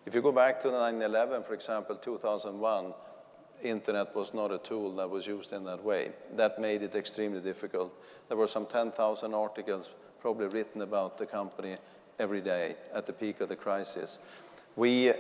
If 0.05 0.15
you 0.15 0.21
go 0.21 0.31
back 0.31 0.61
to 0.61 0.69
9-11, 0.69 1.45
for 1.45 1.53
example, 1.53 1.97
2001, 1.97 2.93
internet 3.61 4.15
was 4.15 4.33
not 4.33 4.53
a 4.53 4.57
tool 4.59 4.95
that 4.95 5.09
was 5.09 5.27
used 5.27 5.51
in 5.51 5.65
that 5.65 5.83
way. 5.83 6.13
That 6.37 6.61
made 6.61 6.81
it 6.81 6.95
extremely 6.95 7.41
difficult. 7.41 7.93
There 8.29 8.37
were 8.37 8.47
some 8.47 8.67
10,000 8.67 9.33
articles 9.33 9.89
probably 10.25 10.47
written 10.47 10.81
about 10.81 11.19
the 11.19 11.25
company 11.27 11.75
every 12.17 12.41
day 12.41 12.75
at 12.95 13.05
the 13.05 13.13
peak 13.13 13.41
of 13.41 13.47
the 13.47 13.55
crisis. 13.55 14.17
We, 14.75 15.13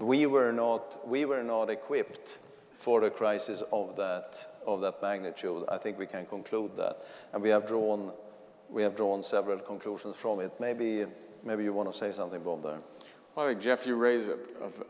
we, 0.00 0.26
were, 0.26 0.50
not, 0.50 1.06
we 1.06 1.24
were 1.24 1.44
not 1.44 1.70
equipped 1.70 2.38
for 2.76 3.04
a 3.04 3.10
crisis 3.10 3.62
of 3.72 3.94
that, 3.94 4.60
of 4.66 4.80
that 4.80 5.00
magnitude. 5.00 5.62
I 5.68 5.78
think 5.78 5.96
we 5.96 6.06
can 6.06 6.26
conclude 6.26 6.76
that. 6.76 7.06
And 7.32 7.40
we 7.40 7.50
have 7.50 7.68
drawn, 7.68 8.10
we 8.68 8.82
have 8.82 8.96
drawn 8.96 9.22
several 9.22 9.60
conclusions 9.60 10.16
from 10.16 10.40
it. 10.40 10.50
Maybe, 10.58 11.06
maybe 11.44 11.62
you 11.62 11.72
want 11.72 11.92
to 11.92 11.96
say 11.96 12.10
something, 12.10 12.42
Bob, 12.42 12.64
there. 12.64 12.80
Well, 13.36 13.44
I 13.44 13.50
think, 13.50 13.60
Jeff, 13.60 13.86
you 13.86 13.96
raise 13.96 14.28
a, 14.28 14.38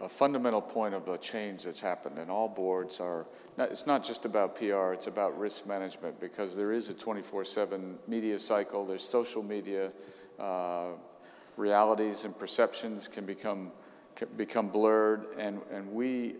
a, 0.02 0.04
a, 0.04 0.08
fundamental 0.08 0.62
point 0.62 0.94
of 0.94 1.04
the 1.04 1.16
change 1.16 1.64
that's 1.64 1.80
happened, 1.80 2.16
and 2.16 2.30
all 2.30 2.48
boards 2.48 3.00
are, 3.00 3.26
not, 3.56 3.72
it's 3.72 3.88
not 3.88 4.04
just 4.04 4.24
about 4.24 4.54
PR, 4.54 4.92
it's 4.92 5.08
about 5.08 5.36
risk 5.36 5.66
management 5.66 6.20
because 6.20 6.54
there 6.54 6.70
is 6.72 6.88
a 6.88 6.94
24 6.94 7.44
7 7.44 7.98
media 8.06 8.38
cycle, 8.38 8.86
there's 8.86 9.02
social 9.02 9.42
media, 9.42 9.90
uh, 10.38 10.90
realities 11.56 12.24
and 12.24 12.38
perceptions 12.38 13.08
can 13.08 13.26
become, 13.26 13.72
can 14.14 14.28
become 14.36 14.68
blurred, 14.68 15.26
and, 15.36 15.60
and 15.72 15.90
we, 15.90 16.36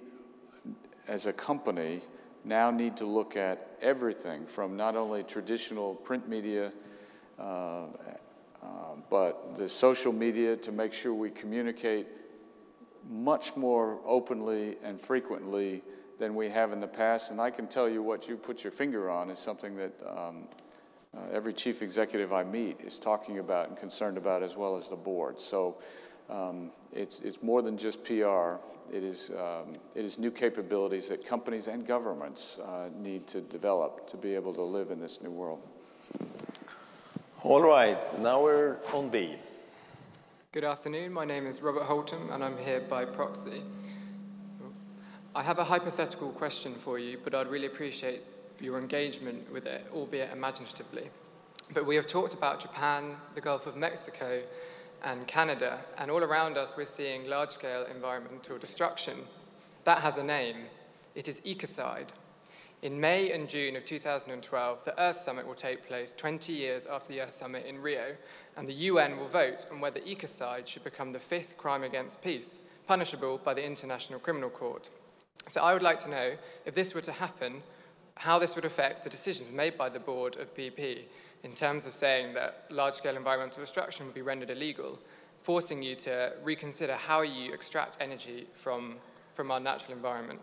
as 1.09 1.27
a 1.27 1.33
company, 1.33 2.03
now 2.45 2.71
need 2.71 2.97
to 2.99 3.05
look 3.05 3.37
at 3.37 3.69
everything 3.83 4.47
from 4.47 4.77
not 4.77 4.95
only 4.95 5.25
traditional 5.25 5.97
print 5.97 6.29
media. 6.29 6.73
Uh, 7.37 7.87
uh, 8.67 8.97
but 9.11 9.57
the 9.57 9.69
social 9.69 10.13
media 10.13 10.57
to 10.57 10.73
make 10.73 10.93
sure 10.93 11.15
we 11.15 11.31
communicate 11.31 12.07
much 13.09 13.57
more 13.57 14.01
openly 14.05 14.77
and 14.83 15.01
frequently 15.01 15.83
than 16.19 16.35
we 16.35 16.49
have 16.49 16.73
in 16.73 16.81
the 16.81 16.89
past. 16.89 17.31
And 17.31 17.41
I 17.41 17.51
can 17.51 17.67
tell 17.69 17.89
you 17.89 18.03
what 18.03 18.29
you 18.29 18.37
put 18.37 18.65
your 18.65 18.73
finger 18.73 19.09
on 19.11 19.31
is 19.31 19.39
something 19.39 19.77
that 19.77 19.93
um, 20.07 20.49
uh, 21.17 21.21
every 21.33 21.53
chief 21.53 21.83
executive 21.83 22.33
I 22.33 22.43
meet 22.43 22.81
is 22.81 22.99
talking 22.99 23.39
about 23.39 23.69
and 23.69 23.77
concerned 23.77 24.19
about, 24.19 24.43
as 24.43 24.57
well 24.57 24.77
as 24.77 24.89
the 24.89 24.97
board. 24.97 25.41
So 25.41 25.79
um, 26.29 26.71
it's, 26.93 27.21
it's 27.21 27.43
more 27.43 27.63
than 27.63 27.79
just 27.79 28.05
PR. 28.05 28.57
It 28.93 29.03
is, 29.03 29.31
um, 29.31 29.75
it 29.95 30.05
is 30.05 30.19
new 30.19 30.31
capabilities 30.31 31.09
that 31.09 31.25
companies 31.25 31.69
and 31.69 31.87
governments 31.87 32.59
uh, 32.59 32.89
need 32.97 33.27
to 33.29 33.41
develop 33.41 34.09
to 34.11 34.17
be 34.17 34.35
able 34.35 34.55
to 34.55 34.63
live 34.63 34.91
in 34.91 35.01
this 35.01 35.23
new 35.23 35.31
world. 35.31 35.61
All 37.47 37.63
right, 37.63 37.97
now 38.19 38.43
we're 38.43 38.75
on 38.93 39.09
B. 39.09 39.37
Good 40.51 40.65
afternoon. 40.65 41.13
My 41.13 41.25
name 41.25 41.47
is 41.47 41.63
Robert 41.63 41.85
Holton, 41.85 42.29
and 42.33 42.43
I'm 42.43 42.59
here 42.59 42.81
by 42.81 43.05
proxy. 43.05 43.63
I 45.33 45.45
have 45.45 45.61
a 45.61 45.65
hypothetical 45.65 46.31
question 46.31 46.75
for 46.75 46.99
you, 46.99 47.19
but 47.23 47.37
I'd 47.37 47.47
really 47.47 47.69
appreciate 47.69 48.23
your 48.61 48.81
engagement 48.81 49.49
with 49.53 49.65
it, 49.65 49.87
albeit 49.95 50.33
imaginatively. 50.33 51.09
But 51.73 51.87
we 51.87 51.95
have 51.95 52.09
talked 52.09 52.35
about 52.35 52.59
Japan, 52.59 53.15
the 53.37 53.41
Gulf 53.41 53.69
of 53.69 53.77
Mexico, 53.77 54.43
and 55.05 55.25
Canada, 55.29 55.79
and 55.99 56.11
all 56.11 56.25
around 56.25 56.59
us 56.59 56.77
we're 56.77 56.85
seeing 56.85 57.29
large 57.29 57.53
scale 57.53 57.87
environmental 57.95 58.59
destruction. 58.59 59.19
That 59.85 60.01
has 60.01 60.17
a 60.17 60.25
name. 60.25 60.65
It 61.15 61.29
is 61.29 61.39
ecocide. 61.43 62.09
In 62.87 63.01
May 63.01 63.33
and 63.33 63.49
June 63.49 63.75
of 63.75 63.85
2012, 63.85 64.85
the 64.85 65.03
Earth 65.03 65.19
Summit 65.19 65.45
will 65.45 65.57
take 65.57 65.89
place 65.89 66.15
20 66.15 66.53
years 66.53 66.87
after 66.87 67.09
the 67.09 67.21
Earth 67.21 67.33
Summit 67.33 67.67
in 67.67 67.83
Rio, 67.83 68.15
and 68.57 68.65
the 68.65 68.75
UN 68.75 69.19
will 69.19 69.27
vote 69.27 69.67
on 69.73 69.81
whether 69.81 69.99
ecocide 69.99 70.69
should 70.69 70.85
become 70.85 71.11
the 71.11 71.19
fifth 71.19 71.59
crime 71.59 71.83
against 71.83 72.23
peace, 72.23 72.61
punishable 72.87 73.39
by 73.39 73.55
the 73.55 73.65
International 73.67 74.21
Criminal 74.21 74.51
Court. 74.51 74.89
So 75.49 75.63
I 75.63 75.73
would 75.73 75.83
like 75.83 75.99
to 76.05 76.09
know, 76.09 76.35
if 76.65 76.77
this 76.77 76.95
were 76.95 77.01
to 77.01 77.11
happen, 77.11 77.61
how 78.15 78.39
this 78.39 78.55
would 78.55 78.65
affect 78.65 79.03
the 79.03 79.11
decisions 79.11 79.51
made 79.51 79.77
by 79.77 79.89
the 79.89 79.99
board 79.99 80.37
of 80.37 80.55
BP 80.55 81.07
in 81.43 81.55
terms 81.55 81.87
of 81.87 81.93
saying 81.93 82.35
that 82.35 82.67
large-scale 82.71 83.17
environmental 83.17 83.65
destruction 83.65 84.07
would 84.07 84.15
be 84.15 84.23
rendered 84.23 84.51
illegal, 84.51 84.97
forcing 85.43 85.83
you 85.83 85.97
to 85.97 86.35
reconsider 86.45 86.95
how 86.95 87.23
you 87.23 87.53
extract 87.53 87.97
energy 87.99 88.47
from, 88.55 88.95
from 89.35 89.51
our 89.51 89.59
natural 89.59 89.93
environment. 89.93 90.39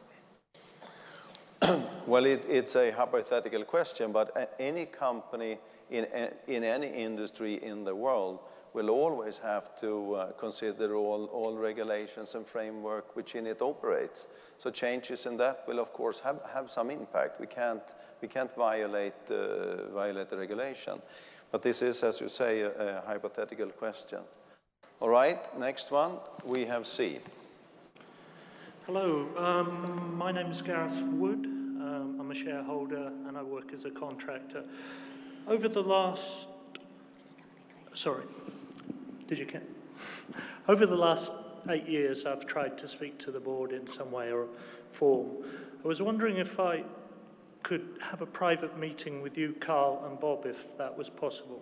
well, 2.07 2.25
it, 2.25 2.43
it's 2.49 2.75
a 2.75 2.91
hypothetical 2.91 3.63
question, 3.63 4.11
but 4.11 4.55
any 4.59 4.85
company 4.85 5.57
in, 5.89 6.05
in 6.47 6.63
any 6.63 6.87
industry 6.87 7.63
in 7.63 7.83
the 7.83 7.95
world 7.95 8.39
will 8.73 8.89
always 8.89 9.37
have 9.37 9.79
to 9.79 10.15
uh, 10.15 10.31
consider 10.31 10.95
all, 10.95 11.25
all 11.25 11.55
regulations 11.55 12.33
and 12.35 12.45
framework 12.45 13.15
which 13.15 13.35
in 13.35 13.45
it 13.45 13.61
operates. 13.61 14.27
So 14.57 14.71
changes 14.71 15.25
in 15.25 15.37
that 15.37 15.63
will, 15.67 15.79
of 15.79 15.93
course, 15.93 16.19
have, 16.21 16.41
have 16.53 16.69
some 16.69 16.89
impact. 16.89 17.39
We 17.39 17.47
can't, 17.47 17.83
we 18.21 18.27
can't 18.27 18.53
violate, 18.55 19.13
uh, 19.29 19.89
violate 19.93 20.29
the 20.29 20.37
regulation. 20.37 21.01
But 21.51 21.61
this 21.61 21.83
is, 21.83 22.01
as 22.01 22.19
you 22.19 22.29
say, 22.29 22.61
a, 22.61 22.71
a 22.71 23.01
hypothetical 23.05 23.67
question. 23.67 24.19
All 24.99 25.09
right, 25.09 25.59
next 25.59 25.91
one, 25.91 26.13
we 26.43 26.65
have 26.65 26.87
C. 26.87 27.19
Hello, 28.85 29.29
um, 29.37 30.17
my 30.17 30.29
name 30.29 30.47
is 30.47 30.61
Gareth 30.61 31.01
Wood. 31.03 31.45
Um, 31.45 32.17
I'm 32.19 32.29
a 32.29 32.35
shareholder 32.35 33.13
and 33.25 33.37
I 33.37 33.41
work 33.41 33.71
as 33.71 33.85
a 33.85 33.89
contractor. 33.89 34.65
Over 35.47 35.69
the 35.69 35.81
last, 35.81 36.49
sorry, 37.93 38.25
did 39.25 39.39
you 39.39 39.45
get? 39.45 39.63
Over 40.67 40.85
the 40.85 40.97
last 40.97 41.31
eight 41.69 41.87
years, 41.87 42.25
I've 42.25 42.45
tried 42.45 42.77
to 42.79 42.89
speak 42.89 43.17
to 43.19 43.31
the 43.31 43.39
board 43.39 43.71
in 43.71 43.87
some 43.87 44.11
way 44.11 44.33
or 44.33 44.47
form. 44.91 45.29
I 45.81 45.87
was 45.87 46.01
wondering 46.01 46.35
if 46.35 46.59
I 46.59 46.83
could 47.63 47.87
have 48.01 48.21
a 48.21 48.25
private 48.25 48.77
meeting 48.77 49.21
with 49.21 49.37
you, 49.37 49.55
Carl 49.61 50.03
and 50.09 50.19
Bob, 50.19 50.45
if 50.45 50.77
that 50.77 50.97
was 50.97 51.09
possible. 51.09 51.61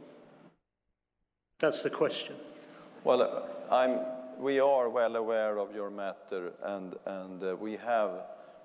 That's 1.60 1.84
the 1.84 1.92
question. 1.92 2.36
Well, 3.04 3.22
uh, 3.22 3.44
I'm 3.70 4.00
we 4.38 4.60
are 4.60 4.90
well 4.90 5.16
aware 5.16 5.58
of 5.60 5.74
your 5.76 5.90
matter, 5.90 6.54
and, 6.64 6.96
and 7.06 7.44
uh, 7.44 7.56
we, 7.56 7.78
have, 7.78 8.12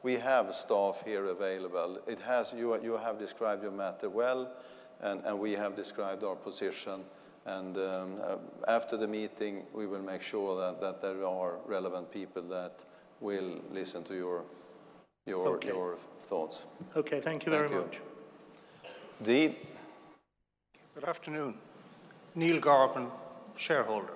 we 0.03 0.15
have 0.15 0.55
staff 0.55 1.03
here 1.05 1.27
available. 1.27 1.99
It 2.07 2.21
has, 2.21 2.53
you, 2.53 2.81
you 2.83 2.97
have 2.97 3.19
described 3.19 3.63
your 3.63 3.73
matter 3.73 4.09
well, 4.09 4.51
and, 5.01 5.23
and 5.25 5.39
we 5.39 5.53
have 5.53 5.77
described 5.77 6.25
our 6.25 6.37
position. 6.37 7.01
And 7.45 7.77
um, 7.77 8.21
uh, 8.23 8.37
after 8.67 8.97
the 8.97 9.07
meeting, 9.07 9.63
we 9.73 9.87
will 9.87 10.03
make 10.03 10.23
sure 10.23 10.59
that, 10.59 10.81
that 10.81 11.01
there 11.01 11.25
are 11.25 11.59
relevant 11.67 12.11
people 12.11 12.43
that 12.43 12.83
will 13.21 13.61
listen 13.73 14.03
to 14.05 14.15
your, 14.15 14.43
your, 15.27 15.49
okay. 15.57 15.69
your 15.69 15.97
thoughts. 16.23 16.65
Okay, 16.97 17.21
thank 17.21 17.47
you 17.47 17.53
thank 17.53 17.69
very 17.69 17.71
you. 17.71 17.81
much. 17.81 18.01
D. 19.23 19.57
Good 20.95 21.05
afternoon. 21.05 21.55
Neil 22.35 22.61
Garvin, 22.61 23.07
shareholder. 23.57 24.13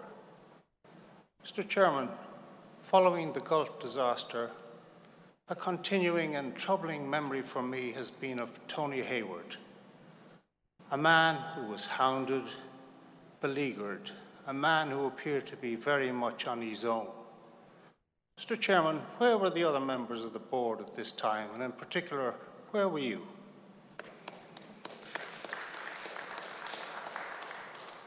Mr. 1.45 1.67
Chairman, 1.67 2.09
following 2.83 3.33
the 3.33 3.41
Gulf 3.41 3.81
disaster, 3.81 4.51
a 5.49 5.55
continuing 5.55 6.37
and 6.37 6.55
troubling 6.55 7.09
memory 7.09 7.41
for 7.41 7.63
me 7.63 7.93
has 7.93 8.11
been 8.11 8.39
of 8.39 8.51
Tony 8.69 9.01
Hayward, 9.01 9.57
a 10.91 10.99
man 10.99 11.37
who 11.55 11.67
was 11.73 11.87
hounded, 11.87 12.45
beleaguered, 13.41 14.11
a 14.47 14.53
man 14.53 14.91
who 14.91 15.07
appeared 15.07 15.47
to 15.47 15.57
be 15.57 15.77
very 15.77 16.13
much 16.13 16.47
on 16.47 16.61
his 16.61 16.85
own. 16.85 17.09
Mr. 18.39 18.59
Chairman, 18.61 18.99
where 19.17 19.39
were 19.39 19.51
the 19.51 19.65
other 19.65 19.81
members 19.81 20.25
of 20.25 20.35
the 20.35 20.39
board 20.39 20.79
at 20.81 20.95
this 20.95 21.11
time, 21.11 21.49
and 21.55 21.63
in 21.63 21.73
particular, 21.73 22.35
where 22.71 22.89
were 22.89 22.99
you? 22.99 23.27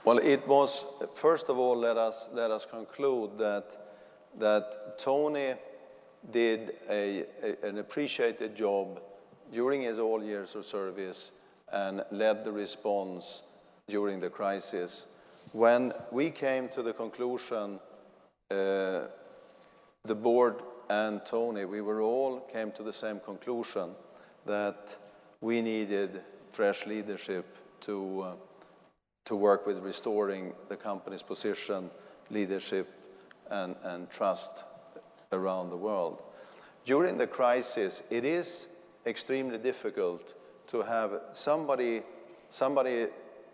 Well, 0.05 0.17
it 0.17 0.45
was, 0.45 0.85
first 1.15 1.47
of 1.47 1.57
all, 1.57 1.77
let 1.77 1.97
us, 1.97 2.29
let 2.33 2.51
us 2.51 2.65
conclude 2.65 3.37
that, 3.37 3.77
that 4.37 4.99
Tony 4.99 5.53
did 6.29 6.73
a, 6.89 7.25
a, 7.41 7.67
an 7.67 7.77
appreciated 7.77 8.53
job 8.53 9.01
during 9.53 9.83
his 9.83 9.99
all 9.99 10.21
years 10.21 10.55
of 10.55 10.65
service 10.65 11.31
and 11.71 12.03
led 12.11 12.43
the 12.43 12.51
response 12.51 13.43
during 13.87 14.19
the 14.19 14.29
crisis. 14.29 15.05
When 15.53 15.93
we 16.11 16.31
came 16.31 16.67
to 16.69 16.81
the 16.81 16.93
conclusion, 16.93 17.79
uh, 18.51 19.03
the 20.03 20.15
board 20.15 20.63
and 20.89 21.25
Tony, 21.25 21.63
we 21.63 21.79
were 21.79 22.01
all 22.01 22.41
came 22.51 22.71
to 22.73 22.83
the 22.83 22.91
same 22.91 23.21
conclusion 23.21 23.91
that 24.45 24.97
we 25.39 25.61
needed 25.61 26.21
fresh 26.51 26.85
leadership 26.85 27.57
to 27.81 28.21
uh, 28.21 28.33
to 29.25 29.35
work 29.35 29.65
with 29.65 29.79
restoring 29.79 30.53
the 30.69 30.75
company's 30.75 31.23
position, 31.23 31.89
leadership, 32.29 32.87
and, 33.49 33.75
and 33.83 34.09
trust 34.09 34.63
around 35.31 35.69
the 35.69 35.77
world. 35.77 36.21
During 36.85 37.17
the 37.17 37.27
crisis, 37.27 38.03
it 38.09 38.25
is 38.25 38.67
extremely 39.05 39.57
difficult 39.57 40.33
to 40.67 40.81
have 40.81 41.21
somebody, 41.31 42.01
somebody 42.49 43.07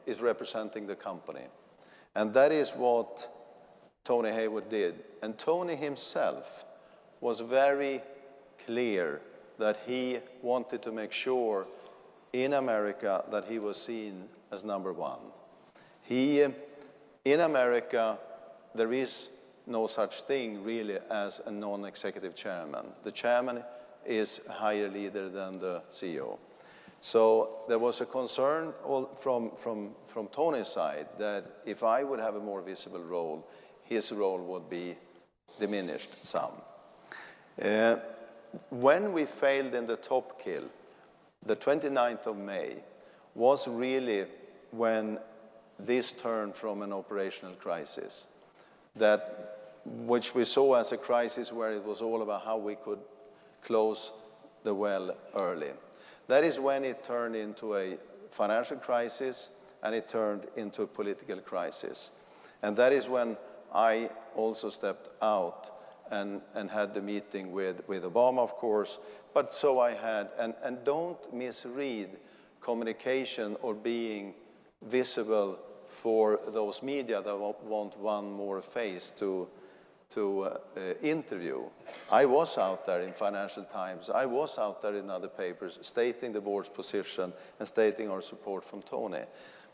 is 0.06 0.22
representing 0.22 0.88
the 0.88 0.96
company. 0.96 1.46
And 2.16 2.34
that 2.34 2.52
is 2.52 2.72
what 2.72 3.28
Tony 4.04 4.32
Hayward 4.32 4.70
did. 4.70 4.96
And 5.22 5.38
Tony 5.38 5.76
himself 5.76 6.66
was 7.22 7.40
very 7.40 8.02
clear 8.66 9.22
that 9.58 9.78
he 9.86 10.20
wanted 10.42 10.82
to 10.82 10.92
make 10.92 11.12
sure 11.12 11.68
in 12.34 12.54
America 12.54 13.24
that 13.32 13.46
he 13.46 13.60
was 13.60 13.78
seen 13.78 14.26
as 14.52 14.64
number 14.64 14.94
one. 14.94 15.20
He, 16.10 16.44
in 17.24 17.40
America, 17.40 18.18
there 18.74 18.92
is 18.92 19.30
no 19.68 19.86
such 19.86 20.24
thing 20.24 20.64
really 20.64 20.98
as 21.12 21.40
a 21.46 21.52
non-executive 21.52 22.34
chairman. 22.34 22.88
The 23.04 23.12
chairman 23.12 23.64
is 24.08 24.42
a 24.50 24.54
higher 24.54 24.90
leader 24.90 25.30
than 25.30 25.60
the 25.60 25.84
CEO. 25.92 26.40
So 27.00 27.60
there 27.68 27.78
was 27.78 28.02
a 28.02 28.08
concern 28.08 28.74
from, 29.18 29.52
from, 29.52 29.92
from 30.04 30.28
Tony's 30.30 30.70
side 30.70 31.06
that 31.20 31.46
if 31.68 31.84
I 31.84 32.04
would 32.04 32.20
have 32.20 32.36
a 32.36 32.40
more 32.40 32.64
visible 32.64 33.04
role, 33.04 33.48
his 33.84 34.12
role 34.12 34.40
would 34.40 34.68
be 34.68 34.96
diminished 35.60 36.26
some. 36.26 36.54
Uh, 37.62 37.98
when 38.72 39.14
we 39.14 39.26
failed 39.26 39.76
in 39.76 39.86
the 39.86 39.98
top 39.98 40.42
kill, 40.42 40.64
the 41.46 41.56
29th 41.56 42.26
of 42.26 42.36
May 42.36 42.78
was 43.36 43.68
really 43.68 44.26
when 44.72 45.20
this 45.80 46.12
turned 46.12 46.56
from 46.56 46.82
an 46.82 46.94
operational 46.94 47.54
crisis, 47.54 48.28
that, 48.96 49.82
which 49.86 50.36
we 50.36 50.44
saw 50.44 50.76
as 50.76 50.92
a 50.92 50.98
crisis 50.98 51.54
where 51.54 51.72
it 51.72 51.84
was 51.84 52.02
all 52.02 52.22
about 52.22 52.44
how 52.44 52.58
we 52.58 52.76
could 52.76 53.00
close 53.64 54.12
the 54.64 54.74
well 54.74 55.16
early. 55.36 55.72
That 56.28 56.44
is 56.44 56.60
when 56.60 56.84
it 56.84 57.04
turned 57.04 57.36
into 57.36 57.76
a 57.76 57.98
financial 58.30 58.78
crisis 58.78 59.50
and 59.82 59.96
it 59.96 60.10
turned 60.10 60.46
into 60.58 60.84
a 60.84 60.88
political 60.88 61.38
crisis. 61.38 62.12
And 62.62 62.76
that 62.78 62.92
is 62.92 63.08
when 63.08 63.38
I 63.74 64.10
also 64.36 64.70
stepped 64.70 65.12
out 65.22 65.72
and, 66.12 66.42
and 66.56 66.70
had 66.70 66.94
the 66.94 67.02
meeting 67.02 67.52
with, 67.52 67.88
with 67.88 68.04
Obama, 68.04 68.40
of 68.40 68.54
course, 68.56 69.00
but 69.34 69.54
so 69.54 69.80
I 69.80 69.94
had, 69.94 70.30
and, 70.38 70.54
and 70.64 70.84
don't 70.84 71.34
misread 71.34 72.18
communication 72.62 73.56
or 73.62 73.74
being 73.74 74.34
visible 74.84 75.60
for 75.90 76.40
those 76.48 76.82
media 76.84 77.22
that 77.22 77.38
want 77.38 77.98
one 77.98 78.32
more 78.32 78.62
face 78.62 79.12
to, 79.12 79.48
to 80.12 80.44
uh, 80.44 80.58
interview. 81.02 81.64
I 82.12 82.26
was 82.26 82.58
out 82.58 82.86
there 82.86 83.02
in 83.02 83.12
Financial 83.12 83.64
Times, 83.64 84.10
I 84.10 84.26
was 84.26 84.58
out 84.58 84.82
there 84.82 84.96
in 84.96 85.10
other 85.10 85.28
papers 85.28 85.80
stating 85.82 86.32
the 86.32 86.42
board's 86.42 86.70
position 86.70 87.34
and 87.58 87.68
stating 87.68 88.10
our 88.10 88.22
support 88.22 88.64
from 88.64 88.82
Tony. 88.84 89.24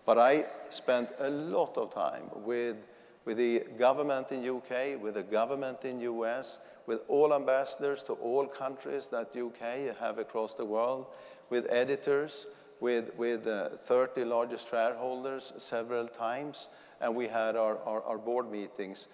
But 0.05 0.17
I 0.17 0.45
spent 0.69 1.09
a 1.19 1.29
lot 1.29 1.77
of 1.77 1.93
time 1.93 2.23
with, 2.33 2.77
with 3.25 3.37
the 3.37 3.63
government 3.77 4.31
in 4.31 4.47
UK, 4.47 5.01
with 5.01 5.15
the 5.15 5.23
government 5.23 5.83
in 5.83 5.99
US, 6.01 6.59
with 6.85 7.01
all 7.07 7.33
ambassadors 7.33 8.03
to 8.03 8.13
all 8.13 8.45
countries 8.45 9.07
that 9.07 9.35
UK 9.35 9.97
have 9.99 10.19
across 10.19 10.53
the 10.53 10.65
world, 10.65 11.07
with 11.49 11.65
editors, 11.69 12.47
with, 12.79 13.15
with 13.17 13.47
uh, 13.47 13.69
30 13.69 14.25
largest 14.25 14.69
shareholders 14.69 15.53
several 15.57 16.07
times, 16.07 16.69
and 17.01 17.15
we 17.15 17.27
had 17.27 17.55
our, 17.55 17.77
our, 17.85 18.01
our 18.03 18.17
board 18.17 18.51
meetings 18.51 19.07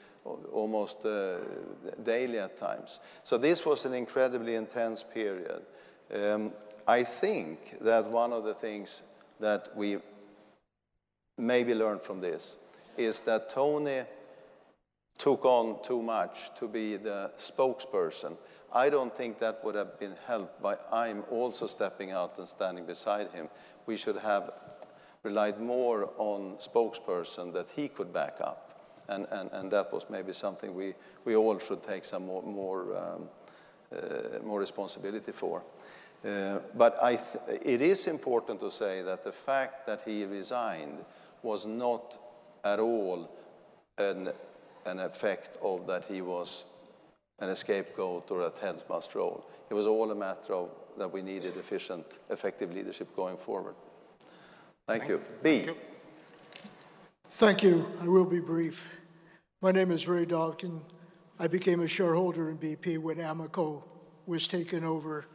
almost 0.54 1.06
uh, 1.06 1.38
daily 2.04 2.40
at 2.40 2.58
times. 2.58 3.00
So 3.24 3.38
this 3.38 3.66
was 3.66 3.86
an 3.86 3.94
incredibly 3.94 4.56
intense 4.56 5.04
period. 5.04 5.64
Um, 6.14 6.52
I 6.88 7.04
think 7.04 7.80
that 7.82 8.10
one 8.10 8.34
of 8.34 8.44
the 8.44 8.54
things 8.54 9.04
that 9.40 9.76
we 9.76 9.98
maybe 11.38 11.74
learned 11.74 12.02
from 12.02 12.22
this 12.22 12.58
is 12.98 13.22
that 13.22 13.50
Tony 13.50 14.04
took 15.18 15.46
on 15.46 15.78
too 15.84 16.02
much 16.02 16.54
to 16.56 16.68
be 16.68 16.98
the 16.98 17.32
spokesperson. 17.38 18.36
I 18.74 18.90
don't 18.90 19.16
think 19.16 19.40
that 19.40 19.64
would 19.64 19.76
have 19.76 20.00
been 20.00 20.16
helped 20.28 20.62
by 20.62 20.78
I'm 20.92 21.24
also 21.30 21.68
stepping 21.68 22.12
out 22.12 22.38
and 22.38 22.48
standing 22.48 22.86
beside 22.86 23.30
him. 23.32 23.50
We 23.86 23.98
should 23.98 24.18
have 24.18 24.52
relied 25.24 25.60
more 25.60 26.10
on 26.18 26.56
spokesperson 26.58 27.54
that 27.54 27.68
he 27.76 27.88
could 27.90 28.14
back 28.14 28.38
up. 28.42 28.68
And, 29.10 29.28
and, 29.32 29.50
and 29.52 29.72
that 29.72 29.92
was 29.92 30.06
maybe 30.10 30.32
something 30.34 30.74
we, 30.74 30.94
we 31.26 31.36
all 31.36 31.60
should 31.60 31.84
take 31.84 32.06
some 32.06 32.26
more, 32.26 32.44
more, 32.44 32.98
um, 32.98 33.30
uh, 33.94 34.44
more 34.44 34.60
responsibility 34.60 35.32
for. 35.32 35.64
Uh, 36.24 36.60
but 36.76 36.98
I 37.02 37.20
it 37.66 37.82
is 37.82 38.06
important 38.06 38.60
to 38.60 38.70
say 38.70 39.02
that 39.02 39.24
the 39.24 39.32
fact 39.32 39.88
that 39.88 40.04
he 40.04 40.24
resigned 40.26 41.04
was 41.42 41.66
not 41.66 42.18
at 42.64 42.80
all 42.80 43.28
an, 43.98 44.30
an 44.86 45.00
effect 45.00 45.58
of 45.64 45.88
that 45.88 46.06
he 46.06 46.22
was 46.22 46.66
an 47.42 47.56
scapegoat 47.56 48.30
or 48.32 48.42
a 48.42 48.54
must 48.88 49.16
role. 49.16 49.46
It 49.70 49.74
was 49.74 49.88
all 49.88 50.12
a 50.12 50.16
matter 50.16 50.54
of 50.54 50.70
that 50.98 51.12
we 51.12 51.22
needed 51.22 51.58
efficient, 51.58 52.20
effective 52.30 52.74
leadership 52.74 53.16
going 53.16 53.38
forward. 53.38 53.76
Thank, 54.88 55.04
Thank 55.04 55.10
you. 55.10 55.22
B. 55.42 55.50
Thank 55.50 55.68
you. 55.68 55.76
Thank 57.30 57.64
you. 57.64 57.88
I 58.02 58.08
will 58.08 58.26
be 58.26 58.40
brief. 58.40 59.00
My 59.62 59.72
name 59.72 59.92
is 59.92 60.08
Ray 60.08 60.26
Dalkin. 60.26 60.82
I 61.40 61.48
became 61.48 61.82
a 61.82 61.88
shareholder 61.88 62.50
in 62.50 62.58
BP 62.58 63.00
when 63.00 63.18
Amoco 63.18 63.84
was 64.28 64.48
taken 64.48 64.84
over. 64.84 65.26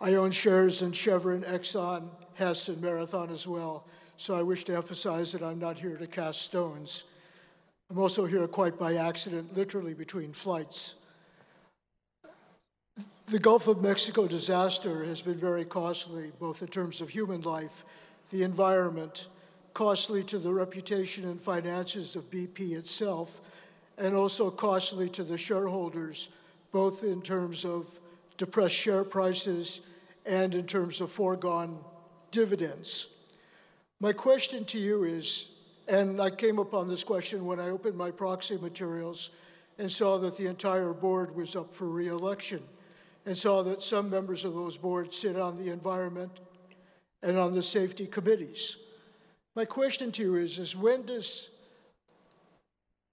I 0.00 0.14
own 0.14 0.30
shares 0.30 0.80
in 0.80 0.92
Chevron, 0.92 1.42
Exxon, 1.42 2.08
Hess, 2.34 2.68
and 2.68 2.80
Marathon 2.80 3.30
as 3.30 3.46
well, 3.46 3.86
so 4.16 4.34
I 4.34 4.42
wish 4.42 4.64
to 4.64 4.76
emphasize 4.76 5.32
that 5.32 5.42
I'm 5.42 5.58
not 5.58 5.78
here 5.78 5.96
to 5.96 6.06
cast 6.06 6.42
stones. 6.42 7.04
I'm 7.90 7.98
also 7.98 8.26
here 8.26 8.46
quite 8.46 8.78
by 8.78 8.96
accident, 8.96 9.56
literally 9.56 9.94
between 9.94 10.34
flights. 10.34 10.96
The 13.26 13.38
Gulf 13.38 13.66
of 13.66 13.80
Mexico 13.80 14.26
disaster 14.26 15.04
has 15.04 15.22
been 15.22 15.38
very 15.38 15.64
costly, 15.64 16.30
both 16.38 16.60
in 16.60 16.68
terms 16.68 17.00
of 17.00 17.08
human 17.08 17.40
life 17.42 17.84
the 18.30 18.42
environment, 18.42 19.28
costly 19.72 20.22
to 20.24 20.38
the 20.38 20.52
reputation 20.52 21.24
and 21.24 21.40
finances 21.40 22.14
of 22.14 22.30
BP 22.30 22.72
itself, 22.72 23.40
and 23.96 24.14
also 24.14 24.50
costly 24.50 25.08
to 25.08 25.24
the 25.24 25.38
shareholders, 25.38 26.28
both 26.72 27.04
in 27.04 27.22
terms 27.22 27.64
of 27.64 27.86
depressed 28.36 28.74
share 28.74 29.02
prices 29.02 29.80
and 30.26 30.54
in 30.54 30.66
terms 30.66 31.00
of 31.00 31.10
foregone 31.10 31.78
dividends. 32.32 33.08
My 33.98 34.12
question 34.12 34.66
to 34.66 34.78
you 34.78 35.04
is, 35.04 35.48
and 35.88 36.20
I 36.20 36.30
came 36.30 36.58
upon 36.58 36.88
this 36.88 37.02
question 37.02 37.46
when 37.46 37.58
I 37.58 37.70
opened 37.70 37.96
my 37.96 38.10
proxy 38.10 38.58
materials 38.58 39.30
and 39.78 39.90
saw 39.90 40.18
that 40.18 40.36
the 40.36 40.46
entire 40.46 40.92
board 40.92 41.34
was 41.34 41.56
up 41.56 41.72
for 41.72 41.88
reelection 41.88 42.62
and 43.24 43.36
saw 43.36 43.62
that 43.62 43.82
some 43.82 44.10
members 44.10 44.44
of 44.44 44.54
those 44.54 44.76
boards 44.76 45.16
sit 45.16 45.36
on 45.36 45.56
the 45.56 45.70
environment 45.70 46.40
and 47.22 47.36
on 47.36 47.54
the 47.54 47.62
safety 47.62 48.06
committees. 48.06 48.76
My 49.54 49.64
question 49.64 50.12
to 50.12 50.22
you 50.22 50.36
is, 50.36 50.58
is 50.58 50.76
when 50.76 51.04
does 51.06 51.50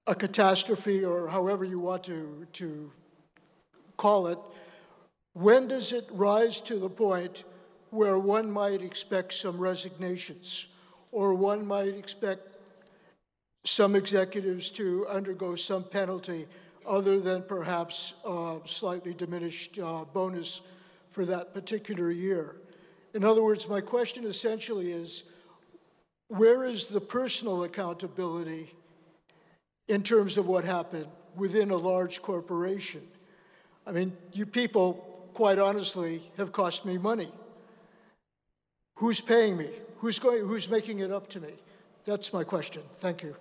a 0.08 0.14
catastrophe, 0.14 1.04
or 1.04 1.28
however 1.28 1.66
you 1.66 1.80
want 1.80 2.04
to, 2.04 2.46
to 2.54 2.92
call 3.98 4.28
it, 4.28 4.38
when 5.34 5.68
does 5.68 5.92
it 5.92 6.06
rise 6.12 6.62
to 6.62 6.76
the 6.76 6.90
point 6.90 7.44
where 7.90 8.20
one 8.20 8.52
might 8.52 8.82
expect 8.82 9.34
some 9.34 9.58
resignations, 9.58 10.68
or 11.12 11.34
one 11.34 11.66
might 11.66 11.96
expect 11.96 12.55
some 13.66 13.96
executives 13.96 14.70
to 14.72 15.08
undergo 15.08 15.56
some 15.56 15.84
penalty 15.84 16.48
other 16.88 17.20
than 17.20 17.42
perhaps 17.42 18.14
a 18.24 18.60
slightly 18.66 19.14
diminished 19.14 19.80
uh, 19.80 20.06
bonus 20.14 20.62
for 21.10 21.26
that 21.26 21.54
particular 21.54 22.12
year? 22.12 22.58
In 23.14 23.24
other 23.24 23.44
words, 23.44 23.68
my 23.68 23.82
question 23.82 24.26
essentially 24.26 24.92
is 24.92 25.24
where 26.28 26.64
is 26.64 26.88
the 26.88 27.02
personal 27.02 27.64
accountability 27.64 28.74
in 29.88 30.04
terms 30.04 30.38
of 30.38 30.48
what 30.48 30.64
happened 30.64 31.08
within 31.36 31.72
a 31.72 31.78
large 31.78 32.22
corporation? 32.22 33.02
I 33.88 33.92
mean, 33.92 34.16
you 34.34 34.46
people, 34.46 35.30
quite 35.34 35.60
honestly, 35.60 36.22
have 36.38 36.52
cost 36.52 36.86
me 36.86 36.98
money. 36.98 37.32
Who's 38.96 39.22
paying 39.22 39.58
me? 39.58 39.70
Who's, 39.98 40.20
going, 40.20 40.46
who's 40.46 40.70
making 40.70 41.00
it 41.00 41.12
up 41.12 41.30
to 41.30 41.40
me? 41.40 41.54
That's 42.06 42.32
my 42.32 42.44
question. 42.44 42.84
Thank 43.00 43.24
you. 43.24 43.36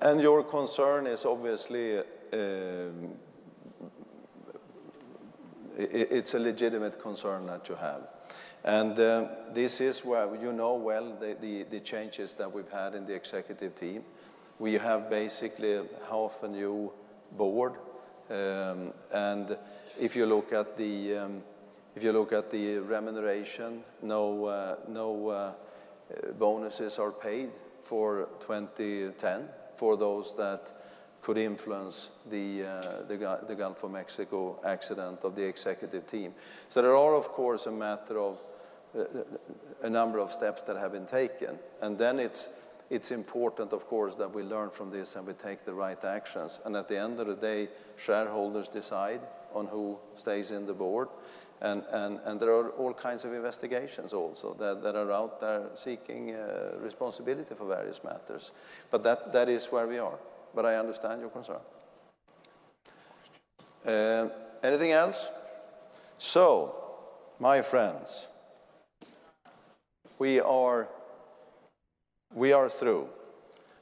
And 0.00 0.20
your 0.20 0.44
concern 0.44 1.06
is 1.06 1.24
obviously 1.24 1.98
um, 1.98 3.14
it's 5.76 6.34
a 6.34 6.38
legitimate 6.38 7.00
concern 7.00 7.46
that 7.46 7.68
you 7.68 7.74
have. 7.76 8.02
And 8.64 8.98
uh, 8.98 9.28
this 9.52 9.80
is 9.80 10.04
where 10.04 10.34
you 10.36 10.52
know 10.52 10.74
well 10.74 11.16
the, 11.20 11.36
the, 11.40 11.62
the, 11.64 11.80
changes 11.80 12.34
that 12.34 12.52
we've 12.52 12.68
had 12.68 12.94
in 12.94 13.06
the 13.06 13.14
executive 13.14 13.76
team. 13.76 14.04
We 14.58 14.74
have 14.74 15.08
basically 15.08 15.80
half 16.10 16.42
a 16.42 16.48
new 16.48 16.92
board. 17.32 17.74
Um, 18.28 18.92
and 19.12 19.56
if 19.98 20.16
you 20.16 20.26
look 20.26 20.52
at 20.52 20.76
the, 20.76 21.16
um, 21.18 21.42
if 21.94 22.02
you 22.02 22.12
look 22.12 22.32
at 22.32 22.50
the 22.50 22.78
remuneration, 22.78 23.84
no, 24.02 24.46
uh, 24.46 24.76
no 24.88 25.28
uh, 25.28 25.52
bonuses 26.38 26.98
are 26.98 27.12
paid 27.12 27.50
for 27.88 28.28
2010 28.40 29.48
for 29.76 29.96
those 29.96 30.36
that 30.36 30.72
could 31.22 31.38
influence 31.38 32.10
the, 32.30 32.62
uh, 32.62 33.02
the, 33.08 33.38
the, 33.48 33.54
Gulf 33.54 33.82
of 33.82 33.90
Mexico 33.90 34.60
accident 34.64 35.20
of 35.22 35.34
the 35.34 35.44
executive 35.44 36.06
team. 36.06 36.34
So 36.68 36.82
there 36.82 36.94
are, 36.94 37.14
of 37.14 37.28
course, 37.28 37.66
a 37.66 37.70
matter 37.70 38.18
of 38.18 38.38
uh, 38.98 39.04
a 39.82 39.88
number 39.88 40.18
of 40.18 40.30
steps 40.30 40.62
that 40.62 40.76
have 40.76 40.92
been 40.92 41.06
taken. 41.06 41.58
And 41.80 41.96
then 41.96 42.18
it's, 42.18 42.50
it's 42.90 43.10
important, 43.10 43.72
of 43.72 43.86
course, 43.86 44.16
that 44.16 44.34
we 44.34 44.42
learn 44.42 44.68
from 44.70 44.90
this 44.90 45.16
and 45.16 45.26
we 45.26 45.32
take 45.32 45.64
the 45.64 45.74
right 45.74 46.02
actions. 46.04 46.60
And 46.66 46.76
at 46.76 46.88
the 46.88 46.98
end 46.98 47.20
of 47.20 47.26
the 47.26 47.36
day, 47.36 47.68
shareholders 47.96 48.68
decide 48.68 49.20
on 49.54 49.66
who 49.66 49.96
stays 50.14 50.50
in 50.50 50.66
the 50.66 50.74
board. 50.74 51.08
And, 51.60 51.82
and, 51.90 52.20
and 52.24 52.38
there 52.40 52.52
are 52.52 52.70
all 52.70 52.94
kinds 52.94 53.24
of 53.24 53.32
investigations 53.32 54.12
also 54.12 54.54
that, 54.60 54.82
that 54.82 54.94
are 54.94 55.10
out 55.10 55.40
there 55.40 55.62
seeking 55.74 56.34
uh, 56.34 56.74
responsibility 56.80 57.54
for 57.54 57.66
various 57.66 58.04
matters. 58.04 58.52
But 58.90 59.02
that, 59.02 59.32
that 59.32 59.48
is 59.48 59.66
where 59.66 59.86
we 59.86 59.98
are. 59.98 60.18
But 60.54 60.66
I 60.66 60.76
understand 60.76 61.20
your 61.20 61.30
concern. 61.30 61.60
Uh, 63.84 64.28
anything 64.62 64.92
else? 64.92 65.28
So, 66.16 66.74
my 67.40 67.62
friends, 67.62 68.28
we 70.18 70.40
are, 70.40 70.88
we 72.34 72.52
are 72.52 72.68
through. 72.68 73.08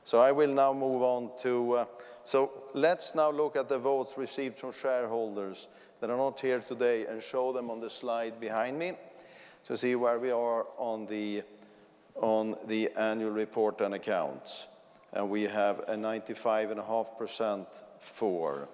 So 0.05 0.21
I 0.21 0.33
will 0.33 0.53
now 0.53 0.73
move 0.73 1.03
on 1.03 1.31
to, 1.41 1.73
uh, 1.73 1.85
so 2.25 2.53
let's 2.75 3.15
now 3.15 3.31
look 3.31 3.57
at 3.57 3.69
the 3.69 3.79
votes 3.79 4.17
received 4.17 4.59
from 4.59 4.73
shareholders 4.73 5.69
that 6.01 6.11
are 6.11 6.17
not 6.17 6.41
here 6.41 6.61
today 6.61 7.07
and 7.07 7.23
show 7.23 7.53
them 7.53 7.71
on 7.71 7.81
the 7.81 7.91
slide 7.91 8.41
behind 8.41 8.79
me 8.79 8.93
to 9.65 9.77
see 9.77 9.95
where 9.97 10.19
we 10.19 10.31
are 10.31 10.67
on 10.79 11.07
the, 11.07 11.43
on 12.17 12.57
the 12.67 12.91
annual 12.97 13.31
report 13.31 13.81
and 13.81 13.95
accounts. 13.95 14.67
And 15.13 15.31
we 15.31 15.43
have 15.45 15.81
a 15.81 15.95
95.5% 15.95 17.67
for. 18.01 18.69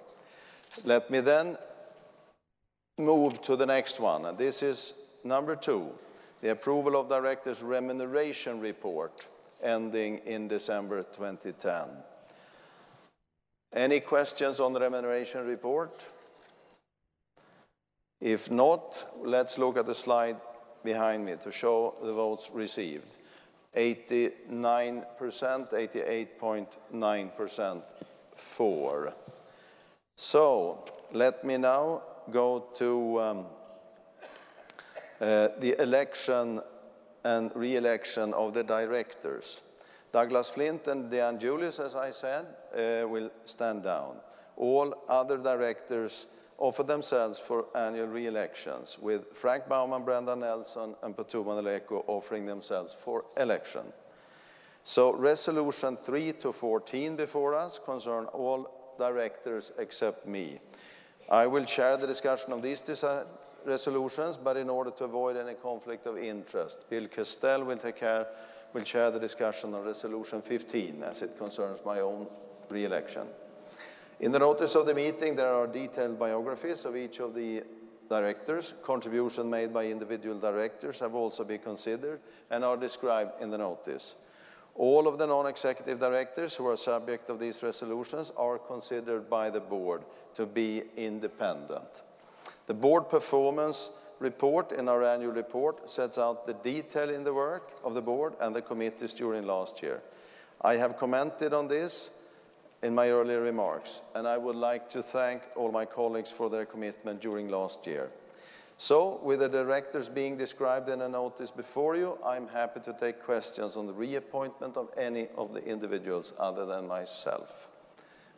Let 0.84 1.10
me 1.10 1.20
then 1.20 1.56
move 2.98 3.40
to 3.42 3.56
the 3.56 3.66
next 3.66 4.00
one. 4.00 4.26
And 4.26 4.36
this 4.36 4.62
is 4.62 4.94
number 5.24 5.56
two, 5.56 5.88
the 6.40 6.50
approval 6.50 6.96
of 6.96 7.08
directors' 7.08 7.62
remuneration 7.62 8.60
report 8.60 9.26
ending 9.62 10.18
in 10.26 10.48
December 10.48 11.02
2010. 11.02 11.88
Any 13.72 14.00
questions 14.00 14.60
on 14.60 14.72
the 14.72 14.80
remuneration 14.80 15.46
report? 15.46 16.04
If 18.22 18.50
not, 18.52 19.04
let's 19.24 19.58
look 19.58 19.76
at 19.76 19.86
the 19.86 19.96
slide 19.96 20.36
behind 20.84 21.26
me 21.26 21.34
to 21.42 21.50
show 21.50 21.96
the 22.00 22.12
votes 22.12 22.52
received. 22.54 23.16
89%, 23.76 25.04
88.9% 25.18 27.82
for. 28.36 29.12
So 30.14 30.84
let 31.10 31.44
me 31.44 31.56
now 31.56 32.02
go 32.30 32.66
to 32.76 33.20
um, 33.20 33.46
uh, 35.20 35.48
the 35.58 35.74
election 35.82 36.60
and 37.24 37.50
re-election 37.56 38.32
of 38.34 38.54
the 38.54 38.62
directors. 38.62 39.62
Douglas 40.12 40.50
Flint 40.50 40.86
and 40.86 41.10
Deanne 41.10 41.40
Julius, 41.40 41.80
as 41.80 41.96
I 41.96 42.12
said, 42.12 42.46
uh, 42.72 43.02
will 43.08 43.32
stand 43.46 43.82
down. 43.82 44.18
All 44.56 44.94
other 45.08 45.38
directors 45.38 46.26
offer 46.62 46.84
themselves 46.84 47.40
for 47.40 47.66
annual 47.74 48.06
re-elections, 48.06 48.96
with 49.02 49.36
Frank 49.36 49.68
Bowman, 49.68 50.04
Brendan 50.04 50.40
Nelson, 50.40 50.94
and 51.02 51.16
Phuthuma 51.16 51.60
Nhleko 51.60 52.04
offering 52.06 52.46
themselves 52.46 52.92
for 52.92 53.24
election. 53.36 53.92
So 54.84 55.12
resolution 55.12 55.96
3 55.96 56.32
to 56.34 56.52
14 56.52 57.16
before 57.16 57.56
us 57.56 57.80
concern 57.84 58.26
all 58.26 58.94
directors 58.96 59.72
except 59.78 60.24
me. 60.24 60.60
I 61.28 61.48
will 61.48 61.64
chair 61.64 61.96
the 61.96 62.06
discussion 62.06 62.52
of 62.52 62.62
these 62.62 62.82
resolutions, 63.64 64.36
but 64.36 64.56
in 64.56 64.70
order 64.70 64.92
to 64.92 65.04
avoid 65.04 65.36
any 65.36 65.54
conflict 65.54 66.06
of 66.06 66.16
interest, 66.16 66.88
Bill 66.88 67.08
Castell 67.08 67.64
will 67.64 67.76
take 67.76 67.96
care, 67.96 68.28
will 68.72 68.84
chair 68.84 69.10
the 69.10 69.18
discussion 69.18 69.74
on 69.74 69.84
resolution 69.84 70.40
15 70.40 71.02
as 71.02 71.22
it 71.22 71.36
concerns 71.36 71.82
my 71.84 71.98
own 71.98 72.28
re-election. 72.68 73.26
In 74.22 74.30
the 74.30 74.38
notice 74.38 74.76
of 74.76 74.86
the 74.86 74.94
meeting, 74.94 75.34
there 75.34 75.52
are 75.52 75.66
detailed 75.66 76.16
biographies 76.16 76.84
of 76.84 76.96
each 76.96 77.18
of 77.18 77.34
the 77.34 77.64
directors. 78.08 78.72
Contributions 78.84 79.50
made 79.50 79.74
by 79.74 79.86
individual 79.86 80.38
directors 80.38 81.00
have 81.00 81.16
also 81.16 81.42
been 81.42 81.58
considered 81.58 82.20
and 82.48 82.64
are 82.64 82.76
described 82.76 83.42
in 83.42 83.50
the 83.50 83.58
notice. 83.58 84.14
All 84.76 85.08
of 85.08 85.18
the 85.18 85.26
non-executive 85.26 85.98
directors 85.98 86.54
who 86.54 86.68
are 86.68 86.76
subject 86.76 87.30
of 87.30 87.40
these 87.40 87.64
resolutions 87.64 88.32
are 88.36 88.58
considered 88.58 89.28
by 89.28 89.50
the 89.50 89.60
board 89.60 90.04
to 90.36 90.46
be 90.46 90.84
independent. 90.96 92.02
The 92.68 92.74
board 92.74 93.08
performance 93.08 93.90
report 94.20 94.70
in 94.70 94.88
our 94.88 95.02
annual 95.02 95.32
report 95.32 95.90
sets 95.90 96.16
out 96.16 96.46
the 96.46 96.54
detail 96.54 97.10
in 97.10 97.24
the 97.24 97.34
work 97.34 97.72
of 97.82 97.94
the 97.94 98.02
board 98.02 98.34
and 98.40 98.54
the 98.54 98.62
committees 98.62 99.14
during 99.14 99.48
last 99.48 99.82
year. 99.82 100.00
I 100.60 100.76
have 100.76 100.96
commented 100.96 101.52
on 101.52 101.66
this 101.66 102.21
in 102.82 102.94
my 102.94 103.10
earlier 103.10 103.40
remarks, 103.40 104.00
and 104.14 104.26
I 104.26 104.36
would 104.36 104.56
like 104.56 104.90
to 104.90 105.02
thank 105.02 105.42
all 105.54 105.70
my 105.70 105.84
colleagues 105.84 106.32
for 106.32 106.50
their 106.50 106.66
commitment 106.66 107.20
during 107.20 107.48
last 107.48 107.86
year. 107.86 108.10
So, 108.76 109.20
with 109.22 109.38
the 109.38 109.48
directors 109.48 110.08
being 110.08 110.36
described 110.36 110.88
in 110.88 111.02
a 111.02 111.08
notice 111.08 111.52
before 111.52 111.94
you, 111.94 112.18
I'm 112.24 112.48
happy 112.48 112.80
to 112.80 112.92
take 112.98 113.22
questions 113.22 113.76
on 113.76 113.86
the 113.86 113.92
reappointment 113.92 114.76
of 114.76 114.88
any 114.96 115.28
of 115.36 115.54
the 115.54 115.64
individuals 115.64 116.32
other 116.38 116.66
than 116.66 116.88
myself. 116.88 117.68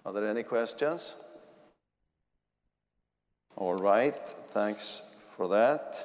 Are 0.05 0.13
there 0.13 0.29
any 0.29 0.43
questions? 0.43 1.15
All 3.57 3.77
right, 3.77 4.29
thanks 4.29 5.03
for 5.35 5.49
that. 5.49 6.05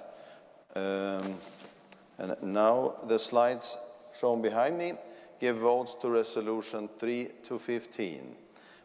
Um, 0.75 1.35
and 2.17 2.35
now 2.41 2.95
the 3.07 3.19
slides 3.19 3.77
shown 4.17 4.41
behind 4.41 4.77
me 4.77 4.93
give 5.39 5.57
votes 5.57 5.95
to 5.95 6.09
resolution 6.09 6.89
3 6.97 7.29
to 7.43 7.57
15 7.57 8.35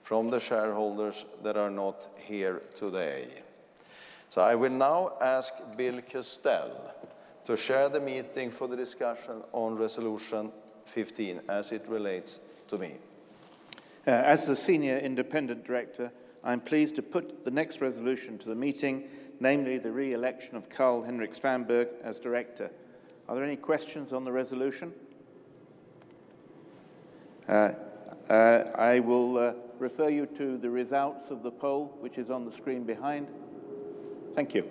from 0.02 0.30
the 0.30 0.38
shareholders 0.38 1.24
that 1.42 1.56
are 1.56 1.70
not 1.70 2.08
here 2.16 2.62
today. 2.74 3.26
So 4.28 4.42
I 4.42 4.54
will 4.54 4.70
now 4.70 5.12
ask 5.20 5.54
Bill 5.76 6.00
Castell 6.02 6.94
to 7.44 7.56
share 7.56 7.88
the 7.88 8.00
meeting 8.00 8.50
for 8.50 8.68
the 8.68 8.76
discussion 8.76 9.42
on 9.52 9.76
resolution 9.76 10.52
15 10.86 11.40
as 11.48 11.72
it 11.72 11.84
relates 11.88 12.40
to 12.68 12.78
me. 12.78 12.94
Uh, 14.06 14.10
as 14.10 14.46
the 14.46 14.56
senior 14.56 14.98
independent 14.98 15.64
director, 15.64 16.10
I'm 16.42 16.60
pleased 16.60 16.94
to 16.96 17.02
put 17.02 17.44
the 17.44 17.50
next 17.50 17.80
resolution 17.80 18.38
to 18.38 18.48
the 18.48 18.54
meeting, 18.54 19.04
namely 19.40 19.78
the 19.78 19.90
re-election 19.90 20.56
of 20.56 20.68
Carl-Henric 20.68 21.38
Svanberg 21.38 21.88
as 22.02 22.20
director. 22.20 22.70
Are 23.28 23.34
there 23.34 23.44
any 23.44 23.56
questions 23.56 24.12
on 24.12 24.24
the 24.24 24.32
resolution? 24.32 24.92
Uh, 27.48 27.72
uh, 28.30 28.64
I 28.74 29.00
will 29.00 29.38
uh, 29.38 29.52
refer 29.78 30.08
you 30.08 30.26
to 30.26 30.56
the 30.56 30.70
results 30.70 31.30
of 31.30 31.42
the 31.42 31.50
poll, 31.50 31.96
which 32.00 32.16
is 32.16 32.30
on 32.30 32.44
the 32.44 32.52
screen 32.52 32.84
behind. 32.84 33.26
Thank 34.34 34.54
you. 34.54 34.64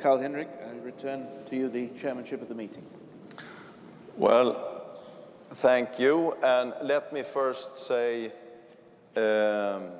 Carl 0.00 0.18
Henric, 0.18 0.48
I 0.64 0.78
return 0.84 1.26
to 1.50 1.56
you 1.56 1.68
the 1.68 1.88
chairmanship 1.88 2.40
of 2.40 2.48
the 2.48 2.54
meeting. 2.54 2.86
Well, 4.16 4.86
thank 5.50 5.98
you. 5.98 6.36
And 6.42 6.72
let 6.82 7.12
me 7.12 7.22
first 7.22 7.78
say 7.78 8.32
um, 9.16 9.90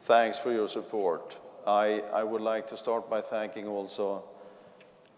thanks 0.00 0.38
for 0.38 0.52
your 0.52 0.68
support. 0.68 1.38
I, 1.66 2.02
I 2.12 2.24
would 2.24 2.42
like 2.42 2.66
to 2.68 2.76
start 2.76 3.08
by 3.08 3.20
thanking 3.20 3.68
also 3.68 4.24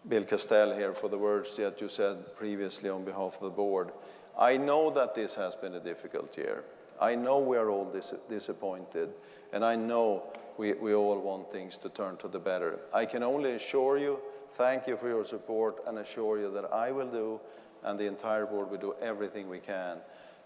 Bill 0.06 0.24
Castell 0.24 0.74
here 0.74 0.92
for 0.92 1.08
the 1.08 1.16
words 1.16 1.56
that 1.56 1.80
you 1.80 1.88
said 1.88 2.36
previously 2.36 2.90
on 2.90 3.04
behalf 3.04 3.36
of 3.36 3.40
the 3.40 3.50
board. 3.50 3.92
I 4.38 4.56
know 4.56 4.90
that 4.90 5.14
this 5.14 5.34
has 5.36 5.54
been 5.54 5.74
a 5.74 5.80
difficult 5.80 6.36
year. 6.36 6.64
I 7.00 7.14
know 7.14 7.38
we 7.38 7.56
are 7.56 7.70
all 7.70 7.84
dis 7.86 8.14
disappointed, 8.28 9.10
and 9.52 9.64
I 9.64 9.76
know 9.76 10.24
we, 10.58 10.72
we 10.74 10.94
all 10.94 11.18
want 11.18 11.50
things 11.52 11.78
to 11.78 11.88
turn 11.88 12.16
to 12.18 12.28
the 12.28 12.38
better. 12.38 12.78
I 12.92 13.04
can 13.04 13.22
only 13.22 13.52
assure 13.52 13.98
you, 13.98 14.20
thank 14.52 14.86
you 14.86 14.96
for 14.96 15.08
your 15.08 15.24
support, 15.24 15.82
and 15.86 15.98
assure 15.98 16.38
you 16.38 16.50
that 16.52 16.72
I 16.72 16.92
will 16.92 17.08
do, 17.10 17.40
and 17.82 17.98
the 17.98 18.06
entire 18.06 18.46
board 18.46 18.70
will 18.70 18.78
do 18.78 18.94
everything 19.00 19.48
we 19.48 19.58
can 19.58 19.98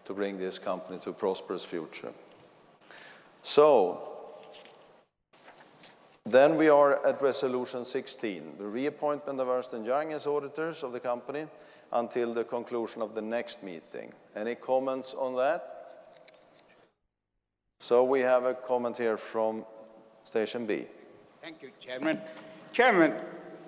to 0.05 0.15
bring 0.15 0.39
this 0.39 0.59
company 0.59 0.99
to 1.01 1.11
a 1.11 1.13
prosperous 1.13 1.65
future. 1.65 2.13
So, 3.43 4.15
then 6.25 6.57
we 6.57 6.69
are 6.69 7.07
at 7.07 7.23
resolution 7.23 7.85
16, 7.85 8.57
the 8.59 8.67
reappointment 8.67 9.41
of 9.41 9.49
Ernst 9.49 9.75
& 9.79 9.85
Young 9.85 10.13
as 10.13 10.27
auditors 10.27 10.83
of 10.83 10.93
the 10.93 11.01
company 11.01 11.47
until 11.93 12.35
the 12.35 12.45
conclusion 12.45 13.03
of 13.03 13.15
the 13.15 13.23
next 13.23 13.63
meeting. 13.63 14.13
Any 14.37 14.55
comments 14.55 15.15
on 15.15 15.37
that? 15.37 15.79
So 17.81 18.05
we 18.05 18.21
have 18.21 18.45
a 18.45 18.55
comment 18.55 18.99
here 18.99 19.17
from 19.17 19.65
Station 20.25 20.67
B. 20.67 20.87
Thank 21.41 21.63
you, 21.63 21.71
Chairman. 21.81 22.21
Chairman, 22.73 23.15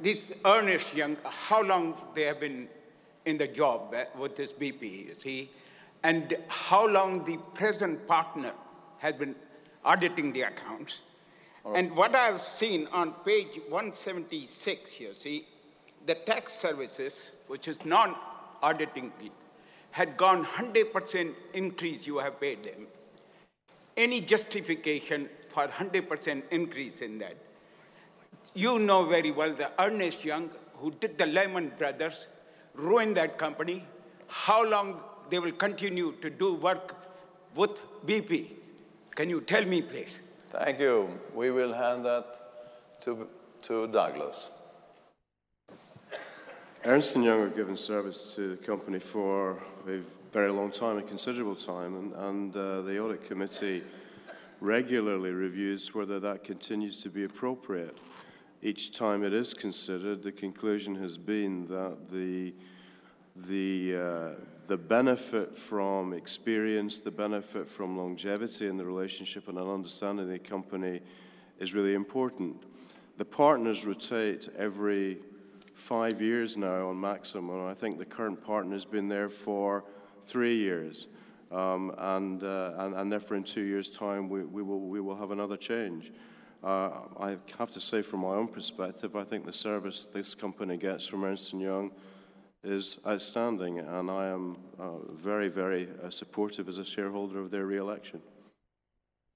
this 0.02 0.32
Ernest 0.44 0.92
Young, 0.94 1.16
how 1.24 1.62
long 1.62 1.96
they 2.14 2.24
have 2.24 2.40
been 2.40 2.68
in 3.24 3.38
the 3.38 3.46
job 3.46 3.94
uh, 3.94 4.04
with 4.18 4.36
this 4.36 4.52
BP, 4.52 5.08
you 5.08 5.14
see? 5.16 5.50
And 6.02 6.36
how 6.48 6.86
long 6.86 7.24
the 7.24 7.36
present 7.54 8.06
partner 8.08 8.52
has 8.98 9.14
been 9.14 9.34
auditing 9.84 10.32
the 10.32 10.42
accounts. 10.42 11.00
And 11.74 11.94
what 11.94 12.14
I've 12.14 12.40
seen 12.40 12.88
on 12.90 13.12
page 13.24 13.60
176 13.68 15.00
you 15.00 15.12
see, 15.12 15.46
the 16.10 16.16
tax 16.30 16.52
services, 16.52 17.30
which 17.46 17.68
is 17.68 17.76
non-auditing, 17.84 19.12
had 19.92 20.16
gone 20.16 20.44
100% 20.44 21.34
increase 21.54 22.04
you 22.06 22.18
have 22.18 22.40
paid 22.40 22.64
them. 22.64 22.88
Any 23.96 24.20
justification 24.20 25.28
for 25.50 25.68
100% 25.68 26.42
increase 26.50 27.00
in 27.00 27.18
that? 27.20 27.36
You 28.54 28.80
know 28.80 29.04
very 29.06 29.30
well 29.30 29.52
that 29.54 29.74
Ernest 29.78 30.24
Young, 30.24 30.50
who 30.78 30.90
did 30.90 31.16
the 31.16 31.26
Lehman 31.26 31.72
Brothers, 31.78 32.26
ruined 32.74 33.16
that 33.16 33.38
company. 33.38 33.84
How 34.26 34.64
long 34.64 35.00
they 35.30 35.38
will 35.38 35.58
continue 35.66 36.12
to 36.22 36.30
do 36.30 36.54
work 36.54 36.96
with 37.54 37.78
BP? 38.06 38.48
Can 39.14 39.30
you 39.30 39.42
tell 39.42 39.64
me, 39.64 39.82
please? 39.82 40.20
Thank 40.48 40.80
you. 40.80 41.08
We 41.34 41.52
will 41.52 41.72
hand 41.72 42.04
that 42.04 43.02
to, 43.02 43.28
to 43.62 43.86
Douglas. 43.86 44.50
Ernst 46.82 47.14
& 47.16 47.16
Young 47.16 47.42
have 47.42 47.54
given 47.54 47.76
service 47.76 48.34
to 48.34 48.56
the 48.56 48.56
company 48.56 48.98
for 48.98 49.62
a 49.86 49.98
very 50.32 50.50
long 50.50 50.70
time, 50.70 50.96
a 50.96 51.02
considerable 51.02 51.54
time, 51.54 51.94
and, 51.94 52.12
and 52.14 52.56
uh, 52.56 52.80
the 52.80 52.98
audit 52.98 53.22
committee 53.26 53.82
regularly 54.60 55.30
reviews 55.30 55.94
whether 55.94 56.18
that 56.18 56.42
continues 56.42 57.02
to 57.02 57.10
be 57.10 57.24
appropriate. 57.24 57.98
Each 58.62 58.94
time 58.96 59.22
it 59.24 59.34
is 59.34 59.52
considered, 59.52 60.22
the 60.22 60.32
conclusion 60.32 60.94
has 60.94 61.18
been 61.18 61.66
that 61.66 62.08
the, 62.08 62.54
the, 63.36 63.96
uh, 63.96 64.28
the 64.66 64.78
benefit 64.78 65.54
from 65.54 66.14
experience, 66.14 66.98
the 66.98 67.10
benefit 67.10 67.68
from 67.68 67.98
longevity 67.98 68.68
in 68.68 68.78
the 68.78 68.86
relationship 68.86 69.48
and 69.48 69.58
an 69.58 69.68
understanding 69.68 70.24
of 70.24 70.30
the 70.30 70.38
company 70.38 71.02
is 71.58 71.74
really 71.74 71.92
important. 71.92 72.62
The 73.18 73.26
partners 73.26 73.84
rotate 73.84 74.48
every 74.56 75.18
five 75.80 76.20
years 76.20 76.56
now 76.56 76.88
on 76.88 77.00
maximum. 77.00 77.66
I 77.66 77.74
think 77.74 77.98
the 77.98 78.04
current 78.04 78.44
partner 78.44 78.74
has 78.74 78.84
been 78.84 79.08
there 79.08 79.28
for 79.28 79.84
three 80.24 80.56
years. 80.56 81.08
Um, 81.50 81.92
and, 81.98 82.44
uh, 82.44 82.74
and, 82.78 82.94
and, 82.94 83.10
therefore, 83.10 83.36
in 83.36 83.42
two 83.42 83.62
years' 83.62 83.90
time, 83.90 84.28
we, 84.28 84.44
we, 84.44 84.62
will, 84.62 84.80
we 84.80 85.00
will 85.00 85.16
have 85.16 85.32
another 85.32 85.56
change. 85.56 86.12
Uh, 86.62 86.90
I 87.18 87.36
have 87.58 87.72
to 87.72 87.80
say, 87.80 88.02
from 88.02 88.20
my 88.20 88.34
own 88.34 88.46
perspective, 88.46 89.16
I 89.16 89.24
think 89.24 89.46
the 89.46 89.52
service 89.52 90.04
this 90.04 90.34
company 90.34 90.76
gets 90.76 91.08
from 91.08 91.24
Ernst 91.24 91.52
& 91.52 91.54
Young 91.54 91.90
is 92.62 93.00
outstanding, 93.06 93.80
and 93.80 94.10
I 94.10 94.26
am 94.28 94.58
uh, 94.78 94.98
very, 95.12 95.48
very 95.48 95.88
uh, 96.04 96.10
supportive 96.10 96.68
as 96.68 96.78
a 96.78 96.84
shareholder 96.84 97.40
of 97.40 97.50
their 97.50 97.66
re-election. 97.66 98.20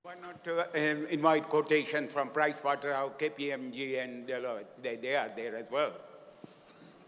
Why 0.03 0.13
not 0.21 0.47
uh, 0.47 0.79
invite 0.79 1.49
quotation 1.49 2.07
from 2.07 2.29
Pricewaterhouse, 2.29 3.19
KPMG, 3.19 4.05
and 4.05 4.29
Deloitte? 4.29 4.67
They, 4.83 4.97
they 4.97 5.17
are 5.17 5.31
there 5.35 5.57
as 5.57 5.67
well 5.71 5.93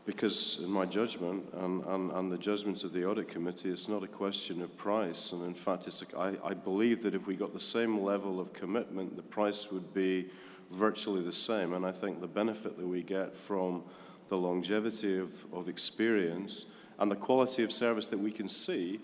because 0.06 0.60
in 0.62 0.70
my 0.70 0.86
judgment 0.86 1.44
and, 1.54 1.84
and, 1.84 2.12
and, 2.12 2.32
the 2.32 2.38
judgment 2.38 2.84
of 2.84 2.92
the 2.92 3.04
audit 3.04 3.28
committee, 3.28 3.70
it's 3.70 3.88
not 3.88 4.04
a 4.04 4.06
question 4.06 4.62
of 4.62 4.74
price. 4.76 5.32
And 5.32 5.44
in 5.44 5.52
fact, 5.52 5.88
it's 5.88 6.02
a, 6.02 6.16
I, 6.16 6.36
I 6.44 6.54
believe 6.54 7.02
that 7.02 7.14
if 7.14 7.26
we 7.26 7.34
got 7.34 7.52
the 7.52 7.60
same 7.60 8.00
level 8.00 8.38
of 8.38 8.52
commitment, 8.52 9.16
the 9.16 9.22
price 9.22 9.72
would 9.72 9.92
be 9.92 10.26
virtually 10.70 11.22
the 11.22 11.32
same. 11.32 11.72
And 11.72 11.84
I 11.84 11.90
think 11.90 12.20
the 12.20 12.28
benefit 12.28 12.78
that 12.78 12.86
we 12.86 13.02
get 13.02 13.34
from 13.34 13.82
the 14.28 14.36
longevity 14.36 15.18
of, 15.18 15.44
of 15.52 15.68
experience 15.68 16.66
and 17.00 17.10
the 17.10 17.16
quality 17.16 17.64
of 17.64 17.72
service 17.72 18.06
that 18.06 18.18
we 18.18 18.30
can 18.30 18.48
see 18.48 19.00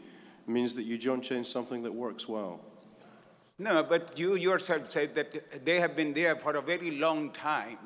means 0.47 0.75
that 0.75 0.85
you 0.85 0.99
don't 0.99 1.23
change 1.23 1.47
something 1.47 1.83
that 1.83 1.93
works 1.93 2.29
well. 2.29 2.61
No, 3.59 3.83
but 3.83 4.19
you 4.19 4.37
yourself 4.37 4.91
said 4.91 5.15
that 5.17 5.65
they 5.65 5.81
have 5.81 5.97
been 5.97 6.15
there 6.15 6.37
for 6.37 6.57
a 6.57 6.63
very 6.63 6.93
long 6.93 7.31
time. 7.31 7.79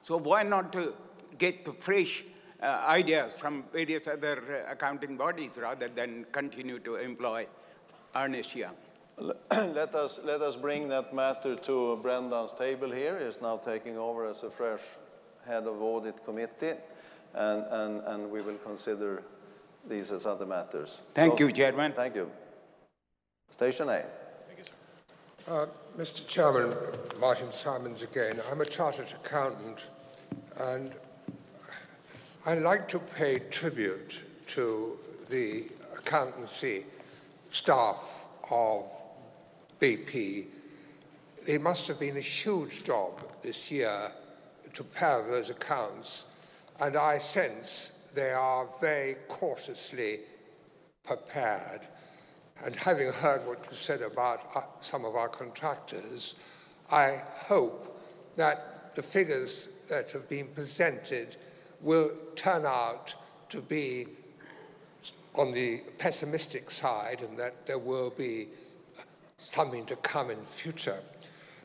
So 0.00 0.18
why 0.18 0.42
not 0.42 0.72
to 0.74 0.94
get 1.38 1.64
the 1.64 1.72
fresh 1.72 2.22
uh, 2.22 2.33
ideas 2.64 3.34
from 3.34 3.64
various 3.72 4.06
other 4.06 4.64
uh, 4.66 4.72
accounting 4.72 5.16
bodies 5.16 5.58
rather 5.60 5.88
than 5.88 6.24
continue 6.32 6.78
to 6.80 6.96
employ 6.96 7.46
Ernest 8.14 8.54
Young. 8.54 8.74
let 9.18 9.94
us 9.94 10.18
let 10.24 10.40
us 10.40 10.56
bring 10.56 10.88
that 10.88 11.14
matter 11.14 11.54
to 11.54 11.96
Brendan's 12.02 12.52
table 12.52 12.90
here. 12.90 13.18
He's 13.24 13.40
now 13.40 13.56
taking 13.56 13.96
over 13.96 14.26
as 14.26 14.42
a 14.42 14.50
fresh 14.50 14.82
head 15.46 15.66
of 15.66 15.80
audit 15.80 16.24
committee, 16.24 16.74
and, 17.34 17.64
and, 17.70 18.02
and 18.06 18.30
we 18.30 18.40
will 18.40 18.58
consider 18.58 19.22
these 19.88 20.10
as 20.10 20.26
other 20.26 20.46
matters. 20.46 21.00
Thank 21.14 21.38
so, 21.38 21.46
you, 21.46 21.52
Chairman. 21.52 21.92
Thank 21.92 22.16
you. 22.16 22.30
Station 23.50 23.88
A. 23.88 24.04
Thank 24.46 24.58
you, 24.58 24.64
sir. 24.64 25.52
Uh, 25.52 25.66
Mr. 25.96 26.26
Chairman, 26.26 26.74
Martin 27.20 27.52
Simons 27.52 28.02
again. 28.02 28.40
I'm 28.50 28.60
a 28.60 28.66
chartered 28.66 29.12
accountant, 29.22 29.86
and 30.58 30.92
I'd 32.46 32.58
like 32.58 32.88
to 32.88 32.98
pay 32.98 33.38
tribute 33.38 34.20
to 34.48 34.98
the 35.30 35.64
accountancy 35.96 36.84
staff 37.48 38.26
of 38.50 38.84
BP. 39.80 40.48
It 41.48 41.62
must 41.62 41.88
have 41.88 41.98
been 41.98 42.18
a 42.18 42.20
huge 42.20 42.84
job 42.84 43.18
this 43.40 43.70
year 43.70 44.12
to 44.74 44.84
prepare 44.84 45.26
those 45.26 45.48
accounts, 45.48 46.24
and 46.80 46.98
I 46.98 47.16
sense 47.16 47.92
they 48.14 48.32
are 48.32 48.68
very 48.78 49.14
cautiously 49.28 50.20
prepared. 51.02 51.80
And 52.62 52.76
having 52.76 53.10
heard 53.10 53.46
what 53.46 53.64
you 53.70 53.74
said 53.74 54.02
about 54.02 54.50
uh, 54.54 54.60
some 54.82 55.06
of 55.06 55.16
our 55.16 55.30
contractors, 55.30 56.34
I 56.90 57.22
hope 57.46 57.98
that 58.36 58.94
the 58.96 59.02
figures 59.02 59.70
that 59.88 60.10
have 60.10 60.28
been 60.28 60.48
presented 60.48 61.38
will 61.84 62.10
turn 62.34 62.64
out 62.66 63.14
to 63.50 63.60
be 63.60 64.08
on 65.34 65.52
the 65.52 65.78
pessimistic 65.98 66.70
side 66.70 67.20
and 67.20 67.38
that 67.38 67.66
there 67.66 67.78
will 67.78 68.10
be 68.10 68.48
something 69.38 69.84
to 69.86 69.96
come 69.96 70.30
in 70.30 70.42
future. 70.42 71.00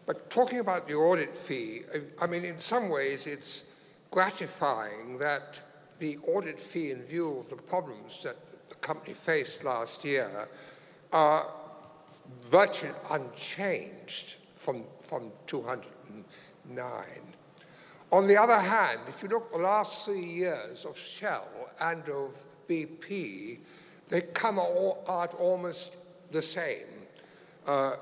But 0.06 0.30
talking 0.30 0.60
about 0.60 0.88
the 0.88 0.96
audit 0.96 1.36
fee, 1.36 1.84
I 2.20 2.28
mean, 2.28 2.44
in 2.44 2.60
some 2.60 2.90
ways 2.90 3.28
it's 3.28 3.64
gratifying 4.12 5.18
that 5.20 5.62
the 6.00 6.18
audit 6.28 6.60
fee, 6.60 6.92
in 6.92 7.02
view 7.04 7.38
of 7.40 7.50
the 7.50 7.56
problems 7.56 8.24
that 8.24 8.36
the 8.70 8.76
company 8.76 9.14
faced 9.14 9.64
last 9.64 10.04
year, 10.04 10.48
are 11.14 11.46
virtually 12.44 12.94
unchanged 13.12 14.36
from, 14.56 14.84
from 15.00 15.32
209. 15.48 16.86
On 18.12 18.26
the 18.26 18.38
other 18.38 18.58
hand, 18.58 19.02
if 19.08 19.22
you 19.22 19.30
look 19.30 19.46
at 19.48 19.52
the 19.52 19.64
last 19.64 20.06
three 20.06 20.26
years 20.26 20.84
of 20.84 20.98
Shell 20.98 21.48
and 21.80 22.02
of 22.10 22.36
BP, 22.68 23.60
they 24.10 24.22
come 24.22 24.58
out 24.58 25.36
almost 25.38 25.96
the 26.32 26.42
same. 26.42 26.88
Uh, 27.68 27.98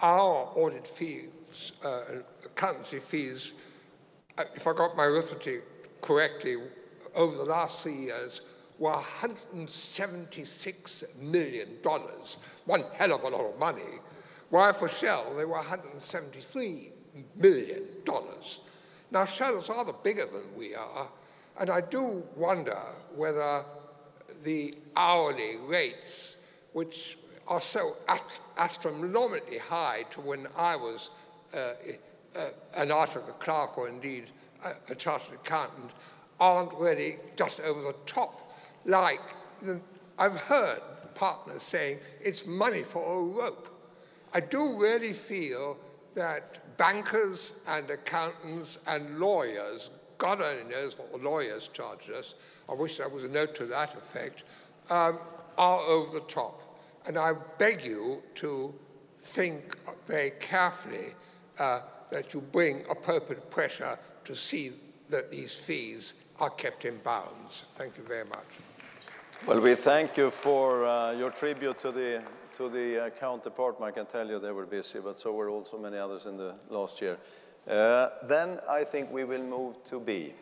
our 0.00 0.52
audit 0.54 0.86
fees, 0.86 1.72
uh, 1.84 2.02
accountancy 2.44 3.00
fees, 3.00 3.50
uh, 4.36 4.44
if 4.54 4.68
I 4.68 4.74
got 4.74 4.96
my 4.96 5.06
arithmetic 5.06 6.00
correctly, 6.00 6.58
over 7.16 7.36
the 7.36 7.44
last 7.44 7.82
three 7.82 7.94
years 7.94 8.42
were 8.78 8.92
$176 8.92 11.18
million, 11.18 11.78
one 12.64 12.84
hell 12.94 13.12
of 13.12 13.24
a 13.24 13.28
lot 13.28 13.44
of 13.44 13.58
money, 13.58 13.82
while 14.50 14.72
for 14.72 14.88
Shell 14.88 15.34
they 15.36 15.44
were 15.44 15.58
$173 15.58 16.92
million. 17.34 17.82
Now, 19.10 19.24
Shell 19.24 19.64
are 19.68 19.92
bigger 20.02 20.26
than 20.26 20.56
we 20.56 20.74
are, 20.74 21.08
and 21.58 21.70
I 21.70 21.80
do 21.80 22.22
wonder 22.36 22.78
whether 23.14 23.64
the 24.44 24.74
hourly 24.96 25.56
rates, 25.66 26.36
which 26.72 27.18
are 27.46 27.60
so 27.60 27.96
astronomically 28.58 29.58
high 29.58 30.04
to 30.10 30.20
when 30.20 30.46
I 30.56 30.76
was 30.76 31.10
uh, 31.54 31.72
uh, 32.36 32.48
an 32.76 32.92
article 32.92 33.32
clerk 33.34 33.78
or 33.78 33.88
indeed 33.88 34.24
a, 34.64 34.72
a, 34.90 34.94
chartered 34.94 35.34
accountant, 35.34 35.90
aren't 36.38 36.74
really 36.74 37.16
just 37.36 37.60
over 37.60 37.80
the 37.80 37.94
top. 38.04 38.52
Like, 38.84 39.20
I've 40.18 40.36
heard 40.36 40.80
partners 41.14 41.62
saying 41.62 41.98
it's 42.20 42.46
money 42.46 42.82
for 42.82 43.20
a 43.20 43.22
rope. 43.22 43.68
I 44.34 44.40
do 44.40 44.76
really 44.76 45.14
feel 45.14 45.78
that 46.14 46.58
bankers 46.78 47.60
and 47.66 47.90
accountants 47.90 48.78
and 48.86 49.18
lawyers, 49.18 49.90
God 50.16 50.40
only 50.40 50.64
knows 50.72 50.98
what 50.98 51.12
the 51.12 51.18
lawyers 51.18 51.68
charge 51.68 52.08
us, 52.08 52.34
I 52.68 52.74
wish 52.74 52.96
there 52.96 53.08
was 53.08 53.24
a 53.24 53.28
note 53.28 53.54
to 53.56 53.66
that 53.66 53.94
effect, 53.94 54.44
um, 54.90 55.18
are 55.58 55.80
over 55.80 56.20
the 56.20 56.26
top. 56.26 56.62
And 57.06 57.18
I 57.18 57.32
beg 57.58 57.84
you 57.84 58.22
to 58.36 58.74
think 59.18 59.78
very 60.06 60.30
carefully 60.40 61.14
uh, 61.58 61.80
that 62.10 62.32
you 62.32 62.40
bring 62.40 62.84
appropriate 62.90 63.50
pressure 63.50 63.98
to 64.24 64.34
see 64.34 64.72
that 65.10 65.30
these 65.30 65.54
fees 65.54 66.14
are 66.38 66.50
kept 66.50 66.84
in 66.84 66.98
bounds. 66.98 67.64
Thank 67.74 67.96
you 67.96 68.04
very 68.04 68.24
much. 68.24 68.46
Well, 69.46 69.60
we 69.60 69.74
thank 69.74 70.16
you 70.16 70.30
for 70.30 70.84
uh, 70.84 71.12
your 71.12 71.30
tribute 71.30 71.80
to 71.80 71.92
the, 71.92 72.22
to 72.58 72.68
the 72.68 73.06
uh, 73.06 73.10
counterpart. 73.10 73.76
I 73.80 73.92
can 73.92 74.06
tell 74.06 74.28
you 74.28 74.40
they 74.40 74.50
were 74.50 74.66
busy, 74.66 74.98
but 74.98 75.20
so 75.20 75.32
were 75.32 75.48
also 75.48 75.78
many 75.78 75.96
others 75.96 76.26
in 76.26 76.36
the 76.36 76.56
last 76.68 77.00
year. 77.00 77.16
Uh, 77.70 78.08
then 78.24 78.58
I 78.68 78.82
think 78.82 79.12
we 79.12 79.22
will 79.22 79.44
move 79.44 79.82
to 79.84 80.00
B. 80.00 80.32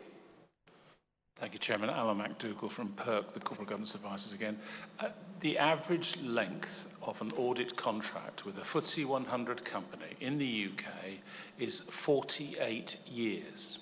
Thank 1.35 1.53
you, 1.53 1.59
Chairman. 1.59 1.91
Alan 1.91 2.17
MacDougall 2.17 2.69
from 2.69 2.89
PIRC, 2.93 3.33
the 3.33 3.39
Corporate 3.39 3.69
Governance 3.69 3.93
Advisors 3.93 4.33
again. 4.33 4.57
Uh, 4.99 5.09
the 5.41 5.59
average 5.59 6.17
length 6.23 6.91
of 7.03 7.21
an 7.21 7.31
audit 7.37 7.75
contract 7.75 8.43
with 8.47 8.57
a 8.57 8.61
FTSE 8.61 9.05
100 9.05 9.63
company 9.63 10.15
in 10.19 10.39
the 10.39 10.69
UK 10.71 11.19
is 11.59 11.81
48 11.81 12.99
years. 13.05 13.77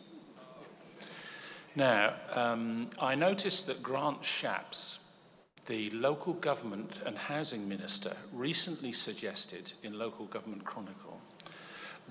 Now, 1.74 2.16
um, 2.34 2.90
I 3.00 3.16
noticed 3.16 3.68
that 3.68 3.82
Grant 3.82 4.22
Shapps, 4.22 4.98
the 5.66 5.90
local 5.92 6.34
government 6.34 7.00
and 7.06 7.18
housing 7.18 7.68
minister, 7.68 8.16
recently 8.32 8.92
suggested 8.92 9.72
in 9.84 9.98
Local 9.98 10.26
Government 10.26 10.64
Chronicle 10.64 11.20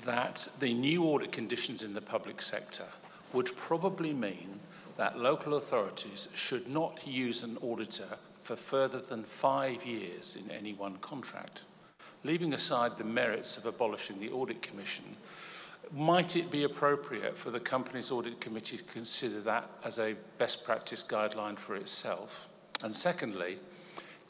that 0.05 0.49
the 0.59 0.75
new 0.75 1.05
audit 1.05 1.31
conditions 1.31 1.83
in 1.83 1.95
the 1.95 2.01
public 2.01 2.43
sector 2.43 2.87
would 3.33 3.57
probably 3.57 4.13
mean 4.13 4.59
that 4.97 5.19
local 5.19 5.55
authorities 5.55 6.29
should 6.35 6.69
not 6.69 7.07
use 7.07 7.45
an 7.45 7.57
auditor 7.63 8.19
for 8.43 8.57
further 8.57 8.99
than 8.99 9.23
five 9.23 9.85
years 9.85 10.37
in 10.37 10.51
any 10.51 10.73
one 10.73 10.97
contract. 10.99 11.63
Leaving 12.25 12.55
aside 12.55 12.97
the 12.97 13.05
merits 13.05 13.57
of 13.57 13.67
abolishing 13.67 14.19
the 14.19 14.31
Audit 14.31 14.63
Commission, 14.63 15.05
might 15.93 16.37
it 16.37 16.51
be 16.51 16.65
appropriate 16.65 17.37
for 17.37 17.51
the 17.51 17.61
company's 17.61 18.11
Audit 18.11 18.41
Committee 18.41 18.79
to 18.79 18.85
consider 18.85 19.41
that 19.41 19.69
as 19.85 19.99
a 19.99 20.17
best 20.39 20.65
practice 20.65 21.05
guideline 21.05 21.59
for 21.59 21.77
itself? 21.77 22.49
And 22.85 22.95
secondly, 22.95 23.57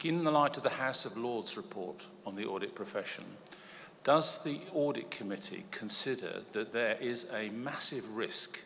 in 0.01 0.23
the 0.23 0.31
light 0.31 0.55
of 0.55 0.63
the 0.63 0.69
House 0.69 1.03
of 1.03 1.17
Lords 1.17 1.57
report 1.57 2.07
on 2.25 2.37
the 2.37 2.45
audit 2.45 2.73
profession, 2.73 3.25
does 4.05 4.43
the 4.43 4.61
Audit 4.73 5.11
Committee 5.11 5.65
consider 5.71 6.41
that 6.53 6.71
there 6.71 6.95
is 7.01 7.27
a 7.33 7.49
massive 7.49 8.15
risk 8.15 8.63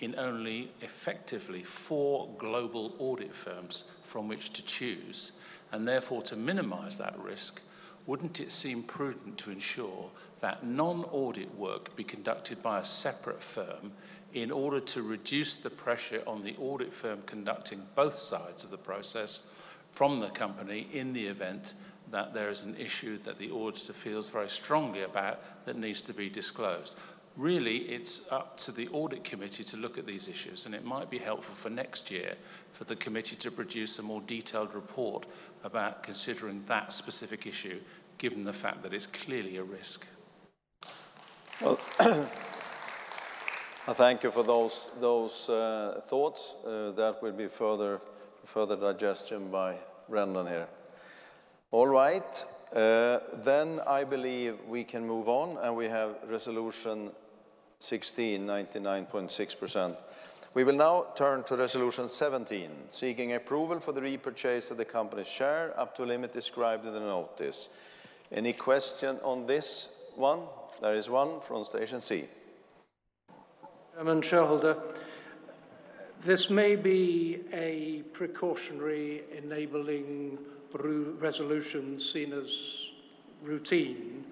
in 0.00 0.18
only 0.18 0.70
effectively 0.80 1.62
four 1.62 2.30
global 2.38 2.94
audit 2.98 3.34
firms 3.34 3.84
from 4.04 4.26
which 4.26 4.54
to 4.54 4.64
choose, 4.64 5.32
and 5.70 5.86
therefore 5.86 6.22
to 6.22 6.36
minimize 6.36 6.96
that 6.96 7.18
risk, 7.18 7.60
wouldn't 8.06 8.40
it 8.40 8.50
seem 8.50 8.82
prudent 8.82 9.36
to 9.36 9.50
ensure 9.50 10.08
that 10.40 10.64
non-audit 10.64 11.54
work 11.56 11.94
be 11.94 12.04
conducted 12.04 12.62
by 12.62 12.80
a 12.80 12.84
separate 12.84 13.42
firm 13.42 13.92
in 14.36 14.50
order 14.50 14.80
to 14.80 15.02
reduce 15.02 15.56
the 15.56 15.70
pressure 15.70 16.22
on 16.26 16.42
the 16.42 16.54
audit 16.58 16.92
firm 16.92 17.22
conducting 17.24 17.82
both 17.94 18.12
sides 18.12 18.64
of 18.64 18.70
the 18.70 18.76
process 18.76 19.46
from 19.92 20.18
the 20.18 20.28
company 20.28 20.88
in 20.92 21.14
the 21.14 21.26
event 21.26 21.72
that 22.10 22.34
there 22.34 22.50
is 22.50 22.64
an 22.64 22.76
issue 22.76 23.18
that 23.24 23.38
the 23.38 23.50
auditor 23.50 23.94
feels 23.94 24.28
very 24.28 24.48
strongly 24.48 25.02
about 25.02 25.40
that 25.64 25.78
needs 25.78 26.02
to 26.02 26.12
be 26.12 26.28
disclosed 26.28 26.94
really 27.38 27.78
it's 27.78 28.30
up 28.30 28.58
to 28.58 28.70
the 28.72 28.86
audit 28.88 29.24
committee 29.24 29.64
to 29.64 29.78
look 29.78 29.96
at 29.96 30.04
these 30.04 30.28
issues 30.28 30.66
and 30.66 30.74
it 30.74 30.84
might 30.84 31.08
be 31.08 31.18
helpful 31.18 31.54
for 31.54 31.70
next 31.70 32.10
year 32.10 32.34
for 32.72 32.84
the 32.84 32.96
committee 32.96 33.36
to 33.36 33.50
produce 33.50 33.98
a 33.98 34.02
more 34.02 34.20
detailed 34.26 34.74
report 34.74 35.24
about 35.64 36.02
considering 36.02 36.62
that 36.66 36.92
specific 36.92 37.46
issue 37.46 37.80
given 38.18 38.44
the 38.44 38.52
fact 38.52 38.82
that 38.82 38.92
it's 38.92 39.06
clearly 39.06 39.56
a 39.56 39.62
risk. 39.62 40.06
Well, 41.60 41.78
I 43.88 43.92
thank 43.92 44.24
you 44.24 44.32
for 44.32 44.42
those, 44.42 44.88
those 45.00 45.48
uh, 45.48 46.00
thoughts. 46.06 46.56
Uh, 46.66 46.90
that 46.96 47.22
will 47.22 47.30
be 47.30 47.46
further, 47.46 48.00
further 48.44 48.74
digestion 48.74 49.48
by 49.48 49.76
Brendan 50.08 50.48
here. 50.48 50.66
All 51.70 51.86
right, 51.86 52.44
uh, 52.74 53.20
then 53.44 53.78
I 53.86 54.02
believe 54.02 54.56
we 54.66 54.82
can 54.82 55.06
move 55.06 55.28
on 55.28 55.56
and 55.58 55.76
we 55.76 55.84
have 55.84 56.16
resolution 56.28 57.12
16, 57.78 58.44
99.6%. 58.44 59.96
We 60.54 60.64
will 60.64 60.74
now 60.74 61.06
turn 61.14 61.44
to 61.44 61.54
Resolution 61.54 62.08
17, 62.08 62.68
seeking 62.88 63.34
approval 63.34 63.78
for 63.78 63.92
the 63.92 64.02
repurchase 64.02 64.72
of 64.72 64.78
the 64.78 64.84
company's 64.84 65.28
share 65.28 65.78
up 65.78 65.94
to 65.96 66.02
a 66.02 66.06
limit 66.06 66.32
described 66.32 66.86
in 66.86 66.92
the 66.92 66.98
notice. 66.98 67.68
Any 68.32 68.52
question 68.52 69.20
on 69.22 69.46
this 69.46 69.94
one? 70.16 70.40
There 70.82 70.94
is 70.94 71.08
one 71.08 71.40
from 71.40 71.64
Station 71.64 72.00
C. 72.00 72.24
Chairman, 73.96 74.20
shareholder, 74.20 74.76
this 76.20 76.50
may 76.50 76.76
be 76.76 77.40
a 77.50 78.02
precautionary 78.12 79.22
enabling 79.34 80.36
resolution 80.74 81.98
seen 81.98 82.34
as 82.34 82.90
routine, 83.42 84.22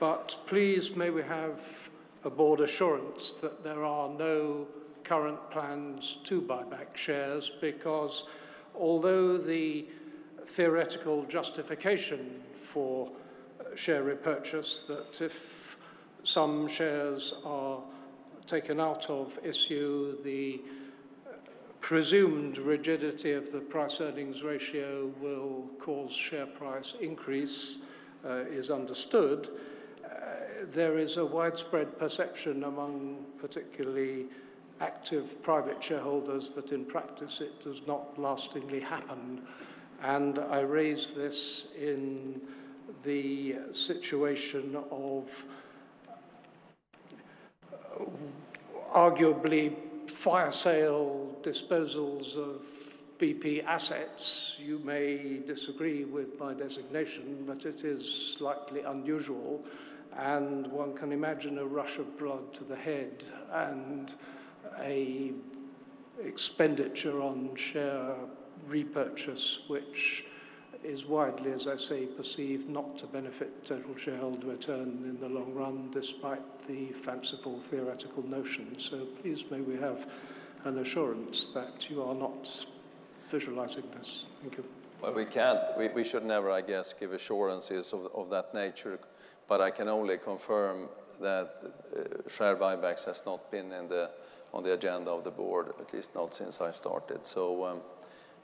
but 0.00 0.34
please 0.48 0.96
may 0.96 1.10
we 1.10 1.22
have 1.22 1.90
a 2.24 2.30
board 2.30 2.58
assurance 2.58 3.34
that 3.34 3.62
there 3.62 3.84
are 3.84 4.08
no 4.08 4.66
current 5.04 5.48
plans 5.52 6.18
to 6.24 6.40
buy 6.40 6.64
back 6.64 6.96
shares? 6.96 7.52
Because 7.60 8.24
although 8.74 9.38
the 9.38 9.86
theoretical 10.44 11.22
justification 11.26 12.42
for 12.52 13.12
uh, 13.60 13.76
share 13.76 14.02
repurchase 14.02 14.82
that 14.88 15.20
if 15.20 15.76
some 16.24 16.66
shares 16.66 17.34
are 17.44 17.80
taken 18.48 18.80
out 18.80 19.08
of 19.10 19.38
issue, 19.44 20.20
the 20.24 20.60
presumed 21.80 22.58
rigidity 22.58 23.32
of 23.32 23.52
the 23.52 23.60
price 23.60 24.00
earnings 24.00 24.42
ratio 24.42 25.12
will 25.20 25.68
cause 25.78 26.12
share 26.12 26.46
price 26.46 26.96
increase 27.00 27.76
uh, 28.24 28.44
is 28.50 28.70
understood 28.70 29.48
there 30.72 30.98
is 30.98 31.16
a 31.16 31.24
widespread 31.24 31.98
perception 31.98 32.64
among 32.64 33.24
particularly 33.38 34.26
active 34.80 35.42
private 35.42 35.82
shareholders 35.82 36.54
that 36.54 36.72
in 36.72 36.84
practice 36.84 37.40
it 37.40 37.60
does 37.60 37.86
not 37.86 38.18
lastingly 38.18 38.80
happen. 38.80 39.42
And 40.02 40.38
I 40.38 40.60
raise 40.60 41.14
this 41.14 41.68
in 41.80 42.40
the 43.02 43.56
situation 43.72 44.76
of 44.90 45.44
arguably 48.94 49.74
fire 50.08 50.52
sale 50.52 51.36
disposals 51.42 52.36
of 52.36 52.62
BP 53.18 53.64
assets. 53.64 54.56
You 54.58 54.78
may 54.80 55.40
disagree 55.44 56.04
with 56.04 56.38
my 56.38 56.54
designation, 56.54 57.44
but 57.46 57.64
it 57.64 57.84
is 57.84 58.34
slightly 58.36 58.82
unusual 58.82 59.64
and 60.16 60.66
one 60.68 60.94
can 60.94 61.12
imagine 61.12 61.58
a 61.58 61.64
rush 61.64 61.98
of 61.98 62.18
blood 62.18 62.52
to 62.54 62.64
the 62.64 62.76
head 62.76 63.24
and 63.52 64.12
a 64.80 65.32
expenditure 66.22 67.22
on 67.22 67.54
share 67.54 68.14
repurchase, 68.66 69.60
which 69.68 70.24
is 70.88 71.04
widely, 71.04 71.52
as 71.52 71.66
I 71.66 71.76
say, 71.76 72.06
perceived 72.06 72.68
not 72.68 72.98
to 72.98 73.06
benefit 73.06 73.64
total 73.64 73.96
shareholder 73.96 74.46
return 74.46 75.04
in 75.04 75.18
the 75.20 75.28
long 75.28 75.54
run, 75.54 75.90
despite 75.92 76.66
the 76.66 76.86
fanciful 76.86 77.60
theoretical 77.60 78.26
notions. 78.26 78.84
So 78.90 79.04
please 79.20 79.44
may 79.50 79.60
we 79.60 79.76
have 79.76 80.10
an 80.64 80.78
assurance 80.78 81.52
that 81.52 81.90
you 81.90 82.02
are 82.02 82.14
not 82.14 82.66
visualizing 83.28 83.84
this. 83.92 84.26
Thank 84.40 84.56
you. 84.56 84.64
Well, 85.00 85.12
we 85.12 85.26
can't. 85.26 85.60
We, 85.76 85.88
we 85.88 86.04
should 86.04 86.24
never, 86.24 86.50
I 86.50 86.62
guess, 86.62 86.92
give 86.92 87.12
assurances 87.12 87.92
of, 87.92 88.08
of 88.14 88.30
that 88.30 88.54
nature 88.54 88.98
but 89.48 89.62
I 89.62 89.70
can 89.70 89.88
only 89.88 90.18
confirm 90.18 90.88
that 91.20 91.62
uh, 91.96 92.28
share 92.28 92.54
buybacks 92.54 93.04
has 93.06 93.24
not 93.26 93.50
been 93.50 93.72
in 93.72 93.88
the, 93.88 94.10
on 94.52 94.62
the 94.62 94.74
agenda 94.74 95.10
of 95.10 95.24
the 95.24 95.30
board, 95.30 95.72
at 95.80 95.92
least 95.92 96.14
not 96.14 96.34
since 96.34 96.60
I 96.60 96.70
started. 96.70 97.26
So 97.26 97.64
um, 97.64 97.80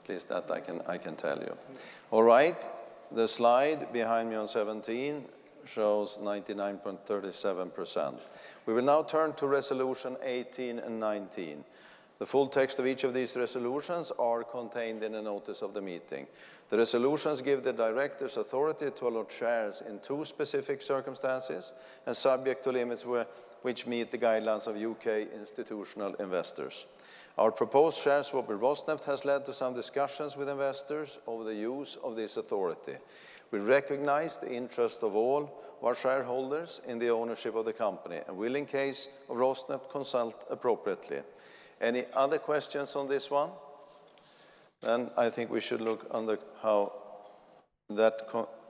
at 0.05 0.09
least 0.09 0.29
that 0.29 0.51
I 0.51 0.59
can, 0.59 0.81
I 0.87 0.99
can 0.99 1.15
tell 1.15 1.39
you. 1.39 1.57
All 2.11 2.21
right, 2.21 2.55
the 3.11 3.27
slide 3.27 3.91
behind 3.91 4.29
me 4.29 4.35
on 4.35 4.47
17 4.47 5.25
shows 5.65 6.19
99.37%. 6.21 8.19
We 8.67 8.73
will 8.75 8.83
now 8.83 9.01
turn 9.01 9.33
to 9.33 9.47
resolution 9.47 10.15
18 10.21 10.77
and 10.77 10.99
19. 10.99 11.63
The 12.19 12.25
full 12.25 12.47
text 12.47 12.77
of 12.79 12.85
each 12.85 13.03
of 13.03 13.13
these 13.15 13.35
resolutions 13.35 14.11
are 14.19 14.43
contained 14.43 15.03
in 15.03 15.15
a 15.15 15.21
notice 15.21 15.61
of 15.61 15.73
the 15.73 15.81
meeting. 15.81 16.27
The 16.69 16.77
resolutions 16.77 17.41
give 17.41 17.63
the 17.63 17.73
directors 17.73 18.37
authority 18.37 18.91
to 18.91 19.07
allot 19.07 19.31
shares 19.31 19.81
in 19.87 19.99
two 19.99 20.23
specific 20.23 20.81
circumstances 20.81 21.73
and 22.05 22.15
subject 22.15 22.63
to 22.63 22.71
limits 22.71 23.05
which 23.63 23.87
meet 23.87 24.11
the 24.11 24.17
guidelines 24.17 24.67
of 24.67 24.77
UK 24.77 25.33
institutional 25.33 26.13
investors. 26.15 26.85
Our 27.37 27.51
proposed 27.51 27.99
share 27.99 28.23
swap 28.23 28.47
with 28.47 28.61
Rosneft 28.61 29.03
has 29.05 29.25
led 29.25 29.43
to 29.45 29.53
some 29.53 29.73
discussions 29.73 30.37
with 30.37 30.47
investors 30.47 31.19
over 31.27 31.43
the 31.43 31.53
use 31.53 31.97
of 32.01 32.15
this 32.15 32.37
authority. 32.37 32.95
We 33.51 33.59
recognize 33.59 34.37
the 34.37 34.51
interest 34.51 35.03
of 35.03 35.15
all 35.15 35.61
our 35.83 35.95
shareholders 35.95 36.81
in 36.87 36.97
the 36.97 37.09
ownership 37.09 37.55
of 37.55 37.65
the 37.65 37.73
company 37.73 38.21
and 38.27 38.37
will, 38.37 38.55
in 38.55 38.65
case 38.65 39.09
of 39.29 39.37
Rosneft, 39.37 39.89
consult 39.89 40.45
appropriately. 40.49 41.19
Any 41.81 42.05
other 42.13 42.37
questions 42.37 42.95
on 42.95 43.09
this 43.09 43.29
one? 43.29 43.49
Then 44.81 45.11
I 45.17 45.29
think 45.29 45.51
we 45.51 45.59
should 45.59 45.81
look 45.81 46.09
the, 46.11 46.39
how, 46.61 46.93
that, 47.89 48.21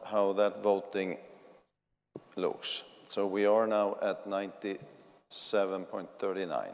how 0.03 0.33
that 0.33 0.63
voting 0.63 1.17
looks. 2.35 2.83
So 3.07 3.27
we 3.27 3.45
are 3.45 3.67
now 3.67 3.97
at 4.01 4.27
97.39. 5.35 6.73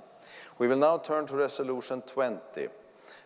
We 0.60 0.68
will 0.68 0.78
now 0.78 0.98
turn 0.98 1.26
to 1.28 1.36
resolution 1.36 2.02
20. 2.02 2.68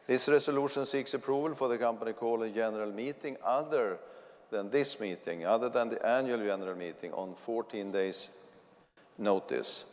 This 0.08 0.30
resolution 0.30 0.86
seeks 0.86 1.14
approval 1.14 1.56
for 1.56 1.68
the 1.68 1.78
company 1.78 2.14
call 2.14 2.44
a 2.44 2.50
general 2.50 2.92
meeting 2.92 3.38
other 3.44 3.98
than 4.52 4.70
this 4.70 5.00
meeting, 5.00 5.46
other 5.46 5.70
than 5.70 5.90
the 5.90 6.06
annual 6.06 6.38
general 6.38 6.76
meeting 6.76 7.12
on 7.14 7.34
14 7.34 7.92
days 7.92 8.30
notice. 9.18 9.86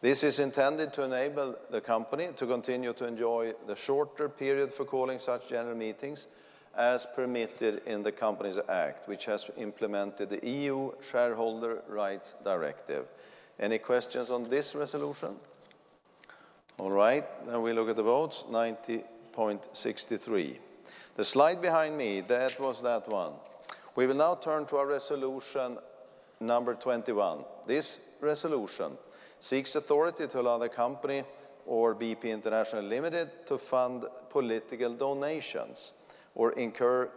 This 0.00 0.24
is 0.24 0.40
intended 0.40 0.92
to 0.94 1.04
enable 1.04 1.54
the 1.70 1.80
company 1.80 2.30
to 2.36 2.46
continue 2.46 2.92
to 2.94 3.06
enjoy 3.06 3.54
the 3.66 3.76
shorter 3.76 4.28
period 4.28 4.72
for 4.72 4.84
calling 4.84 5.18
such 5.18 5.48
general 5.48 5.76
meetings 5.76 6.26
as 6.76 7.06
permitted 7.14 7.82
in 7.86 8.02
the 8.02 8.10
Companies 8.10 8.58
Act, 8.68 9.06
which 9.08 9.26
has 9.26 9.50
implemented 9.56 10.30
the 10.30 10.44
EU 10.48 10.90
Shareholder 11.02 11.82
Rights 11.88 12.34
Directive. 12.44 13.06
Any 13.62 13.78
questions 13.78 14.30
on 14.32 14.50
this 14.50 14.74
resolution? 14.74 15.36
All 16.78 16.90
right, 16.90 17.24
then 17.46 17.62
we 17.62 17.72
look 17.72 17.88
at 17.88 17.94
the 17.94 18.02
votes, 18.02 18.44
90.63. 18.50 20.58
The 21.14 21.24
slide 21.24 21.62
behind 21.62 21.96
me, 21.96 22.22
that 22.22 22.58
was 22.58 22.82
that 22.82 23.08
one. 23.08 23.34
We 23.94 24.08
will 24.08 24.16
now 24.16 24.34
turn 24.34 24.66
to 24.66 24.78
our 24.78 24.88
resolution 24.88 25.78
number 26.40 26.74
21. 26.74 27.44
This 27.64 28.00
resolution 28.20 28.98
seeks 29.38 29.76
authority 29.76 30.26
to 30.26 30.40
allow 30.40 30.58
the 30.58 30.68
company 30.68 31.22
or 31.64 31.94
BP 31.94 32.24
International 32.24 32.82
Limited 32.82 33.46
to 33.46 33.58
fund 33.58 34.06
political 34.28 34.92
donations 34.92 35.92
or 36.34 36.50
incur 36.52 37.08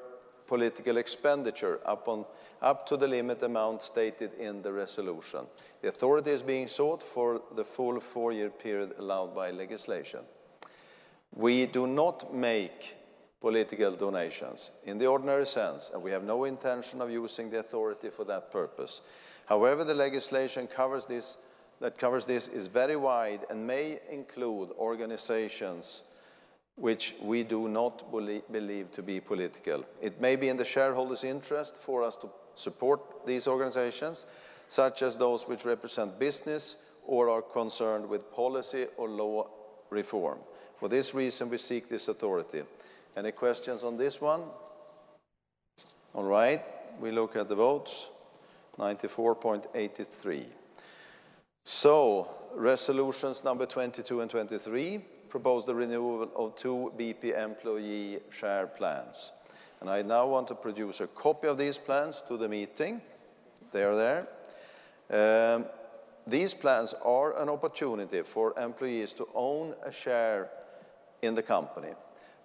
political 0.47 0.97
expenditure 0.97 1.79
up, 1.85 2.85
to 2.87 2.97
the 2.97 3.07
limit 3.07 3.43
amount 3.43 3.81
stated 3.81 4.33
in 4.35 4.61
the 4.61 4.71
resolution. 4.71 5.41
The 5.81 5.89
authority 5.89 6.31
is 6.31 6.41
being 6.41 6.67
sought 6.67 7.03
for 7.03 7.41
the 7.55 7.63
full 7.63 7.99
four-year 7.99 8.49
period 8.49 8.95
allowed 8.97 9.35
by 9.35 9.51
legislation. 9.51 10.21
We 11.33 11.65
do 11.65 11.85
not 11.85 12.33
make 12.33 12.95
political 13.41 13.91
donations 13.91 14.71
in 14.85 14.97
the 14.97 15.07
ordinary 15.07 15.45
sense, 15.45 15.91
and 15.93 16.01
we 16.01 16.11
have 16.11 16.23
no 16.23 16.45
intention 16.45 17.01
of 17.01 17.11
using 17.11 17.49
the 17.49 17.59
authority 17.59 18.09
for 18.09 18.23
that 18.25 18.51
purpose. 18.51 19.01
However, 19.45 19.83
the 19.83 19.93
legislation 19.93 20.65
covers 20.65 21.05
this, 21.05 21.37
that 21.79 21.97
covers 21.97 22.25
this 22.25 22.47
is 22.47 22.67
very 22.67 22.95
wide 22.95 23.41
and 23.49 23.67
may 23.67 23.99
include 24.09 24.71
organizations 24.79 26.03
which 26.75 27.15
we 27.21 27.43
do 27.43 27.69
not 27.69 28.11
believe 28.11 28.91
to 28.91 29.01
be 29.01 29.19
political. 29.19 29.85
It 30.01 30.19
may 30.19 30.35
be 30.35 30.49
in 30.49 30.57
the 30.57 30.65
shareholders' 30.65 31.23
interest 31.23 31.77
for 31.77 32.03
us 32.03 32.17
to 32.17 32.29
support 32.53 33.25
these 33.25 33.47
organizations, 33.47 34.25
such 34.67 35.01
as 35.01 35.15
those 35.15 35.47
which 35.47 35.65
represent 35.65 36.19
business 36.19 36.77
or 37.05 37.29
are 37.29 37.41
concerned 37.41 38.07
with 38.07 38.31
policy 38.31 38.87
or 38.97 39.07
law 39.07 39.47
reform. 39.89 40.39
For 40.79 40.89
this 40.89 41.13
reason, 41.13 41.49
we 41.49 41.57
seek 41.57 41.87
this 41.87 42.07
authority. 42.09 42.63
Any 43.15 43.31
questions 43.31 43.83
on 43.83 43.97
this 43.97 44.19
one? 44.19 44.41
All 46.13 46.23
right, 46.23 46.63
we 46.99 47.11
look 47.11 47.35
at 47.35 47.47
the 47.47 47.55
votes. 47.55 48.09
94.83. 48.77 50.45
So, 51.63 52.27
resolutions 52.53 53.43
number 53.43 53.65
22 53.65 54.21
and 54.21 54.29
23 54.29 55.01
propose 55.35 55.65
the 55.65 55.75
renewal 55.75 56.29
of 56.33 56.55
two 56.55 56.93
BP 56.97 57.37
employee 57.37 58.21
share 58.29 58.67
plans. 58.67 59.33
And 59.81 59.89
I 59.89 60.01
now 60.01 60.27
want 60.27 60.47
to 60.47 60.55
produce 60.55 61.01
a 61.01 61.07
copy 61.07 61.49
of 61.49 61.57
these 61.57 61.77
plans 61.77 62.23
to 62.29 62.37
the 62.37 62.47
meeting. 62.47 63.01
They 63.73 63.83
are 63.83 63.97
there. 63.97 64.27
Um, 65.11 65.65
these 66.25 66.53
plans 66.53 66.93
are 67.03 67.37
an 67.37 67.49
opportunity 67.49 68.21
for 68.21 68.57
employees 68.57 69.11
to 69.15 69.27
own 69.35 69.75
a 69.85 69.91
share 69.91 70.51
in 71.21 71.35
the 71.35 71.43
company. 71.43 71.93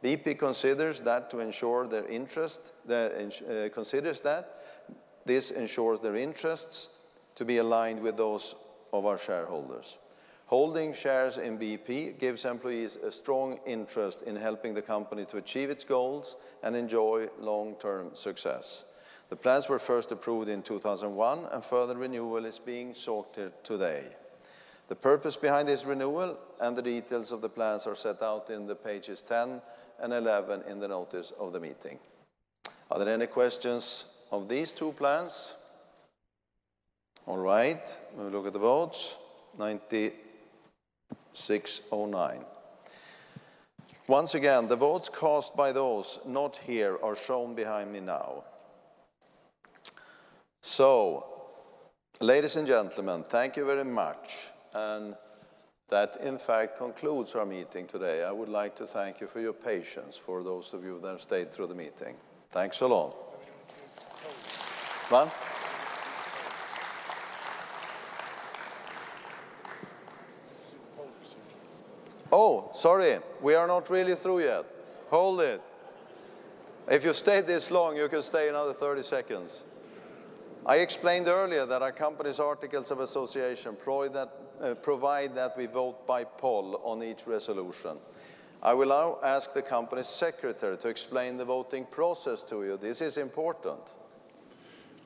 BP 0.02 0.36
considers 0.36 1.01
that 1.02 1.31
to 1.31 1.39
ensure 1.39 1.86
their 1.86 2.09
interest, 2.09 2.73
uh, 2.91 3.69
considers 3.73 4.20
that 4.23 4.57
this 5.25 5.52
ensures 5.52 6.01
their 6.01 6.17
interests 6.17 6.89
to 7.36 7.44
be 7.44 7.59
aligned 7.59 8.02
with 8.02 8.17
those 8.17 8.57
of 8.93 9.07
our 9.07 9.17
shareholders. 9.17 9.99
Holding 10.51 10.93
shares 10.93 11.39
in 11.39 11.61
BP 11.61 12.19
gives 12.19 12.45
employees 12.45 12.97
a 12.97 13.12
strong 13.12 13.61
interest 13.67 14.23
in 14.23 14.35
helping 14.35 14.75
the 14.75 14.83
company 14.83 15.25
to 15.27 15.37
achieve 15.37 15.70
its 15.70 15.85
goals 15.85 16.39
and 16.65 16.75
enjoy 16.75 17.29
long-term 17.39 18.11
success. 18.15 18.87
The 19.29 19.37
plans 19.37 19.69
were 19.69 19.79
first 19.79 20.11
approved 20.11 20.49
in 20.49 20.65
2001 20.65 21.47
and 21.53 21.65
further 21.65 21.97
renewal 21.97 22.45
is 22.47 22.59
being 22.59 22.95
sought 22.95 23.39
today. 23.62 24.03
The 24.89 24.97
purpose 24.97 25.37
behind 25.37 25.69
this 25.69 25.85
renewal 25.85 26.37
and 26.61 26.77
the 26.77 26.83
details 26.83 27.31
of 27.31 27.43
the 27.43 27.49
plans 27.49 27.87
are 27.87 27.95
set 27.95 28.20
out 28.20 28.51
in 28.51 28.67
the 28.67 28.75
pages 28.75 29.23
10 29.23 29.62
and 30.03 30.12
11 30.12 30.65
in 30.69 30.81
the 30.81 30.89
notice 30.89 31.31
of 31.39 31.53
the 31.53 31.61
meeting. 31.61 32.01
Are 32.91 32.99
there 32.99 33.15
any 33.15 33.29
questions 33.29 34.07
of 34.33 34.49
these 34.49 34.73
two 34.73 34.91
plans? 34.95 35.55
All 37.27 37.39
right, 37.39 37.97
we 38.19 38.25
look 38.25 38.49
at 38.49 38.53
the 38.53 38.59
votes. 38.59 39.17
9609. 41.34 42.44
Once 44.09 44.34
again, 44.34 44.67
the 44.67 44.76
votes 44.76 45.09
cast 45.09 45.57
by 45.57 45.70
those 45.70 46.18
not 46.26 46.57
here 46.57 46.99
are 47.02 47.15
shown 47.15 47.55
behind 47.55 47.92
me 47.92 48.00
now. 48.00 48.42
So, 50.62 51.25
ladies 52.20 52.57
and 52.57 52.67
gentlemen, 52.67 53.23
thank 53.23 53.57
you 53.57 53.65
very 53.65 53.84
much. 53.84 54.49
And 54.75 55.15
that, 55.89 56.17
in 56.23 56.39
fact, 56.39 56.78
concludes 56.78 57.34
our 57.34 57.47
meeting 57.47 57.86
today. 57.86 58.25
I 58.25 58.33
would 58.33 58.49
like 58.49 58.75
to 58.76 58.86
thank 58.86 59.20
you 59.20 59.26
for 59.26 59.41
your 59.41 59.52
patience, 59.52 60.17
for 60.17 60.42
those 60.42 60.73
of 60.73 60.84
you 60.84 61.00
that 61.02 61.10
have 61.10 61.20
stayed 61.20 61.52
through 61.52 61.68
the 61.68 61.75
meeting. 61.75 62.15
Thanks 62.50 62.81
a 62.81 62.86
lot. 62.86 63.15
What? 65.09 65.33
Oh, 72.33 72.70
sorry, 72.73 73.18
we 73.41 73.55
are 73.55 73.67
not 73.67 73.91
really 73.91 74.15
through 74.15 74.44
yet. 74.44 74.65
Hold 75.09 75.41
it. 75.41 75.62
If 76.89 77.05
you 77.05 77.12
stayed 77.12 77.47
this 77.47 77.70
long, 77.70 77.97
you 77.97 78.09
can 78.09 78.23
stay 78.23 78.49
another 78.49 78.73
30 78.73 79.02
seconds. 79.02 79.65
I 80.65 80.76
explained 80.76 81.26
earlier 81.26 81.67
that 81.67 81.83
our 81.83 81.92
company's 81.92 82.39
articles 82.39 82.91
of 82.91 83.00
association 83.00 83.76
provide 83.76 84.12
that, 84.12 84.33
uh, 84.60 84.75
provide 84.75 85.34
that 85.34 85.57
we 85.57 85.67
vote 85.67 86.07
by 86.07 86.25
poll 86.25 86.81
on 86.84 87.02
each 87.02 87.26
resolution. 87.26 87.97
I 88.62 88.75
will 88.75 88.89
now 88.89 89.18
ask 89.23 89.55
the 89.55 89.62
company's 89.62 90.07
secretary 90.07 90.76
to 90.76 90.89
explain 90.89 91.39
the 91.39 91.44
voting 91.47 91.86
process 91.86 92.42
to 92.44 92.62
you. 92.62 92.76
This 92.76 93.00
is 93.00 93.17
important. 93.17 93.81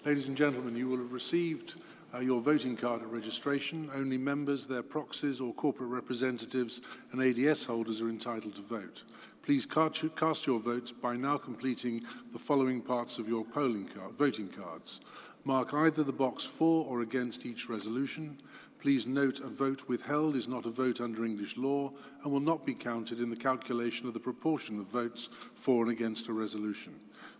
Ladies 0.04 0.28
and 0.28 0.36
gentlemen, 0.36 0.76
you 0.76 0.88
will 0.88 0.98
have 0.98 1.12
received 1.12 1.74
uh, 2.14 2.20
your 2.20 2.40
voting 2.40 2.76
card 2.76 3.02
at 3.02 3.08
registration. 3.08 3.90
Only 3.94 4.18
members, 4.18 4.66
their 4.66 4.82
proxies 4.82 5.40
or 5.40 5.52
corporate 5.54 5.90
representatives 5.90 6.80
and 7.12 7.20
ADS 7.20 7.64
holders 7.64 8.00
are 8.00 8.08
entitled 8.08 8.54
to 8.56 8.62
vote. 8.62 9.02
Please 9.42 9.66
cast 9.66 10.46
your 10.46 10.58
votes 10.58 10.92
by 10.92 11.16
now 11.16 11.36
completing 11.36 12.02
the 12.32 12.38
following 12.38 12.80
parts 12.80 13.18
of 13.18 13.28
your 13.28 13.44
polling 13.44 13.86
card, 13.86 14.12
voting 14.12 14.48
cards. 14.48 15.00
Mark 15.44 15.74
either 15.74 16.02
the 16.02 16.12
box 16.12 16.44
for 16.44 16.86
or 16.86 17.02
against 17.02 17.44
each 17.44 17.68
resolution. 17.68 18.38
Please 18.80 19.06
note 19.06 19.40
a 19.40 19.46
vote 19.46 19.88
withheld 19.88 20.36
is 20.36 20.48
not 20.48 20.64
a 20.64 20.70
vote 20.70 21.00
under 21.00 21.24
English 21.24 21.58
law 21.58 21.92
and 22.22 22.32
will 22.32 22.40
not 22.40 22.64
be 22.64 22.74
counted 22.74 23.20
in 23.20 23.28
the 23.28 23.36
calculation 23.36 24.06
of 24.06 24.14
the 24.14 24.20
proportion 24.20 24.78
of 24.78 24.86
votes 24.86 25.28
for 25.54 25.82
and 25.82 25.92
against 25.92 26.28
a 26.28 26.32
resolution. 26.32 26.94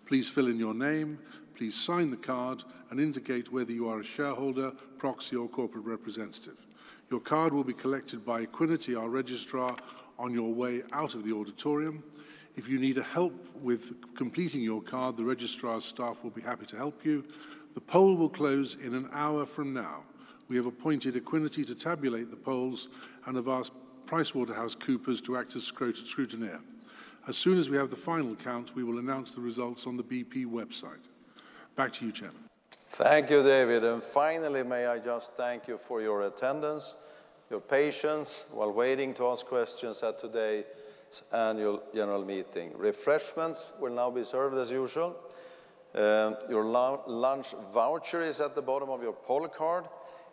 Please 0.04 0.28
fill 0.28 0.48
in 0.48 0.58
your 0.58 0.74
name, 0.74 1.18
please 1.54 1.74
sign 1.74 2.10
the 2.10 2.16
card 2.16 2.62
and 2.94 3.00
indicate 3.00 3.50
whether 3.50 3.72
you 3.72 3.88
are 3.88 3.98
a 3.98 4.04
shareholder, 4.04 4.70
proxy 4.98 5.34
or 5.34 5.48
corporate 5.48 5.84
representative. 5.84 6.64
Your 7.10 7.18
card 7.18 7.52
will 7.52 7.64
be 7.64 7.72
collected 7.72 8.24
by 8.24 8.46
Equiniti, 8.46 8.96
our 8.96 9.08
registrar, 9.08 9.74
on 10.16 10.32
your 10.32 10.54
way 10.54 10.84
out 10.92 11.16
of 11.16 11.24
the 11.24 11.34
auditorium. 11.34 12.04
If 12.54 12.68
you 12.68 12.78
need 12.78 12.96
help 12.98 13.34
with 13.60 14.14
completing 14.14 14.60
your 14.60 14.80
card, 14.80 15.16
the 15.16 15.24
registrar's 15.24 15.84
staff 15.84 16.22
will 16.22 16.30
be 16.30 16.40
happy 16.40 16.66
to 16.66 16.76
help 16.76 17.04
you. 17.04 17.24
The 17.74 17.80
poll 17.80 18.14
will 18.14 18.28
close 18.28 18.76
in 18.80 18.94
an 18.94 19.08
hour 19.12 19.44
from 19.44 19.74
now. 19.74 20.04
We 20.46 20.54
have 20.54 20.66
appointed 20.66 21.16
Equiniti 21.16 21.66
to 21.66 21.74
tabulate 21.74 22.30
the 22.30 22.36
polls 22.36 22.86
and 23.26 23.34
have 23.34 23.48
asked 23.48 23.72
PricewaterhouseCoopers 24.06 25.20
to 25.24 25.36
act 25.36 25.56
as 25.56 25.64
scrutineer. 25.68 26.60
As 27.26 27.36
soon 27.36 27.58
as 27.58 27.68
we 27.68 27.76
have 27.76 27.90
the 27.90 27.96
final 27.96 28.36
count, 28.36 28.76
we 28.76 28.84
will 28.84 29.00
announce 29.00 29.34
the 29.34 29.40
results 29.40 29.84
on 29.84 29.96
the 29.96 30.04
BP 30.04 30.46
website. 30.46 31.08
Back 31.74 31.92
to 31.94 32.06
you, 32.06 32.12
Chairman. 32.12 32.43
Thank 32.88 33.30
you, 33.30 33.42
David. 33.42 33.82
And 33.84 34.02
finally, 34.02 34.62
may 34.62 34.86
I 34.86 34.98
just 34.98 35.32
thank 35.32 35.66
you 35.66 35.78
for 35.78 36.00
your 36.00 36.22
attendance, 36.22 36.96
your 37.50 37.60
patience 37.60 38.46
while 38.52 38.72
waiting 38.72 39.14
to 39.14 39.28
ask 39.28 39.46
questions 39.46 40.02
at 40.02 40.18
today's 40.18 40.64
annual 41.32 41.82
general 41.94 42.24
meeting. 42.24 42.72
Refreshments 42.76 43.72
will 43.80 43.92
now 43.92 44.10
be 44.10 44.24
served 44.24 44.56
as 44.56 44.70
usual. 44.70 45.16
Uh, 45.94 46.34
your 46.48 46.64
lunch 46.64 47.54
voucher 47.72 48.22
is 48.22 48.40
at 48.40 48.54
the 48.54 48.62
bottom 48.62 48.90
of 48.90 49.02
your 49.02 49.12
poll 49.12 49.48
card. 49.48 49.84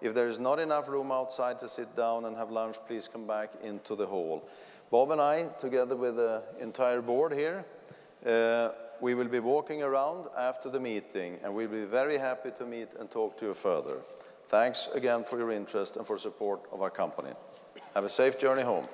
If 0.02 0.14
there 0.16 0.28
is 0.28 0.40
not 0.40 0.60
enough 0.60 0.90
room 0.90 1.12
outside 1.12 1.60
to 1.60 1.70
sit 1.70 1.96
down 1.96 2.26
and 2.26 2.36
have 2.36 2.50
lunch, 2.50 2.78
please 2.88 3.08
come 3.08 3.28
back 3.28 3.52
into 3.64 3.96
the 3.96 4.08
hall. 4.08 4.48
Bob 4.90 5.12
and 5.12 5.22
I, 5.22 5.44
together 5.60 5.96
with 5.96 6.16
the 6.16 6.42
entire 6.60 7.02
board 7.02 7.32
here, 7.34 7.64
uh, 8.26 8.70
we 9.02 9.16
will 9.16 9.28
be 9.28 9.40
walking 9.40 9.82
around 9.82 10.28
after 10.38 10.70
the 10.70 10.80
meeting 10.80 11.40
and 11.44 11.54
we'll 11.54 11.68
be 11.68 11.86
very 11.86 12.18
happy 12.18 12.52
to 12.52 12.66
meet 12.66 12.90
and 13.00 13.10
talk 13.10 13.38
to 13.40 13.48
you 13.48 13.54
further. 13.54 13.98
Thanks 14.48 14.90
again 14.94 15.24
for 15.24 15.38
your 15.40 15.52
interest 15.52 15.98
and 15.98 16.06
for 16.06 16.18
support 16.18 16.62
of 16.72 16.82
our 16.82 16.92
company. 16.92 17.32
Have 17.96 18.06
a 18.06 18.10
safe 18.10 18.40
journey 18.40 18.62
home. 18.62 18.88